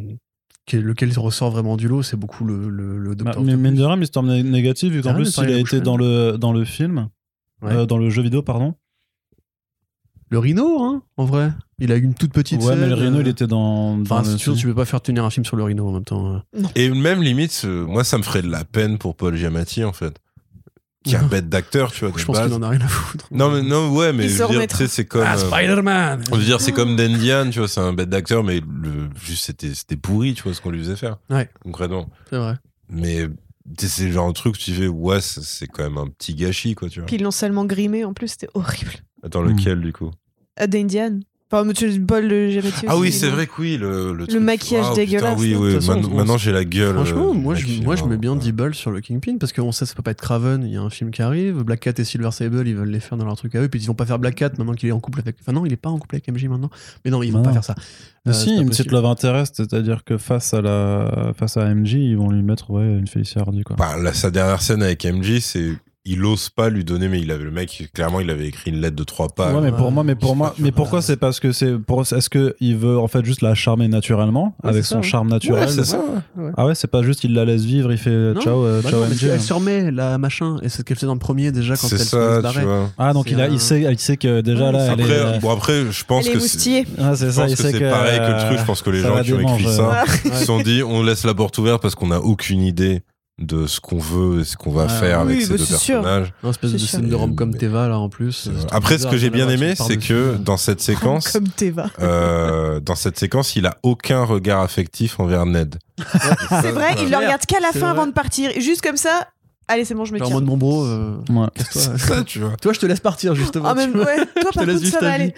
Lequel 0.78 1.16
ressort 1.18 1.50
vraiment 1.50 1.76
du 1.76 1.89
lot, 1.89 2.02
c'est 2.02 2.16
beaucoup 2.16 2.44
le, 2.44 2.68
le, 2.68 2.99
le 2.99 3.15
bah, 3.15 3.24
Docteur 3.24 3.42
mais 3.42 3.57
mine 3.57 3.74
de 3.74 3.82
rien, 3.84 3.97
Mister 3.97 4.20
Négatif, 4.23 4.92
vu 4.92 5.02
qu'en 5.02 5.15
plus, 5.15 5.36
il 5.39 5.50
a 5.52 5.58
été 5.58 5.81
dans 5.81 5.97
le, 5.97 6.36
dans 6.39 6.52
le 6.52 6.65
film, 6.65 7.08
Ouais. 7.62 7.73
euh, 7.73 7.86
dans 7.86 7.99
le 7.99 8.08
jeu 8.10 8.23
vidéo, 8.23 8.42
pardon. 8.42 8.74
Le 10.31 10.39
Rhino, 10.39 10.82
hein, 10.82 11.02
en 11.16 11.24
vrai. 11.24 11.50
Il 11.81 11.90
a 11.90 11.97
eu 11.97 12.02
une 12.02 12.15
toute 12.15 12.32
petite. 12.32 12.62
Ouais, 12.62 12.76
mais 12.76 12.89
le 12.89 12.94
Rhino, 12.94 13.18
euh, 13.18 13.23
il 13.23 13.28
était 13.28 13.49
dans. 13.49 13.97
dans 13.99 14.02
Enfin, 14.18 14.36
sûr, 14.39 14.55
tu 14.55 14.66
peux 14.68 14.74
pas 14.74 14.84
faire 14.84 15.00
tenir 15.00 15.24
un 15.24 15.31
film 15.31 15.44
sur 15.44 15.57
le 15.57 15.65
Rhino 15.65 15.89
en 15.89 15.92
même 15.92 16.05
temps. 16.05 16.36
euh. 16.55 16.62
Et 16.76 16.89
même 16.89 17.20
limite, 17.20 17.62
euh, 17.65 17.84
moi, 17.84 18.05
ça 18.05 18.16
me 18.16 18.23
ferait 18.23 18.42
de 18.42 18.49
la 18.49 18.65
peine 18.65 18.97
pour 18.97 19.16
Paul 19.16 19.34
Giamatti 19.34 19.82
en 19.82 19.92
fait, 19.92 20.18
qui 21.05 21.15
est 21.15 21.19
un 21.19 21.27
bête 21.27 21.49
d'acteur, 21.49 21.93
tu 21.93 22.05
vois. 22.07 22.12
Je 22.19 22.25
pense 22.25 22.39
qu'il 22.39 22.53
en 22.53 22.62
a 22.62 22.69
rien 22.69 22.81
à 22.83 22.89
foutre. 22.89 23.27
Non, 23.31 23.51
mais 23.51 23.62
non, 23.62 23.91
ouais, 23.95 24.12
mais 24.12 24.25
je 24.25 24.33
veux 24.33 24.37
dire, 24.37 24.49
remettra. 24.49 24.79
tu 24.79 24.85
sais, 24.85 24.91
c'est 24.91 25.05
comme. 25.07 25.25
Ah, 25.27 25.37
euh, 25.37 25.51
Spider-Man 25.51 26.25
je 26.31 26.35
veux 26.37 26.45
dire, 26.45 26.61
c'est 26.61 26.73
comme 26.73 26.95
Dendian, 26.97 27.49
tu 27.51 27.59
vois, 27.61 27.69
c'est 27.69 27.81
un 27.81 27.93
bête 27.93 28.11
d'acteur, 28.11 28.45
mais 28.45 28.61
le, 28.61 29.09
juste 29.25 29.47
c'était, 29.47 29.75
c'était 29.75 29.97
pourri, 29.97 30.35
tu 30.35 30.43
vois, 30.43 30.53
ce 30.55 30.61
qu'on 30.61 30.70
lui 30.70 30.81
faisait 30.81 30.97
faire. 30.97 31.17
Ouais. 31.31 31.49
Concrètement. 31.62 32.09
C'est 32.29 32.37
vrai. 32.37 32.57
Mais 32.91 33.29
c'est 33.79 34.07
le 34.07 34.12
genre 34.12 34.29
de 34.29 34.33
truc 34.35 34.55
où 34.55 34.59
tu 34.59 34.73
fais, 34.75 34.89
ouais, 34.89 35.20
c'est 35.20 35.43
c'est 35.43 35.67
quand 35.67 35.83
même 35.85 35.97
un 35.99 36.09
petit 36.09 36.35
gâchis, 36.35 36.75
quoi, 36.75 36.89
tu 36.89 37.01
vois. 37.01 37.07
Puis 37.07 37.17
ils 37.17 37.23
l'ont 37.23 37.31
seulement 37.31 37.65
grimé 37.65 38.05
en 38.05 38.12
plus, 38.12 38.29
c'était 38.29 38.49
horrible. 38.55 38.93
Attends, 39.23 39.43
Hmm. 39.43 39.57
lequel, 39.57 39.81
du 39.81 39.93
coup? 39.93 40.11
Euh, 40.61 40.67
D'Indian. 40.67 41.20
Enfin, 41.53 41.65
monsieur 41.65 41.91
Ah 42.87 42.95
aussi, 42.95 43.01
oui, 43.01 43.11
c'est 43.12 43.29
vrai 43.29 43.49
que 43.49 43.53
oui, 43.59 43.77
le, 43.77 44.12
le, 44.12 44.25
truc- 44.29 44.41
maquillage 44.41 44.85
Ah, 44.87 44.91
putain, 44.91 45.05
dégueulasse, 45.05 45.39
oui, 45.41 45.57
oui, 45.57 45.69
De 45.69 45.73
toute 45.75 45.81
façon, 45.83 45.95
maintenant, 45.97 46.09
on- 46.12 46.17
maintenant, 46.19 46.39
j'ai 46.39 46.53
la 46.53 46.65
gueule. 46.65 46.95
Franchement, 46.95 47.31
euh, 47.31 47.35
moi, 47.35 47.55
je, 47.57 47.83
moi 47.83 47.97
je 47.97 48.05
mets 48.05 48.17
bien 48.19 48.35
ouais. 48.35 48.39
10 48.39 48.53
balles 48.53 48.75
sur 48.77 48.93
le 48.93 49.01
Kingpin 49.01 49.37
parce 49.37 49.53
qu'on 49.53 49.73
sait 49.73 49.85
que 49.85 49.89
ça 49.89 49.95
peut 49.97 50.03
pas 50.03 50.12
être 50.12 50.20
Craven, 50.20 50.62
il 50.65 50.73
y 50.73 50.77
a 50.77 50.81
un 50.81 50.91
film 50.91 51.11
qui 51.11 51.23
arrive, 51.23 51.62
Black 51.65 51.81
Cat 51.81 51.95
et 51.99 52.05
Silver 52.05 52.31
Sable, 52.31 52.69
ils 52.69 52.77
veulent 52.77 52.89
les 52.91 53.01
faire 53.01 53.19
dans 53.19 53.25
leur 53.25 53.37
truc 53.37 53.53
à 53.57 53.62
eux, 53.62 53.69
puis 53.69 53.81
ils 53.81 53.87
vont 53.87 53.95
pas 53.95 54.07
faire 54.07 54.20
Black 54.20 54.37
Cat 54.37 54.51
maintenant 54.59 54.75
qu'il 54.75 54.89
est 54.89 54.93
en 54.93 55.01
couple 55.01 55.19
avec. 55.19 55.37
Enfin, 55.41 55.51
non, 55.51 55.67
il 55.67 55.73
est 55.73 55.77
pas 55.77 55.91
en 55.91 55.99
couple 55.99 56.15
avec 56.15 56.29
MJ 56.29 56.45
maintenant. 56.47 56.70
Mais 57.05 57.11
non, 57.11 57.20
ils 57.25 57.33
vont 57.33 57.39
Non. 57.39 57.45
pas 57.45 57.53
faire 57.53 57.65
ça. 57.65 57.75
Mais 58.25 58.31
Euh, 58.31 58.35
si, 58.35 58.47
pas 58.47 58.53
une 58.62 58.69
petite 58.69 58.87
possible. 58.87 58.95
love 58.95 59.07
interest, 59.07 59.55
c'est-à-dire 59.57 60.05
que 60.05 60.19
face 60.19 60.55
à 60.55 60.61
la 60.62 61.33
face 61.37 61.57
à 61.57 61.65
MJ, 61.75 61.95
ils 61.95 62.17
vont 62.17 62.31
lui 62.31 62.43
mettre 62.43 62.70
ouais, 62.70 62.85
une 62.85 63.09
Félicia 63.09 63.41
Hardy 63.41 63.62
quoi. 63.65 63.75
Bah, 63.75 63.97
là, 64.01 64.12
sa 64.12 64.31
dernière 64.31 64.62
scène 64.62 64.85
avec 64.85 65.05
MJ, 65.05 65.41
c'est. 65.41 65.73
Il 66.07 66.25
ose 66.25 66.49
pas 66.49 66.70
lui 66.70 66.83
donner, 66.83 67.09
mais 67.09 67.20
il 67.20 67.31
avait 67.31 67.45
le 67.45 67.51
mec, 67.51 67.91
clairement, 67.93 68.20
il 68.20 68.31
avait 68.31 68.47
écrit 68.47 68.70
une 68.70 68.81
lettre 68.81 68.97
de 68.97 69.05
trois 69.05 69.29
pages. 69.29 69.55
ouais, 69.55 69.61
mais 69.61 69.70
pour 69.70 69.93
moi, 69.93 70.03
mais 70.03 70.15
pour 70.15 70.35
moi, 70.35 70.55
mais 70.59 70.73
pourquoi 70.73 71.03
c'est 71.03 71.19
parce 71.19 71.41
que 71.41 71.53
c'est 71.53 71.77
pour 71.79 72.01
est-ce 72.01 72.31
que 72.31 72.57
il 72.59 72.79
veut 72.79 72.99
en 72.99 73.07
fait 73.07 73.23
juste 73.23 73.43
la 73.43 73.55
charmer 73.55 73.87
naturellement 73.87 74.57
Ouais, 74.65 74.70
avec 74.70 74.85
ça, 74.85 74.95
son 74.95 74.97
ouais. 74.97 75.03
charme 75.03 75.29
naturel 75.29 75.67
Ouais, 75.67 75.70
c'est 75.70 75.85
ça. 75.85 76.03
Ah 76.57 76.65
ouais, 76.65 76.75
c'est 76.75 76.87
pas 76.91 77.03
juste 77.03 77.23
il 77.25 77.35
la 77.35 77.45
laisse 77.45 77.65
vivre, 77.65 77.93
il 77.93 77.99
fait 77.99 78.33
Non, 78.33 78.41
ciao 78.41 78.65
euh, 78.65 78.81
Bah 78.83 78.89
ciao 78.89 79.01
non, 79.01 79.07
mais 79.11 79.15
MJ. 79.15 79.25
elle 79.25 79.41
se 79.43 79.53
remet 79.53 79.91
la 79.91 80.17
machin, 80.17 80.57
et 80.62 80.70
c'est 80.70 80.79
ce 80.79 80.83
qu'elle 80.85 80.97
faisait 80.97 81.07
dans 81.07 81.12
le 81.12 81.19
premier 81.19 81.53
déjà 81.53 81.77
quand 81.77 81.87
C'est 81.89 81.97
elle 81.97 82.01
se 82.01 82.07
ça, 82.07 82.37
tu 82.39 82.43
barrer. 82.45 82.65
vois. 82.65 82.91
Ah 82.97 83.12
donc 83.12 83.31
il 83.31 83.39
a 83.39 83.45
un- 83.45 83.49
il 83.49 83.61
sait 83.61 83.83
il 83.83 83.99
sait 83.99 84.17
que 84.17 84.41
déjà 84.41 84.69
Ouais, 84.69 84.73
là 84.73 84.79
c'est 84.87 84.93
elle 84.95 85.01
Après, 85.03 85.12
est 85.12 85.37
euh, 85.37 85.39
bon, 85.39 85.51
après, 85.51 85.85
je 85.93 86.05
pense 86.07 86.25
Elle 86.25 86.31
est 86.31 86.35
que 86.35 86.39
c'est. 86.41 86.45
moustillée. 86.57 86.87
ah, 86.99 87.11
que 87.11 87.17
c'est 87.17 87.27
pareil 87.91 88.19
que 88.19 88.25
le 88.25 88.33
euh, 88.37 88.47
truc. 88.47 88.59
Je 88.59 88.65
pense 88.65 88.81
que 88.81 88.89
les 88.89 89.01
gens 89.01 89.15
la 89.17 89.23
qui 89.23 89.35
ont 89.35 89.41
écrit 89.41 89.65
ça 89.70 90.03
euh. 90.03 90.33
se 90.35 90.47
sont 90.47 90.62
dit 90.62 90.83
on 90.83 91.03
laisse 91.03 91.25
la 91.27 91.35
porte 91.35 91.59
ouverte 91.59 91.83
parce 91.83 91.95
qu'on 91.95 92.07
n'a 92.09 92.20
aucune 92.23 92.62
idée 92.62 93.03
de 93.41 93.67
ce 93.67 93.81
qu'on 93.81 93.99
veut 93.99 94.41
et 94.41 94.44
ce 94.44 94.57
qu'on 94.57 94.70
va 94.70 94.83
Ouais, 94.85 94.89
faire 94.91 95.20
avec 95.20 95.39
oui, 95.39 95.43
ces 95.44 95.51
bah, 95.52 95.57
deux 95.59 95.65
personnages. 95.67 96.33
Non, 96.44 96.51
espèce 96.51 96.73
de 96.73 96.78
scène 96.78 97.09
de 97.09 97.15
rom 97.15 97.35
comme 97.35 97.55
Teva 97.57 97.89
là 97.89 97.99
en 97.99 98.09
plus. 98.09 98.51
trop 98.55 98.67
Après, 98.77 98.99
ce 98.99 99.07
que 99.07 99.17
j'ai 99.17 99.31
bien 99.31 99.49
aimé, 99.49 99.75
c'est 99.77 99.97
que 99.97 100.36
dans 100.36 100.57
cette 100.59 100.81
séquence, 100.81 101.28
Comme 101.33 101.49
Teva. 101.49 101.89
euh, 102.01 102.81
dans 102.81 102.94
cette 102.94 103.19
séquence, 103.19 103.57
il 103.57 103.67
a 103.67 103.78
aucun 103.83 104.25
regard 104.25 104.60
affectif 104.60 105.19
envers 105.20 105.47
Ned. 105.47 105.77
C'est 106.49 106.70
vrai, 106.73 106.94
il 107.02 107.10
le 107.10 107.17
regarde 107.17 107.44
qu'à 107.47 107.60
la 107.60 107.73
fin 107.73 107.78
vrai. 107.81 107.89
avant 107.91 108.07
de 108.07 108.12
partir. 108.12 108.51
Juste 108.59 108.83
comme 108.83 108.97
ça. 108.97 109.28
Allez, 109.69 109.85
c'est 109.85 109.94
bon, 109.94 110.05
je 110.05 110.12
me 110.12 110.19
Genre 110.19 110.27
en 110.27 110.31
tire. 110.31 110.41
mode 110.41 110.47
mon 110.49 110.57
bro, 110.57 110.85
euh, 110.85 111.17
Ouais. 111.31 111.47
ça, 111.70 112.25
tu 112.25 112.41
vois. 112.41 112.57
Toi, 112.60 112.73
je 112.73 112.81
te 112.81 112.86
laisse 112.86 112.99
partir 113.01 113.35
justement. 113.36 113.69
Ah, 113.69 113.75
même, 113.75 113.94
ouais, 113.94 114.17
toi, 114.41 114.44
Je 114.47 114.49
te 114.49 114.55
par 114.55 114.65
laisse 114.67 114.75
contre, 114.75 114.85
vivre 114.85 114.99
ça 114.99 115.05
va 115.07 115.12
aller. 115.12 115.35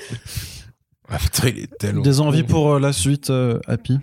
Ah, 1.11 1.19
putain, 1.19 1.49
il 1.49 1.59
est 1.59 1.79
tellement. 1.79 2.03
Des 2.03 2.21
envies 2.21 2.43
pour 2.43 2.73
euh, 2.75 2.81
la 2.81 2.93
suite 2.95 3.29
euh, 3.31 3.59
Happy. 3.69 3.99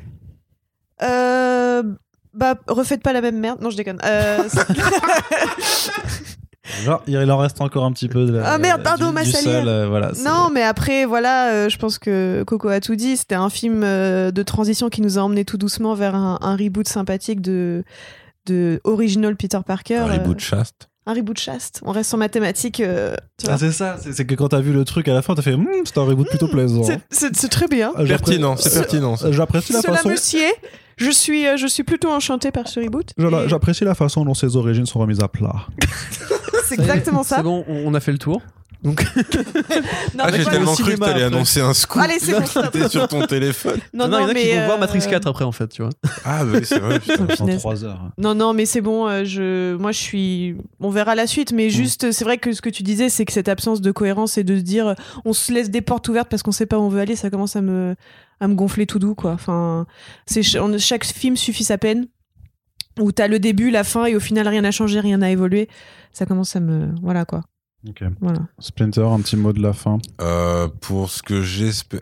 Euh, 1.01 1.48
bah, 2.33 2.55
refaites 2.67 3.01
pas 3.01 3.13
la 3.13 3.21
même 3.21 3.39
merde. 3.39 3.59
Non, 3.61 3.69
je 3.69 3.77
déconne. 3.77 3.99
Euh, 4.05 4.43
Genre, 6.83 7.01
il 7.07 7.31
en 7.31 7.37
reste 7.39 7.61
encore 7.61 7.83
un 7.85 7.91
petit 7.91 8.07
peu 8.07 8.25
de 8.25 8.33
la, 8.37 8.53
Ah, 8.53 8.57
merde, 8.59 8.83
pardon, 8.83 9.07
du, 9.07 9.13
ma 9.15 9.21
euh, 9.21 9.87
voilà, 9.89 10.11
Non, 10.23 10.49
mais 10.53 10.61
après, 10.61 11.05
voilà, 11.05 11.49
euh, 11.51 11.69
je 11.69 11.77
pense 11.79 11.97
que 11.97 12.43
Coco 12.45 12.67
a 12.67 12.79
tout 12.79 12.95
dit. 12.95 13.17
C'était 13.17 13.33
un 13.35 13.49
film 13.49 13.81
euh, 13.83 14.29
de 14.29 14.43
transition 14.43 14.89
qui 14.89 15.01
nous 15.01 15.17
a 15.17 15.21
emmené 15.21 15.45
tout 15.45 15.57
doucement 15.57 15.95
vers 15.95 16.13
un, 16.13 16.37
un 16.41 16.55
reboot 16.55 16.87
sympathique 16.87 17.41
de, 17.41 17.83
de 18.45 18.79
Original 18.83 19.35
Peter 19.35 19.57
Parker. 19.65 19.95
Un 19.97 20.05
reboot 20.13 20.37
euh, 20.37 20.39
chaste. 20.39 20.89
un 21.07 21.13
reboot 21.15 21.39
chaste. 21.39 21.81
On 21.85 21.91
reste 21.91 22.13
en 22.13 22.17
mathématiques. 22.17 22.81
euh. 22.81 23.15
Ah, 23.47 23.57
c'est 23.57 23.71
ça, 23.71 23.97
c'est 23.99 24.25
que 24.25 24.35
quand 24.35 24.49
t'as 24.49 24.61
vu 24.61 24.71
le 24.71 24.85
truc 24.85 25.07
à 25.07 25.13
la 25.15 25.23
fin, 25.23 25.33
t'as 25.33 25.41
fait, 25.41 25.53
Hum, 25.55 25.65
c'est 25.85 25.97
un 25.97 26.03
reboot 26.03 26.27
plutôt 26.29 26.47
plaisant. 26.49 26.83
C'est- 27.09 27.49
très 27.49 27.67
bien. 27.67 27.91
Ah, 27.95 28.03
Pertinent, 28.03 28.55
c'est 28.57 28.73
pertinent. 28.75 29.15
J'apprécie 29.31 29.73
la 29.73 29.81
Cela 29.81 29.95
façon. 29.97 30.09
me 30.09 30.15
sied. 30.15 30.51
Je 30.99 31.11
suis, 31.11 31.47
euh, 31.47 31.55
je 31.57 31.65
suis 31.65 31.83
plutôt 31.83 32.09
enchantée 32.09 32.51
par 32.51 32.67
ce 32.67 32.79
reboot. 32.79 33.13
J'apprécie 33.47 33.85
la 33.85 33.95
façon 33.95 34.25
dont 34.25 34.33
ses 34.33 34.55
origines 34.55 34.85
sont 34.85 34.99
remises 34.99 35.21
à 35.21 35.27
plat. 35.27 35.67
C'est 36.65 36.79
exactement 36.79 37.23
ça. 37.23 37.37
C'est 37.37 37.43
bon, 37.43 37.63
on 37.67 37.87
on 37.87 37.93
a 37.93 37.99
fait 37.99 38.11
le 38.11 38.17
tour. 38.19 38.41
Donc, 38.81 39.03
Non, 40.15 40.23
Ah, 40.25 40.31
j'ai 40.33 40.45
tellement 40.45 40.73
cru 40.73 40.93
que 40.95 40.99
t'allais 40.99 41.23
annoncer 41.23 41.59
un 41.59 41.73
scoop. 41.73 42.01
Allez, 42.01 42.17
c'est 42.19 42.31
bon. 42.31 42.87
sur 42.89 43.07
ton 43.09 43.25
téléphone. 43.25 43.79
Non, 43.93 44.07
non, 44.07 44.19
il 44.19 44.21
y 44.21 44.25
en 44.25 44.29
a 44.29 44.33
qui 44.33 44.49
vont 44.55 44.65
voir 44.65 44.77
euh, 44.77 44.79
Matrix 44.79 44.99
4 45.09 45.27
après, 45.27 45.43
en 45.43 45.51
fait, 45.51 45.67
tu 45.67 45.81
vois. 45.81 45.91
Ah, 46.23 46.45
bah 46.45 46.51
oui, 46.59 46.61
c'est 46.65 46.79
vrai. 46.79 46.99
putain. 46.99 47.23
En 47.23 47.27
punaise. 47.27 47.59
3 47.59 47.83
heures. 47.83 48.09
Non, 48.17 48.35
non, 48.35 48.53
mais 48.53 48.65
c'est 48.65 48.79
bon. 48.81 49.07
euh, 49.07 49.23
je, 49.25 49.75
moi, 49.75 49.91
je 49.91 49.99
suis. 49.99 50.55
On 50.79 50.89
verra 50.89 51.15
la 51.15 51.27
suite, 51.27 51.51
Mm. 51.51 51.55
mais 51.55 51.69
juste, 51.69 52.11
c'est 52.11 52.23
vrai 52.23 52.37
que 52.37 52.53
ce 52.53 52.61
que 52.61 52.69
tu 52.69 52.83
disais, 52.83 53.09
c'est 53.09 53.25
que 53.25 53.33
cette 53.33 53.49
absence 53.49 53.81
de 53.81 53.91
cohérence 53.91 54.37
et 54.37 54.43
de 54.45 54.55
se 54.57 54.61
dire, 54.61 54.87
euh, 54.87 54.93
on 55.25 55.33
se 55.33 55.51
laisse 55.51 55.69
des 55.69 55.81
portes 55.81 56.07
ouvertes 56.07 56.29
parce 56.29 56.41
qu'on 56.43 56.51
sait 56.53 56.65
pas 56.65 56.77
où 56.77 56.81
on 56.83 56.89
veut 56.89 57.01
aller, 57.01 57.15
ça 57.17 57.29
commence 57.29 57.55
à 57.57 57.61
me, 57.61 57.95
à 58.39 58.47
me 58.47 58.53
gonfler 58.55 58.85
tout 58.85 58.99
doux, 58.99 59.13
quoi. 59.15 59.31
Enfin, 59.33 59.87
c'est 60.25 60.41
chaque 60.43 61.03
film 61.05 61.35
suffit 61.35 61.63
sa 61.65 61.77
peine. 61.77 62.07
Où 62.99 63.11
t'as 63.13 63.27
le 63.29 63.39
début, 63.39 63.71
la 63.71 63.83
fin, 63.85 64.05
et 64.05 64.15
au 64.15 64.19
final, 64.19 64.45
rien 64.47 64.61
n'a 64.61 64.71
changé, 64.71 64.99
rien 64.99 65.17
n'a 65.19 65.31
évolué. 65.31 65.69
Ça 66.11 66.25
commence 66.25 66.55
à 66.57 66.59
me. 66.59 66.89
Voilà, 67.01 67.23
quoi. 67.23 67.41
Ok. 67.87 68.03
Voilà. 68.19 68.39
Splinter, 68.59 69.03
un 69.05 69.21
petit 69.21 69.37
mot 69.37 69.53
de 69.53 69.61
la 69.61 69.73
fin. 69.73 69.99
Euh, 70.21 70.67
pour 70.81 71.09
ce 71.09 71.21
que 71.23 71.41
spé- 71.71 72.01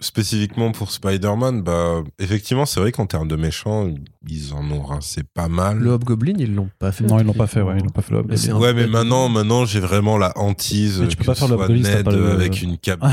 spécifiquement 0.00 0.70
pour 0.72 0.92
Spider-Man, 0.92 1.62
bah, 1.62 2.02
effectivement, 2.18 2.66
c'est 2.66 2.78
vrai 2.80 2.92
qu'en 2.92 3.06
termes 3.06 3.26
de 3.28 3.34
méchants, 3.36 3.90
ils 4.28 4.52
en 4.54 4.68
ont 4.70 4.82
rincé 4.82 5.22
pas 5.22 5.48
mal. 5.48 5.78
Le 5.78 5.90
Hobgoblin, 5.90 6.34
ils 6.38 6.54
l'ont 6.54 6.70
pas 6.78 6.92
fait. 6.92 7.04
Non, 7.04 7.18
ils 7.18 7.26
l'ont 7.26 7.32
pas 7.32 7.46
fait, 7.48 7.62
ouais, 7.62 7.74
ils 7.78 7.82
l'ont 7.84 7.90
pas 7.90 8.02
fait 8.02 8.14
le 8.14 8.54
Ouais, 8.54 8.74
mais 8.74 8.86
maintenant, 8.86 9.28
maintenant, 9.28 9.64
j'ai 9.64 9.80
vraiment 9.80 10.16
la 10.16 10.32
hantise 10.38 11.00
Mais 11.00 11.08
tu 11.08 11.16
peux 11.16 11.22
que 11.22 11.26
pas 11.26 11.34
ce 11.34 11.40
faire 11.40 11.48
le 11.48 11.54
Hobgoblin 11.54 11.76
si 11.84 11.90
t'as 11.90 11.96
Ned 11.96 12.04
pas 12.04 12.12
le- 12.12 12.30
avec 12.30 12.62
une 12.62 12.78
cape 12.78 13.00
de 13.00 13.06
Ouais, 13.06 13.12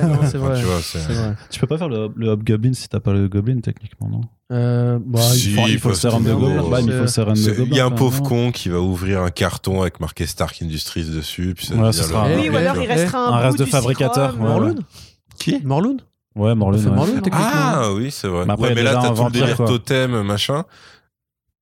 merde. 0.00 0.10
non, 0.12 0.18
c'est 0.28 0.36
Enfin, 0.36 0.46
vrai. 0.48 0.60
tu 0.60 0.66
vois, 0.66 0.80
c'est- 0.82 0.98
C'est 0.98 1.12
vrai. 1.14 1.34
Tu 1.50 1.60
peux 1.60 1.66
pas 1.66 1.78
faire 1.78 1.88
le, 1.88 2.08
le 2.14 2.28
Hobgoblin 2.28 2.72
si 2.74 2.88
t'as 2.88 3.00
pas 3.00 3.12
le 3.14 3.28
Goblin, 3.28 3.60
techniquement, 3.60 4.08
non? 4.08 4.20
Euh, 4.52 4.98
bah, 5.04 5.20
Si, 5.22 5.50
il 5.52 5.54
faut- 5.56 5.66
Il 5.68 5.78
faut 5.78 5.90
de 5.90 5.94
toujours- 5.94 6.20
Goblin. 6.20 6.62
Bah, 6.70 6.80
il 6.82 7.74
y 7.74 7.80
a 7.80 7.86
un 7.86 7.90
pauvre 7.90 8.22
con 8.22 8.52
qui 8.52 8.68
va 8.68 8.80
ouvrir 8.80 9.22
un 9.22 9.30
carton 9.30 9.80
avec 9.80 10.00
marqué 10.00 10.26
Stark 10.26 10.60
Industries 10.62 11.04
dessus. 11.04 11.54
Puis 11.56 11.66
ça 11.66 11.74
un- 11.74 12.36
oui, 12.36 12.48
ou 12.50 12.52
eh, 12.52 12.56
alors 12.56 12.76
eh, 12.78 12.84
il 12.84 12.88
restera 12.88 13.28
un, 13.28 13.32
un 13.32 13.38
reste 13.38 13.58
de 13.58 13.64
fabricateur. 13.64 14.36
Morlun? 14.36 14.74
Qui? 15.38 15.60
Morlun? 15.64 15.96
Ouais, 16.36 16.54
Morlun. 16.54 16.78
Ouais. 16.78 16.90
Morlun. 16.94 17.20
Ah 17.32 17.90
oui, 17.94 18.10
c'est 18.10 18.28
vrai. 18.28 18.44
Mais 18.46 18.52
après, 18.52 18.68
ouais, 18.68 18.72
il 18.74 18.76
y 18.76 18.80
a 18.80 18.82
mais 18.84 18.92
là, 18.92 19.00
t'as 19.02 19.10
un 19.10 19.14
tout 19.14 19.24
le 19.24 19.30
délire 19.30 19.56
quoi. 19.56 19.66
totem, 19.66 20.22
machin. 20.22 20.64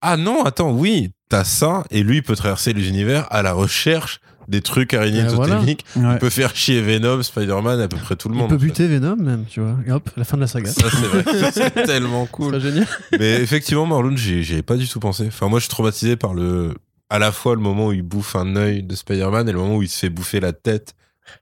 Ah 0.00 0.16
non, 0.16 0.42
attends, 0.44 0.70
oui, 0.72 1.12
t'as 1.30 1.44
ça, 1.44 1.84
et 1.90 2.02
lui, 2.02 2.16
il 2.18 2.22
peut 2.22 2.36
traverser 2.36 2.72
les 2.72 2.88
univers 2.88 3.26
à 3.30 3.42
la 3.42 3.52
recherche 3.54 4.20
des 4.48 4.60
trucs 4.60 4.92
araignées 4.92 5.22
Euh, 5.22 5.28
voilà. 5.30 5.54
totémiques. 5.54 5.86
Ouais. 5.96 6.02
Il 6.12 6.18
peut 6.18 6.28
faire 6.28 6.54
chier 6.54 6.82
Venom, 6.82 7.22
Spider-Man, 7.22 7.80
à 7.80 7.88
peu 7.88 7.96
près 7.96 8.14
tout 8.14 8.28
le 8.28 8.34
Il 8.34 8.38
monde. 8.38 8.50
peut 8.50 8.56
en 8.56 8.58
fait. 8.58 8.64
buter 8.66 8.86
Venom, 8.88 9.16
même, 9.16 9.44
tu 9.48 9.60
vois. 9.60 9.76
Et 9.86 9.90
hop, 9.92 10.10
la 10.18 10.24
fin 10.24 10.36
de 10.36 10.42
la 10.42 10.46
saga. 10.46 10.70
Ça, 10.70 10.88
c'est 10.90 11.06
vrai. 11.06 11.50
C'est 11.52 11.70
tellement 11.86 12.26
C'est 12.26 12.32
cool. 12.32 12.60
génial. 12.60 12.86
Mais 13.18 13.40
effectivement, 13.40 13.86
Marlon, 13.86 14.14
j'y 14.16 14.42
j'y 14.42 14.52
avais 14.52 14.62
pas 14.62 14.76
du 14.76 14.86
tout 14.86 15.00
pensé. 15.00 15.24
Enfin, 15.28 15.48
moi, 15.48 15.60
je 15.60 15.64
suis 15.64 15.70
traumatisé 15.70 16.16
par 16.16 16.34
le, 16.34 16.74
à 17.08 17.18
la 17.18 17.32
fois 17.32 17.54
le 17.54 17.62
moment 17.62 17.86
où 17.86 17.92
il 17.92 18.02
bouffe 18.02 18.36
un 18.36 18.54
œil 18.56 18.82
de 18.82 18.94
Spider-Man 18.94 19.48
et 19.48 19.52
le 19.52 19.58
moment 19.58 19.76
où 19.76 19.82
il 19.82 19.88
se 19.88 19.98
fait 20.00 20.10
bouffer 20.10 20.40
la 20.40 20.52
tête 20.52 20.94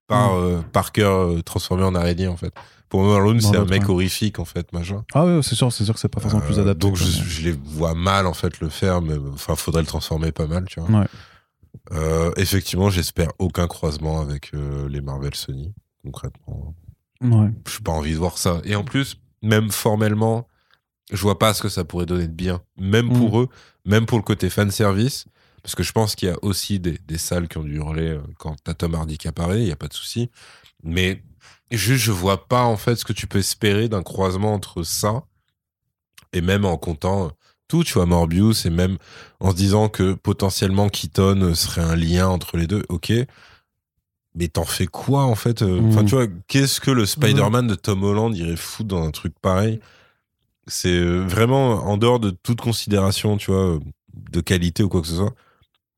par 0.07 0.35
euh, 0.37 0.61
Parker 0.73 1.03
euh, 1.03 1.41
transformé 1.43 1.83
en 1.83 1.97
araignée, 1.97 2.29
en 2.29 2.37
fait. 2.37 2.55
Pour 2.93 3.05
moi, 3.05 3.35
c'est 3.41 3.57
un 3.57 3.65
mec 3.65 3.85
ouais. 3.85 3.91
horrifique, 3.91 4.39
en 4.39 4.45
fait, 4.45 4.71
machin. 4.75 5.03
Ah 5.15 5.25
ouais, 5.25 5.41
c'est 5.43 5.55
sûr, 5.55 5.73
c'est 5.73 5.83
sûr 5.87 5.95
que 5.95 6.01
c'est 6.01 6.11
pas 6.11 6.21
forcément 6.21 6.43
plus 6.43 6.59
Euh, 6.59 6.61
adapté. 6.61 6.79
donc, 6.87 6.97
je, 6.97 7.43
les 7.43 7.53
vois 7.53 7.95
mal, 7.95 8.27
en 8.27 8.35
fait, 8.35 8.61
le 8.61 8.69
faire, 8.69 9.01
mais 9.01 9.15
enfin, 9.33 9.57
faudrait 9.57 9.81
le 9.81 9.87
transformer 9.87 10.31
pas 10.31 10.47
mal, 10.47 10.67
tu 10.67 10.79
vois. 10.79 11.01
Ouais. 11.01 11.07
Euh, 11.93 12.33
effectivement, 12.37 12.91
j'espère 12.91 13.31
aucun 13.39 13.67
croisement 13.67 14.21
avec 14.21 14.53
euh, 14.53 14.91
les 14.91 15.01
Marvel 15.01 15.35
Sony, 15.35 15.73
concrètement. 16.05 16.75
Ouais. 17.23 17.49
Je 17.67 17.79
pas 17.79 17.93
envie 17.93 18.13
de 18.13 18.19
voir 18.19 18.37
ça. 18.37 18.61
Et 18.65 18.77
en 18.77 18.85
plus, 18.85 19.17
même 19.41 19.71
formellement, 19.71 20.47
je 21.11 21.23
vois 21.23 21.39
pas 21.39 21.55
ce 21.55 21.63
que 21.63 21.71
ça 21.71 21.85
pourrait 21.85 22.05
donner 22.05 22.29
de 22.29 22.35
bien. 22.35 22.61
Même 22.79 23.07
Mm. 23.07 23.17
pour 23.17 23.41
eux, 23.41 23.49
même 23.87 24.05
pour 24.05 24.19
le 24.19 24.23
côté 24.23 24.51
fan 24.51 24.71
service. 24.71 25.25
Parce 25.63 25.75
que 25.75 25.83
je 25.83 25.93
pense 25.93 26.15
qu'il 26.15 26.29
y 26.29 26.31
a 26.31 26.37
aussi 26.43 26.79
des, 26.79 26.99
des 27.07 27.17
salles 27.17 27.49
qui 27.49 27.57
ont 27.57 27.63
dû 27.63 27.77
hurler 27.77 28.19
quand 28.39 28.55
t'as 28.63 28.75
Tom 28.75 28.95
Hardy 28.95 29.17
qui 29.17 29.29
apparaît, 29.29 29.63
il 29.63 29.69
y 29.69 29.73
a 29.73 29.77
pas 29.77 29.89
de 29.89 29.95
souci. 29.95 30.29
Mais 30.83 31.23
juste, 31.77 32.05
je 32.05 32.13
vois 32.13 32.47
pas 32.49 32.65
en 32.65 32.77
fait 32.77 32.97
ce 32.97 33.05
que 33.05 33.13
tu 33.13 33.27
peux 33.27 33.39
espérer 33.39 33.89
d'un 33.89 34.03
croisement 34.03 34.53
entre 34.55 34.83
ça 34.83 35.25
et 36.33 36.41
même 36.41 36.65
en 36.65 36.77
comptant 36.77 37.27
euh, 37.27 37.29
tout, 37.69 37.85
tu 37.85 37.95
vois, 37.95 38.07
Morbius 38.07 38.67
et 38.67 38.71
même 38.71 38.99
en 39.41 39.51
se 39.51 39.57
disant 39.57 39.89
que 39.89 40.13
potentiellement 40.15 40.89
Keaton 40.89 41.55
serait 41.55 41.81
un 41.83 41.97
lien 41.97 42.29
entre 42.29 42.57
les 42.57 42.67
deux, 42.67 42.83
ok. 42.91 43.13
Mais 44.35 44.49
t'en 44.49 44.65
fais 44.65 44.87
quoi 44.87 45.25
en 45.25 45.35
fait 45.35 45.63
euh, 45.63 45.81
Enfin, 45.89 46.03
Mm. 46.03 46.07
tu 46.07 46.15
vois, 46.15 46.27
qu'est-ce 46.49 46.81
que 46.81 46.91
le 46.91 47.05
Spider-Man 47.07 47.67
de 47.67 47.75
Tom 47.75 48.03
Holland 48.03 48.35
irait 48.37 48.57
foutre 48.57 48.89
dans 48.89 49.03
un 49.03 49.11
truc 49.11 49.35
pareil? 49.41 49.81
C'est 50.67 50.89
euh, 50.91 51.25
vraiment 51.27 51.85
en 51.87 51.97
dehors 51.97 52.21
de 52.21 52.31
toute 52.31 52.61
considération, 52.61 53.37
tu 53.37 53.51
vois, 53.51 53.75
euh, 53.75 53.81
de 54.31 54.41
qualité 54.41 54.83
ou 54.83 54.89
quoi 54.89 55.01
que 55.03 55.07
ce 55.09 55.17
soit. 55.17 55.35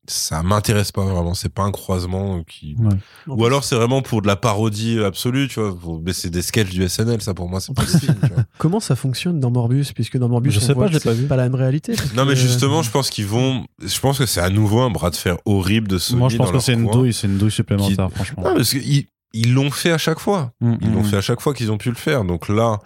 Ça 0.07 0.43
m'intéresse 0.43 0.91
pas 0.91 1.03
vraiment. 1.05 1.33
C'est 1.33 1.49
pas 1.53 1.63
un 1.63 1.71
croisement 1.71 2.43
qui. 2.43 2.75
Ouais. 2.79 2.89
Ou 3.27 3.45
alors 3.45 3.63
c'est 3.63 3.75
vraiment 3.75 4.01
pour 4.01 4.21
de 4.21 4.27
la 4.27 4.35
parodie 4.35 4.99
absolue, 4.99 5.47
tu 5.47 5.59
vois. 5.59 5.75
pour- 5.77 6.01
Mais 6.05 6.13
c'est 6.13 6.29
des 6.29 6.41
sketchs 6.41 6.69
du 6.69 6.87
SNL, 6.87 7.21
ça 7.21 7.33
pour 7.33 7.49
moi, 7.49 7.59
c'est 7.59 7.73
pas 7.73 7.81
le 7.81 7.87
film, 7.99 8.15
tu 8.21 8.33
vois. 8.33 8.43
Comment 8.57 8.79
ça 8.79 8.95
fonctionne 8.95 9.39
dans 9.39 9.51
Morbius 9.51 9.93
Puisque 9.93 10.17
dans 10.17 10.29
Morbius, 10.29 10.53
Je 10.53 10.59
on 10.59 10.61
sais 10.61 10.67
pas, 10.73 10.73
voit 10.81 10.87
je 10.87 10.93
l'ai 10.93 10.99
que 10.99 11.03
pas 11.05 11.13
vu. 11.13 11.25
pas 11.27 11.35
la 11.35 11.43
même 11.43 11.55
réalité. 11.55 11.95
Non, 12.15 12.25
mais 12.25 12.33
que- 12.33 12.39
justement, 12.39 12.81
je 12.83 12.91
pense 12.91 13.09
qu'ils 13.09 13.25
vont. 13.27 13.65
Je 13.83 13.99
pense 13.99 14.17
que 14.19 14.25
c'est 14.25 14.41
à 14.41 14.49
nouveau 14.49 14.81
un 14.81 14.89
bras 14.91 15.09
de 15.09 15.15
fer 15.15 15.37
horrible 15.45 15.87
de 15.87 15.97
Sony. 15.97 16.19
Moi, 16.19 16.29
je 16.29 16.37
pense 16.37 16.51
dans 16.51 16.57
que 16.59 16.63
c'est 16.63 16.73
une 16.73 16.89
douille, 16.89 17.13
c'est 17.13 17.27
une 17.27 17.37
douille 17.37 17.51
supplémentaire, 17.51 18.09
franchement. 18.11 18.43
Non, 18.43 18.53
parce 18.55 18.69
qu'ils 18.71 19.05
ils 19.33 19.53
l'ont 19.53 19.69
fait 19.71 19.91
à 19.91 19.97
chaque 19.97 20.19
fois. 20.19 20.51
Mm, 20.61 20.75
Ils 20.81 20.93
l'ont 20.93 21.01
mm. 21.01 21.05
fait 21.05 21.17
à 21.17 21.21
chaque 21.21 21.41
fois 21.41 21.53
qu'ils 21.53 21.71
ont 21.71 21.77
pu 21.77 21.89
le 21.89 21.95
faire. 21.95 22.23
Donc 22.23 22.47
là, 22.47 22.79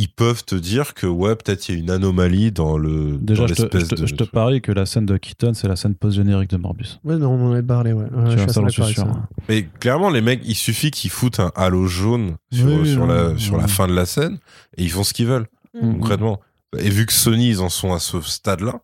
ils 0.00 0.08
peuvent 0.08 0.44
te 0.44 0.54
dire 0.54 0.94
que 0.94 1.06
ouais, 1.06 1.34
peut-être 1.36 1.68
il 1.68 1.74
y 1.74 1.78
a 1.78 1.80
une 1.80 1.90
anomalie 1.90 2.52
dans 2.52 2.78
le 2.78 3.18
Déjà, 3.20 3.42
dans 3.42 3.48
je 3.48 3.54
te, 3.54 3.78
je 3.80 3.84
te- 3.86 3.94
de. 3.96 4.06
je 4.06 4.14
te 4.14 4.24
parie 4.24 4.62
que 4.62 4.72
la 4.72 4.86
scène 4.86 5.04
de 5.06 5.16
Keaton, 5.16 5.52
c'est 5.54 5.66
la 5.68 5.76
scène 5.76 5.94
post-générique 5.96 6.50
de 6.50 6.56
Morbius. 6.56 7.00
Ouais, 7.04 7.16
non, 7.16 7.32
on 7.32 7.48
en 7.48 7.52
avait 7.52 7.62
parlé, 7.62 7.92
ouais. 7.92 8.04
Ouais, 8.04 8.30
je 8.30 8.38
suis 8.70 8.84
sûr. 8.94 9.04
ça. 9.06 9.28
Mais 9.48 9.64
clairement, 9.80 10.08
les 10.08 10.20
mecs, 10.22 10.40
il 10.44 10.54
suffit 10.54 10.90
qu'ils 10.92 11.10
foutent 11.10 11.40
un 11.40 11.50
halo 11.56 11.86
jaune 11.86 12.36
sur, 12.52 12.66
Oui, 12.66 12.94
la, 13.08 13.36
sur 13.36 13.60
fin 13.68 13.88
de 13.88 13.94
la 13.94 14.06
scène 14.06 14.38
et 14.76 14.84
ils 14.84 14.90
font 14.90 15.02
ce 15.04 15.12
qu'ils 15.12 15.26
veulent, 15.26 15.48
Mm. 15.74 15.94
concrètement. 15.98 16.40
Et 16.78 16.88
vu 16.90 17.04
que 17.04 17.12
Sony, 17.12 17.48
ils 17.50 17.60
en 17.60 17.68
sont 17.68 17.92
à 17.92 17.98
ce 17.98 18.20
stade-là, 18.20 18.80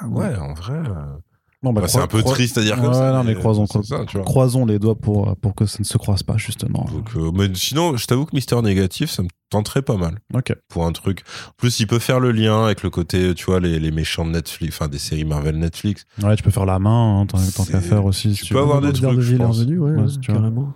ah 0.00 0.08
ouais, 0.08 0.34
en 0.36 0.54
vrai. 0.54 0.74
euh, 0.78 1.16
Non, 1.64 1.72
bah, 1.72 1.82
bah, 1.82 1.88
c'est 1.88 2.00
un 2.00 2.08
peu 2.08 2.22
triste 2.24 2.58
à 2.58 2.62
dire 2.62 2.74
comme 2.76 2.88
Ouais, 2.88 2.94
ça. 2.94 3.12
non, 3.12 3.22
mais 3.22 3.34
croisons, 3.34 3.66
c'est 3.66 3.84
ça, 3.84 4.04
tu 4.06 4.16
vois. 4.16 4.24
croisons 4.26 4.66
les 4.66 4.78
doigts 4.80 4.96
pour, 4.96 5.36
pour 5.36 5.54
que 5.54 5.64
ça 5.66 5.78
ne 5.78 5.84
se 5.84 5.96
croise 5.96 6.24
pas, 6.24 6.36
justement. 6.36 6.86
Donc, 6.92 7.10
euh, 7.16 7.30
mais 7.32 7.48
sinon, 7.54 7.96
je 7.96 8.04
t'avoue 8.06 8.24
que 8.24 8.34
Mister 8.34 8.60
Négatif, 8.62 9.10
ça 9.10 9.22
me 9.22 9.28
tenterait 9.48 9.82
pas 9.82 9.96
mal 9.96 10.18
Ok. 10.34 10.52
pour 10.68 10.86
un 10.86 10.92
truc. 10.92 11.22
En 11.50 11.52
plus, 11.58 11.78
il 11.78 11.86
peut 11.86 12.00
faire 12.00 12.18
le 12.18 12.32
lien 12.32 12.64
avec 12.64 12.82
le 12.82 12.90
côté, 12.90 13.32
tu 13.34 13.44
vois, 13.44 13.60
les, 13.60 13.78
les 13.78 13.90
méchants 13.92 14.24
de 14.24 14.30
Netflix, 14.30 14.74
enfin 14.76 14.88
des 14.88 14.98
séries 14.98 15.24
Marvel 15.24 15.56
Netflix. 15.58 16.04
Ouais, 16.22 16.34
tu 16.34 16.42
peux 16.42 16.50
faire 16.50 16.66
la 16.66 16.80
main, 16.80 17.20
hein, 17.20 17.26
tant, 17.26 17.38
tant 17.56 17.64
qu'à 17.64 17.80
faire 17.80 18.04
aussi. 18.06 18.32
tu 18.34 18.46
si 18.46 18.52
peux 18.52 18.58
avoir 18.58 18.80
des 18.80 18.92
trucs, 18.92 19.20
je 19.20 19.34
est 19.34 19.38
pense. 19.38 19.58
revenu, 19.60 19.78
ouais, 19.78 19.92
Ouais, 19.92 20.08
si 20.08 20.18
tu 20.18 20.32
veux. 20.32 20.38
carrément. 20.38 20.72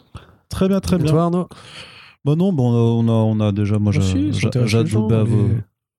Très 0.48 0.68
bien, 0.68 0.78
très 0.78 0.96
Et 0.96 1.00
bien. 1.00 1.10
toi, 1.10 1.22
Arnaud 1.24 1.48
Bah 2.24 2.36
non, 2.36 2.52
bon, 2.52 2.72
on 2.72 3.08
a, 3.08 3.12
on 3.12 3.40
a 3.40 3.50
déjà, 3.50 3.78
moi, 3.80 3.90
j'a- 3.92 4.02
si, 4.02 4.32
ça 4.32 4.38
j'a- 4.38 4.46
intéresse 4.48 4.72
les 4.72 4.86
gens, 4.86 5.08
j'adoubais 5.08 5.14
à 5.16 5.24
vos- 5.24 5.48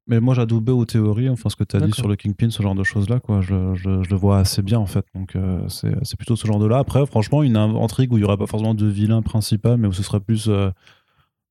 mais- 0.07 0.19
moi, 0.19 0.33
j'adoubais 0.35 0.71
aux 0.71 0.85
théories, 0.85 1.29
enfin, 1.29 1.49
ce 1.49 1.55
que 1.55 1.63
tu 1.63 1.75
as 1.75 1.79
dit 1.79 1.91
sur 1.91 2.07
le 2.07 2.15
Kingpin, 2.15 2.49
ce 2.49 2.61
genre 2.63 2.75
de 2.75 2.83
choses-là, 2.83 3.19
quoi. 3.19 3.41
Je, 3.41 3.75
je- 3.75 4.03
je 4.03 4.09
le 4.09 4.15
vois 4.15 4.39
assez 4.39 4.61
bien, 4.61 4.79
en 4.79 4.85
fait. 4.85 5.05
Donc, 5.15 5.35
euh, 5.35 5.59
c'est 5.67 5.93
c'est 6.03 6.17
plutôt 6.17 6.35
ce 6.35 6.45
genre 6.47 6.59
de 6.59 6.65
là. 6.65 6.77
Après, 6.79 7.05
franchement, 7.05 7.43
une 7.43 7.57
intrigue 7.57 8.11
où 8.13 8.17
il 8.17 8.21
n'y 8.21 8.25
aurait 8.25 8.37
pas 8.37 8.47
forcément 8.47 8.73
de 8.73 8.85
vilain 8.87 9.21
principal, 9.21 9.77
mais 9.77 9.87
où 9.87 9.93
ce 9.93 10.03
serait 10.03 10.19
plus 10.19 10.47
euh, 10.49 10.69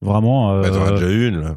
vraiment. 0.02 0.52
euh, 0.52 0.62
Bah, 0.62 0.70
T'en 0.70 0.85
as 0.86 0.91
déjà 0.93 1.10
une, 1.10 1.41
là. 1.41 1.57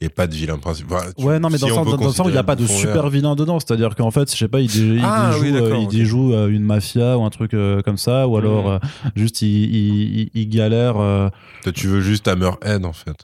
Il 0.00 0.06
n'y 0.06 0.08
a 0.08 0.14
pas 0.16 0.26
de 0.26 0.34
vilain 0.34 0.58
principal. 0.58 0.96
Enfin, 0.98 1.12
tu- 1.16 1.24
Ouais, 1.24 1.38
non, 1.38 1.48
mais 1.48 1.58
si 1.58 1.60
dans 1.60 1.68
le 1.68 1.74
sens, 1.74 1.84
peut 1.84 1.90
dans 1.96 1.96
le 2.06 2.10
sens 2.12 2.26
où 2.26 2.28
il 2.28 2.32
n'y 2.32 2.38
a 2.38 2.42
pas 2.42 2.56
de 2.56 2.66
super 2.66 3.02
vert. 3.02 3.08
vilain 3.08 3.36
dedans. 3.36 3.60
C'est-à-dire 3.60 3.94
qu'en 3.94 4.10
fait, 4.10 4.28
je 4.32 4.36
sais 4.36 4.48
pas, 4.48 4.60
il, 4.60 4.68
Ah, 5.00 5.30
déjoue, 5.30 5.44
oui, 5.44 5.50
euh, 5.54 5.60
d'accord, 5.60 5.80
il 5.80 5.84
ok. 5.84 5.90
déjoue, 5.92 6.32
euh, 6.34 6.48
une 6.48 6.64
mafia 6.64 7.16
ou 7.16 7.22
un 7.22 7.30
truc 7.30 7.54
euh, 7.54 7.82
comme 7.82 7.98
ça, 7.98 8.26
ou 8.26 8.36
alors 8.36 8.64
Mhm. 8.68 8.80
euh, 8.82 9.10
juste 9.14 9.42
il, 9.42 9.48
il- 9.48 10.18
il- 10.22 10.30
il 10.34 10.48
galère. 10.48 10.96
euh, 10.96 11.28
Toi, 11.62 11.70
tu 11.70 11.86
veux 11.86 12.00
juste 12.00 12.26
Hammerhead, 12.26 12.84
en 12.84 12.92
fait. 12.92 13.14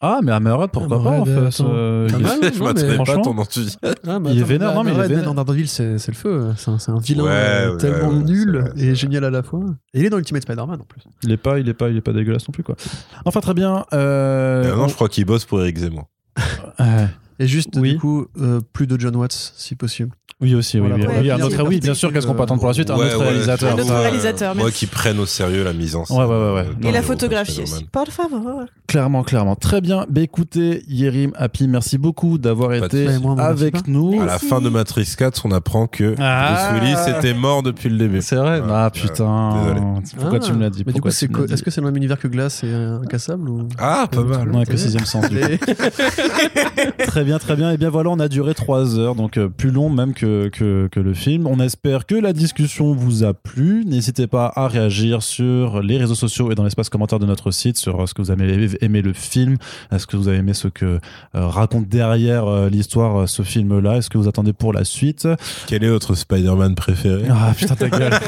Ah, 0.00 0.20
mais 0.22 0.30
Hammerhead, 0.32 0.70
pourquoi 0.70 1.02
pas 1.02 1.10
en 1.10 1.24
fait 1.24 1.60
euh, 1.62 2.06
il- 2.10 2.18
mal, 2.18 2.38
je 2.52 2.58
non, 2.58 2.64
m'attendais 2.66 2.86
pas 2.86 2.92
à 2.92 2.94
franchement- 2.96 3.22
ton 3.22 3.38
enthousiasme. 3.38 3.78
Ah, 4.06 4.18
mais 4.20 4.30
Il 4.32 4.36
est 4.36 4.40
attends, 4.40 4.46
vénère, 4.48 4.74
non, 4.74 4.84
mais 4.84 4.92
il 4.92 5.00
est 5.00 5.08
vénère. 5.08 5.24
dans 5.24 5.34
Daredevil, 5.34 5.68
c'est 5.68 5.98
c'est 5.98 6.12
le 6.12 6.16
feu. 6.16 6.52
C'est 6.58 6.70
un, 6.70 6.78
c'est 6.78 6.90
un 6.92 6.98
vilain 6.98 7.24
Ouais, 7.24 7.30
euh, 7.30 7.72
ouais, 7.72 7.76
tellement 7.78 8.08
ouais, 8.10 8.22
nul 8.24 8.62
c'est 8.66 8.70
vrai, 8.72 8.82
et 8.82 8.86
vrai. 8.88 8.94
génial 8.94 9.24
à 9.24 9.30
la 9.30 9.42
fois. 9.42 9.60
Et 9.94 10.00
il 10.00 10.04
est 10.04 10.10
dans 10.10 10.18
Ultimate 10.18 10.42
Spider-Man 10.42 10.80
en 10.80 10.84
plus. 10.84 11.00
Il 11.22 11.32
est 11.32 11.36
pas, 11.38 11.58
il 11.58 11.68
est 11.68 11.74
pas, 11.74 11.88
il 11.88 11.96
est 11.96 12.00
pas 12.02 12.12
dégueulasse 12.12 12.46
non 12.46 12.52
plus 12.52 12.62
quoi. 12.62 12.76
Enfin 13.24 13.40
très 13.40 13.54
bien. 13.54 13.84
Euh, 13.94 14.64
Et 14.64 14.68
maintenant, 14.68 14.84
on- 14.84 14.88
je 14.88 14.94
crois 14.94 15.08
qu'il 15.08 15.24
bosse 15.24 15.44
pour 15.46 15.60
Eric 15.60 15.78
Zemmour. 15.78 16.08
Euh, 16.80 17.06
Et 17.38 17.46
juste, 17.46 17.70
Oui. 17.76 17.92
du 17.94 17.98
coup, 17.98 18.26
euh, 18.40 18.60
plus 18.74 18.86
de 18.86 18.98
John 19.00 19.16
Watts, 19.16 19.52
si 19.56 19.74
possible. 19.76 20.10
Oui, 20.38 20.54
aussi, 20.54 20.78
oui. 20.78 20.80
Voilà, 20.88 20.96
oui, 20.96 21.04
pour 21.06 21.14
oui, 21.22 21.26
la 21.28 21.34
un 21.34 21.38
autre- 21.40 21.50
finir 21.50 21.66
oui, 21.66 21.80
bien 21.80 21.94
sûr, 21.94 22.12
qu'est-ce 22.12 22.26
qu'on 22.26 22.34
peut 22.34 22.42
attendre 22.42 22.60
pour 22.60 22.68
la 22.68 22.74
suite? 22.74 22.90
Un 22.90 22.96
autre 22.96 23.18
ouais, 23.18 23.24
réalisateur. 23.28 23.72
Un 23.74 23.80
autre 23.80 23.94
réalisateur, 23.94 24.54
Moi 24.54 24.70
qui 24.70 24.84
prenne 24.84 25.18
au 25.18 25.24
sérieux 25.24 25.64
la 25.64 25.72
mise 25.72 25.96
en 25.96 26.04
scène. 26.04 26.18
Ouais, 26.18 26.24
ouais, 26.26 26.30
ouais, 26.30 26.52
ouais. 26.52 26.66
euh, 26.84 26.88
Et 26.88 26.92
la 26.92 27.00
photographie 27.00 27.62
aussi. 27.62 27.84
Por 27.90 28.08
favor. 28.08 28.64
Clairement, 28.86 29.22
clairement. 29.24 29.56
Très 29.56 29.80
bien. 29.80 30.04
Bah, 30.10 30.20
écoutez, 30.20 30.82
Yerim, 30.88 31.32
Happy, 31.36 31.68
merci 31.68 31.96
beaucoup 31.96 32.36
d'avoir 32.36 32.74
été 32.74 33.06
soucis. 33.06 33.18
Moi, 33.22 33.34
moi, 33.34 33.46
merci 33.48 33.62
avec 33.62 33.88
nous. 33.88 34.20
À 34.20 34.26
la 34.26 34.38
fin 34.38 34.60
de 34.60 34.68
Matrix 34.68 35.08
4, 35.16 35.46
on 35.46 35.52
apprend 35.52 35.86
que 35.86 36.14
Ah. 36.18 36.68
Bruce 36.70 36.82
Willis 36.82 37.18
était 37.18 37.32
mort 37.34 37.62
depuis 37.62 37.88
le 37.88 37.96
début. 37.96 38.20
C'est 38.20 38.36
vrai 38.36 38.60
Ah 38.70 38.90
putain. 38.92 39.54
désolé. 39.62 39.80
Pourquoi 40.18 40.38
Ah. 40.42 40.46
tu 40.46 40.52
me 40.52 40.60
l'as 40.60 40.70
dit? 40.70 40.84
est-ce 40.86 41.62
que 41.62 41.70
c'est 41.70 41.80
le 41.80 41.86
même 41.86 41.96
univers 41.96 42.18
que 42.18 42.28
Glace 42.28 42.62
et 42.62 42.66
euh, 42.68 42.98
Incassable 43.02 43.48
ou... 43.48 43.68
Ah, 43.78 44.06
pas 44.12 44.22
mal. 44.22 44.50
Ouais, 44.50 44.66
que 44.66 44.76
sixième 44.76 45.06
sens. 45.06 45.30
du 45.30 45.38
coup. 45.40 45.46
Et- 45.46 45.58
Très 47.06 47.24
bien, 47.24 47.38
très 47.38 47.56
bien. 47.56 47.70
Et 47.72 47.78
bien 47.78 47.88
voilà, 47.88 48.10
on 48.10 48.20
a 48.20 48.28
duré 48.28 48.54
trois 48.54 48.98
heures, 48.98 49.14
donc 49.14 49.38
euh, 49.38 49.48
plus 49.48 49.70
long 49.70 49.88
même 49.88 50.12
que, 50.12 50.25
que, 50.52 50.88
que 50.90 51.00
le 51.00 51.14
film. 51.14 51.46
On 51.46 51.60
espère 51.60 52.06
que 52.06 52.14
la 52.14 52.32
discussion 52.32 52.92
vous 52.92 53.24
a 53.24 53.34
plu. 53.34 53.84
N'hésitez 53.84 54.26
pas 54.26 54.52
à 54.54 54.68
réagir 54.68 55.22
sur 55.22 55.82
les 55.82 55.98
réseaux 55.98 56.14
sociaux 56.14 56.50
et 56.50 56.54
dans 56.54 56.64
l'espace 56.64 56.88
commentaire 56.88 57.18
de 57.18 57.26
notre 57.26 57.50
site 57.50 57.76
sur 57.76 58.08
ce 58.08 58.14
que 58.14 58.22
vous 58.22 58.30
avez 58.30 58.68
aimé 58.80 59.02
le 59.02 59.12
film, 59.12 59.56
est-ce 59.92 60.06
que 60.06 60.16
vous 60.16 60.28
avez 60.28 60.38
aimé 60.38 60.54
ce 60.54 60.68
que 60.68 60.84
euh, 60.84 60.98
raconte 61.34 61.88
derrière 61.88 62.46
euh, 62.46 62.68
l'histoire 62.68 63.22
euh, 63.22 63.26
ce 63.26 63.42
film-là, 63.42 63.96
est-ce 63.96 64.10
que 64.10 64.18
vous 64.18 64.28
attendez 64.28 64.52
pour 64.52 64.72
la 64.72 64.84
suite? 64.84 65.28
Quel 65.66 65.84
est 65.84 65.88
votre 65.88 66.14
Spider-Man 66.14 66.74
préféré? 66.74 67.24
Ah 67.30 67.52
putain 67.56 67.74
ta 67.74 67.88
gueule. 67.88 68.12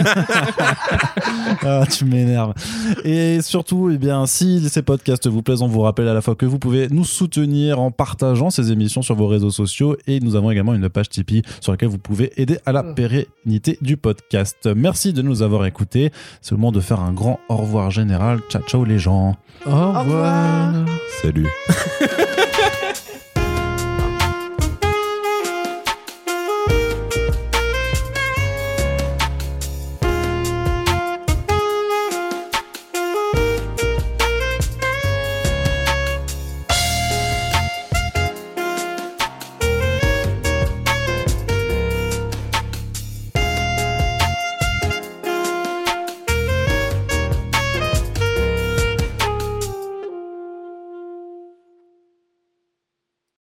ah 1.63 1.85
tu 1.91 2.05
m'énerves. 2.05 2.55
Et 3.05 3.41
surtout, 3.43 3.91
eh 3.93 3.99
bien, 3.99 4.27
si 4.27 4.69
ces 4.69 4.83
podcasts 4.83 5.29
vous 5.29 5.43
plaisent, 5.43 5.63
on 5.63 5.69
vous 5.69 5.81
rappelle 5.81 6.09
à 6.09 6.15
la 6.15 6.21
fois 6.21 6.35
que 6.35 6.47
vous 6.47 6.59
pouvez 6.59 6.89
nous 6.89 7.05
soutenir 7.05 7.81
en 7.81 7.91
partageant 7.91 8.51
ces 8.51 8.73
émissions 8.73 9.03
sur 9.03 9.15
vos 9.15 9.27
réseaux 9.27 9.51
sociaux 9.51 9.97
et 10.07 10.21
nous 10.21 10.37
avons 10.37 10.51
également 10.51 10.75
une 10.75 10.89
page 10.89 11.09
Tipeee 11.09 11.43
sur 11.61 11.73
laquelle 11.73 11.88
vous 11.89 11.99
pouvez 11.99 12.33
aider 12.41 12.59
à 12.67 12.73
la 12.73 12.83
pérennité 12.83 13.79
du 13.81 13.97
podcast. 13.97 14.69
Merci 14.75 15.13
de 15.13 15.23
nous 15.23 15.43
avoir 15.43 15.67
écoutés. 15.67 16.13
C'est 16.43 16.53
le 16.53 16.59
moment 16.59 16.73
de 16.73 16.81
faire 16.81 17.01
un 17.01 17.13
grand 17.13 17.41
au 17.49 17.57
revoir 17.57 17.91
général. 17.91 18.41
Ciao 18.49 18.63
ciao 18.63 18.85
les 18.85 18.99
gens. 18.99 19.37
Au 19.67 19.71
revoir. 19.93 20.73
Salut. 21.23 21.49